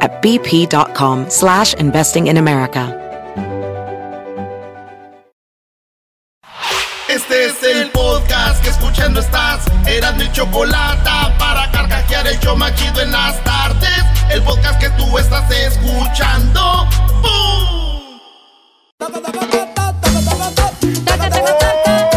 at 0.00 0.22
bp.com 0.22 1.28
slash 1.28 1.74
investing 1.74 2.28
in 2.28 2.36
America. 2.36 3.00
Este 7.14 7.44
es 7.46 7.62
el 7.62 7.90
podcast 7.90 8.60
que 8.64 8.70
escuchando 8.70 9.20
estás. 9.20 9.64
Eran 9.86 10.16
mi 10.16 10.30
chocolate 10.32 11.08
para 11.38 11.70
carcajear 11.70 12.26
el 12.26 12.38
show 12.40 12.56
machido 12.56 13.02
en 13.02 13.12
las 13.12 13.42
tardes. 13.44 14.04
El 14.30 14.42
podcast 14.42 14.80
que 14.80 14.90
tú 14.90 15.16
estás 15.16 15.48
escuchando. 15.50 16.88
¡Bum! 17.22 18.20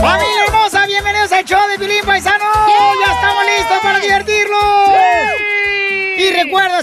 ¡Familia 0.01 0.45
hermosa! 0.47 0.87
¡Bienvenidos 0.87 1.31
al 1.31 1.45
show 1.45 1.59
de 1.69 1.77
Pilín 1.77 2.03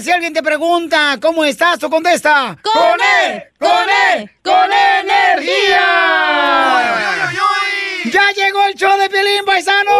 si 0.05 0.11
alguien 0.11 0.33
te 0.33 0.43
pregunta 0.43 1.17
cómo 1.19 1.43
estás, 1.43 1.79
tú 1.79 1.89
contesta. 1.89 2.55
¡Con 2.61 3.01
él! 3.01 3.43
¡Con 3.57 3.89
él! 4.13 4.29
¡Con 4.43 4.71
energía! 4.71 5.81
¡Ya 8.05 8.31
llegó 8.35 8.67
el 8.67 8.75
show 8.75 8.95
de 8.99 9.09
Pilín 9.09 9.43
Paisano! 9.43 9.91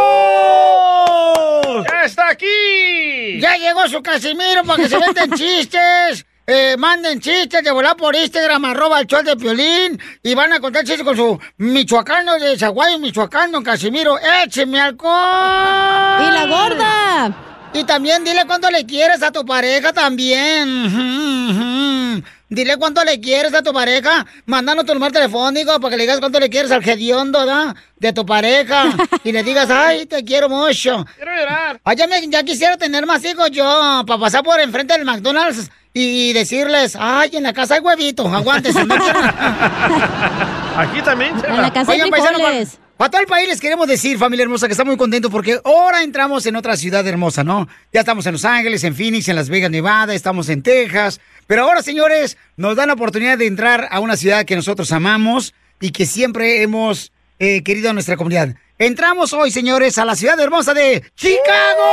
¡Ya 1.90 2.04
está 2.04 2.30
aquí! 2.30 3.40
¡Ya 3.40 3.58
llegó 3.58 3.88
su 3.88 4.04
Casimiro 4.04 4.64
para 4.64 4.84
que 4.84 4.90
se 4.90 5.00
venden 5.00 5.32
chistes! 5.36 6.24
Eh, 6.46 6.76
manden 6.78 7.20
chistes 7.20 7.64
de 7.64 7.72
volar 7.72 7.98
por 7.98 8.16
Instagram, 8.16 8.64
arroba 8.66 9.00
el 9.00 9.08
show 9.08 9.24
de 9.24 9.36
Piolín, 9.36 10.00
y 10.22 10.36
van 10.36 10.54
a 10.54 10.60
contar 10.60 10.84
chistes 10.84 11.04
con 11.04 11.18
su 11.18 11.40
michoacano 11.58 12.38
de 12.38 12.56
Zaguayo, 12.60 13.00
Michoacán, 13.00 13.52
don 13.52 13.64
Casimiro. 13.64 14.20
¡Écheme 14.20 14.80
alcohol! 14.80 16.28
¡Y 16.28 16.32
la 16.32 16.46
gorda! 16.48 17.55
Y 17.76 17.84
también 17.84 18.24
dile 18.24 18.46
cuánto 18.46 18.72
le 18.72 18.86
quieres 18.86 19.22
a 19.22 19.32
tu 19.32 19.46
pareja 19.46 19.92
también. 19.94 20.64
Dile 22.48 22.78
cuánto 22.78 23.04
le 23.04 23.20
quieres 23.20 23.54
a 23.54 23.62
tu 23.62 23.74
pareja. 23.74 24.26
Mándanos 24.46 24.86
tu 24.86 24.94
número 24.94 25.12
telefónico 25.12 25.78
para 25.82 25.92
que 25.92 25.98
le 25.98 26.04
digas 26.04 26.20
cuánto 26.20 26.40
le 26.40 26.50
quieres 26.50 26.72
al 26.72 26.82
gediondo, 26.84 27.40
¿verdad? 27.40 27.76
De 27.98 28.14
tu 28.14 28.26
pareja. 28.26 28.86
Y 29.26 29.32
le 29.34 29.44
digas, 29.44 29.70
ay, 29.72 30.06
te 30.06 30.24
quiero 30.24 30.48
mucho. 30.48 31.06
Quiero 31.18 31.36
llorar. 31.36 31.82
Ay, 31.84 31.98
ya, 31.98 32.08
me- 32.08 32.28
ya 32.30 32.44
quisiera 32.44 32.78
tener 32.78 33.06
más 33.06 33.26
hijos 33.26 33.52
yo, 33.52 34.04
para 34.08 34.20
pasar 34.20 34.44
por 34.44 34.60
enfrente 34.62 34.94
del 34.94 35.04
McDonald's 35.06 35.70
y 35.94 36.32
decirles, 36.34 36.96
ay, 37.00 37.32
en 37.34 37.44
la 37.44 37.52
casa 37.54 37.76
hay 37.76 37.82
huevito, 37.82 38.28
aguántese. 38.28 38.86
no 38.86 38.96
quiero- 38.96 39.20
Aquí 40.78 41.02
también, 41.02 41.40
Chela. 41.42 41.56
En 41.56 41.62
la 41.62 41.74
casa 41.74 41.92
Oigan, 41.92 42.10
paisano, 42.10 42.38
para, 42.38 42.50
frijoles. 42.50 42.80
para 42.98 43.10
todo 43.12 43.22
el 43.22 43.28
país 43.28 43.48
les 43.48 43.62
queremos 43.62 43.88
decir, 43.88 44.18
familia 44.18 44.44
hermosa, 44.44 44.68
que 44.68 44.74
estamos 44.74 44.92
muy 44.92 44.98
contentos 44.98 45.32
porque 45.32 45.60
ahora 45.64 46.04
entramos 46.04 46.46
en 46.46 46.56
otra 46.56 46.76
ciudad 46.76 47.06
hermosa, 47.08 47.44
¿no? 47.44 47.68
Ya 47.94 48.02
estamos 48.02 48.26
en 48.26 48.34
Los 48.34 48.46
Ángeles, 48.46 48.84
en 48.84 48.96
Phoenix, 48.96 49.28
en 49.30 49.36
Las 49.36 49.50
Vegas, 49.50 49.72
Nevada, 49.72 50.14
estamos 50.14 50.50
en 50.50 50.62
Texas. 50.64 51.22
Pero 51.48 51.64
ahora, 51.64 51.82
señores, 51.82 52.38
nos 52.58 52.76
dan 52.76 52.88
la 52.88 52.94
oportunidad 52.94 53.38
de 53.38 53.48
entrar 53.48 53.88
a 53.92 54.00
una 54.00 54.18
ciudad 54.18 54.46
que 54.46 54.56
nosotros 54.56 54.92
amamos 54.92 55.54
y 55.80 55.92
que 55.92 56.06
siempre 56.06 56.62
hemos 56.62 57.12
eh, 57.40 57.64
querido 57.64 57.90
a 57.90 57.94
nuestra 57.94 58.18
comunidad. 58.18 58.56
Entramos 58.78 59.32
hoy, 59.32 59.52
señores, 59.52 59.98
a 59.98 60.06
la 60.06 60.16
ciudad 60.16 60.38
hermosa 60.40 60.74
de 60.74 61.04
Chicago. 61.16 61.84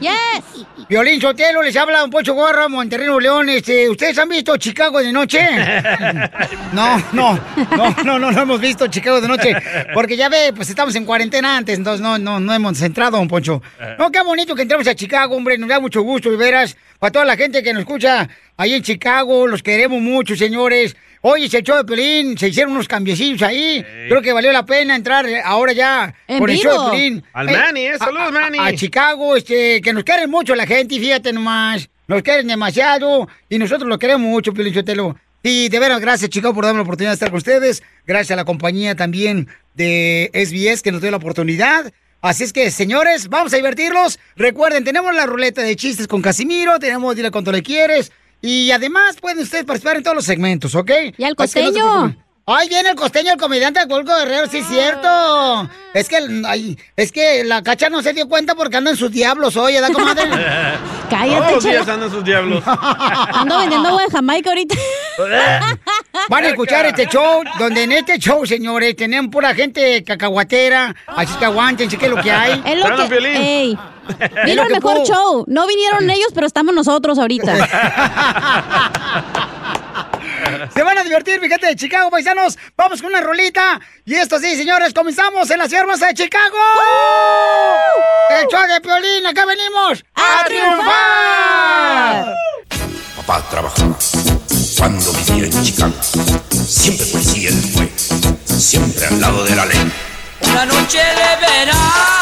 ¡Yes! 0.00 0.51
Violín 0.88 1.20
Sotelo, 1.20 1.62
les 1.62 1.76
habla 1.76 2.04
un 2.04 2.10
Pocho 2.10 2.34
Gorro, 2.34 2.68
Monterrey, 2.68 3.06
Nuevo 3.06 3.20
León. 3.20 3.48
Este, 3.48 3.88
¿Ustedes 3.88 4.18
han 4.18 4.28
visto 4.28 4.56
Chicago 4.56 5.00
de 5.00 5.12
noche? 5.12 5.40
No, 6.72 6.96
no, 7.12 7.38
no, 7.76 7.94
no, 8.02 8.18
no, 8.18 8.32
no 8.32 8.42
hemos 8.42 8.58
visto 8.60 8.86
Chicago 8.86 9.20
de 9.20 9.28
noche. 9.28 9.54
Porque 9.92 10.16
ya 10.16 10.30
ve, 10.30 10.52
pues 10.54 10.70
estamos 10.70 10.94
en 10.96 11.04
cuarentena 11.04 11.58
antes, 11.58 11.76
entonces 11.76 12.00
no, 12.00 12.18
no, 12.18 12.40
no 12.40 12.54
hemos 12.54 12.80
entrado, 12.80 13.18
don 13.18 13.28
Poncho. 13.28 13.62
No, 13.98 14.10
qué 14.10 14.22
bonito 14.22 14.54
que 14.54 14.62
entramos 14.62 14.86
a 14.86 14.94
Chicago, 14.94 15.36
hombre, 15.36 15.58
nos 15.58 15.68
da 15.68 15.80
mucho 15.80 16.00
gusto, 16.02 16.30
de 16.30 16.36
veras. 16.36 16.76
Para 16.98 17.10
toda 17.12 17.24
la 17.26 17.36
gente 17.36 17.62
que 17.62 17.74
nos 17.74 17.80
escucha 17.80 18.26
ahí 18.56 18.72
en 18.72 18.82
Chicago, 18.82 19.46
los 19.46 19.62
queremos 19.62 20.00
mucho, 20.00 20.34
señores. 20.34 20.96
Oye, 21.22 21.48
se 21.48 21.58
echó 21.58 21.76
de 21.76 21.84
Pelín, 21.84 22.36
se 22.36 22.48
hicieron 22.48 22.72
unos 22.72 22.88
cambiecillos 22.88 23.40
ahí. 23.42 23.84
Creo 24.08 24.20
que 24.20 24.32
valió 24.32 24.50
la 24.52 24.66
pena 24.66 24.96
entrar 24.96 25.24
eh, 25.26 25.40
ahora 25.44 25.72
ya 25.72 26.12
En 26.26 26.40
con 26.40 26.50
el 26.50 26.56
show 26.58 26.72
vivo. 26.72 26.84
de 26.84 26.90
Pelín. 26.90 27.24
Al 27.32 27.46
Manny, 27.50 27.80
eh, 27.82 27.90
a- 27.92 27.98
saludos, 27.98 28.28
a- 28.28 28.30
Manny. 28.32 28.58
A, 28.60 28.74
Chicago, 28.74 29.36
este, 29.36 29.80
que 29.80 29.92
nos 29.92 30.02
quieren 30.04 30.28
mucho 30.30 30.54
la 30.56 30.66
gente, 30.66 30.96
y 30.96 31.00
fíjate 31.00 31.32
nomás. 31.32 31.88
Nos 32.08 32.22
quieren 32.22 32.48
demasiado 32.48 33.28
y 33.48 33.58
nosotros 33.58 33.88
lo 33.88 33.98
queremos 33.98 34.26
mucho, 34.28 34.52
Pelín 34.52 34.74
Sotelo. 34.74 35.16
Y 35.44 35.68
de 35.68 35.78
veras, 35.78 36.00
gracias, 36.00 36.28
Chicago, 36.30 36.54
por 36.54 36.64
darme 36.64 36.78
la 36.78 36.82
oportunidad 36.82 37.10
de 37.12 37.14
estar 37.14 37.30
con 37.30 37.38
ustedes. 37.38 37.82
Gracias 38.06 38.32
a 38.32 38.36
la 38.36 38.44
compañía 38.44 38.94
también 38.96 39.48
de 39.74 40.30
SBS 40.34 40.82
que 40.82 40.92
nos 40.92 41.00
dio 41.02 41.10
la 41.10 41.16
oportunidad. 41.18 41.92
Así 42.20 42.44
es 42.44 42.52
que, 42.52 42.70
señores, 42.70 43.28
vamos 43.28 43.52
a 43.52 43.56
divertirlos. 43.56 44.18
Recuerden, 44.36 44.84
tenemos 44.84 45.12
la 45.14 45.26
ruleta 45.26 45.62
de 45.62 45.74
chistes 45.76 46.06
con 46.06 46.22
Casimiro, 46.22 46.78
tenemos 46.78 47.16
Dile 47.16 47.30
cuánto 47.30 47.50
le 47.50 47.62
quieres. 47.62 48.12
Y 48.42 48.72
además 48.72 49.16
pueden 49.20 49.38
ustedes 49.38 49.64
participar 49.64 49.96
en 49.96 50.02
todos 50.02 50.16
los 50.16 50.24
segmentos, 50.24 50.74
¿ok? 50.74 50.90
¿Y 51.16 51.24
al 51.24 51.36
costeño? 51.36 52.16
Ay, 52.44 52.68
viene 52.68 52.90
el 52.90 52.96
costeño, 52.96 53.32
el 53.32 53.38
comediante 53.38 53.78
de 53.78 53.86
Colco 53.86 54.16
Guerrero, 54.16 54.48
sí 54.48 54.58
es 54.58 54.66
cierto. 54.66 55.68
Es 55.94 56.08
que, 56.08 56.16
ay, 56.44 56.76
es 56.96 57.12
que 57.12 57.44
la 57.44 57.62
cacha 57.62 57.88
no 57.88 58.02
se 58.02 58.12
dio 58.12 58.28
cuenta 58.28 58.56
porque 58.56 58.78
anda 58.78 58.90
en 58.90 58.96
sus 58.96 59.12
diablos 59.12 59.56
hoy, 59.56 59.74
¿verdad, 59.74 59.92
comadre? 59.92 60.24
Cállate, 61.10 61.38
Todos 61.38 61.52
los 61.52 61.64
días 61.64 61.88
andan 61.88 62.10
sus 62.10 62.24
diablos. 62.24 62.64
Ando 62.66 63.58
vendiendo 63.58 63.90
agua 63.90 64.02
de 64.02 64.10
Jamaica 64.10 64.50
ahorita. 64.50 64.74
Van 66.28 66.44
a 66.44 66.48
escuchar 66.48 66.86
este 66.86 67.06
show, 67.06 67.44
donde 67.60 67.84
en 67.84 67.92
este 67.92 68.18
show, 68.18 68.44
señores, 68.44 68.96
tenemos 68.96 69.30
pura 69.30 69.54
gente 69.54 70.02
cacahuatera, 70.02 70.96
así 71.06 71.34
que 71.34 71.44
aguántense, 71.44 71.96
que 71.96 72.06
es 72.06 72.10
lo 72.12 72.20
que 72.20 72.32
hay. 72.32 72.60
Es 72.64 72.78
lo 72.78 73.08
que... 73.08 73.18
Ey. 73.18 73.78
Vino 74.46 74.62
el 74.64 74.72
mejor 74.72 74.94
puedo. 74.94 75.04
show. 75.04 75.44
No 75.46 75.66
vinieron 75.68 76.10
ellos, 76.10 76.28
pero 76.34 76.46
estamos 76.46 76.74
nosotros 76.74 77.18
ahorita. 77.20 77.54
Se 80.74 80.82
van 80.82 80.98
a 80.98 81.02
divertir, 81.02 81.40
fíjate, 81.40 81.66
de 81.66 81.76
Chicago, 81.76 82.10
paisanos. 82.10 82.58
Vamos 82.76 83.00
con 83.00 83.10
una 83.10 83.20
rolita. 83.20 83.80
Y 84.04 84.14
esto 84.14 84.38
sí, 84.38 84.56
señores, 84.56 84.92
comenzamos 84.94 85.50
en 85.50 85.58
la 85.58 85.66
ciudad 85.66 85.82
hermosa 85.82 86.06
de 86.06 86.14
Chicago. 86.14 86.56
El 88.30 88.46
show 88.48 88.66
de 88.66 88.80
Piolín, 88.80 89.26
acá 89.26 89.44
venimos 89.44 90.04
a 90.14 90.44
triunfar. 90.46 92.34
Papá 93.16 93.42
trabajaba 93.50 93.96
cuando 94.78 95.12
vivía 95.12 95.46
en 95.46 95.64
Chicago. 95.64 95.94
Siempre 96.66 97.06
policía 97.06 97.50
él 97.50 97.62
fue, 97.74 97.88
siempre 98.58 99.06
al 99.06 99.20
lado 99.20 99.44
de 99.44 99.56
la 99.56 99.66
ley. 99.66 99.92
Una 100.40 100.66
noche 100.66 100.98
de 100.98 101.46
verano. 101.46 102.21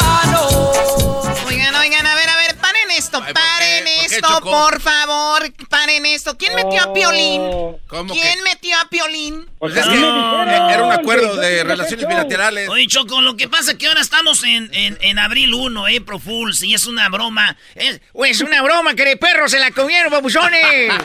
Choco? 4.41 4.51
por 4.51 4.81
favor, 4.81 5.53
paren 5.69 6.05
esto. 6.05 6.37
¿Quién 6.37 6.55
metió 6.55 6.81
a 6.83 6.93
Piolín? 6.93 7.41
¿Cómo 7.87 8.13
¿Quién 8.13 8.37
que? 8.37 8.41
metió 8.43 8.75
a 8.79 8.89
Piolín? 8.89 9.49
Pues 9.59 9.75
es 9.75 9.85
que 9.85 9.97
era 9.97 10.83
un 10.83 10.91
acuerdo 10.91 11.35
de 11.37 11.63
relaciones 11.63 12.07
bilaterales. 12.07 12.67
Oye, 12.69 12.87
Choco, 12.87 13.21
lo 13.21 13.37
que 13.37 13.47
pasa 13.47 13.71
es 13.71 13.77
que 13.77 13.87
ahora 13.87 14.01
estamos 14.01 14.43
en, 14.43 14.69
en, 14.73 14.97
en 15.01 15.19
abril 15.19 15.53
1, 15.53 15.87
eh, 15.89 16.01
Pro 16.01 16.19
Fools, 16.19 16.63
y 16.63 16.73
es 16.73 16.87
una 16.87 17.07
broma. 17.09 17.55
Es, 17.75 18.01
Pues 18.13 18.41
una 18.41 18.61
broma 18.61 18.95
que 18.95 19.05
de 19.05 19.17
perros 19.17 19.51
se 19.51 19.59
la 19.59 19.71
comieron, 19.71 20.11
babuchones. 20.11 20.91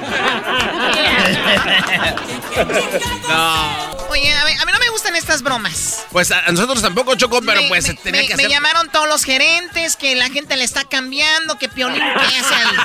No. 3.29 3.97
Oye, 4.11 4.33
a, 4.33 4.45
ver, 4.45 4.55
a 4.61 4.65
mí 4.65 4.73
no 4.73 4.79
me 4.79 4.89
gustan 4.91 5.15
estas 5.17 5.43
bromas. 5.43 6.07
Pues 6.11 6.31
a 6.31 6.43
nosotros 6.51 6.81
tampoco, 6.81 7.15
Choco, 7.17 7.41
pero 7.43 7.61
me, 7.61 7.69
pues 7.69 7.89
me- 7.89 7.95
tenía 7.95 8.21
me- 8.23 8.27
que 8.29 8.37
me 8.37 8.45
hacer. 8.45 8.51
llamaron 8.51 8.89
todos 8.91 9.09
los 9.09 9.25
gerentes 9.25 9.97
que 9.97 10.15
la 10.15 10.31
gente 10.31 10.57
le 10.57 10.65
está 10.65 10.85
cambiando, 10.85 11.59
que 11.59 11.69
Piolín, 11.69 12.01
¿qué 12.01 12.37
hace 12.39 12.55
ahí? 12.55 12.77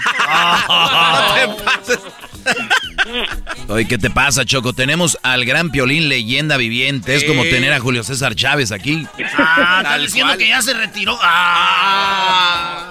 No 0.67 1.33
te 1.33 1.63
pases. 1.63 1.99
Oye, 3.67 3.87
¿qué 3.87 3.97
te 3.97 4.09
pasa, 4.09 4.45
Choco? 4.45 4.73
Tenemos 4.73 5.17
al 5.23 5.45
gran 5.45 5.71
Piolín 5.71 6.09
leyenda 6.09 6.57
viviente. 6.57 7.15
Es 7.15 7.23
como 7.23 7.43
tener 7.43 7.73
a 7.73 7.79
Julio 7.79 8.03
César 8.03 8.35
Chávez 8.35 8.71
aquí. 8.71 9.07
Ah, 9.37 9.79
está 9.83 9.97
diciendo 9.97 10.37
que 10.37 10.47
ya 10.47 10.61
se 10.61 10.73
retiró. 10.73 11.17
Ah. 11.21 12.87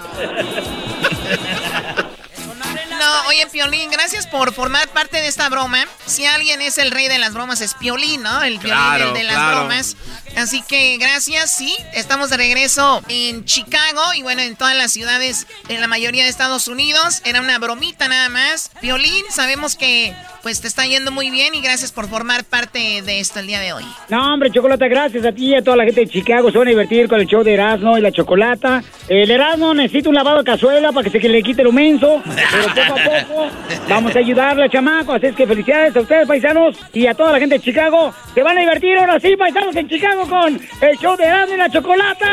No, 2.99 3.27
oye, 3.29 3.47
Piolín, 3.51 3.89
gracias 3.89 4.27
por 4.27 4.53
formar 4.53 4.87
parte 4.89 5.21
de 5.21 5.27
esta 5.27 5.49
broma. 5.49 5.87
Si 6.05 6.25
alguien 6.25 6.61
es 6.61 6.77
el 6.77 6.91
rey 6.91 7.07
de 7.07 7.17
las 7.17 7.33
bromas, 7.33 7.61
es 7.61 7.73
Piolín, 7.73 8.21
¿no? 8.21 8.43
El 8.43 8.59
Piolín 8.59 9.07
el 9.07 9.13
de 9.13 9.23
las 9.23 9.55
bromas. 9.55 9.97
Así 10.37 10.61
que 10.61 10.97
gracias, 10.97 11.51
sí. 11.51 11.75
Estamos 11.93 12.29
de 12.29 12.37
regreso 12.37 13.01
en 13.07 13.45
Chicago 13.45 14.01
y 14.15 14.21
bueno, 14.21 14.41
en 14.41 14.55
todas 14.55 14.75
las 14.75 14.91
ciudades, 14.91 15.47
en 15.69 15.81
la 15.81 15.87
mayoría 15.87 16.23
de 16.23 16.29
Estados 16.29 16.67
Unidos. 16.67 17.21
Era 17.25 17.41
una 17.41 17.59
bromita 17.59 18.07
nada 18.07 18.29
más. 18.29 18.71
Piolín, 18.81 19.23
sabemos 19.29 19.75
que 19.75 20.15
pues 20.41 20.61
te 20.61 20.67
está 20.67 20.85
yendo 20.85 21.11
muy 21.11 21.29
bien 21.29 21.53
y 21.53 21.61
gracias 21.61 21.91
por 21.91 22.07
formar 22.07 22.43
parte 22.43 23.01
de 23.01 23.19
esto 23.19 23.39
el 23.39 23.47
día 23.47 23.59
de 23.59 23.73
hoy. 23.73 23.85
No, 24.09 24.33
hombre, 24.33 24.49
Chocolata, 24.49 24.87
gracias 24.87 25.25
a 25.25 25.31
ti 25.31 25.47
y 25.47 25.55
a 25.55 25.63
toda 25.63 25.77
la 25.77 25.85
gente 25.85 26.01
de 26.01 26.07
Chicago. 26.07 26.51
Se 26.51 26.57
van 26.57 26.67
a 26.67 26.71
divertir 26.71 27.07
con 27.07 27.19
el 27.19 27.27
show 27.27 27.43
de 27.43 27.53
Erasmo 27.53 27.97
y 27.97 28.01
la 28.01 28.11
Chocolata. 28.11 28.83
El 29.07 29.29
Erasmo 29.29 29.73
necesita 29.73 30.09
un 30.09 30.15
lavado 30.15 30.39
de 30.39 30.43
cazuela 30.43 30.91
para 30.91 31.09
que 31.09 31.19
se 31.19 31.29
le 31.29 31.43
quite 31.43 31.61
el 31.61 31.71
menso, 31.71 32.21
pero 32.23 32.87
poco 32.87 32.99
a 32.99 33.03
poco 33.03 33.49
vamos 33.87 34.15
a 34.15 34.19
ayudarle, 34.19 34.69
chamaco. 34.69 35.13
Así 35.13 35.27
es 35.27 35.35
que 35.35 35.45
felicidades 35.45 35.95
a 35.95 36.01
ustedes, 36.01 36.27
paisanos, 36.27 36.75
y 36.93 37.05
a 37.05 37.13
toda 37.13 37.33
la 37.33 37.39
gente 37.39 37.55
de 37.55 37.61
Chicago. 37.61 38.13
Se 38.33 38.41
van 38.41 38.57
a 38.57 38.61
divertir 38.61 38.97
ahora 38.97 39.19
sí, 39.19 39.35
paisanos, 39.35 39.75
en 39.75 39.87
Chicago 39.87 40.20
con 40.27 40.61
el 40.81 40.97
show 40.99 41.15
de 41.17 41.25
Erasmo 41.25 41.55
y 41.55 41.57
la 41.57 41.69
Chocolata. 41.69 42.25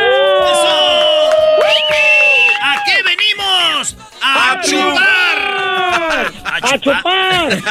¿A 2.62 2.84
qué 2.84 3.02
venimos? 3.02 3.96
¡A, 4.22 4.60
chupar! 4.62 6.32
¡A 6.44 6.78
chupar! 6.78 7.62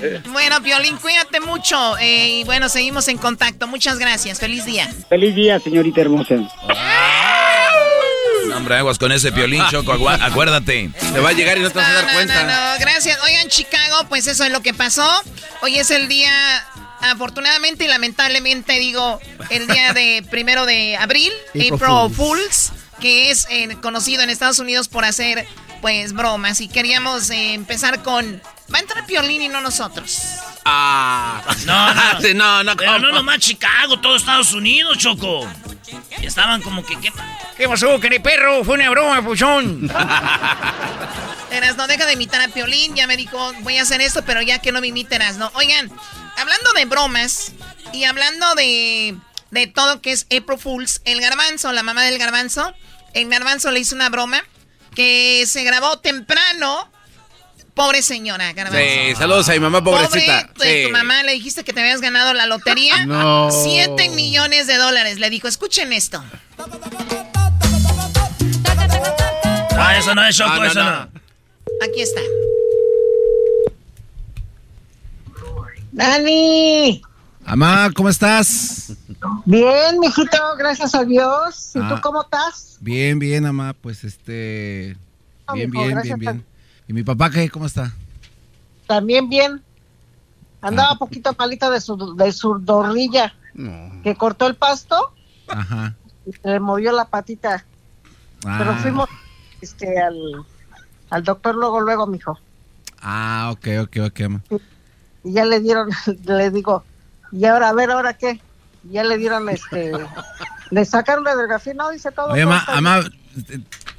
bueno, 0.32 0.62
Piolín, 0.62 0.96
cuídate 0.96 1.40
mucho. 1.40 1.98
eh, 1.98 2.28
y 2.40 2.44
bueno, 2.44 2.68
seguimos 2.68 3.06
en 3.08 3.18
contacto. 3.18 3.66
Muchas 3.66 3.98
gracias. 3.98 4.38
Feliz 4.40 4.64
día. 4.64 4.90
Feliz 5.08 5.34
día, 5.34 5.58
señorita 5.60 6.00
hermosa. 6.00 6.36
No, 8.46 8.56
hombre, 8.56 8.76
aguas 8.76 8.98
con 8.98 9.12
ese 9.12 9.30
Piolín, 9.30 9.62
Choco. 9.70 9.92
acuérdate. 10.08 10.90
Te 11.12 11.20
va 11.20 11.28
a 11.30 11.32
llegar 11.32 11.58
y 11.58 11.60
no 11.60 11.70
te 11.70 11.78
vas 11.78 11.88
a 11.88 11.92
dar 11.92 12.04
No, 12.06 12.12
cuenta. 12.12 12.42
no, 12.42 12.48
no, 12.72 12.78
gracias. 12.80 13.18
Oigan, 13.24 13.48
Chicago, 13.48 14.06
pues 14.08 14.26
eso 14.26 14.44
es 14.44 14.50
lo 14.50 14.60
que 14.62 14.72
pasó. 14.74 15.08
Hoy 15.62 15.78
es 15.78 15.90
el 15.90 16.08
día, 16.08 16.32
afortunadamente 17.00 17.84
y 17.84 17.88
lamentablemente, 17.88 18.78
digo, 18.78 19.20
el 19.50 19.66
día 19.66 19.92
de 19.92 20.24
primero 20.30 20.66
de 20.66 20.96
abril, 20.96 21.32
April 21.50 21.74
April, 21.74 22.14
Fools. 22.14 22.72
Que 23.00 23.30
es 23.30 23.46
eh, 23.48 23.78
conocido 23.80 24.22
en 24.22 24.28
Estados 24.28 24.58
Unidos 24.58 24.88
por 24.88 25.06
hacer, 25.06 25.48
pues, 25.80 26.12
bromas. 26.12 26.60
Y 26.60 26.68
queríamos 26.68 27.30
eh, 27.30 27.54
empezar 27.54 28.02
con. 28.02 28.42
Va 28.72 28.76
a 28.76 28.80
entrar 28.80 29.06
Piolín 29.06 29.40
y 29.40 29.48
no 29.48 29.62
nosotros. 29.62 30.20
Ah. 30.66 31.40
No, 31.64 31.94
no. 31.94 32.00
Sí, 32.20 32.34
no, 32.34 32.62
no, 32.62 32.76
Pero 32.76 32.98
no 32.98 33.10
nomás 33.10 33.38
Chicago, 33.38 33.98
todo 34.00 34.16
Estados 34.16 34.52
Unidos, 34.52 34.98
Choco. 34.98 35.48
Y 36.20 36.26
estaban 36.26 36.60
como 36.60 36.84
que, 36.84 37.00
¿qué, 37.00 37.10
¿Qué 37.56 37.68
pasó, 37.68 37.98
querido 38.00 38.22
perro? 38.22 38.64
Fue 38.64 38.74
una 38.74 38.88
broma, 38.90 39.22
puchón. 39.22 39.90
Eras, 41.50 41.76
no 41.76 41.86
deja 41.86 42.06
de 42.06 42.14
imitar 42.14 42.40
a 42.40 42.48
Piolín. 42.48 42.94
Ya 42.94 43.06
me 43.06 43.16
dijo, 43.16 43.52
voy 43.60 43.76
a 43.76 43.82
hacer 43.82 44.00
esto, 44.00 44.24
pero 44.24 44.40
ya 44.40 44.60
que 44.60 44.72
no 44.72 44.80
me 44.80 44.86
imiteras, 44.86 45.36
¿no? 45.36 45.50
Oigan, 45.54 45.90
hablando 46.40 46.72
de 46.72 46.84
bromas 46.86 47.52
y 47.92 48.04
hablando 48.04 48.54
de, 48.54 49.16
de 49.50 49.66
todo 49.66 50.00
que 50.00 50.12
es 50.12 50.26
April 50.26 50.58
Fools, 50.58 51.02
el 51.04 51.20
garbanzo, 51.20 51.72
la 51.72 51.82
mamá 51.82 52.02
del 52.04 52.18
garbanzo, 52.18 52.74
el 53.14 53.28
garbanzo 53.28 53.70
le 53.70 53.80
hizo 53.80 53.94
una 53.94 54.08
broma 54.08 54.42
que 54.94 55.44
se 55.46 55.64
grabó 55.64 55.98
temprano. 55.98 56.90
Pobre 57.74 58.02
señora, 58.02 58.52
garbanzo. 58.52 58.78
Sí, 58.78 59.14
saludos 59.16 59.48
a 59.48 59.52
mi 59.52 59.60
mamá 59.60 59.82
pobrecita. 59.82 60.50
Pobre, 60.54 60.86
tu 60.86 60.90
mamá 60.90 61.22
le 61.22 61.32
dijiste 61.32 61.64
que 61.64 61.72
te 61.72 61.80
habías 61.80 62.00
ganado 62.00 62.34
la 62.34 62.46
lotería. 62.46 63.06
No. 63.06 63.50
Siete 63.50 64.08
millones 64.10 64.66
de 64.66 64.76
dólares. 64.76 65.18
Le 65.18 65.30
dijo, 65.30 65.48
escuchen 65.48 65.92
esto. 65.92 66.22
Ah, 69.78 69.96
eso 69.96 70.14
no 70.14 70.26
es 70.26 70.36
Choco, 70.36 70.56
no, 70.56 70.64
eso 70.64 70.82
no. 70.82 70.90
no. 70.90 71.10
Aquí 71.82 72.02
está. 72.02 72.20
Dani, 75.92 77.02
Amá, 77.44 77.90
¿cómo 77.96 78.08
estás? 78.08 78.92
bien, 79.44 79.98
mijito, 79.98 80.38
gracias 80.58 80.94
a 80.94 81.04
Dios. 81.04 81.72
¿Y 81.74 81.78
Ah. 81.80 81.88
tú 81.88 82.00
cómo 82.02 82.22
estás? 82.22 82.76
Bien, 82.80 83.18
bien, 83.18 83.44
Amá, 83.46 83.74
pues 83.80 84.04
este... 84.04 84.96
Ah, 85.46 85.54
Bien, 85.54 85.70
mijo, 85.70 85.84
bien, 85.86 86.00
bien, 86.02 86.18
bien. 86.18 86.44
¿Y 86.86 86.92
mi 86.92 87.02
papá 87.02 87.30
qué? 87.30 87.48
¿Cómo 87.50 87.66
está? 87.66 87.92
También 88.86 89.28
bien. 89.28 89.62
Ah. 90.62 90.68
Andaba 90.68 90.94
poquito 90.96 91.34
malita 91.38 91.70
de 91.70 91.80
su, 91.80 92.14
de 92.16 92.30
su 92.32 92.58
dorrilla, 92.60 93.34
No. 93.54 94.00
que 94.02 94.14
cortó 94.14 94.46
el 94.46 94.54
pasto 94.54 95.12
Ajá. 95.48 95.96
y 96.26 96.32
se 96.32 96.48
le 96.48 96.60
movió 96.60 96.92
la 96.92 97.06
patita. 97.06 97.64
Pero 98.42 98.70
Ah. 98.72 98.78
fuimos 98.80 99.08
este, 99.60 100.00
al, 100.00 100.44
al 101.10 101.24
doctor 101.24 101.54
luego, 101.56 101.80
luego, 101.80 102.06
mijo. 102.06 102.38
Ah, 103.02 103.48
ok, 103.52 103.66
ok, 103.82 103.96
ok, 104.06 104.20
Amá. 104.20 104.42
Y 105.24 105.32
ya 105.32 105.44
le 105.44 105.60
dieron, 105.60 105.88
le 106.26 106.50
digo, 106.50 106.84
y 107.32 107.44
ahora, 107.44 107.68
a 107.68 107.72
ver, 107.72 107.90
¿ahora 107.90 108.14
qué? 108.14 108.40
Ya 108.90 109.04
le 109.04 109.18
dieron, 109.18 109.48
este, 109.48 109.92
le 110.70 110.84
sacaron 110.84 111.24
la 111.24 111.32
radiografía, 111.32 111.74
no, 111.74 111.90
dice 111.90 112.10
todo. 112.12 112.28
Oye, 112.32 112.44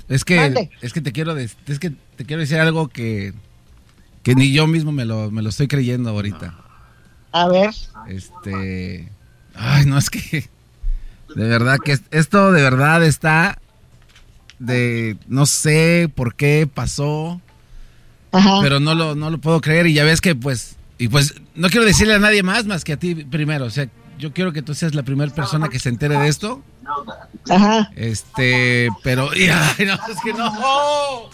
es 0.09 0.25
que, 0.25 0.35
Mande. 0.37 0.69
es 0.81 0.93
que 0.93 1.01
te 1.01 1.11
quiero, 1.11 1.37
es 1.37 1.55
que 1.79 1.91
te 2.15 2.25
quiero 2.25 2.41
decir 2.41 2.59
algo 2.59 2.87
que, 2.89 3.33
que 4.23 4.35
ni 4.35 4.51
yo 4.51 4.67
mismo 4.67 4.91
me 4.91 5.05
lo, 5.05 5.31
me 5.31 5.41
lo 5.41 5.49
estoy 5.49 5.67
creyendo 5.67 6.09
ahorita. 6.09 6.53
A 7.31 7.47
ver. 7.47 7.73
Este, 8.07 9.09
ay, 9.55 9.85
no, 9.85 9.97
es 9.97 10.09
que, 10.09 10.49
de 11.35 11.47
verdad 11.47 11.77
que 11.83 11.93
es- 11.93 12.03
esto 12.11 12.51
de 12.51 12.61
verdad 12.61 13.03
está 13.05 13.57
de, 14.59 15.15
no 15.27 15.45
sé 15.45 16.11
por 16.13 16.35
qué 16.35 16.67
pasó, 16.71 17.39
pero 18.61 18.79
no 18.81 18.95
lo, 18.95 19.15
no 19.15 19.29
lo 19.29 19.37
puedo 19.39 19.61
creer 19.61 19.87
y 19.87 19.93
ya 19.93 20.03
ves 20.03 20.19
que 20.19 20.35
pues, 20.35 20.75
y 21.01 21.07
pues 21.07 21.33
no 21.55 21.67
quiero 21.71 21.83
decirle 21.83 22.13
a 22.13 22.19
nadie 22.19 22.43
más 22.43 22.65
más 22.67 22.83
que 22.83 22.93
a 22.93 22.97
ti 22.97 23.15
primero, 23.15 23.65
o 23.65 23.69
sea, 23.71 23.89
yo 24.19 24.33
quiero 24.33 24.53
que 24.53 24.61
tú 24.61 24.75
seas 24.75 24.93
la 24.93 25.01
primera 25.01 25.33
persona 25.33 25.67
que 25.67 25.79
se 25.79 25.89
entere 25.89 26.15
de 26.15 26.27
esto. 26.27 26.61
Ajá. 27.49 27.91
Este, 27.95 28.87
pero, 29.01 29.31
ay, 29.33 29.85
no, 29.87 29.93
es 29.93 30.21
que 30.23 30.31
no, 30.31 31.27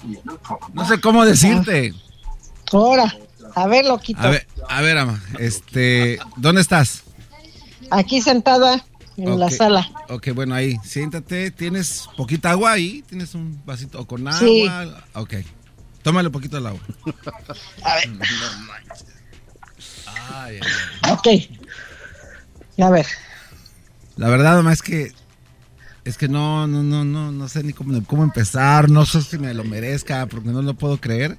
no 0.73 0.87
sé 0.87 1.01
cómo 1.01 1.25
decirte. 1.25 1.93
Ahora, 2.71 3.13
a 3.55 3.67
ver, 3.67 3.83
loquito. 3.83 4.21
A 4.21 4.29
ver, 4.29 4.47
a 4.69 4.81
ver, 4.81 4.97
ama, 4.99 5.21
este, 5.37 6.17
¿dónde 6.37 6.61
estás? 6.61 7.03
Aquí 7.91 8.21
sentada 8.21 8.85
en 9.17 9.37
la 9.37 9.49
sala. 9.49 9.91
Ok, 10.07 10.29
bueno, 10.33 10.55
ahí, 10.55 10.77
siéntate. 10.85 11.51
¿Tienes 11.51 12.07
poquita 12.15 12.51
agua 12.51 12.71
ahí? 12.71 13.03
¿Tienes 13.09 13.35
un 13.35 13.61
vasito 13.65 14.07
con 14.07 14.25
agua? 14.25 14.39
Sí. 14.39 14.65
Ok. 15.13 15.33
Tómale 16.03 16.29
un 16.29 16.31
poquito 16.31 16.55
del 16.55 16.67
agua. 16.67 16.79
A 17.83 17.95
ver. 17.95 18.09
Ay, 18.09 19.06
ay, 20.33 20.59
ay. 20.61 21.11
Ok. 21.11 21.27
A 22.83 22.89
ver. 22.89 23.05
La 24.15 24.29
verdad, 24.29 24.55
mamá, 24.55 24.73
es 24.73 24.81
que. 24.81 25.11
Es 26.03 26.17
que 26.17 26.29
no, 26.29 26.67
no, 26.67 26.83
no, 26.83 27.03
no, 27.03 27.31
no 27.31 27.49
sé 27.49 27.63
ni 27.63 27.73
cómo, 27.73 28.01
cómo 28.05 28.23
empezar. 28.23 28.89
No 28.89 29.05
sé 29.05 29.21
si 29.21 29.37
me 29.37 29.53
lo 29.53 29.63
merezca, 29.65 30.25
porque 30.27 30.49
no 30.49 30.61
lo 30.61 30.73
puedo 30.73 30.97
creer. 30.99 31.37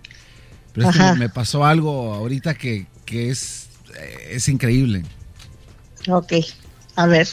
Pero 0.74 0.90
es 0.90 0.96
que 0.96 1.14
me 1.14 1.28
pasó 1.30 1.64
algo 1.64 2.14
ahorita 2.14 2.54
que, 2.54 2.86
que 3.06 3.30
es, 3.30 3.68
eh, 3.96 4.28
es 4.32 4.48
increíble. 4.48 5.04
Ok. 6.08 6.32
A 6.96 7.06
ver. 7.06 7.28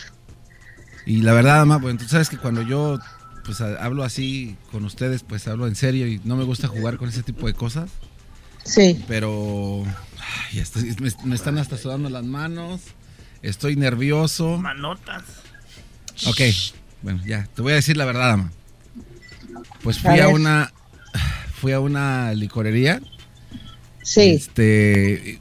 Y 1.05 1.21
la 1.21 1.33
verdad, 1.33 1.59
mamá, 1.59 1.77
bueno, 1.77 1.99
tú 1.99 2.07
sabes 2.07 2.29
que 2.29 2.37
cuando 2.37 2.61
yo 2.61 2.99
pues 3.45 3.61
hablo 3.61 4.03
así 4.03 4.57
con 4.71 4.85
ustedes, 4.85 5.23
pues 5.23 5.47
hablo 5.47 5.67
en 5.67 5.75
serio 5.75 6.07
y 6.07 6.19
no 6.23 6.35
me 6.35 6.43
gusta 6.43 6.67
jugar 6.67 6.97
con 6.97 7.09
ese 7.09 7.21
tipo 7.21 7.45
de 7.45 7.53
cosas. 7.53 7.91
Sí. 8.63 9.03
Pero 9.07 9.83
ay, 10.51 10.59
estoy- 10.59 10.95
me, 10.99 11.09
me 11.23 11.35
están 11.35 11.57
hasta 11.57 11.77
sudando 11.77 12.09
las 12.09 12.23
manos. 12.23 12.81
Estoy 13.41 13.75
nervioso. 13.75 14.57
Manotas. 14.57 15.23
Ok, 16.27 16.41
bueno, 17.01 17.21
ya, 17.25 17.47
te 17.53 17.61
voy 17.61 17.73
a 17.73 17.75
decir 17.75 17.97
la 17.97 18.05
verdad, 18.05 18.31
ama. 18.31 18.51
Pues 19.83 19.97
A 20.05 20.09
fui 20.11 20.19
a, 20.19 20.27
una 20.29 20.71
fui 21.59 21.71
a 21.73 21.79
una 21.79 22.33
licorería. 22.33 23.01
Sí. 24.01 24.21
Este 24.31 25.39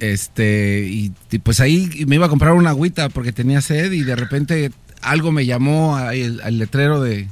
este 0.00 0.86
y, 0.88 1.12
y 1.30 1.38
pues 1.38 1.60
ahí 1.60 2.04
me 2.06 2.14
iba 2.16 2.26
a 2.26 2.28
comprar 2.28 2.52
una 2.52 2.70
agüita 2.70 3.08
porque 3.08 3.32
tenía 3.32 3.60
sed 3.60 3.90
y 3.92 4.02
de 4.02 4.14
repente 4.16 4.70
algo 5.02 5.32
me 5.32 5.44
llamó 5.46 5.96
ahí 5.96 6.22
al, 6.24 6.40
al 6.42 6.58
letrero 6.58 7.00
de 7.00 7.28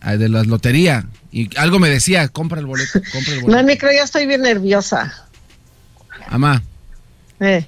a- 0.00 0.16
de 0.16 0.28
la 0.28 0.44
lotería 0.44 1.06
y 1.32 1.56
algo 1.58 1.78
me 1.78 1.88
decía, 1.88 2.28
compra 2.28 2.58
el 2.60 2.66
boleto, 2.66 3.00
compra 3.12 3.32
el 3.34 3.40
No, 3.40 3.46
boleto. 3.46 3.64
micro, 3.64 3.92
ya 3.92 4.02
estoy 4.02 4.26
bien 4.26 4.42
nerviosa. 4.42 5.26
Amá, 6.28 6.62
Eh. 7.40 7.66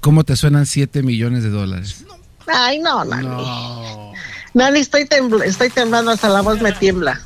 ¿cómo 0.00 0.24
te 0.24 0.36
suenan 0.36 0.66
7 0.66 1.02
millones 1.02 1.42
de 1.42 1.50
dólares? 1.50 2.04
Ay, 2.46 2.78
no, 2.78 3.04
Nani. 3.04 3.26
No. 3.26 4.12
Nani, 4.54 4.78
estoy, 4.80 5.04
tembl- 5.04 5.42
estoy 5.44 5.70
temblando, 5.70 6.10
hasta 6.10 6.28
la 6.28 6.40
voz 6.42 6.60
me 6.60 6.72
tiembla. 6.72 7.20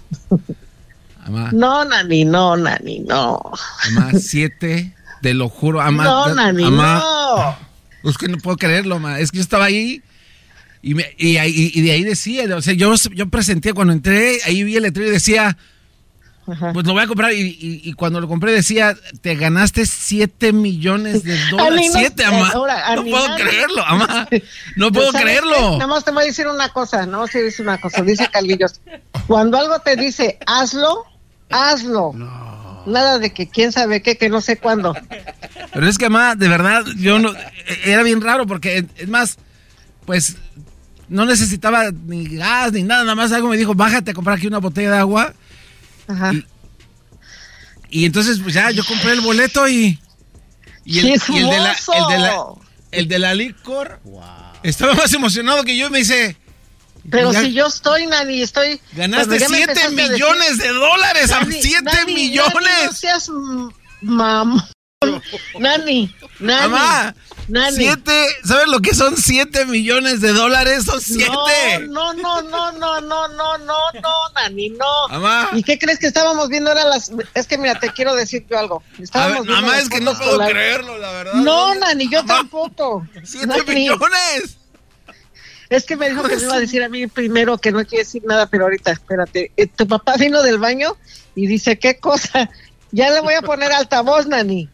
No, 1.53 1.85
Nani, 1.85 2.25
no, 2.25 2.57
Nani, 2.57 3.01
no. 3.01 3.41
Mamá, 3.93 4.13
siete, 4.19 4.95
te 5.21 5.35
lo 5.35 5.49
juro, 5.49 5.79
mamá. 5.79 6.05
No, 6.05 6.35
Nani, 6.35 6.71
no. 6.71 7.57
Es 8.05 8.17
que 8.17 8.29
no 8.29 8.39
puedo 8.39 8.57
creerlo. 8.57 8.97
Es 9.19 9.31
que 9.31 9.39
yo 9.39 9.43
estaba 9.43 9.67
ahí 9.67 10.03
y, 10.83 10.95
me, 10.95 11.15
y, 11.19 11.39
y, 11.39 11.81
de 11.81 11.93
ahí 11.93 12.05
decía, 12.05 12.45
o 12.57 12.63
sea, 12.63 12.75
yo, 12.75 12.95
yo 13.13 13.29
presentía 13.29 13.75
cuando 13.75 13.93
entré, 13.93 14.39
ahí 14.45 14.63
vi 14.63 14.77
el 14.77 14.85
letrero 14.85 15.09
y 15.09 15.13
decía, 15.13 15.57
pues 16.73 16.87
lo 16.87 16.95
voy 16.95 17.03
a 17.03 17.07
comprar. 17.07 17.33
Y, 17.35 17.93
cuando 17.95 18.21
lo 18.21 18.29
compré 18.29 18.53
decía, 18.53 18.97
te 19.21 19.35
ganaste 19.35 19.85
7 19.85 20.53
millones 20.53 21.23
de 21.23 21.39
dólares. 21.51 21.91
7, 21.93 22.25
ama. 22.25 22.53
no 22.97 23.05
puedo 23.05 23.37
creerlo, 23.37 23.85
ama. 23.87 24.29
No 24.77 24.93
puedo 24.93 25.13
creerlo. 25.13 25.73
Nada 25.73 25.87
más 25.87 26.05
te 26.05 26.11
voy 26.11 26.25
a 26.25 26.27
decir 26.27 26.47
una 26.47 26.71
cosa, 26.71 27.07
no 27.07 27.27
te 27.27 27.43
decir 27.43 27.67
una 27.67 27.81
cosa. 27.81 28.03
Dice 28.03 28.29
Calvillos, 28.31 28.81
cuando 29.27 29.59
algo 29.59 29.79
te 29.81 29.97
dice, 29.97 30.39
hazlo, 30.47 31.05
hazlo. 31.51 32.15
Nada 32.87 33.19
de 33.19 33.35
que 33.35 33.49
quién 33.49 33.73
sabe 33.73 34.01
qué, 34.01 34.17
que 34.17 34.31
no 34.31 34.41
sé 34.41 34.57
cuándo. 34.57 34.95
Pero 35.75 35.87
es 35.87 35.99
que, 35.99 36.07
ama, 36.07 36.35
de 36.35 36.49
verdad, 36.49 36.85
yo 36.97 37.19
no. 37.19 37.33
Era 37.85 38.03
bien 38.03 38.23
raro 38.23 38.47
porque, 38.47 38.87
es 38.97 39.09
más, 39.09 39.37
pues 40.07 40.37
no 41.09 41.25
necesitaba 41.25 41.91
ni 41.91 42.37
gas 42.37 42.73
ni 42.73 42.83
nada, 42.83 43.03
nada 43.03 43.15
más 43.15 43.33
algo 43.33 43.49
me 43.49 43.57
dijo, 43.57 43.75
bájate 43.75 44.11
a 44.11 44.15
comprar 44.15 44.37
aquí 44.37 44.47
una 44.47 44.59
botella 44.59 44.93
de 44.93 44.99
agua 44.99 45.35
Ajá. 46.09 46.33
Y, 47.91 48.05
entonces, 48.05 48.41
pues 48.43 48.55
ya, 48.55 48.71
yo 48.71 48.85
compré 48.85 49.13
el 49.13 49.21
boleto 49.21 49.69
y. 49.69 49.99
Y 50.85 51.01
el, 51.01 51.07
y 51.07 51.11
el 51.37 51.51
de, 51.51 51.59
la, 51.59 51.73
el, 51.73 52.09
de 52.09 52.19
la, 52.19 52.45
el 52.93 53.09
de 53.09 53.19
la 53.19 53.35
licor 53.35 54.01
estaba 54.63 54.95
más 54.95 55.13
emocionado 55.13 55.63
que 55.65 55.77
yo 55.77 55.89
y 55.89 55.91
me 55.91 55.99
dice. 55.99 56.37
Pero 57.11 57.33
si 57.33 57.53
yo 57.53 57.67
estoy, 57.67 58.07
Nani, 58.07 58.43
estoy. 58.43 58.81
Ganaste 58.93 59.39
7 59.39 59.91
millones 59.91 60.59
de 60.59 60.69
dólares, 60.69 61.31
7 61.31 62.07
millones. 62.07 62.55
Nani, 62.55 62.87
no 62.87 62.93
seas 62.93 63.31
mamá. 64.01 64.69
Nani, 65.59 66.15
Nani. 66.41 66.71
Mamá, 66.71 67.15
Nani. 67.49 67.77
Siete, 67.77 68.27
¿sabes 68.45 68.69
lo 68.69 68.81
que 68.81 68.95
son 68.95 69.17
7 69.17 69.65
millones 69.67 70.21
de 70.21 70.33
dólares? 70.33 70.85
Son 70.85 71.01
7. 71.01 71.27
No, 71.89 72.13
no, 72.13 72.43
no, 72.43 72.73
no, 72.73 73.01
no, 73.01 73.01
no, 73.01 73.59
no, 73.59 73.59
no, 73.59 74.13
Nani, 74.35 74.71
no. 74.71 75.09
Mamá. 75.09 75.51
¿Y 75.55 75.63
qué 75.63 75.79
crees 75.79 75.99
que 75.99 76.07
estábamos 76.07 76.49
viendo? 76.49 76.71
Era 76.71 76.85
las. 76.85 77.11
Es 77.35 77.47
que 77.47 77.57
mira, 77.57 77.81
te 77.81 77.91
quiero 77.91 78.15
decir 78.15 78.47
yo 78.49 78.59
algo. 78.59 78.83
Estábamos 78.99 79.47
ver, 79.47 79.57
mamá, 79.57 79.79
es 79.79 79.89
que 79.89 80.01
no 80.01 80.17
puedo 80.17 80.39
creerlo, 80.47 80.99
la 80.99 81.11
verdad. 81.13 81.35
No, 81.35 81.75
Nani, 81.75 82.09
yo 82.11 82.25
tampoco. 82.25 83.07
7 83.25 83.65
millones. 83.75 84.59
Es 85.71 85.85
que 85.85 85.97
me 85.97 86.09
dijo 86.09 86.23
que 86.23 86.37
me 86.37 86.43
iba 86.43 86.55
a 86.55 86.61
decir 86.61 86.83
a 86.83 86.89
mí 86.89 87.07
primero 87.07 87.59
que 87.59 87.73
no 87.73 87.85
quiere 87.85 88.05
decir 88.05 88.23
nada, 88.25 88.47
pero 88.47 88.65
ahorita, 88.65 88.93
espérate. 88.93 89.53
Eh, 89.57 89.67
tu 89.67 89.87
papá 89.87 90.17
vino 90.17 90.43
del 90.43 90.59
baño 90.59 90.97
y 91.35 91.47
dice, 91.47 91.79
¿qué 91.79 91.99
cosa? 91.99 92.51
Ya 92.91 93.11
le 93.11 93.21
voy 93.21 93.35
a 93.35 93.43
poner 93.43 93.71
altavoz, 93.73 94.27
Nani. 94.27 94.69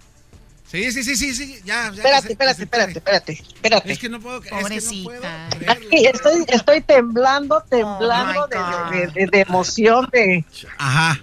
Sí, 0.75 0.91
sí, 0.91 1.05
sí, 1.05 1.15
sí, 1.15 1.35
sí, 1.35 1.61
ya. 1.65 1.93
ya 1.93 2.03
espérate, 2.03 2.33
espérate, 2.33 2.63
espérate, 2.65 2.99
espérate, 2.99 3.33
espérate. 3.33 3.93
Es 3.93 3.99
que 4.01 4.09
no 4.09 4.19
puedo, 4.19 4.43
Pobrecita. 4.43 5.49
Es 5.49 5.61
que 5.61 5.67
no 5.67 5.79
puedo 5.79 6.11
estoy, 6.11 6.45
estoy 6.49 6.81
temblando, 6.81 7.63
temblando 7.71 8.43
oh 8.43 8.91
de, 8.91 9.07
de, 9.07 9.27
de, 9.29 9.41
emoción, 9.43 10.09
de... 10.11 10.45
Ajá. 10.77 11.21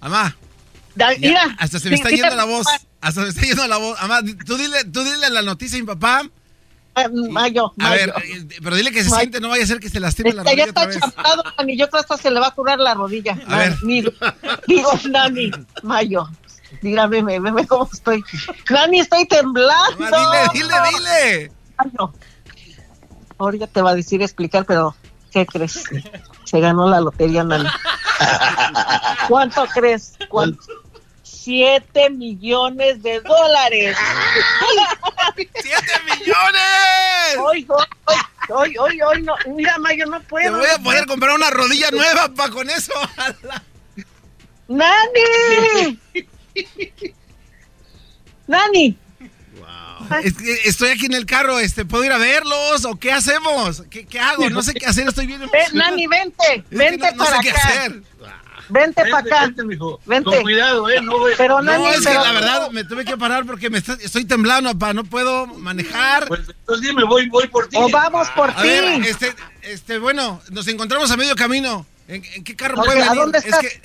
Amá. 0.00 0.36
mira. 1.20 1.54
hasta 1.60 1.78
se 1.78 1.88
me 1.88 1.94
está 1.94 2.10
yendo 2.10 2.34
la 2.34 2.44
voz. 2.44 2.66
Hasta 3.00 3.20
se 3.20 3.26
me 3.26 3.28
está 3.28 3.42
yendo 3.42 3.68
la 3.68 3.76
voz. 3.76 3.96
Amá, 4.00 4.22
tú 4.44 4.56
dile, 4.56 4.84
tú 4.86 5.04
dile 5.04 5.30
la 5.30 5.42
noticia 5.42 5.78
a 5.78 5.80
mi 5.80 5.86
papá. 5.86 6.28
Ah, 6.96 7.06
mayo, 7.30 7.72
A 7.78 7.90
ver, 7.90 8.12
eh, 8.24 8.48
pero 8.60 8.74
dile 8.74 8.90
que 8.90 9.04
se 9.04 9.10
siente, 9.10 9.40
no 9.40 9.50
vaya 9.50 9.62
a 9.62 9.66
ser 9.68 9.78
que 9.78 9.88
se 9.88 10.00
lastime 10.00 10.32
la 10.32 10.42
rodilla. 10.42 10.64
Ya 10.64 10.64
está 10.64 10.90
champado, 10.98 11.44
Nani. 11.56 11.78
Yo 11.78 11.88
creo 11.88 12.02
que 12.02 12.12
hasta 12.12 12.16
se 12.24 12.32
le 12.32 12.40
va 12.40 12.48
a 12.48 12.54
curar 12.56 12.80
la 12.80 12.94
rodilla. 12.94 13.38
A 13.46 13.58
ver. 13.58 13.76
Digo, 14.66 14.90
Nani, 15.08 15.52
Mayo. 15.84 16.28
Dígame, 16.82 17.22
ve 17.22 17.66
cómo 17.66 17.88
estoy. 17.92 18.22
Nani, 18.70 19.00
estoy 19.00 19.26
temblando. 19.26 19.96
dile, 19.96 20.48
dile, 20.52 20.74
dile. 20.92 21.52
Ay, 21.76 21.90
no. 21.98 22.12
Ahorita 23.38 23.66
te 23.66 23.82
va 23.82 23.90
a 23.90 23.94
decir 23.94 24.22
explicar, 24.22 24.64
pero 24.66 24.94
¿qué 25.32 25.46
crees? 25.46 25.84
Se 26.44 26.60
ganó 26.60 26.88
la 26.88 27.00
lotería, 27.00 27.44
Nani. 27.44 27.68
¿Cuánto 29.28 29.66
crees? 29.66 30.14
¿Cuánto? 30.28 30.62
Siete 31.22 32.10
millones 32.10 33.02
de 33.02 33.20
dólares. 33.20 33.96
¡Siete 35.36 35.92
millones! 36.04 37.38
Hoy, 37.38 37.66
hoy, 38.48 38.76
hoy, 38.76 39.00
hoy, 39.00 39.22
no. 39.22 39.34
Mira, 39.48 39.78
Mayo, 39.78 40.04
no 40.06 40.20
puedo. 40.20 40.52
Te 40.52 40.58
voy 40.58 40.68
a 40.68 40.78
poder 40.82 41.06
comprar 41.06 41.34
una 41.34 41.50
rodilla 41.50 41.90
nueva 41.90 42.28
para 42.34 42.52
con 42.52 42.68
eso. 42.68 42.92
¡Nani! 44.68 45.98
Nani. 48.46 48.96
estoy 50.64 50.90
aquí 50.90 51.06
en 51.06 51.14
el 51.14 51.26
carro, 51.26 51.58
este, 51.58 51.84
¿puedo 51.84 52.04
ir 52.04 52.12
a 52.12 52.18
verlos 52.18 52.84
o 52.84 52.96
qué 52.96 53.12
hacemos? 53.12 53.84
¿Qué, 53.90 54.20
hago? 54.20 54.50
No 54.50 54.62
sé 54.62 54.74
qué 54.74 54.86
hacer, 54.86 55.08
estoy 55.08 55.26
bien 55.26 55.40
Nani, 55.72 56.06
vente, 56.06 56.64
vente 56.70 57.12
para 57.16 57.16
no 57.16 57.24
sé 57.24 57.32
acá. 57.32 57.42
Qué 57.42 57.50
hacer. 57.50 58.02
Vente, 58.70 59.02
para 59.02 59.18
acá. 59.18 59.46
Vente, 59.46 59.64
mijo. 59.64 60.00
Vente. 60.06 60.30
Con 60.30 60.42
cuidado, 60.42 60.88
eh. 60.88 61.00
No, 61.02 61.14
pero 61.36 61.60
Nani, 61.60 61.82
no, 61.82 61.90
es 61.90 62.06
que 62.06 62.14
la 62.14 62.32
verdad 62.32 62.70
me 62.70 62.84
tuve 62.84 63.04
que 63.04 63.16
parar 63.16 63.44
porque 63.44 63.68
me 63.68 63.78
estoy 63.78 64.24
temblando, 64.24 64.72
papá. 64.72 64.92
No 64.92 65.04
puedo 65.04 65.46
manejar. 65.46 66.28
Pues 66.28 66.40
entonces 66.48 66.86
dime, 66.86 67.04
voy, 67.04 67.28
voy 67.28 67.48
por 67.48 67.68
ti. 67.68 67.76
O 67.76 67.88
vamos 67.90 68.28
por 68.30 68.54
ti. 68.54 68.68
este, 69.06 69.34
este, 69.62 69.98
bueno, 69.98 70.40
nos 70.50 70.66
encontramos 70.68 71.10
a 71.10 71.16
medio 71.16 71.34
camino. 71.36 71.86
¿En, 72.08 72.22
qué 72.22 72.56
carro 72.56 72.76
puede 72.76 72.94
venir? 72.98 73.10
¿A 73.10 73.14
dónde 73.14 73.38
estás? 73.38 73.62
Es 73.62 73.70
que, 73.70 73.82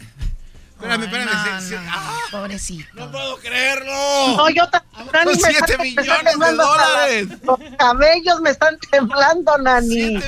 Espérame, 0.86 1.04
espérame. 1.04 1.72
No, 1.72 1.82
no, 1.82 1.92
ah, 1.92 2.20
pobrecito. 2.32 2.90
No 2.94 3.12
puedo 3.12 3.38
creerlo. 3.38 4.38
No, 4.38 4.50
yo 4.50 4.70
también. 4.70 5.40
Son 5.40 5.52
7 5.52 5.78
millones 5.80 6.40
de 6.40 6.52
dólares. 6.54 7.28
Los 7.44 7.60
cabellos 7.78 8.42
me 8.42 8.52
están 8.52 8.78
temblando, 8.92 9.58
Nani. 9.58 10.20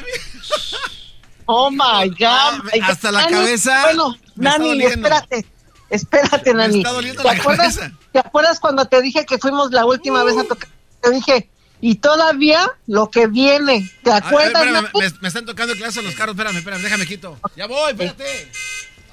Oh 1.45 1.71
my 1.71 2.09
God. 2.09 2.69
hasta 2.83 3.11
la 3.11 3.27
cabeza. 3.27 3.83
Bueno, 3.83 4.15
Nani, 4.35 4.83
espérate. 4.83 5.45
Espérate, 5.89 6.53
Nani. 6.53 6.73
Me 6.73 6.79
está 6.79 6.91
doliendo 6.91 7.21
¿Te, 7.21 7.27
la 7.29 7.33
acuerdas, 7.39 7.77
cabeza? 7.77 7.97
¿Te 8.11 8.19
acuerdas 8.19 8.59
cuando 8.59 8.85
te 8.85 9.01
dije 9.01 9.25
que 9.25 9.37
fuimos 9.37 9.71
la 9.71 9.85
última 9.85 10.23
vez 10.23 10.35
a 10.37 10.41
uh. 10.41 10.47
tocar? 10.47 10.69
Te 11.01 11.11
dije, 11.11 11.49
y 11.79 11.95
todavía 11.95 12.69
lo 12.87 13.09
que 13.09 13.27
viene. 13.27 13.89
¿Te 14.03 14.11
acuerdas? 14.11 14.61
espérame, 14.61 14.89
me, 14.93 15.19
me, 15.21 15.27
están 15.27 15.45
tocando 15.45 15.73
el 15.73 15.79
clase 15.79 16.01
los 16.01 16.15
carros. 16.15 16.33
Espérame, 16.35 16.57
espérame, 16.57 16.81
déjame 16.81 17.05
quito. 17.05 17.39
Ya 17.55 17.67
voy, 17.67 17.91
espérate. 17.91 18.51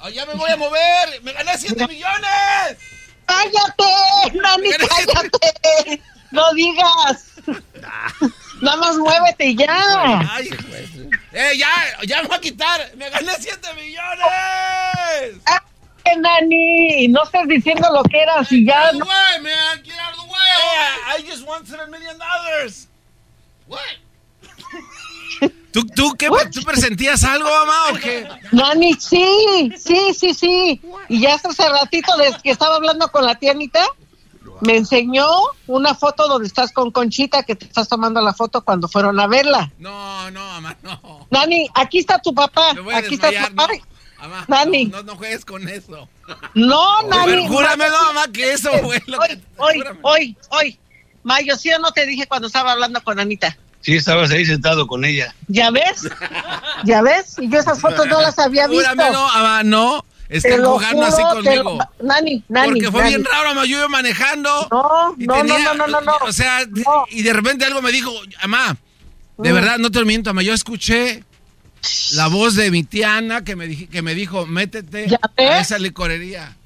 Ya 0.09 0.25
me 0.25 0.33
voy 0.33 0.49
a 0.51 0.55
mover. 0.55 1.21
¡Me 1.23 1.33
gané 1.33 1.57
7 1.57 1.87
millones! 1.87 2.77
¡Cállate! 3.25 4.37
¡Nani, 4.37 4.69
cállate! 4.89 6.01
¡No 6.31 6.53
digas! 6.53 7.31
Nada 8.61 8.77
más 8.77 8.97
muévete 8.97 9.47
y 9.47 9.55
ya. 9.55 10.19
Ay, 10.31 10.49
¡Eh, 11.31 11.57
ya! 11.57 11.69
¡Ya 12.05 12.21
me 12.21 12.27
voy 12.27 12.37
a 12.37 12.41
quitar! 12.41 12.91
¡Me 12.95 13.09
gané 13.09 13.31
7 13.39 13.73
millones! 13.73 15.41
¡Ah, 15.45 15.61
Nani! 16.17 17.07
No 17.07 17.23
estés 17.23 17.47
diciendo 17.47 17.89
lo 17.91 18.03
que 18.03 18.21
eras 18.21 18.51
y 18.51 18.65
ya. 18.65 18.91
No. 18.93 19.05
way, 19.05 19.41
man! 19.41 19.83
Get 19.83 19.99
out 19.99 20.13
of 20.13 20.25
the 20.25 20.31
way! 20.31 21.17
I 21.17 21.21
just 21.27 21.45
won 21.47 21.65
7 21.65 21.89
million 21.89 22.17
dollars. 22.17 22.87
What? 23.67 23.79
¿Tú, 25.75 25.85
tú, 25.87 26.15
qué, 26.17 26.29
¿Tú 26.53 26.61
presentías 26.61 27.25
algo, 27.25 27.49
mamá, 27.49 27.73
o 27.91 27.95
qué? 27.95 28.25
Nani, 28.53 28.93
sí, 28.93 29.73
sí, 29.77 30.13
sí, 30.17 30.33
sí. 30.33 30.81
Y 31.09 31.19
ya 31.19 31.33
hace 31.33 31.67
ratito, 31.67 32.15
desde 32.15 32.39
que 32.41 32.51
estaba 32.51 32.77
hablando 32.77 33.11
con 33.11 33.25
la 33.25 33.35
tianita, 33.35 33.85
me 34.61 34.77
enseñó 34.77 35.27
una 35.67 35.93
foto 35.93 36.29
donde 36.29 36.47
estás 36.47 36.71
con 36.71 36.91
Conchita, 36.91 37.43
que 37.43 37.57
te 37.57 37.65
estás 37.65 37.89
tomando 37.89 38.21
la 38.21 38.33
foto 38.33 38.63
cuando 38.63 38.87
fueron 38.87 39.19
a 39.19 39.27
verla. 39.27 39.69
No, 39.77 40.31
no, 40.31 40.45
mamá, 40.45 40.77
no. 40.81 41.27
Nani, 41.29 41.67
aquí 41.73 41.99
está 41.99 42.19
tu 42.19 42.33
papá. 42.33 42.73
aquí 42.93 43.15
está 43.15 43.31
tu 43.31 43.53
papá. 43.53 43.73
Mamá, 44.17 44.45
Nani. 44.47 44.85
No, 44.85 45.03
no, 45.03 45.17
juegues 45.17 45.43
con 45.43 45.67
eso. 45.67 46.07
No, 46.53 47.03
Nani. 47.03 47.49
Júrame, 47.49 47.89
no, 47.89 48.01
mamá, 48.13 48.31
que 48.31 48.53
eso 48.53 48.71
fue 48.81 49.03
lo 49.07 49.19
hoy, 49.19 49.43
Hoy, 49.57 49.83
hoy, 50.03 50.37
hoy. 50.51 50.79
Mayo, 51.23 51.57
¿sí 51.57 51.69
o 51.73 51.79
no 51.79 51.91
te 51.91 52.05
dije 52.05 52.27
cuando 52.27 52.47
estaba 52.47 52.71
hablando 52.71 53.03
con 53.03 53.19
Anita? 53.19 53.57
Sí, 53.85 53.93
estabas 53.93 54.31
ahí 54.31 54.43
sentado 54.43 54.87
con 54.87 55.05
ella. 55.05 55.35
¿Ya 55.47 55.69
ves? 55.69 56.09
¿Ya 56.85 57.03
ves? 57.03 57.35
Y 57.37 57.47
yo 57.51 57.59
esas 57.59 57.79
fotos 57.79 58.07
no 58.07 58.19
las 58.19 58.39
había 58.39 58.65
visto. 58.65 58.95
no, 58.95 59.63
no. 59.63 60.05
Están 60.27 60.63
jugando 60.63 61.05
así 61.05 61.21
conmigo. 61.21 61.77
Nani, 62.01 62.43
Nani. 62.49 62.81
Porque 62.81 62.91
fue 62.91 63.07
bien 63.09 63.23
raro, 63.23 63.49
mamá. 63.49 63.67
Yo 63.67 63.77
iba 63.77 63.87
manejando. 63.87 64.67
No, 64.71 65.15
no, 65.15 65.43
no, 65.43 65.73
no, 65.75 65.87
no, 65.87 66.01
no, 66.01 66.13
O 66.23 66.31
sea, 66.31 66.61
y 67.09 67.21
de 67.21 67.31
repente 67.31 67.63
algo 67.63 67.83
me 67.83 67.91
dijo, 67.91 68.11
mamá, 68.41 68.75
de 69.37 69.51
mm. 69.51 69.53
verdad, 69.53 69.77
no 69.77 69.91
te 69.91 70.03
miento, 70.03 70.31
mamá. 70.31 70.41
Yo 70.41 70.55
escuché 70.55 71.23
la 72.13 72.25
voz 72.25 72.55
de 72.55 72.71
mi 72.71 72.83
tía 72.83 73.17
Ana 73.17 73.43
que 73.43 73.55
me, 73.55 73.87
que 73.87 74.01
me 74.01 74.15
dijo, 74.15 74.47
métete 74.47 75.15
a 75.37 75.59
esa 75.59 75.77
licorería. 75.77 76.57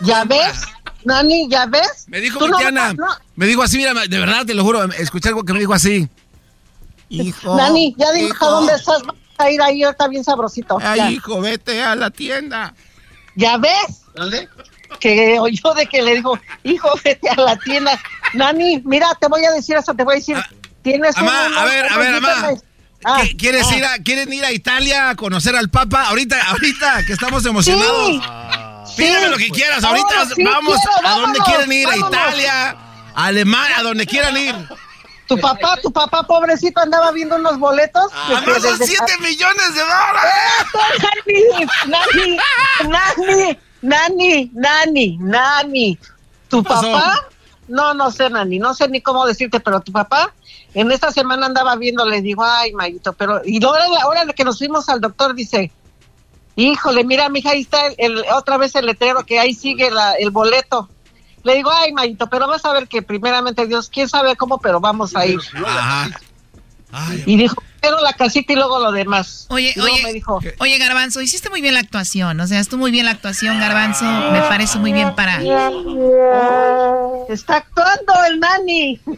¿Ya 0.00 0.24
ves? 0.24 0.60
Nani, 1.04 1.48
¿ya 1.48 1.64
ves? 1.64 2.04
Me 2.08 2.20
dijo 2.20 2.38
mi 2.46 2.54
tía 2.58 2.68
Ana, 2.68 2.94
me 3.34 3.46
dijo 3.46 3.62
así, 3.62 3.78
mira, 3.78 3.94
de 3.94 4.18
verdad, 4.18 4.44
te 4.44 4.52
lo 4.52 4.62
juro, 4.62 4.84
escuché 4.92 5.30
algo 5.30 5.42
que 5.42 5.54
me 5.54 5.60
dijo 5.60 5.72
así. 5.72 6.06
Hijo. 7.10 7.56
Dani, 7.56 7.94
ya 7.98 8.10
dijo 8.12 8.46
dónde 8.48 8.74
estás. 8.74 9.02
Vas 9.02 9.14
a 9.38 9.50
ir 9.50 9.60
ahí, 9.62 9.82
está 9.82 10.06
bien 10.08 10.22
sabrosito. 10.24 10.78
Ay, 10.80 11.14
hijo, 11.14 11.40
vete 11.40 11.82
a 11.82 11.94
la 11.94 12.10
tienda. 12.10 12.74
¿Ya 13.36 13.56
ves? 13.58 14.02
¿Dónde? 14.14 14.48
Que 14.98 15.38
oyó 15.38 15.72
de 15.74 15.86
que 15.86 16.02
le 16.02 16.14
dijo, 16.16 16.38
hijo, 16.64 16.88
vete 17.04 17.28
a 17.30 17.36
la 17.36 17.56
tienda. 17.56 17.98
Nani, 18.34 18.82
mira, 18.84 19.08
te 19.20 19.28
voy 19.28 19.44
a 19.44 19.50
decir 19.52 19.76
eso, 19.76 19.94
te 19.94 20.04
voy 20.04 20.14
a 20.14 20.16
decir, 20.18 20.36
tienes 20.82 21.16
Amá, 21.16 21.46
un- 21.48 21.54
a 21.58 21.64
ver, 21.64 21.86
a 21.92 21.96
ver, 21.98 22.14
amá. 22.16 22.48
Ah, 23.04 23.20
¿Qué- 23.22 23.36
¿Quieres 23.36 23.66
ah. 23.70 23.76
ir 23.76 23.84
a, 23.84 23.98
¿Quieren 23.98 24.30
ir 24.32 24.44
a 24.44 24.52
Italia 24.52 25.10
a 25.10 25.14
conocer 25.16 25.56
al 25.56 25.70
Papa? 25.70 26.04
Ahorita, 26.08 26.36
ahorita, 26.50 27.02
que 27.06 27.14
estamos 27.14 27.44
emocionados. 27.46 28.20
Sí. 28.88 28.96
Pídeme 28.96 29.24
Sí. 29.24 29.30
lo 29.30 29.36
que 29.38 29.48
quieras. 29.50 29.82
Ahorita 29.84 30.06
Oh, 30.22 30.34
sí, 30.34 30.44
vamos 30.44 30.76
quiero, 30.82 31.08
a 31.08 31.18
donde 31.20 31.38
quieren 31.40 31.72
ir, 31.72 31.86
vámonos. 31.86 32.04
a 32.04 32.08
Italia, 32.10 32.70
a 33.14 33.24
Alemania, 33.24 33.78
a 33.78 33.82
donde 33.84 34.06
quieran 34.06 34.36
ir. 34.36 34.54
Tu 35.30 35.40
papá, 35.40 35.76
tu 35.80 35.92
papá 35.92 36.24
pobrecito 36.24 36.80
andaba 36.80 37.12
viendo 37.12 37.36
unos 37.36 37.56
boletos. 37.58 38.10
Ah, 38.12 38.42
que 38.44 38.50
no, 38.50 38.60
son 38.60 38.78
desde- 38.78 38.86
7 38.96 39.18
millones 39.20 39.74
de 39.74 39.80
dólares. 39.80 40.34
¡Eso, 41.26 41.88
Nani! 41.88 42.36
¡Nani! 42.88 43.58
¡Nani! 43.82 44.50
¡Nani! 44.54 45.18
¡Nani! 45.20 45.98
¿Tu 46.48 46.62
papá? 46.64 47.28
No, 47.68 47.94
no 47.94 48.10
sé, 48.10 48.28
Nani, 48.28 48.58
no 48.58 48.74
sé 48.74 48.88
ni 48.88 49.00
cómo 49.00 49.24
decirte, 49.24 49.60
pero 49.60 49.80
tu 49.80 49.92
papá 49.92 50.34
en 50.74 50.90
esta 50.90 51.12
semana 51.12 51.46
andaba 51.46 51.76
viendo, 51.76 52.04
le 52.04 52.20
digo, 52.20 52.42
ay, 52.44 52.72
Mayito, 52.72 53.12
pero... 53.12 53.40
Y 53.44 53.64
ahora, 53.64 53.84
ahora 54.02 54.26
que 54.32 54.42
nos 54.44 54.58
fuimos 54.58 54.88
al 54.88 55.00
doctor, 55.00 55.34
dice, 55.34 55.70
híjole, 56.56 57.04
mira, 57.04 57.28
mija, 57.28 57.50
ahí 57.50 57.60
está 57.62 57.86
el, 57.86 57.94
el- 57.98 58.24
otra 58.34 58.56
vez 58.56 58.74
el 58.74 58.86
letrero, 58.86 59.24
que 59.24 59.38
ahí 59.38 59.54
sigue 59.54 59.90
la- 59.92 60.14
el 60.14 60.30
boleto. 60.30 60.88
Le 61.42 61.54
digo, 61.54 61.70
ay, 61.70 61.92
Mayito, 61.92 62.28
pero 62.28 62.46
vas 62.46 62.64
a 62.64 62.72
ver 62.72 62.86
que 62.88 63.02
primeramente 63.02 63.66
Dios, 63.66 63.88
quién 63.88 64.08
sabe 64.08 64.36
cómo, 64.36 64.58
pero 64.58 64.80
vamos 64.80 65.16
a 65.16 65.26
ir. 65.26 65.40
Ajá. 65.66 66.10
Y 67.24 67.36
dijo, 67.36 67.62
pero 67.80 68.00
la 68.00 68.12
casita 68.12 68.52
y 68.52 68.56
luego 68.56 68.78
lo 68.80 68.92
demás. 68.92 69.46
Oye, 69.48 69.72
Y 69.76 69.80
oye, 69.80 70.02
me 70.02 70.12
dijo, 70.12 70.40
oye, 70.58 70.78
Garbanzo, 70.78 71.20
hiciste 71.20 71.48
muy 71.48 71.60
bien 71.60 71.74
la 71.74 71.80
actuación. 71.80 72.40
O 72.40 72.46
sea, 72.46 72.58
estuvo 72.60 72.80
muy 72.80 72.90
bien 72.90 73.04
la 73.06 73.12
actuación, 73.12 73.60
Garbanzo. 73.60 74.04
Me 74.32 74.40
parece 74.42 74.78
muy 74.78 74.92
bien 74.92 75.14
para. 75.14 75.40
Está 77.28 77.58
actuando 77.58 78.12
el 78.28 78.40
nani. 78.40 79.00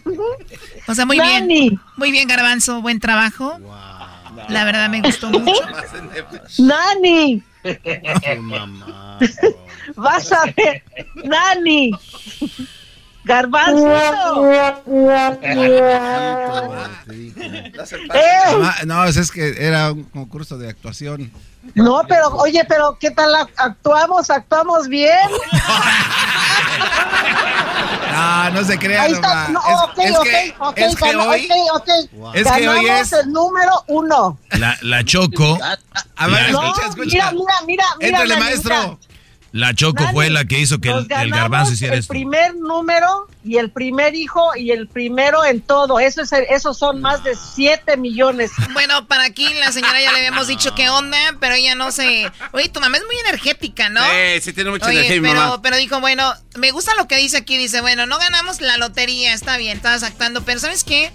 O 0.88 0.94
sea, 0.94 1.06
muy 1.06 1.20
bien. 1.20 1.80
Muy 1.96 2.10
bien, 2.10 2.26
Garbanzo. 2.26 2.82
Buen 2.82 2.98
trabajo. 2.98 3.58
La 4.48 4.64
verdad 4.64 4.88
me 4.88 5.00
gustó 5.00 5.30
mucho. 5.30 5.62
Nani. 6.58 7.42
Vas 9.96 10.30
a 10.32 10.44
ver, 10.56 10.82
Nani. 11.24 11.90
Garbanzo. 13.24 13.88
Eh, 18.14 18.84
No, 18.86 19.04
es 19.04 19.30
que 19.30 19.54
era 19.58 19.92
un 19.92 20.04
concurso 20.04 20.58
de 20.58 20.68
actuación. 20.70 21.30
No, 21.74 22.02
pero 22.08 22.28
oye, 22.30 22.64
pero 22.68 22.96
¿qué 22.98 23.12
tal 23.12 23.32
ac- 23.34 23.50
actuamos? 23.56 24.28
¿Actuamos 24.30 24.88
bien? 24.88 25.16
No, 28.12 28.50
no 28.50 28.64
se 28.64 28.78
crean, 28.78 29.04
Ahí 29.06 29.12
está. 29.12 29.48
No, 29.48 29.60
Es- 29.60 29.74
ok, 29.82 29.98
es, 29.98 30.16
ok, 30.18 30.24
que, 30.24 30.54
ok, 30.58 30.78
es 30.78 30.96
que 30.96 31.04
ganó- 31.12 31.28
hoy. 31.28 31.48
ok, 31.50 31.76
ok. 31.76 32.34
Es 32.34 32.50
que 32.50 32.68
hoy 32.68 32.84
Ganamos 32.84 33.00
es- 33.00 33.12
el 33.12 33.32
número 33.32 33.84
uno. 33.88 34.38
La, 34.50 34.76
la 34.82 35.04
Choco. 35.04 35.58
A 36.16 36.26
ver, 36.26 36.50
No, 36.52 36.62
escucha, 36.64 36.88
escucha. 36.88 37.04
mira, 37.04 37.30
mira, 37.32 37.54
mira, 37.66 37.84
mira. 37.98 38.08
Éntrale, 38.08 38.28
Nani, 38.34 38.40
maestro. 38.44 38.74
mira. 38.74 38.98
La 39.52 39.74
Choco 39.74 40.02
fue 40.12 40.30
la 40.30 40.46
que 40.46 40.58
hizo 40.58 40.80
que 40.80 40.88
el, 40.88 41.06
garbanzo 41.06 41.74
hiciera 41.74 41.92
el 41.94 42.00
esto. 42.00 42.10
primer 42.10 42.54
número 42.56 43.28
y 43.44 43.58
el 43.58 43.70
primer 43.70 44.14
hijo 44.14 44.56
y 44.56 44.70
el 44.70 44.88
primero 44.88 45.44
en 45.44 45.60
todo. 45.60 46.00
Eso 46.00 46.22
es, 46.22 46.32
esos 46.32 46.78
son 46.78 47.02
más 47.02 47.22
de 47.22 47.36
7 47.36 47.98
millones. 47.98 48.50
Bueno, 48.72 49.06
para 49.06 49.24
aquí 49.24 49.46
la 49.54 49.70
señora 49.70 50.00
ya 50.00 50.10
le 50.12 50.18
habíamos 50.18 50.46
dicho 50.46 50.74
qué 50.74 50.88
onda, 50.88 51.18
pero 51.38 51.54
ella 51.54 51.74
no 51.74 51.92
se. 51.92 52.30
Oye, 52.52 52.70
tu 52.70 52.80
mamá 52.80 52.96
es 52.96 53.04
muy 53.04 53.16
energética, 53.26 53.90
¿no? 53.90 54.00
Sí, 54.00 54.40
sí 54.40 54.52
tiene 54.54 54.70
mucha 54.70 54.86
Oye, 54.86 55.00
energía 55.00 55.20
mi 55.20 55.28
pero, 55.28 55.40
mamá. 55.40 55.62
pero 55.62 55.76
dijo, 55.76 56.00
bueno, 56.00 56.32
me 56.56 56.70
gusta 56.70 56.94
lo 56.94 57.06
que 57.06 57.18
dice 57.18 57.36
aquí. 57.36 57.58
Dice, 57.58 57.82
bueno, 57.82 58.06
no 58.06 58.18
ganamos 58.18 58.62
la 58.62 58.78
lotería, 58.78 59.34
está 59.34 59.58
bien, 59.58 59.76
estabas 59.76 60.02
actuando, 60.02 60.42
pero 60.42 60.60
¿sabes 60.60 60.82
qué? 60.82 61.12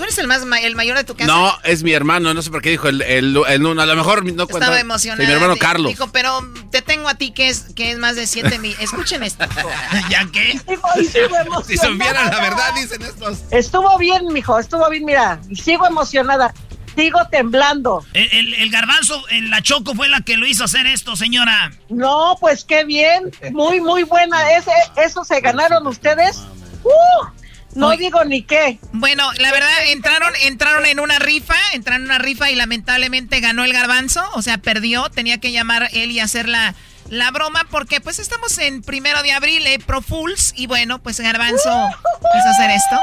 Tú 0.00 0.04
eres 0.04 0.16
el 0.16 0.28
más 0.28 0.46
ma- 0.46 0.58
el 0.60 0.76
mayor 0.76 0.96
de 0.96 1.04
tu 1.04 1.14
casa. 1.14 1.30
No, 1.30 1.54
es 1.62 1.82
mi 1.82 1.92
hermano, 1.92 2.32
no 2.32 2.40
sé 2.40 2.50
por 2.50 2.62
qué 2.62 2.70
dijo 2.70 2.88
el, 2.88 3.02
el, 3.02 3.36
el 3.46 3.66
uno, 3.66 3.82
a 3.82 3.84
lo 3.84 3.94
mejor 3.96 4.24
no 4.24 4.46
cuenta. 4.46 4.64
Estaba 4.64 4.80
emocionada. 4.80 5.22
Sí, 5.22 5.26
mi 5.26 5.32
hermano 5.34 5.56
Carlos. 5.58 5.90
Dijo, 5.92 6.10
pero 6.10 6.40
te 6.70 6.80
tengo 6.80 7.06
a 7.06 7.16
ti 7.16 7.32
que 7.32 7.50
es, 7.50 7.66
que 7.76 7.90
es 7.90 7.98
más 7.98 8.16
de 8.16 8.26
7 8.26 8.58
mil. 8.60 8.74
Escuchen 8.80 9.22
esto. 9.22 9.44
¿Ya 10.10 10.26
qué? 10.32 10.58
Si 11.66 11.76
supieran 11.76 12.30
la 12.30 12.40
verdad, 12.40 12.72
dicen 12.74 13.02
estos. 13.02 13.40
Estuvo 13.50 13.98
bien, 13.98 14.26
mijo, 14.32 14.58
estuvo 14.58 14.88
bien, 14.88 15.04
mira. 15.04 15.38
Sigo 15.54 15.86
emocionada. 15.86 16.54
Sigo 16.96 17.18
temblando. 17.30 18.02
El, 18.14 18.28
el- 18.32 18.54
el 18.54 18.70
garbanzo, 18.70 19.22
el- 19.28 19.50
la 19.50 19.60
Choco 19.60 19.94
fue 19.94 20.08
la 20.08 20.22
que 20.22 20.38
lo 20.38 20.46
hizo 20.46 20.64
hacer 20.64 20.86
esto, 20.86 21.14
señora. 21.14 21.72
No, 21.90 22.38
pues 22.40 22.64
qué 22.64 22.84
bien. 22.84 23.30
Muy, 23.52 23.82
muy 23.82 24.04
buena. 24.04 24.52
Ese, 24.56 24.72
eso 24.96 25.24
se 25.24 25.40
ganaron 25.42 25.86
ustedes. 25.86 26.38
¡Uh! 26.84 27.26
No 27.74 27.90
digo 27.96 28.24
ni 28.24 28.42
qué. 28.42 28.78
Bueno, 28.92 29.30
la 29.38 29.52
verdad, 29.52 29.70
entraron, 29.88 30.32
entraron 30.42 30.86
en 30.86 31.00
una 31.00 31.18
rifa, 31.18 31.56
entraron 31.72 32.02
en 32.02 32.06
una 32.08 32.18
rifa 32.18 32.50
y 32.50 32.56
lamentablemente 32.56 33.40
ganó 33.40 33.64
el 33.64 33.72
garbanzo, 33.72 34.22
o 34.34 34.42
sea, 34.42 34.58
perdió, 34.58 35.08
tenía 35.10 35.38
que 35.38 35.52
llamar 35.52 35.88
él 35.92 36.10
y 36.10 36.20
hacer 36.20 36.48
la, 36.48 36.74
la 37.08 37.30
broma 37.30 37.66
porque 37.70 38.00
pues 38.00 38.18
estamos 38.18 38.58
en 38.58 38.82
primero 38.82 39.22
de 39.22 39.32
abril, 39.32 39.66
eh, 39.66 39.78
Pro 39.84 40.02
Fools, 40.02 40.52
y 40.56 40.66
bueno, 40.66 41.00
pues 41.02 41.20
garbanzo 41.20 41.70
quiso 42.32 42.48
hacer 42.48 42.70
esto. 42.70 42.96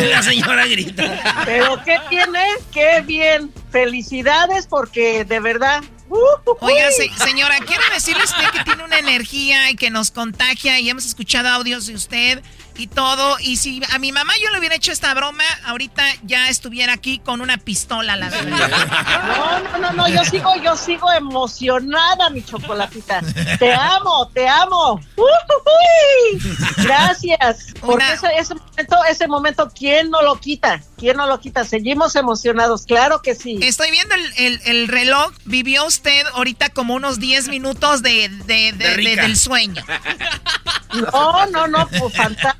La 0.10 0.22
señora 0.22 0.66
grita. 0.66 1.04
Pero 1.44 1.82
qué 1.84 1.98
tiene, 2.08 2.42
qué 2.72 3.02
bien. 3.02 3.52
Felicidades 3.70 4.66
porque 4.66 5.24
de 5.24 5.40
verdad. 5.40 5.82
¡uh! 6.08 6.16
Oiga, 6.60 6.90
se- 6.90 7.10
señora, 7.24 7.56
quiero 7.66 7.82
decirle 7.92 8.22
a 8.22 8.24
usted 8.24 8.50
que 8.50 8.64
tiene 8.64 8.82
una 8.84 8.98
energía 8.98 9.70
y 9.70 9.76
que 9.76 9.90
nos 9.90 10.10
contagia 10.10 10.78
y 10.80 10.90
hemos 10.90 11.04
escuchado 11.06 11.48
audios 11.48 11.86
de 11.86 11.94
usted 11.94 12.42
y 12.76 12.86
todo. 12.86 13.36
Y 13.40 13.56
si 13.56 13.82
a 13.92 13.98
mi 13.98 14.12
mamá 14.12 14.32
yo 14.42 14.50
le 14.50 14.58
hubiera 14.58 14.74
hecho 14.74 14.92
esta 14.92 15.12
broma, 15.14 15.44
ahorita 15.66 16.04
ya 16.22 16.48
estuviera 16.48 16.92
aquí 16.94 17.18
con 17.18 17.40
una 17.40 17.56
pistola, 17.58 18.16
la 18.16 18.28
verdad. 18.30 18.70
No, 19.36 19.60
no, 19.60 19.78
no, 19.78 19.92
no, 19.92 20.08
yo 20.08 20.24
sigo, 20.24 20.54
yo 20.62 20.76
sigo 20.76 21.10
emocionada, 21.12 22.30
mi 22.30 22.42
chocolatita. 22.44 23.20
Te 23.58 23.72
amo, 23.74 24.28
te 24.32 24.48
amo. 24.48 25.00
Gracias. 26.78 27.66
Porque 27.80 28.04
ese, 28.12 28.26
ese 28.38 28.54
momento, 28.54 28.96
ese 29.08 29.28
momento, 29.28 29.70
¿quién 29.76 30.10
no 30.10 30.22
lo 30.22 30.38
quita? 30.40 30.82
¿Quién 30.96 31.16
no 31.16 31.26
lo 31.26 31.40
quita? 31.40 31.64
Seguimos 31.64 32.14
emocionados, 32.16 32.84
claro 32.86 33.22
que 33.22 33.34
sí. 33.34 33.58
Estoy 33.62 33.90
viendo 33.90 34.14
el, 34.14 34.32
el- 34.36 34.60
el 34.64 34.88
reloj. 34.88 35.32
Vivió 35.44 35.84
usted 35.86 36.26
ahorita 36.34 36.70
como 36.70 36.94
unos 36.94 37.18
10 37.20 37.48
minutos 37.48 38.02
de, 38.02 38.28
de- 38.46 38.72
de- 38.72 38.72
De 38.72 38.94
rica. 38.96 39.22
de- 39.22 39.28
del 39.28 39.36
sueño. 39.36 39.84
No, 41.12 41.46
no, 41.46 41.66
no, 41.68 41.86
pues 41.88 42.14
fantástico, 42.16 42.59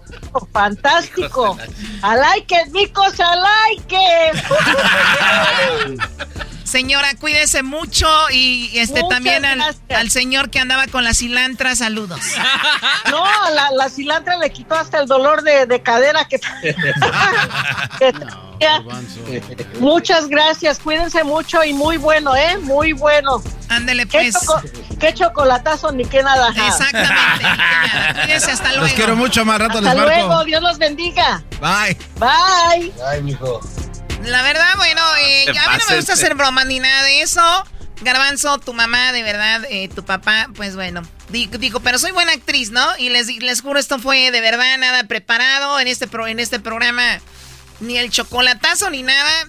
fantástico. 0.51 1.57
I 2.03 2.15
like 2.17 2.53
it, 2.55 2.71
Micos, 2.71 3.13
I 3.19 3.35
like 3.75 3.95
it. 3.95 4.35
Señora, 6.63 7.09
cuídese 7.19 7.63
mucho 7.63 8.07
y 8.31 8.69
este 8.77 9.01
Muchas 9.01 9.09
también 9.09 9.43
al, 9.89 10.09
señor 10.09 10.49
que 10.49 10.59
andaba 10.59 10.87
con 10.87 11.03
la 11.03 11.13
cilantra, 11.13 11.75
saludos. 11.75 12.21
No, 13.09 13.23
la, 13.53 13.71
la 13.71 13.89
cilantra 13.89 14.37
le 14.37 14.51
quitó 14.51 14.75
hasta 14.75 14.99
el 14.99 15.07
dolor 15.07 15.41
de, 15.43 15.65
de 15.65 15.81
cadera 15.83 16.25
que, 16.29 16.39
que 17.99 18.13
tenía. 18.13 18.37
Muchas 19.79 20.27
gracias, 20.27 20.79
cuídense 20.79 21.23
mucho 21.23 21.63
y 21.63 21.73
muy 21.73 21.97
bueno, 21.97 22.35
¿eh? 22.35 22.57
Muy 22.59 22.93
bueno. 22.93 23.41
Ándele 23.69 24.05
¿Qué, 24.05 24.29
pues. 24.31 24.35
choco- 24.35 24.61
qué 24.99 25.13
chocolatazo 25.13 25.91
ni 25.91 26.05
qué 26.05 26.21
nada. 26.21 26.49
Exactamente. 26.49 27.45
Cuídese 28.23 28.51
hasta 28.51 28.69
luego. 28.69 28.83
Los 28.85 28.93
quiero 28.93 29.15
mucho, 29.15 29.45
más 29.45 29.59
rato 29.59 29.79
Hasta 29.79 29.93
les 29.93 30.00
marco. 30.05 30.27
luego, 30.27 30.43
Dios 30.45 30.61
los 30.61 30.77
bendiga. 30.77 31.43
Bye. 31.59 31.97
Bye. 32.17 32.93
Ay, 33.07 33.21
mijo. 33.23 33.59
La 34.23 34.41
verdad, 34.43 34.75
bueno, 34.77 35.01
eh, 35.21 35.45
ya 35.53 35.63
a 35.65 35.69
mí 35.71 35.77
no 35.79 35.89
me 35.89 35.95
gusta 35.97 36.11
eh. 36.13 36.15
hacer 36.15 36.35
broma 36.35 36.63
ni 36.65 36.79
nada 36.79 37.03
de 37.03 37.21
eso. 37.21 37.41
Garbanzo, 38.01 38.57
tu 38.59 38.73
mamá, 38.73 39.11
de 39.13 39.21
verdad, 39.23 39.61
eh, 39.69 39.87
tu 39.87 40.03
papá, 40.03 40.47
pues 40.55 40.75
bueno. 40.75 41.01
di- 41.29 41.47
Digo, 41.47 41.79
pero 41.81 41.99
soy 41.99 42.11
buena 42.11 42.31
actriz, 42.31 42.71
¿no? 42.71 42.85
Y 42.97 43.09
les, 43.09 43.27
les 43.27 43.61
juro, 43.61 43.79
esto 43.79 43.99
fue 43.99 44.31
de 44.31 44.41
verdad 44.41 44.77
nada 44.79 45.03
preparado 45.03 45.79
en 45.79 45.87
este, 45.87 46.07
pro- 46.07 46.27
en 46.27 46.39
este 46.39 46.59
programa. 46.59 47.19
Ni 47.79 47.97
el 47.97 48.09
chocolatazo 48.11 48.89
ni 48.89 49.03
nada. 49.03 49.47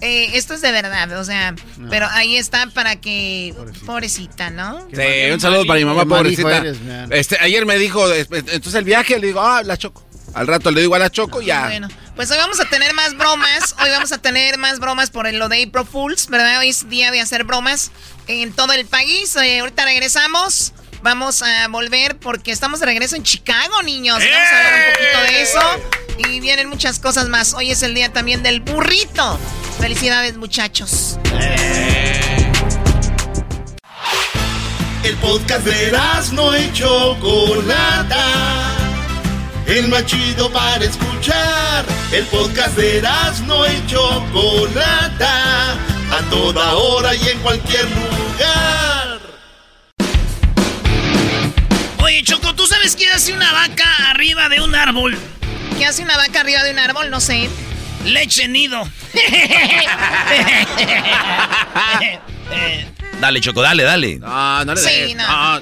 Eh, 0.00 0.30
esto 0.34 0.54
es 0.54 0.60
de 0.60 0.72
verdad, 0.72 1.18
o 1.18 1.24
sea, 1.24 1.54
pero 1.88 2.06
ahí 2.10 2.36
está 2.36 2.66
para 2.68 2.96
que... 2.96 3.54
Pobrecita, 3.86 4.50
¿no? 4.50 4.86
Sí, 4.92 5.30
un 5.32 5.40
saludo 5.40 5.64
para 5.66 5.78
mi 5.78 5.84
mamá, 5.84 6.04
pobrecita. 6.04 6.58
eres, 6.58 6.78
este, 7.10 7.38
ayer 7.40 7.64
me 7.64 7.78
dijo, 7.78 8.12
entonces 8.12 8.74
el 8.74 8.84
viaje, 8.84 9.18
le 9.18 9.28
digo, 9.28 9.40
ah, 9.40 9.62
la 9.62 9.76
choco. 9.76 10.04
Al 10.34 10.48
rato 10.48 10.72
le 10.72 10.80
digo 10.80 10.96
a 10.96 10.98
la 10.98 11.10
choco 11.10 11.40
y 11.40 11.46
ya. 11.46 11.66
Bueno, 11.66 11.88
pues 12.16 12.30
hoy 12.30 12.38
vamos 12.38 12.58
a 12.58 12.64
tener 12.64 12.92
más 12.92 13.16
bromas. 13.16 13.76
Hoy 13.80 13.88
vamos 13.90 14.10
a 14.10 14.18
tener 14.18 14.58
más 14.58 14.80
bromas 14.80 15.10
por 15.10 15.32
lo 15.32 15.48
de 15.48 15.62
April 15.62 15.86
Fools, 15.86 16.26
¿verdad? 16.26 16.58
Hoy 16.58 16.70
es 16.70 16.88
día 16.88 17.12
de 17.12 17.20
hacer 17.20 17.44
bromas 17.44 17.92
en 18.26 18.52
todo 18.52 18.72
el 18.72 18.84
país. 18.84 19.36
Eh, 19.36 19.60
ahorita 19.60 19.84
regresamos. 19.84 20.72
Vamos 21.04 21.42
a 21.42 21.68
volver 21.68 22.16
porque 22.16 22.50
estamos 22.50 22.80
de 22.80 22.86
regreso 22.86 23.14
en 23.14 23.22
Chicago, 23.22 23.82
niños. 23.82 24.16
Vamos 24.20 24.48
a 24.50 24.56
hablar 24.56 24.74
un 24.74 24.94
poquito 24.94 25.20
de 25.20 25.42
eso. 25.42 25.60
Y 26.16 26.40
vienen 26.40 26.70
muchas 26.70 26.98
cosas 26.98 27.28
más. 27.28 27.52
Hoy 27.52 27.70
es 27.70 27.82
el 27.82 27.94
día 27.94 28.10
también 28.10 28.42
del 28.42 28.60
burrito. 28.60 29.38
Felicidades, 29.78 30.38
muchachos. 30.38 31.18
El 35.02 35.14
podcast 35.16 35.66
de 35.66 35.92
no 36.32 36.56
y 36.56 36.72
Chocolata. 36.72 38.24
El 39.66 39.88
más 39.88 40.06
chido 40.06 40.50
para 40.50 40.86
escuchar. 40.86 41.84
El 42.12 42.24
podcast 42.28 42.78
de 42.78 43.02
no 43.46 43.66
y 43.66 43.86
Chocolata. 43.88 45.72
A 46.10 46.30
toda 46.30 46.72
hora 46.76 47.14
y 47.14 47.28
en 47.28 47.38
cualquier 47.40 47.84
lugar. 47.90 48.73
Oye, 52.04 52.22
Choco, 52.22 52.54
¿tú 52.54 52.66
sabes 52.66 52.96
qué 52.96 53.08
hace 53.08 53.32
una 53.32 53.50
vaca 53.50 54.10
arriba 54.10 54.50
de 54.50 54.60
un 54.60 54.74
árbol? 54.74 55.16
¿Qué 55.78 55.86
hace 55.86 56.02
una 56.02 56.18
vaca 56.18 56.40
arriba 56.40 56.62
de 56.62 56.72
un 56.72 56.78
árbol? 56.78 57.08
No 57.08 57.18
sé. 57.18 57.48
Leche 58.04 58.46
nido. 58.46 58.86
dale, 63.20 63.40
Choco, 63.40 63.62
dale, 63.62 63.84
dale. 63.84 64.18
No, 64.18 64.64
no 64.66 64.74
le 64.74 64.80
Sí, 64.82 65.14
no. 65.14 65.26
no. 65.26 65.60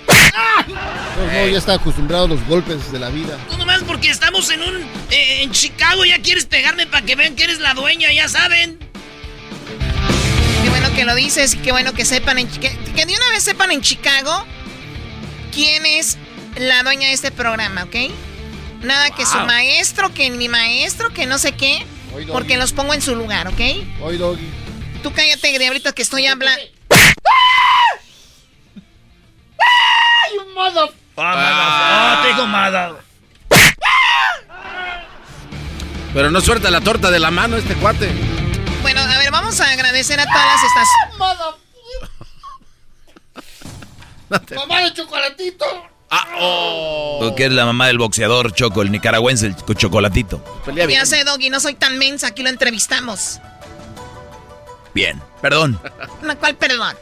No, 1.33 1.47
ya 1.49 1.59
está 1.59 1.75
acostumbrado 1.75 2.25
a 2.25 2.29
los 2.29 2.45
golpes 2.47 2.91
de 2.91 2.99
la 2.99 3.09
vida. 3.11 3.39
Tú 3.49 3.57
nomás 3.57 3.85
porque 3.85 4.11
estamos 4.11 4.51
en 4.51 4.63
un... 4.63 4.83
eh, 5.11 5.43
en 5.43 5.53
Chicago 5.53 6.05
ya 6.05 6.19
quieres 6.21 6.47
pegarme 6.47 6.89
para 6.89 7.07
que 7.07 7.15
vean 7.15 7.37
que 7.37 7.45
eres 7.45 7.61
la 7.61 7.75
dueña, 7.75 8.11
ya 8.13 8.29
saben. 8.29 8.81
Qué 10.65 10.71
bueno 10.71 10.93
que 10.97 11.05
lo 11.05 11.15
dices 11.15 11.55
y 11.55 11.59
qué 11.59 11.71
bueno 11.71 11.93
que 11.93 12.05
sepan, 12.05 12.41
en, 12.41 12.49
que, 12.49 12.77
que 12.97 13.07
de 13.07 13.15
una 13.15 13.31
vez 13.31 13.45
sepan 13.45 13.71
en 13.71 13.81
Chicago 13.81 14.45
quién 15.53 15.87
es 15.87 16.19
la 16.57 16.83
dueña 16.83 17.09
de 17.09 17.15
este 17.15 17.31
programa, 17.31 17.85
¿ok? 17.85 17.97
Nada 18.83 19.11
que 19.11 19.25
su 19.27 19.37
Wow. 19.39 19.47
maestro, 19.47 20.13
que 20.13 20.31
mi 20.31 20.49
maestro, 20.49 21.11
que 21.11 21.27
no 21.27 21.39
sé 21.39 21.53
qué, 21.53 21.87
Oy, 22.15 22.23
doggy. 22.25 22.33
porque 22.33 22.57
los 22.57 22.73
pongo 22.73 22.95
en 22.95 23.03
su 23.03 23.15
lugar, 23.15 23.47
¿ok? 23.49 23.61
Hoy, 24.01 24.17
Doggy. 24.19 24.49
Tú 25.03 25.13
cállate, 25.13 25.59
diablito, 25.59 25.93
que 25.95 26.03
estoy 26.03 26.27
hablando. 26.27 26.63
¡Ay, 29.59 30.39
mother... 30.55 30.91
Ah, 31.17 32.23
tengo 32.27 32.47
mada. 32.47 32.97
Pero 36.15 36.31
no 36.31 36.41
suelta 36.41 36.71
la 36.71 36.81
torta 36.81 37.11
de 37.11 37.19
la 37.19 37.31
mano 37.31 37.57
este 37.57 37.75
cuate. 37.75 38.11
Bueno, 38.83 39.01
a 39.01 39.19
ver, 39.19 39.31
vamos 39.31 39.61
a 39.61 39.71
agradecer 39.71 40.19
a 40.21 40.25
todas 40.25 40.47
las 40.47 40.63
estaciones. 40.65 41.19
¡Mamá 44.57 44.81
de 44.81 44.95
chocolatito! 44.95 45.67
Ah, 46.15 46.29
oh. 46.39 47.19
Porque 47.23 47.47
es 47.47 47.53
la 47.53 47.65
mamá 47.65 47.87
del 47.87 47.97
boxeador 47.97 48.53
Choco, 48.53 48.83
el 48.83 48.93
nicaragüense, 48.93 49.47
el 49.47 49.57
co- 49.57 49.73
chocolatito. 49.73 50.45
Ya 50.89 51.07
sé, 51.07 51.25
Doggy, 51.25 51.49
no 51.49 51.59
soy 51.59 51.73
tan 51.75 51.99
mensa, 51.99 52.27
aquí 52.27 52.43
lo 52.43 52.51
entrevistamos. 52.51 53.41
Bien, 54.95 55.21
perdón. 55.41 55.81
No, 56.23 56.37
¿cuál 56.39 56.55
perdón? 56.57 56.95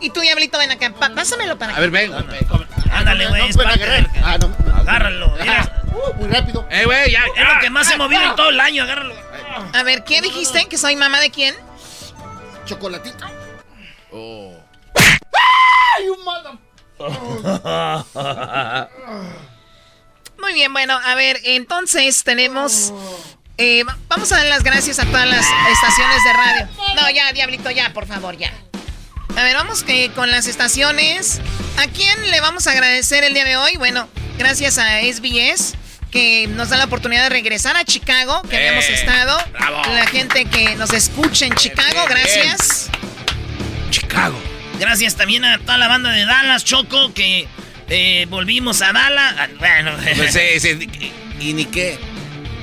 y 0.00 0.10
tú, 0.10 0.20
diablito, 0.20 0.58
ven 0.58 0.70
acá, 0.70 0.92
pa- 0.94 1.10
pásamelo 1.10 1.58
para 1.58 1.72
acá. 1.72 1.78
A 1.78 1.80
ver, 1.80 1.90
ven. 1.90 2.12
Ándale, 2.92 3.26
güey, 3.28 3.42
Ah. 4.22 4.38
Agárralo, 4.76 5.30
mira. 5.40 5.82
Uh, 5.92 6.14
muy 6.14 6.28
rápido. 6.28 6.66
Eh, 6.70 6.84
güey, 6.84 7.10
ya. 7.10 7.24
Es 7.36 7.54
lo 7.54 7.60
que 7.60 7.68
más 7.70 7.90
he 7.90 7.96
movido 7.96 8.22
en 8.22 8.36
todo 8.36 8.50
el 8.50 8.60
año, 8.60 8.84
agárralo. 8.84 9.14
A 9.74 9.82
ver, 9.82 10.04
¿qué 10.04 10.22
dijiste? 10.22 10.66
¿Que 10.68 10.78
soy 10.78 10.94
mamá 10.94 11.18
de 11.20 11.30
quién? 11.30 11.54
Chocolatito. 12.64 13.24
Oh. 14.12 14.56
¡Ay, 14.94 16.08
un! 16.08 16.69
Muy 20.38 20.54
bien, 20.54 20.72
bueno, 20.72 20.98
a 21.04 21.14
ver, 21.14 21.38
entonces 21.44 22.24
tenemos... 22.24 22.92
eh, 23.58 23.84
va- 23.84 23.98
vamos 24.08 24.32
a 24.32 24.38
dar 24.38 24.46
las 24.46 24.62
gracias 24.62 24.98
a 24.98 25.04
todas 25.04 25.26
las 25.28 25.46
estaciones 25.72 26.24
de 26.24 26.32
radio. 26.32 26.68
No, 26.96 27.10
ya, 27.10 27.30
diablito, 27.32 27.70
ya, 27.70 27.92
por 27.92 28.06
favor, 28.06 28.36
ya. 28.38 28.52
A 29.36 29.42
ver, 29.42 29.54
vamos 29.54 29.84
que 29.84 30.10
con 30.12 30.30
las 30.30 30.46
estaciones. 30.46 31.40
¿A 31.78 31.86
quién 31.86 32.30
le 32.30 32.40
vamos 32.40 32.66
a 32.66 32.72
agradecer 32.72 33.22
el 33.24 33.34
día 33.34 33.44
de 33.44 33.56
hoy? 33.56 33.76
Bueno, 33.76 34.08
gracias 34.38 34.78
a 34.78 35.00
SBS 35.00 35.74
que 36.10 36.48
nos 36.48 36.70
da 36.70 36.76
la 36.78 36.84
oportunidad 36.86 37.22
de 37.24 37.28
regresar 37.28 37.76
a 37.76 37.84
Chicago, 37.84 38.42
que 38.42 38.56
Eh, 38.56 38.68
habíamos 38.68 38.88
estado. 38.88 39.38
bravo. 39.52 39.82
La 39.94 40.06
gente 40.06 40.46
que 40.46 40.74
nos 40.74 40.92
escucha 40.92 41.46
en 41.46 41.54
Chicago, 41.54 41.92
bien, 41.92 42.06
gracias. 42.08 42.90
Chicago. 43.90 44.36
Gracias 44.80 45.14
también 45.14 45.44
a 45.44 45.58
toda 45.58 45.76
la 45.76 45.88
banda 45.88 46.10
de 46.10 46.24
Dallas, 46.24 46.64
Choco, 46.64 47.12
que 47.12 47.46
eh, 47.90 48.26
volvimos 48.30 48.80
a 48.80 48.94
Dallas. 48.94 49.34
Ah, 49.38 49.48
Bueno, 49.58 49.92
Pues, 50.16 50.32
sí, 50.58 50.88
¿Y 51.38 51.52
ni 51.52 51.66
qué? 51.66 51.98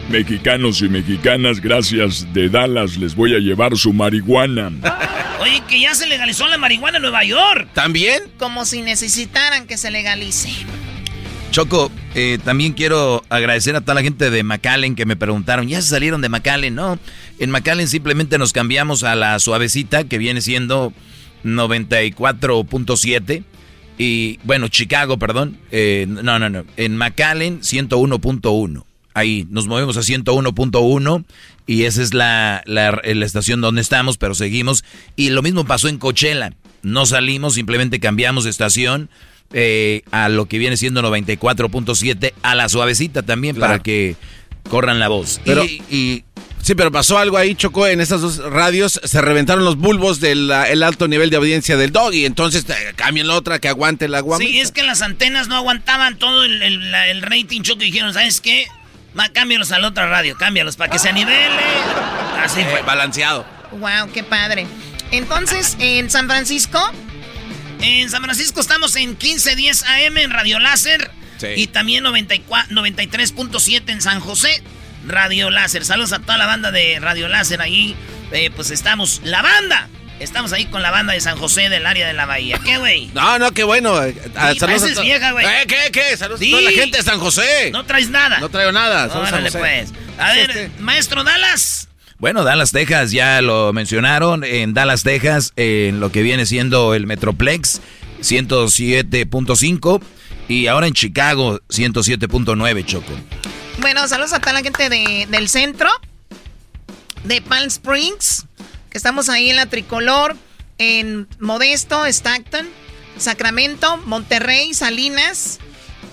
Mexicanos 0.09 0.81
y 0.81 0.89
mexicanas, 0.89 1.59
gracias 1.59 2.33
de 2.33 2.49
Dallas, 2.49 2.97
les 2.97 3.13
voy 3.13 3.35
a 3.35 3.39
llevar 3.39 3.77
su 3.77 3.93
marihuana. 3.93 4.71
oye, 5.41 5.61
que 5.67 5.79
ya 5.79 5.93
se 5.93 6.07
legalizó 6.07 6.47
la 6.47 6.57
marihuana 6.57 6.97
en 6.97 7.03
Nueva 7.03 7.23
York. 7.23 7.67
¿También? 7.73 8.23
Como 8.39 8.65
si 8.65 8.81
necesitaran 8.81 9.67
que 9.67 9.77
se 9.77 9.91
legalice. 9.91 10.49
Choco, 11.51 11.91
eh, 12.15 12.39
también 12.43 12.73
quiero 12.73 13.23
agradecer 13.29 13.75
a 13.75 13.81
toda 13.81 13.93
la 13.95 14.01
gente 14.01 14.31
de 14.31 14.43
McAllen 14.43 14.95
que 14.95 15.05
me 15.05 15.15
preguntaron, 15.15 15.67
¿ya 15.67 15.81
se 15.83 15.89
salieron 15.89 16.21
de 16.21 16.29
McAllen? 16.29 16.73
No, 16.73 16.97
en 17.37 17.51
McAllen 17.51 17.87
simplemente 17.87 18.37
nos 18.39 18.53
cambiamos 18.53 19.03
a 19.03 19.13
la 19.15 19.37
suavecita 19.39 20.05
que 20.05 20.17
viene 20.17 20.41
siendo 20.41 20.93
94.7 21.55 23.43
y, 23.97 24.39
bueno, 24.43 24.67
Chicago, 24.67 25.17
perdón, 25.17 25.57
eh, 25.71 26.05
no, 26.07 26.37
no, 26.39 26.49
no, 26.49 26.65
en 26.77 26.97
McAllen 26.97 27.61
101.1. 27.61 28.83
Ahí 29.13 29.47
nos 29.49 29.65
movemos 29.67 29.97
a 29.97 30.01
101.1 30.01 31.25
y 31.65 31.83
esa 31.85 32.03
es 32.03 32.13
la, 32.13 32.61
la, 32.67 33.01
la 33.03 33.25
estación 33.25 33.61
donde 33.61 33.81
estamos, 33.81 34.17
pero 34.17 34.35
seguimos. 34.35 34.83
Y 35.15 35.31
lo 35.31 35.41
mismo 35.41 35.65
pasó 35.65 35.87
en 35.89 35.97
Coachella. 35.97 36.53
No 36.83 37.07
salimos, 37.07 37.55
simplemente 37.55 37.99
cambiamos 37.99 38.43
de 38.43 38.51
estación 38.51 39.09
eh, 39.53 40.03
a 40.11 40.29
lo 40.29 40.45
que 40.45 40.59
viene 40.59 40.77
siendo 40.77 41.01
94.7, 41.01 42.33
a 42.43 42.53
la 42.53 42.69
suavecita 42.69 43.23
también, 43.23 43.55
Claro. 43.55 43.73
para 43.73 43.83
que 43.83 44.15
corran 44.69 44.99
la 44.99 45.07
voz. 45.07 45.41
Pero- 45.43 45.65
y, 45.65 45.81
y- 45.89 46.23
Sí, 46.61 46.75
pero 46.75 46.91
pasó 46.91 47.17
algo 47.17 47.37
ahí, 47.37 47.55
Chocó, 47.55 47.87
en 47.87 48.01
esas 48.01 48.19
dos 48.21 48.37
radios 48.39 48.99
se 49.03 49.21
reventaron 49.21 49.63
los 49.63 49.77
bulbos 49.77 50.19
del 50.19 50.51
ah, 50.51 50.67
el 50.67 50.83
alto 50.83 51.07
nivel 51.07 51.29
de 51.29 51.37
audiencia 51.37 51.77
del 51.77 51.91
dog 51.93 52.13
y 52.13 52.25
entonces 52.25 52.65
eh, 52.67 52.93
cambien 52.95 53.27
la 53.27 53.35
otra 53.35 53.59
que 53.59 53.69
aguante 53.69 54.09
la 54.09 54.19
guama. 54.19 54.43
Sí, 54.43 54.59
es 54.59 54.73
que 54.73 54.83
las 54.83 55.01
antenas 55.01 55.47
no 55.47 55.55
aguantaban 55.55 56.17
todo 56.17 56.43
el, 56.43 56.61
el- 56.61 56.91
la- 56.91 57.07
el 57.07 57.21
rating, 57.21 57.61
Choco, 57.61 57.83
y 57.83 57.85
dijeron, 57.85 58.13
¿sabes 58.13 58.41
qué? 58.41 58.65
Ma, 59.13 59.29
cámbialos 59.29 59.71
a 59.71 59.79
la 59.79 59.87
otra 59.87 60.07
radio, 60.07 60.35
cámbialos 60.37 60.75
para 60.75 60.91
que 60.91 60.99
se 60.99 61.07
anivele. 61.09 61.47
Así 62.43 62.61
fue. 62.69 62.81
balanceado. 62.81 63.45
Wow, 63.71 64.11
qué 64.13 64.23
padre. 64.23 64.67
Entonces, 65.11 65.77
en 65.79 66.09
San 66.09 66.27
Francisco, 66.27 66.79
En 67.79 68.09
San 68.09 68.23
Francisco 68.23 68.59
estamos 68.59 68.95
en 68.97 69.09
1510 69.11 69.83
AM 69.83 70.17
en 70.17 70.31
Radio 70.31 70.59
Láser. 70.59 71.11
Sí. 71.37 71.47
Y 71.55 71.67
también 71.67 72.03
94 72.03 72.75
93.7 72.75 73.83
en 73.91 74.01
San 74.01 74.19
José, 74.19 74.61
Radio 75.07 75.49
Láser. 75.49 75.85
Saludos 75.85 76.13
a 76.13 76.19
toda 76.19 76.37
la 76.37 76.45
banda 76.45 76.71
de 76.71 76.99
Radio 76.99 77.27
Láser 77.27 77.61
ahí. 77.61 77.95
Eh, 78.31 78.51
pues 78.55 78.71
estamos, 78.71 79.21
la 79.23 79.41
banda. 79.41 79.87
Estamos 80.19 80.51
ahí 80.51 80.65
con 80.65 80.81
la 80.81 80.89
banda 80.89 81.13
de 81.13 81.21
San 81.21 81.37
José 81.37 81.69
del 81.69 81.85
área 81.85 82.07
de 82.07 82.13
la 82.13 82.25
Bahía. 82.25 82.59
¿Qué, 82.65 82.77
güey? 82.79 83.07
No, 83.13 83.37
no, 83.37 83.51
qué 83.51 83.63
bueno. 83.63 84.03
eh, 84.03 84.15
Sí, 84.53 84.59
saludos 84.59 84.97
a 84.97 85.01
vieja, 85.01 85.31
güey. 85.31 85.45
Eh, 85.45 85.65
¿Qué, 85.67 85.91
qué? 85.91 86.17
Saludos 86.17 86.39
Sí. 86.39 86.47
a 86.53 86.57
toda 86.57 86.71
la 86.71 86.71
gente 86.71 86.97
de 86.97 87.03
San 87.03 87.19
José. 87.19 87.69
No 87.71 87.85
traes 87.85 88.09
nada. 88.09 88.39
No 88.39 88.49
traigo 88.49 88.71
nada. 88.71 89.09
saludos 89.09 89.27
a 89.31 89.33
Órale, 89.35 89.49
José. 89.51 89.59
pues. 89.59 89.93
A 90.19 90.33
ver, 90.33 90.49
este. 90.49 90.71
maestro 90.81 91.23
Dallas. 91.23 91.87
Bueno, 92.17 92.43
Dallas, 92.43 92.71
Texas, 92.71 93.11
ya 93.11 93.39
lo 93.43 93.71
mencionaron. 93.73 94.43
En 94.43 94.73
Dallas, 94.73 95.03
Texas, 95.03 95.53
en 95.55 95.99
lo 95.99 96.11
que 96.11 96.23
viene 96.23 96.47
siendo 96.47 96.95
el 96.95 97.05
Metroplex, 97.05 97.79
107.5. 98.21 100.01
Y 100.47 100.65
ahora 100.67 100.87
en 100.87 100.93
Chicago, 100.93 101.59
107.9, 101.69 102.85
Choco. 102.85 103.13
Bueno, 103.79 104.07
saludos 104.07 104.33
a 104.33 104.39
toda 104.39 104.53
la 104.53 104.61
gente 104.61 104.89
de- 104.89 105.27
del 105.29 105.49
centro, 105.49 105.89
de 107.23 107.41
Palm 107.41 107.67
Springs, 107.67 108.45
que 108.89 108.97
estamos 108.97 109.29
ahí 109.29 109.49
en 109.49 109.55
la 109.55 109.65
tricolor, 109.67 110.35
en 110.77 111.27
Modesto, 111.39 112.05
Stockton, 112.05 112.67
Sacramento, 113.17 113.97
Monterrey, 114.05 114.73
Salinas, 114.73 115.59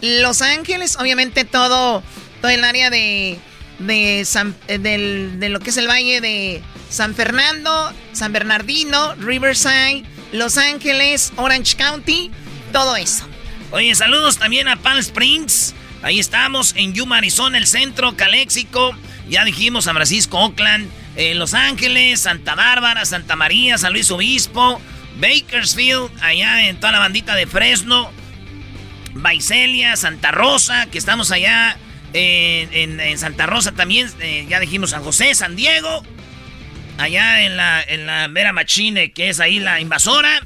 Los 0.01 0.43
Ángeles, 0.43 0.97
obviamente 0.97 1.45
todo, 1.45 2.03
todo 2.41 2.51
el 2.51 2.65
área 2.65 2.91
de, 2.91 3.39
de, 3.79 4.21
eh, 4.69 4.79
de 4.79 5.49
lo 5.49 5.61
que 5.61 5.71
es 5.71 5.77
el 5.77 5.89
valle 5.89 6.21
de 6.21 6.63
San 6.91 7.15
Fernando, 7.15 7.93
San 8.13 8.33
Bernardino, 8.33 9.15
Riverside, 9.17 10.05
Los 10.33 10.59
Ángeles, 10.59 11.33
Orange 11.37 11.77
County, 11.77 12.31
todo 12.73 12.97
eso. 12.97 13.27
Oye, 13.71 13.95
saludos 13.95 14.39
también 14.39 14.69
a 14.69 14.77
Palm 14.77 14.99
Springs. 14.99 15.75
Ahí 16.05 16.21
estamos 16.21 16.75
en 16.77 16.93
Yuma, 16.93 17.17
Arizona, 17.17 17.57
el 17.57 17.67
centro, 17.67 18.15
Calexico. 18.15 18.95
Ya 19.27 19.43
dijimos 19.43 19.85
San 19.85 19.95
Francisco, 19.95 20.39
Oakland, 20.39 20.91
eh, 21.17 21.35
Los 21.35 21.55
Ángeles, 21.55 22.21
Santa 22.21 22.55
Bárbara, 22.55 23.07
Santa 23.07 23.37
María, 23.37 23.79
San 23.79 23.95
Luis 23.95 24.11
Obispo, 24.11 24.83
Bakersfield, 25.17 26.11
allá 26.21 26.69
en 26.69 26.79
toda 26.79 26.93
la 26.93 26.99
bandita 26.99 27.35
de 27.35 27.47
Fresno, 27.47 28.13
Vaiselia, 29.15 29.97
Santa 29.97 30.31
Rosa, 30.31 30.85
que 30.91 30.99
estamos 30.99 31.31
allá 31.31 31.79
en, 32.13 33.19
Santa 33.19 33.47
Rosa 33.47 33.73
también. 33.73 34.11
eh, 34.21 34.45
ya 34.47 34.61
dijimos 34.61 34.91
San 34.91 35.03
José, 35.03 35.35
San 35.35 35.57
Diego, 35.57 36.05
allá 36.99 37.41
en 37.47 37.57
la, 37.57 37.83
en 37.83 38.05
la 38.05 38.29
Vera 38.29 38.53
Machine, 38.53 39.11
que 39.13 39.31
es 39.31 39.41
ahí 39.41 39.59
la 39.59 39.81
invasora. 39.81 40.43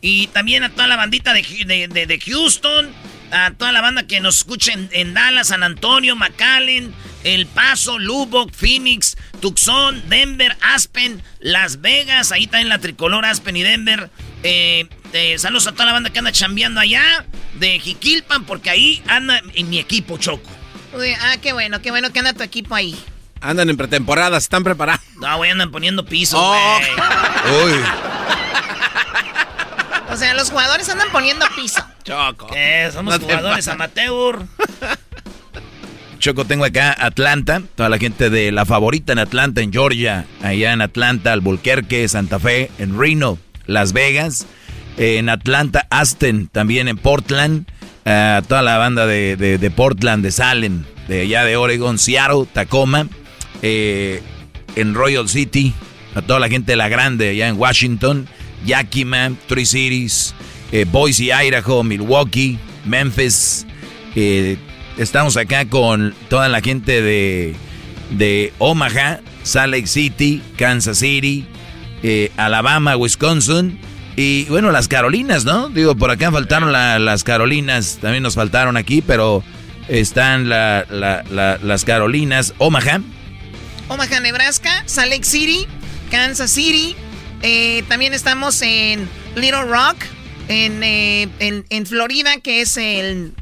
Y 0.00 0.28
también 0.28 0.62
a 0.62 0.70
toda 0.70 0.86
la 0.86 0.96
bandita 0.96 1.32
de, 1.32 2.20
Houston, 2.24 2.92
a 3.30 3.50
toda 3.52 3.72
la 3.72 3.80
banda 3.80 4.06
que 4.06 4.20
nos 4.20 4.38
escucha 4.38 4.72
en, 4.72 5.14
Dallas, 5.14 5.48
San 5.48 5.62
Antonio, 5.62 6.16
McAllen, 6.16 6.94
El 7.24 7.46
Paso, 7.46 7.98
Lubbock, 7.98 8.52
Phoenix, 8.52 9.16
Tucson, 9.40 10.02
Denver, 10.08 10.56
Aspen, 10.60 11.22
Las 11.40 11.80
Vegas, 11.80 12.32
ahí 12.32 12.46
también 12.46 12.68
la 12.68 12.78
tricolor 12.78 13.24
Aspen 13.24 13.56
y 13.56 13.62
Denver. 13.62 14.10
Eh, 14.42 14.88
eh, 15.12 15.38
saludos 15.38 15.66
a 15.66 15.72
toda 15.72 15.86
la 15.86 15.92
banda 15.92 16.10
que 16.10 16.18
anda 16.18 16.32
chambeando 16.32 16.80
allá, 16.80 17.24
de 17.54 17.78
Jiquilpan, 17.80 18.44
porque 18.44 18.70
ahí 18.70 19.02
anda 19.08 19.40
en 19.54 19.70
mi 19.70 19.78
equipo, 19.78 20.18
Choco. 20.18 20.50
ah, 21.20 21.36
qué 21.42 21.52
bueno, 21.52 21.80
qué 21.82 21.90
bueno 21.90 22.12
que 22.12 22.18
anda 22.18 22.32
tu 22.32 22.42
equipo 22.42 22.74
ahí. 22.74 22.96
Andan 23.40 23.68
en 23.68 23.76
pretemporada, 23.76 24.38
están 24.38 24.64
preparados. 24.64 25.02
No, 25.20 25.36
güey, 25.36 25.50
andan 25.50 25.70
poniendo 25.70 26.04
piso, 26.04 26.38
oh. 26.38 26.78
Uy. 27.64 28.15
O 30.16 30.18
sea, 30.18 30.32
los 30.32 30.50
jugadores 30.50 30.88
andan 30.88 31.08
poniendo 31.12 31.44
piso. 31.54 31.84
Choco. 32.02 32.46
¿Qué? 32.46 32.88
Somos 32.90 33.18
jugadores 33.18 33.68
amateur. 33.68 34.46
Choco, 36.18 36.46
tengo 36.46 36.64
acá 36.64 36.96
Atlanta, 36.98 37.60
toda 37.74 37.90
la 37.90 37.98
gente 37.98 38.30
de 38.30 38.50
la 38.50 38.64
favorita 38.64 39.12
en 39.12 39.18
Atlanta, 39.18 39.60
en 39.60 39.74
Georgia, 39.74 40.24
allá 40.42 40.72
en 40.72 40.80
Atlanta, 40.80 41.34
Albuquerque, 41.34 42.08
Santa 42.08 42.38
Fe, 42.38 42.70
en 42.78 42.98
Reno, 42.98 43.36
Las 43.66 43.92
Vegas, 43.92 44.46
en 44.96 45.28
Atlanta, 45.28 45.86
Aston, 45.90 46.48
también 46.50 46.88
en 46.88 46.96
Portland, 46.96 47.66
eh, 48.06 48.40
toda 48.48 48.62
la 48.62 48.78
banda 48.78 49.06
de, 49.06 49.36
de, 49.36 49.70
Portland, 49.70 50.24
de 50.24 50.32
Salem, 50.32 50.84
de 51.08 51.20
allá 51.20 51.44
de 51.44 51.58
Oregon, 51.58 51.98
Seattle, 51.98 52.46
Tacoma, 52.50 53.06
eh, 53.60 54.22
en 54.76 54.94
Royal 54.94 55.28
City, 55.28 55.74
a 56.14 56.22
toda 56.22 56.40
la 56.40 56.48
gente 56.48 56.72
de 56.72 56.76
la 56.76 56.88
grande 56.88 57.28
allá 57.28 57.48
en 57.48 57.58
Washington, 57.58 58.26
Yakima, 58.66 59.32
Three 59.46 59.64
Cities, 59.64 60.34
eh, 60.72 60.84
Boise, 60.90 61.30
Idaho, 61.32 61.82
Milwaukee, 61.82 62.58
Memphis. 62.84 63.66
estamos 64.98 65.36
acá 65.36 65.68
con 65.68 66.14
toda 66.28 66.48
la 66.48 66.60
gente 66.60 67.00
de, 67.02 67.54
de 68.10 68.52
Omaha, 68.58 69.20
Salt 69.42 69.72
Lake 69.72 69.86
City, 69.86 70.42
Kansas 70.56 70.98
City, 70.98 71.46
Alabama, 72.36 72.96
Wisconsin. 72.96 73.78
Y 74.16 74.44
bueno, 74.44 74.72
las 74.72 74.88
Carolinas, 74.88 75.44
¿no? 75.44 75.68
Digo, 75.68 75.94
por 75.94 76.10
acá 76.10 76.32
faltaron 76.32 76.72
las 76.72 77.22
Carolinas, 77.22 77.98
también 78.00 78.22
nos 78.22 78.34
faltaron 78.34 78.78
aquí, 78.78 79.02
pero 79.02 79.44
están 79.88 80.48
las 80.48 81.84
Carolinas, 81.84 82.54
Omaha. 82.58 83.02
Omaha, 83.88 84.20
Nebraska, 84.20 84.82
Salt 84.86 85.10
Lake 85.10 85.24
City, 85.24 85.66
Kansas 86.10 86.50
City. 86.50 86.96
Eh, 87.48 87.84
también 87.86 88.12
estamos 88.12 88.60
en 88.60 89.08
Little 89.36 89.62
Rock, 89.66 89.98
eh, 90.48 91.28
en, 91.38 91.64
en, 91.70 91.86
Florida, 91.86 92.40
que 92.40 92.60
es 92.60 92.76
el, 92.76 93.34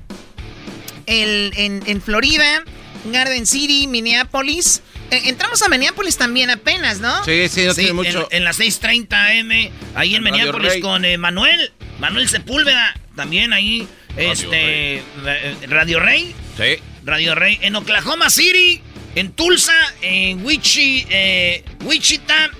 el 1.06 1.54
en, 1.56 1.82
en 1.86 2.02
Florida, 2.02 2.64
Garden 3.06 3.46
City, 3.46 3.86
Minneapolis. 3.86 4.82
Eh, 5.10 5.22
entramos 5.24 5.62
a 5.62 5.70
Minneapolis 5.70 6.18
también 6.18 6.50
apenas, 6.50 7.00
¿no? 7.00 7.24
Sí, 7.24 7.48
sí, 7.48 7.64
no 7.64 7.74
tiene 7.74 7.94
mucho. 7.94 8.28
En, 8.30 8.44
las 8.44 8.60
6:30 8.60 9.36
M, 9.38 9.72
ahí 9.94 10.14
en, 10.14 10.22
Minneapolis 10.22 10.82
con 10.82 11.06
eh, 11.06 11.16
Manuel, 11.16 11.72
Manuel 11.98 12.28
Sepúlveda, 12.28 12.94
también 13.16 13.54
ahí, 13.54 13.88
Radio 14.16 14.32
este, 14.32 15.02
Rey. 15.22 15.56
Radio 15.66 16.00
Rey. 16.00 16.34
Sí. 16.58 16.82
Radio 17.06 17.34
Rey. 17.34 17.58
En 17.62 17.74
Oklahoma 17.74 18.28
City, 18.28 18.82
en 19.14 19.32
Tulsa, 19.32 19.72
en 20.02 20.44
Wichi, 20.44 21.06
eh, 21.08 21.64
Wichita, 21.84 22.50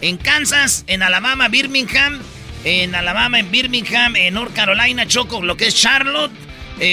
en 0.00 0.16
Kansas, 0.16 0.84
en 0.86 1.02
Alabama, 1.02 1.48
Birmingham, 1.48 2.20
en 2.64 2.94
Alabama, 2.94 3.38
en 3.38 3.50
Birmingham, 3.50 4.16
en 4.16 4.34
North 4.34 4.54
Carolina, 4.54 5.06
Choco, 5.06 5.42
lo 5.42 5.56
que 5.56 5.66
es 5.66 5.74
Charlotte, 5.74 6.32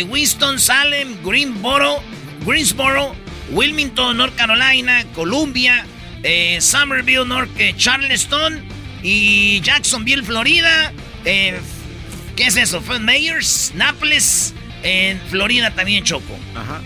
Winston, 0.10 0.60
Salem, 0.60 1.16
Greenboro, 1.24 2.02
Greensboro, 2.46 3.16
Wilmington, 3.52 4.18
North 4.18 4.36
Carolina, 4.36 5.06
Columbia, 5.16 5.86
eh, 6.24 6.60
Somerville, 6.62 7.26
North 7.26 7.50
eh, 7.58 7.74
Charleston 7.78 8.64
y 9.04 9.62
Jacksonville, 9.62 10.24
Florida. 10.24 10.92
Eh, 11.26 11.60
¿Qué 12.36 12.48
es 12.48 12.58
eso? 12.58 12.82
Fue 12.82 13.00
Mayors, 13.00 13.72
Nápoles, 13.76 14.54
en 14.84 15.20
Florida 15.30 15.72
también 15.72 16.04
Choco. 16.04 16.38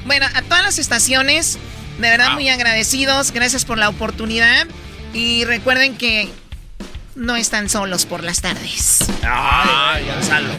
Bueno, 0.05 0.25
a 0.33 0.41
todas 0.43 0.63
las 0.63 0.79
estaciones, 0.79 1.57
de 1.99 2.09
verdad 2.09 2.33
muy 2.33 2.47
agradecidos. 2.49 3.31
Gracias 3.31 3.65
por 3.65 3.77
la 3.77 3.89
oportunidad. 3.89 4.67
Y 5.13 5.43
recuerden 5.45 5.97
que 5.97 6.29
no 7.15 7.35
están 7.35 7.69
solos 7.69 8.05
por 8.05 8.23
las 8.23 8.41
tardes. 8.41 8.99
Ay, 9.23 10.05
Gonzalo. 10.05 10.49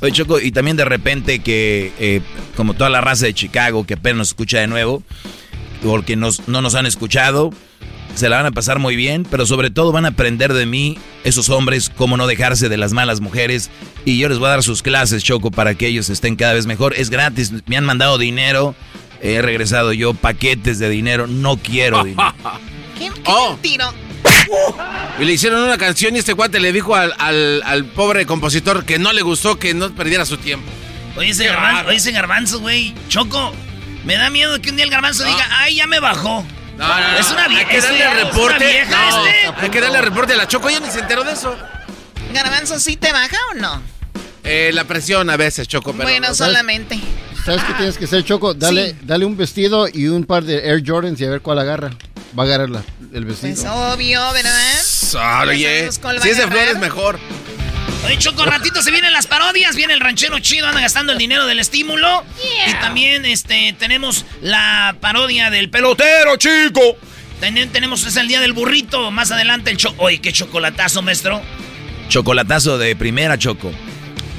Oye, 0.00 0.12
Choco, 0.12 0.40
y 0.40 0.52
también 0.52 0.76
de 0.76 0.84
repente 0.84 1.38
que, 1.38 1.92
eh, 1.98 2.20
como 2.56 2.74
toda 2.74 2.90
la 2.90 3.00
raza 3.00 3.26
de 3.26 3.34
Chicago, 3.34 3.84
que 3.84 3.94
apenas 3.94 4.18
nos 4.18 4.28
escucha 4.28 4.58
de 4.58 4.66
nuevo, 4.66 5.02
porque 5.82 6.16
nos, 6.16 6.48
no 6.48 6.60
nos 6.60 6.74
han 6.74 6.86
escuchado, 6.86 7.50
se 8.14 8.28
la 8.28 8.36
van 8.36 8.46
a 8.46 8.52
pasar 8.52 8.78
muy 8.78 8.96
bien, 8.96 9.26
pero 9.30 9.46
sobre 9.46 9.70
todo 9.70 9.92
van 9.92 10.04
a 10.04 10.08
aprender 10.08 10.52
de 10.52 10.66
mí, 10.66 10.98
esos 11.24 11.48
hombres, 11.48 11.90
cómo 11.94 12.16
no 12.16 12.26
dejarse 12.26 12.68
de 12.68 12.76
las 12.76 12.92
malas 12.92 13.20
mujeres. 13.20 13.70
Y 14.04 14.18
yo 14.18 14.28
les 14.28 14.38
voy 14.38 14.46
a 14.48 14.50
dar 14.50 14.62
sus 14.62 14.82
clases, 14.82 15.24
Choco, 15.24 15.50
para 15.50 15.74
que 15.74 15.86
ellos 15.86 16.08
estén 16.10 16.36
cada 16.36 16.54
vez 16.54 16.66
mejor. 16.66 16.94
Es 16.96 17.10
gratis, 17.10 17.52
me 17.66 17.76
han 17.76 17.84
mandado 17.84 18.18
dinero, 18.18 18.74
he 19.20 19.42
regresado 19.42 19.92
yo 19.92 20.14
paquetes 20.14 20.78
de 20.78 20.88
dinero, 20.88 21.26
no 21.26 21.56
quiero 21.56 22.04
dinero. 22.04 22.34
¿Qué, 22.98 23.10
qué 23.10 23.22
oh. 23.26 23.58
Y 25.18 25.24
le 25.24 25.32
hicieron 25.32 25.62
una 25.62 25.78
canción 25.78 26.14
y 26.16 26.18
este 26.18 26.34
cuate 26.34 26.60
le 26.60 26.72
dijo 26.72 26.94
al, 26.94 27.84
pobre 27.94 28.26
compositor 28.26 28.84
que 28.84 28.98
no 28.98 29.12
le 29.12 29.22
gustó 29.22 29.58
que 29.58 29.74
no 29.74 29.94
perdiera 29.94 30.26
su 30.26 30.36
tiempo. 30.38 30.70
Oye, 31.16 31.30
ese 31.30 31.46
garbanzo, 31.46 31.88
oye, 31.88 31.96
ese 31.96 32.12
garbanzo, 32.12 32.60
güey. 32.60 32.94
Choco, 33.08 33.52
me 34.04 34.16
da 34.16 34.30
miedo 34.30 34.60
que 34.60 34.70
un 34.70 34.76
día 34.76 34.84
el 34.84 34.90
garbanzo 34.90 35.24
diga, 35.24 35.46
ay, 35.50 35.76
ya 35.76 35.86
me 35.86 36.00
bajó. 36.00 36.44
No, 36.76 36.88
no, 36.88 37.18
es 37.18 37.30
una 37.30 37.46
vieja. 37.46 37.68
Hay 37.68 37.76
que 37.76 37.80
darle 37.80 38.24
reporte. 38.24 38.80
este. 38.80 38.94
Hay 39.60 39.70
que 39.70 39.80
darle 39.80 40.02
reporte 40.02 40.32
a 40.32 40.36
la 40.36 40.48
Choco. 40.48 40.68
Ella 40.68 40.80
ni 40.80 40.90
se 40.90 41.00
enteró 41.00 41.22
de 41.22 41.32
eso. 41.32 41.56
¿Garbanzo 42.32 42.80
sí 42.80 42.96
te 42.96 43.12
baja 43.12 43.36
o 43.52 43.54
no? 43.54 43.80
Eh, 44.42 44.72
la 44.74 44.84
presión 44.84 45.30
a 45.30 45.36
veces, 45.36 45.68
Choco. 45.68 45.92
Pero 45.92 46.04
bueno, 46.04 46.34
solamente. 46.34 46.98
¿Sabes 47.44 47.62
qué 47.62 47.74
tienes 47.74 47.96
que 47.96 48.06
hacer, 48.06 48.24
Choco? 48.24 48.54
Dale, 48.54 48.96
dale 49.02 49.24
un 49.24 49.36
vestido 49.36 49.86
y 49.92 50.08
un 50.08 50.24
par 50.24 50.44
de 50.44 50.68
Air 50.68 50.82
Jordans 50.84 51.20
y 51.20 51.24
a 51.24 51.30
ver 51.30 51.40
cuál 51.42 51.60
agarra. 51.60 51.90
Va 52.36 52.42
a 52.42 52.46
agarrar 52.46 52.68
el 53.12 53.24
vestido. 53.24 53.52
Es 53.52 53.64
obvio, 53.64 54.20
¿verdad? 54.32 55.46
Oye, 55.48 55.88
si 56.20 56.28
es 56.28 56.36
de 56.36 56.46
flores, 56.48 56.78
mejor. 56.78 57.20
Oye, 58.04 58.18
Choco, 58.18 58.44
ratito 58.44 58.82
se 58.82 58.90
vienen 58.90 59.12
las 59.12 59.26
parodias, 59.26 59.76
viene 59.76 59.94
el 59.94 60.00
ranchero 60.00 60.38
chido, 60.40 60.66
anda 60.66 60.80
gastando 60.80 61.12
el 61.12 61.18
dinero 61.18 61.46
del 61.46 61.60
estímulo. 61.60 62.24
Y 62.68 62.72
también 62.74 63.24
este 63.24 63.74
tenemos 63.78 64.26
la 64.42 64.96
parodia 65.00 65.50
del 65.50 65.70
pelotero, 65.70 66.36
chico. 66.36 66.80
También 67.40 67.70
tenemos, 67.70 68.04
es 68.04 68.16
el 68.16 68.26
día 68.26 68.40
del 68.40 68.52
burrito, 68.52 69.10
más 69.10 69.30
adelante 69.30 69.70
el 69.70 69.76
choco. 69.76 70.04
Oye, 70.04 70.20
qué 70.20 70.32
chocolatazo, 70.32 71.02
maestro. 71.02 71.40
Chocolatazo 72.08 72.78
de 72.78 72.96
primera, 72.96 73.38
Choco. 73.38 73.72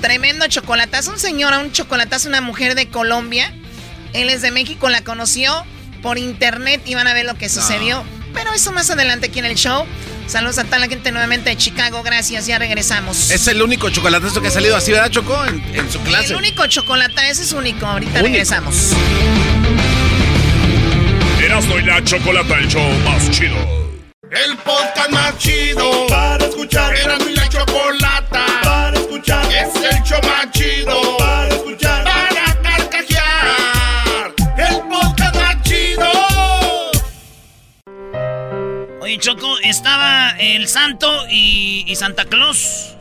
Tremendo 0.01 0.47
chocolatazo. 0.47 1.11
Un 1.11 1.19
señor, 1.19 1.53
un 1.53 1.71
chocolatazo, 1.71 2.29
una 2.29 2.41
mujer 2.41 2.75
de 2.75 2.89
Colombia. 2.89 3.53
Él 4.13 4.29
es 4.29 4.41
de 4.41 4.51
México, 4.51 4.89
la 4.89 5.03
conoció 5.03 5.65
por 6.05 6.19
internet 6.19 6.83
y 6.85 6.93
van 6.93 7.07
a 7.07 7.15
ver 7.15 7.25
lo 7.25 7.33
que 7.33 7.49
sucedió. 7.49 8.03
Pero 8.31 8.53
eso 8.53 8.71
más 8.71 8.91
adelante 8.91 9.25
aquí 9.25 9.39
en 9.39 9.45
el 9.45 9.55
show. 9.55 9.87
Saludos 10.27 10.59
a 10.59 10.63
toda 10.63 10.77
la 10.77 10.87
gente 10.87 11.11
nuevamente 11.11 11.49
de 11.49 11.57
Chicago. 11.57 12.03
Gracias, 12.03 12.45
ya 12.45 12.59
regresamos. 12.59 13.31
Es 13.31 13.47
el 13.47 13.59
único 13.59 13.89
chocolatazo 13.89 14.39
que 14.39 14.49
ha 14.49 14.51
salido 14.51 14.75
así, 14.75 14.91
¿verdad, 14.91 15.09
Choco? 15.09 15.35
En, 15.45 15.91
su 15.91 15.99
clase. 16.01 16.27
El 16.27 16.35
único 16.35 16.67
chocolate, 16.67 17.27
ese 17.27 17.41
es 17.41 17.53
único. 17.53 17.87
Ahorita 17.87 18.21
regresamos. 18.21 18.91
Erasmo 21.43 21.79
y 21.79 21.81
la 21.81 22.03
chocolata, 22.03 22.55
el 22.59 22.67
show 22.67 22.87
más 23.03 23.31
chido. 23.31 23.55
El 24.29 24.57
podcast 24.57 25.09
más 25.09 25.35
chido 25.39 26.05
para 26.05 26.45
escuchar. 26.45 26.95
Erasmo 26.95 27.29
y 27.29 27.33
la 27.33 27.49
chocolata 27.49 28.45
para 28.61 28.95
escuchar. 28.95 29.43
Es 29.51 29.73
el 29.75 30.03
show 30.03 30.19
más 30.21 30.51
chido 30.51 31.17
para 31.17 31.47
escuchar. 31.47 31.94
Choco, 39.17 39.57
estaba 39.63 40.31
el 40.31 40.67
santo 40.67 41.25
y, 41.29 41.93
Santa 41.95 42.25
Claus. 42.25 42.95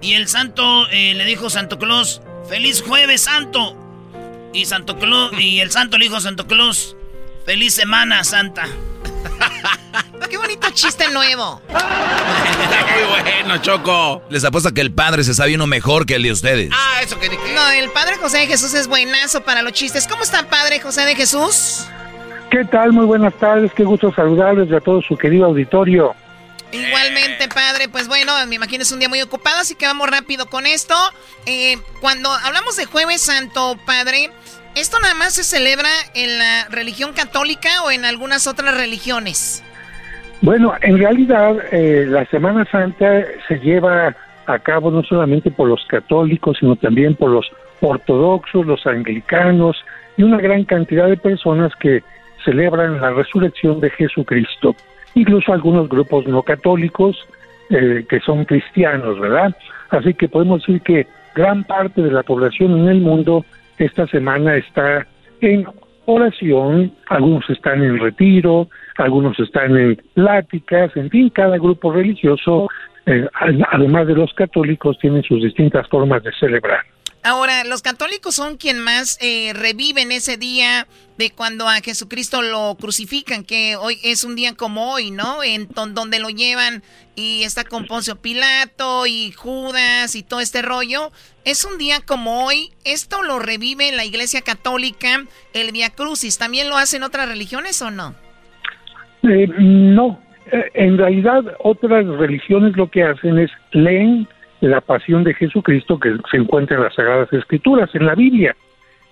Y 0.00 0.14
el 0.14 0.28
santo 0.28 0.88
eh, 0.90 1.14
le 1.14 1.24
dijo 1.24 1.46
a 1.48 1.50
Santo 1.50 1.78
Claus, 1.78 2.22
feliz 2.48 2.82
jueves 2.82 3.22
santo. 3.22 3.76
Y 4.52 4.66
Santo 4.66 4.98
Claus, 4.98 5.32
y 5.38 5.60
el 5.60 5.70
santo 5.70 5.98
le 5.98 6.04
dijo 6.04 6.16
a 6.16 6.20
Santo 6.20 6.46
Claus, 6.46 6.96
feliz 7.44 7.74
semana 7.74 8.24
santa. 8.24 8.68
Qué 10.30 10.36
bonito 10.36 10.70
chiste 10.70 11.10
nuevo. 11.10 11.60
Está 11.68 12.86
muy 12.94 13.22
bueno, 13.22 13.58
Choco. 13.58 14.22
Les 14.30 14.44
apuesto 14.44 14.72
que 14.72 14.80
el 14.80 14.92
padre 14.92 15.24
se 15.24 15.34
sabe 15.34 15.54
uno 15.54 15.66
mejor 15.66 16.06
que 16.06 16.14
el 16.14 16.22
de 16.22 16.32
ustedes. 16.32 16.70
Ah, 16.72 17.00
eso 17.02 17.18
que 17.18 17.28
dije. 17.28 17.52
No, 17.54 17.68
el 17.70 17.90
padre 17.90 18.16
José 18.16 18.38
de 18.38 18.46
Jesús 18.46 18.74
es 18.74 18.86
buenazo 18.86 19.42
para 19.42 19.62
los 19.62 19.72
chistes. 19.72 20.06
¿Cómo 20.06 20.22
está, 20.22 20.48
padre 20.48 20.80
José 20.80 21.02
de 21.02 21.16
Jesús? 21.16 21.86
¿Qué 22.50 22.64
tal? 22.64 22.92
Muy 22.92 23.06
buenas 23.06 23.32
tardes, 23.34 23.72
qué 23.74 23.84
gusto 23.84 24.12
saludarles 24.12 24.72
a 24.72 24.80
todo 24.80 25.00
su 25.02 25.16
querido 25.16 25.46
auditorio. 25.46 26.16
Igualmente, 26.72 27.46
padre. 27.46 27.54
padre. 27.54 27.88
Pues 27.88 28.08
bueno, 28.08 28.32
me 28.48 28.56
imagino 28.56 28.82
es 28.82 28.90
un 28.90 28.98
día 28.98 29.08
muy 29.08 29.22
ocupado, 29.22 29.60
así 29.60 29.76
que 29.76 29.86
vamos 29.86 30.10
rápido 30.10 30.46
con 30.46 30.66
esto. 30.66 30.94
Eh, 31.46 31.76
cuando 32.00 32.28
hablamos 32.28 32.76
de 32.76 32.86
Jueves 32.86 33.22
Santo, 33.22 33.76
padre, 33.86 34.30
¿esto 34.74 34.98
nada 35.00 35.14
más 35.14 35.34
se 35.34 35.44
celebra 35.44 35.88
en 36.14 36.38
la 36.38 36.66
religión 36.70 37.12
católica 37.12 37.68
o 37.84 37.92
en 37.92 38.04
algunas 38.04 38.48
otras 38.48 38.76
religiones? 38.76 39.62
Bueno, 40.42 40.74
en 40.80 40.98
realidad 40.98 41.56
eh, 41.70 42.04
la 42.08 42.24
Semana 42.26 42.66
Santa 42.68 43.24
se 43.46 43.60
lleva 43.60 44.16
a 44.46 44.58
cabo 44.58 44.90
no 44.90 45.04
solamente 45.04 45.52
por 45.52 45.68
los 45.68 45.84
católicos, 45.86 46.56
sino 46.58 46.74
también 46.74 47.14
por 47.14 47.30
los 47.30 47.48
ortodoxos, 47.80 48.66
los 48.66 48.84
anglicanos 48.86 49.76
y 50.16 50.24
una 50.24 50.38
gran 50.38 50.64
cantidad 50.64 51.06
de 51.06 51.16
personas 51.16 51.72
que 51.76 52.02
celebran 52.44 53.00
la 53.00 53.10
resurrección 53.10 53.80
de 53.80 53.90
Jesucristo, 53.90 54.74
incluso 55.14 55.52
algunos 55.52 55.88
grupos 55.88 56.26
no 56.26 56.42
católicos 56.42 57.16
eh, 57.70 58.04
que 58.08 58.20
son 58.20 58.44
cristianos, 58.44 59.18
¿verdad? 59.20 59.54
Así 59.90 60.14
que 60.14 60.28
podemos 60.28 60.60
decir 60.62 60.80
que 60.82 61.06
gran 61.34 61.64
parte 61.64 62.02
de 62.02 62.10
la 62.10 62.22
población 62.22 62.78
en 62.78 62.88
el 62.88 63.00
mundo 63.00 63.44
esta 63.78 64.06
semana 64.08 64.56
está 64.56 65.06
en 65.40 65.66
oración, 66.06 66.92
algunos 67.08 67.48
están 67.48 67.82
en 67.82 67.98
retiro, 67.98 68.68
algunos 68.96 69.38
están 69.38 69.76
en 69.76 70.00
pláticas, 70.14 70.96
en 70.96 71.10
fin, 71.10 71.30
cada 71.30 71.56
grupo 71.58 71.92
religioso, 71.92 72.68
eh, 73.06 73.26
además 73.70 74.06
de 74.06 74.14
los 74.14 74.32
católicos, 74.34 74.98
tiene 74.98 75.22
sus 75.22 75.42
distintas 75.42 75.88
formas 75.88 76.22
de 76.22 76.32
celebrar. 76.32 76.80
Ahora, 77.22 77.64
los 77.64 77.82
católicos 77.82 78.34
son 78.34 78.56
quien 78.56 78.78
más 78.78 79.18
eh, 79.20 79.52
reviven 79.54 80.10
ese 80.10 80.38
día 80.38 80.86
de 81.18 81.30
cuando 81.30 81.68
a 81.68 81.74
Jesucristo 81.82 82.40
lo 82.40 82.76
crucifican, 82.80 83.44
que 83.44 83.76
hoy 83.76 83.98
es 84.02 84.24
un 84.24 84.36
día 84.36 84.54
como 84.56 84.94
hoy, 84.94 85.10
¿no? 85.10 85.42
En 85.42 85.68
donde 85.92 86.18
lo 86.18 86.30
llevan 86.30 86.82
y 87.14 87.42
está 87.42 87.64
con 87.64 87.84
Poncio 87.84 88.16
Pilato 88.16 89.06
y 89.06 89.32
Judas 89.32 90.14
y 90.14 90.22
todo 90.22 90.40
este 90.40 90.62
rollo. 90.62 91.10
Es 91.44 91.66
un 91.66 91.76
día 91.76 91.98
como 92.06 92.46
hoy. 92.46 92.70
Esto 92.86 93.22
lo 93.22 93.38
revive 93.38 93.92
la 93.92 94.06
Iglesia 94.06 94.40
Católica, 94.40 95.24
el 95.52 95.72
Via 95.72 95.90
Crucis. 95.90 96.38
¿También 96.38 96.70
lo 96.70 96.78
hacen 96.78 97.02
otras 97.02 97.28
religiones 97.28 97.82
o 97.82 97.90
no? 97.90 98.14
Eh, 99.24 99.46
no. 99.58 100.18
Eh, 100.50 100.70
en 100.72 100.96
realidad, 100.96 101.42
otras 101.58 102.06
religiones 102.06 102.74
lo 102.76 102.90
que 102.90 103.02
hacen 103.02 103.38
es 103.38 103.50
leen 103.72 104.26
la 104.68 104.80
pasión 104.80 105.24
de 105.24 105.34
Jesucristo 105.34 105.98
que 105.98 106.16
se 106.30 106.36
encuentra 106.36 106.76
en 106.76 106.82
las 106.82 106.94
Sagradas 106.94 107.32
Escrituras, 107.32 107.90
en 107.94 108.06
la 108.06 108.14
Biblia. 108.14 108.54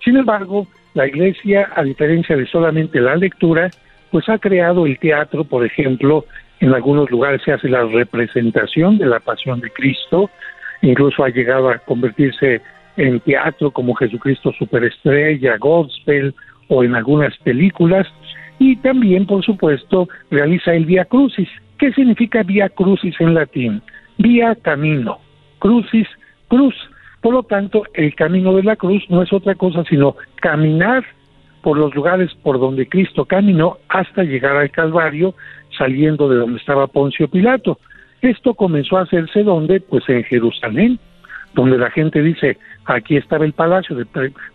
Sin 0.05 0.17
embargo, 0.17 0.67
la 0.95 1.07
Iglesia, 1.07 1.71
a 1.75 1.83
diferencia 1.83 2.37
de 2.37 2.47
solamente 2.47 3.01
la 3.01 3.17
lectura, 3.17 3.71
pues 4.11 4.29
ha 4.29 4.39
creado 4.39 4.87
el 4.87 4.99
teatro, 4.99 5.45
por 5.45 5.65
ejemplo, 5.65 6.25
en 6.61 6.75
algunos 6.75 7.11
lugares 7.11 7.43
se 7.45 7.53
hace 7.53 7.69
la 7.69 7.85
representación 7.85 8.99
de 8.99 9.07
la 9.07 9.21
pasión 9.21 9.61
de 9.61 9.71
Cristo, 9.71 10.31
incluso 10.83 11.25
ha 11.25 11.29
llegado 11.29 11.71
a 11.71 11.79
convertirse 11.79 12.61
en 12.97 13.21
teatro 13.21 13.71
como 13.71 13.95
Jesucristo 13.95 14.53
Superestrella, 14.59 15.57
Gospel 15.59 16.35
o 16.69 16.83
en 16.83 16.95
algunas 16.95 17.37
películas, 17.39 18.07
y 18.59 18.77
también, 18.77 19.25
por 19.25 19.45
supuesto, 19.45 20.09
realiza 20.31 20.75
el 20.75 20.85
Via 20.85 21.05
Crucis. 21.05 21.49
¿Qué 21.79 21.93
significa 21.93 22.43
Via 22.43 22.69
Crucis 22.69 23.15
en 23.21 23.35
latín? 23.35 23.81
Vía 24.19 24.57
camino 24.57 25.21
crucis, 25.59 26.07
cruz. 26.49 26.75
Por 27.21 27.35
lo 27.35 27.43
tanto, 27.43 27.83
el 27.95 28.15
camino 28.15 28.55
de 28.55 28.63
la 28.63 28.77
cruz 28.77 29.03
no 29.09 29.23
es 29.23 29.33
otra 29.33 29.55
cosa 29.55 29.85
sino 29.89 30.17
caminar 30.37 31.05
por 31.63 31.77
los 31.77 31.95
lugares 31.95 32.33
por 32.43 32.59
donde 32.59 32.89
Cristo 32.89 33.25
caminó 33.25 33.79
hasta 33.89 34.23
llegar 34.23 34.57
al 34.57 34.71
Calvario, 34.71 35.35
saliendo 35.77 36.29
de 36.29 36.37
donde 36.37 36.59
estaba 36.59 36.87
Poncio 36.87 37.29
Pilato. 37.29 37.79
Esto 38.23 38.55
comenzó 38.55 38.97
a 38.97 39.03
hacerse 39.03 39.43
donde, 39.43 39.81
pues 39.81 40.09
en 40.09 40.25
Jerusalén, 40.25 40.99
donde 41.55 41.79
la 41.79 41.91
gente 41.91 42.23
dice, 42.23 42.59
aquí 42.85 43.17
estaba 43.17 43.45
el 43.45 43.53
palacio 43.53 43.97
de 43.97 44.07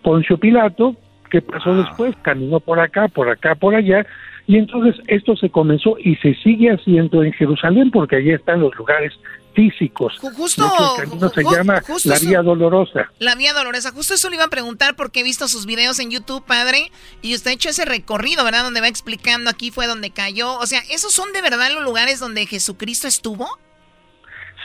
Poncio 0.02 0.38
Pilato, 0.38 0.96
¿qué 1.30 1.42
pasó 1.42 1.72
ah. 1.72 1.78
después? 1.78 2.16
Caminó 2.22 2.60
por 2.60 2.80
acá, 2.80 3.08
por 3.08 3.30
acá, 3.30 3.56
por 3.56 3.76
allá, 3.76 4.06
y 4.46 4.58
entonces 4.58 5.02
esto 5.08 5.36
se 5.38 5.50
comenzó 5.50 5.96
y 6.00 6.16
se 6.18 6.36
sigue 6.36 6.70
haciendo 6.72 7.24
en 7.24 7.32
Jerusalén 7.34 7.92
porque 7.92 8.18
allí 8.18 8.32
están 8.32 8.60
los 8.60 8.76
lugares 8.76 9.14
físicos. 9.54 10.18
Justo, 10.36 10.64
el 10.98 11.06
camino 11.06 11.30
se 11.30 11.44
llama 11.44 11.82
la 12.06 12.20
Vía 12.20 12.42
Dolorosa. 12.42 13.10
La 13.20 13.36
Vía 13.36 13.54
Dolorosa. 13.54 13.92
Justo 13.92 14.16
eso 14.16 14.30
le 14.30 14.36
iba 14.36 14.46
a 14.46 14.50
preguntar 14.50 14.96
porque 14.96 15.22
he 15.22 15.24
visto 15.24 15.48
sus 15.48 15.66
videos 15.66 16.00
en 16.00 16.12
YouTube, 16.12 16.44
padre, 16.46 16.92
y 17.22 17.36
usted 17.36 17.52
ha 17.52 17.54
hecho 17.54 17.70
ese 17.70 17.86
recorrido, 17.86 18.44
¿verdad? 18.44 18.64
Donde 18.64 18.82
va 18.82 18.88
explicando 18.88 19.50
aquí 19.50 19.72
fue 19.72 19.88
donde 19.88 20.12
cayó. 20.12 20.58
O 20.58 20.66
sea, 20.66 20.82
¿esos 20.92 21.14
son 21.14 21.32
de 21.34 21.42
verdad 21.42 21.72
los 21.74 21.84
lugares 21.84 22.20
donde 22.20 22.46
Jesucristo 22.46 23.08
estuvo? 23.08 23.48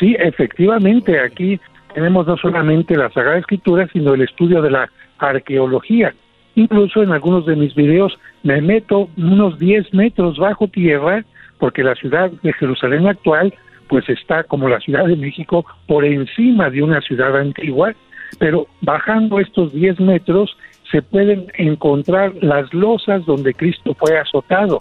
Sí, 0.01 0.17
efectivamente. 0.19 1.21
Aquí 1.21 1.61
tenemos 1.95 2.27
no 2.27 2.37
solamente 2.37 2.97
la 2.97 3.11
Sagrada 3.13 3.39
Escritura, 3.39 3.89
sino 3.93 4.15
el 4.15 4.23
estudio 4.23 4.63
de 4.63 4.71
la 4.71 4.91
arqueología. 5.19 6.15
Incluso 6.59 7.05
en 7.05 7.13
algunos 7.13 7.47
de 7.47 7.55
mis 7.55 7.73
videos 7.77 8.19
me 8.43 8.61
meto 8.61 9.09
unos 9.17 9.61
10 9.61 9.95
metros 9.95 10.39
bajo 10.39 10.67
tierra 10.67 11.25
porque 11.59 11.85
la 11.85 11.95
ciudad 11.95 12.33
de 12.43 12.53
Jerusalén 12.53 13.07
actual 13.07 13.55
pues 13.89 14.09
está 14.09 14.43
como 14.43 14.69
la 14.69 14.81
Ciudad 14.81 15.07
de 15.07 15.15
México 15.15 15.65
por 15.87 16.05
encima 16.05 16.69
de 16.69 16.83
una 16.83 17.01
ciudad 17.01 17.39
antigua, 17.39 17.95
pero 18.41 18.67
bajando 18.81 19.39
estos 19.39 19.73
10 19.73 20.01
metros 20.01 20.57
se 20.91 21.01
pueden 21.01 21.47
encontrar 21.55 22.33
las 22.43 22.75
losas 22.75 23.25
donde 23.25 23.55
Cristo 23.55 23.95
fue 23.95 24.19
azotado. 24.19 24.81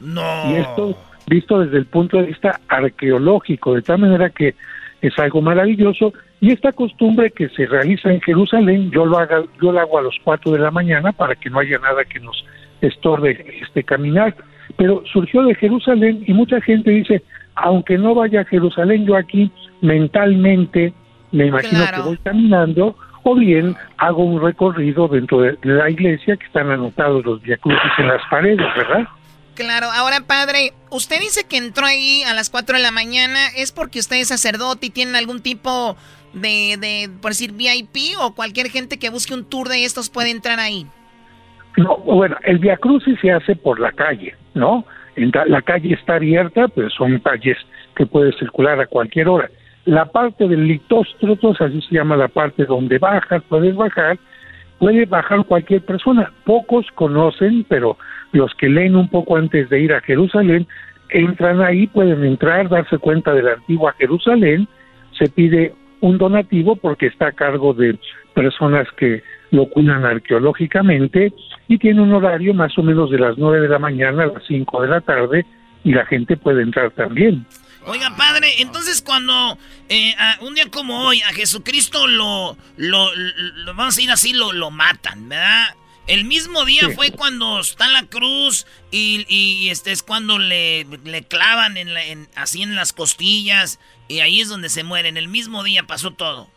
Y 0.50 0.56
esto 0.56 0.98
visto 1.28 1.60
desde 1.60 1.78
el 1.78 1.86
punto 1.86 2.18
de 2.18 2.24
vista 2.24 2.60
arqueológico, 2.70 3.76
de 3.76 3.84
tal 3.84 4.00
manera 4.00 4.32
que 4.32 4.56
es 5.04 5.18
algo 5.20 5.44
maravilloso. 5.44 6.12
Y 6.39 6.52
esta 6.52 6.71
costumbre 6.71 7.32
que 7.32 7.50
se 7.50 7.65
realiza 7.65 8.12
en 8.12 8.21
Jerusalén, 8.21 8.91
yo 8.91 9.06
lo, 9.06 9.17
haga, 9.17 9.43
yo 9.62 9.71
lo 9.71 9.80
hago 9.80 9.97
a 9.97 10.04
los 10.04 10.15
4 10.23 10.52
de 10.52 10.60
la 10.60 10.71
mañana 10.71 11.12
para 11.12 11.36
que 11.36 11.50
no 11.50 11.60
haya 11.60 11.80
nada 11.80 12.06
que 12.06 12.19
nos 12.19 12.45
estorbe 12.82 13.60
este 13.62 13.84
caminar. 13.84 14.36
Pero 14.78 15.04
surgió 15.12 15.43
de 15.43 15.56
Jerusalén 15.56 16.23
y 16.28 16.34
mucha 16.34 16.62
gente 16.62 16.91
dice, 16.91 17.23
aunque 17.56 17.97
no 17.97 18.13
vaya 18.13 18.41
a 18.41 18.45
Jerusalén, 18.45 19.06
yo 19.06 19.15
aquí 19.15 19.52
mentalmente 19.82 20.93
me 21.32 21.47
imagino 21.47 21.84
que 21.93 22.02
voy 22.02 22.17
caminando 22.17 22.95
o 23.23 23.36
bien 23.36 23.76
hago 23.97 24.23
un 24.23 24.41
recorrido 24.41 25.08
dentro 25.08 25.41
de 25.41 25.58
la 25.63 25.89
iglesia 25.89 26.38
que 26.38 26.45
están 26.45 26.69
anotados 26.71 27.26
los 27.26 27.41
viacrucis 27.41 27.91
en 27.97 28.08
las 28.08 28.21
paredes, 28.30 28.65
¿verdad? 28.76 29.08
Claro, 29.56 29.88
ahora 29.91 30.21
padre, 30.21 30.73
usted 30.91 31.19
dice 31.19 31.45
que 31.47 31.58
entró 31.58 31.88
ahí 31.88 32.21
a 32.23 32.34
las 32.34 32.52
4 32.52 32.78
de 32.78 32.84
la 32.84 32.91
mañana, 32.91 33.39
¿es 33.56 33.71
porque 33.71 34.00
usted 34.00 34.17
es 34.17 34.28
sacerdote 34.28 34.86
y 34.86 34.89
tiene 34.91 35.17
algún 35.17 35.41
tipo 35.41 35.97
de, 36.34 36.78
de, 36.80 37.10
por 37.22 37.32
decir, 37.32 37.52
VIP 37.54 38.18
o 38.20 38.34
cualquier 38.36 38.70
gente 38.70 39.00
que 39.00 39.10
busque 39.10 39.34
un 39.34 39.46
tour 39.46 39.68
de 39.70 39.84
estos 39.84 40.10
puede 40.10 40.32
entrar 40.32 40.60
ahí? 40.60 40.86
No, 41.78 41.98
bueno, 41.98 42.36
el 42.44 42.58
Via 42.58 42.78
Crucis 42.78 43.20
se 43.22 43.32
hace 43.32 43.56
por 43.56 43.80
la 43.80 43.92
calle, 43.92 44.36
¿no? 44.54 44.86
la 45.48 45.62
calle 45.62 45.94
está 45.94 46.16
abierta, 46.16 46.68
pero 46.68 46.90
son 46.92 47.20
calles 47.20 47.58
que 47.96 48.06
puede 48.06 48.32
circular 48.34 48.80
a 48.80 48.86
cualquier 48.86 49.28
hora. 49.28 49.50
La 49.86 50.06
parte 50.06 50.48
del 50.48 50.68
litóstrotos, 50.68 51.60
así 51.62 51.82
se 51.82 51.96
llama 51.96 52.18
la 52.18 52.28
parte 52.28 52.66
donde 52.66 53.00
bajas, 53.00 53.42
puedes 53.50 53.76
bajar, 53.76 54.20
puede 54.78 55.06
bajar 55.06 55.44
cualquier 55.46 55.82
persona. 55.82 56.32
Pocos 56.46 56.86
conocen, 56.94 57.66
pero 57.68 57.98
los 58.32 58.54
que 58.56 58.70
leen 58.70 58.96
un 58.96 59.10
poco 59.10 59.38
antes 59.38 59.70
de 59.70 59.80
ir 59.80 59.94
a 59.94 60.02
Jerusalén, 60.02 60.68
entran 61.10 61.62
ahí, 61.62 61.88
pueden 61.88 62.24
entrar, 62.24 62.70
darse 62.70 62.98
cuenta 62.98 63.34
de 63.34 63.44
la 63.44 63.54
antigua 63.54 63.96
Jerusalén, 63.98 64.68
se 65.18 65.30
pide 65.30 65.74
un 66.02 66.18
donativo 66.18 66.76
porque 66.76 67.08
está 67.08 67.28
a 67.28 67.32
cargo 67.32 67.74
de 67.74 67.98
personas 68.34 68.88
que 68.98 69.24
lo 69.52 69.70
cuidan 69.70 70.06
arqueológicamente 70.06 71.34
y 71.68 71.78
tiene 71.78 72.02
un 72.02 72.14
horario 72.14 72.54
más 72.54 72.78
o 72.78 72.84
menos 72.84 73.10
de 73.10 73.20
las 73.20 73.38
9 73.38 73.62
de 73.62 73.70
la 73.70 73.80
mañana 73.80 74.24
a 74.24 74.28
las 74.28 74.44
5 74.48 74.82
de 74.82 74.88
la 74.88 75.02
tarde 75.02 75.46
y 75.84 75.94
la 75.94 76.06
gente 76.06 76.38
puede 76.38 76.62
entrar 76.62 76.92
también. 76.92 77.46
Oiga, 77.86 78.14
padre, 78.18 78.50
entonces 78.60 79.02
cuando 79.02 79.58
eh, 79.88 80.14
un 80.41 80.54
día 80.56 80.66
como 80.70 81.06
hoy 81.06 81.22
a 81.22 81.34
Jesucristo 81.34 82.06
lo, 82.06 82.58
lo, 82.76 83.10
vamos 83.74 83.98
a 83.98 84.02
ir 84.02 84.12
así, 84.12 84.34
lo, 84.34 84.52
lo 84.52 84.72
matan, 84.72 85.30
¿verdad? 85.30 85.68
El 86.08 86.24
mismo 86.24 86.64
día 86.64 86.89
fue 86.95 87.12
cuando 87.12 87.60
está 87.60 87.86
en 87.86 87.93
la 87.93 88.03
cruz 88.03 88.66
y, 88.91 89.26
y, 89.28 89.70
este 89.70 89.91
es 89.91 90.03
cuando 90.03 90.39
le, 90.39 90.86
le 91.03 91.24
clavan 91.24 91.76
en 91.76 91.89
así 92.36 92.64
en 92.64 92.76
las 92.78 92.93
costillas 92.93 93.80
y 94.08 94.20
ahí 94.20 94.39
es 94.39 94.49
donde 94.49 94.70
se 94.70 94.84
mueren. 94.84 95.18
El 95.18 95.28
mismo 95.28 95.64
día 95.64 95.84
pasó 95.84 96.12
todo. 96.12 96.47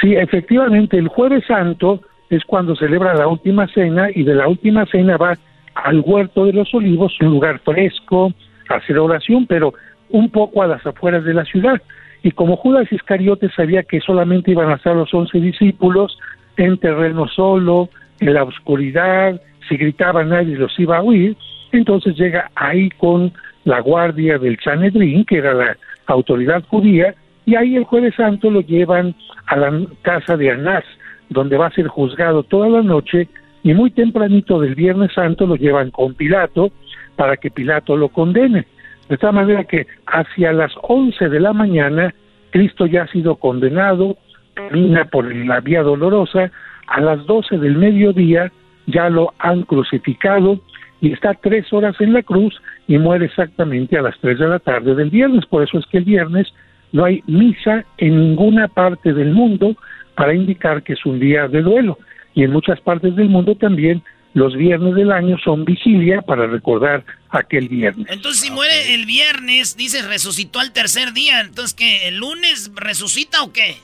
Sí, 0.00 0.14
efectivamente, 0.14 0.98
el 0.98 1.08
jueves 1.08 1.44
santo 1.46 2.02
es 2.30 2.44
cuando 2.44 2.76
celebra 2.76 3.14
la 3.14 3.26
última 3.26 3.66
cena 3.68 4.08
y 4.14 4.22
de 4.22 4.34
la 4.34 4.48
última 4.48 4.86
cena 4.86 5.16
va 5.16 5.36
al 5.74 6.00
huerto 6.00 6.44
de 6.44 6.52
los 6.52 6.72
olivos, 6.74 7.16
un 7.20 7.30
lugar 7.30 7.60
fresco, 7.60 8.32
a 8.68 8.74
hacer 8.74 8.98
oración, 8.98 9.46
pero 9.46 9.74
un 10.10 10.30
poco 10.30 10.62
a 10.62 10.66
las 10.66 10.84
afueras 10.84 11.24
de 11.24 11.34
la 11.34 11.44
ciudad. 11.44 11.80
Y 12.22 12.32
como 12.32 12.56
Judas 12.56 12.90
Iscariote 12.90 13.48
sabía 13.50 13.82
que 13.82 14.00
solamente 14.00 14.50
iban 14.50 14.70
a 14.70 14.74
estar 14.74 14.94
los 14.94 15.12
once 15.14 15.38
discípulos 15.38 16.18
en 16.56 16.76
terreno 16.78 17.28
solo, 17.28 17.88
en 18.20 18.34
la 18.34 18.44
oscuridad, 18.44 19.40
si 19.68 19.76
gritaban 19.76 20.30
nadie 20.30 20.56
los 20.56 20.78
iba 20.78 20.98
a 20.98 21.02
oír, 21.02 21.36
entonces 21.72 22.16
llega 22.16 22.50
ahí 22.54 22.88
con 22.90 23.32
la 23.64 23.80
guardia 23.80 24.38
del 24.38 24.58
Sanedrín, 24.60 25.24
que 25.24 25.38
era 25.38 25.54
la 25.54 25.76
autoridad 26.06 26.64
judía, 26.68 27.14
y 27.44 27.54
ahí 27.54 27.76
el 27.76 27.84
jueves 27.84 28.14
santo 28.14 28.50
lo 28.50 28.60
llevan 28.60 29.14
a 29.46 29.56
la 29.56 29.80
casa 30.02 30.36
de 30.36 30.50
Anás, 30.50 30.84
donde 31.28 31.56
va 31.56 31.66
a 31.66 31.72
ser 31.72 31.86
juzgado 31.86 32.42
toda 32.42 32.68
la 32.68 32.82
noche, 32.82 33.28
y 33.62 33.74
muy 33.74 33.90
tempranito 33.90 34.60
del 34.60 34.74
viernes 34.74 35.12
santo 35.12 35.46
lo 35.46 35.56
llevan 35.56 35.90
con 35.90 36.14
Pilato 36.14 36.70
para 37.16 37.36
que 37.36 37.50
Pilato 37.50 37.96
lo 37.96 38.08
condene. 38.08 38.66
De 39.08 39.16
tal 39.16 39.34
manera 39.34 39.64
que 39.64 39.86
hacia 40.06 40.52
las 40.52 40.72
11 40.82 41.28
de 41.28 41.40
la 41.40 41.52
mañana, 41.52 42.14
Cristo 42.50 42.86
ya 42.86 43.02
ha 43.02 43.08
sido 43.08 43.36
condenado, 43.36 44.16
camina 44.54 45.04
por 45.06 45.34
la 45.34 45.60
vía 45.60 45.82
dolorosa, 45.82 46.50
a 46.88 47.00
las 47.00 47.24
12 47.26 47.58
del 47.58 47.76
mediodía 47.76 48.50
ya 48.86 49.08
lo 49.08 49.34
han 49.38 49.62
crucificado 49.62 50.60
y 51.00 51.12
está 51.12 51.34
tres 51.34 51.72
horas 51.72 51.94
en 52.00 52.12
la 52.12 52.22
cruz 52.22 52.54
y 52.86 52.98
muere 52.98 53.26
exactamente 53.26 53.96
a 53.98 54.02
las 54.02 54.18
3 54.20 54.38
de 54.38 54.48
la 54.48 54.58
tarde 54.58 54.94
del 54.94 55.10
viernes. 55.10 55.46
Por 55.46 55.62
eso 55.62 55.78
es 55.78 55.86
que 55.86 55.98
el 55.98 56.04
viernes 56.04 56.48
no 56.92 57.04
hay 57.04 57.22
misa 57.26 57.84
en 57.98 58.18
ninguna 58.18 58.66
parte 58.68 59.12
del 59.12 59.32
mundo 59.32 59.76
para 60.16 60.34
indicar 60.34 60.82
que 60.82 60.94
es 60.94 61.06
un 61.06 61.20
día 61.20 61.46
de 61.46 61.62
duelo. 61.62 61.98
Y 62.34 62.42
en 62.42 62.52
muchas 62.52 62.80
partes 62.80 63.14
del 63.14 63.28
mundo 63.28 63.54
también 63.54 64.02
los 64.34 64.54
viernes 64.56 64.94
del 64.94 65.12
año 65.12 65.36
son 65.38 65.64
vigilia 65.64 66.22
para 66.22 66.46
recordar 66.46 67.04
aquel 67.30 67.68
viernes. 67.68 68.06
Entonces, 68.10 68.42
si 68.42 68.50
muere 68.50 68.94
el 68.94 69.06
viernes, 69.06 69.76
dice 69.76 70.02
resucitó 70.02 70.60
al 70.60 70.72
tercer 70.72 71.12
día. 71.12 71.40
Entonces, 71.40 71.74
¿qué? 71.74 72.08
¿El 72.08 72.18
lunes 72.18 72.70
resucita 72.74 73.42
o 73.42 73.52
qué? 73.52 73.76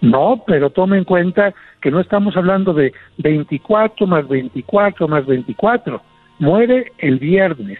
No, 0.00 0.42
pero 0.46 0.70
tome 0.70 0.98
en 0.98 1.04
cuenta 1.04 1.52
que 1.80 1.90
no 1.90 2.00
estamos 2.00 2.36
hablando 2.36 2.72
de 2.72 2.92
24 3.18 4.06
más 4.06 4.26
24 4.28 5.08
más 5.08 5.26
24. 5.26 6.02
Muere 6.38 6.92
el 6.98 7.18
viernes, 7.18 7.78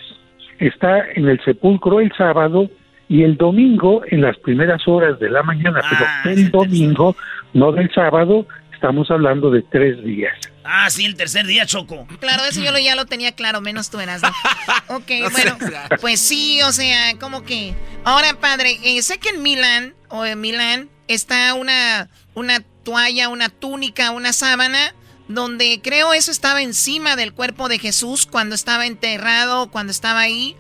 está 0.58 1.10
en 1.14 1.28
el 1.28 1.42
sepulcro 1.44 2.00
el 2.00 2.12
sábado 2.16 2.68
y 3.08 3.24
el 3.24 3.36
domingo 3.36 4.02
en 4.06 4.20
las 4.20 4.36
primeras 4.38 4.86
horas 4.86 5.18
de 5.18 5.30
la 5.30 5.42
mañana, 5.42 5.80
pero 5.90 6.04
ah, 6.06 6.22
el 6.26 6.50
domingo, 6.50 7.16
no 7.54 7.72
del 7.72 7.92
sábado, 7.92 8.46
estamos 8.72 9.10
hablando 9.10 9.50
de 9.50 9.62
tres 9.62 10.02
días. 10.04 10.32
Ah, 10.62 10.88
sí, 10.90 11.06
el 11.06 11.16
tercer 11.16 11.46
día, 11.46 11.66
Choco. 11.66 12.06
Claro, 12.20 12.44
eso 12.48 12.62
yo 12.62 12.70
lo, 12.70 12.78
ya 12.78 12.94
lo 12.94 13.06
tenía 13.06 13.32
claro, 13.32 13.60
menos 13.60 13.90
tú 13.90 13.98
eras. 13.98 14.22
ok, 14.88 15.10
bueno, 15.32 15.56
pues 16.00 16.20
sí, 16.20 16.60
o 16.62 16.70
sea, 16.70 17.18
como 17.18 17.42
que... 17.42 17.74
Ahora, 18.04 18.34
padre, 18.40 18.78
eh, 18.84 19.02
sé 19.02 19.18
que 19.18 19.30
en 19.30 19.42
Milán, 19.42 19.94
o 20.08 20.24
en 20.24 20.40
Milán, 20.40 20.88
está 21.14 21.54
una, 21.54 22.08
una 22.34 22.60
toalla, 22.84 23.28
una 23.28 23.48
túnica, 23.48 24.12
una 24.12 24.32
sábana, 24.32 24.94
donde 25.28 25.80
creo 25.82 26.12
eso 26.12 26.30
estaba 26.30 26.62
encima 26.62 27.16
del 27.16 27.32
cuerpo 27.32 27.68
de 27.68 27.78
Jesús 27.78 28.26
cuando 28.26 28.54
estaba 28.54 28.86
enterrado, 28.86 29.70
cuando 29.70 29.90
estaba 29.90 30.20
ahí, 30.20 30.56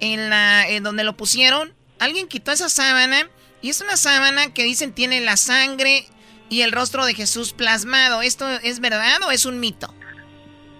en 0.00 0.30
la, 0.30 0.68
en 0.68 0.82
donde 0.82 1.04
lo 1.04 1.16
pusieron. 1.16 1.72
Alguien 1.98 2.28
quitó 2.28 2.52
esa 2.52 2.68
sábana 2.68 3.28
y 3.62 3.70
es 3.70 3.80
una 3.80 3.96
sábana 3.96 4.52
que 4.52 4.64
dicen 4.64 4.92
tiene 4.92 5.20
la 5.20 5.36
sangre 5.36 6.04
y 6.50 6.62
el 6.62 6.72
rostro 6.72 7.06
de 7.06 7.14
Jesús 7.14 7.52
plasmado. 7.52 8.20
¿Esto 8.20 8.46
es 8.62 8.80
verdad 8.80 9.22
o 9.26 9.30
es 9.30 9.46
un 9.46 9.58
mito? 9.60 9.92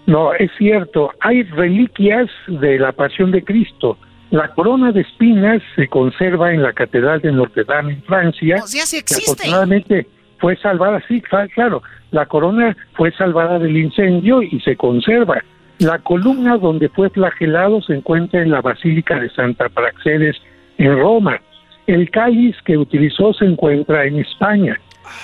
No, 0.05 0.33
es 0.33 0.51
cierto. 0.57 1.11
Hay 1.21 1.43
reliquias 1.43 2.29
de 2.47 2.77
la 2.77 2.91
pasión 2.91 3.31
de 3.31 3.43
Cristo. 3.43 3.97
La 4.35 4.49
corona 4.49 4.91
de 4.91 4.99
espinas 4.99 5.63
se 5.77 5.87
conserva 5.87 6.51
en 6.51 6.61
la 6.61 6.73
Catedral 6.73 7.21
de 7.21 7.31
Notre 7.31 7.63
Dame 7.63 7.93
en 7.93 8.03
Francia. 8.03 8.57
O 8.61 8.67
sea, 8.67 8.85
sí 8.85 8.97
existe. 8.97 9.31
Afortunadamente 9.31 10.07
fue 10.39 10.57
salvada, 10.57 11.01
sí, 11.07 11.21
claro. 11.21 11.81
La 12.11 12.25
corona 12.25 12.75
fue 12.95 13.13
salvada 13.13 13.59
del 13.59 13.77
incendio 13.77 14.41
y 14.41 14.59
se 14.59 14.75
conserva. 14.75 15.41
La 15.79 15.99
columna 15.99 16.57
donde 16.57 16.89
fue 16.89 17.09
flagelado 17.11 17.81
se 17.81 17.93
encuentra 17.93 18.41
en 18.41 18.51
la 18.51 18.59
Basílica 18.59 19.17
de 19.17 19.29
Santa 19.29 19.69
Praxedes 19.69 20.35
en 20.79 20.99
Roma. 20.99 21.39
El 21.87 22.11
cáliz 22.11 22.57
que 22.65 22.77
utilizó 22.77 23.31
se 23.31 23.45
encuentra 23.45 24.03
en 24.03 24.19
España. 24.19 24.77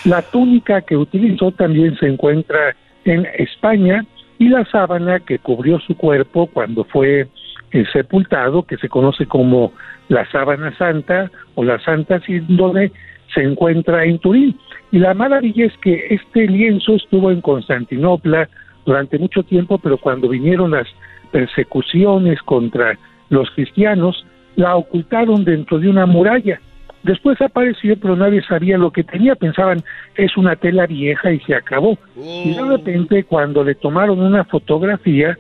La 0.06 0.22
túnica 0.22 0.84
que 0.84 0.96
utilizó 0.96 1.52
también 1.52 1.98
se 1.98 2.08
encuentra 2.08 2.78
en 3.04 3.28
España 3.38 4.06
y 4.40 4.48
la 4.48 4.64
sábana 4.72 5.20
que 5.20 5.38
cubrió 5.38 5.82
su 5.82 5.98
cuerpo 5.98 6.48
cuando 6.48 6.86
fue 6.86 7.28
eh, 7.72 7.86
sepultado, 7.92 8.64
que 8.64 8.78
se 8.78 8.90
conoce 8.90 9.26
como 9.26 9.74
la 10.10 10.30
sábana 10.32 10.76
santa 10.78 11.32
o 11.56 11.64
la 11.64 11.80
santa 11.80 12.20
síndrome, 12.22 12.92
se 13.34 13.42
encuentra 13.44 14.04
en 14.06 14.20
Turín. 14.20 14.58
Y 14.92 15.00
la 15.00 15.14
maravilla 15.14 15.66
es 15.66 15.78
que 15.78 16.08
este 16.10 16.48
lienzo 16.48 16.96
estuvo 16.96 17.32
en 17.32 17.42
Constantinopla 17.42 18.50
durante 18.86 19.18
mucho 19.18 19.44
tiempo, 19.44 19.78
pero 19.78 19.98
cuando 19.98 20.28
vinieron 20.28 20.72
las 20.72 20.88
persecuciones 21.32 22.42
contra 22.42 22.98
los 23.30 23.50
cristianos, 23.52 24.26
la 24.56 24.76
ocultaron 24.76 25.46
dentro 25.46 25.80
de 25.80 25.90
una 25.90 26.06
muralla. 26.06 26.60
Después 27.04 27.42
apareció, 27.42 27.98
pero 28.00 28.16
nadie 28.16 28.44
sabía 28.44 28.78
lo 28.78 28.92
que 28.92 29.04
tenía. 29.04 29.36
Pensaban, 29.36 29.82
es 30.16 30.38
una 30.38 30.56
tela 30.56 30.86
vieja 30.86 31.32
y 31.32 31.40
se 31.40 31.56
acabó. 31.56 31.98
Y 32.16 32.54
de 32.54 32.62
oh. 32.62 32.78
repente, 32.78 33.24
cuando 33.24 33.64
le 33.64 33.76
tomaron 33.76 34.20
una 34.20 34.44
fotografía, 34.44 35.38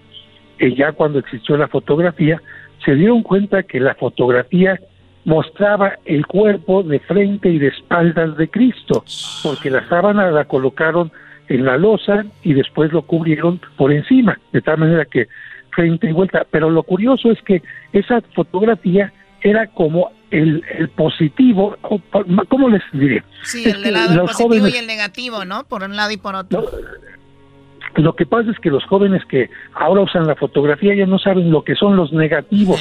eh, 0.61 0.75
ya 0.75 0.91
cuando 0.91 1.17
existió 1.17 1.57
la 1.57 1.67
fotografía, 1.67 2.39
se 2.85 2.93
dieron 2.93 3.23
cuenta 3.23 3.63
que 3.63 3.79
la 3.79 3.95
fotografía 3.95 4.79
mostraba 5.25 5.93
el 6.05 6.27
cuerpo 6.27 6.83
de 6.83 6.99
frente 6.99 7.49
y 7.49 7.57
de 7.57 7.67
espaldas 7.69 8.37
de 8.37 8.47
Cristo, 8.47 9.03
porque 9.41 9.71
la 9.71 9.87
sábana 9.89 10.29
la 10.29 10.45
colocaron 10.45 11.11
en 11.47 11.65
la 11.65 11.77
losa 11.77 12.25
y 12.43 12.53
después 12.53 12.91
lo 12.91 13.01
cubrieron 13.01 13.59
por 13.75 13.91
encima, 13.91 14.39
de 14.53 14.61
tal 14.61 14.77
manera 14.77 15.05
que 15.05 15.27
frente 15.71 16.09
y 16.09 16.13
vuelta. 16.13 16.45
Pero 16.51 16.69
lo 16.69 16.83
curioso 16.83 17.31
es 17.31 17.41
que 17.41 17.63
esa 17.91 18.21
fotografía 18.35 19.11
era 19.41 19.65
como 19.65 20.11
el, 20.29 20.63
el 20.77 20.89
positivo, 20.89 21.75
¿cómo 22.49 22.69
les 22.69 22.83
diré? 22.93 23.23
Sí, 23.43 23.63
el 23.67 23.93
lado 23.93 24.27
positivo 24.27 24.67
y 24.67 24.77
el 24.77 24.85
negativo, 24.85 25.43
¿no? 25.43 25.63
Por 25.63 25.81
un 25.81 25.95
lado 25.95 26.11
y 26.11 26.17
por 26.17 26.35
otro. 26.35 26.69
Lo 27.95 28.13
que 28.13 28.25
pasa 28.25 28.51
es 28.51 28.59
que 28.59 28.69
los 28.69 28.85
jóvenes 28.85 29.23
que 29.25 29.49
ahora 29.73 30.01
usan 30.01 30.27
la 30.27 30.35
fotografía 30.35 30.95
ya 30.95 31.05
no 31.05 31.19
saben 31.19 31.51
lo 31.51 31.63
que 31.63 31.75
son 31.75 31.95
los 31.95 32.13
negativos. 32.13 32.79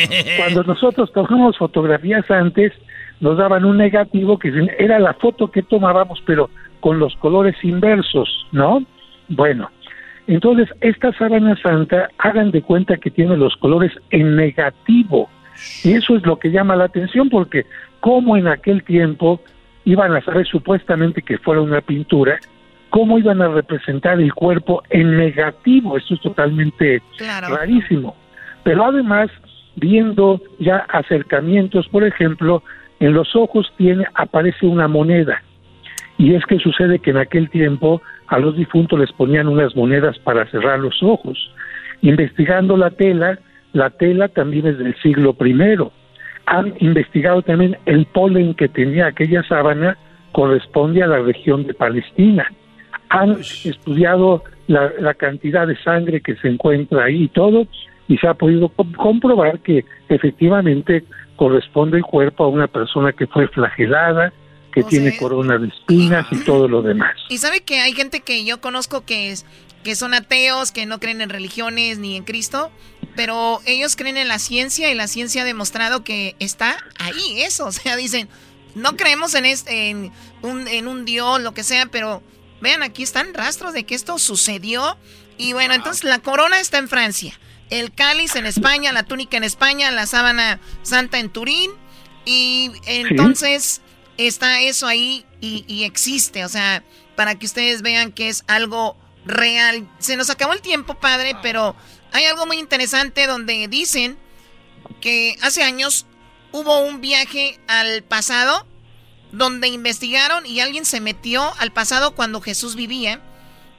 Cuando 0.36 0.62
nosotros 0.64 1.12
tomamos 1.12 1.56
fotografías 1.56 2.30
antes, 2.30 2.72
nos 3.20 3.38
daban 3.38 3.64
un 3.64 3.78
negativo 3.78 4.38
que 4.38 4.52
era 4.78 4.98
la 4.98 5.14
foto 5.14 5.50
que 5.50 5.62
tomábamos, 5.62 6.22
pero 6.26 6.50
con 6.80 6.98
los 6.98 7.14
colores 7.16 7.56
inversos, 7.62 8.46
¿no? 8.52 8.84
Bueno, 9.28 9.70
entonces 10.26 10.68
esta 10.80 11.12
sábana 11.12 11.56
santa, 11.62 12.08
hagan 12.18 12.50
de 12.50 12.62
cuenta 12.62 12.96
que 12.96 13.10
tiene 13.10 13.36
los 13.36 13.56
colores 13.56 13.92
en 14.10 14.36
negativo. 14.36 15.28
Y 15.84 15.92
eso 15.92 16.16
es 16.16 16.24
lo 16.24 16.38
que 16.38 16.50
llama 16.50 16.76
la 16.76 16.84
atención, 16.84 17.28
porque 17.28 17.66
como 18.00 18.36
en 18.36 18.48
aquel 18.48 18.82
tiempo 18.82 19.40
iban 19.84 20.14
a 20.14 20.22
saber 20.22 20.46
supuestamente 20.46 21.22
que 21.22 21.38
fuera 21.38 21.60
una 21.60 21.80
pintura, 21.80 22.38
cómo 22.90 23.18
iban 23.18 23.40
a 23.40 23.48
representar 23.48 24.20
el 24.20 24.34
cuerpo 24.34 24.82
en 24.90 25.16
negativo. 25.16 25.96
Esto 25.96 26.14
es 26.14 26.20
totalmente 26.20 27.02
rarísimo. 27.18 28.14
Pero 28.64 28.84
además, 28.84 29.30
viendo 29.76 30.40
ya 30.58 30.84
acercamientos, 30.88 31.88
por 31.88 32.04
ejemplo, 32.04 32.62
en 32.98 33.14
los 33.14 33.34
ojos 33.34 33.72
tiene 33.78 34.04
aparece 34.14 34.66
una 34.66 34.88
moneda. 34.88 35.42
Y 36.18 36.34
es 36.34 36.44
que 36.44 36.58
sucede 36.58 36.98
que 36.98 37.10
en 37.10 37.16
aquel 37.16 37.48
tiempo 37.48 38.02
a 38.26 38.38
los 38.38 38.56
difuntos 38.56 38.98
les 38.98 39.12
ponían 39.12 39.48
unas 39.48 39.74
monedas 39.74 40.18
para 40.18 40.46
cerrar 40.50 40.78
los 40.80 41.02
ojos. 41.02 41.38
Investigando 42.02 42.76
la 42.76 42.90
tela, 42.90 43.38
la 43.72 43.90
tela 43.90 44.28
también 44.28 44.66
es 44.66 44.78
del 44.78 44.94
siglo 45.00 45.34
I. 45.40 45.78
Han 46.46 46.74
investigado 46.80 47.42
también 47.42 47.78
el 47.86 48.04
polen 48.06 48.54
que 48.54 48.68
tenía 48.68 49.06
aquella 49.06 49.42
sábana, 49.44 49.96
corresponde 50.32 51.02
a 51.02 51.06
la 51.06 51.20
región 51.20 51.66
de 51.66 51.74
Palestina 51.74 52.46
han 53.10 53.40
estudiado 53.40 54.44
la, 54.68 55.14
cantidad 55.14 55.66
de 55.66 55.76
sangre 55.82 56.20
que 56.20 56.36
se 56.36 56.48
encuentra 56.48 57.04
ahí 57.04 57.24
y 57.24 57.28
todo, 57.28 57.66
y 58.08 58.16
se 58.18 58.26
ha 58.26 58.34
podido 58.34 58.68
comprobar 58.96 59.58
que 59.60 59.84
efectivamente 60.08 61.04
corresponde 61.36 61.98
el 61.98 62.04
cuerpo 62.04 62.44
a 62.44 62.48
una 62.48 62.68
persona 62.68 63.12
que 63.12 63.26
fue 63.26 63.48
flagelada, 63.48 64.32
que 64.72 64.84
tiene 64.84 65.16
corona 65.16 65.58
de 65.58 65.68
espinas 65.68 66.26
y 66.30 66.44
todo 66.44 66.68
lo 66.68 66.82
demás. 66.82 67.16
Y 67.28 67.38
sabe 67.38 67.62
que 67.62 67.80
hay 67.80 67.92
gente 67.92 68.20
que 68.20 68.44
yo 68.44 68.60
conozco 68.60 69.04
que, 69.04 69.32
es, 69.32 69.44
que 69.82 69.96
son 69.96 70.14
ateos, 70.14 70.70
que 70.70 70.86
no 70.86 71.00
creen 71.00 71.20
en 71.20 71.30
religiones 71.30 71.98
ni 71.98 72.16
en 72.16 72.22
Cristo, 72.22 72.70
pero 73.16 73.58
ellos 73.66 73.96
creen 73.96 74.16
en 74.16 74.28
la 74.28 74.38
ciencia 74.38 74.92
y 74.92 74.94
la 74.94 75.08
ciencia 75.08 75.42
ha 75.42 75.44
demostrado 75.44 76.04
que 76.04 76.36
está 76.38 76.76
ahí, 77.00 77.42
eso. 77.42 77.66
O 77.66 77.72
sea, 77.72 77.96
dicen, 77.96 78.28
no 78.76 78.96
creemos 78.96 79.34
en, 79.34 79.46
este, 79.46 79.90
en, 79.90 80.12
un, 80.42 80.68
en 80.68 80.86
un 80.86 81.04
Dios, 81.04 81.40
lo 81.40 81.52
que 81.52 81.64
sea, 81.64 81.86
pero 81.86 82.22
Vean, 82.60 82.82
aquí 82.82 83.02
están 83.02 83.34
rastros 83.34 83.72
de 83.72 83.84
que 83.84 83.94
esto 83.94 84.18
sucedió. 84.18 84.96
Y 85.38 85.52
bueno, 85.52 85.74
entonces 85.74 86.04
la 86.04 86.18
corona 86.18 86.60
está 86.60 86.78
en 86.78 86.88
Francia. 86.88 87.38
El 87.70 87.92
cáliz 87.92 88.36
en 88.36 88.46
España, 88.46 88.92
la 88.92 89.04
túnica 89.04 89.36
en 89.36 89.44
España, 89.44 89.90
la 89.90 90.06
sábana 90.06 90.60
santa 90.82 91.18
en 91.18 91.30
Turín. 91.30 91.70
Y 92.24 92.70
entonces 92.86 93.80
está 94.16 94.60
eso 94.60 94.86
ahí 94.86 95.24
y, 95.40 95.84
existe. 95.84 96.44
O 96.44 96.48
sea, 96.48 96.84
para 97.16 97.38
que 97.38 97.46
ustedes 97.46 97.82
vean 97.82 98.12
que 98.12 98.28
es 98.28 98.44
algo 98.46 98.96
real. 99.24 99.88
Se 99.98 100.16
nos 100.16 100.30
acabó 100.30 100.52
el 100.52 100.60
tiempo, 100.60 100.94
padre, 100.94 101.36
pero 101.42 101.74
hay 102.12 102.24
algo 102.24 102.46
muy 102.46 102.58
interesante 102.58 103.26
donde 103.26 103.68
dicen 103.68 104.18
que 105.00 105.36
hace 105.40 105.62
años 105.62 106.06
hubo 106.52 106.80
un 106.80 107.00
viaje 107.00 107.58
al 107.68 108.02
pasado 108.02 108.66
donde 109.32 109.68
investigaron 109.68 110.46
y 110.46 110.60
alguien 110.60 110.84
se 110.84 111.00
metió 111.00 111.52
al 111.58 111.72
pasado 111.72 112.14
cuando 112.14 112.40
Jesús 112.40 112.74
vivía 112.74 113.20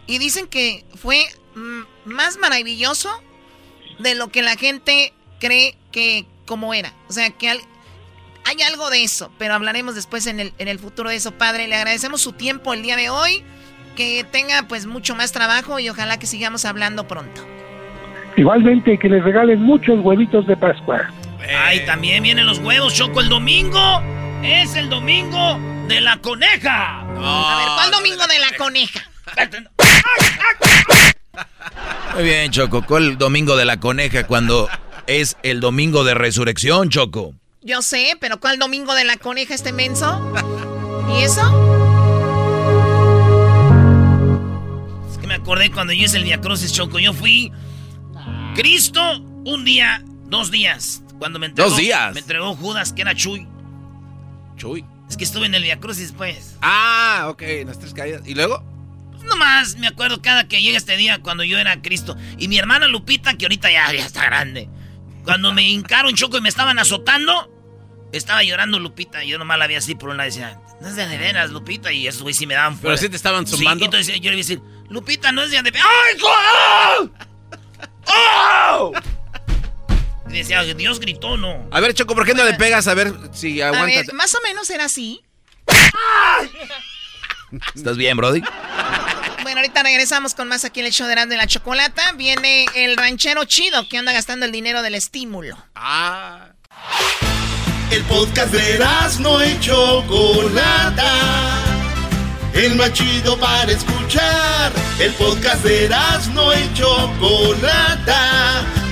y 0.07 0.17
dicen 0.17 0.47
que 0.47 0.85
fue 0.95 1.25
mm, 1.55 1.81
más 2.05 2.37
maravilloso 2.37 3.09
de 3.99 4.15
lo 4.15 4.29
que 4.29 4.41
la 4.41 4.55
gente 4.55 5.13
cree 5.39 5.75
que 5.91 6.25
como 6.45 6.73
era. 6.73 6.93
O 7.09 7.13
sea, 7.13 7.29
que 7.29 7.49
hay 7.49 8.61
algo 8.67 8.89
de 8.89 9.03
eso, 9.03 9.31
pero 9.37 9.53
hablaremos 9.53 9.95
después 9.95 10.27
en 10.27 10.39
el, 10.39 10.53
en 10.57 10.67
el 10.67 10.79
futuro 10.79 11.09
de 11.09 11.15
eso, 11.15 11.31
padre. 11.31 11.67
Le 11.67 11.75
agradecemos 11.75 12.21
su 12.21 12.33
tiempo 12.33 12.73
el 12.73 12.81
día 12.81 12.95
de 12.95 13.09
hoy, 13.09 13.43
que 13.95 14.25
tenga 14.31 14.63
pues 14.67 14.85
mucho 14.85 15.15
más 15.15 15.31
trabajo 15.31 15.79
y 15.79 15.89
ojalá 15.89 16.17
que 16.17 16.25
sigamos 16.25 16.65
hablando 16.65 17.07
pronto. 17.07 17.41
Igualmente, 18.37 18.97
que 18.97 19.09
les 19.09 19.23
regalen 19.23 19.61
muchos 19.61 19.99
huevitos 19.99 20.47
de 20.47 20.55
Pascua. 20.55 21.11
Ay, 21.65 21.85
también 21.85 22.23
vienen 22.23 22.45
los 22.45 22.59
huevos, 22.59 22.93
Choco, 22.93 23.19
el 23.19 23.29
domingo. 23.29 24.01
Es 24.43 24.75
el 24.75 24.89
domingo 24.89 25.59
de 25.87 26.01
la 26.01 26.17
coneja. 26.17 27.01
A 27.01 27.57
ver, 27.57 27.67
¿cuál 27.75 27.91
domingo 27.91 28.27
de 28.27 28.39
la 28.39 28.57
coneja? 28.57 29.01
Muy 32.15 32.23
bien, 32.23 32.51
Choco. 32.51 32.83
¿Cuál 32.85 33.17
domingo 33.17 33.55
de 33.55 33.65
la 33.65 33.79
coneja 33.79 34.25
cuando 34.25 34.67
es 35.07 35.37
el 35.43 35.59
domingo 35.59 36.03
de 36.03 36.13
resurrección, 36.13 36.89
Choco? 36.89 37.35
Yo 37.61 37.81
sé, 37.81 38.17
pero 38.19 38.39
¿cuál 38.39 38.57
domingo 38.57 38.95
de 38.95 39.03
la 39.03 39.17
coneja 39.17 39.53
este 39.53 39.71
menso? 39.71 40.33
¿Y 41.15 41.23
eso? 41.23 41.41
Es 45.11 45.17
que 45.19 45.27
me 45.27 45.35
acordé 45.35 45.71
cuando 45.71 45.93
yo 45.93 46.05
hice 46.05 46.17
el 46.17 46.41
Crucis, 46.41 46.73
Choco. 46.73 46.97
Yo 46.97 47.13
fui 47.13 47.51
Cristo 48.55 49.19
un 49.45 49.63
día, 49.63 50.03
dos 50.25 50.49
días. 50.49 51.03
Cuando 51.19 51.37
me 51.37 51.45
entregó, 51.45 51.69
Dos 51.69 51.77
días. 51.77 52.13
Me 52.15 52.21
entregó 52.21 52.55
Judas, 52.55 52.93
que 52.93 53.03
era 53.03 53.13
Chuy. 53.13 53.47
Chuy. 54.57 54.85
Es 55.09 55.17
que 55.17 55.23
estuve 55.23 55.45
en 55.45 55.55
el 55.55 55.79
Crucis, 55.79 56.13
pues. 56.15 56.55
Ah, 56.61 57.27
ok, 57.29 57.41
en 57.41 57.67
las 57.67 57.79
tres 57.79 57.93
caídas. 57.93 58.21
¿Y 58.25 58.33
luego? 58.35 58.63
Pues 59.11 59.23
nomás 59.23 59.75
me 59.77 59.87
acuerdo 59.87 60.21
cada 60.21 60.47
que 60.47 60.61
llega 60.61 60.77
este 60.77 60.95
día 60.97 61.19
cuando 61.21 61.43
yo 61.43 61.57
era 61.59 61.81
Cristo. 61.81 62.15
Y 62.37 62.47
mi 62.47 62.57
hermana 62.57 62.87
Lupita, 62.87 63.33
que 63.35 63.45
ahorita 63.45 63.69
ya, 63.71 63.91
ya 63.93 64.05
está 64.05 64.23
grande. 64.25 64.69
Cuando 65.23 65.51
me 65.53 65.63
hincaron 65.67 66.15
choco 66.15 66.37
y 66.37 66.41
me 66.41 66.49
estaban 66.49 66.79
azotando, 66.79 67.51
estaba 68.13 68.41
llorando 68.43 68.79
Lupita. 68.79 69.23
Y 69.23 69.29
yo 69.29 69.37
nomás 69.37 69.59
la 69.59 69.67
vi 69.67 69.75
así 69.75 69.95
por 69.95 70.09
una 70.09 70.23
vez. 70.23 70.35
Decía, 70.35 70.59
no 70.79 70.87
es 70.87 70.95
de 70.95 71.17
veras, 71.17 71.51
Lupita. 71.51 71.91
Y 71.91 72.07
eso, 72.07 72.23
güey, 72.23 72.33
sí 72.33 72.47
me 72.47 72.53
daban 72.53 72.73
fuera. 72.77 72.95
Pero 72.95 72.97
sí 72.97 73.09
te 73.09 73.15
estaban 73.17 73.45
Sí, 73.45 73.57
zumbando. 73.57 73.85
entonces 73.85 74.07
yo 74.07 74.13
le 74.13 74.19
iba 74.27 74.33
a 74.33 74.37
decir, 74.37 74.61
Lupita, 74.89 75.31
no 75.31 75.43
es 75.43 75.51
de. 75.51 75.57
¡Ay, 75.57 76.17
co- 76.19 77.11
¡Oh! 78.13 78.91
Y 80.31 80.37
decía, 80.37 80.63
Dios 80.63 80.99
gritó, 80.99 81.37
no. 81.37 81.67
A 81.71 81.79
ver, 81.81 81.93
Choco, 81.93 82.15
¿por 82.15 82.25
qué 82.25 82.33
no 82.33 82.45
le 82.45 82.53
pegas? 82.53 82.87
A 82.87 82.93
ver 82.93 83.13
si 83.33 83.61
A 83.61 83.67
aguanta. 83.67 83.87
ver, 83.87 84.13
más 84.13 84.33
o 84.33 84.39
menos 84.41 84.69
era 84.69 84.85
así. 84.85 85.21
¿Estás 87.75 87.97
bien, 87.97 88.15
Brody? 88.15 88.41
Bueno, 89.43 89.59
ahorita 89.59 89.83
regresamos 89.83 90.33
con 90.35 90.47
más 90.47 90.63
aquí 90.63 90.79
en 90.79 90.85
el 90.85 90.93
show 90.93 91.05
de 91.05 91.13
Erasmo 91.13 91.33
y 91.33 91.37
la 91.37 91.47
Chocolata. 91.47 92.13
Viene 92.13 92.65
el 92.75 92.95
ranchero 92.95 93.43
chido 93.45 93.87
que 93.89 93.97
anda 93.97 94.13
gastando 94.13 94.45
el 94.45 94.53
dinero 94.53 94.81
del 94.81 94.95
estímulo. 94.95 95.57
Ah. 95.75 96.51
El 97.91 98.03
podcast 98.03 98.53
de 98.53 98.79
no 99.19 99.45
y 99.45 99.59
Chocolata. 99.59 101.11
El 102.53 102.75
más 102.75 102.93
chido 102.93 103.37
para 103.37 103.69
escuchar. 103.71 104.71
El 104.99 105.11
podcast 105.13 105.63
de 105.65 105.89
no 106.33 106.53
y 106.53 106.73
Chocolata. 106.73 108.63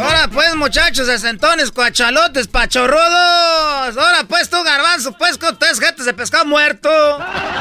Ahora 0.00 0.28
pues, 0.32 0.54
muchachos, 0.56 1.06
de 1.06 1.18
sentones, 1.18 1.70
cuachalotes, 1.70 2.48
pachorrudos. 2.48 3.96
Ahora 3.96 4.24
pues, 4.28 4.50
tú, 4.50 4.62
garbanzo, 4.62 5.12
pues, 5.12 5.38
con 5.38 5.56
tres 5.58 5.78
jetas 5.78 6.04
de 6.06 6.14
pescado 6.14 6.44
muerto. 6.44 6.90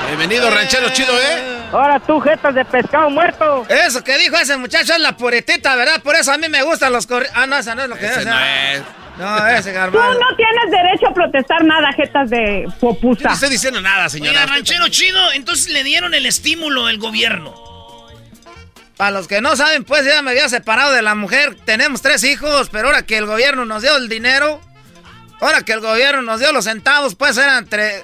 Bienvenido, 0.07 0.49
ranchero 0.49 0.89
chido, 0.89 1.13
¿eh? 1.13 1.61
Ahora 1.71 1.99
tú, 1.99 2.19
jetas 2.19 2.55
de 2.55 2.65
pescado 2.65 3.09
muerto. 3.09 3.65
Eso 3.69 4.03
que 4.03 4.17
dijo 4.17 4.35
ese 4.37 4.57
muchacho 4.57 4.93
es 4.93 4.99
la 4.99 5.15
puritita, 5.15 5.75
¿verdad? 5.75 6.01
Por 6.01 6.15
eso 6.15 6.31
a 6.31 6.37
mí 6.37 6.47
me 6.49 6.63
gustan 6.63 6.91
los 6.91 7.05
corri... 7.07 7.27
Ah, 7.33 7.45
no, 7.45 7.57
esa 7.57 7.75
no 7.75 7.83
es 7.83 7.89
lo 7.89 7.95
que 7.97 8.05
Ese 8.05 8.19
es. 8.21 8.25
no 8.25 8.39
es. 8.39 8.81
No, 9.17 9.47
ese 9.47 9.69
Tú 9.69 9.75
garbanzo. 9.75 10.19
no 10.19 10.35
tienes 10.35 10.71
derecho 10.71 11.07
a 11.09 11.13
protestar 11.13 11.63
nada, 11.63 11.91
jetas 11.93 12.31
de 12.31 12.63
Yo 12.67 12.79
popusa. 12.79 13.27
no 13.27 13.33
estoy 13.35 13.49
diciendo 13.49 13.79
nada, 13.79 14.09
señora. 14.09 14.31
Oiga, 14.41 14.45
ranchero 14.55 14.87
chido, 14.89 15.19
entonces 15.33 15.69
le 15.71 15.83
dieron 15.83 16.15
el 16.15 16.25
estímulo 16.25 16.89
el 16.89 16.97
gobierno. 16.97 17.53
Para 19.03 19.11
los 19.17 19.27
que 19.27 19.41
no 19.41 19.57
saben, 19.57 19.83
pues 19.83 20.05
ya 20.05 20.21
me 20.21 20.31
había 20.31 20.47
separado 20.47 20.93
de 20.93 21.01
la 21.01 21.13
mujer. 21.13 21.57
Tenemos 21.65 22.01
tres 22.01 22.23
hijos, 22.23 22.69
pero 22.71 22.87
ahora 22.87 23.01
que 23.05 23.17
el 23.17 23.25
gobierno 23.25 23.65
nos 23.65 23.81
dio 23.81 23.97
el 23.97 24.07
dinero, 24.07 24.61
ahora 25.41 25.61
que 25.63 25.73
el 25.73 25.81
gobierno 25.81 26.21
nos 26.21 26.39
dio 26.39 26.53
los 26.53 26.63
centavos, 26.63 27.13
pues 27.15 27.35
eran 27.35 27.67
tre- 27.67 28.01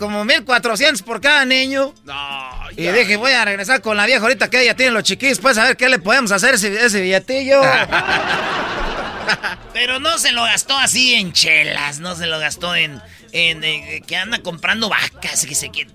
como 0.00 0.24
1400 0.24 1.02
por 1.02 1.20
cada 1.20 1.44
niño. 1.44 1.94
No, 2.02 2.50
Y 2.76 2.88
dije, 2.88 3.14
voy 3.14 3.30
a 3.30 3.44
regresar 3.44 3.82
con 3.82 3.96
la 3.96 4.04
vieja 4.04 4.20
ahorita 4.20 4.50
que 4.50 4.62
ella 4.62 4.74
tiene 4.74 4.90
los 4.90 5.04
chiquillos, 5.04 5.38
pues 5.38 5.56
a 5.58 5.62
ver 5.64 5.76
qué 5.76 5.88
le 5.88 6.00
podemos 6.00 6.32
hacer 6.32 6.54
ese, 6.54 6.86
ese 6.86 7.00
billetillo. 7.00 7.62
Pero 9.72 10.00
no 10.00 10.18
se 10.18 10.32
lo 10.32 10.42
gastó 10.42 10.76
así 10.76 11.14
en 11.14 11.32
chelas, 11.32 12.00
no 12.00 12.16
se 12.16 12.26
lo 12.26 12.40
gastó 12.40 12.74
en, 12.74 13.00
en, 13.30 13.62
eh, 13.62 14.02
que 14.04 14.16
anda 14.16 14.40
comprando 14.42 14.88
vacas, 14.88 15.46
que 15.46 15.54
se 15.54 15.70
quiere, 15.70 15.92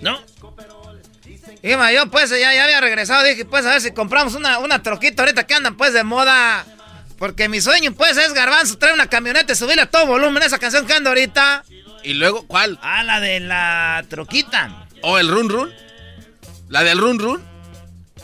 ¿no? 0.00 0.18
Y 1.62 1.76
ma, 1.76 1.92
yo 1.92 2.06
pues 2.10 2.30
ya, 2.30 2.52
ya 2.54 2.64
había 2.64 2.80
regresado, 2.80 3.22
dije, 3.24 3.44
pues 3.44 3.64
a 3.66 3.70
ver 3.70 3.80
si 3.80 3.92
compramos 3.92 4.34
una, 4.34 4.58
una 4.58 4.82
troquita 4.82 5.22
ahorita 5.22 5.44
que 5.46 5.54
andan 5.54 5.76
pues 5.76 5.92
de 5.92 6.04
moda. 6.04 6.64
Porque 7.18 7.48
mi 7.48 7.60
sueño 7.60 7.92
pues 7.92 8.16
es 8.16 8.32
garbanzo, 8.32 8.78
traer 8.78 8.94
una 8.94 9.06
camioneta 9.06 9.52
y 9.52 9.56
subirle 9.56 9.82
a 9.82 9.86
todo 9.90 10.06
volumen 10.06 10.42
esa 10.42 10.58
canción 10.58 10.86
que 10.86 10.94
anda 10.94 11.10
ahorita. 11.10 11.64
¿Y 12.02 12.14
luego 12.14 12.46
cuál? 12.48 12.78
Ah, 12.82 13.04
la 13.04 13.20
de 13.20 13.38
la 13.40 14.02
troquita. 14.08 14.86
¿O 15.02 15.18
el 15.18 15.28
run 15.28 15.48
run? 15.48 15.72
¿La 16.68 16.82
del 16.82 16.98
run 16.98 17.18
run? 17.20 17.42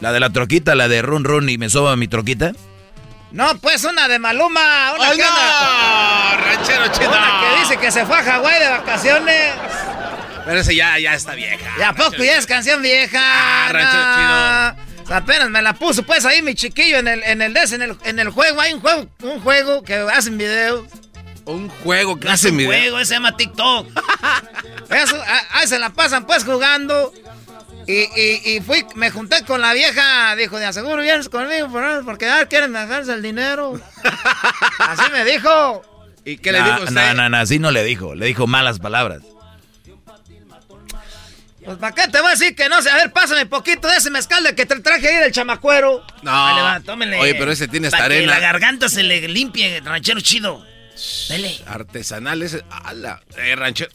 La 0.01 0.13
de 0.13 0.21
la 0.21 0.31
troquita, 0.31 0.75
la 0.75 0.89
de 0.89 1.03
run 1.03 1.23
run 1.25 1.49
y 1.49 1.59
me 1.59 1.69
soba 1.71 1.95
mi 1.97 2.09
troquita. 2.09 2.53
No, 3.31 3.59
pues 3.59 3.85
una 3.85 4.09
de 4.09 4.19
Maluma, 4.19 4.95
una 4.97 5.11
¡Ay, 5.11 5.17
que 5.19 5.23
anda- 5.23 6.37
no! 6.39 6.45
¡Ranchero 6.45 6.89
chido! 6.93 7.11
Una 7.11 7.41
que 7.41 7.61
dice 7.61 7.77
que 7.77 7.93
se 7.93 8.07
fue 8.07 8.17
a 8.17 8.23
Hawái 8.25 8.59
de 8.61 8.69
vacaciones. 8.71 9.53
Pero 10.49 10.61
ese 10.61 10.75
ya, 10.75 10.99
ya 10.99 11.13
está 11.13 11.35
vieja. 11.35 11.75
¿Y 11.79 11.83
a 11.83 11.93
poco 11.93 12.17
ya 12.17 12.39
es 12.39 12.47
canción 12.47 12.81
vieja? 12.81 13.21
Ah, 13.23 13.69
ranchero 13.71 15.05
No. 15.07 15.15
Apenas 15.15 15.51
me 15.51 15.61
la 15.61 15.75
puso 15.75 16.05
pues 16.05 16.25
ahí 16.25 16.41
mi 16.41 16.55
chiquillo 16.55 16.97
en 16.97 17.07
el, 17.07 17.23
en 17.23 17.43
el 17.43 17.53
des, 17.53 17.73
en 17.73 17.83
el, 17.83 17.99
en 18.05 18.19
el 18.19 18.31
juego. 18.31 18.59
Hay 18.59 18.73
un 18.73 18.81
juego, 18.81 19.07
un 19.23 19.41
juego 19.43 19.83
que 19.83 19.95
hacen 19.95 20.39
videos. 20.39 20.87
Un 21.45 21.69
juego 21.69 22.19
que 22.19 22.25
No 22.29 22.33
es 22.33 22.41
hace 22.41 22.49
un 22.51 22.65
juego, 22.65 22.99
ese 22.99 23.09
se 23.09 23.15
llama 23.17 23.37
TikTok. 23.37 23.89
Eso, 24.91 25.23
ahí 25.51 25.67
se 25.67 25.79
la 25.79 25.91
pasan 25.91 26.27
pues 26.27 26.45
jugando. 26.45 27.13
Y, 27.87 28.09
y, 28.19 28.41
y 28.57 28.61
fui, 28.63 28.87
me 28.95 29.11
junté 29.11 29.45
con 29.45 29.61
la 29.61 29.75
vieja, 29.75 30.35
dijo, 30.37 30.59
de 30.59 30.65
aseguro 30.65 31.03
vienes 31.03 31.29
conmigo 31.29 31.69
por- 31.69 32.07
porque 32.07 32.27
ah, 32.27 32.47
quieren 32.49 32.73
dejarse 32.73 33.13
el 33.13 33.21
dinero. 33.21 33.79
Así 34.79 35.13
me 35.13 35.27
dijo. 35.27 35.83
¿Y 36.25 36.39
qué 36.39 36.53
le 36.53 36.63
dijo 36.63 36.79
usted? 36.85 36.93
No, 36.93 37.15
no, 37.15 37.29
no, 37.29 37.37
así 37.37 37.59
no 37.59 37.71
le 37.71 37.85
dijo. 37.85 38.15
Le 38.15 38.25
dijo 38.25 38.47
malas 38.47 38.79
palabras. 38.79 39.21
Pues 41.69 41.77
¿para 41.77 41.95
qué 41.95 42.09
te 42.09 42.19
voy 42.23 42.29
a 42.29 42.31
decir 42.31 42.57
que 42.57 42.67
no 42.71 42.81
sé? 42.81 42.89
A 42.89 42.97
ver, 42.97 43.13
pásame 43.13 43.45
poquito 43.45 43.89
de 43.89 43.99
ese 43.99 44.09
mezcal 44.09 44.43
de 44.43 44.55
que 44.55 44.65
te 44.65 44.81
traje 44.81 45.07
ahí 45.07 45.17
del 45.17 45.33
chamacuero. 45.33 46.03
No. 46.23 46.47
Ahí 46.47 46.57
le 46.57 46.63
va, 46.63 46.81
tómele. 46.81 47.19
Oye, 47.19 47.35
pero 47.35 47.53
ese 47.53 47.69
tiene 47.69 47.89
esta 47.89 47.99
Para 47.99 48.09
que 48.09 48.17
arena. 48.17 48.33
la 48.33 48.41
garganta 48.41 48.89
se 48.89 49.03
le 49.03 49.29
limpie, 49.29 49.83
ranchero 49.83 50.19
chido. 50.23 50.65
Dele. 51.29 51.61
Artesanal 51.67 52.41
ese. 52.41 52.65
¡Hala! 52.71 53.21
Eh, 53.37 53.55
ranchero. 53.55 53.91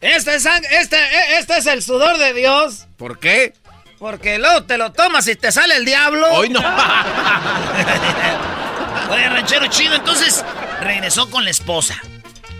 Este 0.00 0.36
es, 0.36 0.46
este, 0.70 0.96
eh, 0.98 1.38
este 1.38 1.56
es 1.56 1.66
el 1.66 1.82
sudor 1.82 2.16
de 2.18 2.32
Dios. 2.32 2.86
¿Por 2.98 3.18
qué? 3.18 3.54
Porque 3.98 4.38
luego 4.38 4.62
te 4.62 4.78
lo 4.78 4.92
tomas 4.92 5.26
y 5.26 5.34
te 5.34 5.50
sale 5.50 5.74
el 5.74 5.84
diablo. 5.84 6.30
Hoy 6.30 6.48
no. 6.48 6.60
Oye, 9.10 9.28
ranchero 9.30 9.66
chido, 9.66 9.96
entonces 9.96 10.44
regresó 10.80 11.28
con 11.28 11.42
la 11.42 11.50
esposa. 11.50 12.00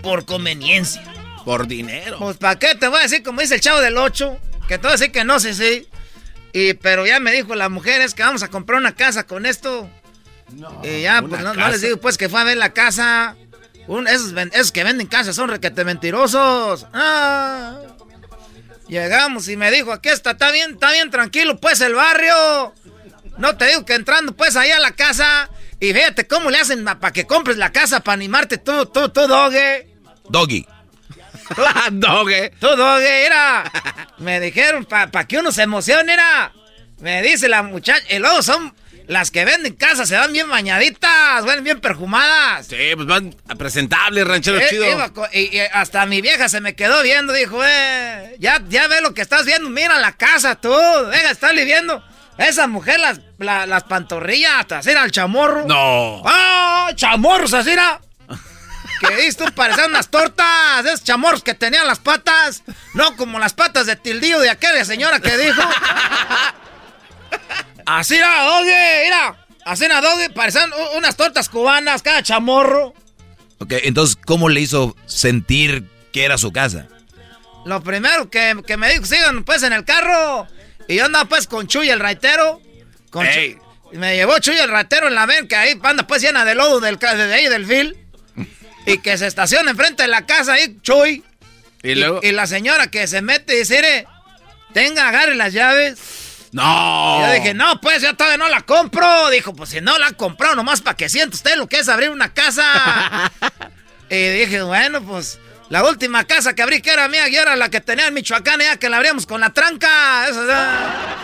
Por 0.01 0.25
conveniencia. 0.25 1.12
Por 1.45 1.67
dinero. 1.67 2.17
Pues, 2.19 2.37
¿para 2.37 2.57
qué 2.57 2.75
te 2.75 2.87
voy 2.87 2.99
a 2.99 3.03
decir 3.03 3.23
como 3.23 3.41
dice 3.41 3.55
el 3.55 3.61
chavo 3.61 3.81
del 3.81 3.97
8? 3.97 4.39
Que 4.67 4.77
te 4.77 4.83
voy 4.83 4.89
a 4.89 4.91
decir 4.93 5.11
que 5.11 5.23
no 5.23 5.39
sé 5.39 5.53
si. 5.53 5.87
Y, 6.53 6.73
pero 6.75 7.05
ya 7.05 7.19
me 7.19 7.31
dijo 7.31 7.55
la 7.55 7.69
mujer, 7.69 8.01
es 8.01 8.13
que 8.13 8.23
vamos 8.23 8.43
a 8.43 8.49
comprar 8.49 8.79
una 8.79 8.95
casa 8.95 9.25
con 9.25 9.45
esto. 9.45 9.89
y 10.83 11.01
ya, 11.01 11.21
pues 11.21 11.41
no, 11.41 11.53
les 11.53 11.81
digo, 11.81 11.97
pues 11.97 12.17
que 12.17 12.29
fue 12.29 12.39
a 12.39 12.43
ver 12.43 12.57
la 12.57 12.73
casa. 12.73 13.35
esos, 14.07 14.71
que 14.71 14.83
venden 14.83 15.07
casas 15.07 15.35
son 15.35 15.49
requete 15.49 15.83
mentirosos. 15.83 16.85
Ah. 16.93 17.81
Llegamos 18.87 19.47
y 19.47 19.57
me 19.57 19.71
dijo, 19.71 19.91
aquí 19.91 20.09
está, 20.09 20.31
está 20.31 20.51
bien, 20.51 20.73
está 20.73 20.91
bien 20.91 21.09
tranquilo, 21.09 21.57
pues 21.59 21.81
el 21.81 21.95
barrio. 21.95 22.73
No 23.37 23.57
te 23.57 23.67
digo 23.67 23.85
que 23.85 23.95
entrando 23.95 24.33
pues 24.33 24.55
ahí 24.55 24.69
a 24.69 24.79
la 24.79 24.91
casa 24.91 25.49
y 25.79 25.93
fíjate 25.93 26.27
cómo 26.27 26.51
le 26.51 26.59
hacen 26.59 26.85
para 26.85 27.11
que 27.11 27.25
compres 27.25 27.57
la 27.57 27.71
casa 27.71 28.01
para 28.01 28.13
animarte 28.13 28.57
tú, 28.57 28.85
tú, 28.85 29.09
tú, 29.09 29.27
doge. 29.27 29.89
Doggy. 30.29 30.65
doge. 31.91 32.51
Tú, 32.59 32.67
doge, 32.75 33.25
era. 33.25 33.63
Me 34.17 34.39
dijeron, 34.39 34.85
para 34.85 35.27
que 35.27 35.37
uno 35.37 35.51
se 35.51 35.63
emocione, 35.63 36.13
era. 36.13 36.51
Me 36.99 37.21
dice 37.21 37.49
la 37.49 37.63
muchacha, 37.63 38.03
y 38.09 38.19
luego 38.19 38.41
son 38.41 38.73
las 39.07 39.31
que 39.31 39.45
venden 39.45 39.73
casas, 39.73 40.07
se 40.07 40.15
van 40.15 40.31
bien 40.31 40.49
bañaditas, 40.49 41.45
van 41.45 41.63
bien 41.63 41.79
perfumadas. 41.79 42.67
Sí, 42.67 42.77
pues 42.95 43.07
van 43.07 43.35
presentables, 43.57 44.25
ranchero 44.25 44.57
eh, 44.57 44.67
chido. 44.69 44.85
y, 45.33 45.59
hasta 45.73 46.05
mi 46.05 46.21
vieja 46.21 46.47
se 46.49 46.61
me 46.61 46.75
quedó 46.75 47.01
viendo, 47.03 47.33
dijo, 47.33 47.61
eh, 47.65 48.35
ya, 48.39 48.61
ya 48.69 48.87
ve 48.87 49.01
lo 49.01 49.13
que 49.13 49.21
estás 49.21 49.45
viendo, 49.45 49.69
mira 49.69 49.99
la 49.99 50.13
casa 50.13 50.55
tú, 50.55 50.73
deja 51.11 51.27
de 51.27 51.33
estarle 51.33 51.65
viendo. 51.65 52.03
Esa 52.37 52.67
mujer, 52.67 52.99
las, 52.99 53.19
las 53.37 53.83
pantorrillas, 53.83 54.65
así 54.71 54.89
era 54.89 55.03
el 55.03 55.11
chamorro. 55.11 55.65
No. 55.67 56.23
¡Ah! 56.25 56.89
¡Chamorros, 56.95 57.53
así 57.53 57.71
era! 57.71 58.01
Que 59.07 59.15
viste, 59.15 59.51
parecían 59.51 59.91
unas 59.91 60.09
tortas, 60.09 60.85
esos 60.85 61.03
chamorros 61.03 61.43
que 61.43 61.53
tenían 61.53 61.85
las 61.87 61.99
patas, 61.99 62.63
no 62.93 63.15
como 63.15 63.39
las 63.39 63.53
patas 63.53 63.85
de 63.85 63.95
tildío 63.95 64.39
de 64.39 64.49
aquella 64.49 64.85
señora 64.85 65.19
que 65.19 65.37
dijo. 65.37 65.61
Así 67.85 68.15
era, 68.15 68.43
doge, 68.43 69.01
mira. 69.03 69.35
Así 69.65 69.85
era, 69.85 70.01
doge, 70.01 70.29
parecían 70.29 70.71
unas 70.95 71.15
tortas 71.15 71.49
cubanas, 71.49 72.01
cada 72.01 72.23
chamorro. 72.23 72.93
Ok, 73.59 73.73
entonces, 73.83 74.17
¿cómo 74.25 74.49
le 74.49 74.61
hizo 74.61 74.95
sentir 75.05 75.85
que 76.11 76.25
era 76.25 76.37
su 76.37 76.51
casa? 76.51 76.87
Lo 77.65 77.81
primero 77.81 78.29
que, 78.29 78.61
que 78.67 78.77
me 78.77 78.89
dijo, 78.91 79.05
sigan 79.05 79.43
pues 79.43 79.63
en 79.63 79.73
el 79.73 79.85
carro. 79.85 80.47
Y 80.87 80.95
yo 80.95 81.05
andaba 81.05 81.25
pues 81.25 81.47
con 81.47 81.67
Chuy 81.67 81.89
el 81.89 81.99
raitero. 81.99 82.61
Con 83.09 83.25
me 83.93 84.15
llevó 84.15 84.39
Chuy 84.39 84.57
el 84.57 84.69
ratero 84.69 85.07
en 85.07 85.15
la 85.15 85.25
ven, 85.25 85.47
que 85.47 85.55
ahí 85.55 85.79
anda 85.83 86.07
pues 86.07 86.21
llena 86.21 86.45
de 86.45 86.55
lodo 86.55 86.79
del, 86.79 86.97
de 86.97 87.33
ahí 87.33 87.47
del 87.47 87.65
fil. 87.65 87.97
Y 88.85 88.97
que 88.99 89.17
se 89.17 89.27
estaciona 89.27 89.71
enfrente 89.71 90.03
de 90.03 90.09
la 90.09 90.25
casa 90.25 90.53
ahí, 90.53 90.77
Chuy. 90.81 91.23
¿Y, 91.81 91.95
luego? 91.95 92.19
y, 92.23 92.31
la 92.31 92.47
señora 92.47 92.87
que 92.87 93.07
se 93.07 93.21
mete 93.21 93.55
y 93.55 93.59
dice, 93.59 94.07
tenga, 94.73 95.09
agarre 95.09 95.35
las 95.35 95.53
llaves. 95.53 95.99
No. 96.53 97.17
Y 97.19 97.25
yo 97.25 97.33
dije, 97.33 97.53
no, 97.53 97.81
pues 97.81 98.01
yo 98.01 98.15
todavía 98.15 98.37
no 98.37 98.47
la 98.47 98.61
compro. 98.61 99.29
Dijo, 99.29 99.53
pues 99.53 99.71
si 99.71 99.81
no 99.81 99.97
la 99.97 100.07
ha 100.07 100.11
comprado, 100.11 100.55
nomás 100.55 100.81
para 100.81 100.95
que 100.95 101.09
sienta 101.09 101.35
usted 101.35 101.57
lo 101.57 101.67
que 101.67 101.79
es 101.79 101.89
abrir 101.89 102.09
una 102.09 102.33
casa. 102.33 103.31
y 104.09 104.29
dije, 104.29 104.61
bueno, 104.61 105.01
pues 105.03 105.39
la 105.73 105.83
última 105.83 106.23
casa 106.25 106.53
que 106.53 106.61
abrí, 106.61 106.83
que 106.83 106.91
era 106.91 107.07
mía, 107.07 107.27
y 107.29 107.35
era 107.35 107.55
la 107.55 107.67
que 107.67 107.81
tenía 107.81 108.05
en 108.05 108.13
Michoacán, 108.13 108.59
ya 108.59 108.77
que 108.77 108.89
la 108.89 108.97
abríamos 108.97 109.25
con 109.25 109.41
la 109.41 109.49
tranca. 109.49 110.27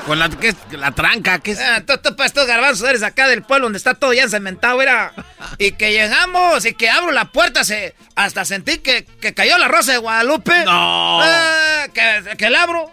¿Con 0.08 0.18
la, 0.18 0.28
qué, 0.28 0.56
la 0.72 0.90
tranca? 0.90 1.38
¿Qué 1.38 1.52
es? 1.52 1.60
Eh, 1.60 1.84
tú, 1.86 2.00
tú, 2.00 2.16
pues, 2.16 2.34
tú, 2.34 2.44
garbanzos, 2.48 2.90
eres 2.90 3.04
acá 3.04 3.28
del 3.28 3.44
pueblo 3.44 3.68
donde 3.68 3.78
está 3.78 3.94
todo 3.94 4.12
ya 4.12 4.28
cementado, 4.28 4.82
era. 4.82 5.14
Y 5.60 5.74
que 5.74 5.92
llegamos 5.92 6.66
y 6.66 6.74
que 6.74 6.90
abro 6.90 7.12
la 7.12 7.26
puerta, 7.26 7.64
se, 7.64 7.94
hasta 8.16 8.44
sentí 8.44 8.80
que, 8.80 9.06
que 9.06 9.36
cayó 9.36 9.56
la 9.60 9.68
rosa 9.68 9.92
de 9.92 10.00
Guadalupe. 10.00 10.66
No. 10.66 11.22
Eh, 11.24 11.92
que, 11.94 12.36
que 12.36 12.50
la 12.50 12.64
abro. 12.64 12.92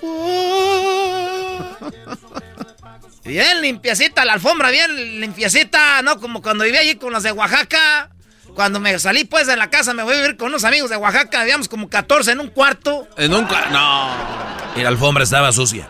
Bien 3.24 3.60
limpiecita 3.60 4.24
la 4.24 4.34
alfombra, 4.34 4.70
bien 4.70 5.20
limpiecita, 5.20 6.00
¿no? 6.02 6.20
Como 6.20 6.42
cuando 6.42 6.62
vivía 6.62 6.80
allí 6.80 6.94
con 6.94 7.12
los 7.12 7.24
de 7.24 7.32
Oaxaca. 7.32 8.10
Cuando 8.54 8.80
me 8.80 8.98
salí 8.98 9.24
pues 9.24 9.46
de 9.46 9.56
la 9.56 9.70
casa, 9.70 9.94
me 9.94 10.02
voy 10.02 10.14
a 10.14 10.16
vivir 10.20 10.36
con 10.36 10.48
unos 10.48 10.64
amigos 10.64 10.90
de 10.90 10.96
Oaxaca, 10.96 11.40
habíamos 11.40 11.68
como 11.68 11.88
14 11.88 12.32
en 12.32 12.40
un 12.40 12.48
cuarto. 12.48 13.06
En 13.16 13.34
un 13.34 13.46
cuarto, 13.46 13.70
no. 13.70 14.14
Y 14.76 14.82
la 14.82 14.88
alfombra 14.88 15.24
estaba 15.24 15.52
sucia. 15.52 15.88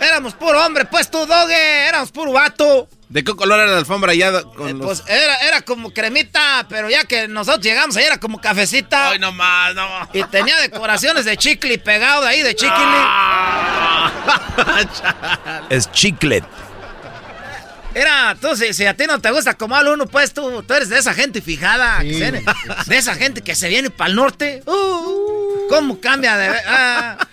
Éramos 0.00 0.34
puro 0.34 0.64
hombre, 0.64 0.84
pues 0.84 1.10
tú, 1.10 1.26
doge, 1.26 1.88
éramos 1.88 2.12
puro 2.12 2.32
vato. 2.32 2.88
¿De 3.08 3.24
qué 3.24 3.34
color 3.34 3.60
era 3.60 3.72
la 3.72 3.78
alfombra 3.78 4.14
ya? 4.14 4.42
Con 4.42 4.68
eh, 4.68 4.74
Pues 4.74 5.02
era, 5.08 5.36
era 5.38 5.62
como 5.62 5.92
cremita, 5.92 6.66
pero 6.68 6.90
ya 6.90 7.04
que 7.04 7.26
nosotros 7.26 7.64
llegamos 7.64 7.96
ahí 7.96 8.04
era 8.04 8.20
como 8.20 8.38
cafecita. 8.40 9.10
Ay, 9.10 9.18
no 9.18 9.32
más, 9.32 9.74
no. 9.74 9.88
Y 10.12 10.22
tenía 10.24 10.58
decoraciones 10.58 11.24
de 11.24 11.36
chicle 11.36 11.78
pegado 11.78 12.22
de 12.22 12.28
ahí, 12.28 12.42
de 12.42 12.54
chicle. 12.54 12.76
es 15.70 15.90
chiclet. 15.90 16.44
Era, 17.98 18.36
tú, 18.40 18.54
si, 18.54 18.86
a 18.86 18.94
ti 18.94 19.06
no 19.08 19.20
te 19.20 19.28
gusta 19.32 19.54
como 19.54 19.74
al 19.74 19.88
uno, 19.88 20.06
pues 20.06 20.32
tú, 20.32 20.62
tú 20.62 20.72
eres 20.72 20.88
de 20.88 20.98
esa 20.98 21.14
gente 21.14 21.42
fijada. 21.42 21.98
de 21.98 22.96
esa 22.96 23.16
gente 23.16 23.40
que 23.42 23.56
se 23.56 23.68
viene 23.68 23.90
para 23.90 24.10
el 24.10 24.14
norte. 24.14 24.62
Uh, 24.66 25.68
¿Cómo 25.68 26.00
cambia 26.00 26.36
de.? 26.36 26.48
Ah, 26.64 27.26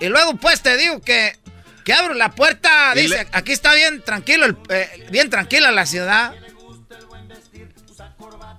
y, 0.00 0.06
luego, 0.06 0.36
pues 0.36 0.62
te 0.62 0.76
digo 0.76 1.00
que, 1.00 1.36
que 1.84 1.92
abro 1.92 2.14
la 2.14 2.30
puerta. 2.30 2.94
Dice, 2.94 3.26
aquí 3.32 3.50
está 3.50 3.74
bien 3.74 4.02
tranquilo, 4.02 4.56
eh, 4.68 5.08
bien 5.10 5.28
tranquila 5.30 5.72
la 5.72 5.84
ciudad. 5.84 6.32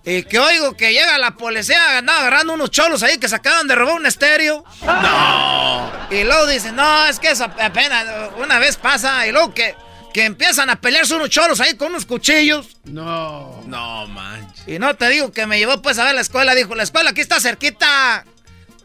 Y 0.04 0.24
que 0.24 0.40
oigo 0.40 0.76
que 0.76 0.92
llega 0.92 1.18
la 1.18 1.32
policía, 1.38 2.00
andaba 2.00 2.20
agarrando 2.20 2.52
unos 2.52 2.70
cholos 2.70 3.02
ahí 3.02 3.18
que 3.18 3.30
se 3.30 3.36
acaban 3.38 3.70
de 3.70 3.76
robar 3.76 3.96
un 3.96 4.06
estéreo. 4.06 4.66
No. 4.82 5.92
Y 6.12 6.26
luego 6.26 6.48
dice, 6.48 6.74
no, 6.74 7.06
es 7.06 7.18
que 7.18 7.32
eso 7.32 7.46
apenas 7.46 8.06
una 8.38 8.60
vez 8.60 8.76
pasa. 8.76 9.26
Y 9.26 9.32
luego 9.32 9.54
que 9.54 9.74
que 10.14 10.26
empiezan 10.26 10.70
a 10.70 10.80
pelearse 10.80 11.16
unos 11.16 11.30
choros 11.30 11.60
ahí 11.60 11.76
con 11.76 11.90
unos 11.90 12.06
cuchillos. 12.06 12.78
No. 12.86 13.64
No, 13.66 14.08
manches. 14.08 14.68
Y 14.68 14.80
no 14.80 14.96
te 14.96 15.10
digo 15.10 15.32
que 15.32 15.48
me 15.48 15.58
llevó 15.58 15.82
pues 15.82 15.98
a 16.00 16.06
ver 16.06 16.16
la 16.16 16.22
escuela. 16.22 16.56
Dijo, 16.56 16.76
la 16.76 16.84
escuela 16.84 17.10
aquí 17.10 17.22
está 17.22 17.40
cerquita. 17.40 18.26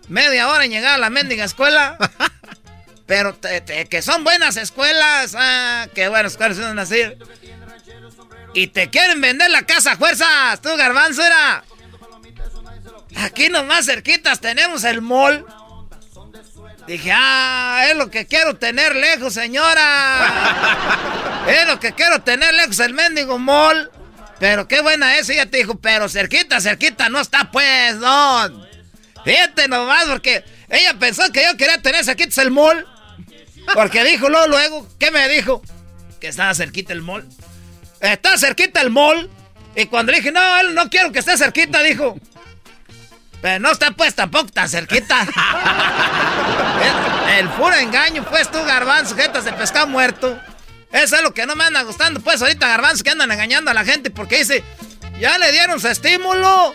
Media 0.08 0.48
hora 0.48 0.64
en 0.64 0.70
llegar 0.70 0.94
a 0.94 0.98
la 0.98 1.10
mendiga 1.10 1.44
escuela. 1.44 1.98
Pero 3.06 3.38
que 3.40 4.02
son 4.02 4.24
buenas 4.24 4.56
escuelas. 4.56 5.34
Ah, 5.36 5.88
qué 5.94 6.08
buenas 6.08 6.32
escuelas 6.32 6.56
son 6.58 6.78
así. 6.78 7.00
Y 8.54 8.68
te 8.68 8.90
quieren 8.90 9.20
vender 9.20 9.50
la 9.50 9.62
casa 9.62 9.92
a 9.92 9.96
fuerzas. 9.96 10.60
Tú, 10.60 10.68
garbanzo, 10.76 11.22
era. 11.22 11.64
Aquí 13.16 13.48
nomás 13.48 13.86
cerquitas 13.86 14.40
tenemos 14.40 14.84
el 14.84 15.00
mall. 15.00 15.44
Dije, 16.89 17.12
ah, 17.14 17.84
es 17.91 17.97
lo 17.99 18.11
que 18.11 18.24
quiero 18.24 18.57
tener 18.57 18.97
lejos, 18.97 19.34
señora. 19.34 21.45
es 21.47 21.68
lo 21.68 21.78
que 21.78 21.93
quiero 21.93 22.22
tener 22.22 22.55
lejos, 22.55 22.78
el 22.78 22.95
mendigo 22.95 23.39
mall. 23.39 23.91
Pero 24.41 24.66
qué 24.66 24.80
buena 24.80 25.18
es, 25.18 25.28
ella 25.28 25.45
te 25.45 25.59
dijo, 25.59 25.74
pero 25.74 26.09
cerquita, 26.09 26.62
cerquita 26.62 27.11
no 27.11 27.20
está, 27.20 27.51
pues, 27.51 28.01
don. 28.01 28.66
Fíjate 29.22 29.68
nomás, 29.68 30.07
porque 30.07 30.43
ella 30.70 30.95
pensó 30.99 31.30
que 31.30 31.43
yo 31.43 31.59
quería 31.59 31.76
tener 31.82 32.07
cerquita 32.07 32.41
el 32.41 32.53
mall. 32.53 32.86
Porque 33.74 34.03
dijo 34.03 34.30
luego, 34.30 34.47
luego, 34.47 34.89
¿qué 34.99 35.11
me 35.11 35.28
dijo? 35.28 35.61
Que 36.18 36.28
estaba 36.28 36.55
cerquita 36.55 36.95
el 36.95 37.03
mall. 37.03 37.28
Está 38.01 38.39
cerquita 38.39 38.80
el 38.80 38.89
mall. 38.89 39.28
Y 39.76 39.84
cuando 39.86 40.12
le 40.12 40.18
dije, 40.18 40.32
no, 40.32 40.62
no 40.72 40.89
quiero 40.89 41.12
que 41.12 41.18
esté 41.18 41.36
cerquita, 41.36 41.82
dijo, 41.82 42.18
pero 43.41 43.61
no 43.61 43.70
está 43.70 43.93
pues 43.93 44.14
tampoco 44.14 44.51
tan 44.53 44.68
cerquita. 44.68 45.20
el, 47.39 47.49
puro 47.51 47.74
engaño, 47.76 48.24
pues 48.24 48.51
tú, 48.51 48.59
garbanzo, 48.64 49.16
jetas 49.16 49.45
de 49.45 49.53
pescado 49.53 49.86
muerto. 49.86 50.39
Eso 50.93 51.16
es 51.16 51.22
lo 51.22 51.34
que 51.34 51.47
no 51.47 51.55
me 51.55 51.64
anda 51.64 51.82
gustando, 51.82 52.20
pues 52.20 52.41
ahorita 52.41 52.66
garbanzo 52.66 53.05
que 53.05 53.11
andan 53.11 53.30
engañando 53.30 53.70
a 53.70 53.74
la 53.74 53.84
gente 53.84 54.11
porque 54.11 54.39
dice, 54.39 54.64
ya 55.20 55.39
le 55.39 55.53
dieron 55.53 55.80
su 55.80 55.89
estímulo. 55.89 56.74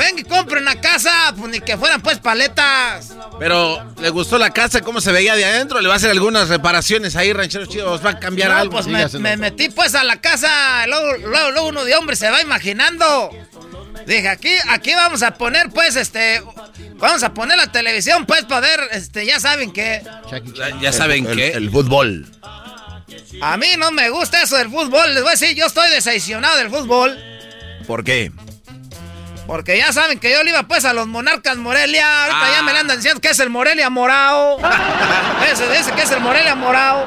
Ven 0.00 0.18
y 0.18 0.24
compren 0.24 0.62
una 0.62 0.80
casa, 0.80 1.10
pues 1.36 1.52
ni 1.52 1.60
que 1.60 1.76
fueran 1.76 2.00
pues 2.00 2.18
paletas. 2.18 3.14
Pero, 3.38 3.84
¿le 4.00 4.08
gustó 4.08 4.38
la 4.38 4.48
casa? 4.48 4.80
¿Cómo 4.80 4.98
se 5.02 5.12
veía 5.12 5.36
de 5.36 5.44
adentro? 5.44 5.78
¿Le 5.78 5.88
va 5.88 5.94
a 5.94 5.96
hacer 5.98 6.08
algunas 6.08 6.48
reparaciones 6.48 7.16
ahí, 7.16 7.34
rancheros 7.34 7.68
chidos? 7.68 8.02
¿Va 8.04 8.10
a 8.10 8.18
cambiar 8.18 8.50
algo? 8.50 8.72
pues 8.72 8.86
me, 8.86 9.36
metí 9.36 9.68
pues 9.68 9.94
a 9.94 10.02
la 10.02 10.18
casa, 10.18 10.86
luego, 10.86 11.28
luego, 11.28 11.50
luego 11.50 11.68
uno 11.68 11.84
de 11.84 11.94
hombre 11.96 12.16
se 12.16 12.30
va 12.30 12.40
imaginando. 12.40 13.30
Dije, 14.06 14.28
aquí, 14.28 14.54
aquí 14.70 14.94
vamos 14.94 15.22
a 15.22 15.34
poner, 15.34 15.68
pues, 15.68 15.96
este. 15.96 16.42
Vamos 16.94 17.22
a 17.22 17.34
poner 17.34 17.58
la 17.58 17.70
televisión, 17.70 18.24
pues, 18.24 18.44
para 18.44 18.60
ver, 18.62 18.80
este, 18.92 19.26
ya 19.26 19.38
saben 19.38 19.70
que. 19.70 20.02
Ya, 20.80 20.94
saben 20.94 21.26
el, 21.26 21.36
que. 21.36 21.48
El, 21.48 21.70
fútbol. 21.70 22.26
A 23.42 23.58
mí 23.58 23.66
no 23.76 23.90
me 23.90 24.08
gusta 24.08 24.42
eso 24.42 24.56
del 24.56 24.70
fútbol. 24.70 25.12
Les 25.12 25.22
voy 25.22 25.28
a 25.28 25.32
decir, 25.32 25.54
yo 25.54 25.66
estoy 25.66 25.90
decepcionado 25.90 26.56
del 26.56 26.70
fútbol. 26.70 27.18
¿Por 27.86 28.02
qué? 28.02 28.32
Porque 29.50 29.76
ya 29.76 29.92
saben 29.92 30.20
que 30.20 30.30
yo 30.30 30.44
le 30.44 30.50
iba 30.50 30.62
pues 30.62 30.84
a 30.84 30.92
los 30.92 31.08
Monarcas 31.08 31.56
Morelia. 31.56 32.22
Ahorita 32.22 32.52
ya 32.52 32.62
me 32.62 32.72
le 32.72 32.78
andan 32.78 32.98
diciendo 32.98 33.20
que 33.20 33.30
es 33.30 33.38
el 33.40 33.50
Morelia 33.50 33.90
Morao. 33.90 34.58
ese 35.52 35.68
dice 35.76 35.90
que 35.90 36.02
es 36.02 36.10
el 36.12 36.20
Morelia 36.20 36.54
Morao. 36.54 37.04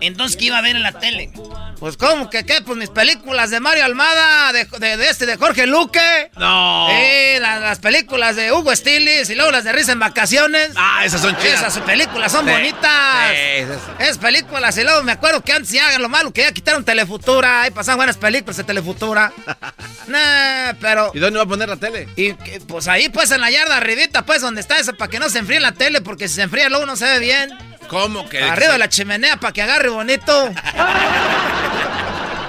Entonces, 0.00 0.36
¿qué 0.36 0.46
iba 0.46 0.58
a 0.58 0.62
ver 0.62 0.76
en 0.76 0.82
la 0.82 0.92
tele? 0.92 1.32
Pues, 1.78 1.96
¿cómo 1.96 2.30
que 2.30 2.44
qué? 2.44 2.62
Pues 2.62 2.78
mis 2.78 2.88
películas 2.88 3.50
de 3.50 3.60
Mario 3.60 3.84
Almada, 3.84 4.52
de, 4.52 4.64
de, 4.64 5.08
este, 5.08 5.26
de 5.26 5.36
Jorge 5.36 5.66
Luque. 5.66 6.30
No. 6.36 6.88
Eh, 6.90 7.38
las 7.40 7.78
películas 7.80 8.36
de 8.36 8.50
Hugo 8.52 8.74
Stilis 8.74 9.28
y 9.28 9.34
luego 9.34 9.50
las 9.50 9.64
de 9.64 9.72
Risa 9.72 9.92
en 9.92 10.00
Vacaciones. 10.00 10.70
Ah, 10.74 11.02
esas 11.04 11.20
son 11.20 11.36
chidas. 11.36 11.60
Esas 11.60 11.78
películas 11.80 12.32
son 12.32 12.46
bonitas. 12.46 13.30
Sí, 13.30 13.66
esas. 13.98 14.18
películas. 14.18 14.76
Y 14.78 14.84
luego 14.84 15.02
me 15.02 15.12
acuerdo 15.12 15.42
que 15.42 15.52
antes 15.52 15.70
ya 15.70 15.88
hagan 15.88 16.02
lo 16.02 16.08
malo, 16.08 16.32
que 16.32 16.42
ya 16.42 16.52
quitaron 16.52 16.84
Telefutura. 16.84 17.62
Ahí 17.62 17.70
pasaban 17.70 17.98
buenas 17.98 18.16
películas 18.16 18.56
de 18.56 18.64
Telefutura. 18.64 19.32
nah, 20.06 20.72
pero. 20.80 21.10
¿Y 21.12 21.18
dónde 21.18 21.38
va 21.38 21.44
a 21.44 21.48
poner 21.48 21.68
la 21.68 21.76
tele? 21.76 22.08
Y 22.16 22.32
pues 22.32 22.88
ahí, 22.88 23.08
pues 23.10 23.30
en 23.30 23.40
la 23.40 23.50
yarda 23.50 23.76
arribita, 23.76 24.24
pues 24.24 24.40
donde 24.40 24.60
está 24.62 24.78
esa, 24.78 24.94
para 24.94 25.10
que 25.10 25.18
no 25.18 25.28
se 25.28 25.40
enfríe 25.40 25.60
la 25.60 25.72
tele, 25.72 26.00
porque 26.00 26.28
si 26.28 26.36
se 26.36 26.42
enfría 26.42 26.68
luego 26.70 26.86
no 26.86 26.96
se 26.96 27.04
ve 27.04 27.18
bien. 27.18 27.75
¿Cómo 27.88 28.28
que? 28.28 28.42
Arriba 28.42 28.72
de 28.72 28.78
la 28.78 28.88
chimenea 28.88 29.36
para 29.36 29.52
que 29.52 29.62
agarre 29.62 29.88
bonito. 29.88 30.50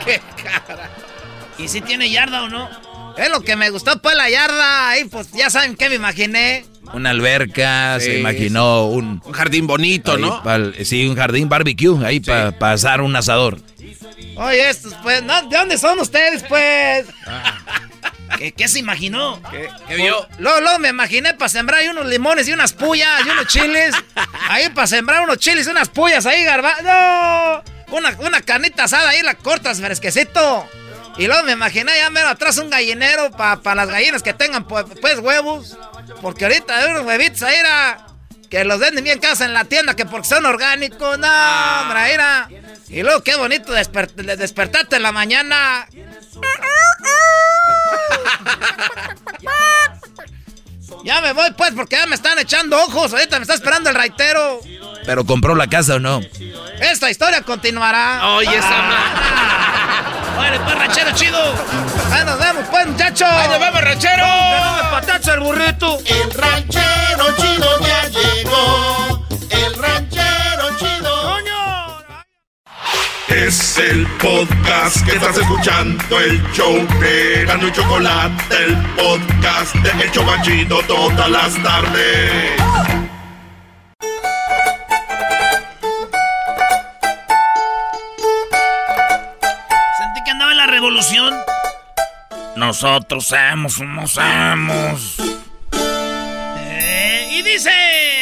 ¡Qué 0.06 0.22
cara! 0.44 0.90
¿Y 1.58 1.68
si 1.68 1.82
tiene 1.82 2.10
yarda 2.10 2.44
o 2.44 2.50
no? 2.50 2.70
Es 3.18 3.30
lo 3.32 3.42
que 3.42 3.56
me 3.56 3.70
gustó, 3.72 4.00
pues 4.02 4.16
la 4.16 4.30
yarda. 4.30 4.90
Ahí, 4.90 5.06
pues 5.06 5.32
ya 5.32 5.50
saben 5.50 5.76
qué 5.76 5.90
me 5.90 5.96
imaginé. 5.96 6.66
Una 6.94 7.10
alberca, 7.10 8.00
se 8.00 8.20
imaginó 8.20 8.86
un... 8.86 9.22
Un 9.26 9.34
jardín 9.34 9.68
bonito, 9.68 10.18
¿no? 10.18 10.42
sí, 10.84 11.06
un 11.06 11.16
jardín 11.18 11.50
barbecue, 11.50 12.06
ahí 12.06 12.20
para 12.20 12.58
pasar 12.58 13.02
un 13.02 13.14
asador. 13.16 13.60
Oye, 14.38 14.70
estos, 14.70 14.94
pues, 15.04 15.22
¿de 15.22 15.58
dónde 15.58 15.78
son 15.78 16.00
ustedes, 16.00 16.44
pues? 16.48 17.08
Ah. 17.26 17.58
¿Qué, 18.56 18.68
se 18.68 18.80
imaginó? 18.80 19.42
¿Qué, 19.50 19.96
vio? 19.96 20.28
Luego, 20.38 20.62
luego, 20.62 20.80
me 20.80 20.90
imaginé 20.90 21.34
para 21.34 21.50
sembrar 21.50 21.82
ahí 21.82 21.88
unos 21.88 22.06
limones 22.06 22.48
y 22.48 22.54
unas 22.54 22.74
puyas 22.74 23.26
y 23.26 23.30
unos 23.30 23.48
chiles. 23.48 23.96
ahí 24.50 24.70
para 24.70 24.88
sembrar 24.88 25.22
unos 25.22 25.38
chiles 25.38 25.68
y 25.68 25.70
unas 25.70 25.90
puyas 25.90 26.26
ahí, 26.26 26.44
garba. 26.44 26.76
¡No! 26.82 27.96
Una, 27.96 28.16
una 28.20 28.42
carnita 28.42 28.84
asada 28.84 29.10
ahí, 29.10 29.22
la 29.22 29.36
cortas 29.36 29.80
fresquecito. 29.80 30.68
Y 31.18 31.26
luego 31.26 31.44
me 31.44 31.54
imaginé 31.54 31.98
ya 31.98 32.10
mero 32.10 32.30
atrás 32.30 32.58
un 32.60 32.70
gallinero 32.70 33.32
para 33.32 33.76
las 33.76 33.90
gallinas 33.90 34.22
que 34.22 34.34
tengan 34.34 34.68
pues, 34.68 34.86
pues, 35.02 35.20
huevos. 35.20 35.78
Porque 36.22 36.46
ahorita 36.46 36.78
hay 36.78 36.92
unos 36.92 37.06
huevitos 37.06 37.42
ahí 37.42 37.56
era, 37.56 38.06
que 38.50 38.64
los 38.64 38.80
venden 38.80 39.04
bien 39.04 39.20
casa 39.20 39.46
en 39.46 39.54
la 39.54 39.66
tienda, 39.66 39.96
que 39.96 40.06
porque 40.06 40.28
son 40.28 40.46
orgánicos. 40.46 41.18
No, 41.18 41.82
hombre, 41.82 42.14
era. 42.14 42.50
Y 42.90 43.02
luego 43.02 43.24
qué 43.24 43.36
bonito 43.36 43.74
despertarte 43.74 44.96
en 44.96 45.04
la 45.04 45.12
mañana. 45.12 45.88
Ya 51.04 51.22
me 51.22 51.34
voy 51.34 51.52
pues 51.58 51.72
porque 51.74 51.96
ya 51.96 52.06
me 52.06 52.16
están 52.16 52.38
echando 52.40 52.78
ojos. 52.84 53.14
Ahorita 53.14 53.38
me 53.38 53.44
está 53.44 53.54
esperando 53.54 53.90
el 53.90 53.96
raitero. 53.96 54.60
¿Pero 55.06 55.26
compró 55.26 55.56
la 55.56 55.68
casa 55.68 55.96
o 55.96 56.00
no? 56.00 56.22
Esta 56.80 57.10
historia 57.10 57.42
continuará. 57.42 58.36
Oye, 58.36 58.58
esa 58.58 58.68
Vale, 60.36 60.60
pues 60.60 60.76
ranchero 60.78 61.12
chido. 61.14 61.40
Ahí 62.12 62.26
nos 62.26 62.40
vemos 62.40 62.66
pues, 62.70 62.88
muchachos. 62.88 63.28
Ahí 63.30 63.48
nos 63.50 63.60
vemos, 63.60 63.82
ranchero. 63.82 64.26
Tenemos 64.26 64.82
patacha 64.92 65.34
el 65.34 65.40
burrito. 65.40 66.00
El 66.06 66.32
ranchero 66.32 67.36
chido 67.38 67.80
ya 67.80 68.08
llegó. 68.10 69.26
El 69.50 69.74
ranchero 69.76 70.27
Es 73.30 73.78
el 73.78 74.08
podcast 74.22 75.06
que 75.06 75.12
estás 75.12 75.38
escuchando, 75.38 76.20
el 76.20 76.42
show 76.54 76.74
de 77.02 77.44
Gano 77.46 77.68
y 77.68 77.72
Chocolate, 77.74 78.56
el 78.56 78.78
podcast 78.96 79.76
de 79.76 80.04
El 80.04 80.12
Chocachito 80.12 80.80
todas 80.88 81.30
las 81.30 81.62
tardes. 81.62 82.52
Sentí 89.98 90.24
que 90.24 90.32
andaba 90.32 90.52
en 90.52 90.58
la 90.58 90.68
revolución. 90.68 91.34
Nosotros 92.56 93.28
somos 93.28 93.78
unos 93.80 94.18
amos. 94.18 95.18
Eh, 96.56 97.28
y 97.32 97.42
dice... 97.42 98.17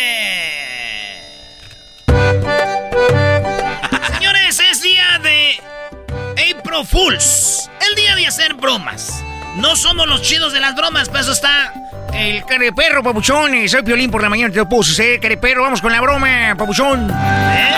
April 6.75 6.87
Fools. 6.87 7.69
El 7.89 7.95
día 7.95 8.15
de 8.15 8.27
hacer 8.27 8.53
bromas. 8.55 9.23
No 9.55 9.77
somos 9.77 10.07
los 10.07 10.21
chidos 10.21 10.51
de 10.51 10.59
las 10.59 10.75
bromas, 10.75 11.07
pero 11.07 11.21
eso 11.21 11.31
está 11.31 11.73
el 12.13 12.43
careperro, 12.43 13.01
papuchón. 13.01 13.55
Y 13.55 13.69
soy 13.69 13.83
Piolín 13.83 14.11
por 14.11 14.21
la 14.21 14.29
mañana, 14.29 14.51
te 14.51 14.59
lo 14.59 14.67
puse, 14.67 15.13
¿eh? 15.13 15.19
Careperro, 15.19 15.61
vamos 15.61 15.81
con 15.81 15.91
la 15.93 16.01
broma, 16.01 16.53
papuchón. 16.57 17.09
¿Eh? 17.09 17.75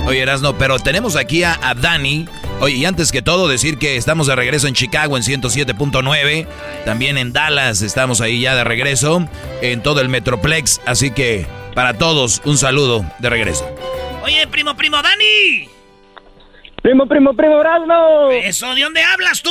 Oye, 0.06 0.22
Erasno, 0.22 0.58
pero 0.58 0.80
tenemos 0.80 1.14
aquí 1.14 1.44
a, 1.44 1.58
a 1.62 1.74
Dani. 1.74 2.26
Oye, 2.58 2.76
y 2.76 2.84
antes 2.84 3.12
que 3.12 3.22
todo, 3.22 3.46
decir 3.46 3.78
que 3.78 3.96
estamos 3.96 4.26
de 4.26 4.34
regreso 4.34 4.66
en 4.66 4.74
Chicago 4.74 5.16
en 5.16 5.22
107.9. 5.22 6.48
También 6.84 7.16
en 7.16 7.32
Dallas 7.32 7.82
estamos 7.82 8.20
ahí 8.20 8.40
ya 8.40 8.56
de 8.56 8.64
regreso. 8.64 9.28
En 9.62 9.82
todo 9.82 10.00
el 10.00 10.08
Metroplex. 10.08 10.80
Así 10.84 11.12
que 11.12 11.46
para 11.74 11.94
todos, 11.94 12.42
un 12.44 12.58
saludo 12.58 13.04
de 13.20 13.30
regreso. 13.30 13.68
Oye, 14.24 14.48
primo, 14.48 14.74
primo, 14.74 15.00
Dani. 15.00 15.79
Primo, 16.82 17.06
primo, 17.06 17.34
primo, 17.34 17.60
Erasno. 17.60 18.30
Eso, 18.30 18.74
¿de 18.74 18.82
dónde 18.82 19.02
hablas 19.02 19.42
tú? 19.42 19.50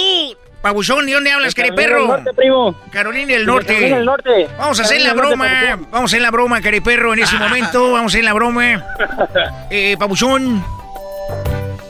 Pabuchón, 0.61 1.05
¿de 1.05 1.13
dónde 1.13 1.31
hablas, 1.31 1.55
Carolina 1.55 1.75
cariperro? 1.75 2.01
del 2.01 2.07
Norte, 2.07 2.33
primo. 2.33 2.75
Carolina 2.91 3.33
del 3.33 3.45
Norte. 3.45 3.67
Carolina 3.67 3.95
del 3.97 4.05
Norte. 4.05 4.47
Vamos 4.57 4.79
a 4.79 4.83
hacer 4.83 5.01
la 5.01 5.09
Carolina 5.09 5.27
broma. 5.29 5.49
Norte. 5.49 5.87
Vamos 5.91 6.01
a 6.01 6.05
hacer 6.05 6.21
la 6.21 6.31
broma, 6.31 6.61
cariperro, 6.61 7.13
en 7.13 7.19
ese 7.19 7.37
momento. 7.37 7.91
Vamos 7.93 8.13
a 8.13 8.17
hacer 8.17 8.23
la 8.23 8.33
broma. 8.33 8.85
Eh, 9.71 9.95
Pabuchón. 9.97 10.63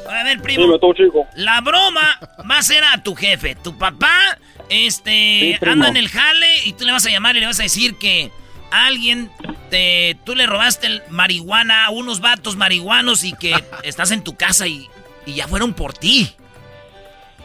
A 0.10 0.24
ver, 0.24 0.42
primo. 0.42 0.66
Dime 0.66 0.80
tú, 0.80 0.94
chico. 0.94 1.26
La 1.36 1.62
broma 1.62 2.20
va 2.50 2.58
a 2.58 2.62
ser 2.62 2.84
a 2.84 3.02
tu 3.02 3.16
jefe. 3.16 3.56
Tu 3.56 3.78
papá, 3.78 4.38
este, 4.70 5.58
anda 5.66 5.88
en 5.88 5.98
el 5.98 6.10
jale 6.10 6.66
y 6.66 6.74
tú 6.74 6.86
le 6.86 6.92
vas 6.92 7.06
a 7.06 7.10
llamar 7.10 7.38
y 7.38 7.40
le 7.40 7.46
vas 7.46 7.60
a 7.60 7.64
decir 7.64 7.98
que 7.98 8.32
alguien 8.72 9.32
te, 9.70 10.18
tú 10.26 10.36
le 10.36 10.46
robaste 10.46 10.88
el 10.88 11.04
marihuana 11.10 11.86
a 11.86 11.90
unos 11.90 12.20
vatos 12.20 12.58
marihuanos 12.58 13.24
y 13.24 13.34
que 13.34 13.56
estás 13.84 14.12
en 14.12 14.24
tu 14.24 14.36
casa 14.36 14.68
y, 14.68 14.90
y 15.26 15.34
ya 15.34 15.48
fueron 15.48 15.74
por 15.74 15.94
ti. 15.94 16.36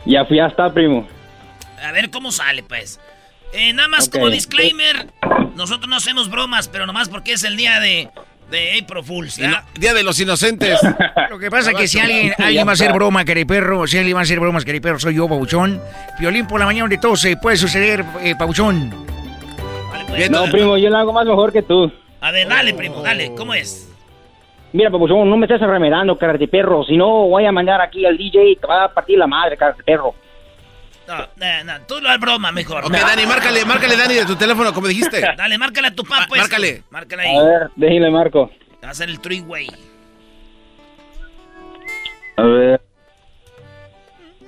Ya 0.06 0.24
fui 0.24 0.38
hasta, 0.38 0.72
primo. 0.72 1.06
A 1.82 1.92
ver 1.92 2.10
cómo 2.10 2.32
sale, 2.32 2.62
pues. 2.62 3.00
Eh, 3.52 3.72
nada 3.72 3.88
más 3.88 4.08
como 4.08 4.30
disclaimer, 4.30 5.06
nosotros 5.54 5.88
no 5.88 5.96
hacemos 5.96 6.28
bromas, 6.28 6.68
pero 6.68 6.86
nomás 6.86 7.08
porque 7.08 7.34
es 7.34 7.44
el 7.44 7.56
día 7.56 7.78
de, 7.78 8.10
de 8.50 8.80
April 8.80 9.04
Fools. 9.04 9.36
¿ya? 9.36 9.64
Día 9.78 9.94
de 9.94 10.02
los 10.02 10.18
inocentes. 10.18 10.80
Lo 11.30 11.38
que 11.38 11.50
pasa 11.50 11.70
es 11.70 11.76
que 11.76 11.88
si 11.88 12.00
alguien, 12.00 12.34
alguien 12.38 12.66
va 12.66 12.70
a 12.70 12.74
hacer 12.74 12.92
broma, 12.92 13.24
cariperro, 13.24 13.86
si 13.86 13.98
alguien 13.98 14.16
va 14.16 14.20
a 14.20 14.22
hacer 14.24 14.40
bromas, 14.40 14.64
cariperro, 14.64 14.98
soy 14.98 15.14
yo, 15.14 15.28
Pabuchón. 15.28 15.80
Violín 16.18 16.46
por 16.46 16.58
la 16.58 16.66
mañana 16.66 16.88
de 16.88 16.98
todo 16.98 17.16
se 17.16 17.36
puede 17.36 17.56
suceder, 17.56 18.04
eh, 18.22 18.34
Pabuchón. 18.36 18.90
No, 20.30 20.44
primo, 20.50 20.76
yo 20.76 20.90
lo 20.90 20.98
hago 20.98 21.12
más 21.12 21.26
mejor 21.26 21.52
que 21.52 21.62
tú. 21.62 21.92
A 22.20 22.30
ver, 22.30 22.48
dale, 22.48 22.74
primo, 22.74 23.02
dale, 23.02 23.34
¿cómo 23.36 23.54
es? 23.54 23.88
Mira, 24.74 24.90
papuchón, 24.90 25.30
no 25.30 25.36
me 25.36 25.46
estés 25.46 25.60
remedando, 25.60 26.18
carate 26.18 26.48
perro. 26.48 26.82
Si 26.82 26.96
no, 26.96 27.28
voy 27.28 27.46
a 27.46 27.52
mandar 27.52 27.80
aquí 27.80 28.04
al 28.04 28.18
DJ 28.18 28.50
y 28.50 28.56
te 28.56 28.66
va 28.66 28.86
a 28.86 28.92
partir 28.92 29.16
la 29.16 29.28
madre, 29.28 29.56
carate 29.56 29.84
perro. 29.84 30.16
No, 31.06 31.16
no, 31.16 31.64
no, 31.64 31.86
tú 31.86 32.00
lo 32.00 32.10
es 32.12 32.18
broma 32.18 32.50
mejor. 32.50 32.84
Ok, 32.84 32.90
Dani, 32.90 33.24
márcale, 33.24 33.64
márcale, 33.64 33.96
Dani, 33.96 34.14
de 34.14 34.26
tu 34.26 34.34
teléfono, 34.34 34.74
como 34.74 34.88
dijiste. 34.88 35.20
Dale, 35.36 35.58
márcale 35.58 35.88
a 35.88 35.94
tu 35.94 36.02
papá, 36.02 36.26
pues. 36.28 36.40
márcale. 36.40 36.82
Márcale 36.90 37.22
ahí. 37.22 37.36
A 37.36 37.42
ver, 37.44 37.70
déjale 37.76 38.10
marco. 38.10 38.50
Va 38.84 38.90
a 38.90 38.94
ser 38.94 39.10
el 39.10 39.20
three-way. 39.20 39.68
A 42.36 42.42
ver. 42.42 42.80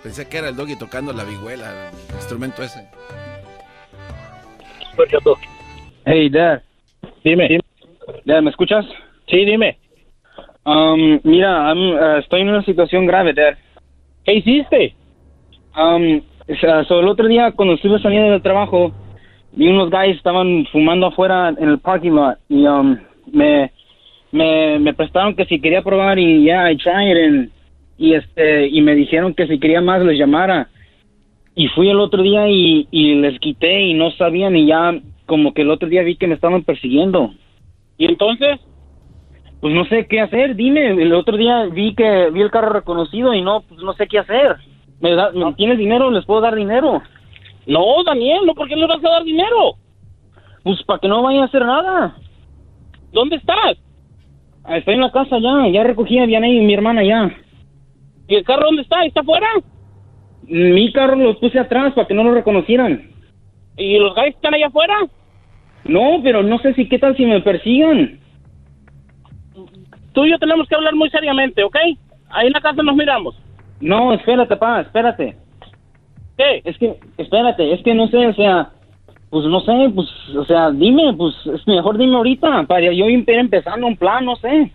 Pensé 0.03 0.29
que 0.29 0.39
era 0.39 0.49
el 0.49 0.57
doggy 0.57 0.75
tocando 0.75 1.13
la 1.13 1.23
vihuela, 1.23 1.91
el 1.91 2.17
instrumento 2.17 2.65
ese. 2.65 2.89
Hey, 6.05 6.29
Dad. 6.31 6.63
Dime. 7.23 7.61
Dad, 8.25 8.43
¿me 8.43 8.51
escuchas? 8.51 8.85
Sí, 9.29 9.45
dime. 9.45 9.79
Um, 10.67 11.21
mira, 11.23 11.71
I'm, 11.71 11.93
uh, 11.95 12.19
estoy 12.19 12.41
en 12.41 12.49
una 12.49 12.65
situación 12.65 13.07
grave, 13.07 13.33
Dad. 13.33 13.57
¿Qué 14.25 14.35
hiciste? 14.35 14.97
Um, 15.77 16.21
sea, 16.61 16.83
so, 16.85 16.99
el 16.99 17.07
otro 17.07 17.29
día, 17.29 17.53
cuando 17.53 17.75
estuve 17.75 18.01
saliendo 18.01 18.33
del 18.33 18.43
trabajo, 18.43 18.93
vi 19.53 19.69
unos 19.69 19.91
guys 19.91 20.17
estaban 20.17 20.67
fumando 20.73 21.07
afuera 21.07 21.55
en 21.57 21.69
el 21.69 21.79
parking 21.79 22.11
lot 22.11 22.39
y 22.49 22.67
um, 22.67 22.99
me, 23.33 23.71
me, 24.33 24.81
me 24.81 24.93
prestaron 24.93 25.37
que 25.37 25.45
si 25.45 25.61
quería 25.61 25.83
probar 25.83 26.19
y 26.19 26.45
ya, 26.45 26.71
I 26.71 26.77
tried 26.77 27.25
and, 27.25 27.51
y 27.97 28.15
este 28.15 28.67
y 28.67 28.83
me 28.83 28.97
dijeron 28.97 29.35
que 29.35 29.47
si 29.47 29.61
quería 29.61 29.81
más 29.81 30.03
les 30.03 30.19
llamara. 30.19 30.69
Y 31.55 31.69
fui 31.69 31.89
el 31.89 32.01
otro 32.01 32.23
día 32.23 32.49
y, 32.49 32.89
y 32.91 33.15
les 33.15 33.39
quité 33.39 33.83
y 33.83 33.95
no 33.95 34.11
sabían 34.11 34.57
y 34.57 34.67
ya 34.67 34.95
como 35.27 35.55
que 35.55 35.63
el 35.63 35.71
otro 35.71 35.89
día 35.89 36.03
vi 36.03 36.17
que 36.17 36.27
me 36.27 36.35
estaban 36.35 36.65
persiguiendo. 36.65 37.33
¿Y 37.97 38.07
entonces? 38.07 38.61
Pues 39.67 39.75
no 39.75 39.85
sé 39.87 40.07
qué 40.07 40.21
hacer, 40.21 40.55
dime. 40.55 40.91
El 40.91 41.13
otro 41.13 41.37
día 41.37 41.65
vi 41.65 41.93
que 41.93 42.31
vi 42.31 42.41
el 42.41 42.53
carro 42.53 42.69
reconocido 42.69 43.35
y 43.35 43.43
no, 43.43 43.63
pues 43.63 43.81
no 43.83 43.95
sé 43.95 44.07
qué 44.07 44.21
hacer. 44.21 44.55
¿Me, 45.01 45.13
da, 45.17 45.33
¿me 45.33 45.53
tienes 45.55 45.77
dinero? 45.77 46.09
¿Les 46.09 46.25
puedo 46.25 46.41
dar 46.41 46.55
dinero? 46.55 47.03
No, 47.67 48.05
Daniel, 48.05 48.47
¿no? 48.47 48.55
¿Por 48.55 48.69
qué 48.69 48.77
le 48.77 48.87
vas 48.87 49.05
a 49.05 49.09
dar 49.09 49.25
dinero? 49.25 49.75
Pues 50.63 50.81
para 50.85 51.01
que 51.01 51.09
no 51.09 51.21
vayan 51.21 51.43
a 51.43 51.47
hacer 51.47 51.67
nada. 51.67 52.17
¿Dónde 53.11 53.35
estás? 53.35 53.77
Estoy 54.69 54.95
en 54.95 55.01
la 55.01 55.11
casa 55.11 55.37
ya, 55.41 55.69
ya 55.73 55.83
recogí 55.83 56.17
a 56.21 56.27
Vianey 56.27 56.59
y 56.59 56.65
mi 56.65 56.75
hermana 56.75 57.03
ya. 57.03 57.37
¿Y 58.29 58.37
el 58.37 58.45
carro 58.45 58.67
dónde 58.67 58.83
está? 58.83 59.05
¿Está 59.05 59.23
afuera? 59.23 59.49
Mi 60.45 60.93
carro 60.93 61.17
los 61.17 61.39
puse 61.39 61.59
atrás 61.59 61.93
para 61.93 62.07
que 62.07 62.15
no 62.15 62.23
lo 62.23 62.35
reconocieran. 62.35 63.11
¿Y 63.77 63.99
los 63.99 64.15
guys 64.15 64.37
están 64.37 64.55
allá 64.55 64.69
afuera? 64.69 64.95
No, 65.83 66.21
pero 66.23 66.45
no 66.45 66.61
sé 66.61 66.73
si 66.75 66.89
qué 66.89 67.01
tal 67.01 67.17
si 67.17 67.27
me 67.27 67.41
persigan. 67.41 68.21
Tú 70.17 70.25
y 70.25 70.31
yo 70.31 70.39
tenemos 70.39 70.67
que 70.67 70.75
hablar 70.75 70.95
muy 70.95 71.11
seriamente, 71.11 71.63
¿ok? 71.63 71.77
Ahí 72.31 72.47
en 72.47 72.53
la 72.55 72.61
casa 72.63 72.83
nos 72.83 72.97
miramos. 72.97 73.37
No, 73.83 74.15
espérate, 74.15 74.57
pa, 74.57 74.81
espérate. 74.81 75.37
¿Qué? 76.39 76.63
Es 76.65 76.79
que, 76.79 76.99
espérate, 77.19 77.75
es 77.75 77.83
que 77.83 77.95
no 77.95 78.09
sé, 78.09 78.27
o 78.27 78.33
sea, 78.33 78.71
pues 79.29 79.45
no 79.45 79.61
sé, 79.61 79.93
pues, 79.95 80.09
o 80.35 80.45
sea, 80.47 80.71
dime, 80.71 81.13
pues 81.13 81.35
es 81.53 81.69
mejor 81.69 81.99
dime 81.99 82.17
ahorita, 82.17 82.63
para 82.63 82.81
yo 82.81 83.11
ir 83.11 83.25
empezando 83.29 83.87
un 83.87 83.97
plan, 83.99 84.25
no 84.25 84.37
sé. 84.37 84.73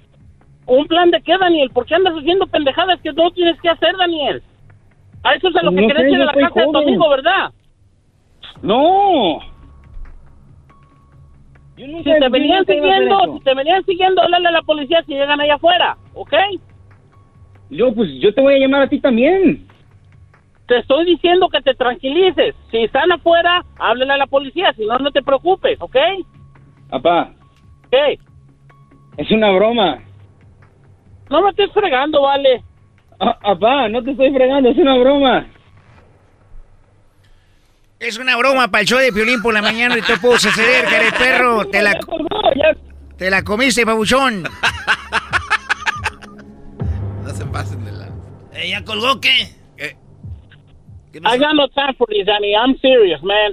¿Un 0.68 0.86
plan 0.86 1.10
de 1.10 1.20
qué, 1.24 1.36
Daniel? 1.40 1.72
¿Por 1.74 1.88
qué 1.88 1.96
andas 1.96 2.14
haciendo 2.14 2.46
pendejadas 2.46 3.02
que 3.02 3.12
no 3.12 3.32
tienes 3.32 3.60
que 3.62 3.70
hacer, 3.70 3.98
Daniel? 3.98 4.44
A 5.24 5.34
eso 5.34 5.48
es 5.50 5.56
a 5.56 5.64
lo 5.64 5.72
que 5.72 5.82
No 5.82 5.88
querés 5.88 6.04
sé, 6.04 6.12
ir 6.12 6.22
a 6.22 6.26
la 6.26 6.34
casa 6.34 6.60
de 6.60 6.66
tu 6.68 6.72
joven. 6.72 6.88
amigo, 6.88 7.10
¿verdad? 7.10 7.52
No. 8.62 9.40
Yo 11.82 11.88
Si 11.98 12.04
te 12.04 12.30
venían 12.30 12.64
siguiendo, 12.66 13.34
si 13.34 13.44
te 13.44 13.56
venían 13.56 13.84
siguiendo, 13.86 14.22
háblale 14.22 14.50
a 14.50 14.52
la 14.52 14.62
policía 14.62 15.04
si 15.04 15.14
llegan 15.14 15.42
allá 15.42 15.56
afuera, 15.56 15.98
¿ok? 16.14 16.34
Yo, 17.72 17.92
pues, 17.96 18.12
yo 18.20 18.32
te 18.36 18.42
voy 18.42 18.54
a 18.54 18.60
llamar 18.60 18.84
a 18.84 18.88
ti 18.88 19.00
también. 19.00 19.66
Te 20.68 20.78
estoy 20.78 21.06
diciendo 21.06 21.50
que 21.50 21.62
te 21.62 21.74
tranquilices. 21.74 22.54
Si 22.70 22.78
están 22.78 23.12
afuera, 23.12 23.66
háblale 23.80 24.14
a 24.14 24.18
la 24.18 24.28
policía, 24.28 24.72
si 24.74 24.86
no, 24.86 25.00
no 25.00 25.10
te 25.10 25.24
preocupes, 25.24 25.82
¿ok? 25.82 25.98
Papá, 26.90 27.32
¿Qué? 27.90 28.20
es 29.18 29.32
una 29.32 29.52
broma. 29.52 30.04
No 31.32 31.42
me 31.42 31.50
estés 31.50 31.72
fregando, 31.72 32.22
vale. 32.22 32.64
Ah, 33.20 33.38
papá, 33.42 33.90
no 33.90 34.04
te 34.04 34.12
estoy 34.12 34.32
fregando, 34.32 34.70
es 34.70 34.78
una 34.78 34.98
broma. 35.00 35.48
Es 38.02 38.18
una 38.18 38.36
broma 38.36 38.68
para 38.72 38.82
el 38.82 38.88
show 38.88 38.98
de 38.98 39.14
Piolín 39.14 39.44
por 39.44 39.54
la 39.54 39.62
mañana 39.62 39.96
y 39.96 40.02
te 40.02 40.18
puedo 40.18 40.40
suceder, 40.40 40.86
que 40.88 40.96
eres 40.96 41.14
perro. 41.14 41.68
Te 41.72 41.84
la, 41.84 42.00
te 43.16 43.30
la 43.30 43.44
comiste, 43.44 43.86
babuchón. 43.86 44.44
No 47.24 47.30
se 47.32 47.46
pasen 47.46 47.86
de 47.86 47.92
la... 47.92 48.08
Eh, 48.54 48.70
¿Ya 48.70 48.84
colgó 48.84 49.22
qué? 49.22 49.54
I 51.14 51.38
got 51.38 51.54
no 51.54 51.68
time 51.68 51.94
for 51.98 52.08
this, 52.08 52.26
Danny. 52.26 52.56
I'm 52.56 52.76
serious, 52.82 53.22
man. 53.22 53.52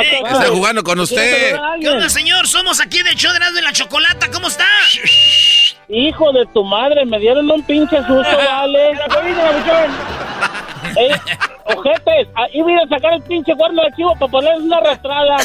Eh, 0.00 0.22
Está 0.24 0.48
jugando 0.50 0.84
con 0.84 1.00
usted. 1.00 1.56
¿Qué 1.80 1.88
onda, 1.88 2.08
señor? 2.08 2.46
Somos 2.46 2.80
aquí 2.80 3.02
del 3.02 3.16
show 3.16 3.32
de 3.32 3.58
y 3.58 3.62
la 3.62 3.72
Chocolata. 3.72 4.30
¿Cómo 4.30 4.46
está? 4.46 4.66
Hijo 5.88 6.32
de 6.32 6.46
tu 6.54 6.62
madre, 6.62 7.04
me 7.04 7.18
dieron 7.18 7.50
un 7.50 7.62
pinche 7.64 7.96
susto, 7.96 8.36
vale. 8.36 8.92
Eh, 10.96 11.20
ojetes, 11.64 12.28
ahí 12.34 12.60
voy 12.62 12.74
a 12.74 12.86
sacar 12.88 13.14
el 13.14 13.22
pinche 13.22 13.54
cuerno 13.56 13.82
de 13.82 13.92
chivo 13.96 14.12
para 14.18 14.30
ponerles 14.30 14.62
una 14.62 14.76
arrastrada. 14.78 15.36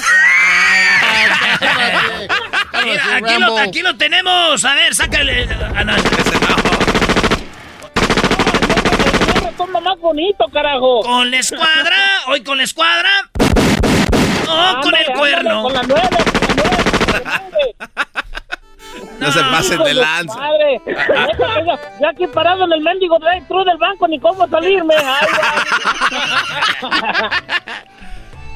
Mira, 2.83 3.15
aquí 3.15 3.39
lo, 3.39 3.57
aquí 3.57 3.81
lo 3.81 3.95
tenemos. 3.97 4.63
A 4.65 4.75
ver, 4.75 4.95
sácale. 4.95 5.47
Ah, 5.75 5.83
no. 5.83 5.93
Toma 9.57 9.79
más 9.81 9.99
bonito, 9.99 10.45
carajo. 10.53 11.01
Con 11.01 11.29
la 11.31 11.37
escuadra. 11.37 11.97
Hoy 12.27 12.43
con 12.43 12.57
la 12.57 12.63
escuadra. 12.63 13.09
Oh, 14.47 14.79
con 14.81 14.95
el 14.95 15.05
cuerno. 15.13 15.67
ándale, 15.67 15.73
Con 15.73 15.73
la 15.73 15.83
nueve, 15.83 16.17
con 17.11 17.23
la 17.23 17.41
nueve. 17.49 17.75
No 19.19 19.31
se 19.31 19.39
pasen 19.41 19.83
de 19.83 19.93
lanza. 19.93 20.35
Madre, 20.35 20.81
ya 21.99 22.09
aquí 22.09 22.27
parado 22.27 22.65
en 22.65 22.73
el 22.73 22.81
mendigo 22.81 23.17
drive-thru 23.19 23.63
del 23.63 23.77
banco, 23.77 24.07
ni 24.07 24.19
cómo 24.19 24.47
salirme. 24.47 24.95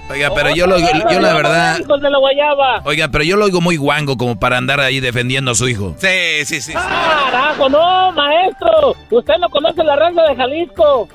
Oiga, 0.10 0.32
pero 0.36 0.54
yo, 0.54 0.68
lo, 0.68 0.78
yo 0.78 1.20
la 1.20 1.34
verdad... 1.34 1.80
Hijos 1.80 2.02
de 2.02 2.10
la 2.10 2.18
guayaba. 2.20 2.82
Oiga, 2.84 3.08
pero 3.08 3.24
yo 3.24 3.38
lo 3.38 3.46
oigo 3.46 3.62
muy 3.62 3.78
guango 3.78 4.18
como 4.18 4.38
para 4.38 4.58
andar 4.58 4.80
ahí 4.80 5.00
defendiendo 5.00 5.52
a 5.52 5.56
su 5.56 5.68
hijo. 5.68 5.96
Sí, 5.98 6.44
sí, 6.46 6.62
sí. 6.62 6.74
Carajo, 6.74 7.70
no, 7.70 8.12
maestro. 8.12 8.96
Usted 9.10 9.36
no 9.40 9.50
conoce 9.50 9.84
la 9.84 9.96
raza 9.96 10.22
de 10.24 10.36
Jalisco. 10.36 11.08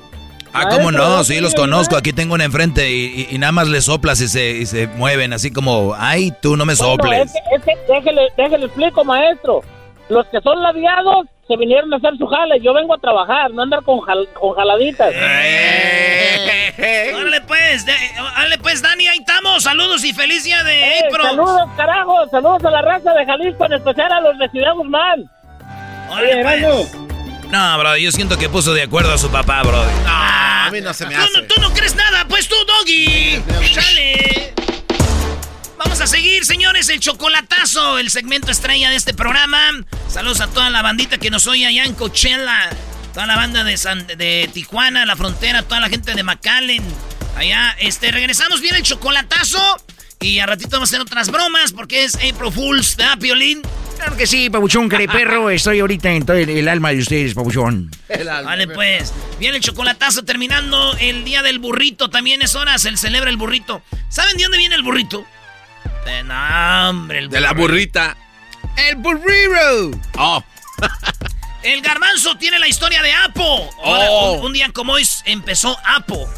Ah, 0.53 0.67
¿cómo 0.69 0.91
no? 0.91 1.23
Sí, 1.23 1.39
los 1.39 1.53
conozco. 1.55 1.95
Aquí 1.95 2.11
tengo 2.13 2.33
una 2.33 2.43
enfrente 2.43 2.89
y, 2.91 3.27
y- 3.29 3.35
y 3.35 3.37
nada 3.37 3.51
más 3.51 3.67
le 3.67 3.81
soplas 3.81 4.19
y 4.21 4.27
se, 4.27 4.49
y 4.51 4.65
se 4.65 4.87
mueven 4.87 5.31
así 5.33 5.51
como, 5.51 5.95
ay, 5.97 6.33
tú 6.41 6.57
no 6.57 6.65
me 6.65 6.73
Bueno, 6.75 6.91
soples. 6.95 7.21
es 7.21 7.31
que, 7.63 7.71
es 7.71 7.77
que 7.85 7.93
déjele, 7.93 8.21
déjele 8.37 8.65
explico, 8.65 9.03
maestro. 9.03 9.61
Los 10.09 10.25
que 10.27 10.41
son 10.41 10.61
labiados 10.63 11.27
se 11.47 11.55
vinieron 11.55 11.93
a 11.93 11.97
hacer 11.97 12.17
su 12.17 12.25
jale. 12.25 12.59
Yo 12.61 12.73
vengo 12.73 12.95
a 12.95 12.97
trabajar, 12.97 13.51
no 13.51 13.61
andar 13.61 13.83
con, 13.83 13.99
jal- 14.01 14.27
con 14.33 14.55
jaladitas. 14.55 15.13
Órale 17.15 17.41
pues, 17.41 17.85
órale 18.35 18.57
pues, 18.57 18.81
Dani, 18.81 19.07
ahí 19.07 19.17
estamos. 19.19 19.63
Saludos 19.63 20.03
y 20.03 20.13
feliz 20.13 20.43
día 20.43 20.63
de 20.63 20.79
Eh, 20.97 20.99
April. 21.07 21.27
saludos, 21.27 21.61
carajo. 21.77 22.27
Saludos 22.31 22.65
a 22.65 22.71
la 22.71 22.81
raza 22.81 23.13
de 23.13 23.25
Jalisco, 23.25 23.65
en 23.65 23.73
especial 23.73 24.11
a 24.11 24.21
los 24.21 24.37
de 24.39 24.49
Ciudad 24.49 24.73
Guzmán. 24.73 25.29
Órale, 26.11 26.41
pues. 26.43 27.08
No, 27.49 27.77
bro, 27.79 27.97
yo 27.97 28.11
siento 28.11 28.37
que 28.37 28.47
puso 28.49 28.73
de 28.73 28.83
acuerdo 28.83 29.13
a 29.13 29.17
su 29.17 29.29
papá, 29.31 29.63
bro. 29.63 29.83
a 30.05 30.69
mí 30.71 30.81
no 30.81 30.93
se 30.93 31.05
me 31.07 31.15
Tú, 31.15 31.21
no- 31.33 31.43
tú 31.47 31.61
no 31.61 31.73
crees 31.73 31.95
nada, 31.95 32.25
pues 32.27 32.47
tú, 32.47 32.55
Doggy. 32.65 33.41
Chale. 33.73 34.53
Vamos 35.77 35.99
a 36.01 36.05
seguir, 36.07 36.45
señores, 36.45 36.89
el 36.89 36.99
chocolatazo, 36.99 37.97
el 37.97 38.11
segmento 38.11 38.51
estrella 38.51 38.89
de 38.91 38.97
este 38.97 39.13
programa. 39.13 39.57
Saludos 40.07 40.41
a 40.41 40.47
toda 40.47 40.69
la 40.69 40.81
bandita 40.83 41.17
que 41.17 41.31
nos 41.31 41.47
oye 41.47 41.65
allá 41.65 41.85
en 41.85 41.95
Coachella. 41.95 42.69
Toda 43.13 43.25
la 43.25 43.35
banda 43.35 43.63
de, 43.63 43.75
San- 43.77 44.05
de 44.05 44.49
Tijuana, 44.53 45.05
la 45.05 45.15
frontera, 45.15 45.63
toda 45.63 45.79
la 45.79 45.89
gente 45.89 46.13
de 46.13 46.21
McAllen. 46.21 46.83
Allá, 47.35 47.75
este, 47.79 48.11
regresamos 48.11 48.61
bien 48.61 48.75
el 48.75 48.83
chocolatazo. 48.83 49.59
Y 50.21 50.39
a 50.39 50.45
ratito 50.45 50.71
vamos 50.71 50.89
a 50.89 50.95
hacer 50.97 51.01
otras 51.01 51.31
bromas 51.31 51.71
porque 51.71 52.03
es 52.03 52.15
April 52.15 52.51
Fools, 52.51 52.97
¿verdad, 52.97 53.17
Piolín? 53.19 53.61
Claro 53.95 54.17
que 54.17 54.27
sí, 54.27 54.49
pabuchón, 54.49 54.89
care 54.89 55.07
perro. 55.11 55.49
Estoy 55.49 55.79
ahorita 55.79 56.11
en 56.11 56.25
todo 56.25 56.35
el, 56.35 56.49
el 56.49 56.67
alma 56.67 56.89
de 56.89 56.99
ustedes, 56.99 57.33
pabuchón. 57.33 57.89
Vale, 58.43 58.67
pues. 58.67 59.13
Viene 59.39 59.57
el 59.57 59.63
chocolatazo 59.63 60.23
terminando 60.25 60.93
el 60.99 61.23
día 61.23 61.41
del 61.41 61.59
burrito. 61.59 62.09
También 62.09 62.41
es 62.41 62.53
hora, 62.55 62.77
se 62.77 62.95
celebra 62.97 63.29
el 63.29 63.37
burrito. 63.37 63.81
¿Saben 64.09 64.35
de 64.35 64.43
dónde 64.43 64.57
viene 64.57 64.75
el 64.75 64.83
burrito? 64.83 65.25
De 66.05 66.23
no, 66.23 66.89
hombre, 66.89 67.19
el 67.19 67.29
De 67.29 67.39
la 67.39 67.53
burrita. 67.53 68.17
El 68.75 68.97
burrito. 68.97 69.91
Oh. 70.17 70.43
El 71.63 71.81
garbanzo 71.81 72.35
tiene 72.35 72.57
la 72.57 72.69
historia 72.69 73.01
de 73.01 73.11
Apo. 73.11 73.69
Ahora, 73.83 74.05
Oh. 74.09 74.33
un, 74.39 74.45
un 74.47 74.53
día 74.53 74.69
como 74.73 74.93
hoy 74.93 75.05
empezó 75.25 75.77
Apo. 75.85 76.29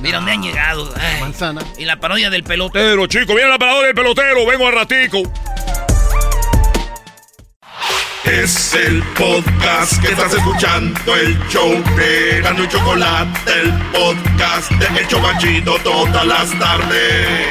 Mira 0.00 0.18
dónde 0.18 0.32
han 0.32 0.42
llegado. 0.42 0.92
Ay. 0.96 1.20
Manzana. 1.20 1.62
Y 1.76 1.84
la 1.84 1.98
parodia 1.98 2.30
del 2.30 2.44
pelotero. 2.44 3.06
Chico, 3.06 3.34
viene 3.34 3.50
la 3.50 3.58
palabra 3.58 3.86
del 3.86 3.94
pelotero. 3.94 4.46
Vengo 4.46 4.66
a 4.66 4.70
ratico. 4.70 5.22
Es 8.24 8.74
el 8.74 9.02
podcast 9.16 10.02
que 10.02 10.08
estás 10.08 10.34
escuchando, 10.34 11.16
el 11.16 11.38
show 11.48 11.82
de 11.96 12.42
Gano 12.42 12.62
y 12.62 12.68
Chocolate, 12.68 13.52
el 13.58 13.72
podcast 13.90 14.70
de 14.72 15.00
El 15.00 15.08
Chobachito 15.08 15.78
todas 15.82 16.26
las 16.26 16.58
tardes. 16.58 17.48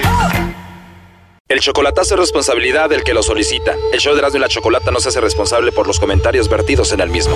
El 1.47 1.61
chocolatazo 1.61 2.13
es 2.15 2.19
responsabilidad 2.19 2.89
del 2.89 3.03
que 3.03 3.13
lo 3.13 3.23
solicita. 3.23 3.73
El 3.91 3.99
show 3.99 4.13
de 4.13 4.19
Erasmo 4.19 4.37
y 4.37 4.41
la 4.41 4.49
Chocolata 4.49 4.91
no 4.91 4.99
se 4.99 5.09
hace 5.09 5.21
responsable 5.21 5.71
por 5.71 5.87
los 5.87 5.99
comentarios 5.99 6.49
vertidos 6.49 6.91
en 6.91 6.99
el 6.99 7.09
mismo. 7.09 7.35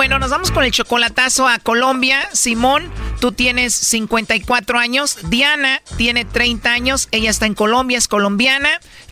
Bueno, 0.00 0.18
nos 0.18 0.30
vamos 0.30 0.50
con 0.50 0.64
el 0.64 0.70
chocolatazo 0.70 1.46
a 1.46 1.58
Colombia. 1.58 2.26
Simón, 2.32 2.90
tú 3.20 3.32
tienes 3.32 3.74
54 3.74 4.78
años. 4.78 5.18
Diana 5.24 5.82
tiene 5.98 6.24
30 6.24 6.72
años. 6.72 7.08
Ella 7.10 7.28
está 7.28 7.44
en 7.44 7.52
Colombia, 7.52 7.98
es 7.98 8.08
colombiana. 8.08 8.70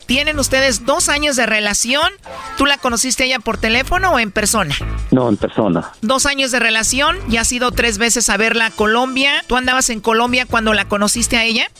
Tienen 0.09 0.39
ustedes 0.39 0.87
dos 0.87 1.11
años 1.11 1.37
de 1.37 1.45
relación. 1.45 2.09
¿Tú 2.57 2.65
la 2.65 2.79
conociste 2.79 3.25
a 3.25 3.27
ella 3.27 3.41
por 3.41 3.59
teléfono 3.59 4.13
o 4.13 4.19
en 4.19 4.31
persona? 4.31 4.75
No, 5.11 5.29
en 5.29 5.37
persona. 5.37 5.93
Dos 6.01 6.25
años 6.25 6.51
de 6.51 6.59
relación. 6.59 7.19
Ya 7.29 7.43
has 7.43 7.53
ido 7.53 7.73
tres 7.73 7.99
veces 7.99 8.31
a 8.31 8.39
verla 8.39 8.65
a 8.67 8.71
Colombia. 8.71 9.45
¿Tú 9.47 9.57
andabas 9.57 9.91
en 9.91 10.01
Colombia 10.01 10.47
cuando 10.49 10.73
la 10.73 10.87
conociste 10.87 11.37
a 11.37 11.45
ella? 11.45 11.71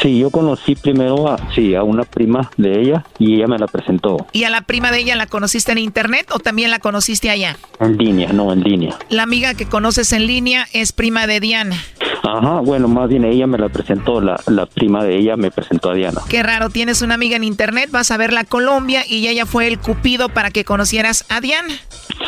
Sí, 0.00 0.16
yo 0.16 0.30
conocí 0.30 0.76
primero 0.76 1.28
a, 1.28 1.36
sí, 1.56 1.74
a 1.74 1.82
una 1.82 2.04
prima 2.04 2.52
de 2.56 2.80
ella 2.80 3.04
y 3.18 3.34
ella 3.34 3.46
me 3.46 3.58
la 3.58 3.66
presentó 3.66 4.26
¿Y 4.32 4.44
a 4.44 4.50
la 4.50 4.62
prima 4.62 4.90
de 4.90 4.98
ella 4.98 5.16
la 5.16 5.26
conociste 5.26 5.70
en 5.72 5.78
internet 5.78 6.30
o 6.32 6.38
también 6.38 6.70
la 6.70 6.78
conociste 6.78 7.30
allá? 7.30 7.56
en 7.80 7.98
línea, 7.98 8.32
no 8.32 8.52
en 8.52 8.62
línea. 8.62 8.96
La 9.10 9.24
amiga 9.24 9.54
que 9.54 9.66
conoces 9.66 10.12
en 10.12 10.26
línea 10.28 10.68
es 10.72 10.92
prima 10.92 11.26
de 11.26 11.40
Diana. 11.40 11.76
Ajá, 12.24 12.60
bueno, 12.60 12.86
más 12.86 13.08
bien 13.08 13.24
ella 13.24 13.48
me 13.48 13.58
la 13.58 13.68
presentó, 13.68 14.20
la, 14.20 14.40
la 14.46 14.66
prima 14.66 15.02
de 15.02 15.18
ella 15.18 15.36
me 15.36 15.50
presentó 15.50 15.90
a 15.90 15.94
Diana. 15.94 16.20
Qué 16.28 16.42
raro, 16.42 16.70
tienes 16.70 17.02
una 17.02 17.14
amiga 17.14 17.34
en 17.36 17.42
internet, 17.42 17.71
vas 17.90 18.10
a 18.10 18.16
verla 18.16 18.40
a 18.40 18.44
Colombia 18.44 19.04
y 19.06 19.26
ella 19.28 19.46
fue 19.46 19.66
el 19.66 19.78
cupido 19.78 20.28
para 20.28 20.50
que 20.50 20.64
conocieras 20.64 21.24
a 21.28 21.40
Diana. 21.40 21.74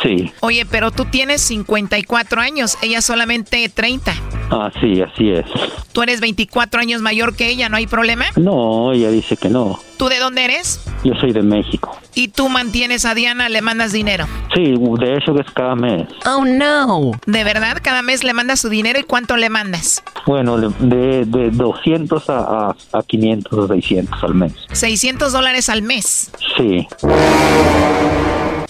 Sí. 0.01 0.31
Oye, 0.41 0.65
pero 0.65 0.91
tú 0.91 1.05
tienes 1.05 1.41
54 1.41 2.41
años, 2.41 2.77
ella 2.81 3.01
solamente 3.01 3.67
30. 3.69 4.13
Ah, 4.51 4.71
sí, 4.79 5.01
así 5.01 5.29
es. 5.31 5.45
Tú 5.91 6.03
eres 6.03 6.19
24 6.21 6.79
años 6.81 7.01
mayor 7.01 7.35
que 7.35 7.49
ella, 7.49 7.69
¿no 7.69 7.77
hay 7.77 7.87
problema? 7.87 8.25
No, 8.35 8.91
ella 8.93 9.09
dice 9.09 9.37
que 9.37 9.49
no. 9.49 9.79
¿Tú 9.97 10.09
de 10.09 10.19
dónde 10.19 10.43
eres? 10.43 10.81
Yo 11.03 11.13
soy 11.15 11.31
de 11.31 11.41
México. 11.41 11.97
¿Y 12.13 12.27
tú 12.27 12.49
mantienes 12.49 13.05
a 13.05 13.15
Diana, 13.15 13.49
le 13.49 13.61
mandas 13.61 13.91
dinero? 13.93 14.27
Sí, 14.53 14.73
de 14.99 15.13
hecho 15.15 15.39
es 15.39 15.49
cada 15.53 15.75
mes. 15.75 16.07
Oh, 16.25 16.43
no. 16.45 17.11
¿De 17.25 17.43
verdad? 17.43 17.77
¿Cada 17.81 18.01
mes 18.01 18.23
le 18.23 18.33
mandas 18.33 18.59
su 18.59 18.69
dinero 18.69 18.99
y 18.99 19.03
cuánto 19.03 19.37
le 19.37 19.49
mandas? 19.49 20.03
Bueno, 20.25 20.57
de, 20.57 21.25
de 21.25 21.49
200 21.51 22.29
a, 22.29 22.39
a, 22.39 22.75
a 22.93 23.03
500 23.03 23.53
o 23.53 23.67
600 23.67 24.23
al 24.23 24.35
mes. 24.35 24.53
600 24.71 25.31
dólares 25.31 25.69
al 25.69 25.81
mes. 25.81 26.31
Sí. 26.57 26.87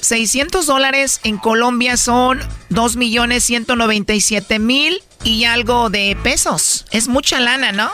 600 0.06 0.68
dólares 0.68 1.20
en 1.24 1.38
Colombia 1.38 1.98
son 1.98 2.40
2 2.70 2.96
millones 2.96 3.44
197 3.44 4.60
mil 4.60 5.02
y 5.24 5.46
algo 5.46 5.90
de 5.90 6.18
pesos. 6.24 6.86
Es 6.92 7.08
mucha 7.08 7.40
lana, 7.40 7.72
¿no? 7.72 7.90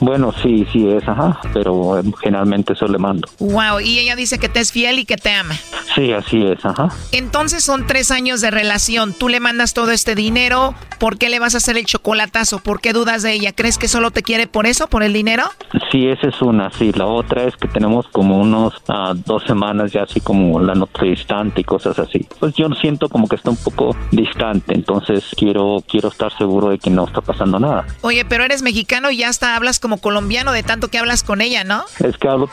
Bueno, 0.00 0.32
sí, 0.42 0.66
sí 0.72 0.88
es, 0.88 1.06
ajá, 1.08 1.40
pero 1.52 1.98
eh, 1.98 2.02
generalmente 2.22 2.72
eso 2.72 2.86
le 2.86 2.98
mando. 2.98 3.28
Wow, 3.40 3.80
y 3.80 3.98
ella 3.98 4.14
dice 4.14 4.38
que 4.38 4.48
te 4.48 4.60
es 4.60 4.70
fiel 4.70 4.98
y 5.00 5.04
que 5.04 5.16
te 5.16 5.32
ama. 5.32 5.54
Sí, 5.94 6.12
así 6.12 6.44
es, 6.46 6.64
ajá. 6.64 6.88
Entonces 7.12 7.64
son 7.64 7.86
tres 7.86 8.10
años 8.10 8.40
de 8.40 8.50
relación. 8.50 9.12
Tú 9.12 9.28
le 9.28 9.40
mandas 9.40 9.74
todo 9.74 9.90
este 9.90 10.14
dinero. 10.14 10.74
¿Por 11.00 11.18
qué 11.18 11.28
le 11.28 11.38
vas 11.38 11.54
a 11.54 11.58
hacer 11.58 11.76
el 11.76 11.86
chocolatazo? 11.86 12.58
¿Por 12.60 12.80
qué 12.80 12.92
dudas 12.92 13.22
de 13.22 13.32
ella? 13.32 13.52
¿Crees 13.52 13.78
que 13.78 13.88
solo 13.88 14.10
te 14.10 14.22
quiere 14.22 14.46
por 14.46 14.66
eso, 14.66 14.88
por 14.88 15.02
el 15.02 15.12
dinero? 15.12 15.44
Sí, 15.90 16.06
esa 16.06 16.28
es 16.28 16.42
una, 16.42 16.70
sí. 16.70 16.92
La 16.92 17.06
otra 17.06 17.44
es 17.44 17.56
que 17.56 17.68
tenemos 17.68 18.06
como 18.08 18.38
unos 18.38 18.74
ah, 18.88 19.14
dos 19.14 19.44
semanas 19.44 19.92
ya 19.92 20.02
así 20.02 20.20
como 20.20 20.60
la 20.60 20.74
nota 20.74 21.04
distante 21.04 21.60
y 21.60 21.64
cosas 21.64 21.98
así. 21.98 22.26
Pues 22.38 22.54
yo 22.54 22.68
siento 22.80 23.08
como 23.08 23.28
que 23.28 23.36
está 23.36 23.50
un 23.50 23.56
poco 23.56 23.96
distante, 24.10 24.74
entonces 24.74 25.24
quiero 25.36 25.82
quiero 25.88 26.08
estar 26.08 26.36
seguro 26.36 26.57
de 26.66 26.78
que 26.78 26.90
no 26.90 27.04
está 27.04 27.20
pasando 27.20 27.58
nada. 27.58 27.86
Oye, 28.02 28.24
pero 28.24 28.44
eres 28.44 28.62
mexicano 28.62 29.10
y 29.10 29.18
ya 29.18 29.28
hasta 29.28 29.56
hablas 29.56 29.78
como 29.78 29.98
colombiano 29.98 30.52
de 30.52 30.62
tanto 30.62 30.88
que 30.88 30.98
hablas 30.98 31.22
con 31.22 31.40
ella, 31.40 31.64
¿no? 31.64 31.84
Es 32.00 32.16
que 32.18 32.28
hablo 32.28 32.50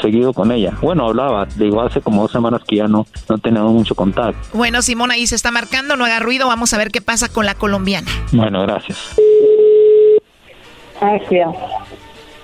seguido 0.00 0.32
con 0.32 0.52
ella. 0.52 0.72
Bueno, 0.80 1.06
hablaba, 1.06 1.46
digo, 1.56 1.82
hace 1.82 2.00
como 2.00 2.22
dos 2.22 2.32
semanas 2.32 2.62
que 2.66 2.76
ya 2.76 2.88
no, 2.88 3.06
no 3.28 3.38
tenemos 3.38 3.72
mucho 3.72 3.94
contacto. 3.94 4.38
Bueno, 4.52 4.82
Simón 4.82 5.10
ahí 5.10 5.26
se 5.26 5.34
está 5.34 5.50
marcando, 5.50 5.96
no 5.96 6.04
haga 6.04 6.20
ruido, 6.20 6.48
vamos 6.48 6.72
a 6.72 6.78
ver 6.78 6.90
qué 6.90 7.00
pasa 7.00 7.28
con 7.28 7.46
la 7.46 7.54
colombiana. 7.54 8.10
Bueno, 8.32 8.62
gracias. 8.62 8.98
Gracias. 11.00 11.48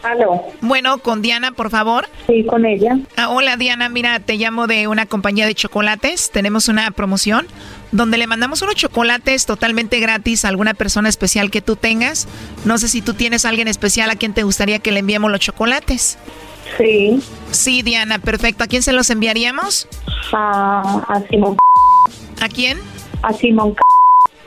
Aló. 0.03 0.42
Bueno, 0.62 0.98
con 0.98 1.20
Diana, 1.20 1.53
por 1.53 1.70
favor. 1.70 2.07
Sí, 2.26 2.44
con 2.44 2.64
ella. 2.64 2.98
Ah, 3.16 3.28
hola 3.28 3.57
Diana, 3.57 3.88
mira, 3.88 4.18
te 4.20 4.36
llamo 4.36 4.66
de 4.66 4.88
una 4.88 5.07
compañía 5.07 5.46
de 5.46 5.55
chocolates. 5.55 6.30
Tenemos 6.30 6.68
una 6.68 6.90
promoción 6.90 7.46
donde 7.93 8.18
le 8.18 8.26
mandamos 8.26 8.62
unos 8.62 8.74
chocolates 8.74 9.47
totalmente 9.47 9.99
gratis 10.01 10.45
a 10.45 10.49
alguna 10.49 10.74
persona 10.74 11.09
especial 11.09 11.51
que 11.51 11.61
tú 11.61 11.76
tengas. 11.76 12.28
No 12.64 12.78
sé 12.78 12.88
si 12.88 13.03
tú 13.03 13.14
tienes 13.14 13.45
a 13.45 13.49
alguien 13.49 13.68
especial 13.68 14.11
a 14.11 14.16
quien 14.16 14.34
te 14.34 14.43
gustaría 14.43 14.78
que 14.78 14.93
le 14.93 15.01
enviemos 15.01 15.30
los 15.30 15.41
chocolates. 15.41 16.18
Sí. 16.78 17.20
Sí, 17.51 17.82
Diana, 17.82 18.18
perfecto. 18.18 18.64
¿A 18.64 18.66
quién 18.66 18.82
se 18.82 18.93
los 18.93 19.11
enviaríamos? 19.11 19.88
A, 20.32 21.03
a 21.09 21.20
Simón. 21.28 21.57
¿A 22.41 22.49
quién? 22.49 22.78
A 23.22 23.32
Simón. 23.32 23.74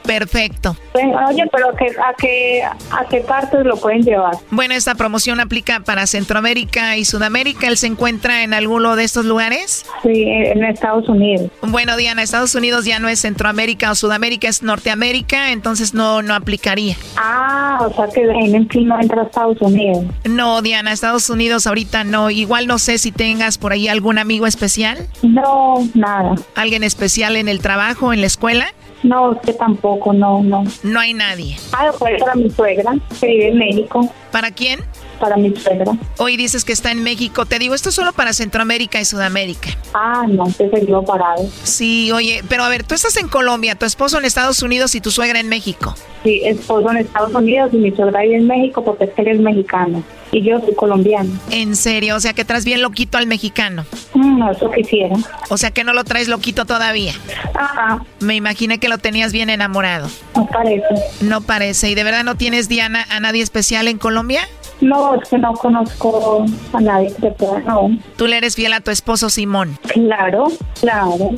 Perfecto. 0.05 0.75
Oye, 0.93 1.45
pero 1.51 1.69
¿a 1.69 1.75
qué, 1.75 1.85
a, 1.85 2.13
qué, 2.17 2.63
¿a 2.63 3.05
qué 3.09 3.21
partes 3.21 3.65
lo 3.65 3.77
pueden 3.77 4.03
llevar? 4.03 4.35
Bueno, 4.51 4.73
esta 4.73 4.95
promoción 4.95 5.39
aplica 5.39 5.79
para 5.79 6.05
Centroamérica 6.07 6.97
y 6.97 7.05
Sudamérica. 7.05 7.67
¿Él 7.67 7.77
se 7.77 7.87
encuentra 7.87 8.43
en 8.43 8.53
alguno 8.53 8.95
de 8.95 9.03
estos 9.03 9.25
lugares? 9.25 9.85
Sí, 10.03 10.23
en 10.25 10.63
Estados 10.63 11.07
Unidos. 11.09 11.49
Bueno, 11.61 11.97
Diana, 11.97 12.21
Estados 12.21 12.53
Unidos 12.55 12.85
ya 12.85 12.99
no 12.99 13.07
es 13.07 13.21
Centroamérica 13.21 13.91
o 13.91 13.95
Sudamérica, 13.95 14.47
es 14.47 14.61
Norteamérica, 14.61 15.51
entonces 15.51 15.93
no, 15.93 16.21
no 16.21 16.35
aplicaría. 16.35 16.95
Ah, 17.17 17.87
o 17.89 17.93
sea 17.93 18.07
que 18.07 18.21
en 18.21 18.67
no 18.87 18.99
entra 18.99 19.21
a 19.21 19.25
Estados 19.25 19.61
Unidos. 19.61 20.03
No, 20.25 20.61
Diana, 20.61 20.91
Estados 20.91 21.29
Unidos 21.29 21.67
ahorita 21.67 22.03
no. 22.03 22.29
Igual 22.29 22.67
no 22.67 22.77
sé 22.77 22.97
si 22.97 23.11
tengas 23.11 23.57
por 23.57 23.71
ahí 23.71 23.87
algún 23.87 24.17
amigo 24.17 24.47
especial. 24.47 25.07
No, 25.21 25.75
nada. 25.93 26.35
¿Alguien 26.55 26.83
especial 26.83 27.35
en 27.35 27.47
el 27.47 27.59
trabajo, 27.59 28.13
en 28.13 28.21
la 28.21 28.27
escuela? 28.27 28.73
No, 29.03 29.31
usted 29.31 29.55
tampoco, 29.57 30.13
no, 30.13 30.41
no. 30.41 30.63
No 30.83 30.99
hay 30.99 31.13
nadie. 31.13 31.57
Ah, 31.73 31.91
pues 31.99 32.19
para 32.21 32.35
mi 32.35 32.49
suegra, 32.49 32.93
que 33.19 33.27
vive 33.27 33.49
en 33.49 33.57
México. 33.57 34.09
¿Para 34.31 34.49
quién? 34.51 34.79
Para 35.19 35.37
mi 35.37 35.55
suegra. 35.55 35.91
Hoy 36.17 36.37
dices 36.37 36.65
que 36.65 36.73
está 36.73 36.91
en 36.91 37.03
México. 37.03 37.45
Te 37.45 37.59
digo, 37.59 37.75
esto 37.75 37.89
es 37.89 37.95
solo 37.95 38.13
para 38.13 38.33
Centroamérica 38.33 38.99
y 38.99 39.05
Sudamérica. 39.05 39.69
Ah, 39.93 40.25
no, 40.27 40.45
se 40.49 40.69
seguido 40.69 41.03
parado. 41.03 41.47
Sí, 41.63 42.11
oye, 42.11 42.43
pero 42.49 42.63
a 42.63 42.69
ver, 42.69 42.83
tú 42.83 42.95
estás 42.95 43.15
en 43.17 43.27
Colombia, 43.27 43.75
tu 43.75 43.85
esposo 43.85 44.17
en 44.17 44.25
Estados 44.25 44.61
Unidos 44.61 44.95
y 44.95 45.01
tu 45.01 45.11
suegra 45.11 45.39
en 45.39 45.49
México. 45.49 45.95
Sí, 46.23 46.41
esposo 46.43 46.89
en 46.91 46.97
Estados 46.97 47.33
Unidos 47.33 47.69
y 47.73 47.77
mi 47.77 47.91
suegra 47.91 48.21
vive 48.21 48.37
en 48.37 48.47
México 48.47 48.83
porque 48.83 49.05
es 49.05 49.13
que 49.13 49.21
él 49.21 49.27
es 49.29 49.39
mexicano 49.39 50.03
y 50.33 50.41
yo 50.41 50.59
soy 50.59 50.73
colombiano. 50.73 51.29
En 51.51 51.75
serio, 51.75 52.15
o 52.15 52.19
sea 52.19 52.33
que 52.33 52.43
traes 52.43 52.65
bien 52.65 52.81
loquito 52.81 53.17
al 53.17 53.27
mexicano. 53.27 53.85
Mm, 54.13 54.49
eso 54.49 54.71
quisiera. 54.71 55.15
O 55.49 55.57
sea 55.57 55.71
que 55.71 55.83
no 55.83 55.93
lo 55.93 56.03
traes 56.03 56.27
loquito 56.27 56.65
todavía. 56.65 57.13
Ajá. 57.53 58.03
Me 58.19 58.35
imaginé 58.35 58.79
que 58.79 58.89
lo 58.89 58.97
tenías 58.97 59.31
bien 59.31 59.49
enamorado. 59.49 60.09
No 60.35 60.47
parece. 60.47 60.85
No 61.21 61.41
parece. 61.41 61.89
¿Y 61.91 61.95
de 61.95 62.03
verdad 62.03 62.23
no 62.23 62.35
tienes, 62.35 62.67
Diana, 62.67 63.05
a 63.09 63.19
nadie 63.19 63.43
especial 63.43 63.87
en 63.87 63.99
Colombia? 63.99 64.41
No, 64.81 65.15
es 65.15 65.29
que 65.29 65.37
no 65.37 65.53
conozco 65.53 66.45
a 66.73 66.81
nadie 66.81 67.13
que 67.19 67.31
pueda, 67.31 67.59
no. 67.59 67.97
Tú 68.17 68.27
le 68.27 68.37
eres 68.37 68.55
fiel 68.55 68.73
a 68.73 68.81
tu 68.81 68.91
esposo 68.91 69.29
Simón. 69.29 69.77
Claro, 69.87 70.47
claro. 70.79 71.31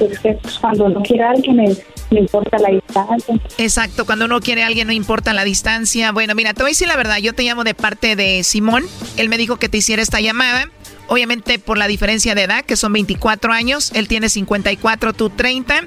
Es 0.00 0.18
que 0.18 0.38
cuando 0.60 0.86
uno 0.86 1.02
quiere 1.02 1.24
a 1.24 1.30
alguien 1.30 1.60
es 1.60 1.84
no 2.10 2.18
importa 2.18 2.58
la 2.58 2.70
distancia. 2.70 3.34
Exacto, 3.58 4.06
cuando 4.06 4.24
uno 4.24 4.40
quiere 4.40 4.62
a 4.62 4.66
alguien 4.66 4.86
no 4.86 4.92
importa 4.92 5.34
la 5.34 5.44
distancia. 5.44 6.12
Bueno, 6.12 6.34
mira, 6.34 6.54
te 6.54 6.62
voy 6.62 6.70
a 6.70 6.72
decir 6.72 6.88
la 6.88 6.96
verdad, 6.96 7.18
yo 7.18 7.34
te 7.34 7.42
llamo 7.42 7.64
de 7.64 7.74
parte 7.74 8.16
de 8.16 8.42
Simón. 8.44 8.84
Él 9.16 9.28
me 9.28 9.38
dijo 9.38 9.56
que 9.56 9.68
te 9.68 9.78
hiciera 9.78 10.02
esta 10.02 10.20
llamada. 10.20 10.70
Obviamente 11.08 11.58
por 11.58 11.78
la 11.78 11.86
diferencia 11.86 12.34
de 12.34 12.42
edad, 12.42 12.64
que 12.64 12.76
son 12.76 12.92
24 12.92 13.52
años, 13.52 13.92
él 13.94 14.08
tiene 14.08 14.28
54, 14.28 15.14
tú 15.14 15.30
30. 15.30 15.84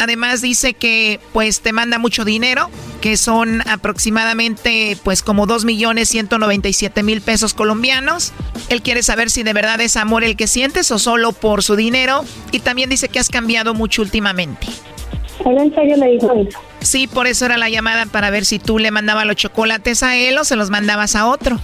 Además 0.00 0.40
dice 0.40 0.72
que 0.72 1.20
pues 1.32 1.60
te 1.60 1.72
manda 1.72 1.98
mucho 1.98 2.24
dinero, 2.24 2.70
que 3.02 3.18
son 3.18 3.60
aproximadamente 3.68 4.96
pues 5.04 5.22
como 5.22 5.46
2 5.46 5.66
millones 5.66 6.08
197 6.08 7.02
mil 7.02 7.20
pesos 7.20 7.52
colombianos. 7.52 8.32
Él 8.70 8.80
quiere 8.80 9.02
saber 9.02 9.30
si 9.30 9.42
de 9.42 9.52
verdad 9.52 9.80
es 9.80 9.96
amor 9.96 10.24
el 10.24 10.36
que 10.36 10.46
sientes 10.46 10.90
o 10.90 10.98
solo 10.98 11.32
por 11.32 11.62
su 11.62 11.76
dinero. 11.76 12.24
Y 12.50 12.60
también 12.60 12.88
dice 12.88 13.10
que 13.10 13.18
has 13.18 13.28
cambiado 13.28 13.74
mucho 13.74 14.00
últimamente. 14.00 14.66
¿Él 15.44 15.58
en 15.58 15.74
serio 15.74 15.96
le 15.96 16.12
dijo 16.12 16.32
eso? 16.32 16.58
Sí, 16.80 17.06
por 17.06 17.26
eso 17.26 17.44
era 17.44 17.58
la 17.58 17.68
llamada 17.68 18.06
para 18.06 18.30
ver 18.30 18.44
si 18.44 18.58
tú 18.58 18.78
le 18.78 18.90
mandabas 18.90 19.26
los 19.26 19.36
chocolates 19.36 20.02
a 20.02 20.16
él 20.16 20.38
o 20.38 20.44
se 20.44 20.56
los 20.56 20.70
mandabas 20.70 21.14
a 21.14 21.26
otro. 21.26 21.58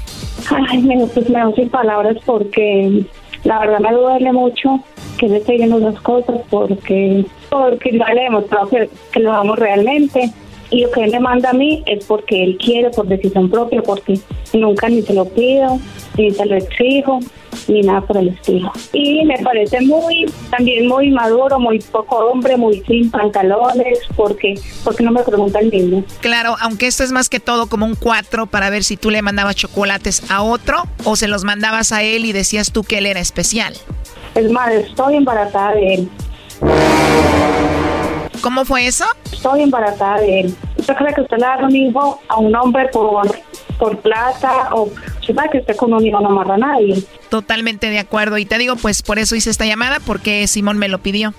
Ay, 0.68 0.82
me, 0.82 1.06
pues 1.06 1.28
me 1.28 1.40
sin 1.54 1.70
palabras 1.70 2.16
porque 2.24 3.04
la 3.46 3.60
verdad 3.60 3.78
me 3.78 3.92
duele 3.92 4.32
mucho 4.32 4.80
que 5.18 5.28
le 5.28 5.38
esté 5.38 5.56
viendo 5.56 5.78
esas 5.78 6.00
cosas 6.00 6.40
porque 6.50 7.24
porque 7.48 7.92
no 7.92 8.04
le 8.06 8.22
demostrado 8.22 8.68
que, 8.68 8.90
que 9.12 9.20
lo 9.20 9.32
amo 9.32 9.54
realmente. 9.54 10.32
Y 10.68 10.80
lo 10.82 10.90
que 10.90 11.04
él 11.04 11.12
me 11.12 11.20
manda 11.20 11.50
a 11.50 11.52
mí 11.52 11.84
es 11.86 12.04
porque 12.06 12.42
él 12.42 12.58
quiere 12.58 12.90
por 12.90 13.06
decisión 13.06 13.48
propia 13.48 13.82
porque 13.82 14.18
nunca 14.52 14.88
ni 14.88 15.00
se 15.00 15.14
lo 15.14 15.24
pido 15.24 15.78
ni 16.18 16.32
se 16.32 16.44
lo 16.44 16.56
exijo 16.56 17.20
ni 17.68 17.80
nada 17.82 18.00
por 18.00 18.16
el 18.16 18.28
estilo 18.28 18.72
y 18.92 19.24
me 19.24 19.38
parece 19.38 19.80
muy 19.80 20.26
también 20.50 20.88
muy 20.88 21.10
maduro 21.10 21.58
muy 21.58 21.78
poco 21.78 22.16
hombre 22.16 22.56
muy 22.56 22.82
sin 22.86 23.10
pantalones 23.10 23.98
porque 24.16 24.54
porque 24.84 25.02
no 25.02 25.12
me 25.12 25.22
pregunta 25.22 25.58
el 25.60 25.70
niño 25.70 26.04
Claro, 26.20 26.56
aunque 26.60 26.86
esto 26.86 27.04
es 27.04 27.12
más 27.12 27.28
que 27.28 27.40
todo 27.40 27.68
como 27.68 27.86
un 27.86 27.94
cuatro 27.94 28.46
para 28.46 28.70
ver 28.70 28.84
si 28.84 28.96
tú 28.96 29.10
le 29.10 29.22
mandabas 29.22 29.56
chocolates 29.56 30.30
a 30.30 30.42
otro 30.42 30.84
o 31.04 31.16
se 31.16 31.28
los 31.28 31.44
mandabas 31.44 31.92
a 31.92 32.02
él 32.02 32.24
y 32.24 32.32
decías 32.32 32.72
tú 32.72 32.82
que 32.82 32.98
él 32.98 33.06
era 33.06 33.20
especial. 33.20 33.74
es 34.34 34.50
más 34.50 34.72
estoy 34.72 35.16
embarazada 35.16 35.74
de 35.74 35.94
él 35.94 36.10
¿Cómo 38.40 38.64
fue 38.64 38.86
eso? 38.86 39.04
Estoy 39.32 39.62
embarazada 39.62 40.20
de 40.20 40.40
él. 40.40 40.56
¿Usted 40.76 40.94
cree 40.94 41.14
que 41.14 41.22
usted 41.22 41.38
le 41.38 41.44
da 41.46 41.58
un 41.62 41.74
hijo 41.74 42.20
a 42.28 42.38
un 42.38 42.54
hombre 42.54 42.88
por, 42.92 43.26
por 43.78 43.98
plata 43.98 44.70
o 44.72 44.90
sabe 45.26 45.48
que 45.50 45.58
usted 45.58 45.76
con 45.76 45.92
un 45.92 46.04
hijo 46.04 46.20
no 46.20 46.28
amarra 46.28 46.54
a 46.54 46.58
nadie? 46.58 47.02
Totalmente 47.28 47.90
de 47.90 47.98
acuerdo. 47.98 48.38
Y 48.38 48.44
te 48.44 48.58
digo, 48.58 48.76
pues 48.76 49.02
por 49.02 49.18
eso 49.18 49.36
hice 49.36 49.50
esta 49.50 49.66
llamada, 49.66 49.98
porque 50.04 50.46
Simón 50.46 50.78
me 50.78 50.88
lo 50.88 50.98
pidió. 50.98 51.34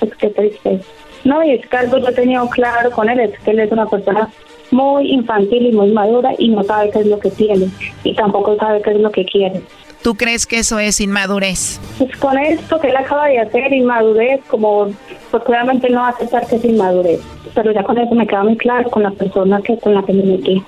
Es 0.00 0.14
que 0.16 0.28
triste. 0.30 0.80
No, 1.24 1.42
y 1.42 1.52
es 1.52 1.66
que 1.66 1.76
algo 1.76 1.98
yo 1.98 2.08
he 2.08 2.12
tenido 2.12 2.48
claro 2.50 2.90
con 2.90 3.08
él, 3.08 3.18
es 3.20 3.38
que 3.40 3.52
él 3.52 3.60
es 3.60 3.72
una 3.72 3.86
persona 3.86 4.28
muy 4.70 5.10
infantil 5.12 5.66
y 5.66 5.72
muy 5.72 5.90
madura 5.90 6.32
y 6.38 6.48
no 6.48 6.62
sabe 6.64 6.90
qué 6.90 7.00
es 7.00 7.06
lo 7.06 7.18
que 7.18 7.30
tiene 7.30 7.68
y 8.02 8.14
tampoco 8.14 8.56
sabe 8.56 8.82
qué 8.82 8.90
es 8.90 9.00
lo 9.00 9.10
que 9.10 9.24
quiere. 9.24 9.62
¿Tú 10.02 10.16
crees 10.16 10.44
que 10.44 10.58
eso 10.58 10.78
es 10.78 11.00
inmadurez? 11.00 11.80
Pues 11.96 12.14
con 12.18 12.36
esto 12.36 12.78
que 12.78 12.88
él 12.88 12.96
acaba 12.96 13.26
de 13.26 13.38
hacer, 13.38 13.72
inmadurez, 13.72 14.42
como 14.48 14.92
pues 15.30 15.42
obviamente 15.46 15.88
no 15.88 16.00
va 16.00 16.08
a 16.08 16.10
aceptar 16.10 16.46
que 16.46 16.56
es 16.56 16.64
inmadurez. 16.64 17.20
Pero 17.54 17.72
ya 17.72 17.82
con 17.84 17.96
eso 17.96 18.14
me 18.14 18.26
queda 18.26 18.42
muy 18.42 18.56
claro 18.58 18.90
con 18.90 19.02
la 19.02 19.12
persona 19.12 19.62
que 19.62 19.78
con 19.78 19.94
la 19.94 20.02
que 20.02 20.12
me 20.12 20.24
metí. 20.24 20.62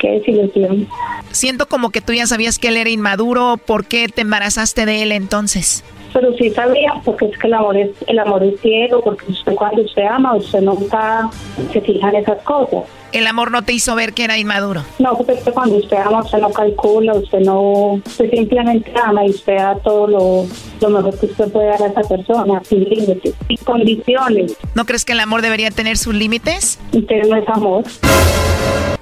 Qué 0.00 0.12
desilusión. 0.12 0.88
Siento 1.30 1.68
como 1.68 1.90
que 1.90 2.00
tú 2.00 2.14
ya 2.14 2.26
sabías 2.26 2.58
que 2.58 2.68
él 2.68 2.78
era 2.78 2.88
inmaduro. 2.88 3.58
¿Por 3.58 3.84
qué 3.84 4.08
te 4.08 4.22
embarazaste 4.22 4.86
de 4.86 5.02
él 5.02 5.12
entonces? 5.12 5.84
Pero 6.12 6.34
sí 6.36 6.50
sabía, 6.50 6.94
porque 7.04 7.26
es 7.26 7.38
que 7.38 7.46
el 7.46 7.54
amor 7.54 7.76
es, 7.76 7.90
el 8.08 8.18
amor 8.18 8.42
es 8.42 8.60
ciego, 8.60 9.00
porque 9.02 9.30
usted 9.30 9.54
cuando 9.54 9.82
usted 9.82 10.02
ama, 10.06 10.34
usted 10.34 10.60
nunca 10.60 11.30
se 11.72 11.80
fija 11.82 12.08
en 12.08 12.16
esas 12.16 12.42
cosas. 12.42 12.82
El 13.12 13.26
amor 13.26 13.50
no 13.50 13.62
te 13.62 13.72
hizo 13.72 13.94
ver 13.94 14.12
que 14.12 14.24
era 14.24 14.38
inmaduro. 14.38 14.82
No, 14.98 15.16
porque 15.16 15.32
es 15.32 15.44
que 15.44 15.52
cuando 15.52 15.76
usted 15.76 15.96
ama, 15.98 16.22
usted 16.22 16.38
no 16.38 16.50
calcula, 16.50 17.14
usted 17.14 17.40
no, 17.40 18.00
usted 18.04 18.30
simplemente 18.30 18.92
ama 19.04 19.26
y 19.26 19.30
usted 19.30 19.56
da 19.56 19.76
todo 19.76 20.06
lo, 20.06 20.46
lo 20.80 20.88
mejor 20.88 21.18
que 21.18 21.26
usted 21.26 21.52
puede 21.52 21.66
dar 21.66 21.82
a 21.82 21.86
esa 21.88 22.02
persona, 22.02 22.60
sin 22.64 22.84
límites, 22.84 23.34
sin 23.46 23.56
condiciones. 23.58 24.56
¿No 24.74 24.86
crees 24.86 25.04
que 25.04 25.12
el 25.12 25.20
amor 25.20 25.42
debería 25.42 25.70
tener 25.70 25.96
sus 25.96 26.14
límites? 26.14 26.80
Usted 26.92 27.22
no 27.28 27.36
es 27.36 27.48
amor. 27.48 27.84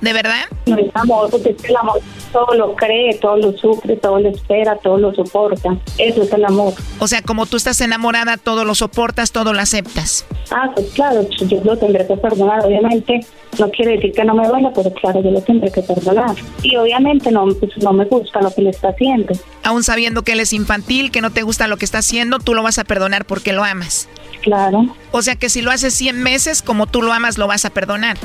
¿De 0.01 0.13
verdad? 0.13 0.45
No 0.67 0.79
es 0.79 0.91
amor, 0.95 1.29
porque 1.31 1.57
el 1.65 1.77
amor 1.77 2.01
todo 2.33 2.55
lo 2.55 2.75
cree, 2.77 3.15
todo 3.21 3.37
lo 3.37 3.57
sufre, 3.57 3.97
todo 3.97 4.21
lo 4.21 4.29
espera, 4.29 4.77
todo 4.77 4.99
lo 4.99 5.15
soporta. 5.15 5.77
Eso 5.99 6.23
es 6.23 6.33
el 6.33 6.45
amor. 6.45 6.75
O 6.99 7.09
sea, 7.09 7.23
como 7.23 7.47
tú 7.47 7.57
estás 7.57 7.81
enamorada, 7.81 8.37
todo 8.37 8.65
lo 8.65 8.75
soportas, 8.75 9.33
todo 9.33 9.53
lo 9.53 9.61
aceptas. 9.61 10.25
Ah, 10.51 10.71
pues 10.75 10.91
claro, 10.93 11.29
yo 11.31 11.61
lo 11.65 11.77
tendré 11.77 12.07
que 12.07 12.17
perdonar, 12.17 12.65
obviamente. 12.65 13.21
No 13.59 13.71
quiere 13.71 13.93
decir 13.93 14.13
que 14.13 14.25
no 14.25 14.35
me 14.35 14.47
duela, 14.47 14.71
pero 14.75 14.93
claro, 14.93 15.23
yo 15.23 15.31
lo 15.31 15.41
tendré 15.41 15.71
que 15.71 15.83
perdonar. 15.83 16.37
Y 16.63 16.77
obviamente 16.77 17.31
no, 17.31 17.47
pues, 17.59 17.77
no 17.79 17.93
me 17.93 18.05
gusta 18.05 18.41
lo 18.41 18.55
que 18.55 18.63
le 18.63 18.71
está 18.71 18.89
haciendo. 18.89 19.35
Aún 19.65 19.83
sabiendo 19.83 20.23
que 20.23 20.33
él 20.33 20.41
es 20.41 20.53
infantil, 20.53 21.11
que 21.11 21.21
no 21.21 21.31
te 21.31 21.43
gusta 21.43 21.67
lo 21.67 21.77
que 21.77 21.85
está 21.85 21.99
haciendo, 21.99 22.39
tú 22.39 22.55
lo 22.55 22.63
vas 22.63 22.79
a 22.79 22.85
perdonar 22.85 23.25
porque 23.25 23.53
lo 23.53 23.65
amas. 23.65 24.09
Claro. 24.43 24.87
O 25.11 25.23
sea 25.23 25.37
que 25.37 25.49
si 25.49 25.63
lo 25.63 25.71
haces 25.71 25.95
100 25.95 26.23
meses, 26.23 26.63
como 26.63 26.87
tú 26.87 27.03
lo 27.03 27.13
amas, 27.13 27.39
lo 27.39 27.47
vas 27.47 27.65
a 27.65 27.71
perdonar. 27.71 28.17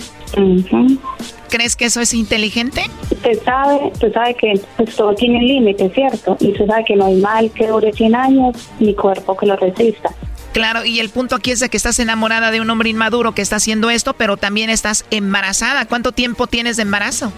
¿Crees 1.49 1.75
que 1.75 1.85
eso 1.85 2.01
es 2.01 2.13
inteligente? 2.13 2.83
Usted 3.11 3.43
sabe, 3.43 3.91
usted 3.93 4.13
sabe 4.13 4.33
que 4.35 4.59
pues, 4.77 4.95
todo 4.95 5.13
tiene 5.13 5.37
un 5.37 5.47
límite, 5.47 5.89
¿cierto? 5.89 6.37
Y 6.39 6.51
usted 6.51 6.65
sabe 6.65 6.83
que 6.85 6.95
no 6.95 7.05
hay 7.05 7.15
mal 7.15 7.51
que 7.51 7.67
dure 7.67 7.91
100 7.93 8.15
años 8.15 8.57
ni 8.79 8.93
cuerpo 8.93 9.37
que 9.37 9.45
lo 9.45 9.55
resista. 9.55 10.09
Claro, 10.53 10.85
y 10.85 10.99
el 10.99 11.09
punto 11.09 11.35
aquí 11.35 11.49
es 11.49 11.59
de 11.59 11.69
que 11.69 11.77
estás 11.77 11.97
enamorada 11.97 12.51
de 12.51 12.61
un 12.61 12.69
hombre 12.69 12.89
inmaduro 12.89 13.33
que 13.33 13.41
está 13.41 13.55
haciendo 13.55 13.89
esto, 13.89 14.13
pero 14.13 14.37
también 14.37 14.69
estás 14.69 15.03
embarazada. 15.09 15.85
¿Cuánto 15.87 16.11
tiempo 16.11 16.45
tienes 16.45 16.77
de 16.77 16.83
embarazo? 16.83 17.33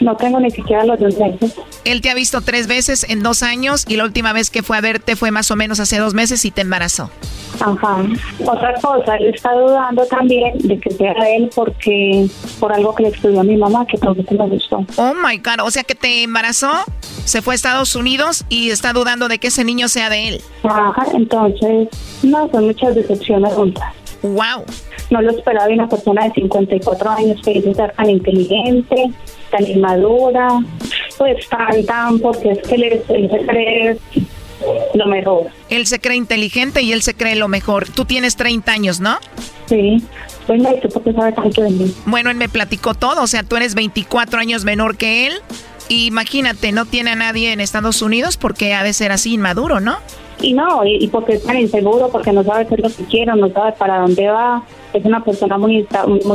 No 0.00 0.16
tengo 0.16 0.40
ni 0.40 0.50
siquiera 0.50 0.84
los 0.84 0.98
dos 0.98 1.16
meses. 1.18 1.54
Él 1.84 2.00
te 2.00 2.10
ha 2.10 2.14
visto 2.14 2.40
tres 2.40 2.66
veces 2.66 3.06
en 3.08 3.22
dos 3.22 3.42
años 3.42 3.84
y 3.88 3.96
la 3.96 4.04
última 4.04 4.32
vez 4.32 4.50
que 4.50 4.62
fue 4.62 4.76
a 4.76 4.80
verte 4.80 5.16
fue 5.16 5.30
más 5.30 5.50
o 5.50 5.56
menos 5.56 5.80
hace 5.80 5.98
dos 5.98 6.14
meses 6.14 6.44
y 6.44 6.50
te 6.50 6.62
embarazó. 6.62 7.10
Ajá. 7.60 8.04
Otra 8.44 8.74
cosa, 8.80 9.16
él 9.16 9.34
está 9.34 9.52
dudando 9.54 10.04
también 10.06 10.58
de 10.58 10.78
que 10.78 10.90
sea 10.90 11.14
él 11.34 11.50
porque 11.54 12.28
por 12.60 12.72
algo 12.72 12.94
que 12.94 13.04
le 13.04 13.08
escribió 13.10 13.40
a 13.40 13.44
mi 13.44 13.56
mamá 13.56 13.86
que 13.86 13.96
tampoco 13.98 14.34
me 14.34 14.48
gustó. 14.48 14.84
Oh 14.96 15.14
my 15.14 15.38
God, 15.38 15.64
o 15.64 15.70
sea 15.70 15.84
que 15.84 15.94
te 15.94 16.22
embarazó, 16.22 16.72
se 17.24 17.42
fue 17.42 17.54
a 17.54 17.56
Estados 17.56 17.96
Unidos 17.96 18.44
y 18.48 18.70
está 18.70 18.92
dudando 18.92 19.28
de 19.28 19.38
que 19.38 19.48
ese 19.48 19.64
niño 19.64 19.88
sea 19.88 20.10
de 20.10 20.28
él. 20.28 20.40
Ajá, 20.64 21.06
entonces, 21.14 21.88
no, 22.22 22.48
son 22.50 22.66
muchas 22.66 22.94
decepciones 22.94 23.54
juntas. 23.54 23.94
Wow. 24.22 24.64
No 25.10 25.22
lo 25.22 25.30
esperaba 25.30 25.66
de 25.66 25.74
una 25.74 25.88
persona 25.88 26.24
de 26.24 26.32
54 26.32 27.10
años 27.10 27.40
que 27.42 27.62
ser 27.62 27.92
tan 27.92 28.10
inteligente, 28.10 29.10
tan 29.50 29.66
inmadura, 29.66 30.48
pues 31.18 31.48
tan, 31.86 32.18
porque 32.18 32.52
es 32.52 32.58
que 32.66 32.74
él, 32.74 33.02
él 33.08 33.30
se 33.30 33.46
cree 33.46 33.98
lo 34.94 35.06
mejor. 35.06 35.46
Él 35.68 35.86
se 35.86 36.00
cree 36.00 36.16
inteligente 36.16 36.82
y 36.82 36.92
él 36.92 37.02
se 37.02 37.14
cree 37.14 37.36
lo 37.36 37.48
mejor. 37.48 37.88
Tú 37.88 38.04
tienes 38.04 38.36
30 38.36 38.72
años, 38.72 39.00
¿no? 39.00 39.18
Sí. 39.66 40.02
Bueno, 40.46 40.70
¿y 40.76 40.80
tú 40.80 40.88
por 40.88 41.02
qué 41.02 41.12
sabes 41.12 41.34
tanto 41.34 41.62
de 41.62 41.70
mí? 41.70 41.94
Bueno, 42.06 42.30
él 42.30 42.36
me 42.36 42.48
platicó 42.48 42.94
todo, 42.94 43.22
o 43.22 43.26
sea, 43.26 43.42
tú 43.42 43.56
eres 43.56 43.74
24 43.74 44.38
años 44.38 44.64
menor 44.64 44.96
que 44.96 45.26
él. 45.26 45.34
Imagínate, 45.88 46.72
no 46.72 46.84
tiene 46.84 47.10
a 47.10 47.14
nadie 47.14 47.52
en 47.52 47.60
Estados 47.60 48.02
Unidos 48.02 48.36
porque 48.36 48.74
ha 48.74 48.82
de 48.82 48.92
ser 48.92 49.12
así 49.12 49.34
inmaduro, 49.34 49.80
¿no? 49.80 49.96
Y 50.40 50.52
no, 50.52 50.84
y, 50.84 51.06
porque 51.08 51.34
es 51.34 51.44
tan 51.44 51.58
inseguro, 51.58 52.10
porque 52.10 52.32
no 52.32 52.44
sabe 52.44 52.66
es 52.70 52.70
lo 52.70 52.88
que 52.88 53.04
quiere, 53.10 53.34
no 53.34 53.48
sabe 53.50 53.72
para 53.72 54.00
dónde 54.00 54.28
va. 54.28 54.62
Es 54.92 55.04
una 55.04 55.24
persona 55.24 55.56
muy, 55.56 55.86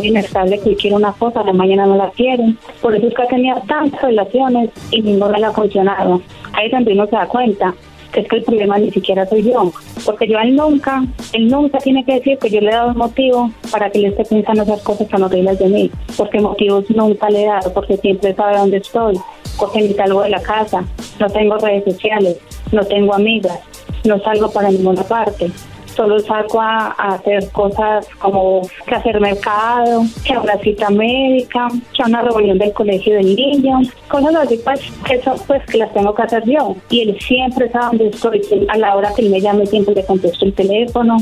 inestable 0.04 0.60
que 0.60 0.76
quiere 0.76 0.95
una 0.95 1.14
cosa, 1.14 1.43
la 1.43 1.54
mañana 1.54 1.86
no 1.86 1.97
la 1.97 2.10
quiere. 2.12 2.56
Por 2.82 2.95
eso 2.95 3.08
es 3.08 3.14
que 3.14 3.22
ha 3.22 3.28
tenido 3.28 3.62
tantas 3.68 4.02
relaciones 4.02 4.72
y 4.89 5.02
ninguna 5.02 5.38
le 5.38 5.45
ha 5.45 5.52
funcionado. 5.52 6.22
Ahí 6.54 6.70
también 6.72 6.99
uno 6.99 7.08
se 7.08 7.16
da 7.16 7.28
cuenta 7.28 7.76
que 8.12 8.22
es 8.22 8.28
que 8.28 8.38
el 8.38 8.43
problema 8.43 8.78
ni 8.78 8.91
siquiera 8.91 9.26
soy 9.26 9.43
yo, 9.43 9.72
porque 10.06 10.28
yo 10.28 10.38
él 10.39 10.56
nunca, 10.56 11.04
él 11.32 11.47
nunca 11.47 11.78
tiene 11.78 12.04
que 12.04 12.16
decir 12.16 12.38
que 12.39 12.49
yo 12.49 12.60
le 12.60 12.68
he 12.68 12.74
dado 12.74 12.93
motivo 12.93 13.49
para 13.72 13.89
que 13.89 13.99
él 13.99 14.06
esté 14.06 14.26
pensando 14.26 14.64
esas 14.64 14.82
cosas 14.82 15.08
tan 15.08 15.24
horribles 15.24 15.58
de 15.60 15.70
mí, 15.70 15.91
porque 16.18 16.41
motivos 16.41 16.89
nunca 16.89 17.30
le 17.30 17.43
he 17.43 17.45
dado, 17.45 17.74
porque 17.74 17.95
siempre 17.97 18.34
sabe 18.34 18.58
dónde 18.58 18.78
estoy, 18.78 19.18
porque 19.58 19.93
salgo 19.93 20.24
de 20.24 20.30
la 20.30 20.41
casa, 20.41 20.84
no 21.20 21.30
tengo 21.30 21.58
redes 21.58 21.84
sociales, 21.86 22.38
no 22.72 22.84
tengo 22.86 23.14
amigas, 23.14 23.60
no 24.04 24.20
salgo 24.20 24.52
para 24.52 24.70
ninguna 24.70 25.04
parte 25.04 25.52
solo 25.95 26.20
salgo 26.20 26.62
a, 26.62 26.88
hacer 26.97 27.49
cosas 27.52 28.08
como 28.20 28.62
que 28.88 28.95
hacer 28.95 29.20
mercado, 29.20 30.04
que 30.26 30.34
a 30.34 30.41
una 30.41 30.58
cita 30.58 30.89
médica, 30.89 31.68
que 31.93 32.04
a 32.04 32.08
una 32.08 32.22
reunión 32.22 32.58
del 32.58 32.74
colegio 32.74 33.16
del 33.16 33.36
niño, 33.36 33.80
cosas 34.08 34.36
así 34.36 34.60
pues 34.64 34.80
que 35.06 35.22
son 35.22 35.38
pues 35.47 35.62
las 35.76 35.93
tengo 35.93 36.14
que 36.14 36.22
hacer 36.22 36.43
yo. 36.45 36.76
Y 36.89 37.02
él 37.02 37.18
siempre 37.20 37.70
sabe 37.70 37.97
dónde 37.97 38.08
estoy, 38.08 38.68
a 38.70 38.78
la 38.78 38.95
hora 38.95 39.14
que 39.16 39.22
él 39.22 39.30
me 39.30 39.41
llame 39.41 39.66
siempre 39.66 39.95
le 39.95 40.06
contesto 40.06 40.45
el 40.45 40.54
teléfono, 40.54 41.18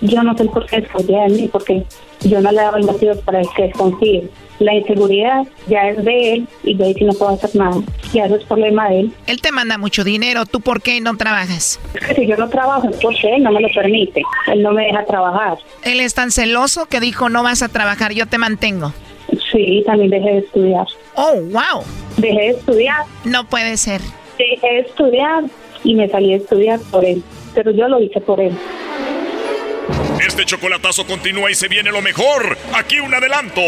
yo 0.00 0.22
no 0.22 0.36
sé 0.36 0.44
por 0.46 0.66
qué 0.66 0.80
desconfía 0.80 1.22
de 1.22 1.28
mí, 1.30 1.48
porque 1.50 1.84
yo 2.20 2.40
no 2.40 2.50
le 2.50 2.60
daba 2.60 2.78
el 2.78 2.84
motivo 2.84 3.14
para 3.24 3.42
que 3.56 3.64
desconfíe. 3.64 4.28
La 4.58 4.74
inseguridad 4.74 5.46
ya 5.68 5.88
es 5.88 6.04
de 6.04 6.32
él 6.34 6.48
y 6.64 6.74
de 6.74 6.84
ahí 6.86 6.94
si 6.94 7.04
no 7.04 7.12
puedo 7.12 7.32
hacer 7.32 7.54
nada. 7.54 7.76
Ya 8.12 8.24
eso 8.24 8.36
es 8.36 8.44
problema 8.44 8.88
de 8.88 9.00
él. 9.00 9.12
Él 9.26 9.40
te 9.40 9.52
manda 9.52 9.78
mucho 9.78 10.02
dinero, 10.02 10.46
¿tú 10.46 10.60
por 10.60 10.82
qué 10.82 11.00
no 11.00 11.16
trabajas? 11.16 11.78
si 12.16 12.26
yo 12.26 12.36
no 12.36 12.48
trabajo 12.48 12.88
es 12.88 12.96
porque 12.96 13.36
él 13.36 13.42
no 13.42 13.52
me 13.52 13.60
lo 13.60 13.68
permite. 13.68 14.22
Él 14.46 14.62
no 14.62 14.72
me 14.72 14.86
deja 14.86 15.04
trabajar. 15.04 15.58
Él 15.82 16.00
es 16.00 16.14
tan 16.14 16.30
celoso 16.30 16.86
que 16.86 17.00
dijo 17.00 17.28
no 17.28 17.42
vas 17.42 17.62
a 17.62 17.68
trabajar, 17.68 18.12
yo 18.12 18.26
te 18.26 18.38
mantengo. 18.38 18.92
Sí, 19.52 19.82
también 19.86 20.10
dejé 20.10 20.30
de 20.30 20.38
estudiar. 20.38 20.86
Oh, 21.14 21.34
wow. 21.34 21.84
Dejé 22.16 22.40
de 22.40 22.48
estudiar. 22.50 23.04
No 23.24 23.44
puede 23.44 23.76
ser. 23.76 24.00
Dejé 24.38 24.74
de 24.74 24.80
estudiar 24.80 25.44
y 25.84 25.94
me 25.94 26.08
salí 26.08 26.30
de 26.30 26.36
estudiar 26.36 26.80
por 26.90 27.04
él. 27.04 27.22
Pero 27.54 27.70
yo 27.70 27.88
lo 27.88 28.00
hice 28.00 28.20
por 28.20 28.40
él. 28.40 28.56
Este 30.26 30.44
chocolatazo 30.44 31.06
continúa 31.06 31.50
y 31.50 31.54
se 31.54 31.68
viene 31.68 31.90
lo 31.90 32.02
mejor. 32.02 32.56
Aquí 32.74 33.00
un 33.00 33.14
adelanto. 33.14 33.60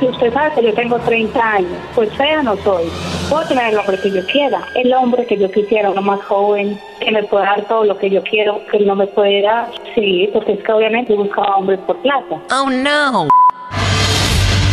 Usted 0.00 0.32
sabe 0.32 0.54
que 0.54 0.62
yo 0.62 0.74
tengo 0.74 0.98
30 0.98 1.52
años, 1.52 1.78
pues 1.94 2.10
fea 2.16 2.42
no 2.42 2.56
soy. 2.58 2.84
Puedo 3.28 3.46
tener 3.46 3.72
el 3.72 3.78
hombre 3.78 3.98
que 3.98 4.10
yo 4.10 4.24
quiera, 4.26 4.66
el 4.74 4.92
hombre 4.94 5.26
que 5.26 5.36
yo 5.36 5.50
quisiera, 5.50 5.90
uno 5.90 6.00
más 6.00 6.22
joven, 6.24 6.78
que 7.00 7.10
me 7.10 7.22
pueda 7.24 7.44
dar 7.44 7.68
todo 7.68 7.84
lo 7.84 7.98
que 7.98 8.08
yo 8.08 8.22
quiero, 8.22 8.60
que 8.70 8.80
no 8.80 8.96
me 8.96 9.06
puede 9.06 9.42
dar. 9.42 9.70
Sí, 9.94 10.28
porque 10.32 10.52
es 10.52 10.62
que 10.62 10.72
obviamente 10.72 11.14
buscaba 11.14 11.56
hombres 11.56 11.78
por 11.80 11.96
plata. 11.98 12.40
Oh 12.50 12.70
no. 12.70 13.28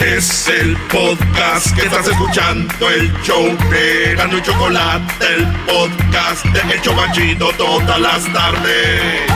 Es 0.00 0.48
el 0.48 0.76
podcast 0.88 1.76
que 1.76 1.82
estás 1.82 2.08
escuchando, 2.08 2.88
el 2.88 3.12
show 3.22 3.44
de 3.70 4.14
Gano 4.16 4.38
y 4.38 4.42
Chocolate, 4.42 5.26
el 5.34 5.46
podcast 5.66 6.42
de 6.46 6.74
El 6.74 6.80
Chobachito 6.80 7.52
todas 7.58 8.00
las 8.00 8.32
tardes. 8.32 9.30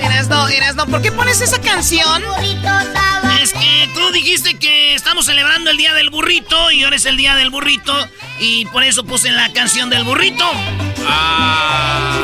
Erasno, 0.00 0.48
Erasno, 0.48 0.86
¿por 0.86 1.02
qué 1.02 1.10
pones 1.10 1.40
esa 1.40 1.60
canción? 1.60 2.22
Es 3.42 3.52
que 3.52 3.90
tú 3.92 4.12
dijiste 4.12 4.56
que 4.56 4.94
estamos 4.94 5.26
celebrando 5.26 5.70
el 5.70 5.76
día 5.76 5.94
del 5.94 6.10
burrito 6.10 6.70
y 6.70 6.84
ahora 6.84 6.94
es 6.94 7.06
el 7.06 7.16
día 7.16 7.34
del 7.34 7.50
burrito 7.50 7.92
y 8.38 8.66
por 8.66 8.84
eso 8.84 9.04
puse 9.04 9.32
la 9.32 9.52
canción 9.52 9.90
del 9.90 10.04
burrito. 10.04 10.48
Ah. 11.08 12.22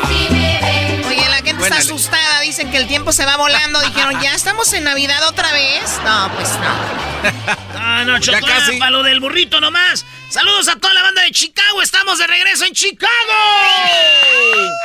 Está 1.59 1.77
asustada, 1.77 2.41
dicen 2.41 2.71
que 2.71 2.77
el 2.77 2.87
tiempo 2.87 3.11
se 3.11 3.25
va 3.25 3.37
volando. 3.37 3.81
Dijeron, 3.81 4.19
¿ya 4.21 4.33
estamos 4.33 4.71
en 4.73 4.85
Navidad 4.85 5.27
otra 5.27 5.51
vez? 5.51 5.99
No, 6.03 6.31
pues 6.35 6.49
no. 6.53 7.59
Ah, 7.81 8.03
no, 8.05 8.19
chocolate 8.19 8.77
para 8.77 8.91
lo 8.91 9.03
del 9.03 9.19
burrito 9.19 9.59
nomás. 9.59 10.05
Saludos 10.29 10.67
a 10.67 10.75
toda 10.75 10.93
la 10.93 11.01
banda 11.01 11.23
de 11.23 11.31
Chicago. 11.31 11.81
Estamos 11.81 12.19
de 12.19 12.27
regreso 12.27 12.65
en 12.65 12.73
Chicago. 12.73 13.09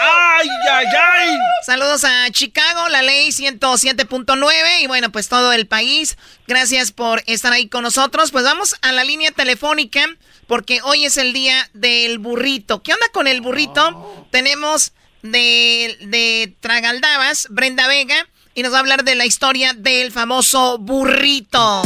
¡Ay, 0.00 0.48
ay, 0.72 0.86
ay! 0.86 1.28
Saludos 1.66 2.04
a 2.04 2.30
Chicago, 2.30 2.88
la 2.88 3.02
ley 3.02 3.28
107.9 3.28 4.80
y 4.80 4.86
bueno, 4.86 5.12
pues 5.12 5.28
todo 5.28 5.52
el 5.52 5.66
país. 5.66 6.16
Gracias 6.46 6.92
por 6.92 7.22
estar 7.26 7.52
ahí 7.52 7.68
con 7.68 7.82
nosotros. 7.82 8.30
Pues 8.30 8.44
vamos 8.44 8.74
a 8.80 8.92
la 8.92 9.04
línea 9.04 9.30
telefónica 9.32 10.06
porque 10.46 10.80
hoy 10.82 11.04
es 11.04 11.16
el 11.18 11.32
día 11.32 11.68
del 11.74 12.18
burrito. 12.18 12.82
¿Qué 12.82 12.94
onda 12.94 13.08
con 13.12 13.26
el 13.26 13.42
burrito? 13.42 14.26
Tenemos 14.30 14.92
de, 15.24 15.96
de 16.02 16.54
Tragaldabas, 16.60 17.48
Brenda 17.50 17.88
Vega, 17.88 18.28
y 18.54 18.62
nos 18.62 18.72
va 18.72 18.76
a 18.76 18.80
hablar 18.80 19.04
de 19.04 19.14
la 19.14 19.24
historia 19.24 19.72
del 19.72 20.12
famoso 20.12 20.78
burrito. 20.78 21.82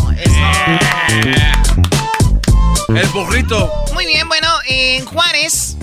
El 2.88 3.06
burrito. 3.08 3.72
Muy 3.94 4.06
bien, 4.06 4.28
bueno, 4.28 4.48
en 4.66 5.04
Juárez, 5.04 5.76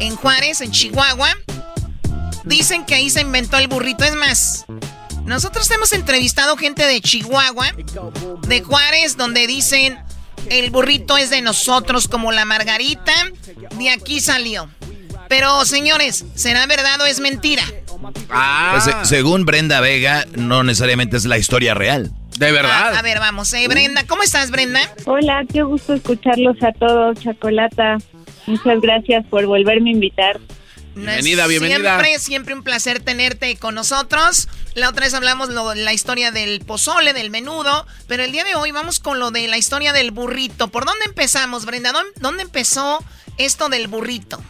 en 0.00 0.14
Juárez, 0.16 0.60
en 0.60 0.70
Chihuahua, 0.70 1.34
dicen 2.44 2.84
que 2.84 2.94
ahí 2.94 3.10
se 3.10 3.22
inventó 3.22 3.56
el 3.56 3.68
burrito. 3.68 4.04
Es 4.04 4.14
más, 4.14 4.66
nosotros 5.24 5.70
hemos 5.70 5.92
entrevistado 5.92 6.56
gente 6.56 6.86
de 6.86 7.00
Chihuahua, 7.00 7.72
de 8.46 8.62
Juárez, 8.62 9.16
donde 9.16 9.46
dicen 9.46 9.98
el 10.50 10.70
burrito 10.70 11.16
es 11.16 11.30
de 11.30 11.40
nosotros 11.40 12.06
como 12.06 12.32
la 12.32 12.44
margarita, 12.44 13.12
de 13.78 13.90
aquí 13.90 14.20
salió. 14.20 14.68
Pero 15.28 15.64
señores, 15.64 16.24
¿será 16.34 16.66
verdad 16.66 17.00
o 17.00 17.06
es 17.06 17.20
mentira? 17.20 17.62
Ah. 18.30 18.78
Pues, 18.84 19.08
según 19.08 19.44
Brenda 19.44 19.80
Vega, 19.80 20.26
no 20.36 20.62
necesariamente 20.62 21.16
es 21.16 21.24
la 21.24 21.38
historia 21.38 21.74
real. 21.74 22.10
De 22.38 22.52
verdad. 22.52 22.94
a 22.94 23.02
ver, 23.02 23.18
vamos. 23.18 23.52
Eh, 23.52 23.66
Brenda, 23.66 24.04
¿cómo 24.06 24.22
estás, 24.22 24.50
Brenda? 24.50 24.80
Hola, 25.06 25.44
qué 25.52 25.62
gusto 25.62 25.94
escucharlos 25.94 26.56
a 26.62 26.72
todos, 26.72 27.18
Chocolata. 27.18 27.98
Muchas 28.46 28.80
gracias 28.80 29.26
por 29.26 29.44
volverme 29.46 29.90
a 29.90 29.92
invitar. 29.94 30.40
Bienvenida, 30.94 31.46
bienvenida. 31.46 32.00
Siempre, 32.00 32.18
siempre 32.18 32.54
un 32.54 32.62
placer 32.62 33.00
tenerte 33.00 33.56
con 33.56 33.74
nosotros. 33.74 34.48
La 34.74 34.88
otra 34.88 35.04
vez 35.04 35.14
hablamos 35.14 35.48
de 35.48 35.82
la 35.82 35.92
historia 35.92 36.30
del 36.30 36.60
pozole, 36.60 37.12
del 37.12 37.30
menudo, 37.30 37.86
pero 38.06 38.24
el 38.24 38.32
día 38.32 38.44
de 38.44 38.54
hoy 38.54 38.72
vamos 38.72 38.98
con 38.98 39.18
lo 39.18 39.30
de 39.30 39.46
la 39.48 39.58
historia 39.58 39.92
del 39.92 40.10
burrito. 40.10 40.68
¿Por 40.68 40.84
dónde 40.84 41.04
empezamos, 41.06 41.66
Brenda? 41.66 41.92
¿Dónde 42.20 42.42
empezó 42.42 43.04
esto 43.36 43.68
del 43.68 43.86
burrito? 43.88 44.42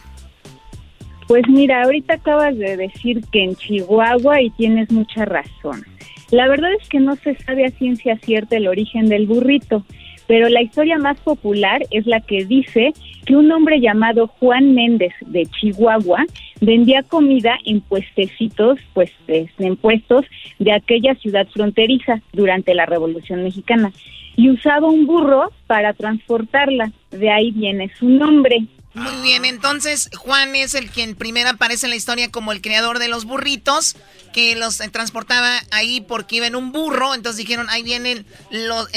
Pues 1.29 1.47
mira, 1.47 1.83
ahorita 1.83 2.15
acabas 2.15 2.57
de 2.57 2.75
decir 2.75 3.21
que 3.31 3.43
en 3.43 3.55
Chihuahua 3.55 4.41
y 4.41 4.49
tienes 4.49 4.91
mucha 4.91 5.25
razón. 5.25 5.83
La 6.31 6.47
verdad 6.47 6.71
es 6.81 6.89
que 6.89 6.99
no 6.99 7.15
se 7.17 7.35
sabe 7.35 7.65
a 7.65 7.69
ciencia 7.69 8.17
cierta 8.17 8.57
el 8.57 8.67
origen 8.67 9.09
del 9.09 9.27
burrito, 9.27 9.85
pero 10.25 10.49
la 10.49 10.63
historia 10.63 10.97
más 10.97 11.19
popular 11.19 11.83
es 11.91 12.07
la 12.07 12.19
que 12.21 12.45
dice 12.45 12.93
que 13.27 13.35
un 13.35 13.51
hombre 13.51 13.79
llamado 13.79 14.25
Juan 14.39 14.73
Méndez 14.73 15.13
de 15.27 15.45
Chihuahua 15.45 16.25
vendía 16.61 17.03
comida 17.03 17.59
en 17.63 17.81
puestecitos, 17.81 18.79
pues 18.95 19.11
en 19.27 19.75
puestos 19.75 20.25
de 20.57 20.71
aquella 20.71 21.13
ciudad 21.13 21.47
fronteriza 21.53 22.23
durante 22.33 22.73
la 22.73 22.87
Revolución 22.87 23.43
Mexicana 23.43 23.91
y 24.35 24.49
usaba 24.49 24.87
un 24.87 25.05
burro 25.05 25.51
para 25.67 25.93
transportarla. 25.93 26.91
De 27.11 27.29
ahí 27.29 27.51
viene 27.51 27.91
su 27.99 28.09
nombre. 28.09 28.65
Muy 28.99 29.21
bien, 29.23 29.45
entonces 29.45 30.09
Juan 30.17 30.55
es 30.55 30.75
el 30.75 30.89
quien 30.89 31.15
primero 31.15 31.49
aparece 31.49 31.85
en 31.85 31.91
la 31.91 31.95
historia 31.95 32.29
como 32.29 32.51
el 32.51 32.61
creador 32.61 32.99
de 32.99 33.07
los 33.07 33.25
burritos, 33.25 33.95
que 34.33 34.55
los 34.55 34.77
transportaba 34.91 35.59
ahí 35.71 36.01
porque 36.01 36.37
iba 36.37 36.47
en 36.47 36.55
un 36.55 36.71
burro, 36.71 37.15
entonces 37.15 37.37
dijeron, 37.37 37.67
ahí 37.69 37.81
vienen 37.81 38.25
los, 38.51 38.89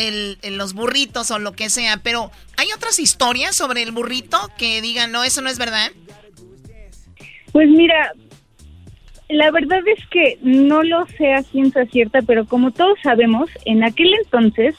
los 0.50 0.74
burritos 0.74 1.30
o 1.30 1.38
lo 1.38 1.52
que 1.52 1.70
sea, 1.70 1.98
pero 1.98 2.30
¿hay 2.56 2.68
otras 2.74 2.98
historias 2.98 3.54
sobre 3.54 3.82
el 3.82 3.92
burrito 3.92 4.38
que 4.58 4.82
digan, 4.82 5.12
no, 5.12 5.22
eso 5.24 5.40
no 5.40 5.48
es 5.48 5.58
verdad? 5.58 5.92
Pues 7.52 7.68
mira, 7.68 8.12
la 9.28 9.50
verdad 9.50 9.80
es 9.86 10.04
que 10.08 10.38
no 10.42 10.82
lo 10.82 11.06
sé 11.18 11.32
a 11.32 11.42
ciencia 11.42 11.86
cierta, 11.86 12.22
pero 12.22 12.44
como 12.46 12.70
todos 12.72 12.98
sabemos, 13.02 13.50
en 13.64 13.84
aquel 13.84 14.12
entonces 14.24 14.74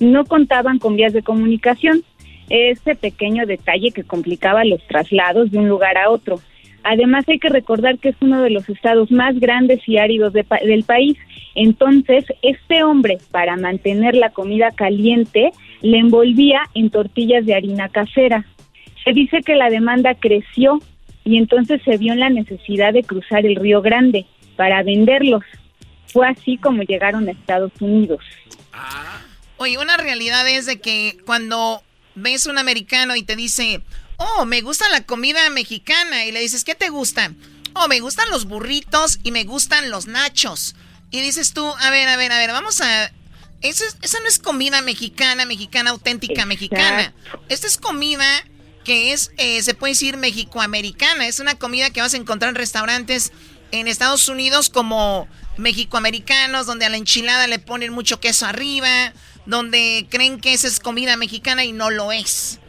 no 0.00 0.24
contaban 0.24 0.78
con 0.78 0.96
vías 0.96 1.12
de 1.12 1.22
comunicación 1.22 2.04
ese 2.48 2.94
pequeño 2.94 3.46
detalle 3.46 3.90
que 3.92 4.04
complicaba 4.04 4.64
los 4.64 4.84
traslados 4.86 5.50
de 5.50 5.58
un 5.58 5.68
lugar 5.68 5.98
a 5.98 6.10
otro. 6.10 6.40
Además 6.82 7.24
hay 7.28 7.38
que 7.38 7.48
recordar 7.48 7.98
que 7.98 8.10
es 8.10 8.16
uno 8.20 8.42
de 8.42 8.50
los 8.50 8.68
estados 8.68 9.10
más 9.10 9.38
grandes 9.40 9.80
y 9.88 9.96
áridos 9.96 10.34
del 10.34 10.84
país. 10.84 11.16
Entonces, 11.54 12.26
este 12.42 12.84
hombre, 12.84 13.18
para 13.30 13.56
mantener 13.56 14.14
la 14.14 14.30
comida 14.30 14.70
caliente, 14.70 15.52
le 15.80 15.98
envolvía 15.98 16.60
en 16.74 16.90
tortillas 16.90 17.46
de 17.46 17.54
harina 17.54 17.88
casera. 17.88 18.44
Se 19.02 19.12
dice 19.12 19.40
que 19.40 19.54
la 19.54 19.70
demanda 19.70 20.14
creció 20.14 20.80
y 21.24 21.38
entonces 21.38 21.80
se 21.84 21.96
vio 21.96 22.12
en 22.12 22.20
la 22.20 22.28
necesidad 22.28 22.92
de 22.92 23.02
cruzar 23.02 23.46
el 23.46 23.56
Río 23.56 23.80
Grande 23.80 24.26
para 24.56 24.82
venderlos. 24.82 25.42
Fue 26.06 26.28
así 26.28 26.58
como 26.58 26.82
llegaron 26.82 27.26
a 27.28 27.32
Estados 27.32 27.72
Unidos. 27.80 28.20
Oye, 29.56 29.78
una 29.78 29.96
realidad 29.96 30.46
es 30.48 30.66
de 30.66 30.80
que 30.80 31.16
cuando 31.24 31.82
ves 32.14 32.46
un 32.46 32.58
americano 32.58 33.16
y 33.16 33.22
te 33.22 33.36
dice, 33.36 33.82
oh, 34.16 34.44
me 34.44 34.60
gusta 34.60 34.88
la 34.88 35.02
comida 35.02 35.48
mexicana, 35.50 36.24
y 36.24 36.32
le 36.32 36.40
dices, 36.40 36.64
¿qué 36.64 36.74
te 36.74 36.88
gusta? 36.88 37.32
Oh, 37.74 37.88
me 37.88 38.00
gustan 38.00 38.28
los 38.30 38.44
burritos 38.44 39.18
y 39.22 39.32
me 39.32 39.44
gustan 39.44 39.90
los 39.90 40.06
nachos. 40.06 40.74
Y 41.10 41.20
dices 41.20 41.52
tú, 41.52 41.66
a 41.80 41.90
ver, 41.90 42.08
a 42.08 42.16
ver, 42.16 42.32
a 42.32 42.38
ver, 42.38 42.50
vamos 42.50 42.80
a... 42.80 43.12
Eso 43.60 43.84
esa 44.02 44.20
no 44.20 44.28
es 44.28 44.38
comida 44.38 44.82
mexicana, 44.82 45.46
mexicana 45.46 45.90
auténtica, 45.90 46.44
mexicana. 46.44 47.14
Esta 47.48 47.66
es 47.66 47.78
comida 47.78 48.26
que 48.84 49.12
es, 49.12 49.30
eh, 49.38 49.62
se 49.62 49.74
puede 49.74 49.92
decir, 49.92 50.18
mexicoamericana. 50.18 51.26
Es 51.26 51.40
una 51.40 51.54
comida 51.54 51.90
que 51.90 52.02
vas 52.02 52.12
a 52.12 52.18
encontrar 52.18 52.50
en 52.50 52.56
restaurantes 52.56 53.32
en 53.70 53.88
Estados 53.88 54.28
Unidos 54.28 54.68
como 54.70 55.26
mexicoamericanos, 55.56 56.66
donde 56.66 56.84
a 56.84 56.90
la 56.90 56.96
enchilada 56.96 57.46
le 57.46 57.58
ponen 57.58 57.92
mucho 57.92 58.20
queso 58.20 58.46
arriba, 58.46 59.12
donde 59.46 60.06
creen 60.08 60.40
que 60.40 60.52
esa 60.52 60.66
es 60.66 60.80
comida 60.80 61.16
mexicana 61.16 61.64
y 61.64 61.72
no 61.72 61.90
lo 61.90 62.12
es. 62.12 62.60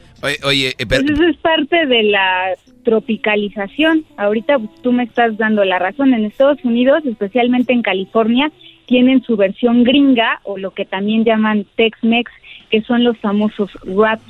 Oye, 0.43 0.75
eh, 0.77 0.85
pues 0.85 1.03
eso 1.03 1.23
es 1.23 1.37
parte 1.37 1.85
de 1.85 2.03
la 2.03 2.55
tropicalización. 2.83 4.05
Ahorita 4.17 4.57
tú 4.81 4.91
me 4.91 5.03
estás 5.03 5.37
dando 5.37 5.63
la 5.63 5.77
razón. 5.77 6.13
En 6.13 6.25
Estados 6.25 6.63
Unidos, 6.63 7.03
especialmente 7.05 7.73
en 7.73 7.81
California, 7.81 8.51
tienen 8.85 9.23
su 9.23 9.35
versión 9.35 9.83
gringa 9.83 10.39
o 10.43 10.57
lo 10.57 10.71
que 10.71 10.85
también 10.85 11.25
llaman 11.25 11.65
Tex-Mex, 11.75 12.31
que 12.69 12.81
son 12.83 13.03
los 13.03 13.17
famosos 13.19 13.71
wraps. 13.83 14.23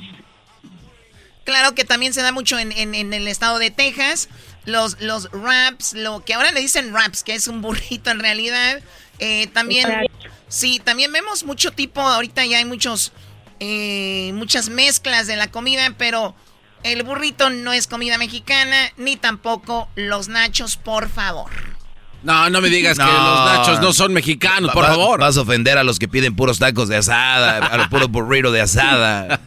Claro 1.44 1.76
que 1.76 1.84
también 1.84 2.14
se 2.14 2.24
da 2.24 2.32
mucho 2.32 2.58
en, 2.58 2.72
en, 2.72 3.14
el 3.14 3.28
estado 3.28 3.60
de 3.60 3.70
Texas, 3.70 4.30
los, 4.66 5.00
los 5.00 5.30
wraps, 5.32 5.94
lo 5.94 6.26
que 6.26 6.34
ahora 6.34 6.52
le 6.52 6.60
dicen 6.60 6.92
wraps, 6.92 7.24
que 7.24 7.36
es 7.36 7.48
un 7.48 7.62
burrito 7.62 8.10
en 8.10 8.20
realidad. 8.20 8.82
Eh, 9.20 9.48
también 9.54 9.88
Sí, 10.56 10.80
también 10.82 11.12
vemos 11.12 11.44
mucho 11.44 11.74
tipo, 11.74 12.00
ahorita 12.00 12.46
ya 12.46 12.60
hay 12.60 12.64
muchos, 12.64 13.12
eh, 13.60 14.32
muchas 14.36 14.70
mezclas 14.70 15.28
de 15.28 15.36
la 15.36 15.52
comida, 15.52 15.94
pero 15.98 16.34
el 16.84 17.04
burrito 17.04 17.50
no 17.50 17.74
es 17.74 17.88
comida 17.88 18.18
mexicana, 18.18 18.94
ni 18.96 19.18
tampoco 19.18 19.90
los 19.96 20.30
nachos, 20.30 20.78
por 20.78 21.10
favor. 21.10 21.52
No, 22.24 22.50
no 22.50 22.62
me 22.62 22.70
digas 22.70 22.98
que 22.98 23.04
los 23.04 23.46
nachos 23.46 23.82
no 23.82 23.92
son 23.92 24.14
mexicanos, 24.14 24.72
por 24.72 24.86
favor. 24.86 25.20
Vas 25.20 25.36
a 25.36 25.42
ofender 25.42 25.78
a 25.78 25.84
los 25.84 26.00
que 26.00 26.08
piden 26.08 26.38
puros 26.38 26.58
tacos 26.58 26.88
de 26.88 26.96
asada, 26.96 27.58
a 27.74 27.76
los 27.76 27.90
puros 27.90 28.10
burritos 28.10 28.54
de 28.54 28.62
asada. 28.62 29.42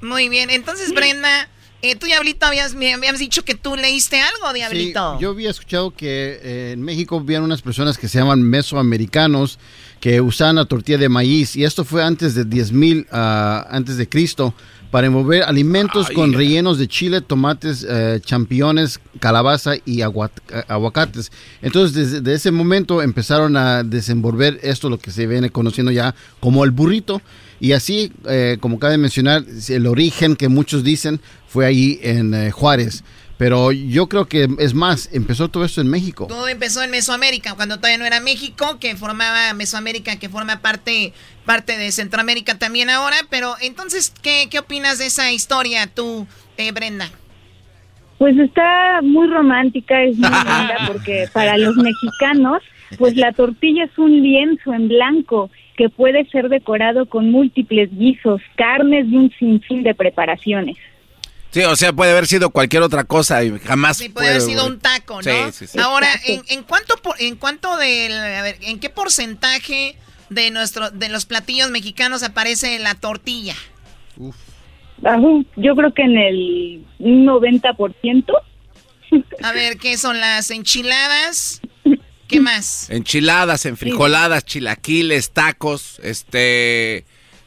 Muy 0.00 0.28
bien, 0.28 0.50
entonces 0.50 0.94
Brenda, 0.94 1.48
eh, 1.82 1.96
tú, 1.96 2.06
Diablito, 2.06 2.46
habías, 2.46 2.74
me 2.74 2.94
habías 2.94 3.18
dicho 3.18 3.44
que 3.44 3.56
tú 3.56 3.74
leíste 3.74 4.20
algo, 4.20 4.52
Diablito. 4.52 5.16
Sí, 5.16 5.22
yo 5.22 5.30
había 5.30 5.50
escuchado 5.50 5.90
que 5.90 6.38
eh, 6.44 6.72
en 6.74 6.82
México 6.82 7.16
habían 7.16 7.42
unas 7.42 7.60
personas 7.60 7.98
que 7.98 8.06
se 8.06 8.18
llaman 8.20 8.40
mesoamericanos 8.42 9.58
que 10.00 10.20
usaban 10.20 10.56
la 10.56 10.64
tortilla 10.64 10.98
de 10.98 11.08
maíz 11.08 11.56
y 11.56 11.64
esto 11.64 11.84
fue 11.84 12.02
antes 12.02 12.34
de 12.34 12.46
10.000 12.46 13.06
uh, 13.06 13.66
antes 13.70 13.96
de 13.96 14.08
Cristo 14.08 14.54
para 14.90 15.06
envolver 15.06 15.42
alimentos 15.42 16.08
con 16.10 16.32
rellenos 16.32 16.78
de 16.78 16.88
chile, 16.88 17.20
tomates, 17.20 17.86
eh, 17.88 18.20
championes, 18.24 19.00
calabaza 19.20 19.74
y 19.84 20.00
aguacates. 20.00 21.30
Entonces, 21.60 22.22
desde, 22.22 22.32
ese 22.32 22.50
momento 22.50 23.02
empezaron 23.02 23.56
a 23.56 23.82
desenvolver 23.82 24.58
esto, 24.62 24.88
lo 24.88 24.98
que 24.98 25.10
se 25.10 25.26
viene 25.26 25.50
conociendo 25.50 25.92
ya 25.92 26.14
como 26.40 26.64
el 26.64 26.70
burrito. 26.70 27.20
Y 27.60 27.72
así, 27.72 28.12
eh, 28.26 28.56
como 28.60 28.78
cabe 28.78 28.96
mencionar, 28.98 29.44
el 29.68 29.86
origen 29.86 30.36
que 30.36 30.48
muchos 30.48 30.84
dicen 30.84 31.20
fue 31.48 31.66
ahí 31.66 31.98
en 32.02 32.32
eh, 32.32 32.50
Juárez. 32.50 33.04
Pero 33.38 33.70
yo 33.70 34.08
creo 34.08 34.26
que 34.26 34.48
es 34.58 34.74
más, 34.74 35.08
empezó 35.14 35.48
todo 35.48 35.64
esto 35.64 35.80
en 35.80 35.88
México. 35.88 36.26
Todo 36.26 36.48
empezó 36.48 36.82
en 36.82 36.90
Mesoamérica, 36.90 37.54
cuando 37.54 37.76
todavía 37.76 37.98
no 37.98 38.04
era 38.04 38.18
México, 38.20 38.78
que 38.80 38.96
formaba 38.96 39.54
Mesoamérica, 39.54 40.18
que 40.18 40.28
forma 40.28 40.60
parte, 40.60 41.12
parte 41.46 41.78
de 41.78 41.92
Centroamérica 41.92 42.58
también 42.58 42.90
ahora. 42.90 43.16
Pero 43.30 43.54
entonces, 43.60 44.12
¿qué, 44.22 44.48
qué 44.50 44.58
opinas 44.58 44.98
de 44.98 45.06
esa 45.06 45.30
historia 45.30 45.86
tú, 45.86 46.26
eh, 46.56 46.72
Brenda? 46.72 47.10
Pues 48.18 48.36
está 48.36 49.00
muy 49.02 49.28
romántica, 49.28 50.02
es 50.02 50.18
muy 50.18 50.28
linda, 50.30 50.76
porque 50.88 51.28
para 51.32 51.56
los 51.56 51.76
mexicanos, 51.76 52.60
pues 52.98 53.14
la 53.14 53.32
tortilla 53.32 53.84
es 53.84 53.96
un 53.96 54.20
lienzo 54.20 54.74
en 54.74 54.88
blanco 54.88 55.48
que 55.76 55.88
puede 55.88 56.24
ser 56.30 56.48
decorado 56.48 57.06
con 57.06 57.30
múltiples 57.30 57.88
guisos, 57.96 58.42
carnes 58.56 59.06
y 59.08 59.16
un 59.16 59.30
sinfín 59.38 59.84
de 59.84 59.94
preparaciones. 59.94 60.76
Sí, 61.50 61.62
o 61.62 61.76
sea, 61.76 61.92
puede 61.92 62.12
haber 62.12 62.26
sido 62.26 62.50
cualquier 62.50 62.82
otra 62.82 63.04
cosa 63.04 63.42
y 63.42 63.58
jamás. 63.58 63.96
Sí, 63.96 64.08
puede, 64.08 64.28
haber 64.28 64.42
sido 64.42 64.66
un 64.66 64.78
taco, 64.80 65.22
¿no? 65.22 65.52
Sí, 65.52 65.66
sí, 65.66 65.78
Ahora, 65.78 66.08
¿en, 66.26 66.42
en 66.48 66.62
cuánto, 66.62 66.96
por, 66.96 67.20
en 67.20 67.36
cuánto 67.36 67.76
del, 67.76 68.12
a 68.12 68.42
ver, 68.42 68.58
¿en 68.60 68.78
qué 68.78 68.90
porcentaje 68.90 69.96
de 70.28 70.50
nuestro, 70.50 70.90
de 70.90 71.08
los 71.08 71.24
platillos 71.24 71.70
mexicanos 71.70 72.22
aparece 72.22 72.78
la 72.78 72.94
tortilla? 72.94 73.54
Uf. 74.16 74.36
yo 75.56 75.74
creo 75.74 75.94
que 75.94 76.02
en 76.02 76.18
el 76.18 76.84
90%. 76.98 78.24
A 79.42 79.52
ver, 79.52 79.78
¿qué 79.78 79.96
son 79.96 80.20
las 80.20 80.50
enchiladas? 80.50 81.62
¿Qué 82.28 82.40
más? 82.40 82.90
Enchiladas, 82.90 83.64
enfrijoladas, 83.64 84.44
chilaquiles, 84.44 85.30
tacos, 85.30 85.98
este, 86.02 87.06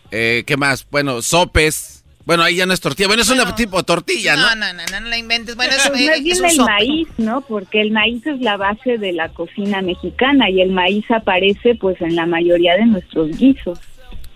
eh, 0.09 0.43
¿qué 0.47 0.57
más? 0.57 0.87
Bueno, 0.89 1.21
sopes. 1.21 2.00
Bueno, 2.25 2.43
ahí 2.43 2.55
ya 2.55 2.65
no 2.65 2.73
es 2.73 2.81
tortilla. 2.81 3.07
Bueno, 3.07 3.23
es 3.23 3.29
un 3.29 3.55
tipo 3.55 3.77
de 3.77 3.83
tortilla, 3.83 4.35
¿no? 4.35 4.55
No, 4.55 4.73
no, 4.73 4.73
no, 4.73 4.99
no, 4.99 5.09
la 5.09 5.17
inventes. 5.17 5.55
Bueno, 5.55 5.73
es, 5.73 5.89
pues 5.89 6.01
es, 6.01 6.41
es 6.41 6.57
el 6.57 6.57
maíz, 6.59 7.07
¿no? 7.17 7.41
Porque 7.41 7.81
el 7.81 7.91
maíz 7.91 8.25
es 8.27 8.39
la 8.41 8.57
base 8.57 8.97
de 8.97 9.11
la 9.13 9.29
cocina 9.29 9.81
mexicana 9.81 10.49
y 10.49 10.61
el 10.61 10.71
maíz 10.71 11.09
aparece 11.09 11.75
pues 11.75 11.99
en 12.01 12.15
la 12.15 12.25
mayoría 12.25 12.75
de 12.75 12.85
nuestros 12.85 13.37
guisos. 13.37 13.79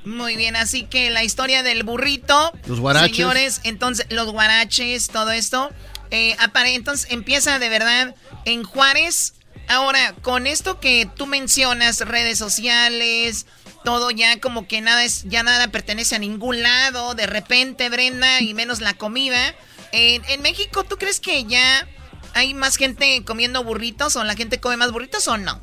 Muy 0.06 0.36
bien, 0.36 0.56
así 0.56 0.84
que 0.84 1.10
la 1.10 1.24
historia 1.24 1.64
del 1.64 1.84
burrito. 1.84 2.52
Los 2.68 2.80
guaraches. 2.80 3.16
Señores, 3.16 3.62
entonces, 3.64 4.06
los 4.10 4.32
guaraches, 4.32 5.08
todo 5.08 5.32
esto. 5.32 5.72
Eh, 6.12 6.36
entonces 6.68 7.12
empieza 7.12 7.60
de 7.60 7.70
verdad 7.70 8.16
en 8.46 8.64
Juárez. 8.64 9.34
Ahora, 9.68 10.14
con 10.22 10.48
esto 10.48 10.80
que 10.80 11.08
tú 11.16 11.26
mencionas, 11.26 12.02
redes 12.02 12.38
sociales, 12.38 13.48
todo 13.84 14.12
ya 14.12 14.40
como 14.40 14.68
que 14.68 14.82
nada 14.82 15.04
es, 15.04 15.24
ya 15.24 15.44
nada 15.44 15.70
pertenece 15.70 16.16
a 16.16 16.20
ningún 16.20 16.62
lado, 16.62 17.16
de 17.16 17.26
repente, 17.26 17.90
Brenda, 17.90 18.42
y 18.42 18.54
menos 18.54 18.82
la 18.82 18.94
comida. 18.94 19.56
en 19.92 20.42
México, 20.42 20.84
¿tú 20.84 20.98
crees 20.98 21.20
que 21.20 21.46
ya 21.46 21.88
hay 22.34 22.54
más 22.54 22.76
gente 22.76 23.24
comiendo 23.26 23.64
burritos 23.64 24.16
o 24.16 24.24
la 24.24 24.36
gente 24.36 24.60
come 24.60 24.78
más 24.78 24.92
burritos 24.92 25.28
o 25.28 25.38
no? 25.38 25.62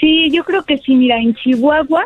Sí, 0.00 0.30
yo 0.32 0.42
creo 0.44 0.64
que 0.64 0.78
sí. 0.78 0.96
Mira, 0.96 1.18
en 1.18 1.34
Chihuahua, 1.34 2.04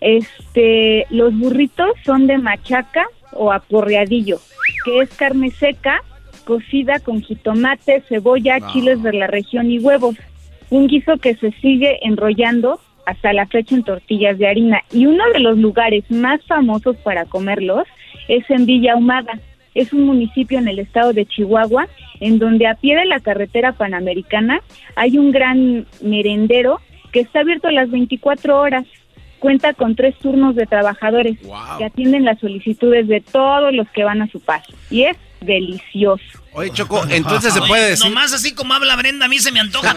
este, 0.00 1.06
los 1.10 1.32
burritos 1.34 1.92
son 2.04 2.26
de 2.26 2.36
machaca 2.38 3.06
o 3.32 3.52
aporreadillo, 3.52 4.40
que 4.84 5.00
es 5.00 5.10
carne 5.10 5.50
seca 5.52 6.02
cocida 6.48 6.98
con 7.00 7.20
jitomate, 7.20 8.02
cebolla, 8.08 8.58
chiles 8.72 9.02
de 9.02 9.12
la 9.12 9.26
región 9.26 9.70
y 9.70 9.80
huevos. 9.80 10.16
Un 10.70 10.86
guiso 10.86 11.18
que 11.18 11.34
se 11.34 11.52
sigue 11.60 11.98
enrollando 12.00 12.80
hasta 13.04 13.34
la 13.34 13.44
fecha 13.44 13.74
en 13.74 13.82
tortillas 13.82 14.38
de 14.38 14.48
harina. 14.48 14.80
Y 14.90 15.04
uno 15.04 15.22
de 15.34 15.40
los 15.40 15.58
lugares 15.58 16.10
más 16.10 16.42
famosos 16.46 16.96
para 17.04 17.26
comerlos 17.26 17.86
es 18.28 18.48
en 18.48 18.64
Villa 18.64 18.96
Humada. 18.96 19.38
Es 19.74 19.92
un 19.92 20.06
municipio 20.06 20.58
en 20.58 20.68
el 20.68 20.78
estado 20.78 21.12
de 21.12 21.26
Chihuahua, 21.26 21.86
en 22.18 22.38
donde 22.38 22.66
a 22.66 22.76
pie 22.76 22.96
de 22.96 23.04
la 23.04 23.20
carretera 23.20 23.72
panamericana 23.72 24.62
hay 24.96 25.18
un 25.18 25.30
gran 25.30 25.86
merendero 26.00 26.80
que 27.12 27.20
está 27.20 27.40
abierto 27.40 27.68
a 27.68 27.72
las 27.72 27.90
24 27.90 28.58
horas. 28.58 28.86
Cuenta 29.38 29.74
con 29.74 29.96
tres 29.96 30.16
turnos 30.16 30.54
de 30.54 30.64
trabajadores 30.64 31.38
que 31.76 31.84
atienden 31.84 32.24
las 32.24 32.40
solicitudes 32.40 33.06
de 33.06 33.20
todos 33.20 33.70
los 33.74 33.86
que 33.90 34.02
van 34.02 34.22
a 34.22 34.28
su 34.28 34.40
paso. 34.40 34.72
Y 34.90 35.02
es 35.02 35.18
delicioso. 35.40 36.24
Oye, 36.52 36.70
Choco, 36.72 37.04
entonces 37.08 37.52
se 37.54 37.60
puede 37.62 37.90
decir. 37.90 38.06
Nomás 38.06 38.32
así 38.32 38.52
como 38.52 38.74
habla 38.74 38.96
Brenda, 38.96 39.26
a 39.26 39.28
mí 39.28 39.38
se 39.38 39.52
me 39.52 39.60
antoja. 39.60 39.94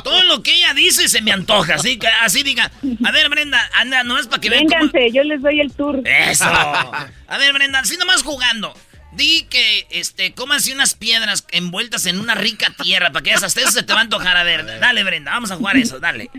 Todo 0.04 0.22
lo 0.24 0.42
que 0.42 0.54
ella 0.54 0.74
dice 0.74 1.08
se 1.08 1.22
me 1.22 1.32
antoja. 1.32 1.74
Así, 1.74 1.98
así 2.22 2.42
diga. 2.42 2.70
A 3.04 3.10
ver, 3.10 3.28
Brenda, 3.28 3.60
anda, 3.74 4.04
nomás 4.04 4.26
para 4.26 4.40
que 4.40 4.50
vean. 4.50 4.66
Vénganse, 4.66 5.10
yo 5.12 5.24
les 5.24 5.42
doy 5.42 5.60
el 5.60 5.72
tour. 5.72 6.02
Eso. 6.04 6.44
A 7.26 7.38
ver, 7.38 7.52
Brenda, 7.52 7.80
así 7.80 7.96
nomás 7.96 8.22
jugando. 8.22 8.74
Di 9.12 9.46
que, 9.48 9.86
este, 9.90 10.34
así 10.52 10.72
unas 10.72 10.94
piedras 10.94 11.46
envueltas 11.52 12.06
en 12.06 12.18
una 12.18 12.34
rica 12.34 12.72
tierra 12.82 13.12
para 13.12 13.22
que 13.22 13.32
hasta 13.32 13.46
eso 13.46 13.70
se 13.70 13.82
te 13.82 13.92
va 13.92 14.00
a 14.00 14.02
antojar. 14.02 14.36
A 14.36 14.42
ver, 14.44 14.64
dale, 14.80 15.04
Brenda, 15.04 15.32
vamos 15.32 15.50
a 15.50 15.56
jugar 15.56 15.76
eso, 15.76 16.00
dale. 16.00 16.30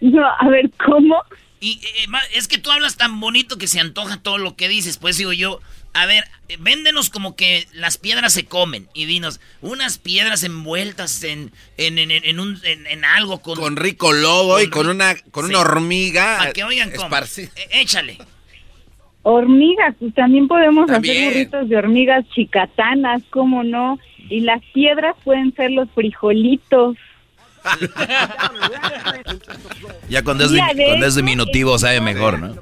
No, 0.00 0.26
a 0.26 0.48
ver, 0.48 0.68
¿cómo? 0.84 1.22
Y 1.60 1.80
eh, 1.84 2.06
es 2.34 2.48
que 2.48 2.58
tú 2.58 2.72
hablas 2.72 2.96
tan 2.96 3.20
bonito 3.20 3.56
que 3.56 3.68
se 3.68 3.78
antoja 3.78 4.16
todo 4.20 4.36
lo 4.36 4.56
que 4.56 4.68
dices. 4.68 4.98
Pues 4.98 5.16
digo 5.16 5.32
yo, 5.32 5.60
a 5.94 6.06
ver, 6.06 6.24
véndenos 6.58 7.10
como 7.10 7.36
que 7.36 7.66
las 7.74 7.98
piedras 7.98 8.32
se 8.32 8.46
comen 8.46 8.88
y 8.94 9.04
dinos 9.04 9.40
unas 9.60 9.98
piedras 9.98 10.42
envueltas 10.42 11.22
en 11.24 11.52
en, 11.76 11.98
en, 11.98 12.10
en, 12.10 12.40
un, 12.40 12.58
en 12.64 13.04
algo 13.04 13.42
con 13.42 13.58
con 13.58 13.76
rico 13.76 14.12
lobo 14.12 14.60
y 14.60 14.70
con 14.70 14.88
una 14.88 15.14
con 15.30 15.44
una 15.44 15.60
hormiga 15.60 16.38
para 16.38 16.52
que 16.52 16.64
oigan 16.64 16.90
cómo. 16.92 17.14
e, 17.16 17.80
échale. 17.80 18.18
Hormigas 19.24 19.94
pues 19.98 20.14
también 20.14 20.48
podemos 20.48 20.90
hacer 20.90 21.24
burritos 21.24 21.68
de 21.68 21.76
hormigas 21.76 22.24
chicatanas 22.34 23.22
cómo 23.30 23.62
no 23.62 23.98
y 24.28 24.40
las 24.40 24.62
piedras 24.72 25.14
pueden 25.24 25.54
ser 25.54 25.70
los 25.72 25.90
frijolitos. 25.90 26.96
Ya 30.08 30.22
cuando 30.22 30.44
es, 30.44 30.50
cuando 30.50 31.06
es 31.06 31.14
diminutivo 31.14 31.78
sabe 31.78 32.00
mejor, 32.00 32.38
¿no? 32.38 32.54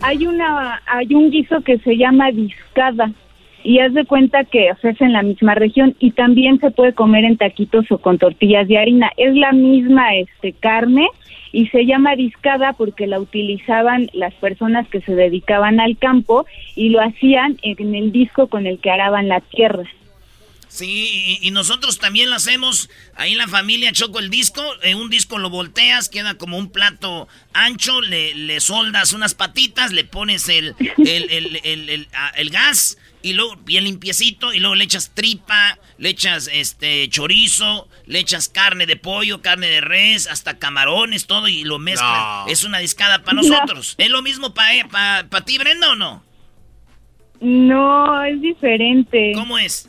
Hay 0.00 0.26
una 0.26 0.80
hay 0.86 1.14
un 1.14 1.30
guiso 1.30 1.60
que 1.62 1.78
se 1.78 1.96
llama 1.96 2.30
discada 2.30 3.10
y 3.66 3.80
haz 3.80 3.92
de 3.94 4.04
cuenta 4.04 4.44
que 4.44 4.70
o 4.70 4.76
es 4.80 5.00
en 5.00 5.12
la 5.12 5.22
misma 5.22 5.56
región 5.56 5.96
y 5.98 6.12
también 6.12 6.60
se 6.60 6.70
puede 6.70 6.92
comer 6.92 7.24
en 7.24 7.36
taquitos 7.36 7.90
o 7.90 7.98
con 7.98 8.16
tortillas 8.16 8.68
de 8.68 8.78
harina. 8.78 9.10
Es 9.16 9.34
la 9.34 9.50
misma 9.50 10.14
este 10.14 10.52
carne 10.52 11.08
y 11.50 11.66
se 11.68 11.84
llama 11.84 12.14
discada 12.14 12.74
porque 12.74 13.08
la 13.08 13.18
utilizaban 13.18 14.08
las 14.12 14.34
personas 14.34 14.86
que 14.88 15.00
se 15.00 15.16
dedicaban 15.16 15.80
al 15.80 15.96
campo 15.98 16.46
y 16.76 16.90
lo 16.90 17.00
hacían 17.00 17.56
en 17.62 17.94
el 17.94 18.12
disco 18.12 18.46
con 18.46 18.66
el 18.66 18.78
que 18.78 18.90
araban 18.90 19.26
la 19.26 19.40
tierra. 19.40 19.82
Sí, 20.76 21.38
y, 21.40 21.50
nosotros 21.52 21.98
también 21.98 22.28
lo 22.28 22.36
hacemos. 22.36 22.90
Ahí 23.14 23.32
en 23.32 23.38
la 23.38 23.48
familia 23.48 23.92
choco 23.92 24.18
el 24.18 24.28
disco. 24.28 24.62
En 24.82 24.98
un 24.98 25.08
disco 25.08 25.38
lo 25.38 25.48
volteas, 25.48 26.10
queda 26.10 26.34
como 26.34 26.58
un 26.58 26.70
plato 26.70 27.28
ancho. 27.54 28.02
Le, 28.02 28.34
le 28.34 28.60
soldas 28.60 29.14
unas 29.14 29.34
patitas, 29.34 29.92
le 29.92 30.04
pones 30.04 30.50
el, 30.50 30.74
el, 30.98 32.08
el, 32.34 32.50
gas 32.50 32.98
y 33.22 33.32
luego 33.32 33.56
bien 33.64 33.84
limpiecito. 33.84 34.52
Y 34.52 34.58
luego 34.58 34.74
le 34.74 34.84
echas 34.84 35.12
tripa, 35.14 35.78
le 35.96 36.10
echas 36.10 36.50
este 36.52 37.08
chorizo, 37.08 37.88
le 38.04 38.18
echas 38.18 38.50
carne 38.50 38.84
de 38.84 38.96
pollo, 38.96 39.40
carne 39.40 39.68
de 39.68 39.80
res, 39.80 40.26
hasta 40.26 40.58
camarones, 40.58 41.26
todo 41.26 41.48
y 41.48 41.64
lo 41.64 41.78
mezclas. 41.78 42.50
Es 42.50 42.64
una 42.64 42.80
discada 42.80 43.22
para 43.22 43.36
nosotros. 43.36 43.94
¿Es 43.96 44.10
lo 44.10 44.20
mismo 44.20 44.52
para 44.52 44.86
pa, 44.88 45.24
pa 45.30 45.40
ti, 45.40 45.56
Brenda, 45.56 45.92
o 45.92 45.94
no? 45.94 46.22
No, 47.40 48.22
es 48.24 48.42
diferente. 48.42 49.32
¿Cómo 49.34 49.58
es? 49.58 49.88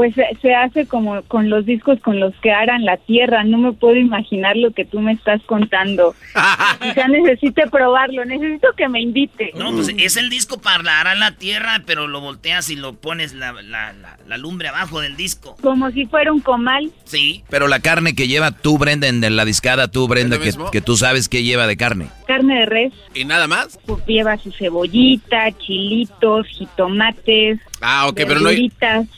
Pues 0.00 0.14
se 0.40 0.54
hace 0.54 0.86
como 0.86 1.20
con 1.24 1.50
los 1.50 1.66
discos 1.66 2.00
con 2.00 2.20
los 2.20 2.34
que 2.36 2.50
aran 2.50 2.86
la 2.86 2.96
tierra. 2.96 3.44
No 3.44 3.58
me 3.58 3.72
puedo 3.72 3.96
imaginar 3.96 4.56
lo 4.56 4.70
que 4.70 4.86
tú 4.86 4.98
me 4.98 5.12
estás 5.12 5.42
contando. 5.42 6.14
Quizá 6.80 7.06
necesite 7.06 7.66
probarlo, 7.70 8.24
necesito 8.24 8.68
que 8.78 8.88
me 8.88 9.02
invite. 9.02 9.52
No, 9.56 9.72
pues 9.72 9.92
es 9.98 10.16
el 10.16 10.30
disco 10.30 10.58
para 10.58 11.00
arar 11.00 11.18
la 11.18 11.32
tierra, 11.32 11.82
pero 11.84 12.08
lo 12.08 12.22
volteas 12.22 12.70
y 12.70 12.76
lo 12.76 12.94
pones 12.94 13.34
la, 13.34 13.52
la, 13.52 13.92
la, 14.26 14.38
lumbre 14.38 14.68
abajo 14.68 15.02
del 15.02 15.18
disco. 15.18 15.54
Como 15.60 15.90
si 15.90 16.06
fuera 16.06 16.32
un 16.32 16.40
comal. 16.40 16.90
Sí. 17.04 17.44
Pero 17.50 17.68
la 17.68 17.80
carne 17.80 18.14
que 18.14 18.26
lleva 18.26 18.52
tú, 18.52 18.78
Brenda, 18.78 19.06
en 19.06 19.36
la 19.36 19.44
discada, 19.44 19.88
tú, 19.88 20.08
Brenda, 20.08 20.38
que, 20.38 20.54
que, 20.72 20.80
tú 20.80 20.96
sabes 20.96 21.28
que 21.28 21.42
lleva 21.42 21.66
de 21.66 21.76
carne. 21.76 22.06
Carne 22.30 22.60
de 22.60 22.66
res. 22.66 22.92
¿Y 23.12 23.24
nada 23.24 23.48
más? 23.48 23.76
Pues 23.84 24.06
lleva 24.06 24.38
su 24.38 24.52
cebollita, 24.52 25.50
chilitos, 25.58 26.46
jitomates. 26.46 27.58
Ah, 27.80 28.06
ok, 28.06 28.14
pero 28.18 28.38
no, 28.38 28.50
hay, 28.50 28.70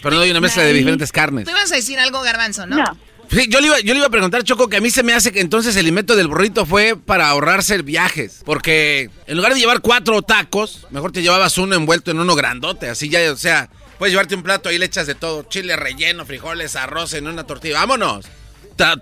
pero 0.02 0.16
no 0.16 0.22
hay 0.22 0.30
una 0.30 0.40
mezcla 0.40 0.62
de 0.62 0.72
diferentes 0.72 1.12
carnes. 1.12 1.44
Tú 1.44 1.50
ibas 1.50 1.70
a 1.70 1.76
decir 1.76 1.98
algo, 1.98 2.22
Garbanzo, 2.22 2.66
¿no? 2.66 2.76
No. 2.76 2.96
Sí, 3.30 3.48
yo 3.50 3.60
le, 3.60 3.66
iba, 3.66 3.80
yo 3.80 3.92
le 3.92 3.98
iba 3.98 4.06
a 4.06 4.10
preguntar, 4.10 4.44
Choco, 4.44 4.70
que 4.70 4.78
a 4.78 4.80
mí 4.80 4.88
se 4.88 5.02
me 5.02 5.12
hace 5.12 5.30
que 5.30 5.40
entonces 5.40 5.76
el 5.76 5.86
invento 5.86 6.16
del 6.16 6.28
burrito 6.28 6.64
fue 6.64 6.96
para 6.96 7.28
ahorrarse 7.28 7.82
viajes. 7.82 8.40
Porque 8.46 9.10
en 9.26 9.36
lugar 9.36 9.52
de 9.52 9.60
llevar 9.60 9.82
cuatro 9.82 10.22
tacos, 10.22 10.86
mejor 10.90 11.12
te 11.12 11.20
llevabas 11.20 11.58
uno 11.58 11.76
envuelto 11.76 12.12
en 12.12 12.18
uno 12.18 12.34
grandote. 12.34 12.88
Así 12.88 13.10
ya, 13.10 13.30
o 13.30 13.36
sea, 13.36 13.68
puedes 13.98 14.14
llevarte 14.14 14.34
un 14.34 14.42
plato 14.42 14.70
ahí 14.70 14.78
le 14.78 14.86
echas 14.86 15.06
de 15.06 15.14
todo. 15.14 15.42
Chile 15.42 15.76
relleno, 15.76 16.24
frijoles, 16.24 16.76
arroz 16.76 17.12
en 17.12 17.26
una 17.26 17.44
tortilla. 17.44 17.74
¡Vámonos! 17.80 18.24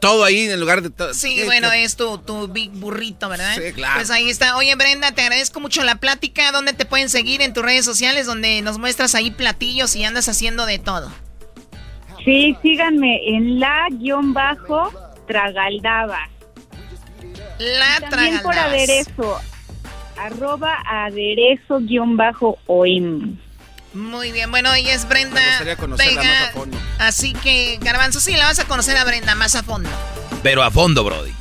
Todo 0.00 0.24
ahí 0.24 0.48
en 0.48 0.60
lugar 0.60 0.82
de 0.82 0.90
todo. 0.90 1.14
Sí, 1.14 1.42
bueno, 1.44 1.70
es 1.72 1.96
tu, 1.96 2.18
tu 2.18 2.48
big 2.48 2.70
burrito, 2.70 3.28
¿verdad? 3.28 3.54
Sí, 3.56 3.72
claro. 3.72 3.94
Pues 3.96 4.10
ahí 4.10 4.28
está. 4.30 4.56
Oye, 4.56 4.74
Brenda, 4.74 5.12
te 5.12 5.22
agradezco 5.22 5.60
mucho 5.60 5.82
la 5.84 5.96
plática. 5.96 6.52
¿Dónde 6.52 6.72
te 6.72 6.84
pueden 6.84 7.08
seguir 7.08 7.42
en 7.42 7.52
tus 7.52 7.64
redes 7.64 7.84
sociales? 7.84 8.26
Donde 8.26 8.62
nos 8.62 8.78
muestras 8.78 9.14
ahí 9.14 9.30
platillos 9.30 9.96
y 9.96 10.04
andas 10.04 10.28
haciendo 10.28 10.66
de 10.66 10.78
todo. 10.78 11.10
Sí, 12.24 12.56
síganme 12.62 13.20
en 13.26 13.60
la 13.60 13.86
guion 13.90 14.34
bajo 14.34 14.92
tragaldaba. 15.26 16.28
La 17.58 18.08
También 18.08 18.40
por 18.42 18.56
aderezo. 18.56 19.40
Arroba 20.16 20.82
aderezo 20.86 21.78
guion 21.80 22.16
bajo 22.16 22.58
oim. 22.66 23.38
Muy 23.92 24.30
bien, 24.30 24.50
bueno, 24.50 24.72
ella 24.72 24.94
es 24.94 25.08
Brenda 25.08 25.40
Vega. 25.98 26.52
Así 26.98 27.32
que, 27.32 27.78
Garbanzo, 27.80 28.20
sí, 28.20 28.36
la 28.36 28.46
vas 28.46 28.60
a 28.60 28.64
conocer 28.64 28.96
a 28.96 29.04
Brenda 29.04 29.34
más 29.34 29.56
a 29.56 29.62
fondo. 29.62 29.88
Pero 30.42 30.62
a 30.62 30.70
fondo, 30.70 31.02
Brody. 31.04 31.32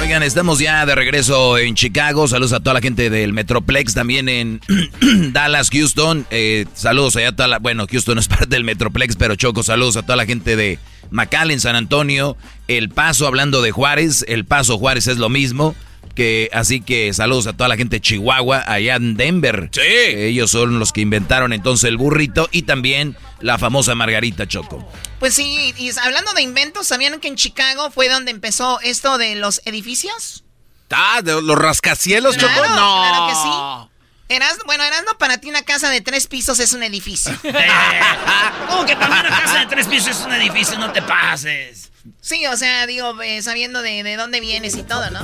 Oigan, 0.00 0.22
estamos 0.22 0.58
ya 0.58 0.84
de 0.84 0.94
regreso 0.94 1.56
en 1.56 1.74
Chicago. 1.74 2.28
Saludos 2.28 2.52
a 2.52 2.60
toda 2.60 2.74
la 2.74 2.80
gente 2.80 3.10
del 3.10 3.32
Metroplex, 3.32 3.94
también 3.94 4.28
en 4.28 4.60
Dallas, 5.32 5.70
Houston. 5.70 6.26
Eh, 6.30 6.66
saludos 6.74 7.16
allá 7.16 7.28
a 7.28 7.32
toda 7.36 7.48
la... 7.48 7.58
Bueno, 7.58 7.86
Houston 7.90 8.16
no 8.16 8.20
es 8.22 8.28
parte 8.28 8.46
del 8.46 8.64
Metroplex, 8.64 9.16
pero 9.16 9.34
Choco, 9.36 9.62
saludos 9.62 9.96
a 9.96 10.02
toda 10.02 10.16
la 10.16 10.26
gente 10.26 10.56
de 10.56 10.78
McAllen, 11.10 11.60
San 11.60 11.76
Antonio. 11.76 12.36
El 12.68 12.88
Paso, 12.88 13.26
hablando 13.26 13.62
de 13.62 13.70
Juárez. 13.72 14.24
El 14.28 14.44
Paso 14.44 14.78
Juárez 14.78 15.06
es 15.06 15.18
lo 15.18 15.28
mismo. 15.28 15.74
Que, 16.14 16.48
así 16.52 16.80
que 16.80 17.12
saludos 17.12 17.46
a 17.46 17.52
toda 17.54 17.68
la 17.68 17.76
gente 17.76 17.96
de 17.96 18.00
Chihuahua, 18.00 18.64
allá 18.66 18.96
en 18.96 19.16
Denver. 19.16 19.68
Sí. 19.72 19.80
ellos 19.82 20.50
son 20.50 20.78
los 20.78 20.92
que 20.92 21.00
inventaron 21.00 21.52
entonces 21.52 21.88
el 21.88 21.96
burrito 21.96 22.48
y 22.52 22.62
también 22.62 23.16
la 23.40 23.58
famosa 23.58 23.94
Margarita 23.94 24.46
Choco. 24.46 24.86
Pues 25.18 25.34
sí, 25.34 25.74
y 25.76 25.90
hablando 25.98 26.32
de 26.34 26.42
inventos, 26.42 26.86
¿sabían 26.86 27.18
que 27.20 27.28
en 27.28 27.36
Chicago 27.36 27.90
fue 27.90 28.08
donde 28.08 28.30
empezó 28.30 28.78
esto 28.80 29.18
de 29.18 29.34
los 29.34 29.60
edificios? 29.64 30.44
Ah, 30.90 31.22
de 31.22 31.42
los 31.42 31.58
rascacielos, 31.58 32.36
Claro, 32.36 32.54
Choco. 32.62 32.68
No. 32.76 33.02
claro 33.02 33.26
que 33.28 33.34
sí. 33.34 33.90
Eras, 34.36 34.56
bueno, 34.64 34.84
Erasmo, 34.84 35.18
para 35.18 35.38
ti 35.38 35.48
una 35.50 35.62
casa 35.62 35.90
de 35.90 36.00
tres 36.00 36.28
pisos 36.28 36.60
es 36.60 36.72
un 36.72 36.82
edificio. 36.84 37.32
¿Cómo 38.68 38.86
que 38.86 38.96
para 38.96 39.08
mí 39.22 39.26
una 39.28 39.40
casa 39.42 39.58
de 39.60 39.66
tres 39.66 39.86
pisos 39.88 40.08
es 40.20 40.24
un 40.24 40.32
edificio? 40.32 40.78
No 40.78 40.92
te 40.92 41.02
pases. 41.02 41.90
Sí, 42.20 42.46
o 42.46 42.56
sea, 42.56 42.86
digo, 42.86 43.20
eh, 43.22 43.42
sabiendo 43.42 43.82
de, 43.82 44.02
de 44.02 44.16
dónde 44.16 44.40
vienes 44.40 44.76
y 44.76 44.82
todo, 44.82 45.10
¿no? 45.10 45.20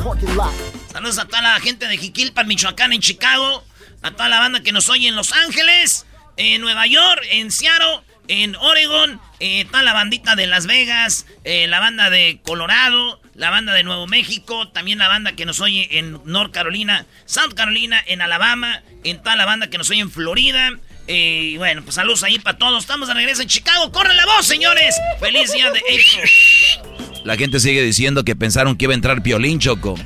Saludos 0.93 1.19
a 1.19 1.27
toda 1.27 1.43
la 1.43 1.61
gente 1.61 1.87
de 1.87 1.99
Jiquilpan, 1.99 2.47
Michoacán, 2.47 2.93
en 2.93 3.01
Chicago. 3.01 3.65
A 4.03 4.13
toda 4.13 4.29
la 4.29 4.41
banda 4.41 4.63
que 4.63 4.73
nos 4.73 4.89
oye 4.89 5.09
en 5.09 5.17
Los 5.17 5.33
Ángeles, 5.33 6.07
en 6.39 6.63
Nueva 6.63 6.87
York, 6.87 7.23
en 7.31 7.51
Seattle, 7.51 8.01
en 8.29 8.57
Oregon. 8.57 9.21
Eh, 9.41 9.67
toda 9.67 9.83
la 9.83 9.93
bandita 9.93 10.37
de 10.37 10.47
Las 10.47 10.67
Vegas, 10.67 11.27
eh, 11.45 11.67
la 11.67 11.81
banda 11.81 12.09
de 12.09 12.41
Colorado, 12.45 13.21
la 13.35 13.51
banda 13.51 13.75
de 13.75 13.83
Nuevo 13.83 14.07
México. 14.07 14.69
También 14.69 14.99
la 14.99 15.09
banda 15.09 15.33
que 15.33 15.45
nos 15.45 15.61
oye 15.61 15.99
en 15.99 16.19
North 16.25 16.53
Carolina, 16.53 17.05
South 17.27 17.55
Carolina, 17.55 18.03
en 18.07 18.23
Alabama. 18.23 18.83
En 19.05 19.23
toda 19.23 19.37
la 19.37 19.45
banda 19.45 19.69
que 19.69 19.79
nos 19.79 19.91
oye 19.91 20.01
en 20.01 20.11
Florida. 20.11 20.71
Y 21.13 21.57
bueno, 21.57 21.83
pues 21.83 21.97
saludos 21.97 22.23
ahí 22.23 22.39
para 22.39 22.57
todos. 22.57 22.85
Estamos 22.85 23.09
de 23.09 23.15
regreso 23.15 23.43
en 23.43 23.49
Chicago. 23.49 23.91
¡Corre 23.91 24.15
la 24.15 24.25
voz, 24.27 24.47
señores! 24.47 24.95
¡Feliz 25.19 25.53
día 25.53 25.69
de 25.73 25.81
April! 25.81 27.21
La 27.25 27.37
gente 27.37 27.59
sigue 27.59 27.83
diciendo 27.83 28.25
que 28.25 28.37
pensaron 28.37 28.77
que 28.77 28.85
iba 28.85 28.93
a 28.93 28.95
entrar 28.95 29.21
Piolín, 29.23 29.59
Choco. 29.59 29.97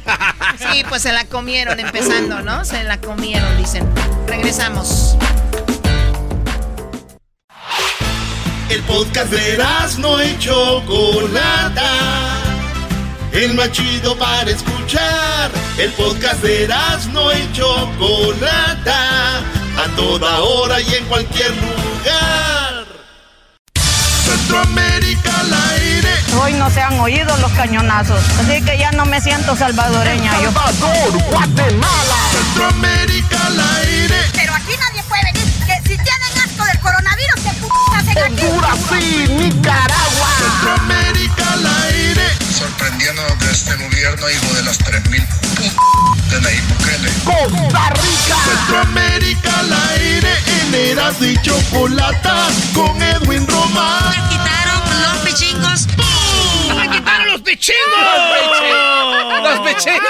Sí, 0.56 0.85
pues 0.89 1.02
se 1.02 1.12
la 1.12 1.24
comieron 1.24 1.81
empezando, 1.81 2.40
¿no? 2.40 2.64
Se 2.64 2.85
la 2.85 3.01
comieron, 3.01 3.59
dicen. 3.59 3.85
Regresamos. 4.28 5.16
El 8.70 8.81
podcast 8.82 9.32
de 9.32 9.59
no 9.98 10.24
y 10.24 10.39
Chocolata. 10.39 11.90
El 13.32 13.55
más 13.55 13.72
chido 13.72 14.16
para 14.16 14.48
escuchar. 14.48 15.51
El 15.76 15.90
podcast 15.90 16.40
de 16.43 16.68
no 17.12 17.32
y 17.32 17.52
Chocolata. 17.52 19.43
A 19.76 19.88
toda 19.96 20.40
hora 20.40 20.80
y 20.80 20.94
en 20.94 21.05
cualquier 21.06 21.51
lugar. 21.51 22.86
Centroamérica 24.24 25.40
al 25.40 25.52
aire. 25.52 26.10
Hoy 26.40 26.52
no 26.55 26.70
se 26.70 26.80
han 26.80 26.98
oído 27.01 27.36
los 27.38 27.51
cañonazos, 27.52 28.20
así 28.40 28.62
que 28.62 28.78
ya 28.78 28.92
no 28.92 29.05
me 29.05 29.20
siento 29.20 29.56
salvadoreña. 29.56 30.32
yo. 30.42 30.51
Guatemala. 31.30 32.16
Centroamérica 32.32 33.46
al 33.46 33.60
aire. 33.78 34.16
Pero 34.32 34.55
aquí 34.55 34.72
nadie 34.78 35.02
puede 35.09 35.22
venir. 35.24 35.44
Que 35.66 35.76
si 35.88 35.96
tienen 35.96 36.38
asco 36.44 36.64
del 36.64 36.80
coronavirus, 36.80 37.40
¿qué 37.42 37.51
p 37.51 37.66
hacen 37.96 38.18
aquí? 38.18 38.46
Honduras 38.46 38.78
y 39.01 39.28
Nicaragua. 39.28 40.28
Centroamérica. 40.38 41.03
Sorprendiendo 42.59 43.23
que 43.39 43.51
este 43.51 43.74
gobierno, 43.77 44.31
hijo 44.31 44.55
de 44.55 44.62
las 44.62 44.78
3000 44.78 45.27
de 46.31 46.40
Nayib 46.40 46.65
Bukele. 46.69 47.11
Costa 47.24 47.90
Rica. 47.90 48.36
Centroamérica 48.44 49.59
al 49.59 49.73
aire. 49.90 50.32
En 50.47 50.74
Erasmo 50.74 51.27
y 51.27 51.40
Chocolata. 51.43 52.48
Con 52.74 53.02
Edwin 53.02 53.47
Román. 53.47 54.11
Me 54.11 54.28
quitaron 54.28 55.02
los 55.02 55.19
pichingos. 55.19 55.86
¡Me 56.77 56.90
quitaron 56.90 57.32
los 57.32 57.40
pichingos! 57.43 57.78
¡Los 59.43 59.61
pichingos! 59.61 60.09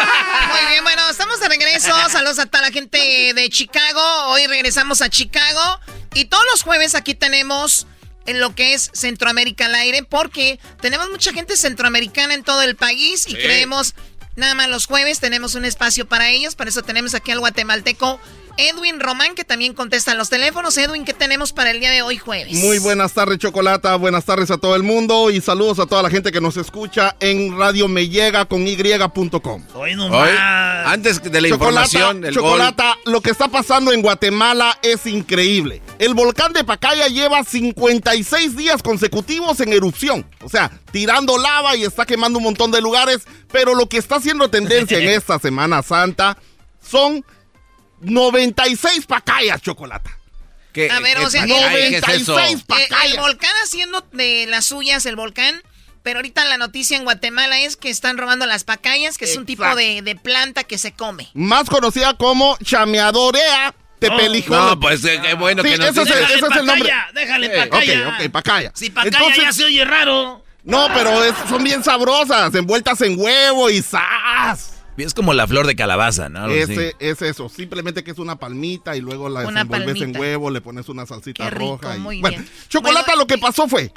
Muy 0.53 0.71
bien, 0.71 0.85
bueno, 0.85 1.09
estamos 1.11 1.41
de 1.41 1.49
regreso. 1.49 1.93
Saludos 2.11 2.39
a 2.39 2.47
toda 2.47 2.63
la 2.63 2.71
gente 2.71 3.33
de 3.35 3.51
Chicago. 3.51 4.01
Hoy 4.29 4.47
regresamos 4.47 5.03
a 5.03 5.09
Chicago. 5.09 5.81
Y 6.15 6.27
todos 6.27 6.45
los 6.53 6.63
jueves 6.63 6.95
aquí 6.95 7.15
tenemos 7.15 7.87
en 8.27 8.41
lo 8.41 8.55
que 8.55 8.75
es 8.75 8.91
Centroamérica 8.95 9.67
al 9.67 9.75
aire, 9.75 10.03
porque 10.03 10.59
tenemos 10.81 11.11
mucha 11.11 11.33
gente 11.33 11.57
centroamericana 11.57 12.35
en 12.35 12.43
todo 12.45 12.63
el 12.63 12.77
país 12.77 13.27
y 13.29 13.33
Sí. 13.33 13.37
creemos, 13.37 13.95
nada 14.37 14.55
más 14.55 14.69
los 14.69 14.87
jueves 14.87 15.21
tenemos 15.21 15.55
un 15.55 15.65
espacio 15.65 16.07
para 16.09 16.31
ellos. 16.31 16.55
Para 16.55 16.71
eso 16.71 16.83
tenemos 16.83 17.15
aquí 17.15 17.31
al 17.33 17.41
guatemalteco 17.41 18.21
Edwin 18.57 19.01
Román, 19.01 19.35
que 19.35 19.45
también 19.45 19.75
contesta 19.75 20.15
los 20.15 20.31
teléfonos. 20.31 20.77
Edwin, 20.77 21.05
¿qué 21.05 21.13
tenemos 21.13 21.53
para 21.53 21.71
el 21.71 21.81
día 21.81 21.91
de 21.91 22.03
hoy 22.03 22.19
jueves? 22.19 22.55
Muy 22.55 22.79
buenas 22.79 23.13
tardes, 23.13 23.39
Chocolata. 23.39 23.97
Buenas 23.97 24.25
tardes 24.25 24.51
a 24.51 24.59
todo 24.59 24.77
el 24.77 24.83
mundo 24.83 25.31
y 25.31 25.41
saludos 25.41 25.79
a 25.81 25.87
toda 25.87 26.03
la 26.03 26.11
gente 26.11 26.31
que 26.31 26.41
nos 26.41 26.57
escucha 26.57 27.17
en 27.21 27.59
Radio 27.59 27.89
Me 27.89 28.09
Llega 28.09 28.45
con 28.45 28.67
Y.com. 28.67 29.63
Hoy 29.75 29.95
Hoy, 29.95 30.29
antes 30.85 31.23
de 31.23 31.41
la 31.41 31.49
información, 31.49 32.25
el 32.25 32.35
gol. 32.35 32.45
Chocolata, 32.45 32.97
lo 33.07 33.21
que 33.21 33.31
está 33.31 33.49
pasando 33.49 33.93
en 33.93 34.03
Guatemala 34.03 34.79
es 34.83 35.07
increíble. 35.07 35.83
El 35.99 36.15
volcán 36.15 36.53
de 36.53 36.65
Pacaya 36.65 37.09
lleva 37.09 37.43
56 37.43 38.57
días 38.57 38.83
consecutivos 38.83 39.61
en 39.61 39.73
erupción. 39.73 40.27
O 40.43 40.49
sea, 40.49 40.71
tirando 40.93 41.39
lava 41.39 41.77
y 41.77 41.85
está 41.85 42.07
quemando 42.07 42.39
un 42.39 42.45
montón 42.45 42.71
de 42.71 42.81
lugares. 42.81 43.27
Pero 43.51 43.75
lo 43.75 43.89
que 43.89 43.99
está 43.99 44.17
haciendo 44.17 44.49
tendencia 44.49 44.99
en 44.99 45.09
esta 45.11 45.39
Semana 45.39 45.83
Santa 45.83 46.37
son 46.81 47.25
96 48.01 49.07
pacayas, 49.07 49.61
Chocolata. 49.63 50.11
¿Qué- 50.73 50.91
A 50.91 50.99
ver, 51.01 51.17
qué 51.19 51.25
o 51.25 51.31
sea, 51.31 51.43
pacaya? 51.43 51.71
¿Qué 51.71 51.87
es 51.97 52.09
eso? 52.09 52.33
96 52.33 52.61
Eh, 52.61 52.65
pacayas. 52.67 53.15
el 53.15 53.21
volcán 53.21 53.53
haciendo 53.63 54.05
de 54.13 54.47
las 54.49 54.67
suyas 54.67 55.07
el 55.07 55.15
volcán, 55.17 55.63
pero 56.03 56.19
ahorita 56.19 56.45
la 56.45 56.59
noticia 56.59 56.97
en 56.97 57.05
Guatemala 57.05 57.61
es 57.61 57.77
que 57.77 57.91
están 57.91 58.19
robando 58.19 58.45
las 58.47 58.65
pacayas, 58.65 59.17
que 59.17 59.25
es 59.27 59.37
un 59.37 59.47
tipo 59.47 59.65
de, 59.77 60.03
de 60.03 60.17
planta 60.17 60.65
que 60.65 60.77
se 60.79 60.93
come. 60.93 61.29
Más 61.35 61.71
conocida 61.71 62.15
como 62.15 62.59
chameadorea 62.65 63.75
tepelijón. 64.01 64.59
No, 64.67 64.81
pues 64.81 65.05
eh, 65.05 65.21
qué 65.23 65.35
bueno 65.35 65.63
Sí, 65.63 65.71
que 65.71 65.79
nos 65.79 65.89
ese 65.91 66.03
es 66.03 66.11
el- 66.11 66.25
es 66.45 66.57
el 66.57 66.67
nombre. 66.67 66.93
Déjale 67.15 67.47
Eh, 67.47 67.67
pacaya. 67.69 68.09
Ok, 68.09 68.15
ok, 68.25 68.31
pacaya. 68.33 68.73
Si 68.75 68.91
pacaya 68.91 69.17
Entonces- 69.17 69.45
ya 69.45 69.53
se 69.53 69.65
oye 69.65 69.85
raro. 69.85 70.45
No, 70.65 70.89
pero 70.95 71.23
es- 71.25 71.35
son 71.49 71.63
bien 71.63 71.85
sabrosas, 71.85 72.55
envueltas 72.55 73.01
en 73.03 73.19
huevo 73.19 73.71
y 73.71 73.81
¡zas! 73.81 74.74
Es 74.97 75.13
como 75.15 75.35
la 75.35 75.47
flor 75.47 75.67
de 75.67 75.75
calabaza, 75.75 76.29
¿no? 76.29 76.49
Ese 76.49 76.95
es 77.01 77.21
eso, 77.23 77.49
simplemente 77.49 78.05
que 78.05 78.13
es 78.13 78.19
una 78.19 78.37
palmita 78.37 78.97
y 78.97 79.01
luego 79.01 79.29
la 79.29 79.47
Una 79.47 79.63
en 79.63 80.17
huevo, 80.17 80.51
le 80.51 80.61
pones 80.61 80.89
una 80.89 81.05
salsita 81.05 81.45
Qué 81.45 81.51
rico, 81.51 81.79
roja. 81.83 81.97
y- 81.97 82.01
muy 82.01 82.21
bueno, 82.21 82.39
bien. 82.39 82.51
Chocolata, 82.69 83.07
Bueno, 83.09 83.23
lo 83.23 83.27
que 83.27 83.39
pasó 83.39 83.67
fue 83.69 83.93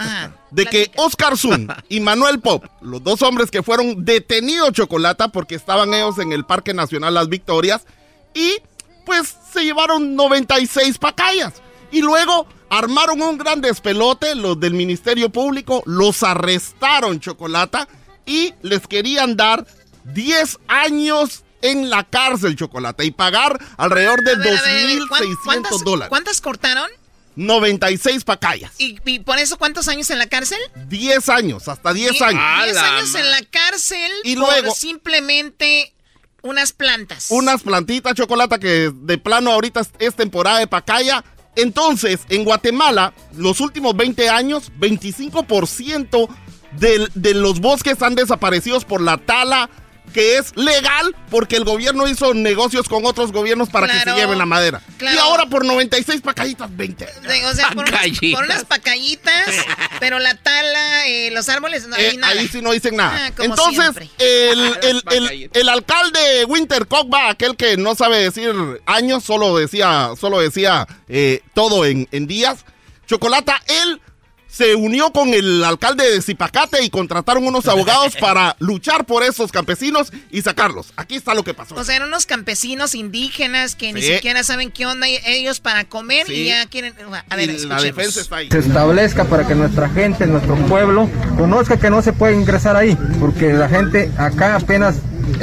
de 0.52 0.66
que 0.66 0.92
Oscar 0.96 1.38
Zun 1.38 1.68
y 1.90 2.00
Manuel 2.00 2.40
Pop, 2.40 2.66
los 2.82 3.04
dos 3.04 3.22
hombres 3.22 3.52
que 3.52 3.62
fueron 3.62 4.06
detenidos, 4.06 4.72
Chocolata, 4.74 5.28
porque 5.28 5.56
estaban 5.56 5.94
ellos 5.94 6.18
en 6.18 6.32
el 6.32 6.46
Parque 6.46 6.74
Nacional 6.74 7.14
Las 7.14 7.30
Victorias, 7.30 7.86
y 8.34 8.58
pues 9.06 9.36
se 9.54 9.64
llevaron 9.64 10.16
96 10.16 10.98
pacayas. 10.98 11.54
Y 11.92 12.02
luego 12.02 12.46
armaron 12.70 13.22
un 13.22 13.38
gran 13.38 13.62
despelote, 13.62 14.36
los 14.36 14.60
del 14.60 14.74
Ministerio 14.74 15.30
Público, 15.30 15.82
los 15.86 16.24
arrestaron, 16.24 17.20
Chocolata, 17.20 17.88
y 18.26 18.54
les 18.62 18.86
querían 18.88 19.38
dar 19.38 19.66
10 20.14 20.58
años 20.68 21.44
en 21.62 21.90
la 21.90 22.04
cárcel, 22.04 22.56
Chocolata, 22.56 23.04
y 23.04 23.12
pagar 23.12 23.60
alrededor 23.78 24.24
de 24.24 24.32
A 24.34 24.36
ver, 24.38 24.48
a 24.48 24.62
ver, 24.62 24.84
a 24.84 24.88
ver, 24.88 25.00
¿cuán- 25.10 25.24
2.600 25.24 25.38
¿cuántas, 25.44 25.84
dólares. 25.84 26.10
¿Cuántas 26.10 26.42
cortaron? 26.42 26.90
96 27.36 28.24
pacayas. 28.24 28.72
¿Y, 28.80 28.98
y 29.06 29.20
por 29.20 29.38
eso 29.38 29.58
cuántos 29.58 29.88
años 29.88 30.10
en 30.10 30.18
la 30.20 30.28
cárcel? 30.28 30.58
10 30.88 31.30
años, 31.30 31.68
hasta 31.68 31.94
10 31.94 32.14
Die- 32.14 32.24
años. 32.24 32.66
10 32.66 32.78
años 32.78 33.16
en 33.16 33.30
la 33.32 33.42
cárcel 33.44 34.12
Y 34.24 34.36
por 34.36 34.48
luego- 34.50 34.74
simplemente 34.74 35.94
unas 36.42 36.72
plantas. 36.72 37.28
Unas 37.30 37.62
plantitas 37.64 38.16
chocolate 38.16 38.60
que 38.60 38.92
de 38.94 39.18
plano 39.18 39.52
ahorita 39.52 39.82
es, 39.82 39.90
es 40.00 40.16
temporada 40.16 40.60
de 40.60 40.68
pacaya. 40.68 41.24
Entonces, 41.56 42.22
en 42.30 42.44
Guatemala, 42.44 43.14
los 43.36 43.60
últimos 43.62 43.96
20 43.96 44.30
años, 44.30 44.72
25% 44.80 46.28
del- 46.74 47.10
de 47.16 47.34
los 47.34 47.60
bosques 47.60 48.02
han 48.02 48.16
desaparecido 48.16 48.80
por 48.82 49.02
la 49.02 49.18
tala 49.18 49.70
que 50.14 50.38
es 50.38 50.56
legal 50.56 51.16
porque 51.30 51.58
el 51.58 51.64
gobierno 51.64 52.08
hizo 52.08 52.34
negocios 52.34 52.88
con 52.88 53.06
otros 53.06 53.32
gobiernos 53.32 53.70
para 53.70 53.88
que 53.88 54.00
se 54.00 54.16
lleven 54.16 54.38
la 54.38 54.46
madera. 54.46 54.82
claro. 54.98 55.16
Y 55.16 55.20
ahora 55.20 55.46
por 55.48 55.64
96 55.66 56.22
pacayitas, 56.22 56.76
20. 56.76 57.06
De- 57.06 57.46
o 57.46 57.54
sea, 57.54 57.70
por 57.72 57.88
unas, 57.88 58.02
por 58.34 58.44
unas 58.46 58.66
pacayitas, 58.66 59.48
pero 60.00 60.20
la 60.20 60.36
tala, 60.36 61.08
eh, 61.08 61.30
los 61.32 61.50
árboles, 61.50 61.88
no 61.88 61.96
Eh, 61.98 62.10
hay 62.12 62.18
nada. 62.18 62.34
ahí 62.34 62.48
sí 62.48 62.62
no 62.62 62.72
dicen 62.72 62.96
nada. 62.96 63.28
Ah, 63.28 63.32
como 63.36 63.50
Entonces, 63.50 64.10
el, 64.18 64.78
el, 65.12 65.50
el 65.54 65.70
alcalde 65.70 66.46
Winter 66.46 66.88
Cogba, 66.88 67.30
aquel 67.30 67.56
que 67.56 67.78
no 67.78 67.94
sabe 67.96 68.18
decir 68.20 68.54
años, 68.86 69.24
solo 69.24 69.56
decía, 69.58 70.12
solo 70.20 70.40
decía 70.40 70.88
eh, 71.10 71.42
todo 71.54 71.86
en, 71.86 72.08
en 72.12 72.28
días, 72.28 72.66
Chocolata, 73.08 73.62
él 73.68 74.02
se 74.50 74.76
unió 74.76 75.12
con 75.12 75.34
el 75.34 75.64
alcalde 75.64 76.10
de 76.10 76.22
Zipacate 76.22 76.84
y 76.84 76.90
contrataron 76.90 77.46
unos 77.46 77.68
abogados 77.68 78.16
para 78.16 78.56
luchar 78.60 79.06
por 79.06 79.24
esos 79.24 79.52
campesinos 79.52 80.12
y 80.32 80.42
sacarlos. 80.42 80.88
Aquí 80.96 81.16
está 81.16 81.34
lo 81.34 81.44
que 81.44 81.54
pasó. 81.54 81.76
O 81.76 81.84
sea, 81.84 81.96
eran 81.96 82.08
unos 82.08 82.26
campesinos 82.26 82.96
indígenas 82.96 83.76
que 83.76 83.94
ni 83.94 84.02
siquiera 84.02 84.44
saben 84.44 84.72
qué 84.72 84.86
onda 84.86 85.08
ellos 85.08 85.60
para 85.60 85.86
comer 85.86 86.30
y 86.32 86.46
ya 86.46 86.66
quieren... 86.66 86.94
A 87.30 87.36
ver, 87.36 87.50
Y 87.50 87.66
la 87.66 87.82
defensa 87.82 88.22
está 88.22 88.38
ahí. 88.38 88.50
se 88.50 88.60
establezca 88.60 89.26
para 89.26 89.48
que 89.48 89.56
nuestra 89.56 89.90
gente, 89.90 90.26
nuestro 90.28 90.56
pueblo, 90.68 91.10
conozca 91.38 91.78
que 91.78 91.90
no 91.90 92.02
se 92.02 92.14
puede 92.14 92.36
ingresar 92.36 92.76
ahí, 92.76 92.98
porque 93.20 93.54
la 93.54 93.70
gente 93.70 94.12
acá 94.18 94.56
apenas 94.56 94.98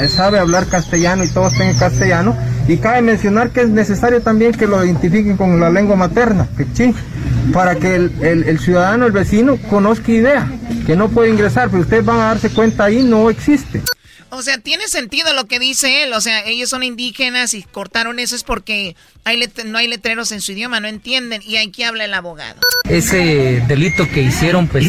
sabe 0.09 0.39
hablar 0.39 0.67
castellano 0.67 1.25
y 1.25 1.29
todos 1.29 1.55
tienen 1.55 1.77
castellano, 1.77 2.37
y 2.67 2.77
cabe 2.79 3.03
mencionar 3.03 3.51
que 3.51 3.63
es 3.63 3.69
necesario 3.69 4.23
también 4.23 4.53
que 4.53 4.67
lo 4.67 4.85
identifiquen 4.85 5.37
con 5.37 5.61
la 5.61 5.71
lengua 5.71 5.97
materna, 5.97 6.47
quechí, 6.57 6.95
para 7.53 7.77
que 7.77 7.95
el- 7.97 8.13
el 8.23 8.59
ciudadano, 8.59 9.07
el 9.07 9.13
vecino, 9.13 9.59
conozca 9.69 10.11
idea, 10.11 10.47
que 10.87 10.97
no 10.97 11.09
puede 11.09 11.31
ingresar, 11.31 11.69
pero 11.69 11.83
ustedes 11.83 12.05
van 12.05 12.17
a 12.21 12.25
darse 12.27 12.51
cuenta 12.51 12.85
ahí, 12.85 13.03
no 13.03 13.29
existe. 13.31 13.83
O 14.37 14.43
sea, 14.43 14.59
tiene 14.59 14.89
sentido 14.89 15.33
lo 15.33 15.47
que 15.47 15.59
dice 15.59 16.03
él. 16.03 16.13
O 16.13 16.21
sea, 16.21 16.45
ellos 16.45 16.69
son 16.71 16.83
indígenas 16.83 17.55
y 17.55 17.63
cortaron 17.63 18.19
eso 18.19 18.35
es 18.35 18.43
porque 18.43 18.97
hay 19.25 19.41
no 19.65 19.79
hay 19.79 19.87
letreros 19.89 20.33
en 20.33 20.41
su 20.41 20.53
idioma, 20.53 20.81
no 20.81 20.89
entienden. 20.89 21.41
Y 21.45 21.57
aquí 21.57 21.85
habla 21.85 22.05
el 22.05 22.15
abogado. 22.15 22.61
Ese 22.89 23.63
delito 23.69 24.09
que 24.11 24.23
hicieron, 24.23 24.67
pues 24.67 24.87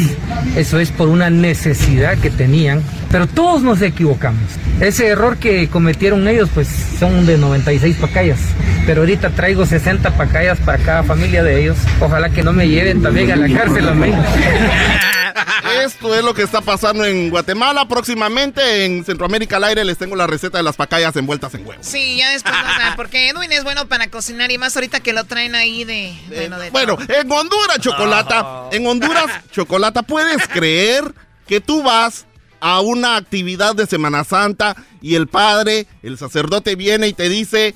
eso 0.55 0.79
es 0.79 0.91
por 0.91 1.07
una 1.09 1.29
necesidad 1.29 2.17
que 2.17 2.29
tenían, 2.29 2.83
pero 3.11 3.27
todos 3.27 3.61
nos 3.61 3.81
equivocamos. 3.81 4.43
Ese 4.79 5.07
error 5.07 5.37
que 5.37 5.69
cometieron 5.69 6.27
ellos, 6.27 6.49
pues 6.53 6.67
son 6.99 7.25
de 7.25 7.37
96 7.37 7.95
pacayas, 7.97 8.39
pero 8.85 9.01
ahorita 9.01 9.29
traigo 9.29 9.65
60 9.65 10.17
pacayas 10.17 10.59
para 10.59 10.79
cada 10.79 11.03
familia 11.03 11.43
de 11.43 11.61
ellos. 11.61 11.77
Ojalá 12.01 12.29
que 12.29 12.43
no 12.43 12.51
me 12.51 12.67
lleven 12.67 13.01
también 13.01 13.31
a 13.31 13.35
la 13.35 13.47
cárcel 13.47 13.87
a 13.87 13.93
mí. 13.93 14.11
Esto 15.81 16.15
es 16.15 16.23
lo 16.23 16.33
que 16.33 16.43
está 16.43 16.61
pasando 16.61 17.05
en 17.05 17.29
Guatemala. 17.29 17.87
Próximamente 17.87 18.85
en 18.85 19.03
Centroamérica 19.05 19.57
al 19.57 19.65
aire 19.65 19.83
les 19.83 19.97
tengo 19.97 20.15
la 20.15 20.27
receta 20.27 20.57
de 20.57 20.63
las 20.63 20.75
pacayas 20.75 21.15
envueltas 21.15 21.53
en 21.55 21.65
huevo. 21.65 21.81
Sí, 21.83 22.17
ya 22.17 22.31
después, 22.31 22.53
o 22.53 22.75
sea, 22.75 22.93
porque 22.95 23.29
Edwin 23.29 23.51
es 23.51 23.63
bueno 23.63 23.87
para 23.87 24.09
cocinar 24.09 24.51
y 24.51 24.57
más 24.57 24.75
ahorita 24.75 24.99
que 24.99 25.13
lo 25.13 25.25
traen 25.25 25.55
ahí 25.55 25.83
de... 25.83 26.17
Bueno, 26.27 26.59
de 26.59 26.69
Bueno, 26.69 26.97
en 27.07 27.31
Honduras, 27.31 27.79
Chocolata. 27.79 28.69
En 28.71 28.85
Honduras, 28.87 29.25
Chocolata, 29.51 30.03
¿puedes 30.03 30.47
creer 30.47 31.13
que 31.47 31.61
tú 31.61 31.83
vas 31.83 32.25
a 32.59 32.81
una 32.81 33.17
actividad 33.17 33.75
de 33.75 33.85
Semana 33.85 34.23
Santa 34.23 34.75
y 35.01 35.15
el 35.15 35.27
padre, 35.27 35.87
el 36.01 36.17
sacerdote 36.17 36.75
viene 36.75 37.07
y 37.07 37.13
te 37.13 37.29
dice, 37.29 37.75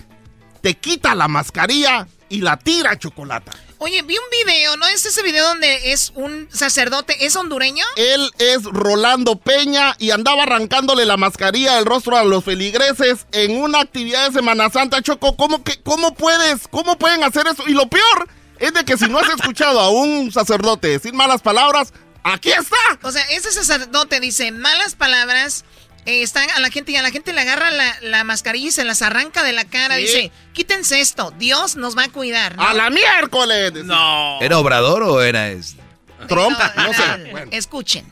te 0.61 0.75
quita 0.75 1.13
la 1.15 1.27
mascarilla 1.27 2.07
y 2.29 2.41
la 2.41 2.57
tira, 2.57 2.97
Chocolata? 2.97 3.51
Oye, 3.81 4.01
vi 4.01 4.17
un 4.17 4.45
video, 4.45 4.75
¿no 4.75 4.87
es 4.87 5.05
ese 5.05 5.23
video 5.23 5.47
donde 5.47 5.93
es 5.93 6.11
un 6.13 6.49
sacerdote, 6.51 7.25
es 7.25 7.37
hondureño? 7.37 7.85
Él 7.95 8.29
es 8.37 8.65
Rolando 8.65 9.37
Peña 9.37 9.95
y 9.99 10.11
andaba 10.11 10.43
arrancándole 10.43 11.05
la 11.05 11.15
mascarilla 11.15 11.75
del 11.75 11.85
rostro 11.85 12.17
a 12.17 12.25
los 12.25 12.43
feligreses 12.43 13.25
en 13.31 13.55
una 13.57 13.79
actividad 13.79 14.27
de 14.27 14.33
Semana 14.33 14.69
Santa, 14.69 15.01
Choco. 15.01 15.37
¿Cómo, 15.37 15.63
que, 15.63 15.81
¿Cómo 15.81 16.13
puedes? 16.13 16.67
¿Cómo 16.67 16.97
pueden 16.97 17.23
hacer 17.23 17.47
eso? 17.47 17.63
Y 17.67 17.71
lo 17.71 17.87
peor 17.87 18.27
es 18.59 18.73
de 18.73 18.83
que 18.83 18.97
si 18.97 19.07
no 19.07 19.17
has 19.17 19.29
escuchado 19.29 19.79
a 19.79 19.89
un 19.89 20.29
sacerdote 20.33 20.89
decir 20.89 21.13
malas 21.13 21.41
palabras, 21.41 21.93
aquí 22.23 22.51
está. 22.51 22.75
O 23.03 23.13
sea, 23.13 23.23
ese 23.29 23.49
sacerdote 23.49 24.19
dice 24.19 24.51
malas 24.51 24.95
palabras, 24.95 25.63
eh, 26.05 26.21
están 26.21 26.49
a 26.51 26.59
la 26.59 26.69
gente 26.69 26.91
y 26.91 26.95
a 26.95 27.01
la 27.01 27.11
gente 27.11 27.33
le 27.33 27.41
agarra 27.41 27.71
la, 27.71 27.97
la 28.01 28.23
mascarilla 28.23 28.67
y 28.67 28.71
se 28.71 28.83
las 28.83 29.01
arranca 29.01 29.43
de 29.43 29.53
la 29.53 29.65
cara. 29.65 29.95
Sí. 29.95 30.01
Dice, 30.01 30.31
quítense 30.53 30.99
esto, 30.99 31.31
Dios 31.37 31.75
nos 31.75 31.97
va 31.97 32.05
a 32.05 32.09
cuidar. 32.09 32.55
¿no? 32.55 32.63
¡A 32.63 32.73
la 32.73 32.89
miércoles! 32.89 33.73
No. 33.85 34.39
¿Era 34.41 34.57
Obrador 34.59 35.03
o 35.03 35.21
era 35.21 35.49
este? 35.49 35.81
Trump, 36.27 36.57
No, 36.75 36.83
no 36.87 36.93
sé. 36.93 37.47
Escuchen. 37.51 38.11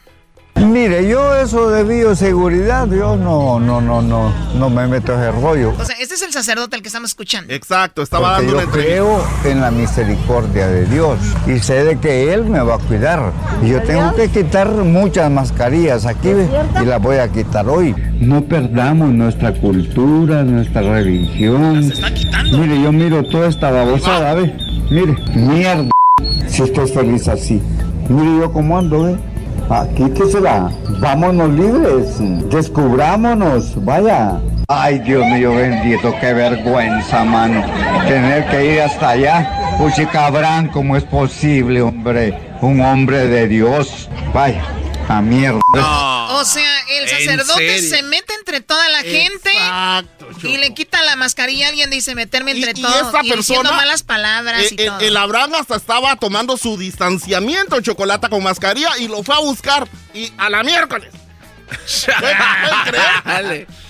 Mire, 0.66 1.08
yo 1.08 1.36
eso 1.36 1.70
de 1.70 1.84
bioseguridad, 1.84 2.90
yo 2.90 3.16
no, 3.16 3.60
no, 3.60 3.80
no, 3.80 4.02
no, 4.02 4.34
no 4.58 4.70
me 4.70 4.88
meto 4.88 5.14
en 5.14 5.20
ese 5.20 5.32
rollo. 5.32 5.74
O 5.78 5.86
sea, 5.86 5.96
este 6.00 6.16
es 6.16 6.22
el 6.24 6.32
sacerdote 6.32 6.76
al 6.76 6.82
que 6.82 6.88
estamos 6.88 7.12
escuchando. 7.12 7.54
Exacto, 7.54 8.02
estaba 8.02 8.36
Porque 8.36 8.48
dando 8.48 8.64
una 8.64 8.66
yo 8.66 8.72
creo 8.72 9.28
en 9.46 9.62
la 9.62 9.70
misericordia 9.70 10.68
de 10.68 10.86
Dios 10.88 11.20
y 11.46 11.60
sé 11.60 11.84
de 11.84 12.00
que 12.00 12.34
Él 12.34 12.46
me 12.46 12.60
va 12.60 12.76
a 12.76 12.80
cuidar. 12.80 13.32
Y 13.62 13.70
yo 13.70 13.84
tengo 13.84 14.14
que 14.16 14.30
quitar 14.30 14.70
muchas 14.70 15.30
mascarillas 15.30 16.06
aquí 16.06 16.30
y 16.30 16.86
las 16.86 17.02
voy 17.02 17.18
a 17.18 17.32
quitar 17.32 17.68
hoy. 17.70 17.96
No 18.20 18.44
perdamos 18.44 19.10
nuestra 19.10 19.54
cultura, 19.54 20.44
nuestra 20.44 20.82
religión. 20.82 21.92
Mire, 22.52 22.82
yo 22.82 22.92
miro 22.92 23.24
toda 23.24 23.48
esta 23.48 23.70
babosada, 23.70 24.34
¿ve? 24.34 24.56
Mire, 24.90 25.16
mierda. 25.36 25.90
Si 26.48 26.64
estoy 26.64 26.90
feliz 26.90 27.28
así. 27.28 27.62
Mire 28.10 28.40
yo 28.40 28.52
cómo 28.52 28.78
ando, 28.78 29.04
¿ve? 29.04 29.18
Aquí 29.70 30.10
qué 30.12 30.26
será. 30.26 30.70
Vámonos 31.00 31.50
libres. 31.50 32.18
Descubrámonos. 32.50 33.74
Vaya. 33.84 34.40
Ay, 34.70 35.00
Dios 35.00 35.26
mío 35.28 35.56
bendito, 35.56 36.14
qué 36.20 36.34
vergüenza, 36.34 37.24
mano. 37.24 37.64
Tener 38.06 38.46
que 38.50 38.74
ir 38.74 38.82
hasta 38.82 39.12
allá. 39.12 39.78
Uy, 39.80 39.92
cabrán, 40.08 40.68
¿cómo 40.68 40.98
es 40.98 41.04
posible, 41.04 41.82
hombre? 41.82 42.38
Un 42.62 42.82
hombre 42.82 43.28
de 43.28 43.48
Dios. 43.48 44.10
Vaya, 44.34 44.64
a 45.08 45.22
mierda. 45.22 46.17
O 46.30 46.46
sea, 46.46 46.82
el 46.90 47.04
¿En 47.04 47.10
sacerdote 47.10 47.82
se 47.82 48.04
mete 48.04 48.34
entre 48.36 48.62
toda 48.62 48.88
la 48.90 49.02
gente 49.02 49.52
y 50.44 50.58
le 50.58 50.74
quita 50.74 51.02
la 51.04 51.16
mascarilla. 51.16 51.70
Alguien 51.70 51.90
dice 51.90 52.16
meterme 52.16 52.52
entre 52.52 52.72
Y 52.72 52.82
todos 52.82 53.14
y 53.24 53.32
diciendo 53.32 53.64
persona, 53.64 53.72
malas 53.72 54.04
palabras 54.04 54.64
eh, 54.64 54.76
y 54.78 54.82
eh, 54.82 54.86
todo. 54.88 55.00
el 55.00 55.18
Abraham 55.18 55.56
hasta 55.56 55.76
estaba 55.76 56.16
tomando 56.16 56.58
su 56.58 56.78
distanciamiento 56.78 57.80
chocolate 57.82 58.30
con 58.30 58.44
mascarilla 58.44 58.98
y 59.00 59.08
lo 59.08 59.24
fue 59.24 59.36
a 59.36 59.40
buscar. 59.40 59.88
Y 60.14 60.32
a 60.38 60.50
la 60.50 60.64
miércoles. 60.64 61.14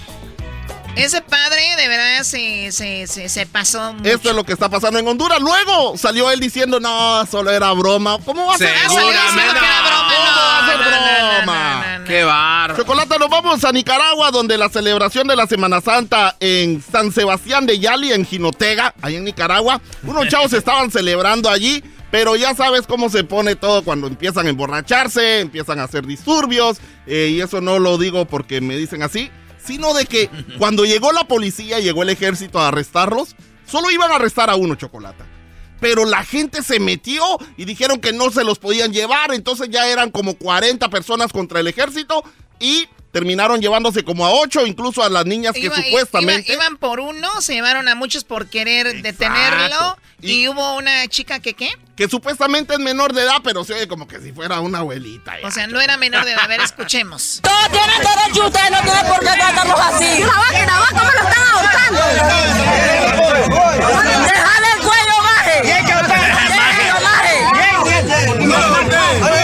Ese 0.97 1.21
padre 1.21 1.61
de 1.77 1.87
verdad 1.87 2.23
se, 2.23 2.71
se, 2.71 3.05
se, 3.05 3.29
se 3.29 3.45
pasó 3.45 3.93
mucho. 3.93 4.09
Esto 4.09 4.29
es 4.29 4.35
lo 4.35 4.43
que 4.43 4.53
está 4.53 4.67
pasando 4.67 4.97
en 4.97 5.07
Honduras. 5.07 5.39
Luego 5.39 5.95
salió 5.95 6.31
él 6.31 6.39
diciendo, 6.39 6.79
no, 6.79 7.23
solo 7.27 7.51
era 7.51 7.71
broma. 7.73 8.17
¿Cómo 8.25 8.47
va 8.47 8.55
a 8.55 8.57
ser 8.57 8.73
broma? 8.85 9.01
¿Cómo 9.01 9.11
va 9.11 10.59
a 10.59 10.67
ser 10.67 10.77
broma? 10.77 12.03
Qué 12.07 12.23
bar. 12.23 12.75
Chocolate, 12.75 13.19
nos 13.19 13.29
vamos 13.29 13.63
a 13.63 13.71
Nicaragua, 13.71 14.31
donde 14.31 14.57
la 14.57 14.69
celebración 14.69 15.27
de 15.27 15.35
la 15.35 15.45
Semana 15.45 15.81
Santa 15.81 16.35
en 16.39 16.81
San 16.81 17.11
Sebastián 17.11 17.65
de 17.67 17.77
Yali, 17.77 18.13
en 18.13 18.25
Jinotega, 18.25 18.95
ahí 19.01 19.17
en 19.17 19.25
Nicaragua. 19.25 19.79
Unos 20.03 20.27
chavos 20.29 20.51
estaban 20.53 20.89
celebrando 20.89 21.49
allí, 21.49 21.83
pero 22.09 22.35
ya 22.35 22.55
sabes 22.55 22.87
cómo 22.87 23.09
se 23.09 23.23
pone 23.23 23.55
todo 23.55 23.83
cuando 23.83 24.07
empiezan 24.07 24.47
a 24.47 24.49
emborracharse, 24.49 25.41
empiezan 25.41 25.79
a 25.79 25.83
hacer 25.83 26.07
disturbios, 26.07 26.77
eh, 27.05 27.29
y 27.31 27.41
eso 27.41 27.61
no 27.61 27.77
lo 27.77 27.97
digo 27.97 28.25
porque 28.25 28.61
me 28.61 28.77
dicen 28.77 29.03
así, 29.03 29.29
sino 29.68 29.94
de 29.94 30.06
que 30.06 30.30
cuando 30.57 30.85
llegó 30.85 31.11
la 31.11 31.27
policía, 31.27 31.80
llegó 31.80 32.03
el 32.03 32.10
ejército 32.10 32.60
a 32.60 32.69
arrestarlos, 32.69 33.35
solo 33.69 33.91
iban 33.91 34.11
a 34.11 34.15
arrestar 34.15 34.49
a 34.49 34.56
uno, 34.56 34.76
Chocolata. 34.76 35.26
Pero 35.80 36.06
la 36.06 36.23
gente 36.23 36.64
se 36.64 36.80
metió 36.80 37.23
y 37.56 37.65
dijeron 37.65 37.99
que 37.99 38.11
no 38.11 38.31
se 38.31 38.44
los 38.44 38.57
podían 38.57 38.94
llevar, 38.94 39.31
entonces 39.34 39.69
ya 39.69 39.88
eran 39.88 40.10
como 40.10 40.35
40 40.35 40.89
personas 40.89 41.31
contra 41.31 41.60
el 41.60 41.68
ejército 41.68 42.23
y 42.60 42.88
terminaron 43.11 43.61
llevándose 43.61 44.03
como 44.03 44.25
a 44.25 44.31
8, 44.31 44.65
incluso 44.67 45.01
a 45.03 45.09
las 45.09 45.25
niñas 45.25 45.53
que 45.53 45.61
Iba- 45.67 45.75
supuestamente... 45.75 46.53
iba- 46.53 46.63
iban 46.63 46.77
por 46.77 46.99
uno, 46.99 47.41
se 47.41 47.53
llevaron 47.53 47.88
a 47.88 47.95
muchos 47.95 48.23
por 48.23 48.47
querer 48.47 49.01
detenerlo. 49.01 49.97
Y, 50.19 50.47
hubo 50.47 50.75
una 50.77 51.07
chica 51.07 51.39
que, 51.39 51.53
¿qué? 51.53 51.69
Que 51.95 52.09
supuestamente 52.09 52.73
es 52.73 52.79
menor 52.79 53.13
de 53.13 53.21
edad, 53.21 53.38
pero 53.43 53.63
se 53.63 53.73
oye 53.75 53.88
como 53.88 54.07
que 54.07 54.19
si 54.19 54.31
fuera 54.34 54.59
una 54.61 54.79
abuelita. 54.79 55.35
O 55.43 55.51
sea, 55.51 55.67
no 55.67 55.79
era 55.79 55.95
menor 55.97 56.25
de 56.25 56.31
edad. 56.31 56.43
A 56.43 56.47
ver, 56.47 56.59
escuchemos. 56.61 57.39
Todos 57.43 57.69
tienen 57.71 57.99
derecho, 57.99 58.47
ustedes 58.47 58.71
no 58.71 58.81
tienen 58.81 59.05
por 59.05 59.19
qué 59.19 59.25
tratarlos 59.38 59.79
así. 59.79 60.21
Grabá, 60.21 60.51
grabá, 60.51 60.88
¿cómo 60.89 61.03
lo 61.11 61.21
están 61.29 61.47
ahorcando? 61.53 61.99
Déjale 64.27 64.67
el 64.75 64.79
cuello, 64.85 65.21
maje. 65.23 65.61
Déjalo, 65.63 67.01
maje. 67.03 67.35
Y 68.39 69.36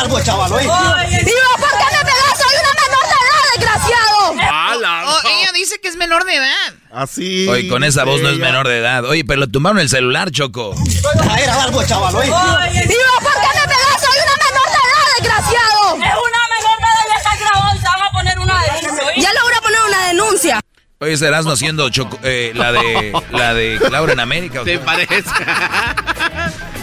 Algo, 0.00 0.20
chaval. 0.22 0.50
¿Y 0.50 0.66
vos 0.66 1.58
por 1.58 1.70
qué 1.70 1.84
me 1.96 2.04
pegas? 2.04 2.38
Soy 2.38 2.54
una 2.60 2.72
menor 2.82 3.04
de 3.06 3.16
edad, 3.24 3.44
desgraciado. 3.56 4.14
Oh, 5.06 5.20
ella 5.28 5.52
dice 5.52 5.80
que 5.80 5.88
es 5.88 5.96
menor 5.96 6.24
de 6.24 6.34
edad. 6.36 6.74
Así. 6.92 7.46
Oye, 7.48 7.68
con 7.68 7.84
esa 7.84 8.04
voz 8.04 8.20
no 8.20 8.28
es 8.28 8.36
ella. 8.36 8.44
menor 8.46 8.68
de 8.68 8.78
edad. 8.78 9.04
Oye, 9.04 9.24
pero 9.24 9.40
le 9.40 9.46
tumbaron 9.48 9.78
el 9.78 9.88
celular, 9.88 10.30
Choco. 10.30 10.74
A 10.74 11.36
ver, 11.36 11.50
algo, 11.50 11.82
chaval. 11.84 12.12
¿Y 12.14 12.28
vos 12.28 12.28
por 13.22 13.32
qué 13.32 13.48
me 13.54 13.66
pegas? 13.66 14.00
Soy 14.00 14.18
una 14.18 14.36
menor 14.44 14.68
de 14.70 14.80
edad, 14.84 15.06
desgraciado. 15.18 15.94
Es 15.94 15.98
una 15.98 16.42
menor 16.56 16.78
de 16.78 16.86
edad, 16.86 17.04
ya 17.08 17.16
está 17.16 17.36
grabado 17.36 17.78
se 17.78 17.84
van 17.86 18.02
a 18.02 18.10
poner 18.12 18.38
una 18.38 18.62
denuncia. 18.62 19.12
Ya 19.16 19.32
le 19.32 19.40
voy 19.42 19.52
a 19.56 19.60
poner 19.60 19.80
una 19.88 20.06
denuncia. 20.08 20.60
Oye, 21.00 21.16
serás 21.18 21.44
no 21.44 21.52
haciendo 21.52 21.88
Choco- 21.90 22.18
eh, 22.22 22.52
la 22.54 22.72
de 22.72 23.12
la 23.32 23.52
de 23.54 23.78
Laura 23.90 24.12
en 24.14 24.20
América. 24.20 24.62
¿o 24.62 24.64
¿Te 24.64 24.78
parece? 24.78 25.22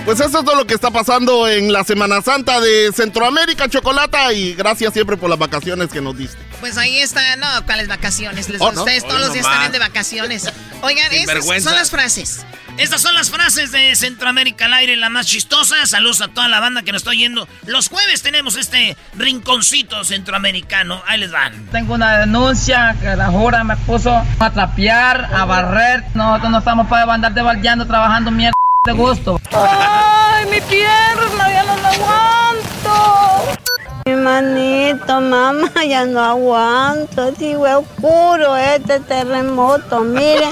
Pues 0.05 0.19
eso 0.19 0.39
es 0.39 0.45
todo 0.45 0.55
lo 0.55 0.65
que 0.65 0.73
está 0.73 0.89
pasando 0.89 1.47
en 1.47 1.71
la 1.71 1.83
Semana 1.83 2.21
Santa 2.21 2.59
de 2.59 2.91
Centroamérica, 2.93 3.69
Chocolata, 3.69 4.33
y 4.33 4.55
gracias 4.55 4.93
siempre 4.93 5.15
por 5.15 5.29
las 5.29 5.37
vacaciones 5.37 5.89
que 5.89 6.01
nos 6.01 6.17
diste. 6.17 6.37
Pues 6.59 6.77
ahí 6.77 6.97
está, 6.99 7.35
no, 7.37 7.47
¿cuáles 7.65 7.87
vacaciones? 7.87 8.49
Les, 8.49 8.59
Oh, 8.59 8.71
no. 8.71 8.81
Ustedes 8.81 9.03
todos 9.03 9.15
Hoy 9.15 9.21
los 9.21 9.33
días 9.33 9.45
nomás. 9.45 9.59
están 9.59 9.71
de 9.71 9.79
vacaciones. 9.79 10.51
Oigan, 10.81 11.13
estas 11.13 11.63
son 11.63 11.75
las 11.75 11.91
frases. 11.91 12.45
Estas 12.77 13.01
son 13.01 13.13
las 13.13 13.29
frases 13.29 13.71
de 13.71 13.95
Centroamérica 13.95 14.65
al 14.65 14.73
aire, 14.73 14.97
la 14.97 15.09
más 15.09 15.27
chistosa. 15.27 15.85
Saludos 15.85 16.21
a 16.21 16.29
toda 16.29 16.47
la 16.47 16.59
banda 16.59 16.81
que 16.81 16.91
nos 16.91 17.01
está 17.01 17.11
oyendo. 17.11 17.47
Los 17.67 17.89
jueves 17.89 18.21
tenemos 18.23 18.55
este 18.55 18.97
rinconcito 19.15 20.03
centroamericano. 20.03 21.01
Ahí 21.05 21.19
les 21.19 21.31
van. 21.31 21.67
Tengo 21.67 21.93
una 21.93 22.17
denuncia 22.19 22.95
que 22.99 23.15
la 23.15 23.27
jura 23.27 23.63
me 23.63 23.77
puso 23.77 24.11
a 24.39 24.49
trapear, 24.51 25.25
a 25.33 25.45
barrer. 25.45 26.03
Nosotros 26.15 26.51
no 26.51 26.57
estamos 26.59 26.87
para 26.87 27.13
andar 27.13 27.33
de 27.33 27.41
baldeando 27.41 27.85
trabajando 27.85 28.31
mierda 28.31 28.53
de 28.85 28.93
gusto. 28.93 29.39
¡Ay, 29.51 30.45
mi 30.45 30.59
pierna! 30.61 31.51
¡Ya 31.51 31.63
no 31.63 31.77
la 31.77 31.89
aguanto! 31.89 33.59
Mi 34.05 34.13
manito, 34.13 35.21
mamá, 35.21 35.71
ya 35.87 36.05
no 36.05 36.19
aguanto. 36.19 37.33
Sí, 37.37 37.53
fue 37.55 37.75
oscuro 37.75 38.57
este 38.57 38.99
terremoto, 39.01 39.99
miren. 40.01 40.51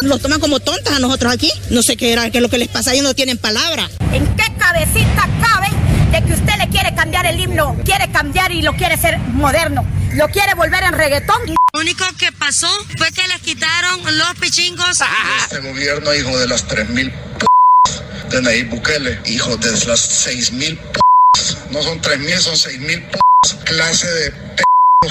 Los 0.00 0.22
toman 0.22 0.40
como 0.40 0.60
tontas 0.60 0.96
a 0.96 0.98
nosotros 0.98 1.32
aquí. 1.32 1.52
No 1.70 1.82
sé 1.82 1.98
qué 1.98 2.12
era, 2.12 2.30
qué 2.30 2.38
es 2.38 2.42
lo 2.42 2.48
que 2.48 2.56
les 2.56 2.68
pasa, 2.68 2.92
ellos 2.92 3.04
no 3.04 3.14
tienen 3.14 3.36
palabra. 3.36 3.88
¿En 4.12 4.26
qué 4.36 4.44
cabecita 4.58 5.28
cabe 5.42 5.68
de 6.10 6.24
que 6.24 6.32
usted 6.32 6.54
le 6.56 6.68
quiere 6.70 6.94
cambiar 6.94 7.26
el 7.26 7.38
himno? 7.38 7.76
Quiere 7.84 8.10
cambiar 8.10 8.50
y 8.50 8.62
lo 8.62 8.72
quiere 8.74 8.96
ser 8.96 9.18
moderno. 9.18 9.84
Lo 10.14 10.28
quiere 10.28 10.54
volver 10.54 10.84
en 10.84 10.94
reggaetón. 10.94 11.36
Lo 11.74 11.80
único 11.80 12.04
que 12.16 12.32
pasó 12.32 12.68
fue 12.96 13.12
que 13.12 13.28
les 13.28 13.40
quitaron 13.42 14.00
los 14.16 14.34
pichingos. 14.40 15.02
Este 15.42 15.60
gobierno, 15.60 16.14
hijo 16.14 16.38
de 16.38 16.48
las 16.48 16.66
3.000 16.66 17.12
p 17.38 17.47
de 18.30 18.42
Nayib 18.42 18.70
Bukele, 18.70 19.20
hijo 19.26 19.56
de 19.56 19.70
las 19.86 20.26
6.000 20.26 20.76
p 20.76 21.00
no 21.70 21.82
son 21.82 22.00
3.000, 22.00 22.38
son 22.38 22.54
6.000 22.54 23.10
p 23.10 23.18
clase 23.64 24.06
de 24.06 24.30
p 24.30 24.62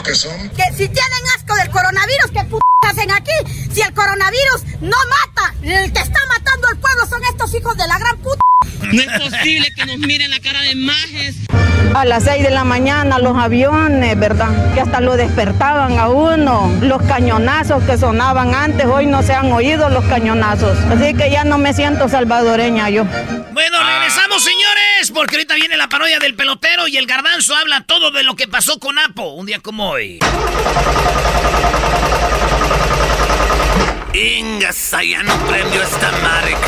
que 0.04 0.16
son. 0.16 0.50
Que 0.50 0.64
si 0.72 0.88
tienen 0.88 1.24
asco 1.36 1.56
del 1.56 1.70
coronavirus, 1.70 2.32
¿qué 2.32 2.44
p 2.44 2.58
hacen 2.86 3.12
aquí? 3.12 3.32
Si 3.72 3.82
el 3.82 3.94
coronavirus 3.94 4.64
no 4.82 4.98
mata, 5.10 5.54
el 5.62 5.92
que 5.92 6.00
está 6.00 6.20
matando 6.28 6.68
al 6.68 6.78
pueblo 6.78 7.06
son 7.08 7.24
estos 7.26 7.54
hijos 7.54 7.76
de 7.78 7.88
la 7.88 7.98
gran 7.98 8.18
puta. 8.18 8.44
No 8.82 9.02
es 9.02 9.22
posible 9.22 9.72
que 9.74 9.86
nos 9.86 9.98
miren 10.00 10.30
la 10.30 10.40
cara 10.40 10.62
de 10.62 10.76
majes. 10.76 11.36
A 11.94 12.06
las 12.06 12.24
6 12.26 12.44
de 12.44 12.52
la 12.52 12.64
mañana 12.64 13.18
los 13.18 13.38
aviones, 13.38 14.20
¿verdad? 14.20 14.74
Que 14.74 14.82
hasta 14.82 15.00
lo 15.02 15.18
despertaban 15.18 15.98
a 15.98 16.10
uno. 16.10 16.72
Los 16.82 17.02
cañonazos 17.04 17.84
que 17.84 17.98
sonaban 17.98 18.54
antes, 18.54 18.86
hoy 18.86 19.06
no 19.06 19.24
se 19.24 19.34
han 19.34 19.52
oído 19.52 19.90
los 19.90 20.06
cañonazos. 20.06 20.78
Así 20.92 21.14
que 21.14 21.32
ya 21.32 21.44
no 21.44 21.58
me 21.58 21.74
siento 21.74 22.08
salvadoreña 22.08 22.90
yo. 22.90 23.06
Bueno, 23.06 23.84
regresamos, 23.84 24.44
señores, 24.44 25.12
porque 25.14 25.38
ahorita 25.38 25.56
viene 25.56 25.78
la 25.78 25.90
parodia 25.90 26.20
del 26.20 26.36
pelotero 26.36 26.88
y 26.88 26.98
el 26.98 27.08
garbanzo 27.08 27.56
habla 27.56 27.84
todo 27.86 28.12
de 28.12 28.24
lo 28.24 28.36
que 28.36 28.48
pasó 28.48 28.80
con 28.80 29.00
Apo 29.00 29.34
un 29.34 29.46
día 29.48 29.60
como 29.60 29.90
hoy. 29.90 30.20
Ingasa, 34.18 35.04
ya 35.04 35.22
no 35.22 35.34
prendió 35.46 35.84
esta 35.84 36.12
marca. 36.24 36.68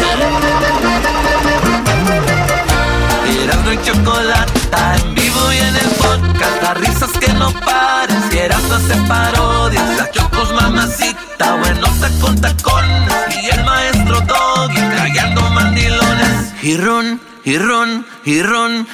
Erasmo 3.42 3.72
y 3.72 3.82
chocolata 3.82 4.96
en 4.98 5.16
vivo 5.16 5.52
y 5.52 5.58
en 5.58 5.76
el 5.76 5.90
podcast. 5.98 6.62
Las 6.62 6.78
risas 6.78 7.10
que 7.20 7.34
no 7.34 7.52
paran. 7.52 8.30
Si 8.30 8.38
Erasmo 8.38 8.76
hace 8.76 8.96
parodias, 9.08 9.98
la 9.98 10.12
chocos 10.12 10.54
mamacita. 10.54 11.56
Buenota 11.56 12.12
con 12.22 12.40
tacones. 12.40 13.14
Y 13.42 13.50
el 13.50 13.66
maestro 13.66 14.22
Doggy 14.22 14.82
trayendo 14.96 15.42
mandilones. 15.50 16.54
Y 16.62 16.78
ron, 16.78 17.20
y 17.46 17.58
ron, 17.58 18.06
y 18.26 18.44
ron. 18.44 18.88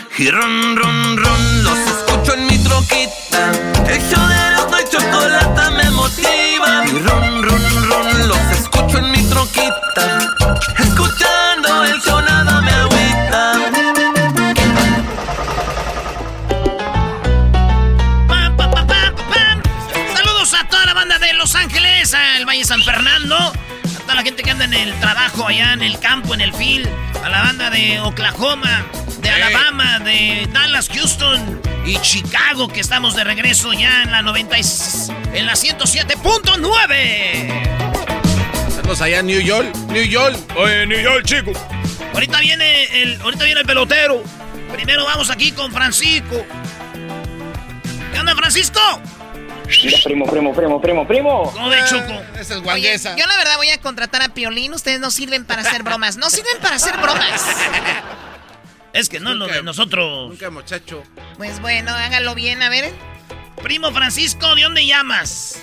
Los 1.62 1.78
escucho 1.78 2.36
en 2.36 2.48
mi 2.48 2.58
troquita. 2.60 3.52
El 3.86 4.02
show 4.10 4.26
de 4.30 4.90
chocolata 4.90 5.72
me 5.72 5.90
motiva. 5.92 6.86
Y 6.86 7.00
ron, 7.00 7.44
ron, 7.44 7.74
ron. 7.74 7.85
El 24.76 24.94
trabajo 25.00 25.48
allá 25.48 25.74
en 25.74 25.82
el 25.82 26.00
campo, 26.00 26.34
en 26.34 26.42
el 26.42 26.54
field, 26.54 26.88
a 27.24 27.30
la 27.30 27.42
banda 27.42 27.70
de 27.70 28.00
Oklahoma, 28.02 28.86
de 29.20 29.30
Alabama, 29.30 30.00
de 30.00 30.48
Dallas, 30.52 30.90
Houston 30.94 31.62
y 31.86 31.98
Chicago, 32.00 32.68
que 32.68 32.82
estamos 32.82 33.16
de 33.16 33.24
regreso 33.24 33.72
ya 33.74 34.04
en 34.04 34.12
la 34.12 34.22
90 34.22 34.58
y- 34.60 34.64
en 35.34 35.46
la 35.46 35.56
107.9. 35.56 37.64
Saludos 38.76 39.02
allá 39.02 39.20
en 39.20 39.28
New 39.28 39.42
York. 39.42 39.74
New 39.90 40.04
York. 40.04 40.38
Oye, 40.58 40.86
New 40.86 41.00
York, 41.02 41.26
chicos. 41.26 41.58
Ahorita 42.14 42.40
viene 42.40 42.84
el, 43.02 43.20
ahorita 43.22 43.44
viene 43.46 43.62
el 43.62 43.68
pelotero. 43.68 44.24
Primero 44.74 45.06
vamos 45.06 45.30
aquí 45.30 45.52
con 45.52 45.72
Francisco. 45.72 46.46
¿Qué 48.14 48.20
onda, 48.20 48.36
Francisco? 48.36 48.80
Primo, 50.04 50.26
primo, 50.26 50.54
primo, 50.54 50.82
primo, 50.82 51.08
primo. 51.08 51.52
¿Cómo 51.52 51.70
de 51.70 51.84
Choco? 51.86 52.14
Esa 52.40 52.56
es 52.56 52.62
Oye, 52.66 52.98
yo 53.18 53.26
la 53.28 53.38
verdad 53.38 53.58
voy 53.58 53.70
a 53.70 53.80
contratar 53.80 54.22
a 54.22 54.30
Piolín. 54.30 54.74
Ustedes 54.74 55.00
no 55.00 55.12
sirven 55.12 55.46
para 55.46 55.62
hacer 55.62 55.84
bromas. 55.84 56.18
No 56.18 56.30
sirven 56.30 56.60
para 56.62 56.76
hacer 56.76 56.96
bromas. 56.98 57.46
Es 58.94 59.10
que 59.10 59.20
no 59.20 59.32
es 59.32 59.36
lo 59.36 59.48
de 59.48 59.62
nosotros. 59.62 60.30
Nunca, 60.30 60.50
muchacho. 60.50 61.04
Pues 61.36 61.60
bueno, 61.60 61.92
hágalo 61.92 62.34
bien, 62.34 62.62
a 62.62 62.70
ver. 62.70 62.94
Primo 63.62 63.92
Francisco, 63.92 64.56
¿de 64.56 64.64
dónde 64.64 64.86
llamas? 64.86 65.62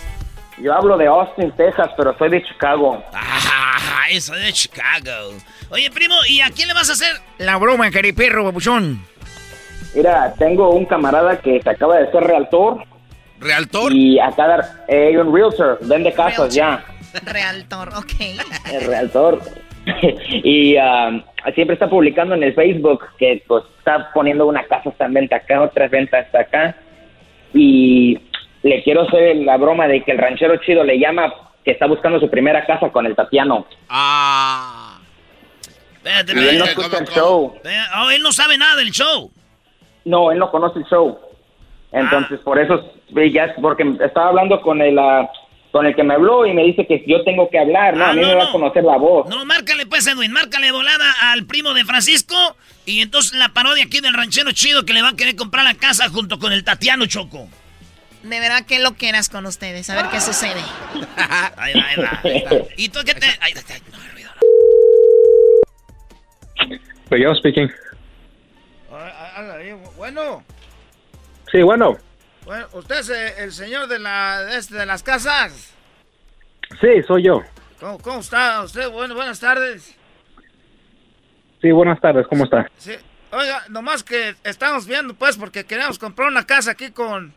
Yo 0.58 0.74
hablo 0.74 0.98
de 0.98 1.06
Austin, 1.06 1.50
Texas, 1.56 1.88
pero 1.96 2.14
soy 2.18 2.28
de 2.28 2.42
Chicago. 2.44 3.02
Ah, 3.14 4.04
eso 4.10 4.34
de 4.34 4.52
Chicago. 4.52 5.32
Oye, 5.70 5.90
primo, 5.90 6.14
¿y 6.28 6.42
a 6.42 6.50
quién 6.50 6.68
le 6.68 6.74
vas 6.74 6.90
a 6.90 6.92
hacer? 6.92 7.22
La 7.38 7.56
broma, 7.56 7.90
caripirro, 7.90 8.44
babuchón. 8.44 9.02
Mira, 9.94 10.34
tengo 10.38 10.70
un 10.70 10.84
camarada 10.84 11.40
que 11.40 11.60
se 11.62 11.70
acaba 11.70 11.96
de 11.96 12.10
ser 12.10 12.22
realtor. 12.24 12.84
¿Realtor? 13.42 13.92
Y 13.92 14.18
acá 14.18 14.46
dar, 14.46 14.64
eh, 14.88 15.18
un 15.18 15.34
realtor, 15.34 15.78
vende 15.82 16.12
casas 16.12 16.54
ya. 16.54 16.84
Realtor, 17.24 17.88
ok. 17.90 18.12
El 18.72 18.86
realtor. 18.86 19.40
y 20.44 20.76
um, 20.76 21.22
siempre 21.54 21.74
está 21.74 21.90
publicando 21.90 22.34
en 22.34 22.44
el 22.44 22.54
Facebook 22.54 23.04
que 23.18 23.42
pues, 23.48 23.64
está 23.78 24.10
poniendo 24.14 24.46
una 24.46 24.62
casa 24.64 24.90
está 24.90 25.06
en 25.06 25.14
venta 25.14 25.36
acá, 25.36 25.62
otra 25.62 25.88
venta 25.88 26.20
está 26.20 26.40
acá. 26.40 26.76
Y 27.52 28.18
le 28.62 28.82
quiero 28.82 29.02
hacer 29.02 29.36
la 29.36 29.56
broma 29.56 29.88
de 29.88 30.02
que 30.04 30.12
el 30.12 30.18
ranchero 30.18 30.56
chido 30.58 30.84
le 30.84 30.98
llama 30.98 31.32
que 31.64 31.72
está 31.72 31.86
buscando 31.86 32.18
su 32.20 32.30
primera 32.30 32.64
casa 32.64 32.90
con 32.90 33.06
el 33.06 33.14
Tatiano. 33.14 33.66
Ah. 33.88 35.00
Espérate, 35.94 36.32
Y 36.34 36.48
él 36.48 36.58
no 36.58 36.64
escucha 36.64 36.98
el 36.98 37.06
show. 37.06 37.54
Eh, 37.64 37.82
Oh, 37.96 38.10
él 38.10 38.22
no 38.22 38.32
sabe 38.32 38.58
nada 38.58 38.76
del 38.76 38.90
show. 38.90 39.30
No, 40.04 40.32
él 40.32 40.38
no 40.38 40.50
conoce 40.50 40.80
el 40.80 40.84
show. 40.86 41.18
Entonces, 41.92 42.40
por 42.40 42.58
eso, 42.58 42.92
ya 43.32 43.54
porque 43.60 43.84
estaba 44.04 44.28
hablando 44.28 44.60
con 44.60 44.80
el, 44.80 44.98
ah, 44.98 45.30
con 45.70 45.86
el 45.86 45.94
que 45.94 46.02
me 46.02 46.14
habló 46.14 46.46
y 46.46 46.52
me 46.52 46.64
dice 46.64 46.86
que 46.86 47.04
yo 47.06 47.22
tengo 47.24 47.48
que 47.50 47.58
hablar, 47.58 47.96
¿no? 47.96 48.04
Ah, 48.04 48.10
a 48.10 48.12
mí 48.14 48.20
no, 48.20 48.28
me 48.28 48.34
va 48.34 48.44
no. 48.44 48.48
a 48.48 48.52
conocer 48.52 48.84
la 48.84 48.96
voz. 48.96 49.28
No, 49.28 49.44
márcale 49.44 49.86
pues, 49.86 50.06
Edwin, 50.06 50.32
márcale 50.32 50.70
volada 50.72 51.12
al 51.32 51.44
primo 51.46 51.74
de 51.74 51.84
Francisco. 51.84 52.34
Y 52.84 53.00
entonces 53.00 53.34
la 53.34 53.50
parodia 53.50 53.84
aquí 53.84 54.00
del 54.00 54.14
ranchero 54.14 54.52
chido 54.52 54.84
que 54.84 54.92
le 54.92 55.02
va 55.02 55.10
a 55.10 55.16
querer 55.16 55.36
comprar 55.36 55.64
la 55.64 55.74
casa 55.74 56.08
junto 56.08 56.38
con 56.38 56.52
el 56.52 56.64
Tatiano 56.64 57.06
Choco. 57.06 57.48
De 58.22 58.38
verdad 58.40 58.64
que 58.66 58.78
lo 58.78 58.94
quieras 58.94 59.28
con 59.28 59.46
ustedes. 59.46 59.90
A 59.90 59.96
ver 59.96 60.06
qué 60.10 60.20
sucede. 60.20 60.60
Ahí 61.56 61.74
va, 61.74 61.88
ahí 61.88 61.96
va. 61.96 62.20
ahí 62.22 62.44
va. 62.44 62.66
¿Y 62.76 62.88
tú 62.88 63.00
qué 63.04 63.14
te.? 63.14 63.26
Ay, 63.40 63.52
ay, 63.56 63.62
ay, 63.68 63.82
no, 67.10 67.16
yo 67.18 67.34
speaking. 67.34 67.70
Bueno, 69.96 70.42
Sí, 71.50 71.62
bueno. 71.62 71.98
Bueno, 72.44 72.66
¿usted 72.72 72.98
es 72.98 73.10
eh, 73.10 73.34
el 73.38 73.52
señor 73.52 73.88
de, 73.88 73.98
la, 73.98 74.56
este, 74.56 74.74
de 74.76 74.86
las 74.86 75.02
casas? 75.02 75.74
Sí, 76.80 77.02
soy 77.06 77.24
yo. 77.24 77.42
¿Cómo, 77.80 77.98
cómo 77.98 78.20
está 78.20 78.62
usted? 78.62 78.90
Bueno, 78.90 79.14
buenas 79.14 79.40
tardes. 79.40 79.96
Sí, 81.60 81.70
buenas 81.70 82.00
tardes, 82.00 82.26
¿cómo 82.26 82.44
está? 82.44 82.68
Sí. 82.76 82.92
Oiga, 83.30 83.62
nomás 83.68 84.02
que 84.02 84.34
estamos 84.44 84.86
viendo, 84.86 85.14
pues, 85.14 85.38
porque 85.38 85.64
queremos 85.64 85.98
comprar 85.98 86.28
una 86.28 86.44
casa 86.44 86.72
aquí 86.72 86.90
con, 86.90 87.32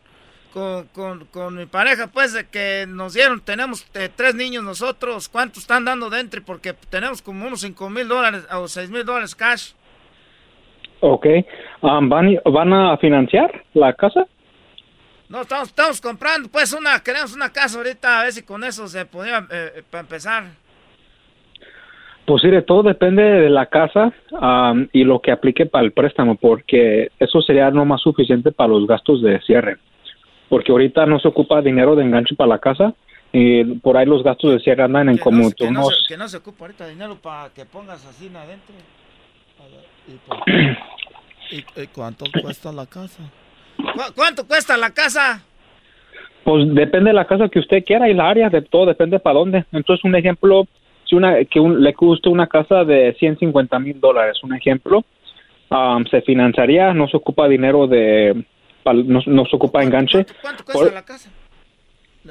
con, 0.52 0.88
con, 0.88 1.24
con 1.26 1.56
mi 1.56 1.66
pareja, 1.66 2.08
pues, 2.08 2.32
de 2.32 2.48
que 2.48 2.86
nos 2.88 3.14
dieron, 3.14 3.40
tenemos 3.40 3.86
eh, 3.94 4.10
tres 4.14 4.34
niños 4.34 4.62
nosotros, 4.62 5.28
¿cuánto 5.28 5.58
están 5.58 5.84
dando 5.84 6.10
dentro? 6.10 6.42
Porque 6.44 6.74
tenemos 6.90 7.22
como 7.22 7.46
unos 7.46 7.60
cinco 7.60 7.88
mil 7.88 8.08
dólares 8.08 8.46
o 8.52 8.68
seis 8.68 8.90
mil 8.90 9.04
dólares 9.04 9.34
cash. 9.34 9.72
Ok. 11.00 11.26
Um, 11.82 12.08
¿van, 12.08 12.38
¿Van 12.44 12.72
a 12.72 12.96
financiar 12.98 13.64
la 13.74 13.92
casa? 13.92 14.26
No, 15.28 15.42
estamos, 15.42 15.68
estamos 15.68 16.00
comprando, 16.00 16.48
pues, 16.48 16.72
una, 16.72 17.00
queremos 17.02 17.34
una 17.34 17.50
casa 17.52 17.78
ahorita, 17.78 18.20
a 18.20 18.24
ver 18.24 18.32
si 18.32 18.42
con 18.42 18.62
eso 18.62 18.86
se 18.86 19.04
podía, 19.06 19.46
eh, 19.50 19.82
para 19.90 20.02
empezar. 20.02 20.44
Pues 22.26 22.42
sí, 22.42 22.48
todo 22.66 22.82
depende 22.82 23.22
de 23.22 23.50
la 23.50 23.66
casa 23.66 24.12
y 24.92 25.04
lo 25.04 25.20
que 25.20 25.30
aplique 25.30 25.66
para 25.66 25.84
el 25.84 25.92
préstamo, 25.92 26.34
porque 26.34 27.10
eso 27.20 27.40
sería 27.40 27.70
no 27.70 27.84
más 27.84 28.00
suficiente 28.02 28.50
para 28.50 28.70
los 28.70 28.86
gastos 28.86 29.22
de 29.22 29.40
cierre. 29.42 29.78
Porque 30.48 30.72
ahorita 30.72 31.06
no 31.06 31.20
se 31.20 31.28
ocupa 31.28 31.60
dinero 31.62 31.94
de 31.94 32.02
enganche 32.04 32.34
para 32.34 32.48
la 32.48 32.58
casa 32.58 32.94
y 33.32 33.64
por 33.78 33.96
ahí 33.96 34.06
los 34.06 34.24
gastos 34.24 34.52
de 34.52 34.58
cierre 34.60 34.82
andan 34.82 35.08
en 35.08 35.18
como 35.18 35.50
Que 35.52 35.70
no, 35.70 35.84
se, 35.84 35.96
que 36.08 36.16
no 36.16 36.28
se 36.28 36.36
ocupa 36.38 36.64
ahorita 36.64 36.88
dinero 36.88 37.16
para 37.16 37.50
que 37.50 37.64
pongas 37.64 38.04
así 38.06 38.26
adentro. 38.34 38.74
¿Y, 40.08 40.14
por- 40.26 40.48
¿Y- 41.50 41.82
y 41.82 41.86
cuánto 41.88 42.24
cuesta 42.42 42.72
la 42.72 42.86
casa? 42.86 43.22
¿Cu- 43.76 44.12
¿Cuánto 44.14 44.46
cuesta 44.46 44.76
la 44.76 44.90
casa? 44.90 45.42
Pues 46.44 46.64
depende 46.74 47.10
de 47.10 47.14
la 47.14 47.26
casa 47.26 47.48
que 47.48 47.58
usted 47.58 47.84
quiera 47.84 48.08
y 48.08 48.14
la 48.14 48.28
área, 48.28 48.48
de 48.48 48.62
todo 48.62 48.86
depende 48.86 49.18
para 49.18 49.38
dónde. 49.38 49.64
Entonces, 49.72 50.04
un 50.04 50.14
ejemplo, 50.14 50.66
si 51.04 51.16
una 51.16 51.44
que 51.44 51.58
un- 51.60 51.82
le 51.82 51.92
guste 51.92 52.28
una 52.28 52.46
casa 52.46 52.84
de 52.84 53.14
150 53.18 53.78
mil 53.78 54.00
dólares, 54.00 54.38
un 54.42 54.54
ejemplo, 54.54 55.04
am, 55.70 56.04
se 56.06 56.22
financiaría, 56.22 56.94
no 56.94 57.08
se 57.08 57.16
ocupa 57.16 57.48
dinero 57.48 57.86
de, 57.88 58.44
no, 58.84 59.20
no 59.26 59.44
se 59.46 59.56
ocupa 59.56 59.82
enganche. 59.82 60.24
¿Cuánto 60.40 60.64
cuesta 60.64 60.92
la 60.92 61.04
casa? 61.04 61.30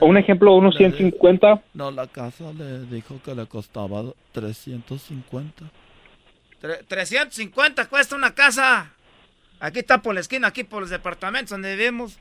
un 0.01 0.17
ejemplo, 0.17 0.53
unos 0.55 0.76
150, 0.76 1.61
No, 1.73 1.89
la 1.89 2.05
casa 2.07 2.51
le 2.57 2.80
dijo 2.93 3.15
que 3.23 3.34
le 3.34 3.45
costaba 3.45 4.03
350. 4.34 5.63
350 6.88 7.85
cuesta 7.88 8.15
una 8.15 8.34
casa. 8.34 8.91
Aquí 9.60 9.80
está 9.80 10.02
por 10.02 10.14
la 10.14 10.19
esquina, 10.19 10.48
aquí 10.48 10.64
por 10.64 10.82
los 10.82 10.90
departamentos 10.90 11.49
donde 11.52 11.76
vivimos. 11.76 12.19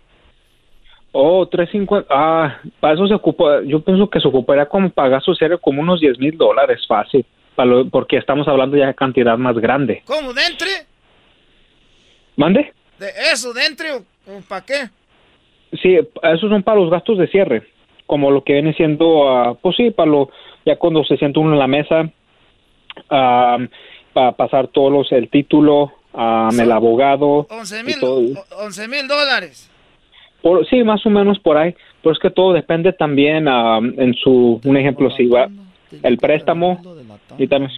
oh, 1.13 1.47
350, 1.47 2.09
ah, 2.11 2.59
para 2.81 2.95
eso 2.95 3.07
se 3.07 3.15
ocupa, 3.15 3.63
yo 3.65 3.81
pienso 3.81 4.09
que 4.11 4.21
se 4.21 4.27
ocuparía 4.29 4.67
como 4.67 4.91
pagar 4.91 5.23
su 5.23 5.35
cierre 5.35 5.59
como 5.59 5.81
unos 5.81 6.01
10 6.01 6.19
mil 6.19 6.37
dólares 6.37 6.85
fácil, 6.89 7.25
para 7.55 7.69
lo- 7.71 7.89
porque 7.89 8.17
estamos 8.17 8.49
hablando 8.49 8.77
ya 8.77 8.87
de 8.87 8.95
cantidad 8.95 9.37
más 9.39 9.57
grande. 9.59 10.03
¿Cómo? 10.07 10.33
¿De 10.33 10.43
entre? 10.47 10.69
¿Mande? 12.37 12.73
¿De 12.99 13.09
eso, 13.33 13.53
de 13.53 13.67
entre 13.67 13.93
o, 13.93 14.03
para 14.49 14.65
qué? 14.65 14.89
Sí, 15.83 15.97
esos 16.23 16.51
son 16.51 16.63
para 16.63 16.81
los 16.81 16.91
gastos 16.91 17.19
de 17.19 17.29
cierre, 17.29 17.63
como 18.07 18.31
lo 18.31 18.43
que 18.45 18.55
viene 18.55 18.75
siendo, 18.75 19.29
ah, 19.29 19.55
pues 19.61 19.77
sí, 19.77 19.91
para 19.91 20.11
lo, 20.11 20.31
ya 20.65 20.77
cuando 20.77 21.05
se 21.05 21.17
sienta 21.17 21.41
uno 21.41 21.53
en 21.53 21.59
la 21.59 21.67
mesa, 21.69 22.11
para 23.09 24.33
pasar 24.37 24.69
todos 24.69 24.93
los, 24.93 25.13
el 25.13 25.29
título, 25.29 25.93
am, 26.15 26.59
el 26.59 26.73
abogado, 26.73 27.47
11 27.51 27.81
y 27.81 27.83
mil 27.85 28.01
todo. 28.01 28.23
11 28.59 28.89
mil 28.89 29.09
dólares. 29.09 29.71
Por, 30.43 30.67
sí, 30.69 30.83
más 30.83 31.05
o 31.07 31.11
menos 31.11 31.39
por 31.39 31.57
ahí, 31.57 31.75
pero 32.03 32.13
es 32.13 32.19
que 32.19 32.31
todo 32.31 32.53
depende 32.53 32.93
también 32.93 33.49
am, 33.49 33.95
en 33.99 34.15
su, 34.15 34.61
un 34.65 34.77
ejemplo, 34.77 35.11
si 35.11 35.27
va, 35.27 35.49
el 36.03 36.19
préstamo, 36.19 36.81
y 37.39 37.47
también, 37.47 37.73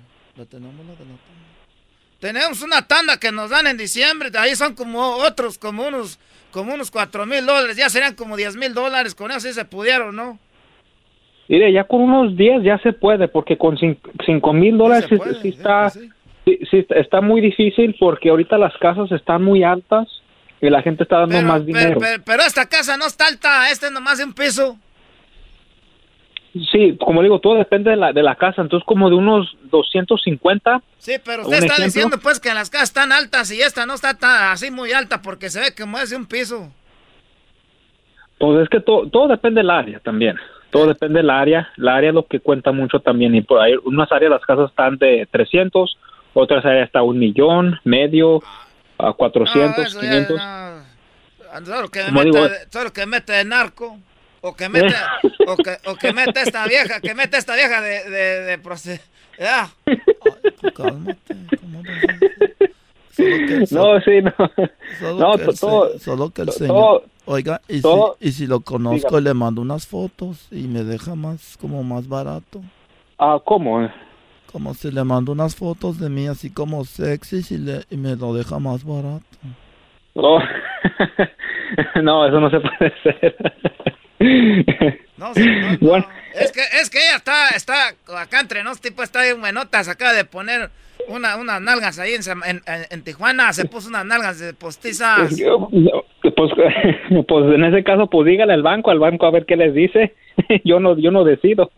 Tenemos 2.21 2.63
una 2.63 2.87
tanda 2.87 3.19
que 3.19 3.31
nos 3.31 3.51
dan 3.51 3.67
en 3.67 3.77
diciembre. 3.77 4.31
Ahí 4.39 4.55
son 4.57 4.75
como 4.75 5.17
otros, 5.17 5.59
como 5.59 5.87
unos, 5.87 6.19
como 6.51 6.75
unos 6.75 6.91
4 6.91 7.27
mil 7.27 7.45
dólares. 7.45 7.77
Ya 7.77 7.89
serían 7.89 8.15
como 8.15 8.37
10 8.37 8.57
mil 8.57 8.75
dólares. 8.75 9.15
Con 9.15 9.31
eso 9.31 9.41
sí 9.41 9.53
se 9.53 9.65
pudieron, 9.65 10.17
¿no? 10.17 10.39
mire, 11.49 11.73
ya 11.73 11.85
con 11.85 12.01
unos 12.01 12.37
10 12.37 12.63
ya 12.63 12.79
se 12.79 12.93
puede, 12.93 13.29
porque 13.29 13.57
con 13.57 13.79
5 13.79 14.53
mil 14.53 14.77
dólares 14.77 15.07
sí, 15.09 15.17
sí 15.43 15.49
está, 15.49 15.91
sí, 15.91 16.11
sí 16.47 16.79
está- 16.79 16.95
está 16.97 17.21
muy 17.21 17.41
difícil, 17.41 17.97
porque 17.99 18.31
ahorita 18.31 18.57
las 18.59 18.77
casas 18.79 19.11
están 19.13 19.43
muy 19.43 19.65
altas 19.65 20.07
y 20.61 20.71
la 20.71 20.81
gente 20.83 21.03
está 21.03 21.19
dando 21.21 21.43
más 21.43 21.67
dinero. 21.67 21.99
Pero, 22.25 22.43
esta 22.43 22.69
casa 22.69 22.97
no 22.97 23.07
está 23.07 23.27
alta. 23.27 23.71
Este 23.71 23.87
es 23.87 23.93
nomás 23.93 24.19
de 24.19 24.25
un 24.25 24.33
piso. 24.33 24.79
Sí, 26.73 26.97
como 26.99 27.23
digo, 27.23 27.39
todo 27.39 27.57
depende 27.57 27.91
de 27.91 27.97
la, 27.97 28.13
de 28.15 28.23
la 28.23 28.35
casa, 28.35 28.63
entonces 28.63 28.87
como 28.87 29.11
de 29.11 29.17
unos 29.17 29.55
250. 29.65 30.81
Sí, 30.97 31.17
pero 31.23 31.41
¿Un 31.43 31.47
usted 31.47 31.59
está 31.59 31.67
ejemplo? 31.75 31.85
diciendo 31.85 32.19
pues 32.23 32.41
que 32.41 32.55
las 32.55 32.71
casas 32.71 32.89
están 32.89 33.13
altas 33.13 33.51
y 33.53 33.61
esta 33.61 33.85
no 33.85 33.93
está 33.93 34.15
tan, 34.15 34.53
así 34.53 34.71
muy 34.71 34.93
alta 34.93 35.21
porque 35.21 35.51
se 35.51 35.61
ve 35.61 35.75
como 35.77 35.99
es 35.99 36.09
de 36.11 36.17
un 36.17 36.25
piso. 36.27 36.73
Pues 38.39 38.63
es 38.63 38.69
que 38.71 38.81
todo, 38.81 39.09
todo 39.11 39.29
depende 39.29 39.61
del 39.61 39.71
área 39.71 39.99
también. 40.01 40.37
Todo 40.71 40.87
depende 40.89 41.19
del 41.21 41.31
área. 41.31 41.71
La 41.77 41.97
área 41.97 42.11
es 42.11 42.15
lo 42.15 42.27
que 42.27 42.41
cuenta 42.41 42.73
mucho 42.73 43.01
también. 43.01 43.35
Y 43.35 43.43
por 43.43 43.61
ahí, 43.61 43.75
unas 43.85 44.11
áreas 44.11 44.31
las 44.31 44.43
casas 44.43 44.71
están 44.71 44.97
de 44.97 45.29
300, 45.31 45.99
otras 46.37 46.65
áreas 46.65 46.87
está 46.87 47.03
un 47.03 47.19
millón, 47.19 47.79
medio, 47.85 48.43
a 48.99 49.13
400, 49.13 49.77
No, 49.77 49.83
eso 49.85 50.01
ya 50.03 50.09
500. 50.27 50.37
no. 50.37 51.67
Solo 51.67 51.89
que, 51.89 52.03
Como 52.05 52.23
mete, 52.23 52.39
digo- 52.39 52.49
solo 52.71 52.93
que 52.93 53.07
mete 53.07 53.33
de 53.33 53.45
narco. 53.45 53.99
O 54.43 54.55
que 54.55 54.69
mete, 54.69 54.95
o 55.49 55.57
que, 55.57 55.77
o 55.91 55.97
que 55.97 56.13
mete 56.13 56.41
esta 56.43 56.67
vieja, 56.69 57.01
que 57.01 57.15
mete 57.15 57.37
esta 57.37 57.57
vieja 57.57 57.81
de, 57.81 58.09
de, 58.09 58.57
de 58.57 59.01
Ya. 59.41 59.69
No, 63.71 64.01
sí, 64.03 64.21
no. 64.23 64.33
Solo 65.01 65.19
No, 65.19 65.37
que 65.37 65.45
el 65.45 65.59
todo, 65.59 65.93
se- 65.93 65.99
solo 66.01 66.31
que 66.31 66.43
el 66.43 66.47
to- 66.49 66.53
señor- 66.53 66.69
todo- 66.69 67.05
Oiga, 67.25 67.61
y, 67.67 67.81
todo- 67.81 68.17
si, 68.21 68.29
y 68.29 68.33
si 68.33 68.47
lo 68.47 68.61
conozco 68.61 69.09
Dígame. 69.09 69.21
le 69.23 69.35
mando 69.35 69.61
unas 69.63 69.87
fotos 69.87 70.47
y 70.53 70.69
me 70.69 70.85
deja 70.85 71.15
más, 71.17 71.57
como 71.61 71.83
más 71.83 72.07
barato. 72.07 72.61
Ah, 73.19 73.39
¿cómo? 73.45 73.91
Como 74.57 74.73
si 74.73 74.91
le 74.91 75.05
mando 75.05 75.33
unas 75.33 75.55
fotos 75.55 76.01
de 76.01 76.09
mí 76.09 76.29
así 76.29 76.49
como 76.51 76.83
sexy 76.87 77.43
y, 77.55 77.59
le, 77.59 77.83
y 77.91 77.99
me 77.99 78.17
lo 78.17 78.33
deja 78.33 78.59
más 78.59 78.85
barato. 78.85 79.21
Oh. 80.15 80.41
no, 82.03 82.27
eso 82.27 82.41
no 82.41 82.49
se 82.49 82.59
puede 82.61 82.95
hacer. 82.99 83.37
No, 85.19 85.35
sí, 85.35 85.45
no, 85.47 85.77
Bueno, 85.89 86.07
Es 86.35 86.53
que, 86.53 86.61
es 86.81 86.89
que 86.89 86.97
ella 86.99 87.17
está, 87.17 87.51
está 87.51 87.89
acá 88.19 88.41
entre 88.41 88.65
nos, 88.65 88.81
tipo, 88.81 89.03
está 89.03 89.23
bien 89.23 89.41
buenotas, 89.43 89.89
acaba 89.89 90.15
de 90.15 90.25
poner 90.25 90.71
una, 91.09 91.37
unas 91.37 91.61
nalgas 91.61 91.99
ahí 91.99 92.15
en, 92.15 92.23
Sam- 92.23 92.43
en, 92.47 92.63
en- 92.67 92.87
en 92.89 93.03
Tijuana, 93.05 93.53
se 93.53 93.67
puso 93.67 93.91
unas 93.91 94.07
nalgas 94.07 94.39
de 94.39 94.55
postizas. 94.55 95.39
pues, 95.39 96.51
pues 97.29 97.55
en 97.55 97.65
ese 97.65 97.85
caso, 97.85 98.09
pues 98.09 98.27
dígale 98.27 98.55
al 98.55 98.63
banco, 98.63 98.91
al 98.91 99.01
banco 99.01 99.27
a 99.27 99.31
ver 99.31 99.45
qué 99.45 99.57
les 99.57 99.75
dice. 99.75 100.15
yo 100.65 100.81
no, 100.81 100.97
yo 100.99 101.11
no 101.11 101.25
decido. 101.25 101.71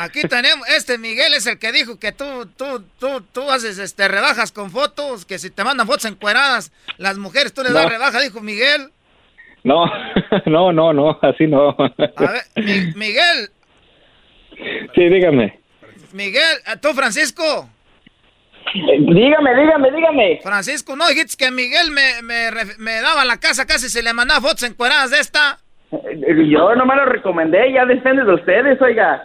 Aquí 0.00 0.22
tenemos, 0.22 0.66
este 0.68 0.96
Miguel 0.98 1.34
es 1.34 1.46
el 1.46 1.58
que 1.58 1.72
dijo 1.72 1.98
que 1.98 2.12
tú, 2.12 2.46
tú, 2.56 2.84
tú, 3.00 3.20
tú 3.32 3.50
haces, 3.50 3.78
este, 3.78 4.06
rebajas 4.08 4.52
con 4.52 4.70
fotos, 4.70 5.24
que 5.24 5.38
si 5.38 5.50
te 5.50 5.64
mandan 5.64 5.86
fotos 5.86 6.04
encueradas, 6.04 6.72
las 6.98 7.18
mujeres 7.18 7.52
tú 7.52 7.62
les 7.62 7.72
das 7.72 7.84
No. 7.84 7.88
rebaja, 7.90 8.20
dijo 8.20 8.40
Miguel. 8.40 8.90
no, 9.64 9.84
no, 10.46 10.72
no, 10.72 10.92
no, 10.92 11.18
así 11.22 11.46
no. 11.46 11.70
A 11.70 11.92
ver, 12.32 12.42
Mi- 12.56 12.92
Miguel, 12.94 13.50
sí, 14.94 15.08
dígame. 15.08 15.58
Miguel, 16.12 16.58
¿a 16.66 16.76
tú 16.76 16.88
Francisco? 16.94 17.68
Dígame, 18.74 19.54
dígame, 19.54 19.90
dígame. 19.90 20.40
Francisco, 20.42 20.94
no 20.94 21.08
dijiste 21.08 21.42
que 21.42 21.50
Miguel 21.50 21.90
me, 21.90 22.22
me, 22.22 22.50
me 22.78 23.00
daba 23.00 23.24
la 23.24 23.38
casa 23.40 23.66
casi 23.66 23.88
se 23.88 24.02
le 24.02 24.12
mandaba 24.12 24.40
fotos 24.40 24.62
encueradas 24.64 25.10
de 25.10 25.20
esta. 25.20 25.58
Yo 25.90 26.74
nomás 26.74 26.98
lo 26.98 27.06
recomendé, 27.06 27.72
ya 27.72 27.86
depende 27.86 28.24
de 28.24 28.34
ustedes, 28.34 28.80
oiga. 28.82 29.22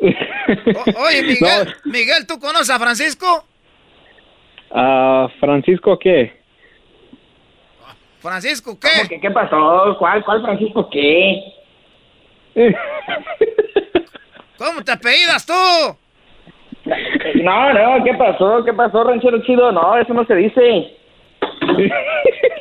O- 0.00 1.00
oye, 1.06 1.22
Miguel, 1.26 1.74
Miguel, 1.84 2.26
¿tú 2.26 2.38
conoces 2.38 2.70
a 2.70 2.78
Francisco? 2.78 3.44
Ah, 4.70 5.28
Francisco, 5.40 5.98
¿qué? 5.98 6.42
Francisco, 8.20 8.78
¿qué? 8.80 9.08
¿Qué, 9.08 9.20
qué 9.20 9.30
pasó? 9.30 9.96
¿Cuál, 9.98 10.24
cuál 10.24 10.42
Francisco 10.42 10.88
qué? 10.90 11.42
¿Cómo 14.58 14.82
te 14.82 14.92
apellidas 14.92 15.44
tú? 15.44 15.52
No, 17.42 17.72
no, 17.72 18.04
¿qué 18.04 18.14
pasó? 18.14 18.64
¿Qué 18.64 18.72
pasó, 18.72 19.04
ranchero 19.04 19.42
chido? 19.42 19.72
No, 19.72 19.96
eso 19.98 20.14
no 20.14 20.24
se 20.26 20.34
dice. 20.36 20.96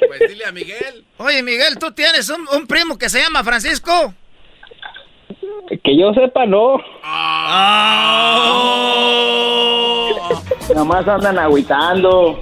Pues 0.07 0.19
dile 0.27 0.45
a 0.45 0.51
Miguel. 0.51 1.03
Oye, 1.17 1.43
Miguel, 1.43 1.77
¿tú 1.79 1.91
tienes 1.91 2.29
un, 2.29 2.45
un 2.55 2.67
primo 2.67 2.97
que 2.97 3.09
se 3.09 3.21
llama 3.21 3.43
Francisco? 3.43 4.13
Que 5.67 5.97
yo 5.97 6.13
sepa, 6.13 6.45
no. 6.45 6.77
Nomás 10.75 11.07
andan 11.07 11.39
agüitando. 11.39 12.39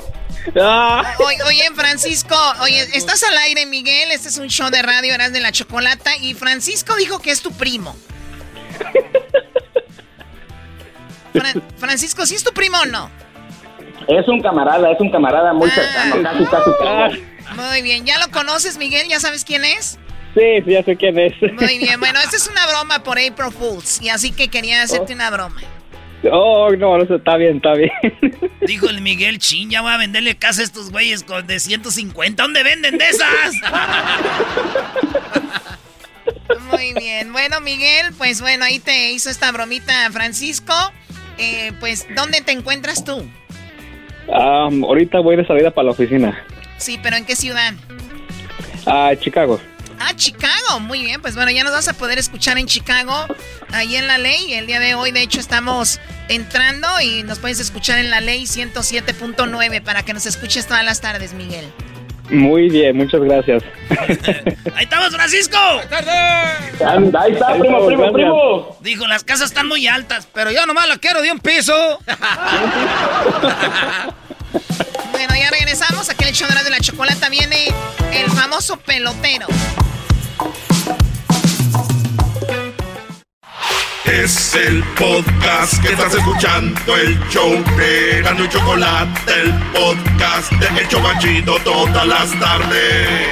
Oye, 0.56 1.44
oye, 1.48 1.64
Francisco, 1.76 2.36
oye, 2.62 2.82
estás 2.94 3.24
al 3.24 3.38
aire, 3.38 3.66
Miguel. 3.68 4.12
Este 4.12 4.30
es 4.30 4.38
un 4.38 4.48
show 4.48 4.70
de 4.70 4.82
radio, 4.82 5.14
eras 5.14 5.32
de 5.34 5.40
la 5.40 5.52
chocolata. 5.52 6.16
Y 6.18 6.34
Francisco 6.34 6.96
dijo 6.96 7.20
que 7.20 7.32
es 7.32 7.42
tu 7.42 7.52
primo. 7.52 7.96
Fran- 11.34 11.62
Francisco, 11.78 12.26
¿sí 12.26 12.36
es 12.36 12.44
tu 12.44 12.52
primo 12.54 12.78
o 12.80 12.86
no? 12.86 13.10
Es 14.08 14.28
un 14.28 14.42
camarada, 14.42 14.92
es 14.92 15.00
un 15.00 15.12
camarada 15.12 15.54
muy 15.54 15.70
cercano, 15.70 16.22
casi, 16.24 16.46
casi. 16.46 16.72
casi. 16.84 17.24
Muy 17.56 17.82
bien, 17.84 18.06
¿ya 18.06 18.18
lo 18.20 18.32
conoces, 18.32 18.78
Miguel? 18.78 19.08
¿Ya 19.08 19.20
sabes 19.20 19.46
quién 19.46 19.64
es? 19.64 20.00
Sí, 20.34 20.62
sí, 20.66 20.72
ya 20.72 20.84
sé 20.84 20.96
quién 20.96 21.20
es. 21.20 21.34
Muy 21.42 21.78
bien, 21.78 22.00
bueno, 22.00 22.20
esta 22.20 22.38
es 22.38 22.48
una 22.48 22.66
broma 22.68 23.04
por 23.04 23.18
April 23.18 23.52
Fools. 23.52 24.02
Y 24.02 24.10
así 24.10 24.32
que 24.32 24.48
quería 24.48 24.82
hacerte 24.82 25.14
una 25.14 25.30
broma. 25.30 25.62
Oh, 26.32 26.70
no, 26.78 26.98
no, 26.98 27.16
está 27.16 27.36
bien, 27.38 27.58
está 27.58 27.74
bien. 27.74 27.92
Dijo 28.62 28.88
el 28.90 29.02
Miguel, 29.02 29.40
chin, 29.40 29.72
ya 29.72 29.82
voy 29.82 29.92
a 29.92 29.98
venderle 29.98 30.36
casa 30.36 30.62
a 30.62 30.64
estos 30.64 30.92
güeyes 30.92 31.24
con 31.24 31.48
de 31.48 31.60
150. 31.60 32.44
¿Dónde 32.44 32.64
venden 32.64 32.98
de 32.98 33.06
esas? 33.10 33.56
Muy 36.72 36.94
bien. 36.94 37.32
Bueno, 37.32 37.60
Miguel, 37.60 38.14
pues 38.18 38.42
bueno, 38.42 38.66
ahí 38.66 38.80
te 38.80 39.12
hizo 39.12 39.30
esta 39.30 39.52
bromita 39.52 40.10
Francisco. 40.12 40.74
Eh, 41.38 41.72
pues, 41.80 42.08
¿dónde 42.16 42.42
te 42.42 42.52
encuentras 42.52 43.04
tú? 43.04 43.28
ahorita 44.28 45.20
voy 45.20 45.36
de 45.36 45.46
salida 45.46 45.72
para 45.72 45.86
la 45.86 45.92
oficina. 45.92 46.46
Sí, 46.78 47.00
pero 47.02 47.18
¿en 47.18 47.26
qué 47.26 47.36
ciudad? 47.36 47.74
A 48.86 49.14
Chicago. 49.16 49.60
Ah, 50.04 50.14
Chicago. 50.16 50.80
Muy 50.80 51.04
bien, 51.04 51.22
pues 51.22 51.36
bueno, 51.36 51.52
ya 51.52 51.64
nos 51.64 51.74
vas 51.74 51.88
a 51.88 51.94
poder 51.94 52.18
escuchar 52.18 52.58
en 52.58 52.66
Chicago, 52.66 53.26
ahí 53.72 53.96
en 53.96 54.08
la 54.08 54.18
ley. 54.18 54.54
El 54.54 54.66
día 54.68 54.80
de 54.80 54.96
hoy, 54.96 55.12
de 55.12 55.22
hecho, 55.22 55.40
estamos 55.40 56.00
entrando 56.28 56.88
y 57.02 57.24
nos 57.24 57.40
puedes 57.40 57.60
escuchar 57.60 58.00
en 58.00 58.10
la 58.10 58.22
ley 58.22 58.44
107.9 58.44 59.82
para 59.84 60.04
que 60.04 60.14
nos 60.14 60.26
escuches 60.26 60.66
todas 60.66 60.84
las 60.84 61.02
tardes, 61.02 61.34
Miguel. 61.34 61.66
Muy 62.30 62.70
bien, 62.70 62.96
muchas 62.96 63.22
gracias. 63.22 63.62
¡Ahí 64.76 64.86
estamos, 64.86 65.14
Francisco! 65.14 65.58
Ahí 65.60 67.34
está, 67.34 67.58
primo, 67.60 67.86
primo, 67.86 68.14
primo. 68.14 68.78
Dijo, 68.80 69.06
las 69.08 69.26
casas 69.26 69.50
están 69.50 69.68
muy 69.68 69.86
altas, 69.88 70.28
pero 70.34 70.50
yo 70.52 70.66
nomás 70.66 70.88
la 70.88 70.98
quiero 70.98 71.22
de 71.22 71.32
un 71.32 71.40
piso. 71.40 72.00
bueno, 75.28 75.36
ya 75.40 75.52
regresamos. 75.52 76.10
Aquí 76.10 76.24
en 76.24 76.30
el 76.30 76.36
show 76.36 76.48
de 76.50 76.70
la 76.70 76.80
chocolata 76.80 77.30
viene 77.30 77.68
el 78.12 78.32
famoso 78.32 78.78
pelotero. 78.78 79.48
Es 84.06 84.56
el 84.56 84.84
podcast 84.96 85.80
que 85.82 85.94
estás 85.94 86.16
escuchando, 86.16 86.98
el 86.98 87.20
show 87.30 87.52
de 87.78 88.22
Gano 88.24 88.46
y 88.46 88.50
Chocolate, 88.50 89.32
el 89.42 89.54
podcast 89.72 90.52
de 90.54 90.82
Hecho 90.82 91.02
Banchito 91.02 91.56
todas 91.60 92.08
las 92.08 92.32
tardes. 92.40 93.30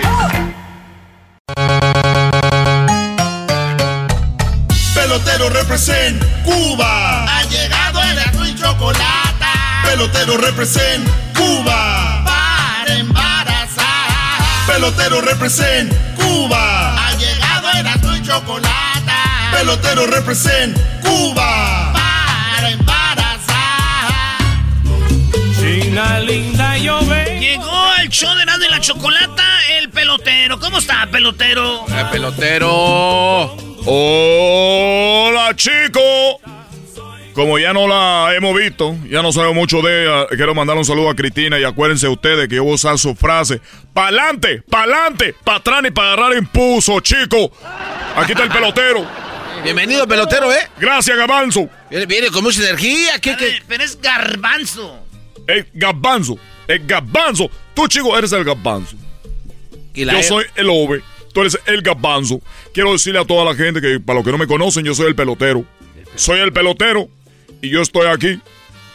Pelotero 4.93 5.49
represent 5.49 6.23
Cuba. 6.43 7.25
Ha 7.25 7.43
llegado 7.45 8.01
el 8.03 8.15
Gano 8.15 8.47
y 8.47 8.55
Chocolate. 8.55 9.28
Pelotero 9.89 10.37
represent 10.37 11.03
Cuba. 11.33 12.23
Para 12.23 12.95
embarazar. 12.95 14.67
Pelotero 14.67 15.19
represent 15.19 15.91
Cuba. 16.15 17.07
Ha 17.07 17.13
llegado 17.17 17.71
el 17.71 17.83
Gano 17.83 18.15
y 18.15 18.21
Chocolate 18.21 18.89
pelotero 19.51 20.05
represent 20.05 20.77
Cuba 21.01 21.91
para 21.91 22.69
embarazar. 22.69 24.13
China 25.59 26.19
linda 26.19 26.77
yo 26.77 26.99
Llegó 27.01 27.95
el 27.99 28.09
show 28.09 28.33
de 28.35 28.45
de 28.45 28.69
la 28.69 28.79
chocolata, 28.79 29.43
el 29.79 29.89
pelotero. 29.89 30.59
¿Cómo 30.59 30.77
está, 30.77 31.07
pelotero? 31.11 31.85
El 31.87 32.09
pelotero. 32.09 33.57
Hola, 33.85 35.55
chico. 35.55 36.39
Como 37.39 37.57
ya 37.57 37.71
no 37.71 37.87
la 37.87 38.35
hemos 38.35 38.53
visto, 38.53 38.97
ya 39.09 39.21
no 39.21 39.31
sabemos 39.31 39.55
mucho 39.55 39.81
de 39.81 40.03
ella, 40.03 40.27
quiero 40.27 40.53
mandar 40.53 40.75
un 40.75 40.83
saludo 40.83 41.09
a 41.09 41.15
Cristina 41.15 41.57
y 41.57 41.63
acuérdense 41.63 42.05
ustedes 42.09 42.49
que 42.49 42.55
yo 42.55 42.63
voy 42.65 42.73
a 42.73 42.75
usar 42.75 42.99
su 42.99 43.15
frase. 43.15 43.61
¡Pa'lante! 43.93 44.61
¡Pa'lante! 44.69 45.33
¡Pa' 45.41 45.55
atrás 45.55 45.81
y 45.87 45.91
para 45.91 46.11
agarrar 46.11 46.37
impulso, 46.37 46.99
chico! 46.99 47.49
Aquí 48.17 48.33
está 48.33 48.43
el 48.43 48.49
pelotero. 48.49 49.07
Bienvenido, 49.63 50.05
pelotero, 50.05 50.51
¿eh? 50.51 50.67
Gracias, 50.81 51.15
Gabanzo. 51.15 51.69
Viene, 51.89 52.27
con 52.27 52.43
mucha 52.43 52.59
energía. 52.59 53.17
¿Qué, 53.21 53.37
qué? 53.37 53.61
Pero 53.69 53.85
es 53.85 53.97
garbanzo. 54.01 54.99
Es 55.47 55.65
garbanzo. 55.73 56.37
Es 56.67 56.85
garbanzo. 56.85 57.49
Tú, 57.73 57.87
chico, 57.87 58.17
eres 58.17 58.33
el 58.33 58.43
garbanzo. 58.43 58.97
yo 59.93 60.11
e? 60.11 60.23
soy 60.23 60.43
el 60.57 60.69
ove. 60.69 61.01
Tú 61.33 61.39
eres 61.39 61.57
el 61.67 61.81
garbanzo. 61.83 62.41
Quiero 62.73 62.91
decirle 62.91 63.21
a 63.21 63.23
toda 63.23 63.45
la 63.45 63.55
gente 63.55 63.79
que, 63.79 64.01
para 64.01 64.17
los 64.17 64.25
que 64.25 64.31
no 64.33 64.37
me 64.37 64.45
conocen, 64.45 64.83
yo 64.83 64.93
soy 64.93 65.05
el 65.05 65.15
pelotero. 65.15 65.63
Soy 66.15 66.41
el 66.41 66.51
pelotero. 66.51 67.07
Y 67.61 67.69
yo 67.69 67.81
estoy 67.81 68.07
aquí 68.07 68.39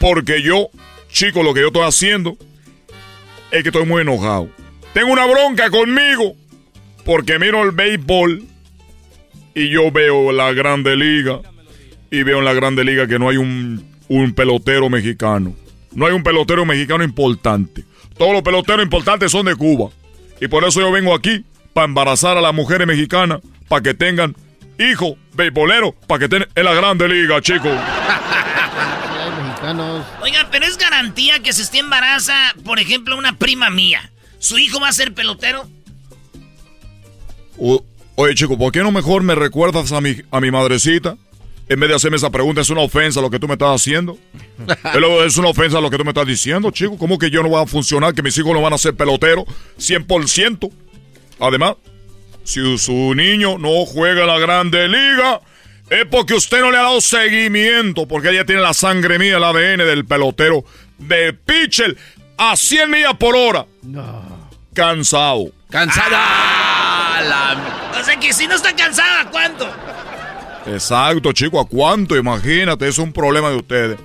porque 0.01 0.43
yo, 0.43 0.69
chico, 1.09 1.43
lo 1.43 1.55
que 1.55 1.61
yo 1.61 1.69
estoy 1.69 1.83
haciendo 1.83 2.37
es 3.51 3.63
que 3.63 3.69
estoy 3.69 3.87
muy 3.87 4.03
enojado. 4.03 4.49
Tengo 4.93 5.13
una 5.13 5.27
bronca 5.27 5.71
conmigo 5.71 6.35
porque 7.05 7.39
miro 7.39 7.63
el 7.63 7.73
béisbol 7.73 8.45
y 9.55 9.69
yo 9.69 9.91
veo 9.91 10.33
la 10.33 10.53
Grande 10.53 10.97
Liga 10.97 11.41
y 12.11 12.23
veo 12.23 12.39
en 12.39 12.45
la 12.45 12.53
Grande 12.53 12.85
Liga 12.85 13.07
que 13.07 13.19
no 13.19 13.29
hay 13.29 13.37
un, 13.37 13.85
pelotero 14.35 14.89
mexicano. 14.89 15.55
No 15.93 16.07
hay 16.07 16.13
un 16.13 16.23
pelotero 16.23 16.65
mexicano 16.65 17.05
importante. 17.05 17.85
Todos 18.17 18.33
los 18.33 18.43
peloteros 18.43 18.85
importantes 18.85 19.31
son 19.31 19.47
de 19.47 19.55
Cuba. 19.55 19.91
Y 20.41 20.49
por 20.49 20.65
eso 20.65 20.81
yo 20.81 20.91
vengo 20.91 21.15
aquí 21.15 21.45
para 21.73 21.87
embarazar 21.87 22.37
a 22.37 22.41
las 22.41 22.55
mujeres 22.55 22.87
mexicanas 22.87 23.41
para 23.69 23.83
que 23.83 23.95
tengan 23.95 24.35
hijos 24.79 25.15
beisboleros 25.35 25.95
para 26.07 26.19
que 26.21 26.25
estén 26.25 26.47
en 26.55 26.65
la 26.65 26.75
Grande 26.75 27.09
Liga, 27.09 27.41
chicos. 27.41 27.73
Oiga, 30.23 30.49
pero 30.51 30.67
es 30.67 30.77
garantía 30.77 31.41
que 31.41 31.53
se 31.53 31.63
esté 31.63 31.79
embaraza, 31.79 32.55
por 32.65 32.79
ejemplo, 32.79 33.17
una 33.17 33.39
prima 33.39 33.71
mía. 33.71 34.11
¿Su 34.39 34.59
hijo 34.59 34.81
va 34.81 34.89
a 34.89 34.93
ser 34.93 35.15
pelotero? 35.15 35.69
Oye, 38.17 38.35
chico, 38.35 38.59
¿por 38.59 38.73
qué 38.73 38.81
no 38.81 38.93
mejor 38.93 39.23
me 39.23 39.35
recuerdas 39.35 39.91
a 39.93 40.01
mi, 40.01 40.17
a 40.31 40.41
mi 40.41 40.51
madrecita? 40.51 41.17
En 41.67 41.81
vez 41.81 41.89
de 41.89 41.97
hacerme 41.97 42.19
esa 42.19 42.31
pregunta, 42.31 42.61
es 42.61 42.69
una 42.69 42.83
ofensa 42.83 43.23
lo 43.23 43.31
que 43.31 43.39
tú 43.39 43.49
me 43.49 43.55
estás 43.55 43.81
haciendo. 43.81 44.19
es 45.25 45.37
una 45.39 45.49
ofensa 45.49 45.81
lo 45.81 45.89
que 45.89 45.97
tú 45.97 46.05
me 46.05 46.11
estás 46.11 46.27
diciendo, 46.27 46.71
chico. 46.71 46.99
¿Cómo 46.99 47.19
que 47.19 47.31
yo 47.31 47.43
no 47.43 47.49
voy 47.49 47.63
a 47.63 47.67
funcionar, 47.67 48.15
que 48.15 48.23
mis 48.23 48.37
hijos 48.37 48.53
no 48.53 48.61
van 48.61 48.75
a 48.75 48.79
ser 48.79 48.95
peloteros? 48.95 49.45
100%. 49.79 50.71
Además, 51.41 51.77
si 52.45 52.79
su 52.79 53.15
niño 53.15 53.59
no 53.59 53.87
juega 53.87 54.23
en 54.23 54.27
la 54.27 54.39
grande 54.39 54.87
liga, 54.89 55.41
es 55.91 56.05
porque 56.11 56.35
usted 56.35 56.61
no 56.61 56.71
le 56.71 56.79
ha 56.79 56.83
dado 56.83 57.01
seguimiento, 57.01 58.07
porque 58.07 58.31
ella 58.31 58.45
tiene 58.45 58.63
la 58.63 58.75
sangre 58.75 59.19
mía, 59.19 59.37
el 59.37 59.45
ADN 59.45 59.79
del 59.79 60.05
pelotero 60.05 60.65
de 60.99 61.33
pitcher 61.33 61.97
a 62.37 62.57
100 62.57 62.91
millas 62.91 63.15
por 63.15 63.37
hora. 63.37 63.67
No. 63.83 64.49
Cansado. 64.73 65.53
Cansada. 65.71 66.19
Ah, 66.19 67.95
o 68.01 68.05
sea 68.05 68.19
que 68.19 68.33
si 68.33 68.47
no 68.47 68.55
está 68.55 68.75
cansada, 68.75 69.31
¿cuánto? 69.31 69.69
Exacto, 70.67 71.33
chico, 71.33 71.61
¿a 71.61 71.67
cuánto? 71.67 72.17
Imagínate, 72.17 72.89
es 72.89 72.99
un 72.99 73.13
problema 73.13 73.51
de 73.51 73.57
ustedes. 73.57 73.99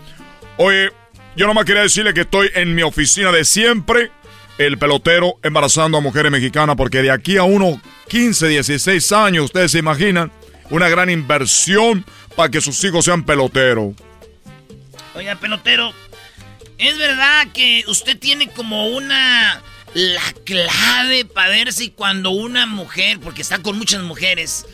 Oye, 0.58 0.92
yo 1.36 1.48
nomás 1.48 1.66
quería 1.66 1.84
decirle 1.84 2.14
que 2.14 2.22
estoy 2.22 2.50
en 2.54 2.76
mi 2.76 2.84
oficina 2.84 3.32
de 3.32 3.46
siempre, 3.46 4.12
el 4.58 4.78
pelotero 4.78 5.36
embarazando 5.42 5.98
a 5.98 6.02
mujeres 6.02 6.32
mexicanas, 6.32 6.76
porque 6.76 7.02
de 7.02 7.12
aquí 7.12 7.38
a 7.38 7.44
unos 7.44 7.80
15, 8.10 8.48
16 8.48 9.12
años, 9.14 9.46
ustedes 9.46 9.72
se 9.72 9.80
imaginan, 9.80 10.32
una 10.70 10.90
gran 10.90 11.10
inversión 11.10 12.06
para 12.36 12.50
que 12.50 12.62
sus 12.62 12.84
hijos 12.84 13.06
sean 13.06 13.24
peloteros. 13.24 13.94
Oiga, 15.16 15.36
pelotero, 15.36 15.92
¿es 16.78 16.98
verdad 16.98 17.48
que 17.54 17.84
usted 17.88 18.18
tiene 18.18 18.50
como 18.50 18.88
una 18.88 19.62
la 19.94 20.34
clave 20.46 21.26
para 21.26 21.50
ver 21.50 21.74
si 21.74 21.90
cuando 21.90 22.30
una 22.30 22.66
mujer, 22.66 23.20
porque 23.20 23.42
está 23.42 23.60
con 23.60 23.78
muchas 23.78 24.04
mujeres, 24.04 24.66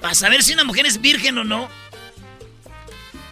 para 0.00 0.14
saber 0.14 0.42
si 0.42 0.52
una 0.54 0.64
mujer 0.64 0.86
es 0.86 1.00
virgen 1.00 1.38
o 1.38 1.44
no. 1.44 1.68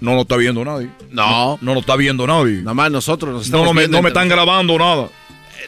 No 0.01 0.15
lo 0.15 0.23
está 0.23 0.37
viendo 0.37 0.65
nadie. 0.65 0.89
No. 1.11 1.59
No, 1.61 1.75
lo 1.75 1.81
está 1.81 1.97
viendo 1.97 2.27
nadie. 2.27 2.59
Nada 2.59 2.75
más 2.75 2.91
nosotros 2.91 3.35
nos 3.35 3.45
estamos 3.45 3.67
No, 3.67 3.75
me, 3.75 3.87
no 3.87 4.01
me 4.01 4.09
están 4.09 4.29
grabando 4.29 4.79
nada. 4.79 5.09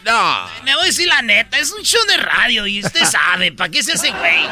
No. 0.04 0.46
Me 0.64 0.74
voy 0.74 0.84
a 0.84 0.86
decir 0.86 1.06
la 1.06 1.22
neta, 1.22 1.58
es 1.58 1.72
un 1.72 1.82
show 1.82 2.00
de 2.08 2.16
radio 2.16 2.66
y 2.66 2.84
usted 2.84 3.04
sabe, 3.10 3.52
¿para 3.52 3.70
qué 3.70 3.82
se 3.82 3.92
hace 3.92 4.10
güey? 4.10 4.46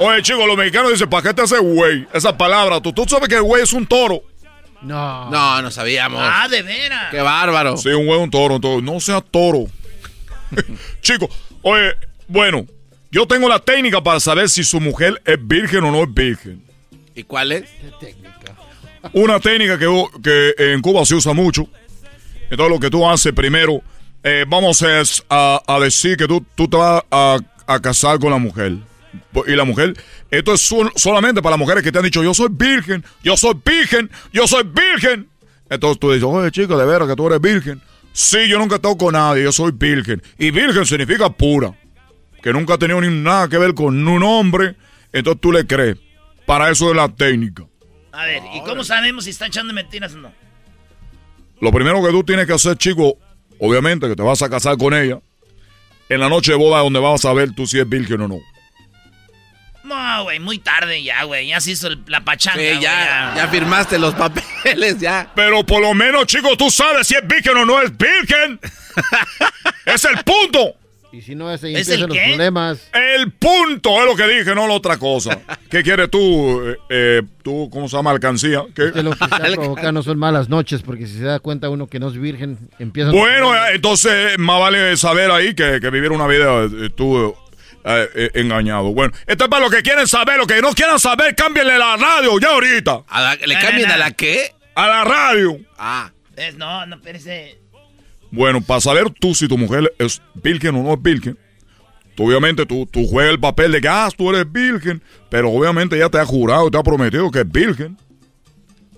Oye, 0.00 0.22
chicos, 0.22 0.46
los 0.46 0.56
mexicanos 0.56 0.92
dicen, 0.92 1.08
¿para 1.08 1.22
qué 1.22 1.34
te 1.34 1.42
hace 1.42 1.58
güey? 1.58 2.06
Esa 2.12 2.36
palabra, 2.36 2.80
tú, 2.80 2.92
tú 2.92 3.04
sabes 3.08 3.28
que 3.28 3.36
el 3.36 3.42
güey 3.42 3.62
es 3.62 3.72
un 3.72 3.86
toro. 3.86 4.22
No. 4.82 5.30
No, 5.30 5.62
no 5.62 5.70
sabíamos. 5.70 6.20
Ah, 6.22 6.48
de 6.48 6.62
veras. 6.62 7.10
Qué 7.10 7.20
bárbaro. 7.20 7.76
Sí, 7.76 7.88
un 7.90 8.06
güey 8.06 8.18
un 8.20 8.30
toro, 8.30 8.56
un 8.56 8.60
toro. 8.60 8.82
No 8.82 8.98
sea 8.98 9.20
toro. 9.20 9.66
Chicos, 11.00 11.28
oye, 11.62 11.94
bueno, 12.28 12.66
yo 13.10 13.26
tengo 13.26 13.48
la 13.48 13.58
técnica 13.58 14.02
para 14.02 14.20
saber 14.20 14.48
si 14.48 14.64
su 14.64 14.80
mujer 14.80 15.20
es 15.24 15.36
virgen 15.40 15.84
o 15.84 15.90
no 15.90 16.02
es 16.02 16.12
virgen. 16.12 16.62
¿Y 17.14 17.22
cuál 17.24 17.52
es? 17.52 17.62
¿Qué 17.62 17.90
técnica? 18.00 18.56
Una 19.12 19.40
técnica 19.40 19.78
que, 19.78 20.06
que 20.22 20.72
en 20.72 20.80
Cuba 20.80 21.04
se 21.04 21.14
usa 21.14 21.32
mucho. 21.32 21.68
Entonces 22.50 22.70
lo 22.70 22.80
que 22.80 22.90
tú 22.90 23.08
haces 23.08 23.32
primero, 23.32 23.82
eh, 24.24 24.44
vamos 24.46 24.82
a, 25.28 25.62
a, 25.66 25.80
decir 25.80 26.16
que 26.16 26.26
tú, 26.26 26.44
tú 26.54 26.68
te 26.68 26.76
vas 26.76 27.02
a, 27.10 27.38
a, 27.66 27.80
casar 27.80 28.18
con 28.18 28.30
la 28.30 28.38
mujer. 28.38 28.76
Y 29.46 29.56
la 29.56 29.64
mujer, 29.64 29.94
esto 30.30 30.54
es 30.54 30.74
solamente 30.96 31.42
para 31.42 31.52
las 31.52 31.58
mujeres 31.58 31.82
que 31.82 31.92
te 31.92 31.98
han 31.98 32.04
dicho, 32.04 32.22
yo 32.22 32.32
soy 32.32 32.48
virgen, 32.50 33.04
yo 33.22 33.36
soy 33.36 33.54
virgen, 33.64 34.10
yo 34.32 34.46
soy 34.46 34.64
virgen. 34.64 35.28
Entonces 35.68 35.98
tú 35.98 36.10
dices, 36.12 36.24
oye 36.24 36.50
chico, 36.50 36.76
de 36.76 36.86
veras 36.86 37.08
que 37.08 37.16
tú 37.16 37.26
eres 37.26 37.40
virgen. 37.40 37.80
Sí, 38.12 38.46
yo 38.48 38.58
nunca 38.58 38.74
he 38.74 38.76
estado 38.76 38.96
con 38.96 39.14
nadie, 39.14 39.42
yo 39.42 39.52
soy 39.52 39.72
virgen. 39.72 40.22
Y 40.38 40.50
virgen 40.50 40.84
significa 40.84 41.30
pura. 41.30 41.74
Que 42.42 42.52
nunca 42.52 42.74
ha 42.74 42.78
tenido 42.78 43.00
ni 43.00 43.08
nada 43.08 43.48
que 43.48 43.56
ver 43.56 43.74
con 43.74 44.06
un 44.06 44.22
hombre. 44.22 44.76
Entonces 45.12 45.40
tú 45.40 45.52
le 45.52 45.66
crees. 45.66 45.96
Para 46.46 46.70
eso 46.70 46.90
es 46.90 46.96
la 46.96 47.08
técnica. 47.08 47.64
A 48.12 48.26
ver, 48.26 48.42
¿y 48.54 48.60
cómo 48.62 48.84
sabemos 48.84 49.24
si 49.24 49.30
está 49.30 49.46
echando 49.46 49.72
mentiras 49.72 50.12
o 50.14 50.18
no? 50.18 50.32
Lo 51.60 51.70
primero 51.72 52.02
que 52.02 52.10
tú 52.10 52.24
tienes 52.24 52.46
que 52.46 52.52
hacer, 52.52 52.76
chico, 52.76 53.16
obviamente 53.62 54.08
que 54.08 54.16
te 54.16 54.22
vas 54.22 54.42
a 54.42 54.50
casar 54.50 54.76
con 54.76 54.92
ella. 54.92 55.20
En 56.08 56.20
la 56.20 56.28
noche 56.28 56.52
de 56.52 56.58
boda 56.58 56.80
donde 56.80 56.98
vas 56.98 57.14
a 57.14 57.28
saber 57.28 57.54
tú 57.54 57.66
si 57.66 57.78
es 57.78 57.88
virgen 57.88 58.20
o 58.20 58.28
no. 58.28 58.40
No, 59.84 60.24
güey, 60.24 60.40
muy 60.40 60.58
tarde 60.58 61.02
ya, 61.02 61.24
güey. 61.24 61.48
Ya 61.48 61.60
se 61.60 61.70
hizo 61.70 61.88
la 62.06 62.24
pachanga. 62.24 62.58
Sí, 62.60 62.80
ya, 62.80 63.34
ya, 63.36 63.48
firmaste 63.48 63.98
los 63.98 64.14
papeles, 64.14 64.98
ya. 64.98 65.30
Pero 65.34 65.64
por 65.64 65.80
lo 65.80 65.94
menos, 65.94 66.26
chicos, 66.26 66.56
tú 66.58 66.70
sabes 66.70 67.06
si 67.06 67.14
es 67.14 67.26
virgen 67.26 67.56
o 67.56 67.64
no 67.64 67.80
es 67.80 67.96
virgen. 67.96 68.60
es 69.86 70.04
el 70.04 70.22
punto. 70.24 70.74
Y 71.12 71.20
si 71.20 71.34
no, 71.34 71.52
ese 71.52 71.70
¿Es 71.78 71.90
el 71.90 72.00
los 72.00 72.16
problemas. 72.16 72.88
El 72.94 73.30
punto 73.32 74.00
es 74.00 74.06
lo 74.06 74.16
que 74.16 74.26
dije, 74.26 74.54
no 74.54 74.66
la 74.66 74.72
otra 74.72 74.96
cosa. 74.96 75.38
¿Qué 75.70 75.82
quieres 75.82 76.10
tú, 76.10 76.62
eh, 76.66 76.78
eh, 76.88 77.22
tú, 77.42 77.68
cómo 77.70 77.86
se 77.86 77.96
llama, 77.96 78.12
alcancía? 78.12 78.64
¿Qué? 78.74 78.92
que 78.92 79.02
lo 79.02 79.10
que 79.10 79.22
está 79.22 79.38
provocando 79.54 80.02
son 80.02 80.18
malas 80.18 80.48
noches, 80.48 80.80
porque 80.80 81.06
si 81.06 81.18
se 81.18 81.24
da 81.24 81.38
cuenta 81.38 81.68
uno 81.68 81.86
que 81.86 82.00
no 82.00 82.08
es 82.08 82.16
virgen, 82.16 82.58
empieza... 82.78 83.10
Bueno, 83.10 83.52
entonces 83.74 84.38
más 84.38 84.58
vale 84.58 84.96
saber 84.96 85.30
ahí 85.30 85.54
que, 85.54 85.78
vivir 85.90 86.12
una 86.12 86.26
vida 86.26 86.64
eh, 86.64 86.88
tú 86.94 87.36
engañado. 87.84 88.94
Bueno, 88.94 89.12
esto 89.26 89.44
es 89.44 89.50
para 89.50 89.64
los 89.64 89.70
que 89.70 89.82
quieren 89.82 90.06
saber, 90.06 90.38
los 90.38 90.46
que 90.46 90.62
no 90.62 90.72
quieran 90.72 90.98
saber, 90.98 91.34
cámbienle 91.34 91.76
la 91.76 91.98
radio 91.98 92.40
ya 92.40 92.48
ahorita. 92.48 93.02
¿Le 93.44 93.58
cambien 93.58 93.90
a 93.90 93.98
la 93.98 94.12
qué? 94.12 94.54
A 94.74 94.86
la 94.86 95.04
radio. 95.04 95.58
Ah. 95.76 96.10
no, 96.56 96.86
no, 96.86 96.96
espérese. 96.96 97.61
Bueno, 98.32 98.62
para 98.62 98.80
saber 98.80 99.10
tú 99.10 99.34
si 99.34 99.46
tu 99.46 99.58
mujer 99.58 99.94
es 99.98 100.22
virgen 100.34 100.74
o 100.76 100.82
no 100.82 100.94
es 100.94 101.02
virgen, 101.02 101.38
tú, 102.14 102.26
obviamente 102.26 102.64
tú, 102.64 102.86
tú 102.90 103.06
juegas 103.06 103.34
el 103.34 103.38
papel 103.38 103.72
de 103.72 103.80
que, 103.82 103.88
ah, 103.88 104.08
tú 104.16 104.30
eres 104.30 104.50
virgen, 104.50 105.02
pero 105.28 105.50
obviamente 105.50 105.98
ya 105.98 106.08
te 106.08 106.18
ha 106.18 106.24
jurado, 106.24 106.70
te 106.70 106.78
ha 106.78 106.82
prometido 106.82 107.30
que 107.30 107.40
es 107.40 107.52
virgen. 107.52 107.98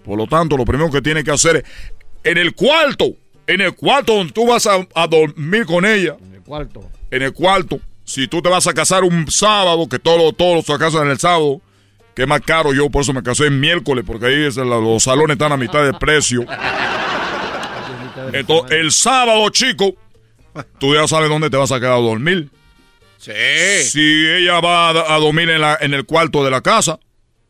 Por 0.05 0.17
lo 0.17 0.29
tanto, 0.29 0.57
lo 0.57 0.65
primero 0.65 0.89
que 0.89 1.03
tiene 1.03 1.25
que 1.25 1.33
hacer 1.33 1.57
es, 1.57 1.65
en 2.23 2.39
el 2.39 2.55
cuarto, 2.55 3.07
en 3.49 3.61
el 3.61 3.75
cuarto 3.75 4.15
donde 4.15 4.33
tú 4.33 4.47
vas 4.47 4.69
a, 4.69 5.07
dormir 5.09 5.67
con 5.67 5.85
ella. 5.85 6.17
En 6.23 6.35
el 6.35 6.43
cuarto. 6.43 6.89
En 7.11 7.23
el 7.23 7.33
cuarto. 7.33 7.81
Si 8.05 8.29
tú 8.29 8.41
te 8.41 8.49
vas 8.49 8.69
a 8.69 8.73
casar 8.73 9.03
un 9.03 9.29
sábado, 9.33 9.89
que 9.89 9.99
todos, 9.99 10.37
todos 10.37 10.65
se 10.65 10.79
casan 10.79 11.07
en 11.07 11.11
el 11.11 11.19
sábado, 11.19 11.61
que 12.15 12.23
es 12.23 12.29
más 12.29 12.43
caro, 12.43 12.73
yo 12.73 12.89
por 12.89 13.03
eso 13.03 13.13
me 13.13 13.23
casé 13.25 13.47
en 13.47 13.59
miércoles, 13.59 14.05
porque 14.07 14.27
ahí 14.27 14.49
los 14.55 15.03
salones 15.03 15.35
están 15.35 15.51
a 15.51 15.57
mitad 15.57 15.85
de 15.85 15.93
precio. 15.95 16.47
Entonces, 18.33 18.79
el 18.79 18.93
sábado, 18.93 19.49
chico, 19.51 19.95
tú 20.79 20.95
ya 20.95 21.07
sabes 21.07 21.29
dónde 21.29 21.51
te 21.51 21.57
vas 21.57 21.73
a 21.73 21.81
quedar 21.81 21.95
a 21.95 21.97
dormir. 21.97 22.51
Sí. 23.19 23.33
Si 23.85 24.27
ella 24.27 24.61
va 24.61 24.91
a, 24.91 25.19
dormir 25.19 25.49
en, 25.51 25.61
la, 25.61 25.79
en 25.81 25.95
el 25.95 26.05
cuarto 26.05 26.45
de 26.45 26.51
la 26.51 26.61
casa, 26.61 26.99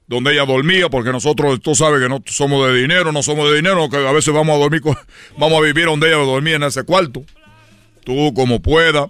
donde 0.06 0.32
ella 0.32 0.44
dormía, 0.44 0.88
porque 0.88 1.10
nosotros, 1.10 1.60
tú 1.60 1.74
sabes 1.74 2.00
que 2.00 2.08
no 2.08 2.22
somos 2.26 2.66
de 2.68 2.80
dinero, 2.80 3.10
no 3.12 3.22
somos 3.22 3.50
de 3.50 3.56
dinero, 3.56 3.88
que 3.88 3.96
a 3.96 4.12
veces 4.12 4.32
vamos 4.32 4.54
a 4.56 4.58
dormir, 4.58 4.82
vamos 5.36 5.58
a 5.58 5.62
vivir 5.62 5.86
donde 5.86 6.08
ella 6.08 6.18
dormía 6.18 6.56
en 6.56 6.62
ese 6.64 6.84
cuarto. 6.84 7.24
Tú 8.04 8.32
como 8.34 8.60
puedas, 8.60 9.08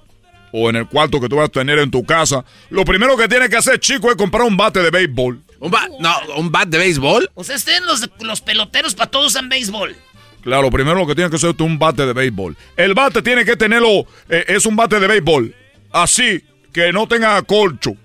o 0.52 0.70
en 0.70 0.76
el 0.76 0.86
cuarto 0.86 1.20
que 1.20 1.28
tú 1.28 1.36
vas 1.36 1.46
a 1.46 1.52
tener 1.52 1.78
en 1.80 1.90
tu 1.90 2.04
casa, 2.04 2.44
lo 2.70 2.84
primero 2.84 3.16
que 3.16 3.28
tienes 3.28 3.48
que 3.48 3.56
hacer, 3.56 3.80
chico, 3.80 4.10
es 4.10 4.16
comprar 4.16 4.44
un 4.44 4.56
bate 4.56 4.80
de 4.80 4.90
béisbol. 4.90 5.42
¿Un, 5.58 5.70
bat? 5.70 5.90
no, 5.98 6.14
¿un 6.36 6.52
bat 6.52 6.68
de 6.68 6.78
béisbol? 6.78 7.30
O 7.34 7.42
sea, 7.42 7.56
estén 7.56 7.84
los, 7.86 8.08
los 8.20 8.40
peloteros 8.40 8.94
para 8.94 9.10
todos 9.10 9.34
en 9.34 9.48
béisbol. 9.48 9.96
Claro, 10.44 10.70
primero 10.70 10.98
lo 10.98 11.06
que 11.06 11.14
tiene 11.14 11.30
que 11.30 11.38
ser 11.38 11.54
es 11.54 11.60
un 11.60 11.78
bate 11.78 12.04
de 12.04 12.12
béisbol. 12.12 12.54
El 12.76 12.92
bate 12.92 13.22
tiene 13.22 13.46
que 13.46 13.56
tenerlo, 13.56 14.06
eh, 14.28 14.44
es 14.48 14.66
un 14.66 14.76
bate 14.76 15.00
de 15.00 15.06
béisbol, 15.06 15.54
así, 15.90 16.44
que 16.70 16.92
no 16.92 17.08
tenga 17.08 17.40
colcho. 17.42 17.96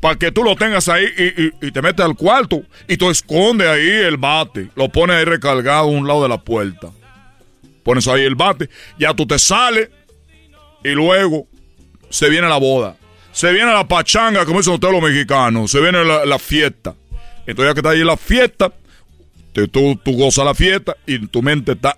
Para 0.00 0.16
que 0.16 0.30
tú 0.30 0.44
lo 0.44 0.54
tengas 0.54 0.86
ahí 0.90 1.06
y, 1.16 1.70
te 1.70 1.80
metes 1.80 2.04
al 2.04 2.14
cuarto 2.14 2.62
y 2.86 2.98
tú 2.98 3.08
escondes 3.10 3.66
ahí 3.66 3.88
el 3.88 4.18
bate. 4.18 4.68
Lo 4.76 4.90
pones 4.90 5.16
ahí 5.16 5.24
recargado 5.24 5.84
a 5.84 5.86
un 5.86 6.06
lado 6.06 6.22
de 6.24 6.28
la 6.28 6.38
puerta. 6.38 6.90
Pones 7.82 8.06
ahí 8.06 8.22
el 8.22 8.34
bate, 8.34 8.68
ya 8.98 9.14
tú 9.14 9.26
te 9.26 9.38
sales 9.38 9.88
y 10.84 10.90
luego 10.90 11.46
se 12.10 12.28
viene 12.28 12.48
la 12.48 12.58
boda. 12.58 12.96
Se 13.32 13.50
viene 13.52 13.72
la 13.72 13.88
pachanga, 13.88 14.44
como 14.44 14.58
dicen 14.58 14.74
ustedes 14.74 14.92
los 14.92 15.02
mexicanos. 15.02 15.70
Se 15.70 15.80
viene 15.80 16.04
la, 16.04 16.26
la 16.26 16.38
fiesta. 16.38 16.94
Entonces 17.46 17.70
ya 17.70 17.74
que 17.74 17.80
está 17.80 17.90
ahí 17.90 18.04
la 18.04 18.18
fiesta, 18.18 18.72
tú, 19.68 19.98
tú 20.04 20.12
gozas 20.16 20.44
la 20.44 20.54
fiesta 20.54 20.96
y 21.06 21.26
tu 21.26 21.42
mente 21.42 21.72
está... 21.72 21.96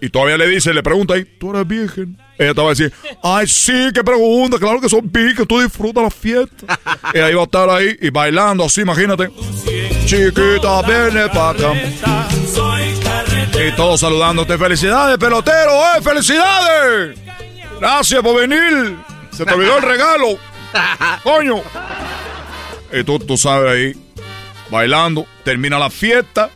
y 0.00 0.08
todavía 0.08 0.38
le 0.38 0.48
dice, 0.48 0.72
le 0.72 0.82
pregunta 0.82 1.14
ahí, 1.14 1.24
¿tú 1.38 1.50
eres 1.50 1.66
virgen? 1.66 2.18
Ella 2.38 2.54
te 2.54 2.60
va 2.60 2.66
a 2.68 2.70
decir, 2.70 2.92
ay, 3.22 3.46
sí, 3.46 3.90
qué 3.94 4.02
pregunta, 4.02 4.58
claro 4.58 4.80
que 4.80 4.88
son 4.88 5.10
virgen, 5.10 5.46
tú 5.46 5.60
disfrutas 5.60 6.02
la 6.02 6.10
fiesta. 6.10 6.78
y 7.14 7.18
ahí 7.18 7.34
va 7.34 7.42
a 7.42 7.44
estar 7.44 7.68
ahí 7.70 7.96
y 8.00 8.10
bailando 8.10 8.64
así, 8.64 8.80
imagínate. 8.80 9.30
Chiquita, 10.06 10.82
viene 10.82 11.28
para 11.28 11.50
acá. 11.50 11.72
Y 13.54 13.72
todos 13.76 14.00
saludándote. 14.00 14.58
Felicidades, 14.58 15.18
pelotero, 15.18 15.70
¡eh! 15.70 16.02
¡Felicidades! 16.02 17.18
Gracias 17.78 18.22
por 18.22 18.40
venir. 18.40 18.96
Se 19.30 19.44
te 19.44 19.54
olvidó 19.54 19.76
el 19.76 19.82
regalo. 19.82 20.38
Coño. 21.22 21.62
Y 22.92 23.04
tú, 23.04 23.18
tú 23.18 23.36
sabes 23.36 23.70
ahí, 23.70 23.96
bailando. 24.70 25.26
Termina 25.44 25.78
la 25.78 25.90
fiesta. 25.90 26.50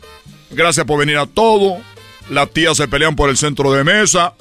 Gracias 0.57 0.87
por 0.87 0.99
venir 0.99 1.19
a 1.19 1.27
todo. 1.27 1.77
Las 2.31 2.51
tías 2.51 2.79
se 2.79 2.89
pelean 2.89 3.15
por 3.15 3.29
el 3.29 3.37
centro 3.37 3.73
de 3.73 3.85
mesa. 3.85 4.35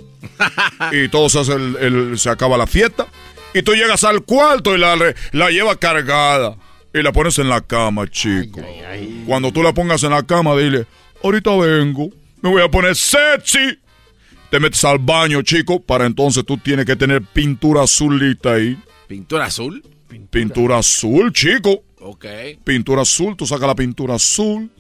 y 0.94 1.10
todo 1.10 1.28
se, 1.28 1.40
hace 1.40 1.54
el, 1.54 2.18
se 2.18 2.30
acaba 2.30 2.58
la 2.58 2.66
fiesta. 2.66 3.06
Y 3.54 3.62
tú 3.62 3.74
llegas 3.74 4.06
al 4.06 4.24
cuarto 4.24 4.74
y 4.74 4.80
la, 4.80 4.96
la 5.34 5.52
llevas 5.52 5.76
cargada. 5.76 6.56
Y 6.94 7.02
la 7.02 7.12
pones 7.12 7.38
en 7.40 7.50
la 7.50 7.60
cama, 7.60 8.08
chico. 8.08 8.62
Cuando 9.28 9.52
tú 9.52 9.62
la 9.62 9.74
pongas 9.74 10.04
en 10.04 10.12
la 10.12 10.24
cama, 10.24 10.56
dile, 10.56 10.88
ahorita 11.22 11.54
vengo. 11.58 12.10
Me 12.42 12.50
voy 12.50 12.62
a 12.62 12.72
poner 12.72 12.96
sexy. 12.96 13.78
Te 14.50 14.62
metes 14.62 14.86
al 14.86 15.00
baño, 15.00 15.42
chico. 15.42 15.82
Para 15.82 16.06
entonces 16.06 16.46
tú 16.46 16.58
tienes 16.58 16.86
que 16.86 16.96
tener 16.96 17.22
pintura 17.24 17.84
azulita 17.84 18.54
ahí. 18.54 18.78
¿Pintura 19.08 19.46
azul? 19.46 19.84
Pintura, 20.30 20.78
azul, 20.78 21.34
chico. 21.34 21.84
Ok. 22.00 22.26
Pintura 22.64 23.02
azul, 23.02 23.36
tú 23.36 23.46
sacas 23.46 23.68
la 23.68 23.76
pintura 23.76 24.16
azul 24.16 24.72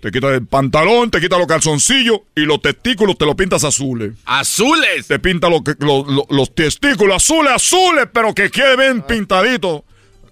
te 0.00 0.10
quitas 0.10 0.32
el 0.32 0.46
pantalón, 0.46 1.10
te 1.10 1.20
quitas 1.20 1.38
los 1.38 1.48
calzoncillos 1.48 2.20
y 2.36 2.42
los 2.42 2.62
testículos 2.62 3.18
te 3.18 3.26
los 3.26 3.34
pintas 3.34 3.64
azules. 3.64 4.14
¿Azules? 4.24 5.06
Te 5.06 5.18
pintas 5.18 5.50
los 5.50 6.54
testículos 6.54 7.16
azules, 7.16 7.52
azules, 7.52 8.08
pero 8.12 8.34
que 8.34 8.50
quede 8.50 8.76
bien 8.76 9.02
pintadito. 9.02 9.84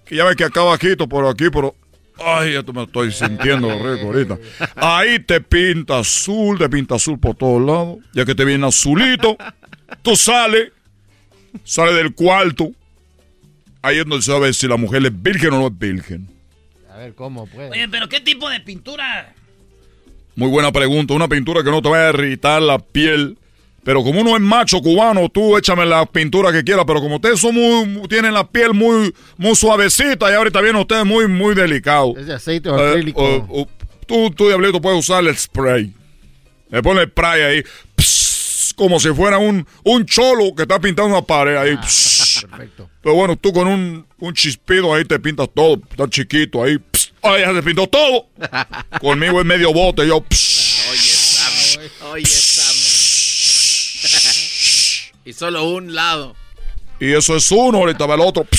Que 0.05 0.15
ya 0.15 0.23
ves 0.23 0.35
que 0.35 0.45
acá 0.45 0.61
bajito 0.61 1.07
por 1.07 1.25
aquí, 1.25 1.49
pero... 1.51 1.75
Ay, 2.19 2.53
ya 2.53 2.63
me 2.63 2.83
estoy 2.83 3.11
sintiendo 3.11 3.69
rico 3.69 4.07
ahorita. 4.07 4.39
Ahí 4.75 5.19
te 5.19 5.39
pinta 5.41 5.99
azul, 5.99 6.57
te 6.57 6.67
pinta 6.67 6.95
azul 6.95 7.19
por 7.19 7.35
todos 7.35 7.61
lados. 7.61 7.97
Ya 8.13 8.25
que 8.25 8.33
te 8.33 8.43
viene 8.43 8.65
azulito, 8.65 9.37
tú 10.01 10.15
sales, 10.15 10.71
sales 11.63 11.95
del 11.95 12.15
cuarto. 12.15 12.71
Ahí 13.81 13.99
es 13.99 14.05
donde 14.05 14.23
se 14.23 14.39
ver 14.39 14.53
si 14.53 14.67
la 14.67 14.77
mujer 14.77 15.05
es 15.05 15.21
virgen 15.21 15.53
o 15.53 15.59
no 15.59 15.67
es 15.67 15.77
virgen. 15.77 16.27
A 16.91 16.97
ver, 16.97 17.13
¿cómo 17.13 17.45
puede? 17.45 17.69
Oye, 17.69 17.87
pero 17.87 18.09
¿qué 18.09 18.19
tipo 18.19 18.49
de 18.49 18.61
pintura? 18.61 19.35
Muy 20.37 20.49
buena 20.49 20.71
pregunta. 20.71 21.15
Una 21.15 21.27
pintura 21.27 21.63
que 21.63 21.71
no 21.71 21.81
te 21.81 21.89
vaya 21.89 22.05
a 22.05 22.09
irritar 22.09 22.61
la 22.61 22.77
piel. 22.77 23.39
Pero 23.83 24.03
como 24.03 24.21
uno 24.21 24.35
es 24.35 24.41
macho 24.41 24.79
cubano, 24.81 25.29
tú 25.29 25.57
échame 25.57 25.83
la 25.83 26.05
pintura 26.05 26.51
que 26.51 26.63
quieras. 26.63 26.85
Pero 26.85 27.01
como 27.01 27.15
ustedes 27.15 27.39
son 27.39 27.55
muy, 27.55 28.07
tienen 28.07 28.35
la 28.35 28.47
piel 28.47 28.75
muy, 28.75 29.11
muy 29.37 29.55
suavecita 29.55 30.29
y 30.29 30.35
ahorita 30.35 30.61
vienen 30.61 30.79
ustedes 30.79 31.05
muy, 31.05 31.27
muy 31.27 31.55
delicados. 31.55 32.17
Es 32.17 32.27
de 32.27 32.35
aceite 32.35 32.69
o 32.69 32.77
eh, 32.77 32.89
acrílico. 32.91 33.67
tú, 34.05 34.29
tú, 34.29 34.47
diablito, 34.47 34.79
puedes 34.79 34.99
usar 34.99 35.25
el 35.25 35.35
spray. 35.35 35.91
Le 36.69 36.83
pone 36.83 37.01
el 37.01 37.09
spray 37.09 37.41
ahí. 37.41 37.63
como 38.75 38.99
si 38.99 39.09
fuera 39.09 39.39
un, 39.39 39.65
un 39.85 40.05
cholo 40.05 40.53
que 40.55 40.63
está 40.63 40.79
pintando 40.79 41.17
una 41.17 41.25
pared 41.25 41.55
ahí. 41.57 41.73
Ah, 41.75 41.81
perfecto. 42.47 42.89
Pero 43.01 43.15
bueno, 43.15 43.35
tú 43.37 43.51
con 43.51 43.67
un, 43.67 44.05
un 44.19 44.33
chispido 44.35 44.93
ahí 44.93 45.03
te 45.03 45.17
pintas 45.19 45.49
todo. 45.51 45.81
Está 45.89 46.07
chiquito 46.07 46.63
ahí. 46.63 46.73
Ay, 46.73 47.06
ya 47.37 47.53
se 47.53 47.63
pintó 47.63 47.87
todo. 47.87 48.27
Conmigo 49.01 49.41
en 49.41 49.47
medio 49.47 49.73
bote, 49.73 50.07
yo. 50.07 50.17
Oye, 50.17 50.27
Sam. 50.97 51.53
Oye, 52.11 52.25
Sam. 52.25 52.75
y 55.25 55.33
solo 55.33 55.63
un 55.63 55.93
lado. 55.93 56.35
Y 56.99 57.13
eso 57.13 57.35
es 57.35 57.51
uno, 57.51 57.79
ahorita 57.79 58.05
va 58.05 58.15
el 58.15 58.21
otro. 58.21 58.47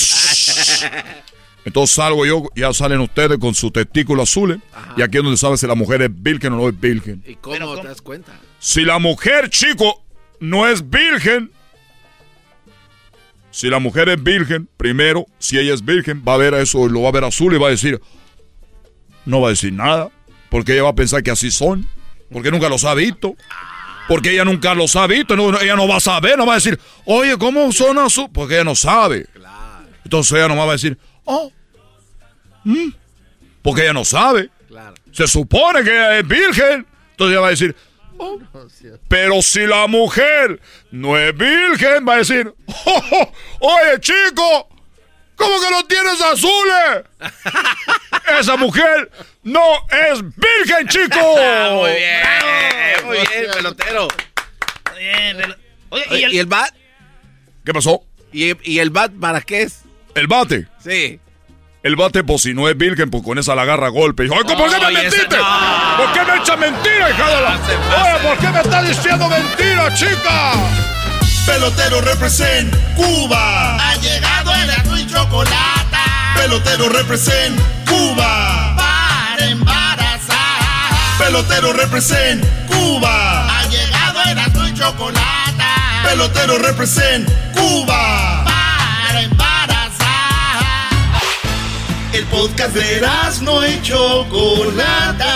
Entonces 1.65 1.97
salgo 1.97 2.25
yo, 2.25 2.45
ya 2.55 2.73
salen 2.73 3.01
ustedes 3.01 3.39
con 3.39 3.55
sus 3.55 3.73
testículos 3.73 4.31
azules. 4.31 4.59
Y 4.97 5.03
aquí 5.03 5.19
es 5.19 5.23
donde 5.23 5.37
sabes 5.37 5.61
si 5.61 5.67
la 5.67 5.75
mujer 5.75 6.03
es 6.03 6.11
virgen 6.13 6.53
o 6.55 6.57
no 6.57 6.69
es 6.69 6.79
virgen. 6.79 7.23
¿Y 7.27 7.35
cómo 7.35 7.77
te 7.81 7.89
das 7.89 8.01
cuenta? 8.01 8.33
Si 8.59 8.85
la 8.85 8.99
mujer, 8.99 9.51
chico, 9.51 10.03
no 10.41 10.67
es 10.67 10.89
virgen. 10.89 11.51
Si 13.51 13.69
la 13.69 13.81
mujer 13.81 14.09
es 14.09 14.23
virgen, 14.23 14.69
primero, 14.77 15.27
si 15.39 15.59
ella 15.59 15.75
es 15.75 15.85
virgen, 15.85 16.23
va 16.27 16.35
a 16.35 16.37
ver 16.37 16.55
eso, 16.55 16.89
lo 16.89 17.03
va 17.03 17.09
a 17.09 17.13
ver 17.13 17.25
azul 17.25 17.55
y 17.55 17.59
va 17.59 17.69
a 17.69 17.71
decir, 17.71 18.01
no 19.29 19.43
va 19.43 19.49
a 19.49 19.51
decir 19.51 19.73
nada, 19.73 20.11
porque 20.49 20.73
ella 20.73 20.85
va 20.85 20.89
a 20.89 20.95
pensar 20.95 21.23
que 21.23 21.31
así 21.31 21.51
son, 21.51 21.87
porque 22.33 22.51
nunca 22.51 22.69
los 22.71 22.85
ha 22.85 22.95
visto, 22.95 23.37
porque 24.09 24.31
ella 24.31 24.45
nunca 24.45 24.75
los 24.75 24.97
ha 24.97 25.07
visto, 25.07 25.35
ella 25.61 25.77
no 25.77 25.87
va 25.87 25.97
a 25.97 26.01
saber, 26.01 26.39
no 26.39 26.47
va 26.47 26.55
a 26.55 26.57
decir, 26.57 26.81
oye, 27.05 27.37
¿cómo 27.37 27.71
son 27.73 27.99
azul? 27.99 28.29
Porque 28.33 28.55
ella 28.55 28.65
no 28.65 28.75
sabe. 28.75 29.27
Entonces 30.03 30.33
ella 30.33 30.49
no 30.49 30.57
va 30.57 30.65
a 30.65 30.73
decir, 30.73 30.99
oh, 31.25 31.53
mm", 32.65 32.89
porque 33.61 33.83
ella 33.83 33.93
no 33.93 34.05
sabe. 34.05 34.51
Se 35.13 35.27
supone 35.27 35.83
que 35.83 35.91
ella 35.91 36.19
es 36.19 36.27
virgen, 36.27 36.87
entonces 37.11 37.33
ella 37.33 37.41
va 37.41 37.47
a 37.49 37.51
decir, 37.51 37.77
oh". 38.17 38.39
pero 39.09 39.43
si 39.43 39.67
la 39.67 39.87
mujer 39.89 40.59
no 40.91 41.19
es 41.19 41.37
virgen, 41.37 42.09
va 42.09 42.15
a 42.15 42.19
decir, 42.19 42.55
oh, 42.87 43.33
oye 43.61 44.01
chico, 44.01 44.69
¿Cómo 45.39 45.61
que 45.61 45.71
no 45.71 45.85
tienes 45.85 46.21
azules? 46.21 47.05
Esa 48.41 48.57
mujer 48.57 49.11
no 49.45 49.63
es 49.89 50.21
virgen, 50.21 50.89
chico. 50.89 51.19
muy 51.73 51.93
bien, 51.93 53.07
muy 53.07 53.17
bien, 53.19 53.51
pelotero. 53.55 54.09
Muy 54.93 55.01
bien, 55.01 55.57
Oye, 55.91 56.05
¿y 56.11 56.23
el, 56.25 56.35
¿y 56.35 56.39
el 56.41 56.47
bat? 56.47 56.75
¿Qué 57.65 57.73
pasó? 57.73 58.03
¿Y, 58.33 58.53
¿Y, 58.71 58.81
el 58.81 58.91
bat 58.91 59.13
para 59.19 59.41
qué 59.41 59.63
es? 59.63 59.83
¿El 60.15 60.27
bate? 60.27 60.67
Sí. 60.83 61.19
El 61.83 61.97
bate, 61.97 62.25
pues 62.25 62.43
si 62.43 62.53
no 62.53 62.69
es 62.69 62.77
virgen, 62.77 63.09
pues 63.09 63.23
con 63.23 63.39
esa 63.39 63.55
la 63.55 63.63
agarra 63.63 63.87
a 63.87 63.91
golpe. 63.91 64.25
Ay, 64.25 64.29
¿por 64.29 64.45
qué 64.45 64.57
me 64.57 64.91
mentiste? 64.93 65.37
No. 65.37 65.97
¿Por 65.97 66.13
qué 66.13 66.31
me 66.31 66.39
echa 66.39 66.57
mentira, 66.57 67.11
hija 67.11 67.29
de 67.29 67.43
la... 67.43 67.55
Oye, 67.55 68.29
¿por 68.29 68.39
qué 68.39 68.49
me 68.49 68.61
está 68.61 68.83
diciendo 68.83 69.29
mentira, 69.29 69.95
chica? 69.95 70.53
Pelotero 71.47 72.01
represent 72.03 72.75
Cuba. 72.95 73.77
Ha 73.77 73.97
llegado 73.97 74.55
el 74.55 74.71
Pelotero 76.37 76.89
represent 76.89 77.59
Cuba. 77.87 78.75
Para 78.77 79.47
embarazar. 79.47 81.19
Pelotero 81.19 81.73
represent 81.73 82.45
Cuba. 82.69 83.49
Ha 83.49 83.67
llegado 83.69 84.23
el 84.31 84.39
azul 84.39 84.69
y 84.69 84.75
chocolate. 84.75 85.65
Pelotero 86.05 86.59
represent 86.59 87.29
Cuba. 87.53 88.45
Para 88.45 89.23
embarazar. 89.23 90.63
El 92.13 92.25
podcast 92.27 92.75
de 92.75 93.07
no 93.43 93.67
y 93.67 93.83
Chocolata. 93.83 95.35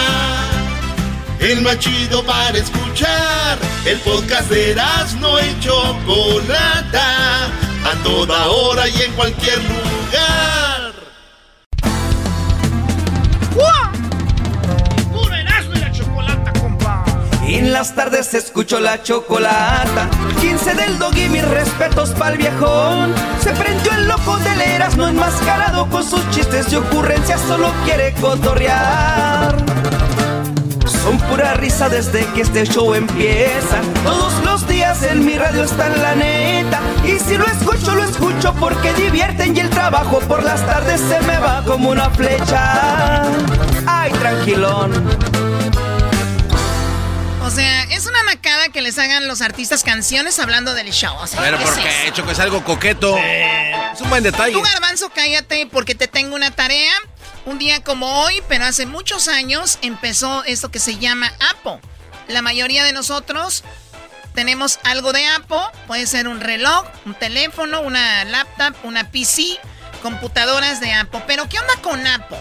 El 1.41 1.61
más 1.63 1.79
chido 1.81 2.25
para 2.25 2.57
escuchar. 2.57 3.59
El 3.85 3.99
podcast 3.99 4.49
de 4.49 4.77
no 5.19 5.41
y 5.41 5.61
Chocolata. 5.61 7.51
A 7.85 7.95
toda 8.03 8.49
hora 8.49 8.89
y 8.89 9.03
en 9.03 9.13
cualquier 9.13 9.59
lugar. 9.59 10.93
¡Puro 15.13 15.35
Erasmo 15.35 15.75
y 15.75 15.79
la 15.79 15.93
chocolata, 15.93 16.53
compa! 16.61 17.05
En 17.47 17.73
las 17.73 17.95
tardes 17.95 18.35
escucho 18.35 18.81
la 18.81 19.03
chocolata. 19.03 20.09
15 20.41 20.75
del 20.75 20.99
dog 20.99 21.17
y 21.17 21.29
mis 21.29 21.47
respetos 21.47 22.11
pa'l 22.11 22.39
viejón. 22.39 23.15
Se 23.43 23.51
prendió 23.53 23.93
el 23.93 24.09
loco 24.09 24.37
del 24.39 24.61
Erasmo 24.61 25.07
enmascarado 25.09 25.89
con 25.91 26.09
sus 26.09 26.29
chistes 26.31 26.73
y 26.73 26.77
ocurrencias, 26.77 27.41
solo 27.43 27.73
quiere 27.85 28.15
cotorrear. 28.15 29.57
Son 31.03 31.19
pura 31.19 31.55
risa 31.55 31.89
desde 31.89 32.25
que 32.27 32.43
este 32.43 32.65
show 32.65 32.95
empieza. 32.95 33.81
Todos 34.05 34.33
los 34.45 34.69
días 34.69 35.03
en 35.03 35.25
mi 35.27 35.37
radio 35.37 35.65
está 35.65 35.89
en 35.89 36.03
la 36.03 36.15
neta. 36.15 36.72
Escucho, 37.63 37.95
lo 37.95 38.03
escucho 38.03 38.55
porque 38.55 38.93
divierten 38.95 39.57
y 39.57 39.61
el 39.61 39.71
trabajo 39.71 40.19
por 40.19 40.43
las 40.43 40.67
tardes 40.67 41.01
se 41.01 41.21
me 41.21 41.39
va 41.39 41.63
como 41.65 41.91
una 41.91 42.11
flecha. 42.11 43.23
Ay, 43.87 44.11
tranquilón. 44.11 44.93
O 47.41 47.51
sea, 47.51 47.85
es 47.85 48.07
una 48.07 48.21
macada 48.25 48.69
que 48.71 48.83
les 48.83 48.99
hagan 48.99 49.29
los 49.29 49.43
artistas 49.43 49.85
canciones 49.85 50.41
hablando 50.41 50.75
del 50.75 50.91
show. 50.91 51.15
O 51.21 51.27
sea, 51.29 51.41
Pero 51.41 51.57
¿qué 51.57 51.65
porque 51.65 51.89
es 51.89 52.09
hecho 52.09 52.27
que 52.27 52.33
es 52.33 52.41
algo 52.41 52.65
coqueto. 52.65 53.17
Es 53.17 54.01
un 54.01 54.11
buen 54.11 54.25
detalle. 54.25 54.55
Tú, 54.55 54.61
Garbanzo, 54.61 55.11
cállate 55.15 55.69
porque 55.71 55.95
te 55.95 56.09
tengo 56.09 56.35
una 56.35 56.51
tarea. 56.51 56.93
Un 57.47 57.61
día 57.61 57.83
como 57.85 58.25
hoy, 58.25 58.43
pero 58.49 58.65
hace 58.65 58.87
muchos 58.87 59.29
años, 59.29 59.79
empezó 59.83 60.43
esto 60.45 60.73
que 60.73 60.81
se 60.81 60.99
llama 60.99 61.33
Apo. 61.53 61.81
La 62.27 62.43
mayoría 62.43 62.83
de 62.83 62.93
nosotros 62.93 63.63
tenemos 64.35 64.79
algo 64.85 65.13
de 65.13 65.27
Apo. 65.27 65.63
Puede 65.87 66.07
ser 66.07 66.29
un 66.29 66.41
reloj, 66.41 66.87
un 67.05 67.15
teléfono, 67.15 67.81
una 67.81 68.25
laptop, 68.25 68.75
una 68.85 69.11
PC, 69.11 69.59
computadoras 70.03 70.81
de 70.81 70.93
Apo. 70.93 71.23
Pero, 71.27 71.49
¿qué 71.49 71.59
onda 71.59 71.75
con 71.83 72.07
Apo? 72.07 72.39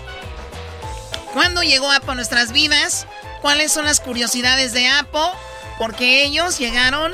¿Cuándo 1.34 1.64
llegó 1.64 1.92
Apo 1.92 2.12
a 2.12 2.16
nuestras 2.16 2.52
vidas? 2.52 3.08
¿Cuáles 3.42 3.72
son 3.72 3.86
las 3.86 4.00
curiosidades 4.00 4.74
de 4.74 4.88
Apo? 4.90 5.32
Porque 5.78 6.24
ellos 6.24 6.60
llegaron, 6.60 7.14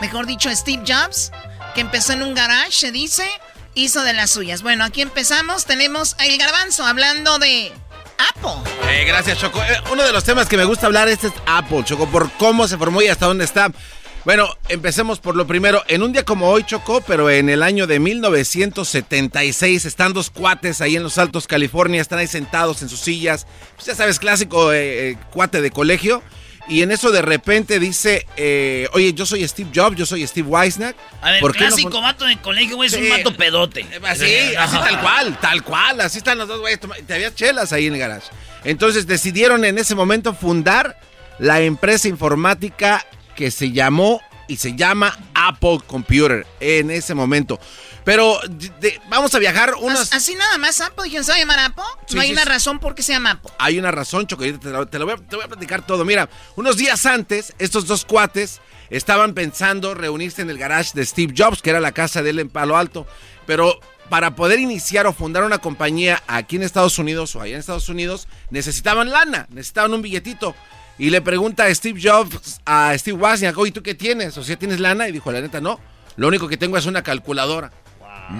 mejor 0.00 0.26
dicho, 0.26 0.54
Steve 0.54 0.84
Jobs, 0.86 1.32
que 1.74 1.80
empezó 1.80 2.12
en 2.12 2.22
un 2.22 2.34
garage, 2.34 2.72
se 2.72 2.92
dice, 2.92 3.28
hizo 3.74 4.02
de 4.02 4.12
las 4.12 4.30
suyas. 4.30 4.62
Bueno, 4.62 4.84
aquí 4.84 5.02
empezamos. 5.02 5.64
Tenemos 5.64 6.14
a 6.18 6.26
El 6.26 6.38
Garbanzo 6.38 6.86
hablando 6.86 7.38
de 7.38 7.72
Apple. 8.18 8.70
Eh, 8.90 9.04
gracias, 9.06 9.38
Choco. 9.38 9.60
Eh, 9.62 9.76
uno 9.92 10.04
de 10.04 10.12
los 10.12 10.24
temas 10.24 10.48
que 10.48 10.56
me 10.56 10.64
gusta 10.64 10.86
hablar 10.86 11.08
este 11.08 11.28
es 11.28 11.32
Apple, 11.46 11.84
Choco, 11.84 12.06
por 12.06 12.30
cómo 12.32 12.68
se 12.68 12.78
formó 12.78 13.02
y 13.02 13.08
hasta 13.08 13.26
dónde 13.26 13.44
está. 13.44 13.70
Bueno, 14.24 14.48
empecemos 14.68 15.20
por 15.20 15.36
lo 15.36 15.46
primero. 15.46 15.82
En 15.86 16.02
un 16.02 16.12
día 16.12 16.24
como 16.24 16.48
hoy, 16.48 16.64
Choco, 16.64 17.02
pero 17.06 17.28
en 17.28 17.50
el 17.50 17.62
año 17.62 17.86
de 17.86 17.98
1976, 17.98 19.84
están 19.84 20.14
dos 20.14 20.30
cuates 20.30 20.80
ahí 20.80 20.96
en 20.96 21.02
los 21.02 21.18
Altos, 21.18 21.46
California, 21.46 22.00
están 22.00 22.20
ahí 22.20 22.26
sentados 22.26 22.80
en 22.80 22.88
sus 22.88 23.00
sillas. 23.00 23.46
Pues 23.74 23.86
ya 23.86 23.94
sabes, 23.94 24.18
clásico 24.18 24.72
eh, 24.72 25.18
cuate 25.30 25.60
de 25.60 25.70
colegio. 25.70 26.22
Y 26.66 26.82
en 26.82 26.90
eso 26.92 27.10
de 27.10 27.20
repente 27.20 27.78
dice, 27.78 28.26
eh, 28.36 28.88
oye, 28.94 29.12
yo 29.12 29.26
soy 29.26 29.46
Steve 29.46 29.70
Jobs, 29.74 29.96
yo 29.96 30.06
soy 30.06 30.26
Steve 30.26 30.48
Weisnack. 30.48 30.96
A 31.20 31.32
ver, 31.32 31.40
¿por 31.40 31.52
no 31.52 31.58
clásico 31.58 31.90
pon- 31.90 32.02
vato 32.02 32.24
de 32.24 32.38
colegio, 32.38 32.76
güey, 32.76 32.88
es 32.88 32.94
un 32.96 33.02
Sí. 33.04 33.10
vato 33.10 33.36
pedote. 33.36 33.84
Así, 34.02 34.24
así 34.58 34.76
tal 34.76 35.00
cual, 35.02 35.38
tal 35.40 35.62
cual, 35.62 36.00
así 36.00 36.18
están 36.18 36.38
los 36.38 36.48
dos 36.48 36.60
güeyes. 36.60 36.80
Te 37.06 37.14
había 37.14 37.34
chelas 37.34 37.72
ahí 37.74 37.86
en 37.88 37.92
el 37.94 37.98
garage. 38.00 38.28
Entonces 38.64 39.06
decidieron 39.06 39.64
en 39.66 39.76
ese 39.76 39.94
momento 39.94 40.32
fundar 40.34 40.98
la 41.38 41.60
empresa 41.60 42.08
informática 42.08 43.04
que 43.36 43.50
se 43.50 43.72
llamó 43.72 44.22
y 44.48 44.56
se 44.56 44.74
llama 44.74 45.18
Apple 45.34 45.80
Computer 45.86 46.46
en 46.60 46.90
ese 46.90 47.14
momento. 47.14 47.60
Pero 48.04 48.38
de- 48.48 48.70
de- 48.80 49.00
vamos 49.08 49.34
a 49.34 49.38
viajar 49.38 49.74
unos... 49.80 50.12
Así 50.12 50.34
nada 50.34 50.58
más 50.58 50.80
Apple, 50.80 51.04
dijeron, 51.04 51.24
¿se 51.24 51.32
va 51.32 51.36
a 51.36 51.40
llamar? 51.40 51.74
Sí, 52.06 52.14
no 52.16 52.20
hay 52.20 52.28
sí, 52.28 52.32
una 52.34 52.44
razón 52.44 52.78
por 52.78 52.94
qué 52.94 53.02
se 53.02 53.12
llama 53.12 53.30
Apple. 53.32 53.50
Hay 53.58 53.78
una 53.78 53.90
razón, 53.90 54.26
Choco, 54.26 54.44
te 54.44 54.70
lo, 54.70 54.86
te 54.86 54.98
lo 54.98 55.06
voy, 55.06 55.14
a, 55.14 55.16
te 55.16 55.36
voy 55.36 55.44
a 55.44 55.48
platicar 55.48 55.86
todo. 55.86 56.04
Mira, 56.04 56.28
unos 56.56 56.76
días 56.76 57.06
antes, 57.06 57.54
estos 57.58 57.86
dos 57.86 58.04
cuates 58.04 58.60
estaban 58.90 59.32
pensando 59.32 59.94
reunirse 59.94 60.42
en 60.42 60.50
el 60.50 60.58
garage 60.58 60.90
de 60.94 61.06
Steve 61.06 61.32
Jobs, 61.36 61.62
que 61.62 61.70
era 61.70 61.80
la 61.80 61.92
casa 61.92 62.22
de 62.22 62.30
él 62.30 62.38
en 62.40 62.50
Palo 62.50 62.76
Alto. 62.76 63.06
Pero 63.46 63.80
para 64.10 64.34
poder 64.36 64.60
iniciar 64.60 65.06
o 65.06 65.14
fundar 65.14 65.42
una 65.44 65.58
compañía 65.58 66.22
aquí 66.26 66.56
en 66.56 66.62
Estados 66.62 66.98
Unidos 66.98 67.34
o 67.36 67.40
allá 67.40 67.54
en 67.54 67.60
Estados 67.60 67.88
Unidos, 67.88 68.28
necesitaban 68.50 69.10
lana, 69.10 69.46
necesitaban 69.50 69.94
un 69.94 70.02
billetito. 70.02 70.54
Y 70.98 71.08
le 71.08 71.22
pregunta 71.22 71.64
a 71.64 71.74
Steve 71.74 71.98
Jobs, 72.00 72.60
a 72.66 72.92
Steve 72.98 73.16
Wozniak, 73.18 73.56
oye, 73.56 73.72
¿tú 73.72 73.82
qué 73.82 73.94
tienes? 73.94 74.36
O 74.36 74.44
sea, 74.44 74.56
¿tienes 74.56 74.78
lana? 74.78 75.08
Y 75.08 75.12
dijo, 75.12 75.32
la 75.32 75.40
neta, 75.40 75.60
no. 75.60 75.80
Lo 76.16 76.28
único 76.28 76.46
que 76.46 76.56
tengo 76.56 76.76
es 76.78 76.86
una 76.86 77.02
calculadora. 77.02 77.72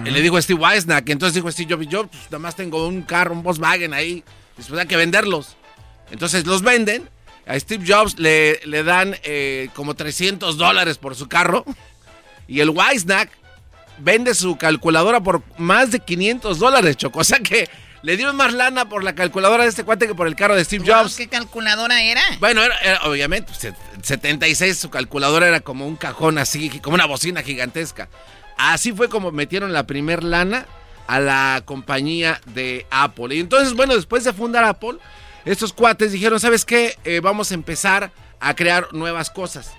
Y 0.05 0.09
le 0.09 0.21
dijo 0.21 0.37
a 0.37 0.41
Steve 0.41 0.59
Weisnack, 0.59 1.09
entonces 1.09 1.35
dijo 1.35 1.51
Steve 1.51 1.73
Jobs, 1.75 1.87
yo 1.87 2.07
pues, 2.07 2.23
nada 2.25 2.39
más 2.39 2.55
tengo 2.55 2.87
un 2.87 3.01
carro, 3.03 3.33
un 3.33 3.43
Volkswagen 3.43 3.93
ahí, 3.93 4.23
después 4.57 4.79
hay 4.79 4.87
que 4.87 4.95
venderlos. 4.97 5.55
Entonces 6.11 6.45
los 6.45 6.61
venden, 6.61 7.09
a 7.47 7.59
Steve 7.59 7.83
Jobs 7.87 8.17
le, 8.19 8.59
le 8.65 8.83
dan 8.83 9.15
eh, 9.23 9.69
como 9.75 9.95
300 9.95 10.57
dólares 10.57 10.97
por 10.97 11.15
su 11.15 11.27
carro, 11.27 11.65
y 12.47 12.59
el 12.59 12.69
Weisnack 12.71 13.29
vende 13.99 14.33
su 14.35 14.57
calculadora 14.57 15.21
por 15.21 15.41
más 15.57 15.91
de 15.91 15.99
500 15.99 16.59
dólares, 16.59 16.97
Choco. 16.97 17.19
O 17.19 17.23
sea 17.23 17.39
que 17.39 17.69
le 18.01 18.17
dieron 18.17 18.35
más 18.35 18.53
lana 18.53 18.87
por 18.89 19.03
la 19.03 19.15
calculadora 19.15 19.63
de 19.63 19.69
este 19.69 19.83
cuate 19.83 20.05
que 20.07 20.13
por 20.15 20.27
el 20.27 20.35
carro 20.35 20.55
de 20.55 20.63
Steve 20.65 20.83
Jobs. 20.85 21.15
¿Qué 21.15 21.27
calculadora 21.27 22.03
era? 22.03 22.21
Bueno, 22.39 22.61
era, 22.63 22.77
era, 22.79 23.01
obviamente, 23.03 23.47
pues, 23.47 23.59
set- 23.59 23.75
76 24.03 24.77
su 24.77 24.89
calculadora 24.89 25.47
era 25.47 25.59
como 25.61 25.87
un 25.87 25.95
cajón 25.95 26.37
así, 26.37 26.69
como 26.81 26.95
una 26.95 27.05
bocina 27.05 27.41
gigantesca. 27.41 28.09
Así 28.57 28.93
fue 28.93 29.09
como 29.09 29.31
metieron 29.31 29.73
la 29.73 29.85
primer 29.85 30.23
lana 30.23 30.65
a 31.07 31.19
la 31.19 31.61
compañía 31.65 32.41
de 32.53 32.85
Apple. 32.89 33.35
Y 33.35 33.39
entonces, 33.39 33.73
bueno, 33.73 33.95
después 33.95 34.23
de 34.23 34.33
fundar 34.33 34.63
Apple, 34.63 34.97
estos 35.45 35.73
cuates 35.73 36.11
dijeron, 36.11 36.39
¿sabes 36.39 36.65
qué? 36.65 36.97
Eh, 37.03 37.19
vamos 37.21 37.51
a 37.51 37.53
empezar 37.53 38.11
a 38.39 38.55
crear 38.55 38.93
nuevas 38.93 39.29
cosas. 39.29 39.71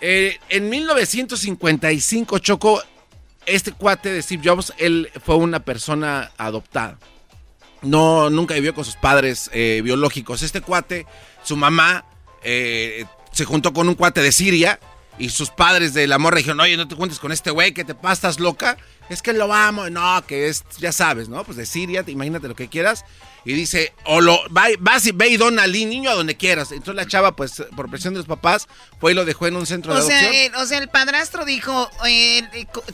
Eh, 0.00 0.38
en 0.48 0.70
1955, 0.70 2.38
Choco, 2.38 2.82
este 3.44 3.72
cuate 3.72 4.10
de 4.12 4.22
Steve 4.22 4.42
Jobs, 4.44 4.72
él 4.78 5.10
fue 5.24 5.36
una 5.36 5.60
persona 5.60 6.30
adoptada. 6.38 6.98
No, 7.82 8.30
nunca 8.30 8.54
vivió 8.54 8.74
con 8.74 8.84
sus 8.84 8.96
padres 8.96 9.50
eh, 9.52 9.80
biológicos. 9.82 10.42
Este 10.42 10.60
cuate, 10.60 11.06
su 11.42 11.56
mamá, 11.56 12.04
se 12.42 13.44
juntó 13.44 13.74
con 13.74 13.86
un 13.86 13.94
cuate 13.94 14.22
de 14.22 14.32
Siria 14.32 14.80
y 15.20 15.28
sus 15.30 15.50
padres 15.50 15.94
de 15.94 16.06
la 16.08 16.18
morra 16.18 16.38
dijeron, 16.38 16.58
oye, 16.60 16.76
no 16.76 16.88
te 16.88 16.96
juntes 16.96 17.18
con 17.20 17.30
este 17.30 17.50
güey, 17.50 17.72
que 17.72 17.84
te 17.84 17.94
pasas 17.94 18.40
loca. 18.40 18.76
Es 19.08 19.22
que 19.22 19.32
lo 19.32 19.52
amo, 19.52 19.88
no, 19.90 20.24
que 20.26 20.48
es, 20.48 20.64
ya 20.78 20.92
sabes, 20.92 21.28
¿no? 21.28 21.44
Pues 21.44 21.56
de 21.56 21.66
Siria, 21.66 22.02
te- 22.02 22.10
imagínate 22.12 22.48
lo 22.48 22.54
que 22.56 22.68
quieras. 22.68 23.04
Y 23.44 23.52
dice, 23.54 23.92
o 24.04 24.20
lo, 24.20 24.38
va, 24.52 24.66
vas 24.78 25.04
y 25.06 25.12
ve 25.12 25.28
y 25.28 25.36
dona 25.36 25.64
al 25.64 25.72
niño 25.72 26.10
a 26.10 26.14
donde 26.14 26.36
quieras. 26.36 26.72
Entonces 26.72 26.94
la 26.94 27.06
chava, 27.06 27.34
pues, 27.36 27.62
por 27.76 27.90
presión 27.90 28.14
de 28.14 28.18
los 28.18 28.26
papás, 28.26 28.66
fue 29.00 29.12
y 29.12 29.14
lo 29.14 29.24
dejó 29.24 29.46
en 29.46 29.56
un 29.56 29.66
centro 29.66 29.94
de 29.94 30.02
sea, 30.02 30.18
adopción. 30.20 30.34
eh, 30.44 30.52
o 30.56 30.66
sea, 30.66 30.78
el 30.78 30.88
padrastro 30.88 31.44
dijo, 31.44 31.90
eh, 32.06 32.42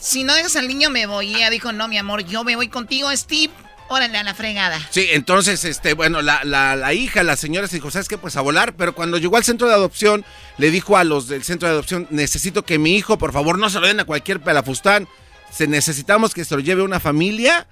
si 0.01 0.25
no 0.25 0.35
dejas 0.35 0.57
al 0.57 0.69
niño 0.69 0.89
me 0.91 1.07
voy. 1.07 1.29
Y 1.29 1.37
ella 1.37 1.51
dijo, 1.51 1.73
no, 1.73 1.87
mi 1.89 1.99
amor, 1.99 2.25
yo 2.25 2.45
me 2.45 2.57
voy 2.57 2.69
contigo, 2.69 3.11
Steve. 3.17 3.53
Órale, 3.89 4.19
a 4.19 4.25
la 4.25 4.35
fregada. 4.35 4.81
Sí, 4.91 5.07
entonces, 5.13 5.65
este, 5.65 5.95
bueno, 5.95 6.23
la, 6.23 6.43
la, 6.45 6.75
la 6.75 6.93
hija, 6.93 7.23
la 7.23 7.37
señora 7.37 7.69
se 7.69 7.77
dijo, 7.77 7.91
¿sabes 7.91 8.09
qué? 8.09 8.19
Pues 8.19 8.37
a 8.37 8.41
volar, 8.41 8.75
pero 8.75 8.95
cuando 8.95 9.19
llegó 9.19 9.37
al 9.37 9.45
centro 9.45 9.69
de 9.69 9.75
adopción, 9.75 10.25
le 10.59 10.71
dijo 10.71 10.97
a 10.97 11.05
los 11.05 11.29
del 11.29 11.45
centro 11.45 11.69
de 11.69 11.75
adopción, 11.75 12.07
necesito 12.11 12.65
que 12.65 12.79
mi 12.79 12.97
hijo, 12.97 13.17
por 13.19 13.33
favor, 13.33 13.59
no 13.59 13.71
se 13.71 13.81
lo 13.81 13.87
den 13.87 14.01
a 14.01 14.05
cualquier 14.05 14.41
pelafustán. 14.41 15.09
se 15.53 15.67
necesitamos 15.67 16.35
que 16.35 16.45
se 16.45 16.55
lo 16.55 16.61
lleve 16.61 16.83
una 16.83 17.01
familia 17.01 17.67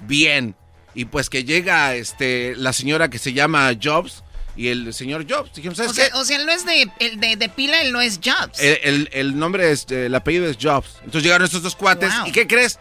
bien. 0.00 0.54
Y 0.94 1.06
pues 1.06 1.28
que 1.28 1.44
llega 1.44 1.94
este, 1.94 2.54
la 2.56 2.72
señora 2.72 3.10
que 3.10 3.18
se 3.18 3.34
llama 3.34 3.70
Jobs 3.80 4.22
y 4.56 4.68
el 4.68 4.94
señor 4.94 5.26
Jobs. 5.30 5.52
Dijimos, 5.54 5.76
¿sabes 5.76 5.92
o, 5.92 5.94
sea, 5.94 6.08
o 6.14 6.24
sea, 6.24 6.38
él 6.38 6.46
no 6.46 6.52
es 6.52 6.64
de, 6.64 6.90
el 7.00 7.20
de, 7.20 7.48
pila, 7.50 7.82
él 7.82 7.92
no 7.92 8.00
es 8.00 8.18
Jobs. 8.24 8.58
El, 8.58 9.38
nombre 9.38 9.70
es, 9.70 9.86
el 9.90 10.14
apellido 10.14 10.46
es 10.46 10.56
Jobs. 10.60 10.96
Entonces 11.00 11.24
llegaron 11.24 11.44
estos 11.44 11.62
dos 11.62 11.76
cuates. 11.76 12.10
¿Y 12.24 12.32
qué 12.32 12.46
crees? 12.46 12.78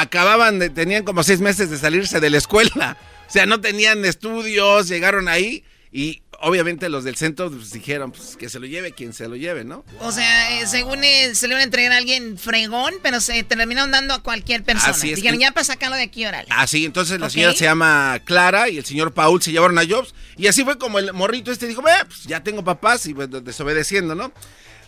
Acababan 0.00 0.58
de, 0.58 0.70
tenían 0.70 1.04
como 1.04 1.22
seis 1.22 1.40
meses 1.40 1.70
de 1.70 1.78
salirse 1.78 2.20
de 2.20 2.30
la 2.30 2.38
escuela. 2.38 2.96
O 3.28 3.30
sea, 3.30 3.46
no 3.46 3.60
tenían 3.60 4.04
estudios, 4.04 4.88
llegaron 4.88 5.28
ahí 5.28 5.64
y 5.92 6.22
obviamente 6.40 6.88
los 6.88 7.04
del 7.04 7.16
centro 7.16 7.50
pues, 7.50 7.72
dijeron 7.72 8.12
pues, 8.12 8.36
que 8.36 8.48
se 8.48 8.58
lo 8.58 8.66
lleve 8.66 8.92
quien 8.92 9.12
se 9.12 9.28
lo 9.28 9.36
lleve, 9.36 9.64
¿no? 9.64 9.84
O 10.00 10.12
sea, 10.12 10.60
eh, 10.60 10.66
según 10.66 11.02
eh, 11.02 11.34
se 11.34 11.48
le 11.48 11.54
iban 11.54 11.60
a 11.60 11.64
entregar 11.64 11.92
a 11.92 11.96
alguien 11.96 12.38
fregón, 12.38 12.94
pero 13.02 13.20
se 13.20 13.42
terminaron 13.42 13.90
dando 13.90 14.14
a 14.14 14.22
cualquier 14.22 14.62
persona. 14.62 14.92
Así 14.92 15.10
es 15.10 15.16
Dijeron, 15.16 15.40
ya 15.40 15.52
para 15.52 15.64
sacarlo 15.64 15.96
de 15.96 16.02
aquí, 16.02 16.26
órale. 16.26 16.48
Así, 16.50 16.84
entonces 16.84 17.18
la 17.20 17.30
señora 17.30 17.54
se 17.54 17.64
llama 17.64 18.20
Clara 18.24 18.68
y 18.68 18.78
el 18.78 18.84
señor 18.84 19.12
Paul 19.12 19.42
se 19.42 19.52
llevaron 19.52 19.78
a 19.78 19.82
Jobs. 19.86 20.14
Y 20.36 20.46
así 20.46 20.64
fue 20.64 20.78
como 20.78 20.98
el 20.98 21.12
morrito 21.12 21.50
este 21.50 21.66
dijo, 21.66 21.82
pues 21.82 22.24
ya 22.24 22.42
tengo 22.42 22.62
papás 22.62 23.06
y 23.06 23.14
pues, 23.14 23.28
desobedeciendo, 23.30 24.14
¿no? 24.14 24.32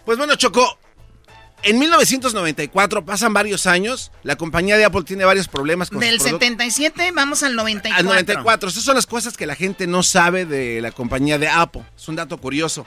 Pues 0.04 0.16
bueno, 0.16 0.34
Chocó, 0.36 0.78
en 1.62 1.78
1994 1.78 3.04
pasan 3.04 3.32
varios 3.32 3.66
años, 3.66 4.10
la 4.22 4.36
compañía 4.36 4.76
de 4.76 4.84
Apple 4.84 5.02
tiene 5.02 5.24
varios 5.24 5.48
problemas 5.48 5.90
con 5.90 6.00
Del 6.00 6.20
77 6.20 7.12
vamos 7.12 7.42
al 7.42 7.56
94. 7.56 7.98
Al 7.98 8.04
94, 8.04 8.68
esas 8.68 8.84
son 8.84 8.96
las 8.96 9.06
cosas 9.06 9.36
que 9.36 9.46
la 9.46 9.54
gente 9.54 9.86
no 9.86 10.02
sabe 10.02 10.46
de 10.46 10.80
la 10.80 10.92
compañía 10.92 11.38
de 11.38 11.48
Apple. 11.48 11.82
Es 11.96 12.08
un 12.08 12.16
dato 12.16 12.38
curioso. 12.38 12.86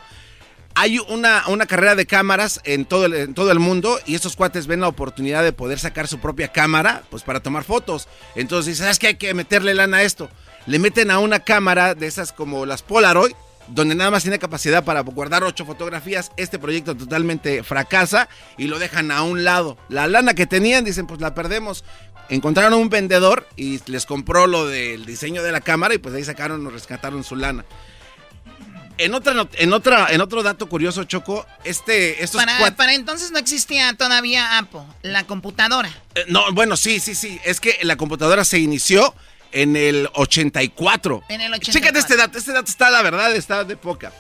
Hay 0.76 0.98
una, 0.98 1.44
una 1.48 1.68
carrera 1.68 1.96
de 1.96 2.08
cámaras 2.08 2.60
en 2.64 2.86
todo, 2.86 3.06
el, 3.06 3.14
en 3.14 3.34
todo 3.36 3.52
el 3.52 3.60
mundo 3.60 4.00
y 4.08 4.16
estos 4.16 4.36
cuates 4.36 4.66
ven 4.66 4.82
la 4.82 4.88
oportunidad 4.88 5.44
de 5.44 5.54
poder 5.54 5.78
sacar 5.78 6.08
su 6.08 6.20
propia 6.20 6.48
cámara 6.48 7.04
pues 7.12 7.22
para 7.22 7.42
tomar 7.42 7.64
fotos. 7.64 8.08
Entonces 8.36 8.74
dicen, 8.74 8.86
¿sabes 8.86 8.98
qué? 8.98 9.08
Hay 9.08 9.16
que 9.16 9.34
meterle 9.36 9.76
lana 9.76 9.98
a 9.98 10.04
esto. 10.04 10.30
Le 10.66 10.80
meten 10.80 11.12
a 11.12 11.20
una 11.20 11.42
cámara 11.42 11.94
de 11.94 12.08
esas 12.08 12.32
como 12.32 12.66
las 12.66 12.82
Polaroid 12.82 13.34
donde 13.68 13.96
nada 13.96 14.12
más 14.12 14.24
tiene 14.24 14.40
capacidad 14.40 14.84
para 14.84 15.02
guardar 15.02 15.44
ocho 15.44 15.66
fotografías, 15.66 16.32
este 16.38 16.60
proyecto 16.60 16.96
totalmente 16.96 17.64
fracasa 17.64 18.30
y 18.58 18.68
lo 18.68 18.80
dejan 18.80 19.12
a 19.12 19.24
un 19.24 19.44
lado. 19.44 19.78
La 19.90 20.08
lana 20.08 20.34
que 20.34 20.46
tenían, 20.46 20.84
dicen, 20.84 21.08
pues 21.08 21.22
la 21.22 21.34
perdemos. 21.34 21.84
Encontraron 22.30 22.74
un 22.74 22.90
vendedor 22.90 23.48
y 23.56 23.80
les 23.92 24.06
compró 24.06 24.48
lo 24.48 24.68
del 24.68 25.06
diseño 25.06 25.44
de 25.44 25.52
la 25.52 25.62
cámara 25.62 25.94
y 25.94 25.98
pues 25.98 26.16
ahí 26.16 26.24
sacaron 26.24 26.66
o 26.66 26.70
rescataron 26.70 27.24
su 27.24 27.36
lana. 27.36 27.66
En 28.98 29.14
otra, 29.16 29.48
en 29.54 29.74
otra, 29.74 30.08
en 30.12 30.22
otro 30.22 30.44
dato 30.44 30.70
curioso, 30.70 31.04
Choco, 31.04 31.46
este, 31.64 32.24
estos 32.24 32.44
para, 32.44 32.76
para 32.76 32.94
entonces 32.94 33.32
no 33.32 33.40
existía 33.40 33.94
todavía 33.96 34.60
Apple, 34.60 34.84
la 35.02 35.26
computadora. 35.26 35.90
Eh, 36.14 36.26
no, 36.28 36.52
bueno, 36.54 36.78
sí, 36.78 37.00
sí, 37.00 37.16
sí. 37.16 37.40
Es 37.44 37.60
que 37.60 37.80
la 37.82 37.96
computadora 37.96 38.46
se 38.46 38.60
inició 38.60 39.16
en 39.54 39.76
el 39.76 40.10
84. 40.14 41.24
En 41.30 41.42
el 41.42 41.54
84. 41.54 41.72
Chécate 41.72 42.00
este 42.00 42.18
dato, 42.18 42.38
este 42.38 42.52
dato 42.52 42.70
está, 42.70 42.90
la 42.90 43.02
verdad, 43.02 43.34
está 43.36 43.64
de 43.64 43.78
poca. 43.78 44.12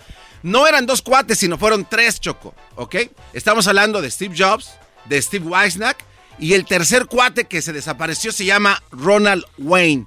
No 0.43 0.67
eran 0.67 0.85
dos 0.85 1.01
cuates, 1.01 1.39
sino 1.39 1.57
fueron 1.57 1.85
tres, 1.89 2.19
Choco, 2.19 2.53
¿ok? 2.75 2.95
Estamos 3.33 3.67
hablando 3.67 4.01
de 4.01 4.11
Steve 4.11 4.35
Jobs, 4.37 4.71
de 5.05 5.21
Steve 5.21 5.45
Weisnack, 5.45 6.03
y 6.39 6.53
el 6.53 6.65
tercer 6.65 7.05
cuate 7.05 7.45
que 7.45 7.61
se 7.61 7.73
desapareció 7.73 8.31
se 8.31 8.45
llama 8.45 8.81
Ronald 8.91 9.45
Wayne. 9.57 10.05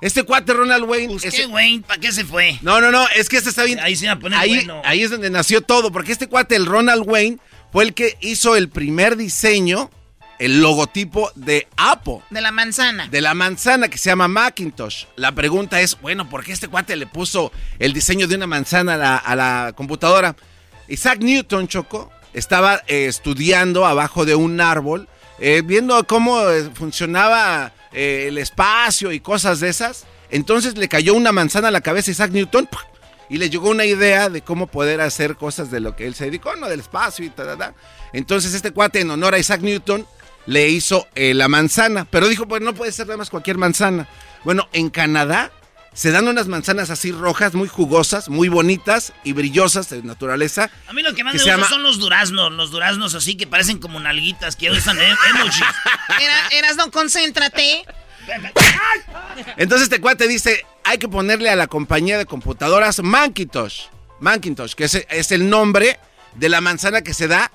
Este 0.00 0.22
cuate 0.22 0.52
Ronald 0.52 0.84
Wayne. 0.84 1.14
¿Usted 1.14 1.30
pues, 1.30 1.48
Wayne? 1.48 1.82
¿Para 1.86 2.00
qué 2.00 2.12
se 2.12 2.24
fue? 2.24 2.58
No, 2.62 2.80
no, 2.80 2.92
no, 2.92 3.08
es 3.16 3.28
que 3.28 3.38
este 3.38 3.50
está 3.50 3.64
bien. 3.64 3.80
Ahí 3.80 3.96
se 3.96 4.06
va 4.06 4.12
a 4.12 4.18
poner 4.18 4.38
ahí, 4.38 4.56
bueno. 4.56 4.82
ahí 4.84 5.02
es 5.02 5.10
donde 5.10 5.30
nació 5.30 5.62
todo, 5.62 5.90
porque 5.90 6.12
este 6.12 6.28
cuate, 6.28 6.54
el 6.54 6.66
Ronald 6.66 7.02
Wayne, 7.06 7.38
fue 7.72 7.84
el 7.84 7.94
que 7.94 8.16
hizo 8.20 8.56
el 8.56 8.68
primer 8.68 9.16
diseño 9.16 9.90
el 10.38 10.60
logotipo 10.60 11.30
de 11.34 11.66
Apple. 11.76 12.20
De 12.30 12.40
la 12.40 12.52
manzana. 12.52 13.08
De 13.08 13.20
la 13.20 13.34
manzana 13.34 13.88
que 13.88 13.98
se 13.98 14.10
llama 14.10 14.28
Macintosh. 14.28 15.04
La 15.16 15.32
pregunta 15.32 15.80
es, 15.80 16.00
bueno, 16.00 16.28
¿por 16.28 16.44
qué 16.44 16.52
este 16.52 16.68
cuate 16.68 16.96
le 16.96 17.06
puso 17.06 17.52
el 17.78 17.92
diseño 17.92 18.26
de 18.26 18.36
una 18.36 18.46
manzana 18.46 19.16
a 19.16 19.36
la, 19.36 19.72
computadora? 19.76 20.36
Isaac 20.88 21.20
Newton, 21.20 21.68
Choco, 21.68 22.10
estaba 22.32 22.82
eh, 22.86 23.06
estudiando 23.06 23.86
abajo 23.86 24.24
de 24.24 24.34
un 24.34 24.60
árbol, 24.60 25.08
eh, 25.38 25.62
viendo 25.64 26.06
cómo 26.06 26.48
eh, 26.48 26.70
funcionaba 26.74 27.72
el 27.92 28.36
espacio 28.36 29.10
y 29.10 29.20
cosas 29.20 29.60
de 29.60 29.70
esas. 29.70 30.04
Entonces 30.30 30.76
le 30.76 30.86
cayó 30.86 31.14
una 31.14 31.32
manzana 31.32 31.68
a 31.68 31.70
la 31.70 31.80
cabeza 31.80 32.10
a 32.10 32.12
Isaac 32.12 32.30
Newton 32.30 32.68
y 33.30 33.38
le 33.38 33.48
llegó 33.48 33.70
una 33.70 33.86
idea 33.86 34.28
de 34.28 34.42
cómo 34.42 34.66
poder 34.66 35.00
hacer 35.00 35.36
cosas 35.36 35.70
de 35.70 35.80
lo 35.80 35.96
que 35.96 36.06
él 36.06 36.14
se 36.14 36.26
dedicó, 36.26 36.54
¿no? 36.56 36.68
Del 36.68 36.80
espacio 36.80 37.24
y 37.24 37.30
tal, 37.30 37.74
Entonces 38.12 38.52
este 38.52 38.70
cuate 38.70 39.00
en 39.00 39.10
honor 39.10 39.34
a 39.34 39.38
Isaac 39.38 39.62
Newton 39.62 40.06
le 40.46 40.68
hizo 40.68 41.06
eh, 41.14 41.34
la 41.34 41.48
manzana, 41.48 42.04
pero 42.04 42.28
dijo, 42.28 42.46
pues 42.46 42.62
no 42.62 42.74
puede 42.74 42.92
ser 42.92 43.06
nada 43.06 43.18
más 43.18 43.30
cualquier 43.30 43.58
manzana. 43.58 44.08
Bueno, 44.44 44.68
en 44.72 44.90
Canadá 44.90 45.50
se 45.96 46.10
dan 46.10 46.28
unas 46.28 46.46
manzanas 46.46 46.90
así 46.90 47.10
rojas, 47.10 47.54
muy 47.54 47.68
jugosas, 47.68 48.28
muy 48.28 48.48
bonitas 48.48 49.14
y 49.24 49.32
brillosas 49.32 49.88
de 49.88 50.02
naturaleza. 50.02 50.70
A 50.88 50.92
mí 50.92 51.02
lo 51.02 51.14
que 51.14 51.24
más 51.24 51.34
me 51.34 51.42
gusta 51.42 51.68
son 51.68 51.82
los 51.82 51.98
duraznos, 51.98 52.52
los 52.52 52.70
duraznos 52.70 53.14
así 53.14 53.34
que 53.36 53.46
parecen 53.46 53.78
como 53.78 53.98
nalguitas, 53.98 54.56
que 54.56 54.70
usan 54.70 55.00
em, 55.00 55.16
emojis. 55.30 55.64
Eras, 56.52 56.76
no, 56.76 56.90
concéntrate. 56.90 57.84
Entonces 59.56 59.84
este 59.84 60.00
cuate 60.00 60.28
dice, 60.28 60.66
hay 60.84 60.98
que 60.98 61.08
ponerle 61.08 61.48
a 61.48 61.56
la 61.56 61.66
compañía 61.66 62.18
de 62.18 62.26
computadoras 62.26 63.02
Macintosh. 63.02 63.86
Macintosh, 64.20 64.74
que 64.74 64.84
es, 64.84 65.06
es 65.08 65.32
el 65.32 65.48
nombre 65.48 65.98
de 66.34 66.48
la 66.50 66.60
manzana 66.60 67.00
que 67.00 67.14
se 67.14 67.26
da 67.26 67.50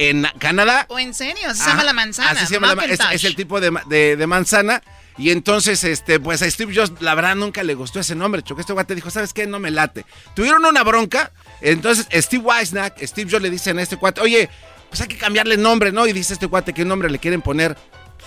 en 0.00 0.26
Canadá. 0.38 0.86
¿O 0.88 0.98
en 0.98 1.12
serio? 1.12 1.54
se 1.54 1.68
llama 1.68 1.84
la 1.84 1.92
manzana. 1.92 2.30
Así 2.30 2.46
se 2.46 2.54
llama 2.54 2.74
la, 2.74 2.84
es, 2.86 3.00
es, 3.12 3.24
el 3.24 3.36
tipo 3.36 3.60
de, 3.60 3.70
de, 4.16 4.26
manzana. 4.26 4.82
Y 5.18 5.30
entonces, 5.30 5.84
este, 5.84 6.18
pues 6.18 6.40
a 6.40 6.50
Steve 6.50 6.74
Jobs, 6.74 7.02
la 7.02 7.14
verdad, 7.14 7.36
nunca 7.36 7.62
le 7.62 7.74
gustó 7.74 8.00
ese 8.00 8.14
nombre. 8.14 8.42
Choque 8.42 8.62
este 8.62 8.72
guate 8.72 8.94
dijo, 8.94 9.10
¿sabes 9.10 9.34
qué? 9.34 9.46
No 9.46 9.58
me 9.58 9.70
late. 9.70 10.06
Tuvieron 10.34 10.64
una 10.64 10.82
bronca. 10.84 11.32
Entonces, 11.60 12.06
Steve 12.12 12.42
Weisnack, 12.42 12.98
Steve 13.04 13.30
Jobs 13.30 13.42
le 13.42 13.50
dice 13.50 13.72
a 13.72 13.82
este 13.82 13.98
cuate, 13.98 14.22
oye, 14.22 14.48
pues 14.88 15.02
hay 15.02 15.08
que 15.08 15.18
cambiarle 15.18 15.58
nombre, 15.58 15.92
¿no? 15.92 16.06
Y 16.06 16.14
dice 16.14 16.32
este 16.32 16.48
cuate, 16.48 16.72
¿qué 16.72 16.86
nombre 16.86 17.10
le 17.10 17.18
quieren 17.18 17.42
poner? 17.42 17.76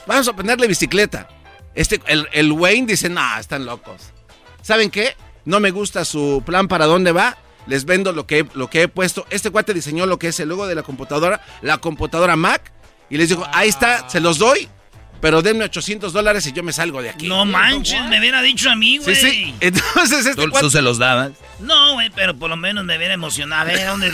Vamos 0.06 0.28
a 0.28 0.34
ponerle 0.34 0.68
bicicleta. 0.68 1.28
Este, 1.74 2.00
el, 2.06 2.30
el 2.34 2.52
Wayne 2.52 2.86
dice, 2.86 3.10
no, 3.10 3.40
están 3.40 3.66
locos. 3.66 4.14
¿Saben 4.62 4.92
qué? 4.92 5.16
No 5.46 5.60
me 5.60 5.72
gusta 5.72 6.06
su 6.06 6.44
plan 6.46 6.68
para 6.68 6.86
dónde 6.86 7.12
va 7.12 7.36
les 7.68 7.86
vendo 7.86 8.12
lo 8.12 8.28
que, 8.28 8.46
lo 8.54 8.70
que 8.70 8.84
he 8.84 8.88
puesto. 8.88 9.26
Este 9.30 9.50
cuate 9.50 9.74
diseñó 9.74 10.06
lo 10.06 10.20
que 10.20 10.28
es 10.28 10.40
el 10.40 10.50
logo 10.50 10.68
de 10.68 10.76
la 10.76 10.84
computadora, 10.84 11.42
la 11.62 11.78
computadora 11.78 12.36
Mac, 12.36 12.72
y 13.10 13.18
les 13.18 13.30
digo, 13.30 13.48
ahí 13.54 13.70
está, 13.70 14.10
se 14.10 14.20
los 14.20 14.38
doy, 14.38 14.68
pero 15.24 15.42
denme 15.42 15.64
800 15.64 16.12
dólares 16.12 16.46
y 16.48 16.52
yo 16.52 16.64
me 16.64 16.74
salgo 16.74 17.02
de 17.02 17.10
aquí. 17.10 17.28
No 17.28 17.46
manches, 17.46 18.04
me 18.10 18.20
hubiera 18.20 18.42
dicho 18.42 18.70
a 18.70 18.76
mí, 18.76 18.98
güey. 18.98 19.16
Sí, 19.16 19.32
sí. 19.32 19.56
Entonces 19.62 20.26
este 20.26 20.48
¿Tú, 20.60 20.70
se 20.70 20.82
los 20.82 20.98
dabas? 20.98 21.32
No, 21.60 21.94
güey, 21.94 22.10
pero 22.10 22.36
por 22.36 22.50
lo 22.50 22.58
menos 22.58 22.84
me 22.84 22.98
hubiera 22.98 23.14
emocionado. 23.14 23.62
A 23.62 23.64
ver, 23.64 23.88
¿dónde 23.88 24.12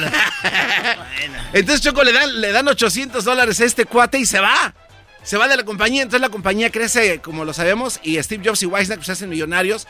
Entonces 1.54 1.82
Choco 1.82 2.04
le 2.04 2.14
dan, 2.14 2.40
le 2.40 2.52
dan 2.52 2.68
800 2.68 3.24
dólares 3.24 3.60
a 3.60 3.66
este 3.66 3.86
cuate 3.86 4.20
y 4.20 4.28
se 4.28 4.40
va. 4.40 4.76
Se 5.24 5.38
va 5.38 5.48
de 5.48 5.58
la 5.58 5.64
compañía, 5.64 6.04
entonces 6.04 6.22
la 6.22 6.30
compañía 6.30 6.70
crece, 6.70 7.20
como 7.22 7.44
lo 7.44 7.54
sabemos, 7.54 8.00
y 8.04 8.22
Steve 8.22 8.44
Jobs 8.46 8.62
y 8.62 8.68
Weisner 8.68 9.04
se 9.04 9.12
hacen 9.12 9.30
millonarios. 9.30 9.88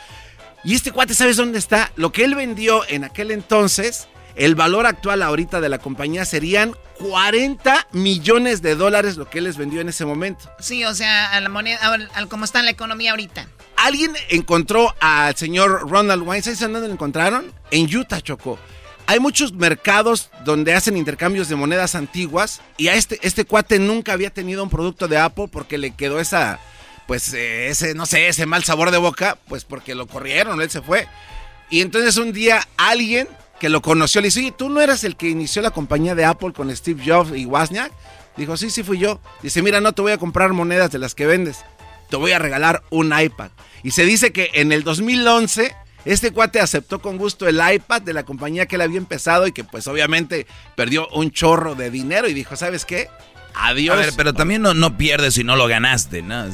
Y 0.64 0.76
este 0.76 0.92
cuate, 0.92 1.14
¿sabes 1.14 1.38
dónde 1.38 1.58
está? 1.58 1.92
Lo 1.96 2.12
que 2.12 2.26
él 2.26 2.36
vendió 2.36 2.88
en 2.90 3.06
aquel 3.06 3.32
entonces, 3.32 4.08
el 4.36 4.56
valor 4.56 4.86
actual 4.86 5.22
ahorita 5.24 5.62
de 5.62 5.70
la 5.70 5.80
compañía 5.80 6.26
serían 6.26 6.76
40 7.00 7.88
millones 7.94 8.62
de 8.62 8.76
dólares 8.76 9.16
lo 9.16 9.30
que 9.30 9.38
él 9.38 9.46
les 9.46 9.58
vendió 9.58 9.80
en 9.80 9.90
ese 9.90 10.06
momento. 10.06 10.52
Sí, 10.60 10.84
o 10.84 10.94
sea, 10.94 11.32
a 11.32 11.40
la 11.40 11.50
moneda, 11.50 11.80
al, 12.14 12.28
cómo 12.28 12.44
está 12.44 12.62
la 12.62 12.72
economía 12.72 13.12
ahorita. 13.12 13.48
Alguien 13.78 14.14
encontró 14.30 14.94
al 15.00 15.36
señor 15.38 15.90
Ronald 15.90 16.24
Wayne, 16.24 16.44
¿sabes 16.44 16.60
dónde 16.60 16.82
lo 16.82 16.94
encontraron? 16.94 17.54
En 17.72 17.96
Utah, 17.96 18.20
Choco. 18.20 18.60
Hay 19.08 19.20
muchos 19.20 19.54
mercados 19.54 20.30
donde 20.44 20.74
hacen 20.74 20.98
intercambios 20.98 21.48
de 21.48 21.56
monedas 21.56 21.96
antiguas 21.96 22.62
y 22.78 22.90
a 22.90 22.96
este, 22.96 23.18
este 23.24 23.46
cuate 23.46 23.80
nunca 23.80 24.14
había 24.14 24.30
tenido 24.30 24.62
un 24.62 24.70
producto 24.70 25.08
de 25.08 25.18
Apple 25.18 25.48
porque 25.52 25.78
le 25.78 25.92
quedó 25.92 26.20
esa 26.20 26.60
pues 27.10 27.34
eh, 27.34 27.70
ese, 27.70 27.96
no 27.96 28.06
sé, 28.06 28.28
ese 28.28 28.46
mal 28.46 28.64
sabor 28.64 28.92
de 28.92 29.00
boca, 29.00 29.36
pues 29.48 29.66
porque 29.66 29.96
lo 29.96 30.06
corrieron, 30.06 30.62
él 30.62 30.70
se 30.70 30.84
fue. 30.84 31.08
Y 31.72 31.82
entonces 31.82 32.18
un 32.18 32.34
día 32.34 32.62
alguien 32.78 33.28
que 33.60 33.68
lo 33.68 33.82
conoció 33.82 34.22
le 34.22 34.28
dice, 34.28 34.42
oye, 34.42 34.52
¿tú 34.52 34.70
no 34.70 34.80
eras 34.80 35.04
el 35.04 35.16
que 35.16 35.28
inició 35.28 35.64
la 35.64 35.72
compañía 35.72 36.14
de 36.14 36.24
Apple 36.24 36.54
con 36.54 36.70
Steve 36.76 37.02
Jobs 37.04 37.36
y 37.36 37.48
Wozniak? 37.48 37.92
Dijo, 38.38 38.56
sí, 38.58 38.70
sí 38.70 38.84
fui 38.84 39.00
yo. 39.00 39.20
Dice, 39.42 39.64
mira, 39.64 39.82
no 39.82 39.94
te 39.94 40.04
voy 40.04 40.12
a 40.12 40.20
comprar 40.20 40.54
monedas 40.54 40.92
de 40.92 41.00
las 41.00 41.16
que 41.16 41.26
vendes, 41.26 41.66
te 42.12 42.16
voy 42.16 42.32
a 42.32 42.38
regalar 42.38 42.84
un 42.92 43.12
iPad. 43.20 43.50
Y 43.82 43.90
se 43.90 44.06
dice 44.06 44.32
que 44.32 44.52
en 44.54 44.72
el 44.72 44.84
2011 44.84 45.76
este 46.06 46.30
cuate 46.30 46.60
aceptó 46.60 47.02
con 47.02 47.18
gusto 47.18 47.48
el 47.48 47.60
iPad 47.74 48.04
de 48.04 48.14
la 48.14 48.22
compañía 48.22 48.68
que 48.68 48.76
él 48.76 48.82
había 48.82 49.00
empezado 49.00 49.48
y 49.48 49.52
que 49.52 49.64
pues 49.64 49.88
obviamente 49.88 50.46
perdió 50.76 51.08
un 51.08 51.32
chorro 51.32 51.74
de 51.74 51.90
dinero 51.90 52.28
y 52.28 52.36
dijo, 52.36 52.56
¿sabes 52.56 52.86
qué? 52.86 53.10
Adiós. 53.54 53.96
A 53.96 54.00
ver, 54.00 54.14
pero 54.16 54.34
también 54.34 54.62
no, 54.62 54.74
no 54.74 54.98
pierdes 54.98 55.34
si 55.34 55.44
no 55.44 55.56
lo 55.56 55.68
ganaste, 55.68 56.22
¿no? 56.22 56.46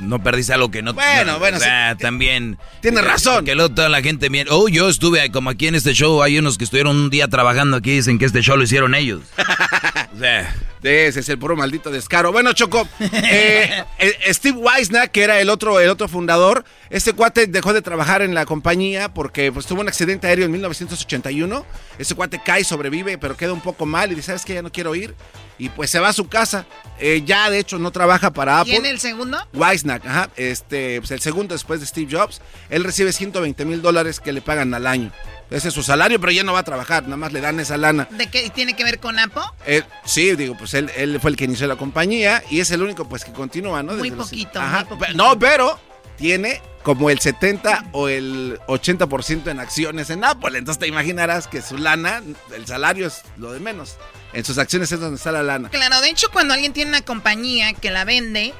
No, 0.00 0.22
perdiste 0.22 0.52
algo 0.52 0.70
que 0.70 0.82
no... 0.82 0.92
Bueno, 0.92 1.38
bueno. 1.38 1.56
O 1.56 1.60
sea, 1.60 1.96
también... 1.96 2.58
Tienes 2.80 3.04
razón. 3.04 3.44
Que 3.44 3.54
luego 3.54 3.74
toda 3.74 3.88
la 3.88 4.02
gente... 4.02 4.28
Oh, 4.50 4.68
yo 4.68 4.88
estuve 4.88 5.30
como 5.30 5.50
aquí 5.50 5.68
en 5.68 5.74
este 5.74 5.94
show. 5.94 6.22
Hay 6.22 6.38
unos 6.38 6.58
que 6.58 6.64
estuvieron 6.64 6.96
un 6.96 7.10
día 7.10 7.28
trabajando 7.28 7.76
aquí 7.76 7.92
y 7.92 7.96
dicen 7.96 8.18
que 8.18 8.26
este 8.26 8.42
show 8.42 8.56
lo 8.56 8.64
hicieron 8.64 8.94
ellos. 8.94 9.20
o 10.14 10.18
sea... 10.18 10.54
Ese 10.82 11.20
es 11.20 11.28
el 11.28 11.38
puro 11.38 11.54
maldito 11.54 11.90
descaro. 11.90 12.32
Bueno, 12.32 12.52
Choco, 12.54 12.88
eh, 12.98 13.84
eh, 13.98 14.34
Steve 14.34 14.58
Weisner, 14.58 15.10
que 15.10 15.22
era 15.22 15.40
el 15.40 15.48
otro, 15.48 15.78
el 15.78 15.88
otro 15.88 16.08
fundador, 16.08 16.64
este 16.90 17.12
cuate 17.12 17.46
dejó 17.46 17.72
de 17.72 17.82
trabajar 17.82 18.20
en 18.20 18.34
la 18.34 18.46
compañía 18.46 19.14
porque 19.14 19.52
pues, 19.52 19.66
tuvo 19.66 19.82
un 19.82 19.88
accidente 19.88 20.26
aéreo 20.26 20.46
en 20.46 20.50
1981. 20.50 21.64
Ese 21.98 22.14
cuate 22.16 22.40
cae, 22.44 22.64
sobrevive, 22.64 23.16
pero 23.16 23.36
queda 23.36 23.52
un 23.52 23.60
poco 23.60 23.86
mal 23.86 24.10
y 24.10 24.16
dice, 24.16 24.26
¿sabes 24.26 24.44
qué? 24.44 24.54
Ya 24.54 24.62
no 24.62 24.72
quiero 24.72 24.94
ir. 24.96 25.14
Y 25.56 25.68
pues 25.68 25.90
se 25.90 26.00
va 26.00 26.08
a 26.08 26.12
su 26.12 26.28
casa. 26.28 26.66
Eh, 26.98 27.22
ya, 27.24 27.48
de 27.48 27.60
hecho, 27.60 27.78
no 27.78 27.92
trabaja 27.92 28.32
para 28.32 28.60
Apple. 28.60 28.72
¿Quién 28.72 28.86
el 28.86 28.98
segundo? 28.98 29.38
Weisnack, 29.54 30.04
ajá. 30.04 30.30
Este, 30.36 31.00
pues 31.00 31.12
el 31.12 31.20
segundo 31.20 31.54
después 31.54 31.78
de 31.78 31.86
Steve 31.86 32.08
Jobs. 32.10 32.40
Él 32.70 32.82
recibe 32.82 33.12
120 33.12 33.64
mil 33.64 33.82
dólares 33.82 34.18
que 34.18 34.32
le 34.32 34.42
pagan 34.42 34.74
al 34.74 34.88
año. 34.88 35.12
Ese 35.52 35.68
es 35.68 35.74
su 35.74 35.82
salario, 35.82 36.18
pero 36.18 36.32
ya 36.32 36.42
no 36.42 36.52
va 36.52 36.60
a 36.60 36.64
trabajar, 36.64 37.04
nada 37.04 37.16
más 37.16 37.32
le 37.32 37.40
dan 37.40 37.60
esa 37.60 37.76
lana. 37.76 38.08
¿De 38.10 38.28
qué 38.28 38.48
tiene 38.50 38.74
que 38.74 38.84
ver 38.84 38.98
con 38.98 39.18
Apple? 39.18 39.42
Eh, 39.66 39.82
sí, 40.04 40.34
digo, 40.34 40.56
pues 40.56 40.74
él, 40.74 40.90
él, 40.96 41.20
fue 41.20 41.30
el 41.30 41.36
que 41.36 41.44
inició 41.44 41.66
la 41.66 41.76
compañía 41.76 42.42
y 42.50 42.60
es 42.60 42.70
el 42.70 42.82
único 42.82 43.08
pues 43.08 43.24
que 43.24 43.32
continúa, 43.32 43.82
¿no? 43.82 43.92
muy, 43.94 44.10
poquito, 44.10 44.60
Ajá, 44.60 44.86
muy 44.88 44.98
poquito. 44.98 45.16
No, 45.16 45.38
pero 45.38 45.78
tiene 46.16 46.62
como 46.82 47.10
el 47.10 47.20
70 47.20 47.90
o 47.92 48.08
el 48.08 48.58
80% 48.66 49.50
en 49.50 49.60
acciones 49.60 50.10
en 50.10 50.24
Apple. 50.24 50.58
Entonces 50.58 50.80
te 50.80 50.86
imaginarás 50.86 51.46
que 51.46 51.62
su 51.62 51.78
lana, 51.78 52.22
el 52.54 52.66
salario 52.66 53.06
es 53.06 53.22
lo 53.36 53.52
de 53.52 53.60
menos. 53.60 53.96
En 54.32 54.44
sus 54.44 54.58
acciones 54.58 54.90
es 54.90 55.00
donde 55.00 55.16
está 55.16 55.32
la 55.32 55.42
lana. 55.42 55.68
Claro, 55.68 56.00
de 56.00 56.08
hecho 56.08 56.28
cuando 56.32 56.54
alguien 56.54 56.72
tiene 56.72 56.90
una 56.90 57.02
compañía 57.02 57.72
que 57.74 57.90
la 57.90 58.04
vende, 58.04 58.54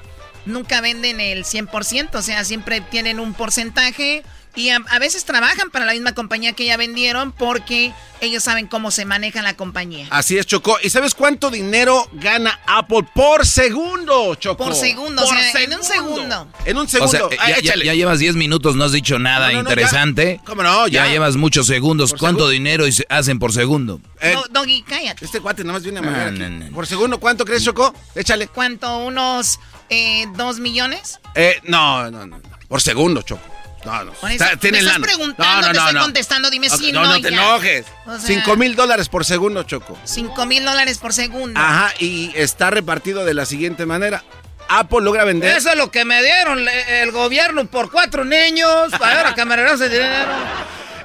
nunca 0.45 0.81
venden 0.81 1.21
el 1.21 1.45
100%, 1.45 2.15
o 2.15 2.23
sea, 2.23 2.45
siempre 2.45 2.81
tienen 2.81 3.19
un 3.19 3.35
porcentaje 3.35 4.23
y 4.55 4.71
a, 4.71 4.77
a, 4.89 4.99
veces 4.99 5.25
trabajan 5.25 5.71
para 5.71 5.85
la 5.85 5.93
misma 5.93 6.15
compañía 6.15 6.53
que 6.53 6.67
ya 6.67 6.77
vendieron 6.77 7.33
porque 7.33 7.93
ellos 8.21 8.45
saben 8.45 8.67
cómo 8.67 8.91
se 8.91 9.05
maneja 9.05 9.43
la 9.43 9.55
compañía. 9.55 10.07
Así 10.11 10.39
es, 10.39 10.47
Choco. 10.47 10.79
¿Y 10.83 10.91
sabes 10.91 11.15
cuánto 11.15 11.51
dinero 11.51 12.09
gana 12.13 12.61
Apple 12.67 13.05
por 13.15 13.47
segundo, 13.47 14.35
Choco? 14.37 14.65
Por 14.65 14.75
segundo, 14.75 15.23
por 15.23 15.35
o 15.35 15.39
sea, 15.39 15.53
segundo. 15.53 15.75
en 15.75 15.81
un 15.81 15.85
segundo. 15.85 16.49
En 16.65 16.79
un 16.79 16.89
segundo. 16.89 17.27
O 17.27 17.31
sea, 17.31 17.49
ya, 17.49 17.61
ya, 17.61 17.75
ya, 17.83 17.95
llevas 17.95 18.19
10 18.19 18.37
minutos, 18.37 18.77
no 18.77 18.85
has 18.85 18.93
dicho 18.93 19.19
nada 19.19 19.49
no, 19.49 19.55
no, 19.55 19.59
interesante. 19.61 20.37
Ya. 20.39 20.45
¿Cómo 20.45 20.63
no? 20.63 20.87
Ya. 20.89 21.09
llevas 21.09 21.37
muchos 21.37 21.67
segundos. 21.67 22.11
Por 22.11 22.21
¿Cuánto 22.21 22.49
segundo. 22.49 22.51
dinero 22.51 22.85
hacen 23.09 23.39
por 23.39 23.53
segundo? 23.53 24.01
Eh, 24.21 24.37
Doggy, 24.51 24.83
cállate. 24.83 25.25
Este 25.25 25.41
cuate 25.41 25.65
nada 25.65 25.75
más 25.75 25.83
viene 25.83 25.99
a 25.99 26.03
matar 26.03 26.71
Por 26.73 26.87
segundo, 26.87 27.19
¿cuánto 27.19 27.45
crees, 27.45 27.65
Choco? 27.65 27.93
Échale. 28.15 28.49
¿Cuánto? 28.49 28.99
¿Unos 28.99 29.59
eh, 29.89 30.27
dos 30.37 30.61
millones? 30.61 31.19
Eh, 31.35 31.61
no, 31.65 32.11
no, 32.11 32.27
no. 32.27 32.41
Por 32.69 32.81
segundo, 32.81 33.23
Choco. 33.23 33.52
No, 33.85 34.05
no. 34.05 34.13
Eso, 34.13 34.27
Está, 34.29 34.71
me 34.71 34.79
estás 34.79 34.99
preguntando, 34.99 35.61
no, 35.61 35.67
no, 35.67 35.73
te 35.73 35.79
estoy 35.79 36.01
contestando, 36.01 36.51
dime 36.51 36.69
okay, 36.69 36.79
si 36.79 36.93
no. 36.93 37.03
No, 37.03 37.09
no 37.11 37.21
te 37.21 37.31
ya. 37.31 37.43
enojes. 37.43 37.87
O 38.07 38.19
sea, 38.19 38.57
mil 38.57 38.77
dólares 38.77 39.09
por 39.09 39.25
segundo, 39.25 39.63
Choco. 39.65 39.99
Cinco 40.05 40.47
mil 40.47 40.65
dólares 40.65 40.99
por 40.99 41.13
segundo. 41.13 41.59
Ajá, 41.59 41.93
y 41.99 42.33
está 42.37 42.71
repartido 42.71 43.25
de 43.25 43.35
la 43.35 43.45
siguiente 43.45 43.87
manera. 43.87 44.23
Apple 44.69 45.01
logra 45.03 45.25
vender. 45.25 45.57
Eso 45.57 45.71
es 45.71 45.77
lo 45.77 45.91
que 45.91 46.05
me 46.05 46.23
dieron 46.23 46.67
el 46.89 47.13
gobierno 47.13 47.67
por 47.67 47.91
cuatro 47.91 48.25
niños. 48.25 48.91
Para 48.99 49.35
que 49.35 49.45
me 49.45 49.57
regrese 49.57 49.89
dinero. 49.89 50.33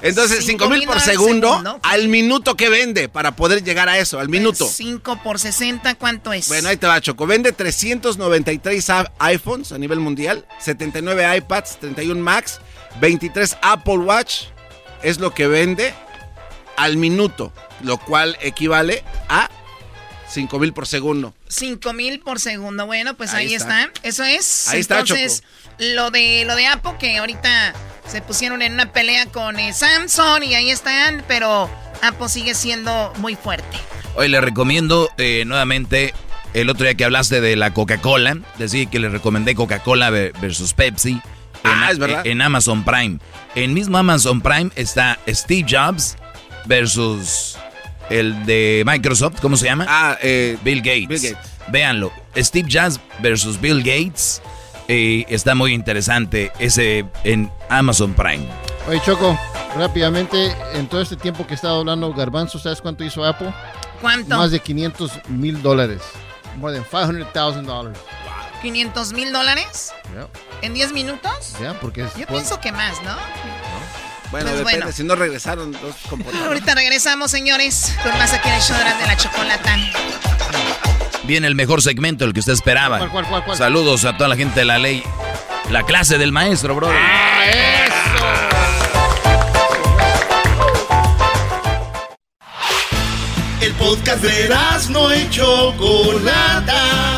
Entonces, 0.02 0.44
5 0.44 0.68
mil 0.68 0.84
por 0.84 1.00
segundo, 1.00 1.48
segundo, 1.48 1.80
al 1.82 2.08
minuto 2.08 2.56
que 2.56 2.68
vende 2.68 3.08
para 3.08 3.36
poder 3.36 3.62
llegar 3.62 3.88
a 3.88 3.98
eso, 3.98 4.18
al 4.18 4.28
minuto. 4.28 4.66
5 4.66 5.20
por 5.22 5.38
60, 5.38 5.94
¿cuánto 5.96 6.32
es? 6.32 6.48
Bueno, 6.48 6.68
ahí 6.68 6.76
te 6.76 6.86
va, 6.86 7.00
Choco. 7.00 7.26
Vende 7.26 7.52
393 7.52 8.86
iPhones 9.18 9.72
a 9.72 9.78
nivel 9.78 10.00
mundial, 10.00 10.46
79 10.60 11.36
iPads, 11.38 11.78
31 11.80 12.20
Macs, 12.20 12.60
23 13.00 13.56
Apple 13.62 13.98
Watch. 13.98 14.44
Es 15.02 15.20
lo 15.20 15.32
que 15.32 15.46
vende 15.46 15.94
al 16.76 16.96
minuto, 16.96 17.52
lo 17.82 17.98
cual 17.98 18.36
equivale 18.40 19.04
a 19.28 19.50
5 20.28 20.58
mil 20.58 20.72
por 20.72 20.86
segundo. 20.86 21.34
5 21.48 21.92
mil 21.92 22.20
por 22.20 22.40
segundo. 22.40 22.86
Bueno, 22.86 23.14
pues 23.16 23.34
ahí, 23.34 23.48
ahí 23.48 23.54
está. 23.54 23.84
está. 23.84 24.00
Eso 24.02 24.24
es. 24.24 24.68
Ahí 24.68 24.80
Entonces, 24.80 25.20
está, 25.20 25.44
Choco. 25.78 25.94
lo 25.94 26.10
de 26.10 26.44
lo 26.46 26.54
de 26.54 26.66
Apple, 26.66 26.92
que 26.98 27.16
ahorita 27.18 27.74
se 28.06 28.22
pusieron 28.22 28.62
en 28.62 28.74
una 28.74 28.92
pelea 28.92 29.26
con 29.26 29.58
eh, 29.58 29.72
Samsung 29.72 30.42
y 30.44 30.54
ahí 30.54 30.70
están, 30.70 31.24
pero 31.28 31.70
Apple 32.02 32.28
sigue 32.28 32.54
siendo 32.54 33.12
muy 33.18 33.36
fuerte. 33.36 33.76
Hoy 34.14 34.28
le 34.28 34.40
recomiendo 34.40 35.10
eh, 35.18 35.44
nuevamente, 35.46 36.14
el 36.54 36.70
otro 36.70 36.84
día 36.84 36.94
que 36.94 37.04
hablaste 37.04 37.40
de 37.40 37.56
la 37.56 37.72
Coca-Cola, 37.72 38.38
decir 38.58 38.88
que 38.88 38.98
le 38.98 39.08
recomendé 39.08 39.54
Coca-Cola 39.54 40.10
versus 40.10 40.72
Pepsi. 40.74 41.20
Ah, 41.64 41.84
en, 41.84 41.90
es 41.90 41.98
verdad. 41.98 42.26
En 42.26 42.40
Amazon 42.42 42.84
Prime. 42.84 43.18
En 43.54 43.74
mismo 43.74 43.98
Amazon 43.98 44.40
Prime 44.40 44.70
está 44.74 45.18
Steve 45.28 45.66
Jobs 45.68 46.16
versus 46.66 47.56
el 48.10 48.46
de 48.46 48.82
Microsoft, 48.86 49.40
¿cómo 49.40 49.56
se 49.56 49.66
llama? 49.66 49.86
Ah, 49.88 50.18
eh, 50.22 50.58
Bill, 50.62 50.80
Gates. 50.80 51.08
Bill 51.08 51.32
Gates. 51.32 51.50
Véanlo. 51.68 52.12
Steve 52.36 52.68
Jobs 52.70 53.00
versus 53.20 53.60
Bill 53.60 53.78
Gates. 53.78 54.40
Eh, 54.88 55.26
está 55.28 55.54
muy 55.54 55.74
interesante 55.74 56.50
ese 56.58 57.04
en 57.24 57.50
Amazon 57.68 58.14
Prime. 58.14 58.46
Oye, 58.88 59.02
Choco, 59.04 59.38
rápidamente, 59.76 60.56
en 60.72 60.88
todo 60.88 61.02
este 61.02 61.16
tiempo 61.16 61.46
que 61.46 61.52
he 61.52 61.56
estado 61.56 61.80
hablando 61.80 62.12
Garbanzo, 62.14 62.58
¿sabes 62.58 62.80
cuánto 62.80 63.04
hizo 63.04 63.22
Apple? 63.22 63.52
¿Cuánto? 64.00 64.36
Más 64.36 64.50
de 64.50 64.60
500 64.60 65.28
mil 65.28 65.60
dólares. 65.60 66.00
More 66.56 66.72
than 66.74 66.84
500,000 66.84 67.66
dólares. 67.66 67.98
¿500 68.62 69.12
mil 69.14 69.32
dólares? 69.32 69.92
Yeah. 70.12 70.28
¿En 70.62 70.74
10 70.74 70.92
minutos? 70.92 71.52
Ya, 71.54 71.58
yeah, 71.58 71.80
porque 71.80 72.04
es, 72.04 72.14
Yo 72.16 72.26
pienso 72.26 72.60
que 72.60 72.72
más, 72.72 73.02
¿no? 73.02 73.14
Bueno, 74.30 74.46
Pues 74.46 74.58
depende, 74.58 74.80
bueno. 74.80 74.92
si 74.92 75.04
no 75.04 75.14
regresaron 75.14 75.72
dos 75.72 75.96
computadoras. 76.08 76.48
Ahorita 76.48 76.74
regresamos, 76.74 77.30
señores, 77.30 77.94
con 78.02 78.12
más 78.18 78.32
aquí 78.34 78.48
en 78.48 78.54
el 78.54 78.60
show 78.60 78.76
de 78.76 79.06
la 79.06 79.16
chocolata. 79.16 79.76
Viene 81.24 81.46
el 81.46 81.54
mejor 81.54 81.82
segmento, 81.82 82.24
el 82.24 82.32
que 82.32 82.40
usted 82.40 82.52
esperaba. 82.52 82.98
¿Cuál, 82.98 83.10
cuál, 83.10 83.26
cuál, 83.26 83.44
cuál? 83.44 83.56
Saludos 83.56 84.04
a 84.04 84.16
toda 84.16 84.28
la 84.28 84.36
gente 84.36 84.60
de 84.60 84.66
la 84.66 84.78
ley. 84.78 85.02
La 85.70 85.82
clase 85.84 86.18
del 86.18 86.32
maestro, 86.32 86.74
bro. 86.74 86.90
¡Ah, 86.90 87.44
eso! 87.46 87.94
El 93.60 93.72
podcast 93.74 94.22
de 94.22 94.54
no 94.90 95.14
y 95.14 95.28
Chocolata. 95.30 97.17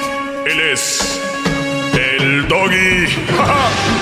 Él 0.45 0.59
es 0.59 1.19
el 1.93 2.47
doggy. 2.47 3.07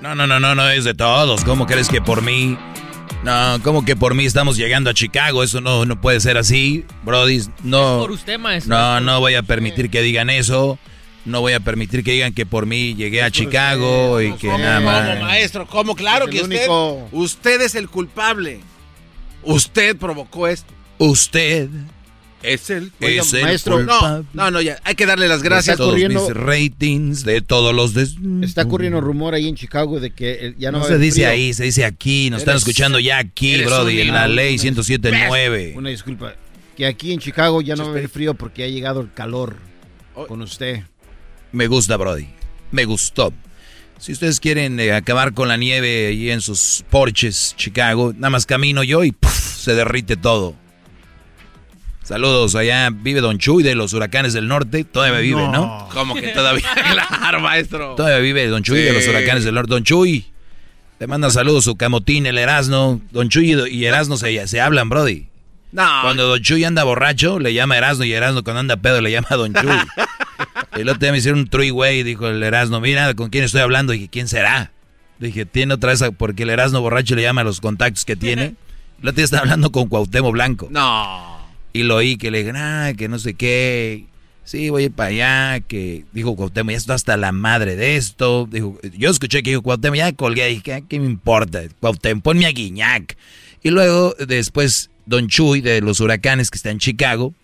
No, 0.00 0.14
no, 0.14 0.26
no, 0.26 0.38
no, 0.38 0.54
no 0.54 0.68
es 0.68 0.84
de 0.84 0.92
todos. 0.92 1.44
¿Cómo 1.44 1.66
crees 1.66 1.88
que 1.88 2.02
por 2.02 2.20
mí? 2.20 2.58
No, 3.24 3.58
¿cómo 3.64 3.86
que 3.86 3.96
por 3.96 4.14
mí 4.14 4.26
estamos 4.26 4.58
llegando 4.58 4.90
a 4.90 4.94
Chicago? 4.94 5.42
Eso 5.42 5.62
no, 5.62 5.86
no 5.86 5.98
puede 5.98 6.20
ser 6.20 6.36
así, 6.36 6.84
Brody. 7.04 7.40
No. 7.62 8.00
por 8.00 8.10
usted, 8.10 8.38
maestro. 8.38 8.76
No, 8.76 9.00
no 9.00 9.20
voy 9.20 9.34
a 9.34 9.42
permitir 9.42 9.88
que 9.88 10.02
digan 10.02 10.28
eso. 10.28 10.78
No 11.24 11.40
voy 11.40 11.54
a 11.54 11.60
permitir 11.60 12.04
que 12.04 12.12
digan 12.12 12.34
que 12.34 12.44
por 12.44 12.66
mí 12.66 12.94
llegué 12.94 13.22
a 13.22 13.30
Chicago 13.30 14.20
y 14.20 14.34
que 14.34 14.46
nada 14.48 14.80
más. 14.80 15.08
¿Cómo, 15.08 15.22
maestro? 15.22 15.66
¿Cómo? 15.66 15.94
Claro 15.96 16.26
que 16.26 16.42
usted, 16.42 16.68
usted 17.10 17.62
es 17.62 17.74
el 17.74 17.88
culpable. 17.88 18.60
Usted 19.42 19.96
provocó 19.96 20.46
esto. 20.46 20.72
Usted 20.98 21.70
Es 22.44 22.70
el 22.70 22.92
es 23.00 23.32
el 23.32 23.42
maestro, 23.42 23.82
No, 23.82 24.24
no, 24.34 24.50
no, 24.50 24.60
ya. 24.60 24.78
Hay 24.84 24.94
que 24.94 25.06
darle 25.06 25.28
las 25.28 25.42
gracias. 25.42 25.74
Está 25.74 25.84
Todos 25.84 25.96
mis 25.96 26.34
ratings 26.34 27.24
de 27.24 27.40
todos 27.40 27.74
los 27.74 27.94
des... 27.94 28.16
Está 28.42 28.66
corriendo 28.66 29.00
rumor 29.00 29.34
ahí 29.34 29.48
en 29.48 29.54
Chicago 29.56 29.98
de 30.00 30.10
que 30.10 30.32
eh, 30.48 30.54
ya 30.58 30.70
no, 30.70 30.78
No 30.78 30.84
va 30.84 30.90
a 30.90 30.92
se 30.92 30.98
dice 30.98 31.14
frío. 31.22 31.28
ahí, 31.28 31.54
se 31.54 31.64
dice 31.64 31.84
aquí. 31.84 32.28
Nos 32.30 32.40
están 32.42 32.56
escuchando 32.56 32.98
ya 32.98 33.18
aquí, 33.18 33.62
Brody, 33.64 34.00
un 34.02 34.08
en 34.08 34.14
la 34.14 34.28
ley 34.28 34.56
107.9. 34.56 35.76
Una 35.76 35.90
disculpa. 35.90 36.34
Que 36.76 36.86
aquí 36.86 37.12
en 37.12 37.20
Chicago 37.20 37.62
ya 37.62 37.76
no 37.76 37.84
va 37.84 37.88
a 37.90 37.92
haber 37.92 38.08
frío 38.08 38.34
porque 38.34 38.64
ha 38.64 38.68
llegado 38.68 39.00
el 39.00 39.12
calor 39.12 39.56
Oh. 40.16 40.26
con 40.26 40.42
usted. 40.42 40.82
Me 41.52 41.66
gusta, 41.66 41.96
Brody. 41.96 42.28
Me 42.70 42.84
gustó. 42.84 43.32
Si 43.98 44.12
ustedes 44.12 44.38
quieren 44.40 44.78
eh, 44.80 44.92
acabar 44.92 45.34
con 45.34 45.48
la 45.48 45.56
nieve 45.56 46.08
ahí 46.08 46.30
en 46.30 46.40
sus 46.40 46.84
porches, 46.90 47.54
Chicago, 47.56 48.12
nada 48.14 48.30
más 48.30 48.44
camino 48.46 48.82
yo 48.84 49.02
y 49.04 49.12
¡puf! 49.12 49.32
se 49.32 49.74
derrite 49.74 50.16
todo. 50.16 50.54
Saludos, 52.04 52.54
allá 52.54 52.90
vive 52.90 53.22
Don 53.22 53.38
Chuy 53.38 53.62
de 53.62 53.74
los 53.74 53.94
huracanes 53.94 54.34
del 54.34 54.46
norte. 54.46 54.84
Todavía 54.84 55.20
vive, 55.20 55.48
¿no? 55.48 55.88
¿Cómo 55.92 56.14
que 56.14 56.28
todavía? 56.28 56.62
claro, 57.18 57.40
maestro. 57.40 57.94
Todavía 57.94 58.18
vive 58.18 58.46
Don 58.46 58.62
Chuy 58.62 58.80
de 58.82 58.92
los 58.92 59.08
huracanes 59.08 59.44
del 59.44 59.54
norte. 59.54 59.70
Don 59.70 59.84
Chuy, 59.84 60.26
te 60.98 61.06
manda 61.06 61.30
saludos 61.30 61.64
su 61.64 61.76
camotín, 61.76 62.26
el 62.26 62.36
Erasno. 62.36 63.00
Don 63.10 63.30
Chuy 63.30 63.54
y- 63.70 63.84
Erasno 63.86 64.18
se, 64.18 64.46
se 64.46 64.60
hablan, 64.60 64.90
Brody. 64.90 65.28
No. 65.72 66.02
Cuando 66.02 66.28
Don 66.28 66.42
Chuy 66.42 66.62
anda 66.64 66.84
borracho, 66.84 67.38
le 67.38 67.54
llama 67.54 67.78
Erasno 67.78 68.04
y 68.04 68.12
Erasno 68.12 68.44
cuando 68.44 68.60
anda 68.60 68.76
pedo 68.76 69.00
le 69.00 69.10
llama 69.10 69.28
Don 69.30 69.54
Chuy. 69.54 69.78
el 70.72 70.88
otro 70.90 71.00
día 71.00 71.10
me 71.12 71.18
hicieron 71.18 71.40
un 71.40 71.48
three 71.48 71.70
way, 71.70 72.02
dijo 72.02 72.28
el 72.28 72.42
Erasno, 72.42 72.80
mira 72.82 73.14
con 73.14 73.30
quién 73.30 73.44
estoy 73.44 73.62
hablando. 73.62 73.94
Y 73.94 73.96
dije, 73.96 74.10
¿quién 74.10 74.28
será? 74.28 74.72
Dije, 75.18 75.46
tiene 75.46 75.72
otra 75.72 75.90
vez, 75.90 76.04
porque 76.18 76.42
el 76.42 76.50
Erasno 76.50 76.82
borracho 76.82 77.14
le 77.14 77.22
llama 77.22 77.40
a 77.40 77.44
los 77.44 77.62
contactos 77.62 78.04
que 78.04 78.14
tiene. 78.14 78.56
El 79.02 79.08
otro 79.08 79.16
día 79.16 79.24
estaba 79.24 79.42
hablando 79.42 79.70
con 79.72 79.88
Cuauhtémoc 79.88 80.32
Blanco. 80.32 80.68
No. 80.70 81.33
Y 81.74 81.82
lo 81.82 81.96
oí 81.96 82.16
que 82.16 82.30
le 82.30 82.44
dije, 82.44 82.52
ah, 82.56 82.92
que 82.96 83.08
no 83.08 83.18
sé 83.18 83.34
qué. 83.34 84.06
Sí, 84.44 84.70
voy 84.70 84.84
a 84.84 84.90
para 84.90 85.08
allá, 85.08 85.60
que 85.60 86.04
dijo 86.12 86.36
Cuauhtémoc, 86.36 86.70
ya 86.70 86.76
está 86.76 86.94
hasta 86.94 87.16
la 87.16 87.32
madre 87.32 87.74
de 87.74 87.96
esto. 87.96 88.46
Dijo, 88.48 88.78
yo 88.96 89.10
escuché 89.10 89.42
que 89.42 89.50
dijo 89.50 89.62
Cuauhtémoc, 89.62 89.96
ya 89.96 90.12
colgué, 90.12 90.46
dije, 90.46 90.84
¿qué 90.88 91.00
me 91.00 91.06
importa? 91.06 91.62
Cuauhtémoc, 91.80 92.22
ponme 92.22 92.46
a 92.46 92.50
Guiñac. 92.50 93.16
Y 93.64 93.70
luego, 93.70 94.14
después, 94.24 94.90
Don 95.04 95.26
Chuy 95.26 95.62
de 95.62 95.80
los 95.80 95.98
huracanes 95.98 96.50
que 96.50 96.58
está 96.58 96.70
en 96.70 96.78
Chicago, 96.78 97.34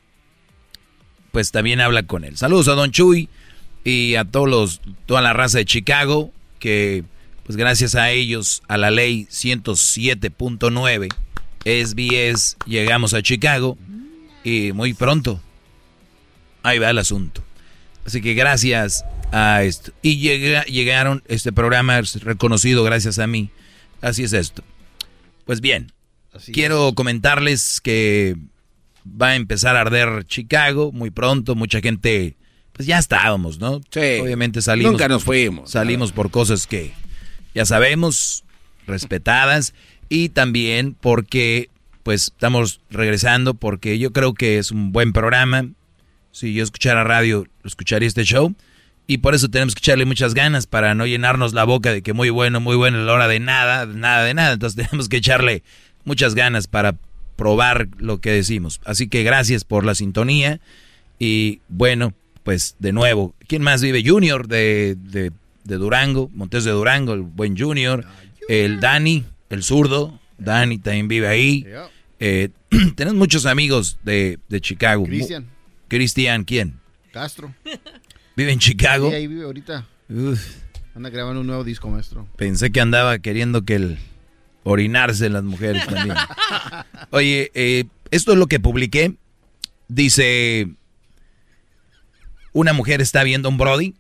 pues 1.33 1.51
también 1.51 1.81
habla 1.81 2.05
con 2.05 2.23
él. 2.23 2.37
Saludos 2.37 2.69
a 2.69 2.75
Don 2.75 2.93
Chuy 2.93 3.29
y 3.83 4.15
a 4.15 4.25
todos 4.25 4.49
los, 4.49 4.81
toda 5.07 5.23
la 5.23 5.33
raza 5.33 5.59
de 5.59 5.65
Chicago, 5.65 6.31
que 6.61 7.03
pues 7.47 7.57
gracias 7.57 7.97
a 7.97 8.13
ellos, 8.13 8.63
a 8.69 8.79
la 8.79 8.93
ley 8.93 9.27
107.9, 9.29 11.09
SBS, 11.65 12.57
llegamos 12.65 13.13
a 13.13 13.23
Chicago 13.23 13.77
y 14.45 14.73
muy 14.73 14.95
pronto, 14.95 15.41
ahí 16.63 16.79
va 16.79 16.91
el 16.91 16.99
asunto. 16.99 17.43
Así 18.05 18.21
que 18.21 18.35
gracias 18.35 19.05
a 19.33 19.63
esto. 19.63 19.93
Y 20.03 20.17
llegaron, 20.17 21.23
este 21.29 21.53
programa 21.53 21.99
es 21.99 22.23
reconocido 22.23 22.83
gracias 22.83 23.19
a 23.19 23.27
mí. 23.27 23.51
Así 24.01 24.25
es 24.25 24.33
esto. 24.33 24.65
Pues 25.45 25.61
bien, 25.61 25.93
quiero 26.53 26.95
comentarles 26.95 27.81
que 27.81 28.37
va 29.05 29.29
a 29.29 29.37
empezar 29.37 29.77
a 29.77 29.83
arder 29.83 30.25
Chicago 30.27 30.93
muy 30.93 31.11
pronto. 31.11 31.55
Mucha 31.55 31.81
gente, 31.81 32.37
pues 32.73 32.87
ya 32.87 32.99
estábamos, 32.99 33.59
¿no? 33.59 33.81
Sí. 33.91 34.21
Obviamente 34.21 34.63
salimos. 34.63 34.93
Nunca 34.93 35.09
nos 35.09 35.25
fuimos. 35.25 35.71
Salimos 35.71 36.13
por 36.13 36.31
cosas 36.31 36.67
que 36.67 36.93
ya 37.55 37.67
sabemos, 37.67 38.45
respetadas. 38.87 39.75
Y 40.09 40.31
también 40.31 40.97
porque, 41.01 41.69
pues, 42.11 42.23
estamos 42.23 42.81
regresando 42.91 43.55
porque 43.55 44.01
yo 44.01 44.13
creo 44.13 44.35
que 44.35 44.59
es 44.59 44.73
un 44.73 44.91
buen 44.91 45.13
programa. 45.13 45.69
Si 46.33 46.53
yo 46.53 46.65
escuchara 46.65 47.05
radio, 47.05 47.47
escucharía 47.63 48.09
este 48.09 48.25
show. 48.25 48.53
Y 49.07 49.19
por 49.19 49.37
eso 49.37 49.49
tenemos 49.49 49.77
que 49.77 49.79
echarle 49.79 50.07
muchas 50.07 50.35
ganas 50.35 50.67
para 50.67 50.97
no 50.97 51.07
llenarnos 51.07 51.53
la 51.53 51.63
boca 51.63 51.93
de 51.93 52.03
que 52.03 52.13
muy 52.13 52.29
bueno, 52.29 52.59
muy 52.59 52.75
bueno, 52.75 52.99
a 52.99 53.03
la 53.03 53.13
hora 53.13 53.29
de 53.29 53.39
nada, 53.39 53.87
nada 53.87 54.25
de 54.25 54.35
nada. 54.35 54.55
Entonces 54.55 54.85
tenemos 54.89 55.09
que 55.09 55.19
echarle 55.19 55.63
muchas 56.05 56.35
ganas 56.35 56.67
para 56.67 56.97
probar 57.37 57.87
lo 57.99 58.21
que 58.21 58.33
decimos. 58.33 58.81
Así 58.85 59.07
que 59.07 59.23
gracias 59.23 59.63
por 59.63 59.87
la 59.87 59.95
sintonía. 59.95 60.59
Y 61.21 61.61
bueno, 61.69 62.13
pues 62.43 62.75
de 62.81 62.93
nuevo, 62.93 63.37
¿quién 63.47 63.63
más 63.63 63.83
vive? 63.83 64.03
Junior 64.05 64.49
de, 64.49 64.97
de, 64.99 65.31
Durango, 65.77 66.29
Montes 66.35 66.65
de 66.65 66.73
Durango, 66.73 67.15
el 67.15 67.21
buen 67.21 67.57
Junior. 67.57 68.05
El 68.49 68.81
Dani, 68.81 69.27
el 69.49 69.63
zurdo. 69.63 70.19
Dani 70.41 70.79
también 70.79 71.07
vive 71.07 71.29
ahí. 71.29 71.65
Eh, 72.21 72.51
tenemos 72.95 73.19
muchos 73.19 73.47
amigos 73.47 73.99
de, 74.05 74.39
de 74.49 74.61
Chicago. 74.61 75.05
Cristian. 75.05 75.49
Cristian, 75.89 76.45
¿quién? 76.45 76.79
Castro. 77.13 77.53
¿Vive 78.37 78.53
en 78.53 78.59
Chicago? 78.59 79.09
Sí, 79.11 79.17
ahí 79.17 79.27
vive 79.27 79.45
ahorita. 79.45 79.87
Anda 80.95 81.11
grabando 81.11 81.41
un 81.41 81.47
nuevo 81.47 81.65
disco, 81.65 81.89
maestro. 81.89 82.29
Pensé 82.37 82.71
que 82.71 82.81
andaba 82.81 83.19
queriendo 83.19 83.65
que 83.65 83.75
el 83.75 83.99
orinarse 84.63 85.29
las 85.29 85.43
mujeres 85.43 85.87
también. 85.87 86.17
Oye, 87.11 87.51
eh, 87.55 87.85
esto 88.11 88.33
es 88.33 88.39
lo 88.39 88.47
que 88.47 88.61
publiqué. 88.61 89.15
Dice, 89.89 90.69
una 92.53 92.73
mujer 92.73 93.01
está 93.01 93.25
viendo 93.25 93.49
a 93.49 93.51
un 93.51 93.59
Brody, 93.59 93.95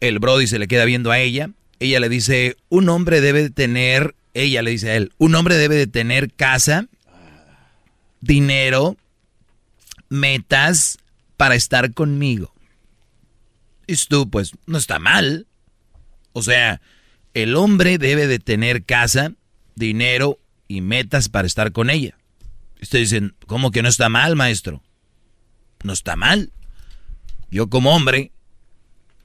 el 0.00 0.18
Brody 0.18 0.46
se 0.46 0.58
le 0.58 0.66
queda 0.66 0.84
viendo 0.84 1.10
a 1.10 1.20
ella, 1.20 1.50
ella 1.78 2.00
le 2.00 2.08
dice, 2.08 2.56
un 2.68 2.88
hombre 2.88 3.20
debe 3.20 3.42
de 3.42 3.50
tener, 3.50 4.16
ella 4.34 4.62
le 4.62 4.72
dice 4.72 4.90
a 4.90 4.96
él, 4.96 5.12
un 5.18 5.34
hombre 5.34 5.56
debe 5.56 5.76
de 5.76 5.86
tener 5.86 6.32
casa, 6.32 6.88
dinero, 8.20 8.96
metas 10.08 10.98
para 11.36 11.54
estar 11.54 11.92
conmigo. 11.94 12.52
Y 13.86 13.96
tú, 13.96 14.30
pues, 14.30 14.52
no 14.66 14.78
está 14.78 14.98
mal. 14.98 15.46
O 16.32 16.42
sea, 16.42 16.80
el 17.34 17.56
hombre 17.56 17.98
debe 17.98 18.26
de 18.26 18.38
tener 18.38 18.84
casa, 18.84 19.32
dinero 19.74 20.38
y 20.68 20.80
metas 20.80 21.28
para 21.28 21.46
estar 21.46 21.72
con 21.72 21.90
ella. 21.90 22.16
Ustedes 22.80 23.10
dicen, 23.10 23.34
¿cómo 23.46 23.70
que 23.70 23.82
no 23.82 23.88
está 23.88 24.08
mal, 24.08 24.36
maestro? 24.36 24.82
No 25.82 25.92
está 25.92 26.16
mal. 26.16 26.52
Yo 27.50 27.68
como 27.68 27.94
hombre, 27.94 28.32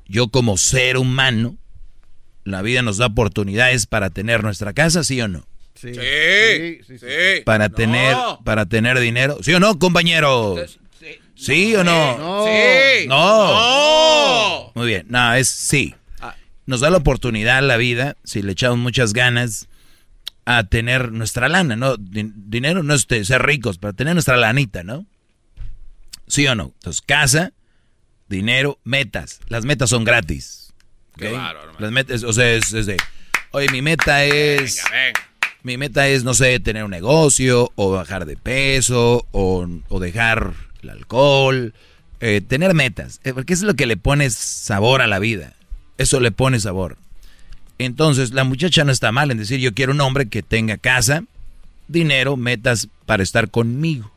yo 0.07 0.29
como 0.29 0.57
ser 0.57 0.97
humano, 0.97 1.57
la 2.43 2.61
vida 2.61 2.81
nos 2.81 2.97
da 2.97 3.07
oportunidades 3.07 3.85
para 3.85 4.09
tener 4.09 4.43
nuestra 4.43 4.73
casa, 4.73 5.03
¿sí 5.03 5.21
o 5.21 5.27
no? 5.27 5.45
Sí, 5.75 5.93
sí, 6.87 6.97
sí. 6.97 7.41
Para 7.43 7.69
tener, 7.69 8.15
para 8.43 8.65
tener 8.65 8.97
dinero, 8.99 9.37
¿sí 9.41 9.53
o 9.53 9.59
no, 9.59 9.77
compañeros? 9.77 10.79
Sí. 11.35 11.75
o 11.75 11.83
no? 11.83 12.17
No. 12.17 12.45
Sí. 12.45 13.07
No. 13.07 14.71
Muy 14.73 14.87
bien, 14.87 15.05
no, 15.09 15.33
es 15.33 15.49
sí. 15.49 15.93
Ah. 16.21 16.35
Nos 16.65 16.79
da 16.79 16.89
la 16.89 16.97
oportunidad 16.97 17.61
la 17.61 17.77
vida, 17.77 18.15
si 18.23 18.41
le 18.41 18.53
echamos 18.53 18.77
muchas 18.77 19.11
ganas, 19.13 19.67
a 20.45 20.63
tener 20.63 21.11
nuestra 21.11 21.49
lana, 21.49 21.75
¿no? 21.75 21.97
dinero 21.97 22.83
no 22.83 22.93
es 22.93 23.07
ser 23.23 23.41
ricos, 23.41 23.77
pero 23.79 23.93
tener 23.93 24.13
nuestra 24.13 24.37
lanita, 24.37 24.83
¿no? 24.83 25.05
¿Sí 26.27 26.47
o 26.47 26.55
no? 26.55 26.71
Entonces, 26.75 27.01
casa, 27.01 27.51
dinero, 28.29 28.79
metas. 28.83 29.41
Las 29.49 29.65
metas 29.65 29.89
son 29.89 30.03
gratis. 30.03 30.73
Claro, 31.17 31.61
Las 31.79 31.91
metas, 31.91 32.23
o 32.23 32.33
sea, 32.33 32.51
es, 32.53 32.71
de, 32.71 32.97
oye, 33.51 33.67
mi 33.71 33.81
meta 33.81 34.23
es... 34.23 34.83
Mi 35.65 35.77
meta 35.77 36.07
es, 36.07 36.23
no 36.23 36.35
sé, 36.35 36.59
tener 36.59 36.83
un 36.83 36.91
negocio, 36.91 37.71
o 37.73 37.89
bajar 37.89 38.27
de 38.27 38.37
peso, 38.37 39.25
o, 39.31 39.67
dejar 39.99 40.53
el 40.83 40.91
alcohol. 40.91 41.73
Eh, 42.19 42.41
tener 42.47 42.75
metas, 42.75 43.19
eh, 43.23 43.33
porque 43.33 43.53
es 43.53 43.63
lo 43.63 43.73
que 43.73 43.87
le 43.87 43.97
pone 43.97 44.29
sabor 44.29 45.01
a 45.01 45.07
la 45.07 45.17
vida. 45.17 45.55
Eso 45.97 46.19
le 46.19 46.31
pone 46.31 46.59
sabor. 46.59 46.97
Entonces, 47.79 48.31
la 48.31 48.43
muchacha 48.43 48.83
no 48.83 48.91
está 48.91 49.11
mal 49.11 49.31
en 49.31 49.39
decir, 49.39 49.59
yo 49.59 49.73
quiero 49.73 49.91
un 49.91 50.01
hombre 50.01 50.27
que 50.27 50.43
tenga 50.43 50.77
casa, 50.77 51.23
dinero, 51.87 52.37
metas 52.37 52.87
para 53.07 53.23
estar 53.23 53.49
conmigo. 53.49 54.11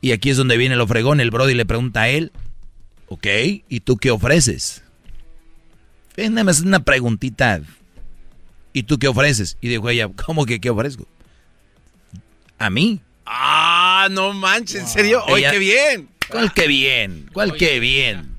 Y 0.00 0.12
aquí 0.12 0.30
es 0.30 0.38
donde 0.38 0.56
viene 0.56 0.74
el 0.74 0.80
ofregón, 0.80 1.20
el 1.20 1.30
Brody 1.30 1.52
le 1.52 1.66
pregunta 1.66 2.00
a 2.00 2.08
él, 2.08 2.32
ok, 3.08 3.26
¿y 3.68 3.80
tú 3.80 3.98
qué 3.98 4.10
ofreces? 4.10 4.84
Es 6.16 6.60
una 6.60 6.82
preguntita. 6.82 7.60
¿Y 8.72 8.84
tú 8.84 8.98
qué 8.98 9.08
ofreces? 9.08 9.56
Y 9.60 9.68
dijo 9.68 9.88
ella, 9.88 10.08
¿cómo 10.08 10.46
que 10.46 10.60
qué 10.60 10.70
ofrezco? 10.70 11.06
A 12.58 12.70
mí. 12.70 13.00
Ah, 13.26 14.08
no 14.10 14.32
manches, 14.32 14.82
¿en 14.82 14.88
serio? 14.88 15.24
Oye, 15.26 15.48
qué 15.50 15.58
bien. 15.58 16.08
¿Cuál 16.28 16.52
qué 16.52 16.66
bien? 16.66 17.30
¿Cuál 17.32 17.56
qué 17.56 17.80
bien? 17.80 18.32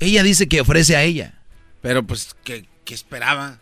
Ella 0.00 0.22
dice 0.22 0.46
que 0.48 0.60
ofrece 0.60 0.96
a 0.96 1.02
ella. 1.02 1.34
Pero 1.82 2.04
pues, 2.04 2.36
¿qué, 2.44 2.66
¿Qué 2.88 2.94
esperaba? 2.94 3.58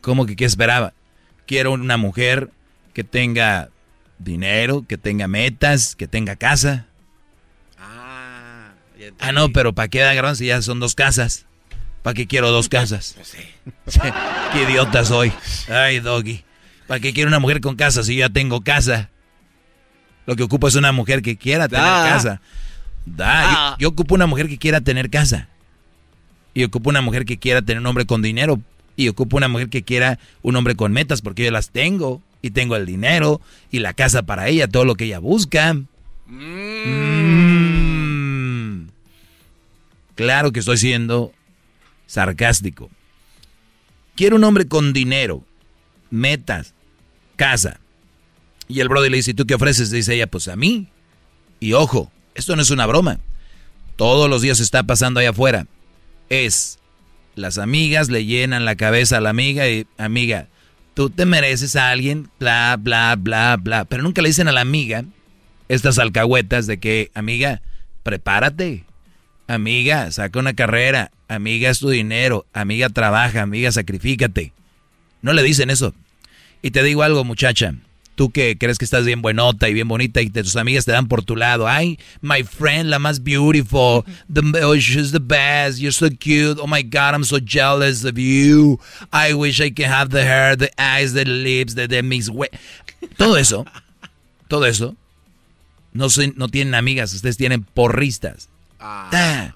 ¿Cómo 0.00 0.24
que 0.24 0.36
qué 0.36 0.44
esperaba? 0.44 0.94
Quiero 1.48 1.72
una 1.72 1.96
mujer 1.96 2.52
que 2.94 3.02
tenga 3.02 3.70
dinero, 4.20 4.84
que 4.86 4.96
tenga 4.98 5.26
metas, 5.26 5.96
que 5.96 6.06
tenga 6.06 6.36
casa. 6.36 6.86
Ah, 7.76 8.70
ah 9.18 9.32
no, 9.32 9.50
pero 9.50 9.72
¿para 9.72 9.88
qué 9.88 9.98
da 9.98 10.34
si 10.36 10.46
ya 10.46 10.62
son 10.62 10.78
dos 10.78 10.94
casas? 10.94 11.46
¿Para 12.06 12.14
qué 12.14 12.26
quiero 12.28 12.52
dos 12.52 12.68
casas? 12.68 13.16
Pues 13.84 13.98
qué 14.52 14.62
idiota 14.62 15.04
soy. 15.04 15.32
Ay, 15.68 15.98
doggy. 15.98 16.44
¿Para 16.86 17.00
qué 17.00 17.12
quiero 17.12 17.26
una 17.26 17.40
mujer 17.40 17.60
con 17.60 17.74
casa 17.74 18.04
si 18.04 18.14
yo 18.14 18.20
ya 18.20 18.28
tengo 18.28 18.60
casa? 18.60 19.10
Lo 20.24 20.36
que 20.36 20.44
ocupo 20.44 20.68
es 20.68 20.76
una 20.76 20.92
mujer 20.92 21.20
que 21.20 21.36
quiera 21.36 21.66
tener 21.66 21.84
casa. 21.84 22.40
Da, 23.06 23.76
yo 23.80 23.88
ocupo 23.88 24.14
una 24.14 24.28
mujer 24.28 24.46
que 24.46 24.56
quiera 24.56 24.80
tener 24.80 25.10
casa. 25.10 25.48
Y 26.54 26.62
ocupo 26.62 26.90
una 26.90 27.00
mujer 27.00 27.24
que 27.24 27.38
quiera 27.38 27.60
tener 27.62 27.80
un 27.80 27.86
hombre 27.86 28.06
con 28.06 28.22
dinero. 28.22 28.60
Y 28.94 29.08
ocupo 29.08 29.36
una 29.36 29.48
mujer 29.48 29.68
que 29.68 29.82
quiera 29.82 30.20
un 30.42 30.54
hombre 30.54 30.76
con 30.76 30.92
metas, 30.92 31.22
porque 31.22 31.42
yo 31.44 31.50
las 31.50 31.70
tengo. 31.70 32.22
Y 32.40 32.50
tengo 32.50 32.76
el 32.76 32.86
dinero 32.86 33.40
y 33.72 33.80
la 33.80 33.94
casa 33.94 34.22
para 34.22 34.46
ella, 34.46 34.68
todo 34.68 34.84
lo 34.84 34.94
que 34.94 35.06
ella 35.06 35.18
busca. 35.18 35.74
Mm. 36.28 37.16
Claro 40.14 40.52
que 40.52 40.60
estoy 40.60 40.76
siendo 40.76 41.32
sarcástico. 42.06 42.90
Quiero 44.14 44.36
un 44.36 44.44
hombre 44.44 44.66
con 44.66 44.92
dinero, 44.92 45.44
metas, 46.10 46.74
casa. 47.36 47.80
Y 48.68 48.80
el 48.80 48.88
brother 48.88 49.10
le 49.10 49.18
dice, 49.18 49.34
¿tú 49.34 49.46
qué 49.46 49.54
ofreces? 49.54 49.90
Dice 49.90 50.14
ella, 50.14 50.26
pues 50.26 50.48
a 50.48 50.56
mí. 50.56 50.88
Y 51.60 51.74
ojo, 51.74 52.10
esto 52.34 52.56
no 52.56 52.62
es 52.62 52.70
una 52.70 52.86
broma. 52.86 53.20
Todos 53.96 54.28
los 54.28 54.42
días 54.42 54.60
está 54.60 54.82
pasando 54.82 55.20
allá 55.20 55.30
afuera 55.30 55.66
es 56.28 56.78
las 57.34 57.58
amigas 57.58 58.08
le 58.08 58.24
llenan 58.24 58.64
la 58.64 58.76
cabeza 58.76 59.18
a 59.18 59.20
la 59.20 59.30
amiga 59.30 59.68
y 59.68 59.86
amiga, 59.98 60.48
tú 60.94 61.10
te 61.10 61.26
mereces 61.26 61.76
a 61.76 61.90
alguien, 61.90 62.30
bla, 62.38 62.76
bla, 62.78 63.14
bla, 63.16 63.56
bla. 63.56 63.84
Pero 63.84 64.02
nunca 64.02 64.22
le 64.22 64.28
dicen 64.28 64.48
a 64.48 64.52
la 64.52 64.62
amiga 64.62 65.04
estas 65.68 65.98
alcahuetas 65.98 66.66
de 66.66 66.78
que, 66.78 67.10
amiga, 67.14 67.60
prepárate. 68.02 68.84
Amiga, 69.46 70.10
saca 70.10 70.38
una 70.38 70.54
carrera. 70.54 71.10
Amiga, 71.28 71.70
es 71.70 71.78
tu 71.78 71.88
dinero. 71.88 72.46
Amiga, 72.52 72.88
trabaja. 72.88 73.42
Amiga, 73.42 73.70
sacrifícate. 73.70 74.52
No 75.22 75.32
le 75.32 75.42
dicen 75.42 75.70
eso. 75.70 75.94
Y 76.62 76.70
te 76.70 76.82
digo 76.82 77.02
algo, 77.02 77.24
muchacha. 77.24 77.74
Tú 78.16 78.30
que 78.30 78.56
crees 78.56 78.78
que 78.78 78.86
estás 78.86 79.04
bien 79.04 79.20
buenota 79.20 79.68
y 79.68 79.74
bien 79.74 79.88
bonita 79.88 80.22
y 80.22 80.30
tus 80.30 80.56
amigas 80.56 80.86
te 80.86 80.92
dan 80.92 81.06
por 81.06 81.22
tu 81.22 81.36
lado. 81.36 81.68
Ay, 81.68 81.98
my 82.22 82.42
friend, 82.42 82.88
la 82.88 82.98
más 82.98 83.22
beautiful. 83.22 84.04
The, 84.32 84.40
oh, 84.64 84.74
she's 84.74 85.12
the 85.12 85.20
best. 85.20 85.78
You're 85.78 85.92
so 85.92 86.08
cute. 86.08 86.58
Oh 86.58 86.66
my 86.66 86.82
God, 86.82 87.14
I'm 87.14 87.24
so 87.24 87.38
jealous 87.38 88.04
of 88.04 88.16
you. 88.16 88.80
I 89.12 89.34
wish 89.34 89.60
I 89.60 89.70
could 89.70 89.86
have 89.86 90.08
the 90.08 90.24
hair, 90.24 90.56
the 90.56 90.70
eyes, 90.80 91.12
the 91.12 91.26
lips, 91.26 91.74
the, 91.74 91.86
the 91.86 92.02
mix. 92.02 92.30
Todo 93.18 93.36
eso, 93.36 93.66
todo 94.48 94.64
eso, 94.64 94.96
no, 95.92 96.06
no 96.36 96.48
tienen 96.48 96.74
amigas. 96.74 97.12
Ustedes 97.12 97.36
tienen 97.36 97.64
porristas. 97.64 98.48
Ah. 98.78 99.08
Da, 99.10 99.54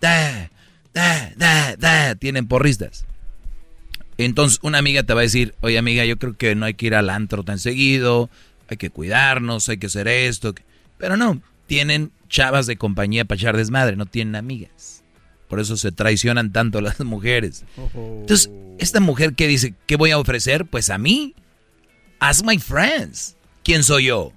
da, 0.00 0.50
da, 0.92 1.32
da, 1.36 1.76
da. 1.76 2.14
Tienen 2.14 2.46
porristas. 2.46 3.06
Entonces 4.18 4.58
una 4.62 4.78
amiga 4.78 5.02
te 5.02 5.12
va 5.14 5.20
a 5.20 5.22
decir, 5.22 5.54
oye 5.60 5.78
amiga, 5.78 6.04
yo 6.04 6.18
creo 6.18 6.36
que 6.36 6.54
no 6.54 6.66
hay 6.66 6.74
que 6.74 6.86
ir 6.86 6.94
al 6.94 7.10
antro 7.10 7.42
tan 7.42 7.58
seguido, 7.58 8.30
hay 8.68 8.78
que 8.78 8.90
cuidarnos, 8.90 9.68
hay 9.68 9.76
que 9.76 9.86
hacer 9.86 10.08
esto. 10.08 10.54
Pero 10.98 11.16
no, 11.16 11.42
tienen 11.66 12.12
chavas 12.28 12.66
de 12.66 12.76
compañía 12.76 13.24
para 13.24 13.38
echar 13.38 13.56
desmadre, 13.56 13.96
no 13.96 14.06
tienen 14.06 14.36
amigas. 14.36 15.02
Por 15.48 15.60
eso 15.60 15.76
se 15.76 15.92
traicionan 15.92 16.52
tanto 16.52 16.80
las 16.80 16.98
mujeres. 17.00 17.64
Entonces, 17.94 18.50
esta 18.78 19.00
mujer 19.00 19.34
que 19.34 19.46
dice, 19.46 19.74
¿qué 19.86 19.96
voy 19.96 20.10
a 20.10 20.18
ofrecer? 20.18 20.66
Pues 20.66 20.90
a 20.90 20.98
mí, 20.98 21.34
as 22.18 22.42
my 22.42 22.58
friends. 22.58 23.36
¿Quién 23.62 23.82
soy 23.84 24.06
yo? 24.06 24.32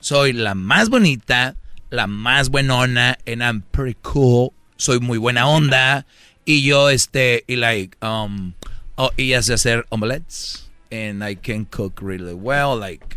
Soy 0.00 0.32
la 0.32 0.54
más 0.54 0.88
bonita, 0.88 1.56
la 1.90 2.06
más 2.06 2.50
buenona, 2.50 3.18
and 3.26 3.42
I'm 3.42 3.62
pretty 3.72 3.96
cool. 4.02 4.52
Soy 4.76 5.00
muy 5.00 5.18
buena 5.18 5.46
onda. 5.46 6.06
Y 6.46 6.62
yo, 6.62 6.88
este, 6.88 7.44
y 7.46 7.56
like, 7.56 7.96
um, 8.02 8.54
Oh, 9.02 9.10
y 9.16 9.32
hace 9.32 9.54
hacer 9.54 9.86
omelets. 9.88 10.68
And 10.92 11.24
I 11.24 11.34
can 11.34 11.64
cook 11.64 12.02
really 12.02 12.34
well. 12.34 12.76
Like, 12.76 13.16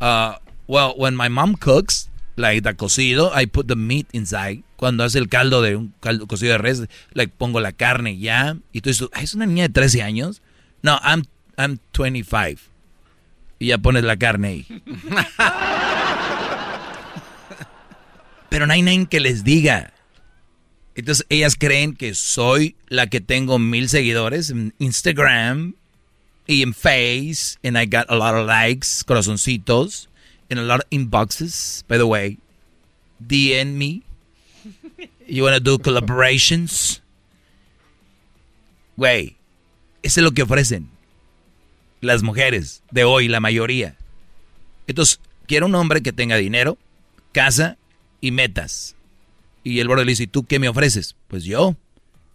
uh, 0.00 0.36
well, 0.66 0.94
when 0.96 1.16
my 1.16 1.28
mom 1.28 1.54
cooks, 1.56 2.08
like 2.36 2.62
the 2.62 2.72
cocido, 2.72 3.30
I 3.34 3.44
put 3.44 3.68
the 3.68 3.76
meat 3.76 4.06
inside. 4.14 4.62
Cuando 4.78 5.04
hace 5.04 5.18
el 5.18 5.28
caldo 5.28 5.60
de 5.60 5.76
un 5.76 5.92
caldo 6.00 6.26
cocido 6.26 6.52
de 6.52 6.58
res, 6.58 6.80
like 7.12 7.36
pongo 7.36 7.60
la 7.60 7.72
carne 7.72 8.16
ya. 8.16 8.56
Y 8.72 8.80
tú 8.80 8.88
dices, 8.88 9.10
¿es 9.20 9.34
una 9.34 9.44
niña 9.44 9.64
de 9.64 9.74
13 9.74 10.00
años? 10.00 10.40
No, 10.82 10.98
I'm, 11.02 11.24
I'm 11.58 11.78
25. 11.92 12.62
Y 13.58 13.66
ya 13.66 13.76
pones 13.76 14.04
la 14.04 14.16
carne 14.16 14.48
ahí. 14.48 14.66
Pero 18.48 18.66
no 18.66 18.72
hay 18.72 18.82
nadie 18.82 19.06
que 19.06 19.20
les 19.20 19.44
diga. 19.44 19.92
Entonces 20.94 21.24
ellas 21.28 21.54
creen 21.56 21.94
que 21.94 22.14
soy 22.14 22.74
la 22.88 23.06
que 23.06 23.20
tengo 23.20 23.58
mil 23.58 23.88
seguidores 23.88 24.50
en 24.50 24.74
Instagram 24.78 25.74
y 26.46 26.62
en 26.62 26.74
Face, 26.74 27.56
and 27.62 27.78
I 27.78 27.86
got 27.86 28.06
a 28.08 28.16
lot 28.16 28.34
of 28.34 28.46
likes, 28.46 29.04
corazoncitos, 29.04 30.08
and 30.50 30.58
a 30.58 30.62
lot 30.62 30.80
of 30.80 30.90
inboxes. 30.90 31.84
By 31.86 31.98
the 31.98 32.06
way, 32.06 32.38
DM 33.20 33.76
me. 33.76 34.02
You 35.28 35.44
wanna 35.44 35.60
do 35.60 35.78
collaborations? 35.78 37.02
Güey, 38.96 39.36
eso 40.02 40.20
es 40.20 40.24
lo 40.24 40.32
que 40.32 40.42
ofrecen 40.42 40.88
las 42.00 42.22
mujeres 42.22 42.82
de 42.90 43.04
hoy, 43.04 43.28
la 43.28 43.40
mayoría. 43.40 43.96
Entonces, 44.86 45.20
quiero 45.46 45.66
un 45.66 45.74
hombre 45.74 46.02
que 46.02 46.12
tenga 46.12 46.36
dinero, 46.36 46.78
casa 47.32 47.76
y 48.20 48.30
metas. 48.30 48.96
Y 49.64 49.80
el 49.80 49.88
borde 49.88 50.04
le 50.04 50.12
dice, 50.12 50.24
¿y 50.24 50.28
tú 50.28 50.44
qué 50.44 50.58
me 50.58 50.68
ofreces? 50.68 51.16
Pues 51.28 51.44
yo, 51.44 51.76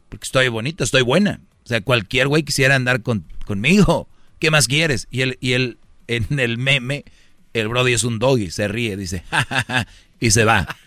porque 0.09 0.25
estoy 0.25 0.47
bonita, 0.47 0.83
estoy 0.83 1.01
buena. 1.01 1.41
O 1.63 1.67
sea, 1.67 1.81
cualquier 1.81 2.27
güey 2.27 2.43
quisiera 2.43 2.75
andar 2.75 3.01
con, 3.01 3.25
conmigo. 3.45 4.07
¿Qué 4.39 4.51
más 4.51 4.67
quieres? 4.67 5.07
Y 5.09 5.21
él, 5.21 5.37
y 5.39 5.53
él, 5.53 5.77
en 6.07 6.39
el 6.39 6.57
meme, 6.57 7.05
el 7.53 7.69
Brody 7.69 7.93
es 7.93 8.03
un 8.03 8.19
doggy, 8.19 8.51
se 8.51 8.67
ríe, 8.67 8.97
dice, 8.97 9.23
ja, 9.29 9.87
y 10.19 10.31
se 10.31 10.45
va. 10.45 10.67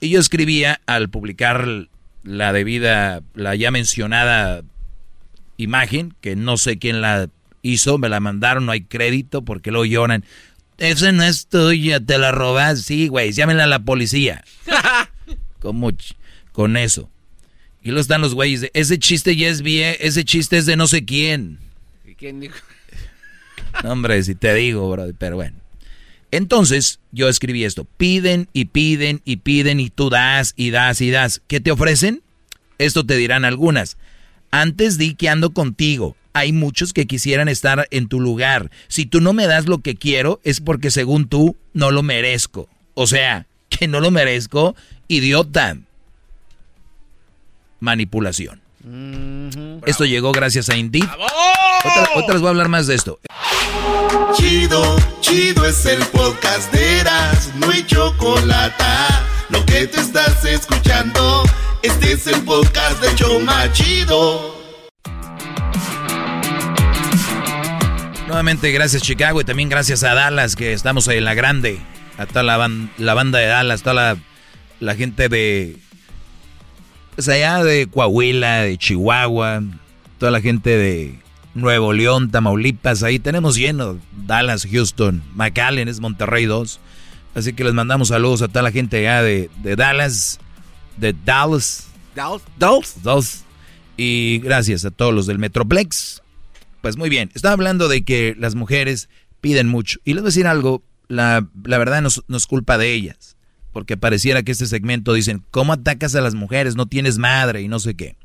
Y 0.00 0.10
yo 0.10 0.20
escribía 0.20 0.80
al 0.86 1.08
publicar 1.08 1.66
la 2.22 2.52
debida, 2.52 3.22
la 3.34 3.54
ya 3.54 3.70
mencionada 3.70 4.62
imagen, 5.56 6.14
que 6.20 6.36
no 6.36 6.56
sé 6.56 6.78
quién 6.78 7.00
la 7.00 7.28
hizo, 7.62 7.98
me 7.98 8.08
la 8.08 8.20
mandaron, 8.20 8.66
no 8.66 8.72
hay 8.72 8.82
crédito, 8.82 9.42
porque 9.42 9.70
luego 9.70 9.84
lloran. 9.84 10.24
Eso 10.78 11.10
no 11.12 11.24
es 11.24 11.46
tuya, 11.48 12.00
te 12.00 12.18
la 12.18 12.32
robas. 12.32 12.82
Sí, 12.82 13.08
güey, 13.08 13.32
llámenla 13.32 13.64
a 13.64 13.68
la 13.68 13.80
policía. 13.80 14.44
como 15.60 15.90
con 16.52 16.76
eso. 16.76 17.10
Y 17.82 17.88
luego 17.88 18.00
están 18.00 18.20
los 18.20 18.34
güeyes 18.34 18.60
de, 18.60 18.70
ese 18.74 18.98
chiste 18.98 19.36
ya 19.36 19.48
es 19.48 19.62
bien, 19.62 19.96
ese 20.00 20.24
chiste 20.24 20.56
es 20.58 20.66
de 20.66 20.76
no 20.76 20.86
sé 20.86 21.04
quién. 21.04 21.58
¿Y 22.06 22.14
quién 22.14 22.40
dijo? 22.40 22.56
No, 23.84 23.92
hombre, 23.92 24.22
si 24.24 24.34
te 24.34 24.52
digo, 24.54 24.90
bro, 24.90 25.12
pero 25.18 25.36
bueno. 25.36 25.56
Entonces, 26.30 27.00
yo 27.12 27.28
escribí 27.28 27.64
esto, 27.64 27.84
piden 27.84 28.48
y 28.52 28.66
piden 28.66 29.20
y 29.24 29.36
piden 29.36 29.78
y 29.78 29.90
tú 29.90 30.10
das 30.10 30.54
y 30.56 30.70
das 30.70 31.00
y 31.00 31.10
das. 31.10 31.42
¿Qué 31.46 31.60
te 31.60 31.70
ofrecen? 31.70 32.22
Esto 32.78 33.04
te 33.04 33.16
dirán 33.16 33.44
algunas. 33.44 33.96
Antes 34.50 34.98
di 34.98 35.14
que 35.14 35.28
ando 35.28 35.50
contigo. 35.50 36.16
Hay 36.32 36.52
muchos 36.52 36.92
que 36.92 37.06
quisieran 37.06 37.48
estar 37.48 37.88
en 37.90 38.08
tu 38.08 38.20
lugar. 38.20 38.70
Si 38.86 39.06
tú 39.06 39.20
no 39.20 39.32
me 39.32 39.46
das 39.46 39.66
lo 39.66 39.78
que 39.78 39.96
quiero, 39.96 40.40
es 40.44 40.60
porque 40.60 40.90
según 40.90 41.28
tú 41.28 41.56
no 41.72 41.90
lo 41.90 42.02
merezco. 42.02 42.68
O 42.94 43.06
sea, 43.06 43.46
que 43.68 43.88
no 43.88 44.00
lo 44.00 44.10
merezco 44.10 44.74
idiota. 45.08 45.76
Manipulación. 47.80 48.60
Esto 49.86 50.04
llegó 50.04 50.32
gracias 50.32 50.68
a 50.70 50.76
Indeed. 50.76 51.04
otras 52.14 52.40
voy 52.40 52.46
a 52.46 52.50
hablar 52.50 52.68
más 52.68 52.86
de 52.86 52.94
esto. 52.94 53.18
Chido, 54.34 54.96
chido 55.20 55.66
es 55.66 55.84
el 55.86 55.98
podcast 56.06 56.72
de 56.72 57.00
Eras, 57.00 57.52
no 57.56 57.70
hay 57.70 57.84
chocolate. 57.84 58.84
Lo 59.50 59.64
que 59.64 59.86
te 59.86 60.00
estás 60.00 60.44
escuchando, 60.44 61.42
este 61.82 62.12
es 62.12 62.26
el 62.26 62.42
podcast 62.44 63.02
de 63.02 63.14
Choma 63.14 63.72
Chido. 63.72 64.56
Nuevamente 68.26 68.70
gracias 68.72 69.02
Chicago 69.02 69.40
y 69.40 69.44
también 69.44 69.68
gracias 69.68 70.04
a 70.04 70.14
Dallas 70.14 70.54
que 70.54 70.72
estamos 70.72 71.08
en 71.08 71.24
la 71.24 71.34
grande. 71.34 71.78
A 72.18 72.26
toda 72.26 72.42
la, 72.42 72.70
la 72.98 73.14
banda 73.14 73.38
de 73.38 73.46
Dallas, 73.46 73.82
toda 73.82 73.94
la 73.94 74.18
la 74.80 74.94
gente 74.94 75.28
de, 75.28 75.76
pues 77.14 77.28
allá 77.28 77.62
de 77.64 77.88
Coahuila, 77.88 78.62
de 78.62 78.78
Chihuahua, 78.78 79.62
toda 80.18 80.32
la 80.32 80.40
gente 80.40 80.70
de 80.70 81.18
Nuevo 81.54 81.92
León, 81.92 82.30
Tamaulipas, 82.30 83.02
ahí 83.02 83.18
tenemos 83.18 83.56
lleno, 83.56 83.98
Dallas, 84.26 84.66
Houston, 84.70 85.22
McAllen 85.34 85.88
es 85.88 86.00
Monterrey 86.00 86.46
2. 86.46 86.80
Así 87.34 87.52
que 87.52 87.62
les 87.62 87.74
mandamos 87.74 88.08
saludos 88.08 88.42
a 88.42 88.48
toda 88.48 88.62
la 88.62 88.72
gente 88.72 88.98
allá 88.98 89.22
de, 89.22 89.50
de 89.62 89.76
Dallas, 89.76 90.40
de 90.98 91.14
Dallas. 91.24 91.88
Dallas. 92.14 92.42
Dallas. 92.58 93.02
Dallas. 93.02 93.44
Y 93.96 94.40
gracias 94.42 94.84
a 94.84 94.90
todos 94.90 95.14
los 95.14 95.26
del 95.26 95.38
Metroplex. 95.38 96.22
Pues 96.82 96.96
muy 96.96 97.08
bien, 97.08 97.30
estaba 97.34 97.54
hablando 97.54 97.88
de 97.88 98.04
que 98.04 98.36
las 98.38 98.54
mujeres 98.54 99.08
piden 99.40 99.68
mucho. 99.68 99.98
Y 100.04 100.14
les 100.14 100.22
voy 100.22 100.28
a 100.28 100.30
decir 100.30 100.46
algo, 100.46 100.82
la, 101.08 101.48
la 101.64 101.78
verdad 101.78 102.02
no, 102.02 102.36
es 102.36 102.46
culpa 102.46 102.78
de 102.78 102.92
ellas 102.92 103.36
porque 103.72 103.96
pareciera 103.96 104.42
que 104.42 104.52
este 104.52 104.66
segmento 104.66 105.12
dicen, 105.12 105.44
¿cómo 105.50 105.72
atacas 105.72 106.14
a 106.14 106.20
las 106.20 106.34
mujeres? 106.34 106.74
No 106.74 106.86
tienes 106.86 107.18
madre 107.18 107.62
y 107.62 107.68
no 107.68 107.78
sé 107.78 107.94
qué. 107.94 108.16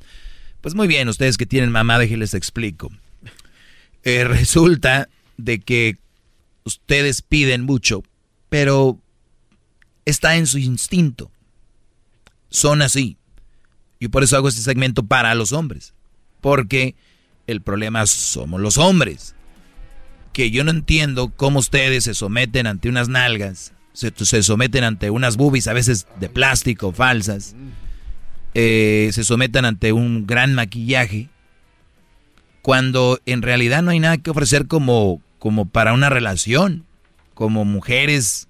Pues 0.62 0.74
muy 0.74 0.88
bien, 0.88 1.10
ustedes 1.10 1.38
que 1.38 1.46
tienen 1.46 1.70
mamá, 1.70 2.00
déjenles 2.00 2.34
explico. 2.34 2.90
Eh, 4.04 4.24
resulta 4.28 5.10
de 5.38 5.60
que 5.60 5.98
ustedes 6.64 7.22
piden 7.22 7.66
mucho, 7.66 8.04
pero 8.50 9.00
está 10.06 10.38
en 10.38 10.48
su 10.48 10.58
instinto. 10.58 11.30
Son 12.54 12.82
así. 12.82 13.18
Y 14.00 14.08
por 14.08 14.24
eso 14.24 14.38
hago 14.38 14.48
este 14.48 14.62
segmento 14.62 15.04
para 15.04 15.36
los 15.36 15.52
hombres. 15.52 15.94
Porque 16.40 16.96
el 17.48 17.62
problema 17.62 18.06
somos 18.06 18.62
los 18.62 18.78
hombres. 18.78 19.36
Que 20.32 20.50
yo 20.50 20.64
no 20.64 20.72
entiendo 20.72 21.34
cómo 21.36 21.60
ustedes 21.60 22.06
se 22.06 22.14
someten 22.14 22.68
ante 22.68 22.88
unas 22.88 23.10
nalgas 23.10 23.74
se, 23.94 24.44
someten 24.44 24.84
ante 24.84 25.10
unas 25.10 25.38
boobies 25.38 25.68
a 25.68 25.74
veces 25.74 26.08
de 26.20 26.30
plástico, 26.30 26.92
falsas, 26.92 27.56
eh, 28.54 29.10
se 29.14 29.24
someten 29.24 29.66
ante 29.66 29.94
un 29.94 30.26
gran 30.28 30.54
maquillaje, 30.54 31.30
cuando 32.62 33.20
en 33.26 33.42
realidad 33.42 33.84
no 33.84 33.92
hay 33.92 34.00
nada 34.00 34.18
que 34.18 34.32
ofrecer 34.32 34.68
como, 34.68 35.22
como 35.40 35.68
para 35.68 35.94
una 35.94 36.10
relación, 36.10 36.86
como 37.34 37.66
mujeres, 37.66 38.48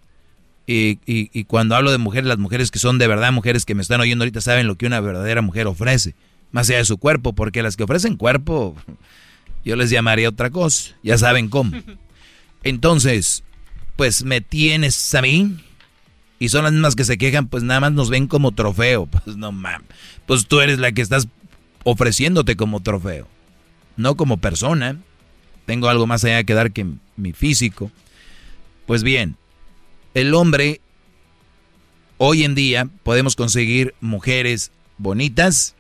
y, 0.66 1.00
y, 1.06 1.44
cuando 1.44 1.76
hablo 1.76 1.92
de 1.92 1.98
mujeres, 1.98 2.28
las 2.28 2.38
mujeres 2.38 2.72
que 2.72 2.80
son 2.80 2.98
de 2.98 3.08
verdad, 3.08 3.34
mujeres 3.34 3.66
que 3.66 3.76
me 3.76 3.82
están 3.82 4.00
oyendo 4.00 4.24
ahorita 4.24 4.40
saben 4.40 4.68
lo 4.68 4.76
que 4.76 4.86
una 4.86 5.02
verdadera 5.02 5.42
mujer 5.42 5.68
ofrece, 5.68 6.16
más 6.52 6.70
allá 6.70 6.80
de 6.80 6.86
su 6.86 6.98
cuerpo, 6.98 7.34
porque 7.34 7.62
las 7.62 7.76
que 7.76 7.84
ofrecen 7.84 8.16
cuerpo, 8.16 8.76
Yo 9.66 9.76
les 9.76 9.90
llamaría 9.90 10.30
otra 10.30 10.50
cosa. 10.50 10.94
Ya 11.04 11.18
saben 11.18 11.50
cómo. 11.50 11.72
Entonces, 12.64 13.44
pues 13.96 14.24
me 14.24 14.42
tienes 14.42 15.14
a 15.16 15.22
mí. 15.22 15.58
Y 16.40 16.50
son 16.50 16.64
las 16.64 16.74
mismas 16.74 16.96
que 16.96 17.06
se 17.06 17.18
quejan, 17.18 17.48
pues 17.48 17.64
nada 17.64 17.80
más 17.80 17.94
nos 17.94 18.10
ven 18.10 18.28
como 18.28 18.52
trofeo. 18.52 19.08
Pues 19.26 19.38
no 19.38 19.52
mames. 19.52 19.88
Pues 20.26 20.48
tú 20.48 20.60
eres 20.60 20.80
la 20.80 20.92
que 20.92 21.02
estás 21.02 21.28
ofreciéndote 21.84 22.56
como 22.56 22.82
trofeo. 22.82 23.28
No 23.96 24.16
como 24.16 24.38
persona. 24.38 24.98
Tengo 25.66 25.88
algo 25.88 26.08
más 26.08 26.26
allá 26.26 26.44
que 26.44 26.54
dar 26.54 26.72
que 26.72 26.86
mi 27.16 27.32
físico. 27.32 27.90
Pues 28.86 29.04
bien, 29.04 29.38
el 30.14 30.34
hombre, 30.34 30.82
hoy 32.18 32.44
en 32.44 32.56
día 32.56 32.88
podemos 33.04 33.36
conseguir 33.36 33.96
mujeres 34.02 34.72
bonitas. 34.98 35.76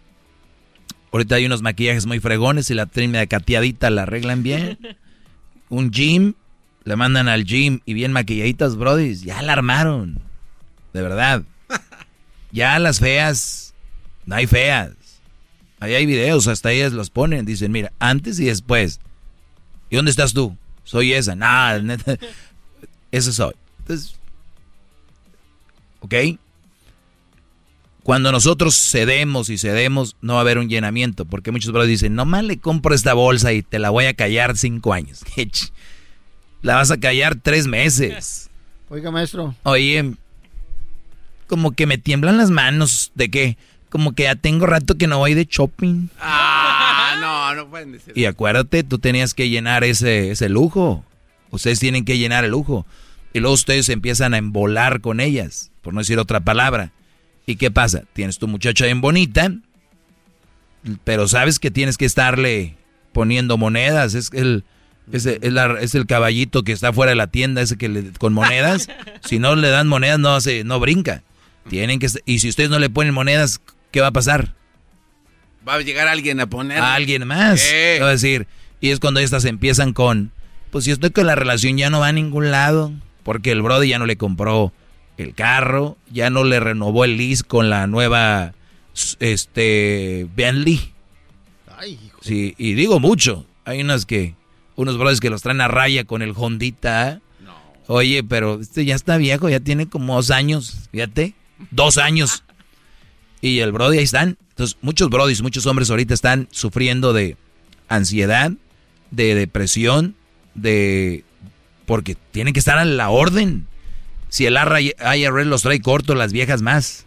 Ahorita 1.12 1.36
hay 1.36 1.46
unos 1.46 1.62
maquillajes 1.62 2.06
muy 2.06 2.20
fregones 2.20 2.70
y 2.70 2.74
la 2.74 2.86
de 2.86 3.28
cateadita 3.28 3.90
la 3.90 4.04
arreglan 4.04 4.44
bien. 4.44 4.78
Un 5.70 5.92
gym, 5.92 6.34
le 6.84 6.96
mandan 6.96 7.28
al 7.28 7.46
gym 7.46 7.80
y 7.86 7.94
bien 7.94 8.12
maquilladitas, 8.12 8.76
brody, 8.76 9.16
ya 9.16 9.42
la 9.42 9.54
armaron. 9.54 10.22
De 10.94 11.02
verdad. 11.02 11.44
Ya 12.52 12.78
las 12.78 13.00
feas, 13.00 13.74
no 14.28 14.36
hay 14.36 14.46
feas. 14.46 14.92
Ahí 15.80 15.96
hay 15.96 16.06
videos, 16.06 16.48
hasta 16.48 16.72
ellas 16.72 16.94
los 16.94 17.10
ponen, 17.10 17.46
dicen, 17.46 17.72
mira, 17.72 17.92
antes 17.98 18.40
y 18.40 18.46
después. 18.46 19.00
¿Y 19.90 19.96
dónde 19.96 20.12
estás 20.12 20.34
tú? 20.34 20.56
Soy 20.84 21.14
esa. 21.14 21.36
Nada, 21.36 21.80
neta. 21.80 22.16
Esa 23.12 23.32
soy. 23.32 23.56
Entonces, 23.80 24.16
¿ok? 26.04 26.14
Cuando 28.04 28.34
nosotros 28.34 28.76
cedemos 28.76 29.50
y 29.50 29.58
cedemos, 29.58 30.18
no 30.22 30.34
va 30.34 30.40
a 30.40 30.42
haber 30.42 30.58
un 30.58 30.68
llenamiento, 30.68 31.24
porque 31.24 31.52
muchos 31.52 31.72
brothers 31.72 31.90
dicen, 31.90 32.16
nomás 32.16 32.44
le 32.44 32.58
compro 32.58 32.94
esta 32.94 33.14
bolsa 33.14 33.54
y 33.54 33.64
te 33.64 33.80
la 33.80 33.90
voy 33.90 34.06
a 34.06 34.14
callar 34.14 34.58
cinco 34.58 34.94
años. 34.94 35.22
la 36.62 36.76
vas 36.76 36.92
a 36.92 37.00
callar 37.00 37.36
tres 37.42 37.68
meses. 37.68 38.50
Oiga, 38.90 39.10
maestro. 39.10 39.56
Oye, 39.64 40.16
como 41.48 41.72
que 41.72 41.88
me 41.88 41.98
tiemblan 41.98 42.38
las 42.38 42.52
manos, 42.52 43.12
¿de 43.16 43.30
qué? 43.32 43.58
Como 43.90 44.14
que 44.14 44.24
ya 44.24 44.36
tengo 44.36 44.66
rato 44.66 44.96
que 44.96 45.08
no 45.08 45.20
voy 45.20 45.34
de 45.34 45.48
shopping. 45.50 46.10
Ah, 46.20 47.16
no, 47.22 47.56
no 47.56 47.70
pueden 47.70 47.94
decir. 47.94 48.12
Y 48.18 48.26
acuérdate, 48.26 48.84
tú 48.84 49.00
tenías 49.00 49.34
que 49.34 49.48
llenar 49.48 49.86
ese, 49.86 50.32
ese 50.32 50.50
lujo. 50.50 51.06
Ustedes 51.52 51.80
tienen 51.80 52.04
que 52.04 52.18
llenar 52.18 52.44
el 52.44 52.52
lujo. 52.52 52.86
Y 53.34 53.40
luego 53.40 53.56
ustedes 53.56 53.90
empiezan 53.90 54.34
a 54.34 54.38
embolar 54.38 55.02
con 55.02 55.20
ellas, 55.20 55.72
por 55.82 55.94
no 55.94 56.02
decir 56.02 56.20
otra 56.20 56.40
palabra. 56.42 56.92
¿Y 57.46 57.56
qué 57.56 57.72
pasa? 57.72 58.04
Tienes 58.14 58.38
tu 58.38 58.48
muchacha 58.48 58.86
bien 58.86 59.02
bonita, 59.02 59.52
pero 61.04 61.28
sabes 61.28 61.60
que 61.60 61.72
tienes 61.72 61.98
que 61.98 62.06
estarle 62.06 62.76
poniendo 63.12 63.58
monedas. 63.58 64.14
Es 64.14 64.30
el, 64.34 64.64
es 65.12 65.26
el, 65.26 66.06
caballito 66.06 66.64
que 66.64 66.72
está 66.72 66.94
fuera 66.94 67.10
de 67.10 67.16
la 67.16 67.28
tienda, 67.28 67.62
ese 67.62 67.78
que 67.78 67.90
le, 67.90 68.12
con 68.14 68.34
monedas. 68.34 68.88
si 69.22 69.40
no 69.40 69.56
le 69.56 69.70
dan 69.70 69.88
monedas, 69.88 70.20
no, 70.20 70.36
hace, 70.36 70.64
no 70.64 70.80
brinca. 70.80 71.24
Tienen 71.70 72.00
que, 72.00 72.08
y 72.26 72.40
si 72.40 72.50
ustedes 72.50 72.70
no 72.70 72.80
le 72.80 72.90
ponen 72.90 73.14
monedas, 73.14 73.62
¿qué 73.92 74.00
va 74.00 74.08
a 74.08 74.12
pasar? 74.12 74.54
Va 75.68 75.76
a 75.76 75.82
llegar 75.82 76.08
alguien 76.08 76.40
a 76.40 76.48
poner. 76.48 76.78
A 76.78 76.94
alguien 76.94 77.26
más. 77.26 77.64
Va 78.02 78.08
a 78.08 78.12
decir. 78.12 78.48
Y 78.80 78.90
es 78.90 79.00
cuando 79.00 79.22
estas 79.22 79.46
empiezan 79.46 79.94
con, 79.94 80.32
pues 80.70 80.86
si 80.86 80.92
estoy 80.92 81.12
con 81.12 81.26
la 81.26 81.36
relación 81.36 81.78
ya 81.78 81.90
no 81.90 82.02
va 82.02 82.10
a 82.10 82.12
ningún 82.12 82.52
lado. 82.52 82.92
Porque 83.24 83.52
el 83.52 83.62
Brody 83.62 83.90
ya 83.90 84.00
no 84.00 84.06
le 84.06 84.18
compró 84.18 84.74
el 85.18 85.34
carro, 85.34 85.98
ya 86.12 86.30
no 86.30 86.44
le 86.44 86.60
renovó 86.60 87.06
el 87.06 87.18
lease 87.18 87.44
con 87.44 87.70
la 87.70 87.88
nueva 87.88 88.54
este 89.20 90.28
Bentley. 90.36 90.94
Ay, 91.78 92.00
Sí, 92.22 92.56
y 92.58 92.74
digo 92.74 93.00
mucho. 93.00 93.46
Hay 93.66 93.82
unas 93.82 94.06
que, 94.06 94.36
unos 94.76 94.98
brothers 94.98 95.20
que 95.20 95.30
los 95.30 95.42
traen 95.42 95.62
a 95.62 95.68
raya 95.68 96.06
con 96.06 96.22
el 96.22 96.34
Hondita. 96.36 97.22
No. 97.44 97.54
Oye, 97.88 98.24
pero 98.24 98.62
este 98.62 98.86
ya 98.86 98.96
está 98.96 99.18
viejo, 99.18 99.50
ya 99.50 99.60
tiene 99.60 99.88
como 99.88 100.16
dos 100.16 100.32
años, 100.32 100.90
fíjate. 100.92 101.34
Dos 101.72 101.98
años. 101.98 102.44
Y 103.42 103.60
el 103.60 103.74
Brody 103.74 103.98
ahí 103.98 104.04
están. 104.06 104.38
Entonces, 104.50 104.78
muchos 104.82 105.10
Brodys, 105.10 105.42
muchos 105.42 105.66
hombres 105.66 105.90
ahorita 105.90 106.14
están 106.14 106.48
sufriendo 106.52 107.12
de 107.12 107.36
ansiedad, 107.90 108.52
de 109.12 109.36
depresión, 109.36 110.16
de 110.54 111.26
porque 111.86 112.16
tienen 112.32 112.54
que 112.54 112.60
estar 112.60 112.78
a 112.78 112.86
la 112.86 113.10
orden. 113.10 113.68
Si 114.30 114.46
el 114.46 114.56
IRS 114.56 115.46
los 115.46 115.62
trae 115.62 115.82
cortos, 115.82 116.18
las 116.18 116.34
viejas 116.34 116.62
más. 116.62 117.06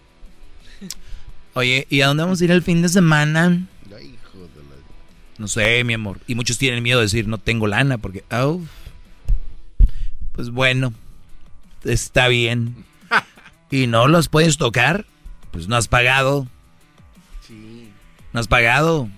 Oye, 1.54 1.86
¿y 1.90 2.02
a 2.02 2.06
dónde 2.06 2.22
vamos 2.22 2.40
a 2.40 2.44
ir 2.44 2.50
el 2.50 2.62
fin 2.62 2.82
de 2.82 2.88
semana? 2.88 3.66
No 5.38 5.48
sé, 5.48 5.84
mi 5.84 5.94
amor. 5.94 6.20
Y 6.26 6.34
muchos 6.34 6.58
tienen 6.58 6.82
miedo 6.82 6.98
de 6.98 7.06
decir, 7.06 7.28
no 7.28 7.38
tengo 7.38 7.66
lana, 7.66 7.98
porque, 7.98 8.24
oh, 8.30 8.60
pues 10.32 10.50
bueno, 10.50 10.94
está 11.84 12.28
bien. 12.28 12.84
¿Y 13.70 13.86
no 13.86 14.06
los 14.08 14.28
puedes 14.28 14.56
tocar? 14.56 15.04
Pues 15.50 15.68
no 15.68 15.76
has 15.76 15.88
pagado. 15.88 16.46
Sí. 17.46 17.90
No 18.32 18.40
has 18.40 18.48
pagado. 18.48 19.08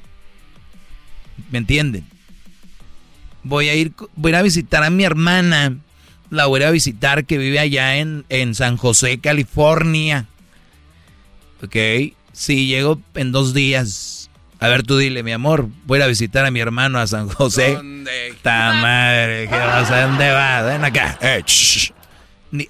¿Me 1.50 1.58
entienden? 1.58 2.04
Voy 3.48 3.68
a 3.68 3.74
ir, 3.74 3.92
voy 4.14 4.34
a, 4.34 4.42
visitar 4.42 4.84
a 4.84 4.90
mi 4.90 5.04
hermana. 5.04 5.76
La 6.30 6.46
voy 6.46 6.62
a 6.62 6.70
visitar 6.70 7.24
que 7.24 7.38
vive 7.38 7.58
allá 7.58 7.96
en, 7.96 8.24
en 8.28 8.54
San 8.54 8.76
José, 8.76 9.18
California. 9.18 10.26
Ok, 11.62 11.76
sí, 12.32 12.66
llego 12.66 13.00
en 13.14 13.32
dos 13.32 13.54
días. 13.54 14.30
A 14.60 14.68
ver, 14.68 14.82
tú 14.82 14.98
dile, 14.98 15.22
mi 15.22 15.32
amor, 15.32 15.68
voy 15.86 16.02
a 16.02 16.06
visitar 16.06 16.44
a 16.44 16.50
mi 16.50 16.60
hermano 16.60 16.98
a 16.98 17.06
San 17.06 17.28
José. 17.28 17.74
¿Dónde? 17.74 18.34
¡Ta 18.42 18.74
madre! 18.74 19.48
¿Qué 19.48 19.56
vas 19.56 19.90
a 19.90 20.06
dónde 20.06 20.30
va? 20.30 20.62
Ven 20.62 20.84
acá. 20.84 21.18
Eh, 21.22 21.42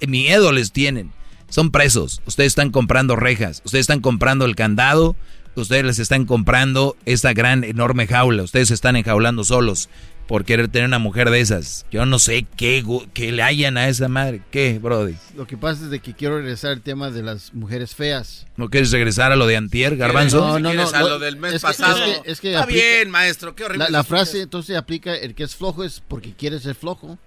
miedo 0.07 0.51
les 0.51 0.71
tienen. 0.71 1.11
Son 1.49 1.71
presos. 1.71 2.21
Ustedes 2.25 2.51
están 2.51 2.69
comprando 2.71 3.15
rejas. 3.15 3.61
Ustedes 3.65 3.83
están 3.83 4.01
comprando 4.01 4.45
el 4.45 4.55
candado. 4.55 5.15
Ustedes 5.55 5.83
les 5.83 5.99
están 5.99 6.25
comprando 6.25 6.95
esta 7.05 7.33
gran, 7.33 7.63
enorme 7.63 8.07
jaula. 8.07 8.43
Ustedes 8.43 8.71
están 8.71 8.95
enjaulando 8.95 9.43
solos 9.43 9.89
por 10.29 10.45
querer 10.45 10.67
tener 10.67 10.87
una 10.87 10.99
mujer 10.99 11.31
de 11.31 11.39
esas. 11.39 11.87
Yo 11.89 12.05
no 12.05 12.19
sé 12.19 12.45
qué, 12.55 12.85
qué 13.15 13.31
le 13.31 13.41
hayan 13.41 13.77
a 13.77 13.87
esa 13.87 14.07
madre. 14.09 14.43
¿Qué, 14.51 14.77
Brody? 14.77 15.15
Lo 15.35 15.47
que 15.47 15.57
pasa 15.57 15.85
es 15.85 15.89
de 15.89 16.01
que 16.01 16.13
quiero 16.13 16.37
regresar 16.37 16.69
al 16.69 16.81
tema 16.81 17.09
de 17.09 17.23
las 17.23 17.51
mujeres 17.55 17.95
feas. 17.95 18.45
¿No 18.55 18.69
quieres 18.69 18.91
regresar 18.91 19.31
a 19.31 19.35
lo 19.35 19.47
de 19.47 19.57
antier, 19.57 19.97
garbanzo? 19.97 20.39
No, 20.39 20.59
no, 20.59 20.71
no. 20.71 20.87
a 20.87 21.01
lo 21.01 21.17
del 21.17 21.37
mes 21.37 21.59
pasado. 21.63 21.97
Es 22.25 22.39
que, 22.41 22.53
Está 22.53 22.67
bien, 22.67 23.09
maestro. 23.09 23.55
Qué 23.55 23.63
horrible. 23.63 23.87
La, 23.89 24.03
frase 24.03 24.43
entonces 24.43 24.77
aplica, 24.77 25.15
el 25.15 25.33
que 25.33 25.41
es 25.41 25.55
flojo 25.55 25.83
es 25.83 25.99
porque 26.07 26.35
quiere 26.35 26.59
ser 26.59 26.75
flojo. 26.75 27.17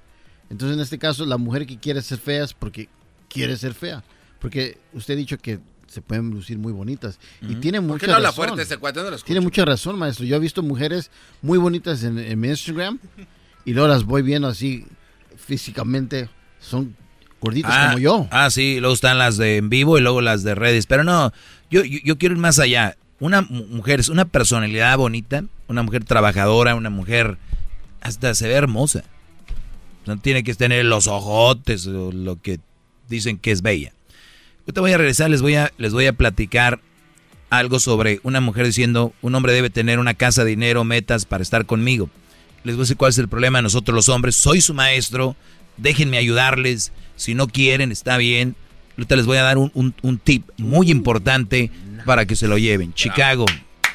Entonces 0.49 0.77
en 0.77 0.81
este 0.81 1.01
caso 1.01 1.27
la 1.27 1.39
mujer 1.39 1.67
que 1.67 1.79
quiere 1.79 2.03
ser 2.03 2.19
fea 2.19 2.45
es 2.45 2.55
porque 2.55 2.89
quiere 3.29 3.57
ser 3.57 3.75
fea. 3.75 4.05
Porque 4.39 4.79
usted 4.93 5.15
ha 5.15 5.17
dicho 5.17 5.39
que 5.39 5.59
se 5.93 6.01
pueden 6.01 6.31
lucir 6.31 6.59
muy 6.59 6.73
bonitas. 6.73 7.19
Y 7.43 7.57
tiene 7.57 7.81
mucha 7.81 8.07
no 8.07 8.19
razón. 8.19 8.35
fuerte 8.35 8.63
ese 8.63 8.79
cuate? 8.79 9.01
tiene 9.25 9.43
mucha 9.43 9.63
razón, 9.65 9.99
maestro. 9.99 10.25
Yo 10.25 10.37
he 10.37 10.39
visto 10.39 10.63
mujeres 10.63 11.11
muy 11.43 11.59
bonitas 11.59 12.03
en, 12.03 12.41
mi 12.41 12.49
Instagram 12.49 12.99
y 13.67 13.75
luego 13.75 13.89
las 13.89 14.05
voy 14.05 14.23
viendo 14.23 14.49
así 14.49 14.87
físicamente. 15.37 16.31
Son 16.61 16.97
gorditas 17.41 17.73
ah, 17.75 17.87
como 17.89 17.99
yo. 17.99 18.27
Ah, 18.31 18.49
sí, 18.49 18.81
luego 18.81 18.95
están 18.95 19.19
las 19.19 19.37
de 19.37 19.59
en 19.59 19.69
vivo 19.69 19.99
y 19.99 20.01
luego 20.01 20.23
las 20.23 20.43
de 20.45 20.55
redes. 20.55 20.87
Pero 20.87 21.05
no, 21.05 21.31
yo, 21.71 21.83
yo, 21.85 22.17
quiero 22.17 22.35
ir 22.35 22.41
más 22.41 22.59
allá. 22.59 22.97
Una 23.21 23.43
mujer 23.43 24.01
es 24.01 24.09
una 24.09 24.25
personalidad 24.25 24.97
bonita, 24.97 25.45
una 25.69 25.83
mujer 25.83 26.05
trabajadora, 26.05 26.75
una 26.75 26.91
mujer 26.91 27.37
hasta 28.01 28.35
se 28.35 28.49
ve 28.49 28.55
hermosa. 28.55 29.05
No 30.07 30.19
tiene 30.19 30.43
que 30.43 30.55
tener 30.55 30.87
los 30.87 31.07
ojotes 31.07 31.87
o 31.87 32.11
lo 32.13 32.41
que 32.41 32.61
dicen 33.09 33.37
que 33.37 33.53
es 33.53 33.61
bella. 33.61 33.93
Yo 34.67 34.73
te 34.73 34.81
voy 34.81 34.93
a 34.93 34.99
regresar, 34.99 35.29
les 35.31 35.43
voy 35.43 35.57
a, 35.57 35.73
les 35.77 35.93
voy 35.93 36.07
a 36.07 36.13
platicar 36.13 36.81
algo 37.51 37.81
sobre 37.81 38.21
una 38.23 38.41
mujer 38.41 38.65
diciendo, 38.65 39.13
un 39.21 39.35
hombre 39.35 39.53
debe 39.53 39.71
tener 39.71 39.99
una 39.99 40.15
casa, 40.15 40.45
dinero, 40.45 40.85
metas 40.85 41.25
para 41.25 41.43
estar 41.43 41.67
conmigo. 41.67 42.09
Les 42.63 42.77
voy 42.77 42.83
a 42.83 42.85
decir 42.85 42.97
cuál 42.97 43.11
es 43.11 43.19
el 43.19 43.29
problema 43.29 43.59
de 43.59 43.63
nosotros 43.63 43.95
los 43.95 44.09
hombres. 44.09 44.37
Soy 44.37 44.61
su 44.61 44.73
maestro, 44.73 45.35
déjenme 45.77 46.17
ayudarles. 46.17 46.93
Si 47.17 47.35
no 47.35 47.49
quieren, 47.49 47.91
está 47.91 48.17
bien. 48.17 48.55
Ahorita 48.97 49.17
les 49.17 49.27
voy 49.27 49.39
a 49.39 49.43
dar 49.43 49.59
un, 49.59 50.21
tip 50.23 50.49
muy 50.59 50.91
importante 50.91 51.71
para 52.07 52.25
que 52.25 52.37
se 52.37 52.47
lo 52.47 52.57
lleven. 52.57 52.95
Chicago, 52.95 53.47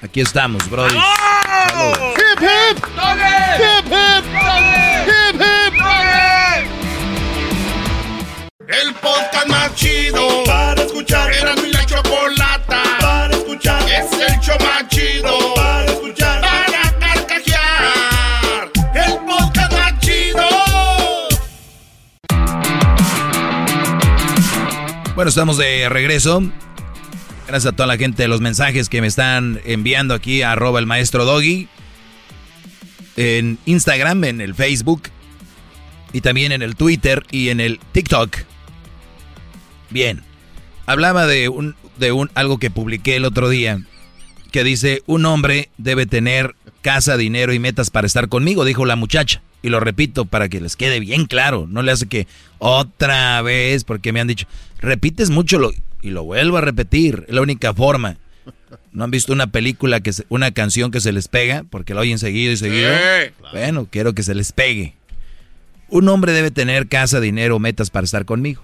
aquí 0.02 0.20
estamos, 0.20 0.70
brother. 0.70 0.98
¡Hip, 0.98 2.42
hip! 2.42 2.78
¡Hip, 2.78 3.86
hip! 3.86 4.26
¡Hip, 5.08 5.42
hip! 5.42 5.57
El 8.68 8.94
podcast 8.96 9.48
más 9.48 9.74
chido 9.76 10.44
para 10.46 10.84
escuchar. 10.84 11.32
Era 11.32 11.56
mi 11.56 11.72
la 11.72 11.86
chocolata 11.86 12.84
para 13.00 13.34
escuchar. 13.34 13.82
Es 13.84 14.12
el 14.12 14.40
show 14.42 14.58
más 14.60 14.86
chido 14.90 15.54
para 15.56 15.86
escuchar. 15.86 16.42
Para 16.42 17.00
carcajear. 17.00 18.72
El 18.94 19.26
podcast 19.26 19.72
más 19.72 20.00
chido. 20.00 20.46
Bueno, 25.16 25.30
estamos 25.30 25.58
de 25.58 25.88
regreso. 25.88 26.44
Gracias 27.48 27.72
a 27.72 27.76
toda 27.76 27.88
la 27.88 27.96
gente 27.96 28.24
de 28.24 28.28
los 28.28 28.42
mensajes 28.42 28.90
que 28.90 29.00
me 29.00 29.08
están 29.08 29.62
enviando 29.64 30.14
aquí 30.14 30.42
a 30.42 30.52
arroba 30.52 30.80
el 30.80 30.88
maestro 30.88 31.24
Doggy. 31.24 31.70
en 33.16 33.60
Instagram, 33.66 34.26
en 34.26 34.42
el 34.42 34.56
Facebook 34.56 35.04
y 36.12 36.20
también 36.20 36.52
en 36.52 36.62
el 36.62 36.76
Twitter 36.76 37.24
y 37.32 37.48
en 37.48 37.62
el 37.62 37.80
TikTok. 37.94 38.57
Bien. 39.90 40.22
Hablaba 40.86 41.28
de 41.28 41.50
un 41.50 41.76
de 41.98 42.12
un 42.12 42.30
algo 42.36 42.60
que 42.60 42.70
publiqué 42.70 43.16
el 43.16 43.26
otro 43.26 43.50
día 43.50 43.82
que 44.52 44.64
dice, 44.64 45.02
"Un 45.06 45.26
hombre 45.26 45.70
debe 45.78 46.06
tener 46.06 46.56
casa, 46.82 47.18
dinero 47.18 47.54
y 47.54 47.60
metas 47.60 47.90
para 47.90 48.08
estar 48.08 48.30
conmigo", 48.30 48.66
dijo 48.66 48.86
la 48.86 48.96
muchacha. 48.96 49.42
Y 49.62 49.70
lo 49.70 49.80
repito 49.80 50.26
para 50.26 50.50
que 50.50 50.62
les 50.62 50.76
quede 50.76 51.00
bien 51.00 51.26
claro, 51.26 51.66
no 51.68 51.82
le 51.82 51.92
hace 51.92 52.06
que 52.06 52.28
otra 52.60 53.42
vez 53.42 53.84
porque 53.84 54.14
me 54.14 54.22
han 54.22 54.28
dicho, 54.28 54.48
"Repites 54.80 55.30
mucho 55.30 55.60
lo 55.60 55.72
y 56.02 56.12
lo 56.12 56.24
vuelvo 56.24 56.58
a 56.58 56.62
repetir, 56.62 57.26
es 57.28 57.34
la 57.34 57.42
única 57.42 57.74
forma." 57.74 58.18
¿No 58.92 59.04
han 59.04 59.12
visto 59.12 59.34
una 59.34 59.48
película, 59.48 60.00
que 60.00 60.12
una 60.30 60.52
canción 60.52 60.92
que 60.92 61.02
se 61.02 61.12
les 61.12 61.28
pega? 61.28 61.66
Porque 61.70 61.94
la 61.94 62.02
oyen 62.02 62.20
seguido 62.20 62.54
y 62.54 62.58
seguido. 62.58 62.90
Bueno, 63.52 63.88
quiero 63.92 64.14
que 64.14 64.24
se 64.24 64.36
les 64.36 64.52
pegue. 64.52 64.96
Un 65.90 66.08
hombre 66.10 66.32
debe 66.32 66.52
tener 66.52 66.88
casa, 66.88 67.20
dinero, 67.20 67.60
metas 67.60 67.90
para 67.90 68.06
estar 68.06 68.26
conmigo. 68.26 68.64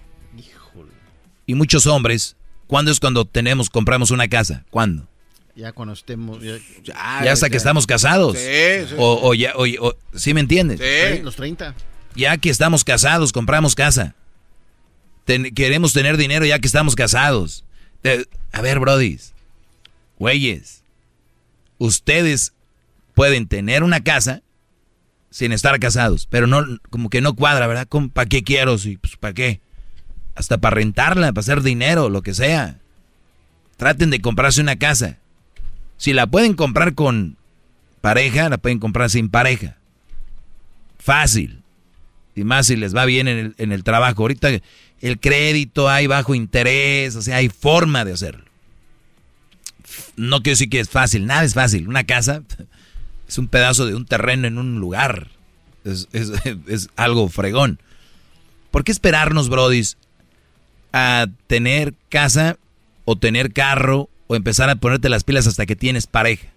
Y 1.45 1.55
muchos 1.55 1.87
hombres, 1.87 2.35
¿cuándo 2.67 2.91
es 2.91 2.99
cuando 2.99 3.25
tenemos, 3.25 3.69
compramos 3.69 4.11
una 4.11 4.27
casa? 4.27 4.65
¿Cuándo? 4.69 5.07
Ya 5.55 5.71
cuando 5.71 5.93
estemos... 5.93 6.41
Ya, 6.83 7.31
hasta 7.31 7.49
que 7.49 7.57
estamos 7.57 7.85
casados. 7.85 8.37
Sí, 8.37 8.87
sí. 8.89 8.95
O, 8.97 9.33
ya, 9.33 9.53
o, 9.55 9.95
¿sí 10.15 10.33
me 10.33 10.39
entiendes? 10.39 10.79
Sí. 10.79 11.21
Los 11.21 11.35
30. 11.35 11.75
Ya 12.15 12.37
que 12.37 12.49
estamos 12.49 12.83
casados, 12.83 13.31
compramos 13.31 13.75
casa. 13.75 14.15
queremos 15.53 15.93
tener 15.93 16.17
dinero 16.17 16.45
ya 16.45 16.59
que 16.59 16.67
estamos 16.67 16.95
casados. 16.95 17.65
a 18.51 18.61
ver, 18.61 18.79
brodis. 18.79 19.33
Güeyes. 20.17 20.83
Ustedes 21.77 22.53
pueden 23.13 23.47
tener 23.47 23.83
una 23.83 24.03
casa 24.03 24.41
sin 25.29 25.51
estar 25.51 25.79
casados, 25.79 26.27
pero 26.29 26.45
no, 26.45 26.63
como 26.89 27.09
que 27.09 27.19
no 27.19 27.35
cuadra, 27.35 27.65
¿verdad? 27.67 27.87
¿Para 28.13 28.29
qué 28.29 28.43
quiero? 28.43 28.77
Sí, 28.77 28.97
pues, 28.97 29.17
¿para 29.17 29.33
qué? 29.33 29.61
Hasta 30.35 30.57
para 30.57 30.75
rentarla, 30.75 31.31
para 31.31 31.41
hacer 31.41 31.61
dinero, 31.61 32.09
lo 32.09 32.21
que 32.21 32.33
sea. 32.33 32.79
Traten 33.77 34.09
de 34.09 34.21
comprarse 34.21 34.61
una 34.61 34.77
casa. 34.77 35.17
Si 35.97 36.13
la 36.13 36.27
pueden 36.27 36.53
comprar 36.53 36.95
con 36.95 37.37
pareja, 38.01 38.49
la 38.49 38.57
pueden 38.57 38.79
comprar 38.79 39.09
sin 39.09 39.29
pareja. 39.29 39.77
Fácil. 40.97 41.61
Y 42.35 42.43
más 42.43 42.67
si 42.67 42.75
les 42.75 42.95
va 42.95 43.05
bien 43.05 43.27
en 43.27 43.37
el, 43.37 43.55
en 43.57 43.71
el 43.71 43.83
trabajo. 43.83 44.23
Ahorita 44.23 44.49
el 45.01 45.19
crédito 45.19 45.89
hay 45.89 46.07
bajo 46.07 46.33
interés, 46.33 47.15
o 47.15 47.21
sea, 47.21 47.37
hay 47.37 47.49
forma 47.49 48.05
de 48.05 48.13
hacerlo. 48.13 48.45
No 50.15 50.41
quiero 50.41 50.53
decir 50.53 50.69
que 50.69 50.79
es 50.79 50.89
fácil, 50.89 51.25
nada 51.25 51.43
es 51.43 51.53
fácil. 51.53 51.87
Una 51.87 52.05
casa 52.05 52.41
es 53.27 53.37
un 53.37 53.47
pedazo 53.47 53.85
de 53.85 53.95
un 53.95 54.05
terreno 54.05 54.47
en 54.47 54.57
un 54.57 54.79
lugar. 54.79 55.27
Es, 55.83 56.07
es 56.13 56.89
algo 56.95 57.29
fregón. 57.29 57.79
¿Por 58.71 58.83
qué 58.83 58.91
esperarnos, 58.91 59.49
brodis, 59.49 59.97
a 60.93 61.27
tener 61.47 61.93
casa 62.09 62.57
o 63.05 63.17
tener 63.17 63.51
carro 63.51 64.09
o 64.27 64.35
empezar 64.35 64.69
a 64.69 64.75
ponerte 64.75 65.09
las 65.09 65.23
pilas 65.23 65.47
hasta 65.47 65.65
que 65.65 65.75
tienes 65.75 66.07
pareja. 66.07 66.47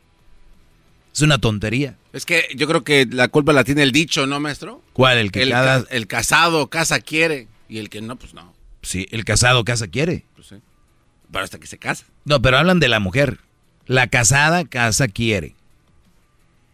Es 1.12 1.23
una 1.23 1.39
tontería. 1.39 1.97
Es 2.12 2.26
que 2.26 2.47
yo 2.55 2.68
creo 2.68 2.84
que 2.84 3.06
la 3.10 3.28
culpa 3.28 3.55
la 3.55 3.65
tiene 3.65 3.82
el 3.82 3.90
dicho, 3.90 4.26
¿no, 4.26 4.39
maestro? 4.39 4.82
¿Cuál? 4.92 5.18
El 5.18 5.32
que 5.32 5.42
el, 5.42 5.55
el 5.90 6.06
casado 6.06 6.68
casa 6.68 7.00
quiere 7.00 7.48
y 7.68 7.78
el 7.78 7.89
que 7.89 8.02
no, 8.02 8.16
pues 8.16 8.34
no. 8.34 8.55
Sí, 8.82 9.08
el 9.10 9.24
casado 9.24 9.65
casa 9.65 9.89
quiere. 9.89 10.24
Pues 10.34 10.48
sí. 10.48 10.56
Pero 11.32 11.44
hasta 11.44 11.58
que 11.58 11.66
se 11.66 11.78
casa. 11.78 12.05
No, 12.24 12.40
pero 12.42 12.58
hablan 12.58 12.81
de 12.81 12.89
la 12.89 13.00
mujer. 13.00 13.40
La 13.86 14.08
casada 14.08 14.65
casa 14.65 15.08
quiere. 15.08 15.55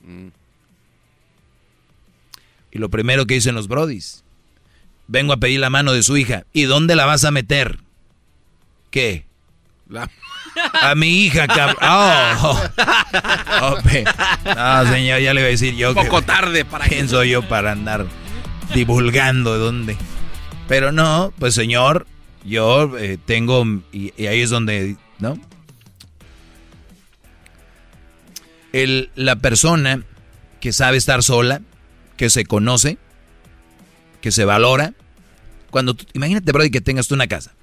Mm. 0.02 0.28
Y 2.72 2.78
lo 2.78 2.88
primero 2.88 3.26
que 3.26 3.34
dicen 3.34 3.54
los 3.54 3.68
brodis, 3.68 4.24
vengo 5.12 5.34
a 5.34 5.36
pedir 5.36 5.60
la 5.60 5.70
mano 5.70 5.92
de 5.92 6.02
su 6.02 6.16
hija. 6.16 6.44
¿Y 6.54 6.62
dónde 6.62 6.96
la 6.96 7.04
vas 7.04 7.24
a 7.24 7.30
meter? 7.30 7.78
¿Qué? 8.90 9.26
A 10.72 10.94
mi 10.94 11.24
hija, 11.24 11.46
cabrón. 11.46 11.76
Oh. 11.82 12.60
oh 13.62 13.76
no, 14.56 14.90
señor, 14.90 15.20
ya 15.20 15.34
le 15.34 15.42
voy 15.42 15.48
a 15.48 15.50
decir 15.50 15.76
yo. 15.76 15.90
Un 15.90 15.94
poco 15.94 16.22
tarde 16.22 16.64
para 16.64 16.86
¿Quién 16.86 17.10
soy 17.10 17.30
yo 17.30 17.46
para 17.46 17.72
andar 17.72 18.06
divulgando 18.74 19.52
de 19.52 19.58
dónde? 19.58 19.96
Pero 20.66 20.92
no, 20.92 21.32
pues 21.38 21.54
señor, 21.54 22.06
yo 22.44 22.96
eh, 22.96 23.18
tengo. 23.24 23.64
Y, 23.92 24.14
y, 24.16 24.26
ahí 24.26 24.40
es 24.40 24.48
donde. 24.48 24.96
¿No? 25.18 25.38
El, 28.72 29.10
la 29.14 29.36
persona 29.36 30.02
que 30.60 30.72
sabe 30.72 30.96
estar 30.96 31.22
sola, 31.22 31.60
que 32.16 32.30
se 32.30 32.46
conoce, 32.46 32.96
que 34.22 34.32
se 34.32 34.46
valora. 34.46 34.94
Cuando 35.72 35.96
imagínate, 36.12 36.52
Brody, 36.52 36.70
que 36.70 36.82
tengas 36.82 37.08
tú 37.08 37.14
una 37.14 37.28
casa. 37.28 37.54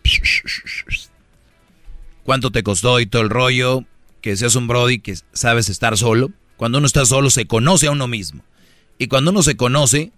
¿Cuánto 2.23 2.51
te 2.51 2.63
costó 2.63 2.99
y 2.99 3.05
todo 3.05 3.21
el 3.21 3.29
rollo? 3.29 3.85
Que 4.21 4.35
seas 4.35 4.55
un 4.55 4.67
Brody 4.67 4.97
que 4.97 5.15
sabes 5.31 5.69
estar 5.69 5.95
solo. 5.95 6.31
Cuando 6.57 6.79
uno 6.79 6.88
está 6.88 7.05
solo 7.05 7.29
se 7.29 7.45
conoce 7.45 7.85
a 7.85 7.91
uno 7.91 8.07
mismo. 8.07 8.43
Y 8.97 9.09
cuando 9.09 9.29
uno 9.29 9.43
se 9.43 9.55
conoce, 9.55 10.11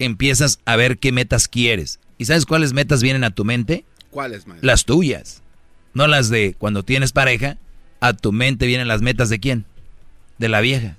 empiezas 0.00 0.58
a 0.64 0.74
ver 0.74 0.98
qué 0.98 1.12
metas 1.12 1.46
quieres. 1.46 2.00
¿Y 2.18 2.24
sabes 2.24 2.46
cuáles 2.46 2.72
metas 2.72 3.00
vienen 3.00 3.22
a 3.22 3.30
tu 3.30 3.44
mente? 3.44 3.84
¿Cuáles, 4.10 4.48
maestro? 4.48 4.66
Las 4.66 4.84
tuyas. 4.84 5.44
No 5.94 6.08
las 6.08 6.30
de 6.30 6.56
cuando 6.58 6.82
tienes 6.82 7.12
pareja. 7.12 7.58
A 8.00 8.12
tu 8.12 8.32
mente 8.32 8.66
vienen 8.66 8.88
las 8.88 9.02
metas 9.02 9.28
de 9.28 9.38
quién? 9.38 9.66
De 10.38 10.48
la 10.48 10.60
vieja. 10.60 10.96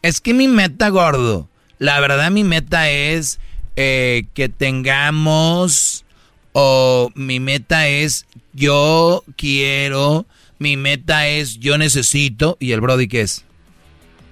Es 0.00 0.22
que 0.22 0.32
mi 0.32 0.48
meta, 0.48 0.88
gordo. 0.88 1.50
La 1.78 2.00
verdad, 2.00 2.30
mi 2.30 2.44
meta 2.44 2.88
es 2.88 3.38
eh, 3.76 4.26
que 4.34 4.48
tengamos, 4.48 6.04
o 6.52 7.10
mi 7.14 7.40
meta 7.40 7.88
es 7.88 8.26
yo 8.52 9.24
quiero, 9.36 10.26
mi 10.58 10.76
meta 10.76 11.28
es 11.28 11.58
yo 11.58 11.78
necesito, 11.78 12.56
y 12.60 12.72
el 12.72 12.80
Brody 12.80 13.08
que 13.08 13.22
es 13.22 13.44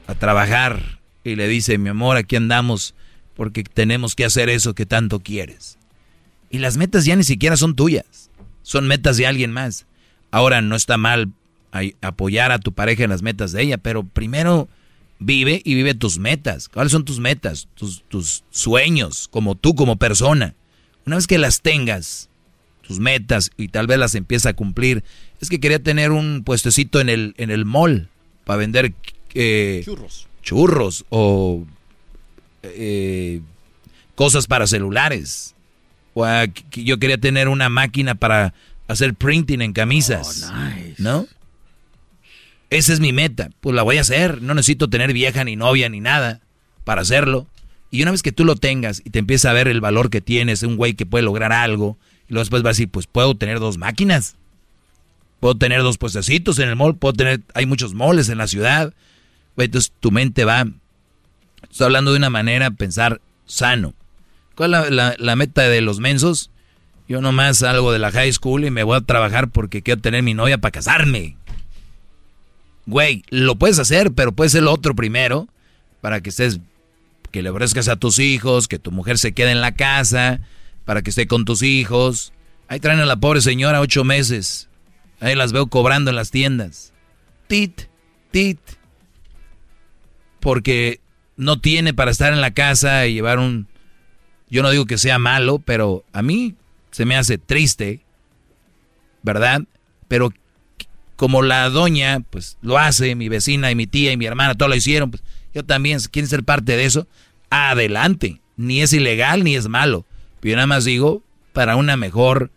a 0.06 0.14
trabajar 0.14 1.00
y 1.24 1.36
le 1.36 1.48
dice, 1.48 1.78
mi 1.78 1.90
amor, 1.90 2.16
aquí 2.16 2.36
andamos 2.36 2.94
porque 3.34 3.62
tenemos 3.62 4.14
que 4.14 4.24
hacer 4.24 4.48
eso 4.48 4.74
que 4.74 4.86
tanto 4.86 5.20
quieres. 5.20 5.78
Y 6.50 6.58
las 6.58 6.76
metas 6.76 7.04
ya 7.04 7.14
ni 7.14 7.24
siquiera 7.24 7.56
son 7.56 7.76
tuyas, 7.76 8.30
son 8.62 8.88
metas 8.88 9.16
de 9.16 9.26
alguien 9.26 9.52
más. 9.52 9.86
Ahora 10.30 10.60
no 10.60 10.74
está 10.74 10.96
mal 10.96 11.30
apoyar 12.00 12.50
a 12.50 12.58
tu 12.58 12.72
pareja 12.72 13.04
en 13.04 13.10
las 13.10 13.22
metas 13.22 13.52
de 13.52 13.62
ella, 13.62 13.78
pero 13.78 14.02
primero 14.02 14.68
Vive 15.20 15.60
y 15.64 15.74
vive 15.74 15.94
tus 15.94 16.18
metas. 16.18 16.68
¿Cuáles 16.68 16.92
son 16.92 17.04
tus 17.04 17.18
metas? 17.18 17.68
Tus, 17.74 18.02
tus 18.08 18.44
sueños, 18.50 19.28
como 19.28 19.54
tú, 19.54 19.74
como 19.74 19.96
persona. 19.96 20.54
Una 21.06 21.16
vez 21.16 21.26
que 21.26 21.38
las 21.38 21.60
tengas, 21.60 22.28
tus 22.86 23.00
metas, 23.00 23.50
y 23.56 23.68
tal 23.68 23.86
vez 23.86 23.98
las 23.98 24.14
empieza 24.14 24.50
a 24.50 24.54
cumplir. 24.54 25.02
Es 25.40 25.48
que 25.48 25.60
quería 25.60 25.82
tener 25.82 26.12
un 26.12 26.42
puestecito 26.44 27.00
en 27.00 27.08
el, 27.08 27.34
en 27.36 27.50
el 27.50 27.64
mall 27.64 28.08
para 28.44 28.58
vender 28.58 28.94
eh, 29.34 29.82
churros. 29.84 30.28
churros 30.42 31.04
o 31.08 31.64
eh, 32.62 33.40
cosas 34.14 34.46
para 34.46 34.66
celulares. 34.66 35.54
O 36.14 36.26
yo 36.72 36.98
quería 36.98 37.18
tener 37.18 37.48
una 37.48 37.68
máquina 37.68 38.14
para 38.14 38.54
hacer 38.88 39.14
printing 39.14 39.62
en 39.62 39.72
camisas. 39.72 40.50
Oh, 40.50 40.94
¿No? 40.98 41.26
Esa 42.70 42.92
es 42.92 43.00
mi 43.00 43.12
meta. 43.12 43.50
Pues 43.60 43.74
la 43.74 43.82
voy 43.82 43.98
a 43.98 44.02
hacer. 44.02 44.42
No 44.42 44.54
necesito 44.54 44.88
tener 44.88 45.12
vieja 45.12 45.44
ni 45.44 45.56
novia 45.56 45.88
ni 45.88 46.00
nada 46.00 46.40
para 46.84 47.02
hacerlo. 47.02 47.46
Y 47.90 48.02
una 48.02 48.10
vez 48.10 48.22
que 48.22 48.32
tú 48.32 48.44
lo 48.44 48.56
tengas 48.56 49.00
y 49.04 49.10
te 49.10 49.18
empieza 49.18 49.50
a 49.50 49.54
ver 49.54 49.68
el 49.68 49.80
valor 49.80 50.10
que 50.10 50.20
tienes, 50.20 50.62
un 50.62 50.76
güey 50.76 50.94
que 50.94 51.06
puede 51.06 51.24
lograr 51.24 51.52
algo, 51.52 51.96
y 52.28 52.32
luego 52.32 52.42
después 52.42 52.62
vas 52.62 52.70
a 52.70 52.72
decir, 52.72 52.90
pues 52.90 53.06
puedo 53.06 53.34
tener 53.34 53.60
dos 53.60 53.78
máquinas. 53.78 54.36
Puedo 55.40 55.54
tener 55.54 55.82
dos 55.82 55.98
puestecitos 55.98 56.58
en 56.58 56.68
el 56.68 56.76
mall, 56.76 56.96
puedo 56.96 57.14
tener, 57.14 57.40
hay 57.54 57.64
muchos 57.64 57.94
moles 57.94 58.28
en 58.28 58.38
la 58.38 58.46
ciudad. 58.46 58.92
Entonces 59.56 59.92
tu 60.00 60.10
mente 60.10 60.44
va, 60.44 60.66
estoy 61.70 61.86
hablando 61.86 62.12
de 62.12 62.18
una 62.18 62.30
manera, 62.30 62.70
pensar 62.70 63.20
sano. 63.46 63.94
¿Cuál 64.54 64.74
es 64.74 64.90
la, 64.90 65.14
la 65.18 65.36
meta 65.36 65.62
de 65.62 65.80
los 65.80 66.00
mensos? 66.00 66.50
Yo 67.08 67.20
nomás 67.20 67.58
salgo 67.58 67.92
de 67.92 67.98
la 67.98 68.10
high 68.10 68.32
school 68.32 68.64
y 68.64 68.70
me 68.70 68.82
voy 68.82 68.96
a 68.96 69.00
trabajar 69.00 69.48
porque 69.48 69.82
quiero 69.82 70.00
tener 70.00 70.22
mi 70.22 70.34
novia 70.34 70.58
para 70.58 70.72
casarme. 70.72 71.36
Güey, 72.88 73.22
lo 73.28 73.56
puedes 73.56 73.78
hacer, 73.78 74.12
pero 74.12 74.32
puede 74.32 74.48
ser 74.48 74.62
lo 74.62 74.72
otro 74.72 74.94
primero 74.94 75.46
para 76.00 76.22
que 76.22 76.30
estés, 76.30 76.58
que 77.30 77.42
le 77.42 77.50
ofrezcas 77.50 77.86
a 77.88 77.96
tus 77.96 78.18
hijos, 78.18 78.66
que 78.66 78.78
tu 78.78 78.92
mujer 78.92 79.18
se 79.18 79.32
quede 79.32 79.50
en 79.50 79.60
la 79.60 79.72
casa, 79.72 80.40
para 80.86 81.02
que 81.02 81.10
esté 81.10 81.26
con 81.26 81.44
tus 81.44 81.62
hijos. 81.62 82.32
Ahí 82.66 82.80
traen 82.80 83.00
a 83.00 83.04
la 83.04 83.16
pobre 83.16 83.42
señora 83.42 83.82
ocho 83.82 84.04
meses. 84.04 84.70
Ahí 85.20 85.34
las 85.34 85.52
veo 85.52 85.66
cobrando 85.66 86.08
en 86.08 86.16
las 86.16 86.30
tiendas. 86.30 86.94
Tit, 87.46 87.82
tit. 88.30 88.58
Porque 90.40 91.02
no 91.36 91.60
tiene 91.60 91.92
para 91.92 92.10
estar 92.10 92.32
en 92.32 92.40
la 92.40 92.54
casa 92.54 93.06
y 93.06 93.12
llevar 93.12 93.38
un... 93.38 93.68
Yo 94.48 94.62
no 94.62 94.70
digo 94.70 94.86
que 94.86 94.96
sea 94.96 95.18
malo, 95.18 95.58
pero 95.58 96.06
a 96.14 96.22
mí 96.22 96.54
se 96.90 97.04
me 97.04 97.16
hace 97.16 97.36
triste, 97.36 98.00
¿verdad? 99.22 99.64
Pero 100.08 100.32
como 101.18 101.42
la 101.42 101.68
doña, 101.68 102.20
pues 102.30 102.58
lo 102.62 102.78
hace, 102.78 103.16
mi 103.16 103.28
vecina 103.28 103.72
y 103.72 103.74
mi 103.74 103.88
tía 103.88 104.12
y 104.12 104.16
mi 104.16 104.26
hermana, 104.26 104.54
todo 104.54 104.68
lo 104.68 104.76
hicieron, 104.76 105.10
pues, 105.10 105.24
yo 105.52 105.64
también, 105.64 105.98
quieren 106.12 106.28
ser 106.28 106.44
parte 106.44 106.76
de 106.76 106.84
eso, 106.84 107.08
adelante. 107.50 108.40
Ni 108.56 108.82
es 108.82 108.92
ilegal 108.92 109.42
ni 109.42 109.56
es 109.56 109.66
malo. 109.66 110.06
Pero 110.38 110.52
yo 110.52 110.56
nada 110.56 110.68
más 110.68 110.84
digo, 110.84 111.24
para 111.52 111.74
una 111.74 111.96
mejor... 111.96 112.52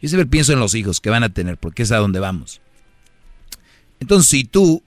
Yo 0.00 0.08
siempre 0.08 0.24
pienso 0.24 0.54
en 0.54 0.60
los 0.60 0.74
hijos 0.74 1.02
que 1.02 1.10
van 1.10 1.24
a 1.24 1.28
tener, 1.28 1.58
porque 1.58 1.82
es 1.82 1.92
a 1.92 1.98
donde 1.98 2.18
vamos. 2.18 2.62
Entonces, 4.00 4.30
si 4.30 4.44
tú 4.44 4.82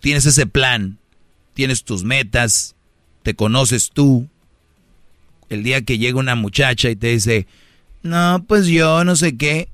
tienes 0.00 0.24
ese 0.24 0.46
plan, 0.46 0.98
tienes 1.52 1.82
tus 1.82 2.04
metas, 2.04 2.76
te 3.24 3.34
conoces 3.34 3.90
tú, 3.92 4.28
el 5.48 5.64
día 5.64 5.82
que 5.82 5.98
llega 5.98 6.20
una 6.20 6.36
muchacha 6.36 6.90
y 6.90 6.96
te 6.96 7.08
dice, 7.08 7.48
no, 8.04 8.44
pues 8.46 8.68
yo 8.68 9.02
no 9.02 9.16
sé 9.16 9.36
qué, 9.36 9.68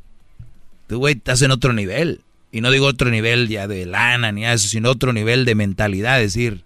tú, 0.86 1.00
güey, 1.00 1.16
estás 1.16 1.42
en 1.42 1.50
otro 1.50 1.74
nivel. 1.74 2.22
Y 2.52 2.60
no 2.60 2.70
digo 2.70 2.86
otro 2.86 3.10
nivel 3.10 3.48
ya 3.48 3.66
de 3.66 3.86
lana 3.86 4.30
ni 4.30 4.44
eso, 4.44 4.68
sino 4.68 4.90
otro 4.90 5.12
nivel 5.12 5.44
de 5.46 5.54
mentalidad, 5.54 6.22
es 6.22 6.34
decir, 6.34 6.62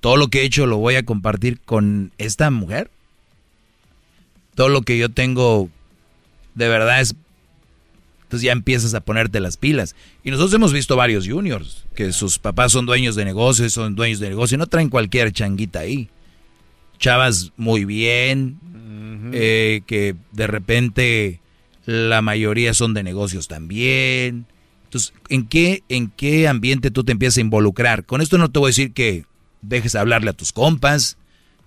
todo 0.00 0.16
lo 0.16 0.28
que 0.28 0.40
he 0.40 0.44
hecho 0.44 0.66
lo 0.66 0.78
voy 0.78 0.96
a 0.96 1.04
compartir 1.04 1.60
con 1.60 2.12
esta 2.18 2.50
mujer. 2.50 2.90
Todo 4.54 4.68
lo 4.68 4.82
que 4.82 4.98
yo 4.98 5.10
tengo 5.10 5.70
de 6.54 6.68
verdad 6.68 7.00
es... 7.00 7.14
Entonces 8.24 8.46
ya 8.46 8.52
empiezas 8.52 8.94
a 8.94 9.00
ponerte 9.00 9.40
las 9.40 9.58
pilas. 9.58 9.94
Y 10.24 10.30
nosotros 10.30 10.54
hemos 10.54 10.72
visto 10.72 10.96
varios 10.96 11.28
juniors, 11.28 11.84
que 11.94 12.12
sus 12.12 12.38
papás 12.38 12.72
son 12.72 12.86
dueños 12.86 13.14
de 13.14 13.26
negocios, 13.26 13.74
son 13.74 13.94
dueños 13.94 14.20
de 14.20 14.30
negocios, 14.30 14.58
no 14.58 14.66
traen 14.66 14.88
cualquier 14.88 15.32
changuita 15.32 15.80
ahí. 15.80 16.08
Chavas 16.98 17.52
muy 17.58 17.84
bien, 17.84 18.58
eh, 19.34 19.82
que 19.86 20.16
de 20.32 20.46
repente 20.46 21.40
la 21.84 22.22
mayoría 22.22 22.72
son 22.72 22.94
de 22.94 23.02
negocios 23.02 23.48
también. 23.48 24.46
Entonces, 24.92 25.14
¿en 25.30 25.46
qué, 25.46 25.82
¿en 25.88 26.10
qué 26.10 26.46
ambiente 26.46 26.90
tú 26.90 27.02
te 27.02 27.12
empiezas 27.12 27.38
a 27.38 27.40
involucrar? 27.40 28.04
Con 28.04 28.20
esto 28.20 28.36
no 28.36 28.50
te 28.50 28.58
voy 28.58 28.66
a 28.66 28.72
decir 28.72 28.92
que 28.92 29.24
dejes 29.62 29.92
de 29.92 29.98
hablarle 29.98 30.28
a 30.28 30.34
tus 30.34 30.52
compas, 30.52 31.16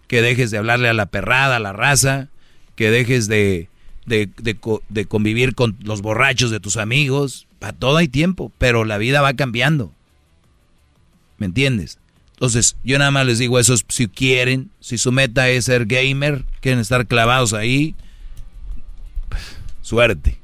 que 0.08 0.22
dejes 0.22 0.52
de 0.52 0.60
hablarle 0.60 0.90
a 0.90 0.94
la 0.94 1.08
perrada, 1.08 1.56
a 1.56 1.60
la 1.60 1.74
raza, 1.74 2.30
que 2.76 2.92
dejes 2.92 3.28
de, 3.28 3.68
de, 4.06 4.30
de, 4.38 5.06
convivir 5.08 5.56
con 5.56 5.76
los 5.82 6.04
borrachos 6.04 6.52
de 6.52 6.60
tus 6.60 6.78
amigos. 6.78 7.48
Para 7.58 7.74
todo 7.74 7.98
hay 7.98 8.10
tiempo, 8.10 8.52
pero 8.60 8.86
la 8.86 9.00
vida 9.00 9.22
va 9.22 9.34
cambiando. 9.34 9.92
¿Me 11.40 11.48
entiendes? 11.48 11.98
Entonces, 12.34 12.78
yo 12.84 13.00
nada 13.00 13.10
más 13.10 13.26
les 13.26 13.40
digo 13.40 13.58
eso, 13.58 13.76
si 13.88 14.08
quieren, 14.08 14.70
si 14.80 15.00
su 15.00 15.12
meta 15.12 15.50
es 15.50 15.66
ser 15.66 15.88
gamer, 15.88 16.46
quieren 16.62 16.80
estar 16.80 17.08
clavados 17.08 17.54
ahí, 17.54 17.96
suerte. 19.82 20.38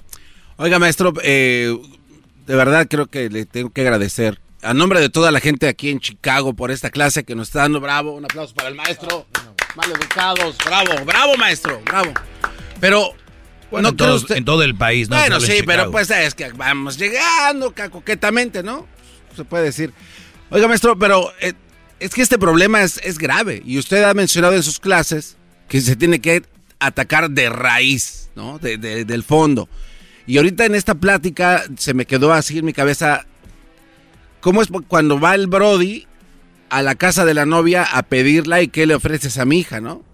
Oiga, 0.58 0.80
maestro, 0.80 1.14
eh, 1.24 1.78
de 2.46 2.56
verdad 2.56 2.88
creo 2.90 3.08
que 3.08 3.30
le 3.30 3.46
tengo 3.46 3.70
que 3.70 3.82
agradecer 3.82 4.40
a 4.62 4.74
nombre 4.74 5.00
de 5.00 5.10
toda 5.10 5.32
la 5.32 5.40
gente 5.40 5.68
aquí 5.68 5.90
en 5.90 6.00
Chicago 6.00 6.54
por 6.54 6.72
esta 6.72 6.90
clase 6.90 7.24
que 7.24 7.36
nos 7.36 7.48
está 7.48 7.62
dando 7.62 7.80
bravo. 7.80 8.14
Un 8.14 8.26
aplauso 8.26 8.54
para 8.54 8.70
el 8.70 8.76
maestro. 8.76 9.26
Mal 9.76 9.92
educados. 9.92 10.56
Bravo, 10.66 11.06
bravo, 11.06 11.38
maestro. 11.38 11.82
Bravo. 11.86 12.14
Pero. 12.80 13.14
Bueno, 13.72 13.94
no 13.98 14.18
en, 14.18 14.38
en 14.38 14.46
todo 14.46 14.64
el 14.64 14.76
país, 14.76 15.10
¿no? 15.10 15.16
Bueno, 15.16 15.40
sí, 15.40 15.62
pero 15.66 15.92
pues 15.92 16.10
es 16.10 16.36
que 16.36 16.52
vamos 16.52 16.98
llegando 16.98 17.74
coquetamente, 17.90 18.64
¿no? 18.64 18.86
Se 19.36 19.46
puede 19.46 19.64
decir. 19.64 19.94
Oiga, 20.50 20.68
maestro, 20.68 21.00
pero 21.00 21.32
eh, 21.40 21.54
es 22.02 22.14
que 22.14 22.22
este 22.22 22.38
problema 22.38 22.82
es, 22.82 23.00
es 23.02 23.18
grave. 23.18 23.62
Y 23.66 23.78
usted 23.78 24.04
ha 24.04 24.14
mencionado 24.14 24.56
en 24.56 24.64
sus 24.64 24.80
clases 24.82 25.38
que 25.70 25.80
se 25.80 25.96
tiene 25.96 26.20
que 26.20 26.44
atacar 26.80 27.30
de 27.30 27.50
raíz, 27.50 28.30
¿no? 28.36 28.60
De, 28.60 28.78
del 28.78 29.24
fondo. 29.24 29.70
Y 30.32 30.38
ahorita 30.38 30.64
en 30.64 30.76
esta 30.76 30.96
plática 30.96 31.66
se 31.76 31.94
me 31.94 32.06
quedó 32.06 32.32
así 32.32 32.60
en 32.60 32.64
mi 32.64 32.72
cabeza 32.72 33.26
¿Cómo 34.40 34.62
es 34.62 34.70
cuando 34.88 35.20
va 35.20 35.36
el 35.36 35.48
Brody 35.48 36.08
a 36.70 36.82
la 36.82 36.96
casa 36.96 37.26
de 37.26 37.34
la 37.34 37.46
novia 37.46 37.84
a 37.84 38.04
pedirla 38.04 38.62
y 38.62 38.70
qué 38.70 38.86
le 38.86 38.96
ofreces 38.96 39.38
a 39.38 39.44
mi 39.44 39.60
hija, 39.60 39.82
no? 39.82 40.06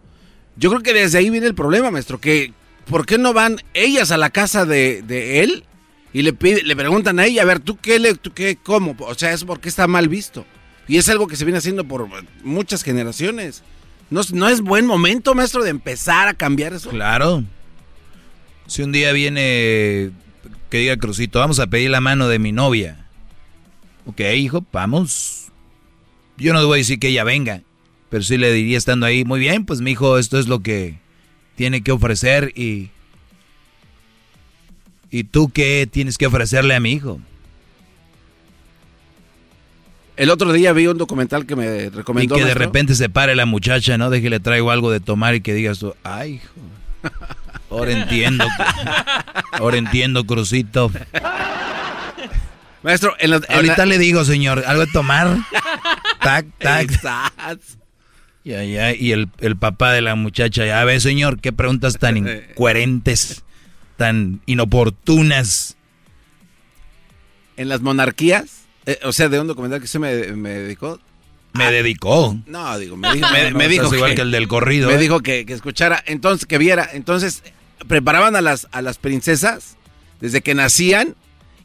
Yo 0.56 0.72
creo 0.72 0.82
que 0.82 0.96
desde 0.96 1.20
ahí 1.20 1.30
viene 1.30 1.46
el 1.46 1.54
problema, 1.54 1.92
maestro, 1.92 2.20
que 2.20 2.52
¿por 2.90 3.06
qué 3.06 3.20
no 3.20 3.32
van 3.32 3.62
ellas 3.76 4.10
a 4.10 4.18
la 4.18 4.32
casa 4.32 4.66
de, 4.66 5.04
él 5.44 5.66
y 6.14 6.24
le, 6.24 6.36
le 6.64 6.76
preguntan 6.76 7.20
a 7.20 7.26
ella, 7.28 7.44
a 7.44 7.46
ver, 7.46 7.60
¿tú 7.60 7.78
qué, 7.78 8.00
le, 8.00 8.16
tú 8.16 8.34
qué, 8.34 8.58
cómo? 8.58 8.96
O 8.98 9.14
sea, 9.14 9.34
es 9.34 9.44
porque 9.44 9.70
está 9.70 9.86
mal 9.86 10.10
visto. 10.10 10.48
Y 10.88 10.98
es 10.98 11.08
algo 11.10 11.28
que 11.28 11.36
se 11.36 11.46
viene 11.46 11.60
haciendo 11.60 11.84
por 11.84 12.10
muchas 12.44 12.82
generaciones. 12.82 13.62
¿No, 14.10 14.22
¿No 14.34 14.50
es 14.50 14.62
buen 14.62 14.88
momento, 14.88 15.36
maestro, 15.36 15.64
de 15.64 15.70
empezar 15.70 16.28
a 16.28 16.34
cambiar 16.34 16.74
eso? 16.74 16.90
Claro. 16.90 17.44
Si 18.68 18.84
un 18.84 18.92
día 18.92 19.14
viene 19.14 20.12
que 20.70 20.78
diga 20.78 20.98
Crucito, 20.98 21.40
vamos 21.40 21.60
a 21.60 21.68
pedir 21.68 21.90
la 21.90 22.02
mano 22.02 22.28
de 22.28 22.38
mi 22.38 22.52
novia. 22.52 23.06
Ok, 24.06 24.22
hijo, 24.36 24.66
vamos. 24.72 25.48
Yo 26.38 26.54
no 26.54 26.66
voy 26.66 26.78
a 26.78 26.82
decir 26.82 27.00
que 27.00 27.08
ella 27.08 27.24
venga, 27.24 27.62
pero 28.10 28.24
sí 28.24 28.38
le 28.38 28.52
diría 28.52 28.78
estando 28.78 29.06
ahí, 29.06 29.26
muy 29.26 29.40
bien, 29.40 29.66
pues 29.66 29.82
mi 29.82 29.92
hijo, 29.92 30.18
esto 30.18 30.38
es 30.38 30.48
lo 30.48 30.60
que 30.62 31.00
tiene 31.56 31.82
que 31.82 31.92
ofrecer 31.92 32.54
y... 32.56 32.92
¿Y 35.10 35.24
tú 35.24 35.50
qué 35.50 35.88
tienes 35.90 36.18
que 36.18 36.28
ofrecerle 36.28 36.76
a 36.76 36.82
mi 36.82 36.92
hijo? 36.92 37.22
El 40.18 40.30
otro 40.30 40.52
día 40.52 40.74
vi 40.74 40.88
un 40.88 40.98
documental 40.98 41.46
que 41.46 41.56
me 41.56 41.90
recomendó. 41.90 42.36
Y 42.36 42.40
que 42.40 42.46
de 42.46 42.54
repente 42.54 42.94
se 42.94 43.08
pare 43.08 43.34
la 43.34 43.46
muchacha, 43.46 43.98
¿no? 43.98 44.10
De 44.10 44.22
que 44.22 44.30
le 44.30 44.42
traigo 44.42 44.70
algo 44.70 44.92
de 44.92 45.00
tomar 45.00 45.34
y 45.36 45.42
que 45.42 45.54
digas 45.54 45.80
tú, 45.80 45.96
ay, 46.04 46.34
hijo. 46.34 46.54
Ahora 47.70 47.92
entiendo. 47.92 48.46
Ahora 49.52 49.78
entiendo, 49.78 50.26
Crucito. 50.26 50.92
Maestro, 52.84 53.16
en 53.20 53.34
ahorita 53.34 53.86
le 53.86 53.98
digo, 53.98 54.24
señor, 54.24 54.64
algo 54.66 54.86
de 54.86 54.92
tomar. 54.92 55.38
tac, 56.22 56.46
tac. 56.60 56.90
Ya, 58.44 58.64
ya, 58.64 58.94
y 58.94 59.12
el, 59.12 59.28
papá 59.60 59.92
de 59.92 60.02
la 60.02 60.16
muchacha, 60.16 60.66
ya 60.66 60.84
ve, 60.86 61.02
señor, 61.02 61.42
qué 61.42 61.52
preguntas 61.52 61.98
tan 61.98 62.16
incoherentes, 62.16 63.44
tan 63.98 64.40
inoportunas. 64.46 65.76
En 67.58 67.68
las 67.68 67.82
monarquías, 67.82 68.68
eh, 68.86 69.00
o 69.04 69.12
sea, 69.12 69.28
de 69.28 69.42
un 69.42 69.48
documental 69.48 69.82
que 69.82 69.88
se 69.88 70.00
me, 70.00 70.16
dedicó. 70.16 70.98
Me 71.56 71.66
ah, 71.66 71.72
dedicó. 71.72 72.38
No, 72.46 72.80
digo, 72.80 72.96
me 72.96 73.12
dijo, 73.14 73.28
me, 73.54 73.68
dijo 73.68 73.94
igual 73.94 74.16
que, 74.16 74.22
el 74.22 74.32
del 74.32 74.48
corrido. 74.48 74.88
Me 74.88 74.96
¿eh? 74.96 74.98
dijo 74.98 75.20
que, 75.20 75.46
que, 75.46 75.52
escuchara, 75.52 76.02
entonces, 76.06 76.46
que 76.46 76.58
viera. 76.58 76.88
Entonces, 76.94 77.44
preparaban 77.88 78.36
a 78.36 78.42
las, 78.42 78.68
a 78.72 78.82
las 78.82 78.98
princesas 78.98 79.78
desde 80.20 80.42
que 80.42 80.56
nacían 80.56 81.16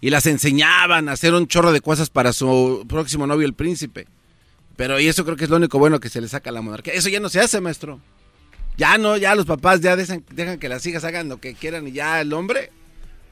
y 0.00 0.10
las 0.10 0.26
enseñaban 0.26 1.08
a 1.08 1.12
hacer 1.12 1.32
un 1.32 1.46
chorro 1.46 1.72
de 1.72 1.80
cosas 1.80 2.10
para 2.10 2.32
su 2.32 2.84
próximo 2.88 3.26
novio, 3.26 3.46
el 3.46 3.54
príncipe. 3.54 4.06
Pero 4.76 4.98
y 4.98 5.06
eso 5.06 5.24
creo 5.24 5.36
que 5.36 5.44
es 5.44 5.50
lo 5.50 5.56
único 5.56 5.78
bueno 5.78 6.00
que 6.00 6.08
se 6.08 6.20
le 6.20 6.28
saca 6.28 6.50
a 6.50 6.52
la 6.52 6.62
monarquía. 6.62 6.92
Eso 6.92 7.08
ya 7.08 7.20
no 7.20 7.28
se 7.28 7.40
hace, 7.40 7.60
maestro. 7.60 8.00
Ya 8.76 8.98
no, 8.98 9.16
ya 9.16 9.34
los 9.34 9.46
papás 9.46 9.80
ya 9.80 9.96
dejan, 9.96 10.22
que 10.58 10.68
las 10.68 10.84
hijas 10.86 11.04
hagan 11.04 11.28
lo 11.28 11.38
que 11.38 11.54
quieran 11.54 11.86
y 11.86 11.92
ya 11.92 12.20
el 12.20 12.32
hombre. 12.32 12.70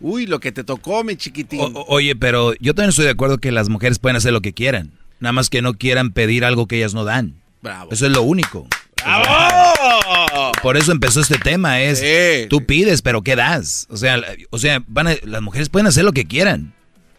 Uy, 0.01 0.27
lo 0.27 0.39
que 0.39 0.53
te 0.53 0.65
tocó, 0.65 1.03
mi 1.03 1.17
chiquitín. 1.17 1.61
oye, 1.89 2.15
pero 2.17 2.55
yo 2.61 2.75
también 2.75 2.91
estoy 2.91 3.07
de 3.07 3.11
acuerdo 3.11 3.39
que 3.39 3.53
las 3.53 3.69
mujeres 3.69 3.99
pueden 3.99 4.17
hacer 4.17 4.33
lo 4.33 4.41
que 4.41 4.53
quieran. 4.53 4.93
Nada 5.19 5.33
más 5.33 5.51
que 5.51 5.61
no 5.61 5.75
quieran 5.75 6.13
pedir 6.13 6.45
algo 6.45 6.67
que 6.67 6.77
ellas 6.77 6.95
no 6.95 7.05
dan. 7.05 7.35
Bravo. 7.63 7.91
Eso 7.93 8.07
es 8.07 8.13
lo 8.13 8.23
único. 8.23 8.67
¡Bravo! 9.05 10.53
Por 10.63 10.77
eso 10.77 10.93
empezó 10.93 11.21
este 11.21 11.39
tema, 11.39 11.81
es 11.81 12.03
tú 12.49 12.65
pides, 12.67 13.03
pero 13.03 13.23
¿qué 13.23 13.37
das? 13.37 13.87
O 13.91 13.97
sea, 13.97 14.21
o 14.51 14.59
sea, 14.59 14.83
van 14.87 15.09
las 15.25 15.43
mujeres 15.43 15.69
pueden 15.69 15.87
hacer 15.87 16.05
lo 16.05 16.13
que 16.13 16.27
quieran, 16.27 16.75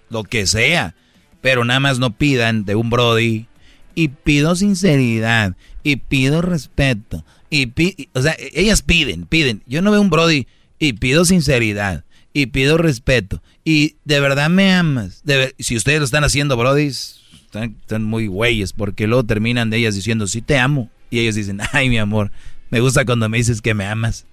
lo 0.09 0.23
que 0.23 0.45
sea, 0.45 0.95
pero 1.41 1.65
nada 1.65 1.79
más 1.79 1.99
no 1.99 2.15
pidan 2.15 2.65
de 2.65 2.75
un 2.75 2.89
brody 2.89 3.47
y 3.95 4.09
pido 4.09 4.55
sinceridad 4.55 5.55
y 5.83 5.97
pido 5.97 6.41
respeto 6.41 7.25
y 7.51 7.69
o 8.13 8.21
sea, 8.21 8.35
ellas 8.53 8.81
piden, 8.81 9.25
piden. 9.25 9.61
Yo 9.67 9.81
no 9.81 9.91
veo 9.91 10.01
un 10.01 10.09
brody 10.09 10.47
y 10.79 10.93
pido 10.93 11.25
sinceridad 11.25 12.05
y 12.33 12.47
pido 12.47 12.77
respeto 12.77 13.41
y 13.65 13.95
de 14.05 14.19
verdad 14.19 14.49
me 14.49 14.73
amas. 14.73 15.21
si 15.59 15.75
ustedes 15.75 15.99
lo 15.99 16.05
están 16.05 16.23
haciendo, 16.23 16.55
brodis, 16.55 17.19
están, 17.45 17.75
están 17.81 18.03
muy 18.03 18.27
güeyes 18.27 18.71
porque 18.73 19.05
luego 19.05 19.25
terminan 19.25 19.69
de 19.69 19.77
ellas 19.77 19.95
diciendo, 19.95 20.27
sí 20.27 20.41
te 20.41 20.57
amo. 20.57 20.89
Y 21.11 21.19
ellos 21.19 21.35
dicen, 21.35 21.59
ay, 21.73 21.89
mi 21.89 21.99
amor, 21.99 22.31
me 22.71 22.79
gusta 22.79 23.05
cuando 23.05 23.29
me 23.29 23.37
dices 23.37 23.61
que 23.61 23.75
me 23.75 23.85
amas. 23.85 24.25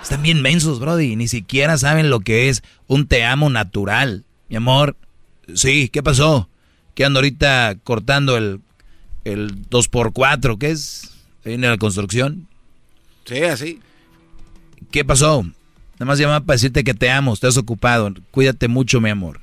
Están 0.00 0.22
bien 0.22 0.40
mensos, 0.40 0.78
Brody. 0.78 1.16
Ni 1.16 1.28
siquiera 1.28 1.76
saben 1.76 2.08
lo 2.08 2.20
que 2.20 2.48
es 2.48 2.62
un 2.86 3.06
te 3.06 3.24
amo 3.24 3.50
natural. 3.50 4.24
Mi 4.48 4.56
amor, 4.56 4.96
sí, 5.54 5.88
¿qué 5.88 6.02
pasó? 6.02 6.48
Que 6.94 7.04
ando 7.04 7.18
ahorita 7.18 7.76
cortando 7.82 8.36
el, 8.36 8.60
el 9.24 9.68
2x4, 9.68 10.58
¿qué 10.58 10.70
es? 10.70 11.10
¿En 11.44 11.62
la 11.62 11.76
construcción? 11.76 12.48
Sí, 13.24 13.42
así. 13.42 13.80
¿Qué 14.92 15.04
pasó? 15.04 15.42
Nada 15.94 16.04
más 16.06 16.18
llamaba 16.18 16.40
para 16.40 16.54
decirte 16.54 16.84
que 16.84 16.94
te 16.94 17.10
amo, 17.10 17.34
estás 17.34 17.56
ocupado. 17.56 18.14
Cuídate 18.30 18.68
mucho, 18.68 19.00
mi 19.00 19.10
amor. 19.10 19.40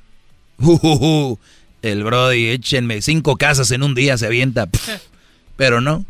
el 1.82 2.04
Brody, 2.04 2.48
échenme 2.48 3.02
cinco 3.02 3.36
casas 3.36 3.70
en 3.72 3.84
un 3.84 3.94
día, 3.96 4.18
se 4.18 4.26
avienta. 4.28 4.70
pero 5.58 5.82
no 5.82 6.06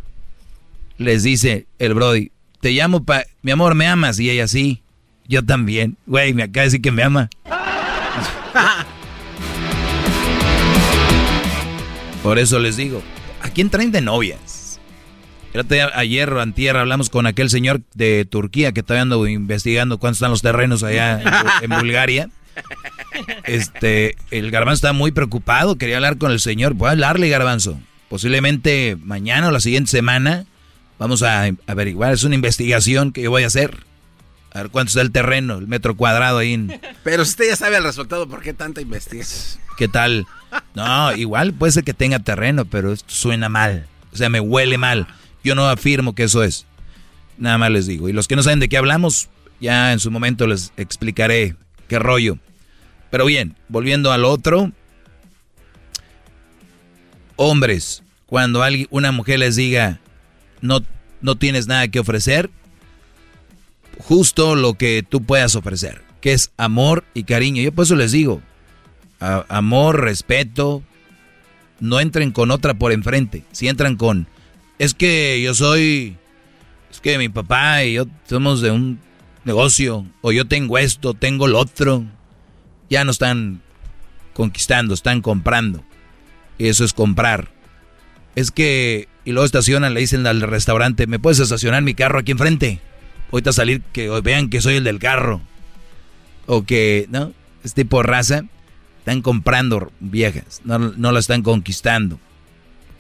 les 0.98 1.24
dice 1.24 1.68
el 1.80 1.94
Brody, 1.94 2.32
te 2.62 2.72
llamo 2.72 3.04
pa... 3.06 3.24
Mi 3.42 3.52
amor, 3.52 3.76
¿me 3.76 3.88
amas? 3.88 4.20
Y 4.20 4.30
ella 4.30 4.48
sí. 4.48 4.84
Yo 5.28 5.44
también. 5.46 5.98
Güey, 6.06 6.34
me 6.34 6.44
acaba 6.44 6.62
de 6.62 6.68
decir 6.68 6.82
que 6.82 6.92
me 6.92 7.04
ama. 7.04 7.30
Por 12.24 12.40
eso 12.40 12.60
les 12.60 12.76
digo, 12.78 13.02
quién 13.58 13.72
traen 13.72 13.92
de 13.92 14.02
novias? 14.02 14.80
Ayer 15.96 16.32
o 16.32 16.40
antier 16.40 16.78
hablamos 16.78 17.10
con 17.10 17.26
aquel 17.26 17.50
señor 17.50 17.82
de 17.96 18.24
Turquía 18.26 18.72
que 18.72 18.82
está 18.82 19.02
ando 19.02 19.26
investigando 19.26 19.98
cuántos 19.98 20.18
están 20.18 20.30
los 20.30 20.44
terrenos 20.44 20.84
allá 20.84 21.20
en, 21.64 21.70
Bulgaria. 21.72 22.30
Este, 23.46 24.16
el 24.30 24.52
garbanzo 24.52 24.76
está 24.76 24.94
muy 24.94 25.12
preocupado, 25.12 25.78
quería 25.78 25.96
hablar 25.96 26.20
con 26.20 26.32
el 26.32 26.40
señor. 26.40 26.76
Voy 26.76 26.90
a 26.90 26.92
hablarle, 26.92 27.30
garbanzo. 27.30 27.80
Posiblemente 28.10 28.96
mañana 29.02 29.48
o 29.48 29.52
la 29.52 29.60
siguiente 29.60 29.90
semana 29.90 30.46
vamos 30.98 31.24
a 31.24 31.50
averiguar. 31.68 32.14
Es 32.14 32.24
una 32.24 32.36
investigación 32.36 33.12
que 33.12 33.22
yo 33.22 33.32
voy 33.32 33.44
a 33.44 33.48
hacer. 33.48 33.86
A 34.54 34.64
ver 34.64 34.72
cuánto 34.72 34.90
está 34.90 35.02
el 35.02 35.12
terreno, 35.12 35.58
el 35.58 35.68
metro 35.68 35.96
cuadrado 35.96 36.40
ahí. 36.40 36.54
En... 36.54 36.82
Pero 37.04 37.24
usted 37.24 37.50
ya 37.50 37.56
sabe 37.56 37.78
el 37.78 37.84
resultado, 37.84 38.28
¿por 38.28 38.42
qué 38.42 38.54
tanta 38.54 38.82
investigación? 38.82 39.62
¿Qué 39.78 39.88
tal? 39.88 40.26
No, 40.74 41.16
igual 41.16 41.54
puede 41.54 41.72
ser 41.72 41.84
que 41.84 41.94
tenga 41.94 42.20
terreno, 42.20 42.66
pero 42.66 42.92
esto 42.94 43.14
suena 43.14 43.50
mal. 43.50 43.86
O 44.12 44.18
sea, 44.18 44.30
me 44.30 44.40
huele 44.40 44.78
mal. 44.78 45.08
Yo 45.44 45.54
no 45.54 45.70
afirmo 45.70 46.16
que 46.16 46.24
eso 46.24 46.44
es. 46.44 46.66
Nada 47.38 47.60
más 47.60 47.70
les 47.70 47.86
digo. 47.86 48.10
Y 48.10 48.14
los 48.14 48.28
que 48.28 48.36
no 48.36 48.42
saben 48.42 48.60
de 48.60 48.70
qué 48.70 48.78
hablamos, 48.78 49.30
ya 49.60 49.94
en 49.94 50.00
su 50.00 50.10
momento 50.10 50.48
les 50.48 50.72
explicaré 50.78 51.56
qué 51.88 52.00
rollo. 52.00 52.40
Pero 53.12 53.26
bien, 53.26 53.56
volviendo 53.70 54.12
al 54.12 54.26
otro. 54.26 54.72
Hombres, 57.36 58.02
cuando 58.26 58.64
alguien, 58.64 58.88
una 58.90 59.12
mujer 59.12 59.40
les 59.40 59.56
diga, 59.56 60.00
no, 60.62 60.82
no 61.22 61.36
tienes 61.38 61.68
nada 61.68 61.88
que 61.88 62.00
ofrecer, 62.00 62.50
justo 64.00 64.56
lo 64.56 64.76
que 64.76 65.04
tú 65.08 65.24
puedas 65.24 65.56
ofrecer, 65.56 66.04
que 66.22 66.34
es 66.34 66.52
amor 66.58 67.04
y 67.14 67.24
cariño. 67.24 67.62
Yo 67.62 67.72
por 67.72 67.86
eso 67.86 67.96
les 67.96 68.12
digo, 68.12 68.42
amor, 69.20 70.02
respeto, 70.02 70.84
no 71.80 72.00
entren 72.00 72.32
con 72.32 72.52
otra 72.52 72.74
por 72.74 72.92
enfrente. 72.92 73.44
Si 73.52 73.68
entran 73.68 73.96
con, 73.96 74.28
es 74.80 74.94
que 74.94 75.42
yo 75.42 75.54
soy, 75.54 76.18
es 76.92 77.00
que 77.00 77.18
mi 77.18 77.30
papá 77.30 77.84
y 77.84 77.94
yo 77.94 78.06
somos 78.28 78.62
de 78.62 78.72
un 78.72 79.00
negocio, 79.44 80.06
o 80.22 80.32
yo 80.32 80.46
tengo 80.46 80.78
esto, 80.78 81.14
tengo 81.14 81.48
lo 81.48 81.60
otro, 81.60 82.04
ya 82.90 83.04
no 83.04 83.12
están 83.12 83.62
conquistando, 84.34 84.94
están 84.94 85.22
comprando. 85.22 85.84
Y 86.58 86.68
eso 86.68 86.84
es 86.84 86.94
comprar. 86.94 87.50
Es 88.36 88.52
que, 88.52 89.08
y 89.28 89.34
luego 89.34 89.46
estacionan, 89.46 89.94
le 89.94 90.00
dicen 90.00 90.26
al 90.26 90.40
restaurante, 90.40 91.06
¿me 91.06 91.20
puedes 91.20 91.40
estacionar 91.40 91.84
mi 91.84 91.94
carro 91.94 92.20
aquí 92.20 92.32
enfrente? 92.32 92.80
Ahorita 93.30 93.52
salir 93.52 93.82
que 93.92 94.08
vean 94.22 94.50
que 94.50 94.62
soy 94.62 94.76
el 94.76 94.86
del 94.86 95.00
carro. 95.00 95.42
O 96.46 96.64
que, 96.64 97.08
¿no? 97.10 97.34
Este 97.62 97.84
tipo 97.84 97.98
de 97.98 98.04
raza 98.04 98.46
están 99.00 99.22
comprando 99.22 99.92
viejas, 100.00 100.62
no, 100.64 100.80
no 100.80 101.12
la 101.12 101.20
están 101.20 101.44
conquistando. 101.44 102.16
¿Ok? 102.94 103.00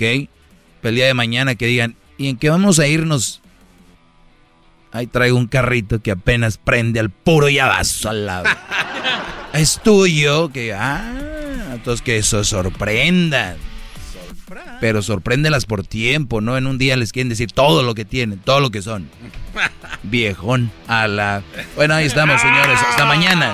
Pero 0.81 0.89
el 0.89 0.95
día 0.95 1.05
de 1.05 1.13
mañana 1.13 1.55
que 1.55 1.65
digan, 1.65 1.95
¿y 2.17 2.27
en 2.27 2.35
qué 2.35 2.49
vamos 2.49 2.79
a 2.79 2.87
irnos? 2.87 3.39
Ahí 4.91 5.07
traigo 5.07 5.37
un 5.37 5.47
carrito 5.47 6.01
que 6.01 6.11
apenas 6.11 6.57
prende 6.57 6.99
al 6.99 7.09
puro 7.09 7.47
y 7.47 7.57
al 7.57 7.71
lado. 8.25 8.49
es 9.53 9.79
tuyo, 9.81 10.51
que, 10.51 10.73
ah, 10.73 11.71
entonces 11.73 12.01
que 12.01 12.17
eso 12.17 12.43
sorprenda. 12.43 13.55
Pero 14.79 15.01
sorpréndelas 15.01 15.65
por 15.65 15.85
tiempo, 15.85 16.41
¿no? 16.41 16.57
En 16.57 16.67
un 16.67 16.77
día 16.77 16.95
les 16.95 17.11
quieren 17.11 17.29
decir 17.29 17.51
todo 17.51 17.83
lo 17.83 17.95
que 17.95 18.05
tienen, 18.05 18.39
todo 18.39 18.59
lo 18.59 18.69
que 18.69 18.81
son. 18.81 19.09
Viejón, 20.03 20.71
a 20.87 21.07
la... 21.07 21.43
Bueno, 21.75 21.95
ahí 21.95 22.05
estamos, 22.05 22.41
señores. 22.41 22.79
Hasta 22.89 23.05
mañana. 23.05 23.53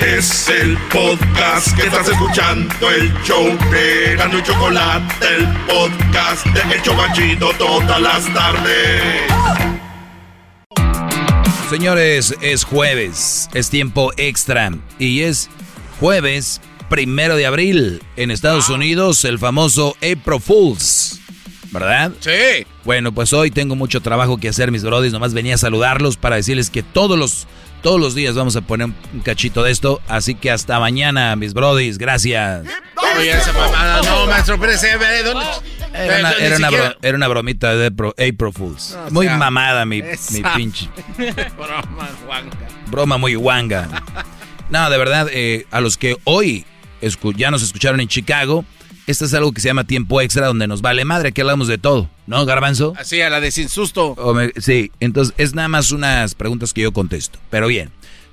Es 0.00 0.50
el 0.50 0.76
podcast 0.92 1.74
que 1.74 1.86
estás 1.86 2.08
escuchando, 2.08 2.90
el 2.90 3.10
show 3.22 3.56
de 3.70 4.16
Gano 4.16 4.38
y 4.38 4.42
Chocolate, 4.42 5.26
el 5.26 5.46
podcast 5.66 6.46
de 6.46 6.76
Hecho 6.76 6.94
Banchito 6.94 7.50
todas 7.56 8.00
las 8.00 8.34
tardes. 8.34 9.22
Señores, 11.70 12.36
es 12.42 12.64
jueves, 12.64 13.48
es 13.54 13.70
tiempo 13.70 14.12
extra 14.18 14.72
y 14.98 15.22
es 15.22 15.48
jueves 16.00 16.60
primero 16.88 17.36
de 17.36 17.46
abril 17.46 18.02
en 18.16 18.30
Estados 18.30 18.68
Unidos, 18.68 19.24
el 19.24 19.38
famoso 19.38 19.96
April 19.96 20.40
Fools. 20.40 21.20
¿Verdad? 21.72 22.12
Sí. 22.20 22.64
Bueno, 22.84 23.12
pues 23.12 23.32
hoy 23.32 23.50
tengo 23.50 23.74
mucho 23.74 24.00
trabajo 24.00 24.36
que 24.36 24.48
hacer, 24.48 24.70
mis 24.70 24.84
brodis. 24.84 25.12
Nomás 25.12 25.34
venía 25.34 25.56
a 25.56 25.58
saludarlos 25.58 26.16
para 26.16 26.36
decirles 26.36 26.70
que 26.70 26.84
todos 26.84 27.18
los, 27.18 27.48
todos 27.82 28.00
los 28.00 28.14
días 28.14 28.36
vamos 28.36 28.54
a 28.54 28.60
poner 28.60 28.90
un 29.12 29.20
cachito 29.20 29.64
de 29.64 29.72
esto. 29.72 30.00
Así 30.06 30.36
que 30.36 30.52
hasta 30.52 30.78
mañana, 30.78 31.34
mis 31.34 31.52
brodis. 31.52 31.98
Gracias. 31.98 32.64
Oye, 33.18 33.32
esa 33.32 33.52
mamada, 33.52 34.02
no, 34.02 34.26
maestro, 34.26 34.54
espérese, 34.54 34.92
¿dónde? 35.24 35.44
Era 35.92 36.18
una, 36.20 36.32
era, 36.32 36.56
una 36.56 36.96
era 37.02 37.16
una, 37.16 37.28
bromita 37.28 37.74
de 37.74 37.86
April 37.86 38.52
Fools. 38.52 38.96
muy 39.10 39.28
mamada, 39.28 39.84
mi, 39.84 40.02
mi 40.02 40.42
pinche. 40.56 40.88
Broma. 41.56 42.08
Broma 42.86 43.18
muy 43.18 43.34
guanga. 43.34 43.88
No, 44.70 44.90
de 44.90 44.98
verdad, 44.98 45.28
eh, 45.32 45.66
a 45.70 45.80
los 45.80 45.96
que 45.96 46.16
hoy 46.24 46.64
ya 47.36 47.50
nos 47.50 47.62
escucharon 47.62 48.00
en 48.00 48.08
Chicago, 48.08 48.64
este 49.06 49.26
es 49.26 49.34
algo 49.34 49.52
que 49.52 49.60
se 49.60 49.68
llama 49.68 49.84
tiempo 49.84 50.20
extra, 50.20 50.46
donde 50.46 50.66
nos 50.66 50.80
vale 50.80 51.04
madre, 51.04 51.32
que 51.32 51.42
hablamos 51.42 51.68
de 51.68 51.78
todo, 51.78 52.08
¿no, 52.26 52.44
Garbanzo? 52.46 52.94
Así, 52.98 53.20
a 53.20 53.28
la 53.28 53.40
de 53.40 53.50
sin 53.50 53.68
susto. 53.68 54.16
sí, 54.56 54.90
entonces 55.00 55.34
es 55.36 55.54
nada 55.54 55.68
más 55.68 55.92
unas 55.92 56.34
preguntas 56.34 56.72
que 56.72 56.82
yo 56.82 56.92
contesto. 56.92 57.38
Pero 57.50 57.66
bien, 57.66 57.90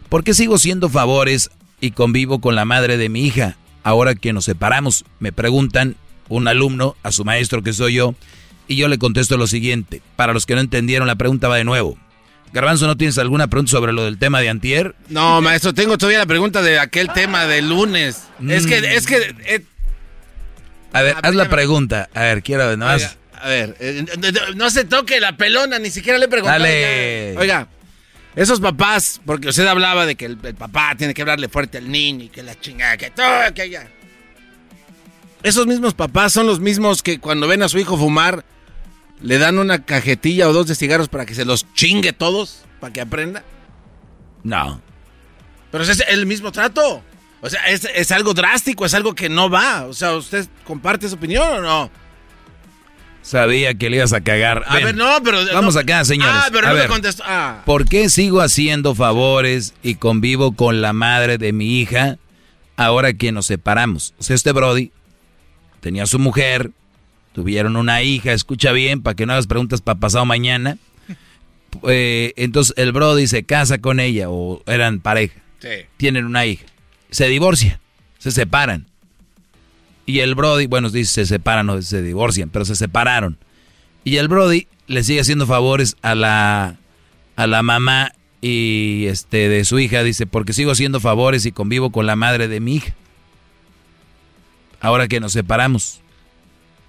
¿por 0.09 0.23
qué 0.23 0.33
sigo 0.33 0.57
siendo 0.57 0.89
favores 0.89 1.51
y 1.81 1.91
convivo 1.91 2.39
con 2.39 2.55
la 2.55 2.65
madre 2.65 2.97
de 2.97 3.09
mi 3.09 3.25
hija? 3.25 3.57
Ahora 3.83 4.15
que 4.15 4.31
nos 4.31 4.45
separamos, 4.45 5.03
me 5.19 5.31
preguntan 5.31 5.97
un 6.29 6.47
alumno 6.47 6.95
a 7.03 7.11
su 7.11 7.25
maestro 7.25 7.63
que 7.63 7.73
soy 7.73 7.95
yo, 7.95 8.15
y 8.67 8.77
yo 8.77 8.87
le 8.87 8.97
contesto 8.97 9.35
lo 9.35 9.47
siguiente. 9.47 10.01
Para 10.15 10.33
los 10.33 10.45
que 10.45 10.55
no 10.55 10.61
entendieron, 10.61 11.07
la 11.07 11.15
pregunta 11.15 11.49
va 11.49 11.57
de 11.57 11.65
nuevo. 11.65 11.97
Garbanzo, 12.53 12.85
¿no 12.85 12.97
tienes 12.97 13.17
alguna 13.17 13.47
pregunta 13.47 13.71
sobre 13.71 13.93
lo 13.93 14.03
del 14.03 14.17
tema 14.17 14.41
de 14.41 14.49
antier? 14.49 14.95
No, 15.09 15.41
maestro, 15.41 15.73
tengo 15.73 15.97
todavía 15.97 16.19
la 16.19 16.25
pregunta 16.25 16.61
de 16.61 16.79
aquel 16.79 17.09
tema 17.13 17.45
del 17.45 17.69
lunes. 17.69 18.23
Es 18.47 18.67
que, 18.67 18.77
es 18.77 19.07
que... 19.07 19.35
Eh, 19.45 19.63
a 20.93 21.01
ver, 21.01 21.15
haz 21.21 21.33
la 21.33 21.49
pregunta. 21.49 22.09
A 22.13 22.21
ver, 22.21 22.43
quiero 22.43 22.75
nomás... 22.75 23.17
a 23.41 23.47
ver, 23.47 23.77
eh, 23.79 24.05
no 24.55 24.69
se 24.69 24.83
toque 24.83 25.21
la 25.21 25.37
pelona, 25.37 25.79
ni 25.79 25.89
siquiera 25.89 26.19
le 26.19 26.27
pregunté. 26.27 26.51
Dale. 26.51 27.37
Oiga, 27.37 27.67
esos 28.35 28.59
papás, 28.61 29.19
porque 29.25 29.49
usted 29.49 29.65
hablaba 29.67 30.05
de 30.05 30.15
que 30.15 30.25
el, 30.25 30.37
papá 30.37 30.95
tiene 30.97 31.13
que 31.13 31.21
hablarle 31.21 31.49
fuerte 31.49 31.77
al 31.77 31.91
niño 31.91 32.25
y 32.25 32.29
que 32.29 32.43
la 32.43 32.59
chingada, 32.59 32.97
que 32.97 33.11
todo, 33.11 33.53
que 33.53 33.69
ya. 33.69 33.87
Esos 35.43 35.67
mismos 35.67 35.93
papás 35.93 36.31
son 36.33 36.47
los 36.47 36.59
mismos 36.59 37.01
que 37.01 37.19
cuando 37.19 37.47
ven 37.47 37.63
a 37.63 37.69
su 37.69 37.79
hijo 37.79 37.97
fumar 37.97 38.45
le 39.21 39.37
dan 39.37 39.59
una 39.59 39.85
cajetilla 39.85 40.49
o 40.49 40.53
dos 40.53 40.67
de 40.67 40.75
cigarros 40.75 41.07
para 41.07 41.25
que 41.25 41.35
se 41.35 41.45
los 41.45 41.71
chingue 41.73 42.13
todos, 42.13 42.63
para 42.79 42.91
que 42.93 43.01
aprenda? 43.01 43.43
No. 44.43 44.81
Pero 45.71 45.83
es 45.83 46.03
el 46.07 46.25
mismo 46.25 46.51
trato. 46.51 47.03
O 47.41 47.49
sea, 47.49 47.65
es, 47.67 48.11
algo 48.11 48.33
drástico, 48.33 48.85
es 48.85 48.93
algo 48.93 49.15
que 49.15 49.27
no 49.27 49.49
va. 49.49 49.85
O 49.87 49.93
sea, 49.93 50.13
¿usted 50.13 50.47
comparte 50.63 51.09
su 51.09 51.15
opinión 51.15 51.47
o 51.57 51.61
no? 51.61 51.91
Sabía 53.23 53.73
que 53.73 53.89
le 53.89 53.97
ibas 53.97 54.13
a 54.13 54.21
cagar. 54.21 54.63
A 54.67 54.75
ver, 54.75 54.95
no, 54.95 55.17
pero... 55.23 55.39
Vamos 55.53 55.75
acá, 55.75 56.03
señores. 56.05 56.33
Ah, 56.35 56.49
pero 56.51 56.69
no 56.69 56.75
me 56.75 56.87
contestó. 56.87 57.23
Ah. 57.25 57.61
¿Por 57.65 57.87
qué 57.87 58.09
sigo 58.09 58.41
haciendo 58.41 58.95
favores 58.95 59.73
y 59.81 59.95
convivo 59.95 60.55
con 60.55 60.81
la 60.81 60.93
madre 60.93 61.37
de 61.37 61.51
mi 61.53 61.79
hija 61.79 62.17
ahora 62.77 63.13
que 63.13 63.31
nos 63.31 63.47
separamos? 63.47 64.13
O 64.19 64.23
sea, 64.23 64.35
este 64.35 64.51
Brody 64.51 64.91
tenía 65.81 66.05
su 66.05 66.19
mujer, 66.19 66.71
tuvieron 67.33 67.75
una 67.75 68.01
hija, 68.03 68.33
escucha 68.33 68.71
bien, 68.71 69.01
para 69.01 69.15
que 69.15 69.25
no 69.25 69.33
hagas 69.33 69.47
preguntas 69.47 69.81
para 69.81 69.99
pasado 69.99 70.25
mañana. 70.25 70.77
Eh, 71.87 72.33
entonces 72.35 72.73
el 72.77 72.91
Brody 72.91 73.27
se 73.27 73.43
casa 73.43 73.79
con 73.79 73.99
ella, 73.99 74.29
o 74.29 74.61
eran 74.65 74.99
pareja. 74.99 75.41
Tienen 75.97 76.25
una 76.25 76.45
hija. 76.45 76.65
Se 77.11 77.27
divorcian, 77.27 77.79
se 78.17 78.31
separan. 78.31 78.87
Y 80.05 80.19
el 80.19 80.35
Brody, 80.35 80.65
bueno, 80.65 80.89
dice 80.89 81.13
se 81.13 81.25
separan, 81.25 81.67
no 81.67 81.81
se 81.81 82.01
divorcian, 82.01 82.49
pero 82.49 82.65
se 82.65 82.75
separaron. 82.75 83.37
Y 84.03 84.17
el 84.17 84.27
Brody 84.27 84.67
le 84.87 85.03
sigue 85.03 85.21
haciendo 85.21 85.45
favores 85.47 85.95
a 86.01 86.15
la, 86.15 86.77
a 87.35 87.47
la 87.47 87.63
mamá 87.63 88.11
y 88.41 89.05
este 89.07 89.47
de 89.47 89.63
su 89.63 89.79
hija, 89.79 90.03
dice, 90.03 90.25
porque 90.25 90.53
sigo 90.53 90.71
haciendo 90.71 90.99
favores 90.99 91.45
y 91.45 91.51
convivo 91.51 91.91
con 91.91 92.07
la 92.07 92.15
madre 92.15 92.47
de 92.47 92.59
mi 92.59 92.75
hija. 92.75 92.95
Ahora 94.79 95.07
que 95.07 95.19
nos 95.19 95.33
separamos. 95.33 96.00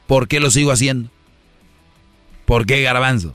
¿Por 0.06 0.28
qué 0.28 0.40
lo 0.40 0.50
sigo 0.50 0.72
haciendo? 0.72 1.10
¿Por 2.44 2.66
qué 2.66 2.82
garbanzo? 2.82 3.34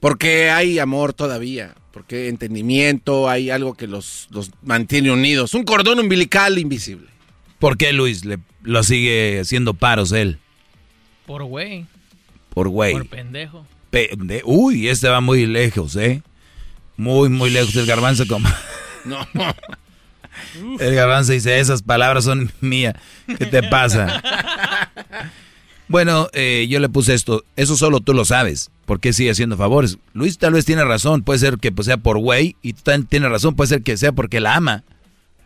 Porque 0.00 0.50
hay 0.50 0.78
amor 0.78 1.12
todavía, 1.12 1.74
porque 1.92 2.28
entendimiento, 2.28 3.28
hay 3.28 3.50
algo 3.50 3.74
que 3.74 3.86
los, 3.86 4.28
mantiene 4.62 5.10
unidos. 5.10 5.54
Un 5.54 5.64
cordón 5.64 5.98
umbilical 5.98 6.58
invisible. 6.58 7.08
¿Por 7.58 7.76
qué 7.76 7.92
Luis 7.92 8.24
le, 8.24 8.38
lo 8.62 8.82
sigue 8.84 9.40
haciendo 9.40 9.74
paros 9.74 10.12
él? 10.12 10.38
Por 11.26 11.42
güey. 11.44 11.86
Por 12.54 12.68
güey. 12.68 12.92
Por 12.92 13.08
pendejo. 13.08 13.66
Uy, 14.44 14.88
este 14.88 15.08
va 15.08 15.20
muy 15.20 15.46
lejos, 15.46 15.96
¿eh? 15.96 16.22
Muy, 16.96 17.28
muy 17.28 17.50
lejos 17.50 17.74
el 17.76 17.86
garbanzo 17.86 18.26
como... 18.26 18.48
no. 19.04 19.18
El 20.80 20.94
garbanzo 20.94 21.32
dice, 21.32 21.58
esas 21.60 21.82
palabras 21.82 22.24
son 22.24 22.52
mías. 22.60 22.94
¿Qué 23.38 23.46
te 23.46 23.62
pasa? 23.62 24.22
Bueno, 25.88 26.28
eh, 26.34 26.66
yo 26.68 26.80
le 26.80 26.90
puse 26.90 27.14
esto. 27.14 27.44
Eso 27.56 27.76
solo 27.76 28.00
tú 28.00 28.12
lo 28.12 28.26
sabes. 28.26 28.70
¿Por 28.84 29.00
qué 29.00 29.14
sigue 29.14 29.30
haciendo 29.30 29.56
favores? 29.56 29.98
Luis 30.12 30.36
tal 30.36 30.52
vez 30.52 30.66
tiene 30.66 30.84
razón. 30.84 31.22
Puede 31.22 31.38
ser 31.38 31.58
que 31.58 31.72
pues, 31.72 31.86
sea 31.86 31.96
por 31.96 32.18
güey. 32.18 32.56
Y 32.62 32.74
tú 32.74 32.82
también 32.82 33.22
razón. 33.24 33.56
Puede 33.56 33.68
ser 33.68 33.82
que 33.82 33.96
sea 33.96 34.12
porque 34.12 34.40
la 34.40 34.54
ama. 34.54 34.84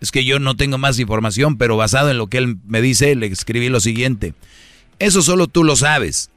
Es 0.01 0.11
que 0.11 0.25
yo 0.25 0.41
no 0.41 0.57
tengo 0.57 0.79
más 0.79 0.99
información, 0.99 1.59
pero 1.59 1.77
basado 1.77 2.11
en 2.11 2.19
lo 2.19 2.27
que 2.27 2.39
él 2.39 2.57
me 2.67 2.83
dice, 2.83 3.15
le 3.15 3.27
escribí 3.27 3.69
lo 3.69 3.79
siguiente. 3.79 4.35
Eso 4.99 5.23
solo 5.23 5.47
tú 5.47 5.63
lo 5.63 5.77
sabes. 5.77 6.31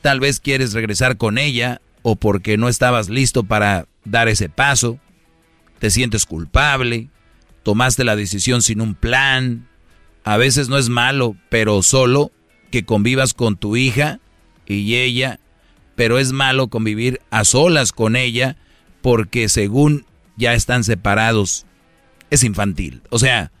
Tal 0.00 0.20
vez 0.20 0.38
quieres 0.38 0.72
regresar 0.72 1.16
con 1.16 1.36
ella 1.36 1.80
o 2.02 2.14
porque 2.14 2.56
no 2.56 2.68
estabas 2.68 3.08
listo 3.08 3.42
para 3.42 3.86
dar 4.04 4.28
ese 4.28 4.48
paso. 4.48 5.00
Te 5.80 5.90
sientes 5.90 6.24
culpable. 6.24 7.08
Tomaste 7.70 8.02
la 8.02 8.16
decisión 8.16 8.62
sin 8.62 8.80
un 8.80 8.96
plan. 8.96 9.68
A 10.24 10.36
veces 10.38 10.68
no 10.68 10.76
es 10.76 10.88
malo, 10.88 11.36
pero 11.50 11.84
solo 11.84 12.32
que 12.72 12.84
convivas 12.84 13.32
con 13.32 13.56
tu 13.56 13.76
hija 13.76 14.18
y 14.66 14.96
ella, 14.96 15.38
pero 15.94 16.18
es 16.18 16.32
malo 16.32 16.66
convivir 16.66 17.20
a 17.30 17.44
solas 17.44 17.92
con 17.92 18.16
ella 18.16 18.56
porque 19.02 19.48
según 19.48 20.04
ya 20.36 20.54
están 20.54 20.82
separados, 20.82 21.64
es 22.30 22.42
infantil. 22.42 23.02
O 23.08 23.20
sea, 23.20 23.52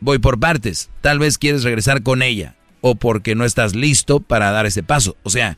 voy 0.00 0.18
por 0.18 0.38
partes. 0.38 0.90
Tal 1.00 1.18
vez 1.18 1.38
quieres 1.38 1.64
regresar 1.64 2.02
con 2.02 2.20
ella 2.20 2.56
o 2.82 2.94
porque 2.94 3.34
no 3.34 3.46
estás 3.46 3.74
listo 3.74 4.20
para 4.20 4.50
dar 4.50 4.66
ese 4.66 4.82
paso. 4.82 5.16
O 5.22 5.30
sea, 5.30 5.56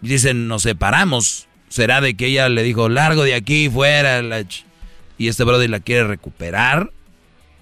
dicen, 0.00 0.48
nos 0.48 0.62
separamos. 0.62 1.46
¿Será 1.68 2.00
de 2.00 2.16
que 2.16 2.26
ella 2.26 2.48
le 2.48 2.64
dijo, 2.64 2.88
largo 2.88 3.22
de 3.22 3.36
aquí, 3.36 3.70
fuera? 3.70 4.22
Y 5.18 5.28
este 5.28 5.44
brother 5.44 5.68
la 5.68 5.80
quiere 5.80 6.04
recuperar 6.04 6.92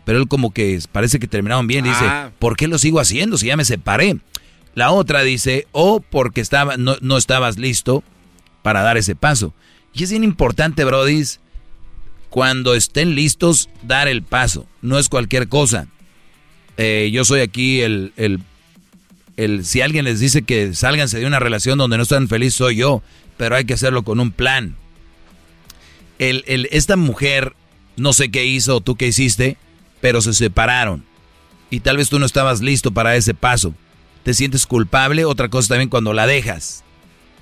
pero 0.06 0.20
él 0.20 0.28
como 0.28 0.52
que 0.52 0.80
parece 0.92 1.18
que 1.18 1.26
terminaron 1.26 1.66
bien. 1.66 1.84
Dice, 1.84 2.04
ah. 2.04 2.30
¿por 2.38 2.56
qué 2.56 2.68
lo 2.68 2.78
sigo 2.78 3.00
haciendo 3.00 3.36
si 3.36 3.48
ya 3.48 3.56
me 3.56 3.64
separé? 3.64 4.16
La 4.76 4.92
otra 4.92 5.22
dice, 5.22 5.66
o 5.72 5.98
porque 6.00 6.40
estaba, 6.40 6.76
no, 6.76 6.96
no 7.00 7.16
estabas 7.16 7.58
listo 7.58 8.04
para 8.62 8.82
dar 8.82 8.96
ese 8.96 9.16
paso. 9.16 9.52
Y 9.92 10.04
es 10.04 10.10
bien 10.10 10.22
importante, 10.22 10.84
Brody, 10.84 11.24
cuando 12.30 12.76
estén 12.76 13.16
listos, 13.16 13.68
dar 13.82 14.06
el 14.06 14.22
paso. 14.22 14.68
No 14.80 14.96
es 14.96 15.08
cualquier 15.08 15.48
cosa. 15.48 15.88
Eh, 16.76 17.10
yo 17.12 17.24
soy 17.24 17.40
aquí 17.40 17.80
el, 17.80 18.12
el, 18.16 18.40
el, 19.36 19.64
si 19.64 19.80
alguien 19.80 20.04
les 20.04 20.20
dice 20.20 20.42
que 20.42 20.72
sálganse 20.72 21.18
de 21.18 21.26
una 21.26 21.40
relación 21.40 21.78
donde 21.78 21.96
no 21.96 22.04
están 22.04 22.28
felices, 22.28 22.54
soy 22.54 22.76
yo. 22.76 23.02
Pero 23.36 23.56
hay 23.56 23.64
que 23.64 23.74
hacerlo 23.74 24.04
con 24.04 24.20
un 24.20 24.30
plan. 24.30 24.76
El, 26.18 26.44
el, 26.46 26.68
esta 26.72 26.96
mujer, 26.96 27.54
no 27.96 28.12
sé 28.12 28.30
qué 28.30 28.44
hizo, 28.44 28.80
tú 28.80 28.96
qué 28.96 29.08
hiciste, 29.08 29.56
pero 30.00 30.20
se 30.20 30.32
separaron. 30.32 31.04
Y 31.70 31.80
tal 31.80 31.96
vez 31.96 32.08
tú 32.08 32.18
no 32.18 32.26
estabas 32.26 32.60
listo 32.60 32.92
para 32.92 33.16
ese 33.16 33.34
paso. 33.34 33.74
Te 34.22 34.34
sientes 34.34 34.66
culpable, 34.66 35.24
otra 35.24 35.48
cosa 35.48 35.68
también 35.68 35.88
cuando 35.88 36.12
la 36.12 36.26
dejas, 36.26 36.84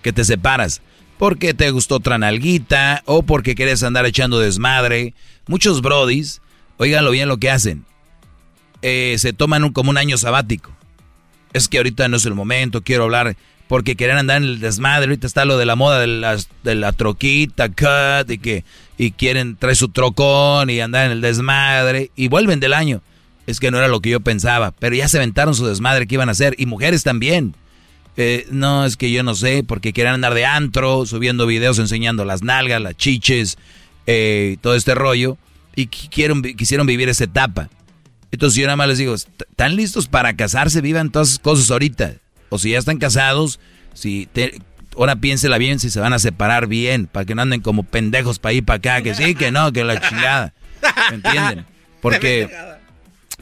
que 0.03 0.13
te 0.13 0.25
separas. 0.25 0.83
Porque 1.19 1.55
te 1.55 1.71
gustó 1.71 1.97
otra 1.97 2.19
nalguita 2.19 3.03
o 3.07 3.23
porque 3.23 3.55
quieres 3.55 3.83
andar 3.83 4.05
echando 4.07 4.41
desmadre. 4.41 5.15
Muchos 5.47 5.81
brodis, 5.81 6.41
oíganlo 6.77 7.11
bien 7.11 7.29
lo 7.29 7.39
que 7.39 7.51
hacen. 7.51 7.85
Eh, 8.83 9.17
se 9.19 9.33
toman 9.33 9.73
como 9.73 9.91
un 9.91 9.99
año 9.99 10.19
sabático. 10.19 10.71
Es 11.53 11.69
que 11.69 11.79
ahorita 11.79 12.09
no 12.09 12.17
es 12.17 12.27
el 12.27 12.35
momento, 12.35 12.83
quiero 12.83 13.05
hablar 13.05 13.37
porque 13.69 13.97
quieren 13.97 14.17
andar 14.17 14.39
en 14.39 14.45
el 14.45 14.61
desmadre. 14.61 15.07
Ahorita 15.07 15.27
está 15.27 15.45
lo 15.45 15.59
de 15.59 15.67
la 15.67 15.77
moda 15.77 16.01
de, 16.01 16.07
las, 16.07 16.49
de 16.63 16.75
la 16.75 16.93
troquita, 16.93 17.69
cut, 17.69 18.31
y 18.31 18.39
que 18.39 18.65
y 18.97 19.11
quieren 19.13 19.57
traer 19.57 19.77
su 19.77 19.89
trocón 19.89 20.71
y 20.71 20.81
andar 20.81 21.07
en 21.07 21.13
el 21.13 21.21
desmadre 21.21 22.11
y 22.17 22.29
vuelven 22.29 22.61
del 22.61 22.73
año. 22.73 23.03
Es 23.47 23.61
que 23.61 23.71
no 23.71 23.79
era 23.79 23.89
lo 23.89 24.01
que 24.01 24.11
yo 24.11 24.21
pensaba, 24.21 24.71
pero 24.71 24.95
ya 24.97 25.09
se 25.09 25.19
aventaron 25.19 25.55
su 25.55 25.67
desmadre 25.67 26.07
que 26.07 26.15
iban 26.15 26.29
a 26.29 26.33
hacer 26.33 26.55
y 26.59 26.67
mujeres 26.67 27.03
también. 27.03 27.55
Eh, 28.17 28.47
no, 28.51 28.85
es 28.85 28.97
que 28.97 29.11
yo 29.11 29.23
no 29.23 29.35
sé, 29.35 29.65
porque 29.67 29.93
quieren 29.93 30.15
andar 30.15 30.35
de 30.35 30.47
antro, 30.47 31.05
subiendo 31.05 31.47
videos 31.47 31.79
enseñando 31.79 32.25
las 32.25 32.43
nalgas, 32.43 32.81
las 32.81 32.97
chiches, 32.97 33.59
eh, 34.07 34.57
todo 34.61 34.77
este 34.77 34.95
rollo, 34.95 35.37
y 35.75 35.89
quisieron, 35.89 36.43
quisieron 36.43 36.87
vivir 36.87 37.09
esa 37.09 37.25
etapa. 37.25 37.69
Entonces 38.31 38.59
yo 38.59 38.67
nada 38.67 38.77
más 38.77 38.89
les 38.89 38.99
digo, 38.99 39.15
¿están 39.15 39.77
listos 39.77 40.07
para 40.07 40.35
casarse? 40.37 40.81
Vivan 40.81 41.11
todas 41.11 41.29
esas 41.29 41.39
cosas 41.41 41.71
ahorita. 41.71 42.15
O 42.55 42.59
si 42.59 42.71
ya 42.71 42.79
están 42.79 42.99
casados, 42.99 43.59
si 43.95 44.29
ahora 44.97 45.17
piénsela 45.17 45.59
bien 45.59 45.81
si 45.81 45.91
se 45.91 45.99
van 45.99 46.13
a 46.13 46.21
separar 46.21 46.69
bien, 46.69 47.09
para 47.09 47.27
que 47.27 47.35
no 47.35 47.43
anden 47.43 47.61
como 47.61 47.83
pendejos 47.83 48.39
para 48.39 48.53
ir 48.53 48.65
para 48.65 48.77
acá, 48.77 49.03
que 49.03 49.13
sí, 49.17 49.35
que 49.35 49.51
no, 49.51 49.73
que 49.73 49.83
la 49.83 50.01
chingada. 50.01 50.55
¿Me 51.11 51.17
entienden? 51.17 51.67
Porque, 52.01 52.49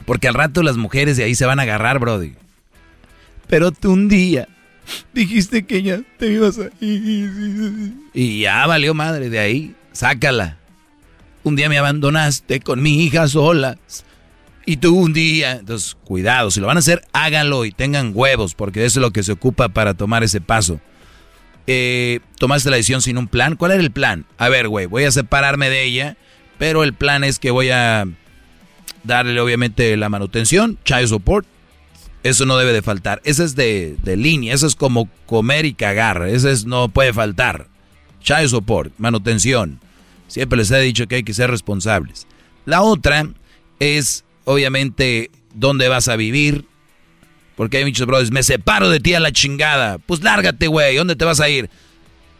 porque 0.05 0.29
al 0.29 0.33
rato 0.33 0.63
las 0.63 0.77
mujeres 0.77 1.17
de 1.17 1.25
ahí 1.25 1.35
se 1.35 1.45
van 1.45 1.59
a 1.59 1.63
agarrar, 1.63 1.99
Brody. 1.99 2.33
Pero 3.47 3.71
tú 3.71 3.91
un 3.91 4.07
día 4.07 4.47
dijiste 5.13 5.63
que 5.63 5.83
ya 5.83 6.01
te 6.17 6.31
ibas 6.31 6.57
a 6.57 6.69
ir. 6.83 7.93
Y 8.15 8.39
ya 8.39 8.65
valió 8.65 8.95
madre 8.95 9.29
de 9.29 9.37
ahí. 9.37 9.75
Sácala. 9.91 10.57
Un 11.43 11.57
día 11.57 11.69
me 11.69 11.77
abandonaste 11.77 12.61
con 12.61 12.81
mi 12.81 13.03
hija 13.03 13.27
sola. 13.27 13.77
Y 14.65 14.77
tú 14.77 14.95
un 14.95 15.13
día. 15.13 15.53
Entonces, 15.53 15.97
cuidado. 16.03 16.51
Si 16.51 16.59
lo 16.59 16.67
van 16.67 16.77
a 16.77 16.79
hacer, 16.79 17.01
háganlo 17.13 17.65
y 17.65 17.71
tengan 17.71 18.11
huevos, 18.13 18.55
porque 18.55 18.85
eso 18.85 18.99
es 18.99 19.01
lo 19.01 19.11
que 19.11 19.23
se 19.23 19.33
ocupa 19.33 19.69
para 19.69 19.93
tomar 19.93 20.23
ese 20.23 20.41
paso 20.41 20.79
eh, 21.67 22.19
tomaste 22.39 22.69
la 22.69 22.77
decisión 22.77 23.01
sin 23.01 23.17
un 23.17 23.27
plan. 23.27 23.55
¿Cuál 23.55 23.71
era 23.71 23.81
el 23.81 23.91
plan? 23.91 24.25
A 24.37 24.49
ver, 24.49 24.67
güey, 24.67 24.85
voy 24.85 25.05
a 25.05 25.11
separarme 25.11 25.69
de 25.69 25.83
ella, 25.83 26.17
pero 26.57 26.83
el 26.83 26.93
plan 26.93 27.23
es 27.23 27.39
que 27.39 27.51
voy 27.51 27.69
a 27.69 28.05
darle 29.03 29.39
obviamente 29.39 29.95
la 29.97 30.09
manutención, 30.09 30.77
child 30.83 31.07
support. 31.07 31.47
Eso 32.23 32.45
no 32.45 32.57
debe 32.57 32.71
de 32.71 32.81
faltar. 32.81 33.21
Eso 33.25 33.43
es 33.43 33.55
de, 33.55 33.97
línea, 34.05 34.53
eso 34.53 34.65
es 34.65 34.75
como 34.75 35.09
comer 35.25 35.65
y 35.65 35.73
cagar. 35.73 36.25
Eso 36.27 36.49
es, 36.49 36.65
no 36.65 36.87
puede 36.89 37.11
faltar. 37.11 37.67
Child 38.21 38.47
support, 38.47 38.93
manutención. 38.97 39.79
Siempre 40.27 40.57
les 40.57 40.71
he 40.71 40.79
dicho 40.79 41.07
que 41.07 41.15
hay 41.15 41.23
que 41.23 41.33
ser 41.33 41.51
responsables. 41.51 42.27
La 42.65 42.81
otra 42.81 43.27
es, 43.79 44.23
obviamente, 44.45 45.31
dónde 45.53 45.87
vas 45.87 46.07
a 46.07 46.15
vivir, 46.15 46.65
porque 47.55 47.77
hay 47.77 47.85
muchos 47.85 48.07
brothers, 48.07 48.31
me 48.31 48.43
separo 48.43 48.89
de 48.89 48.99
ti 48.99 49.13
a 49.13 49.19
la 49.19 49.31
chingada. 49.31 49.99
Pues 49.99 50.23
lárgate, 50.23 50.67
güey. 50.67 50.95
¿Dónde 50.95 51.15
te 51.15 51.25
vas 51.25 51.39
a 51.39 51.49
ir? 51.49 51.69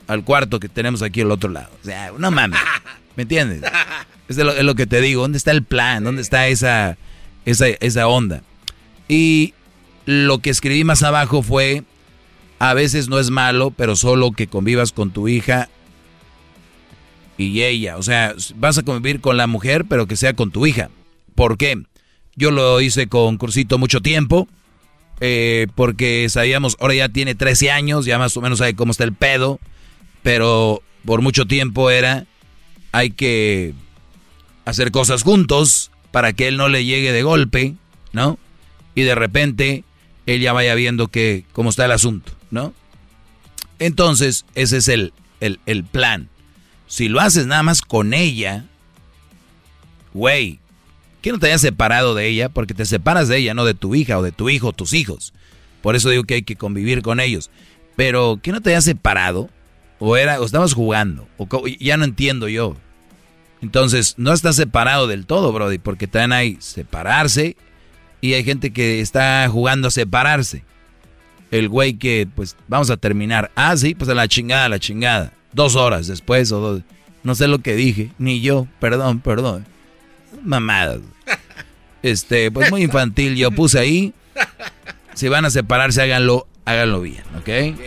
Al 0.07 0.23
cuarto 0.23 0.59
que 0.59 0.69
tenemos 0.69 1.01
aquí 1.01 1.21
al 1.21 1.31
otro 1.31 1.49
lado. 1.49 1.69
O 1.81 1.85
sea, 1.85 2.11
no 2.17 2.31
mames. 2.31 2.59
¿Me 3.15 3.23
entiendes? 3.23 3.61
Es, 4.27 4.37
lo, 4.37 4.75
que 4.75 4.87
te 4.87 5.01
digo. 5.01 5.21
¿Dónde 5.21 5.37
está 5.37 5.51
el 5.51 5.63
plan? 5.63 6.03
¿Dónde 6.03 6.21
está 6.21 6.47
esa, 6.47 6.97
esa, 7.45 7.67
esa 7.67 8.07
onda? 8.07 8.41
Y 9.07 9.53
lo 10.05 10.39
que 10.39 10.49
escribí 10.49 10.83
más 10.83 11.03
abajo 11.03 11.43
fue, 11.43 11.83
a 12.57 12.73
veces 12.73 13.07
no 13.07 13.19
es 13.19 13.29
malo, 13.29 13.71
pero 13.71 13.95
solo 13.95 14.31
que 14.31 14.47
convivas 14.47 14.91
con 14.91 15.11
tu 15.11 15.27
hija 15.27 15.69
y 17.37 17.61
ella. 17.61 17.97
O 17.97 18.03
sea, 18.03 18.33
vas 18.55 18.77
a 18.77 18.83
convivir 18.83 19.21
con 19.21 19.37
la 19.37 19.45
mujer, 19.45 19.85
pero 19.85 20.07
que 20.07 20.15
sea 20.15 20.33
con 20.33 20.51
tu 20.51 20.65
hija. 20.65 20.89
¿Por 21.35 21.57
qué? 21.57 21.83
Yo 22.35 22.51
lo 22.51 22.81
hice 22.81 23.07
con 23.07 23.37
Cursito 23.37 23.77
mucho 23.77 24.01
tiempo 24.01 24.47
eh, 25.19 25.67
porque 25.75 26.27
sabíamos, 26.29 26.75
ahora 26.79 26.95
ya 26.95 27.09
tiene 27.09 27.35
13 27.35 27.71
años, 27.71 28.05
ya 28.05 28.17
más 28.19 28.35
o 28.35 28.41
menos 28.41 28.59
sabe 28.59 28.75
cómo 28.75 28.91
está 28.91 29.03
el 29.03 29.13
pedo, 29.13 29.59
pero 30.21 30.81
por 31.05 31.21
mucho 31.21 31.45
tiempo 31.45 31.89
era, 31.89 32.25
hay 32.91 33.11
que 33.11 33.73
hacer 34.65 34.91
cosas 34.91 35.23
juntos 35.23 35.91
para 36.11 36.33
que 36.33 36.47
él 36.47 36.57
no 36.57 36.67
le 36.67 36.85
llegue 36.85 37.11
de 37.11 37.23
golpe, 37.23 37.75
¿no? 38.11 38.37
Y 38.95 39.03
de 39.03 39.15
repente 39.15 39.83
él 40.25 40.41
ya 40.41 40.53
vaya 40.53 40.75
viendo 40.75 41.07
que 41.07 41.45
cómo 41.53 41.69
está 41.69 41.85
el 41.85 41.91
asunto, 41.91 42.33
¿no? 42.51 42.73
Entonces, 43.79 44.45
ese 44.55 44.77
es 44.77 44.87
el, 44.87 45.13
el, 45.39 45.59
el 45.65 45.83
plan. 45.83 46.29
Si 46.87 47.07
lo 47.07 47.19
haces 47.19 47.47
nada 47.47 47.63
más 47.63 47.81
con 47.81 48.13
ella, 48.13 48.65
güey, 50.13 50.59
que 51.23 51.31
no 51.31 51.39
te 51.39 51.47
hayas 51.47 51.61
separado 51.61 52.13
de 52.15 52.27
ella, 52.27 52.49
porque 52.49 52.73
te 52.73 52.85
separas 52.85 53.29
de 53.29 53.37
ella, 53.37 53.53
no 53.53 53.63
de 53.63 53.73
tu 53.73 53.95
hija 53.95 54.19
o 54.19 54.21
de 54.21 54.33
tu 54.33 54.49
hijo 54.49 54.73
tus 54.73 54.91
hijos. 54.93 55.33
Por 55.81 55.95
eso 55.95 56.09
digo 56.09 56.25
que 56.25 56.33
hay 56.33 56.43
que 56.43 56.57
convivir 56.57 57.01
con 57.01 57.21
ellos. 57.21 57.49
Pero 57.95 58.39
que 58.43 58.51
no 58.51 58.59
te 58.59 58.71
hayas 58.71 58.83
separado, 58.83 59.49
o 59.99 60.17
era, 60.17 60.41
o 60.41 60.45
estabas 60.45 60.73
jugando, 60.73 61.25
o 61.37 61.47
ya 61.79 61.95
no 61.95 62.03
entiendo 62.03 62.49
yo. 62.49 62.75
Entonces, 63.61 64.15
no 64.17 64.33
estás 64.33 64.57
separado 64.57 65.07
del 65.07 65.25
todo, 65.25 65.53
Brody, 65.53 65.77
porque 65.77 66.07
también 66.07 66.33
hay 66.33 66.57
separarse 66.59 67.55
y 68.19 68.33
hay 68.33 68.43
gente 68.43 68.73
que 68.73 68.99
está 68.99 69.47
jugando 69.49 69.87
a 69.87 69.91
separarse. 69.91 70.65
El 71.51 71.69
güey 71.69 71.93
que, 71.93 72.27
pues, 72.35 72.57
vamos 72.67 72.89
a 72.89 72.97
terminar. 72.97 73.49
Ah, 73.55 73.77
sí, 73.77 73.95
pues 73.95 74.09
a 74.09 74.13
la 74.13 74.27
chingada, 74.27 74.65
a 74.65 74.69
la 74.69 74.79
chingada. 74.79 75.31
Dos 75.53 75.77
horas 75.77 76.07
después 76.07 76.51
o 76.51 76.59
dos. 76.59 76.81
No 77.23 77.33
sé 77.33 77.47
lo 77.47 77.59
que 77.59 77.75
dije, 77.75 78.11
ni 78.17 78.41
yo, 78.41 78.67
perdón, 78.81 79.21
perdón. 79.21 79.65
Mamadas. 80.43 80.99
Este, 82.01 82.51
pues 82.51 82.69
muy 82.69 82.83
infantil. 82.83 83.35
Yo 83.35 83.51
puse 83.51 83.79
ahí. 83.79 84.13
Si 85.13 85.29
van 85.29 85.45
a 85.45 85.49
separarse, 85.49 86.01
háganlo, 86.01 86.47
háganlo 86.65 87.01
bien, 87.01 87.23
¿ok? 87.39 87.77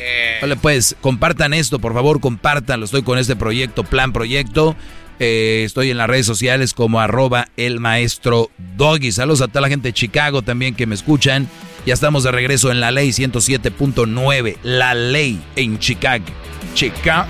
Vale, 0.40 0.56
pues, 0.56 0.96
compartan 1.00 1.54
esto, 1.54 1.78
por 1.78 1.92
favor, 1.92 2.20
compártanlo. 2.20 2.84
Estoy 2.84 3.02
con 3.02 3.18
este 3.18 3.36
proyecto, 3.36 3.84
plan 3.84 4.12
proyecto. 4.12 4.76
Eh, 5.18 5.62
estoy 5.64 5.90
en 5.90 5.96
las 5.98 6.08
redes 6.08 6.26
sociales 6.26 6.74
como 6.74 7.00
arroba 7.00 7.48
el 7.56 7.80
maestro 7.80 8.50
Doggy. 8.76 9.12
Saludos 9.12 9.40
a 9.40 9.48
toda 9.48 9.62
la 9.62 9.68
gente 9.68 9.88
de 9.88 9.92
Chicago 9.92 10.42
también 10.42 10.74
que 10.74 10.86
me 10.86 10.94
escuchan. 10.94 11.48
Ya 11.86 11.94
estamos 11.94 12.24
de 12.24 12.32
regreso 12.32 12.70
en 12.70 12.80
la 12.80 12.90
ley 12.90 13.10
107.9. 13.10 14.56
La 14.62 14.94
ley 14.94 15.40
en 15.56 15.78
Chicago. 15.78 16.24
Chicago. 16.74 17.28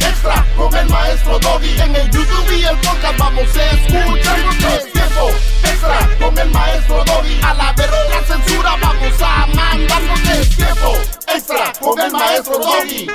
Extra 0.00 0.46
con 0.56 0.74
el 0.74 0.88
maestro 0.88 1.38
Doggy. 1.38 1.80
En 1.80 1.96
el 1.96 2.10
YouTube 2.10 2.58
y 2.58 2.64
el 2.64 2.76
podcast 2.78 3.18
vamos 3.18 3.56
a 3.56 3.70
escuchar. 3.70 4.38
Es 4.76 4.92
tiempo 4.92 5.30
extra 5.62 6.10
con 6.18 6.38
el 6.38 6.50
maestro 6.50 7.04
Doggy. 7.04 7.40
A 7.42 7.54
la 7.54 7.72
verga 7.72 8.24
censura 8.26 8.76
vamos 8.80 9.22
a 9.22 9.46
mandar. 9.46 10.02
Es 10.40 10.56
tiempo 10.56 10.92
extra 11.34 11.72
con 11.80 12.00
el 12.00 12.12
maestro 12.12 12.58
Doggy. 12.58 13.06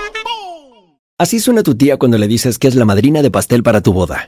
Así 1.18 1.40
suena 1.40 1.64
tu 1.64 1.76
tía 1.76 1.98
cuando 1.98 2.18
le 2.18 2.28
dices 2.28 2.58
que 2.58 2.68
es 2.68 2.76
la 2.76 2.86
madrina 2.86 3.22
de 3.22 3.32
pastel 3.32 3.64
para 3.64 3.82
tu 3.82 3.94
boda. 3.94 4.28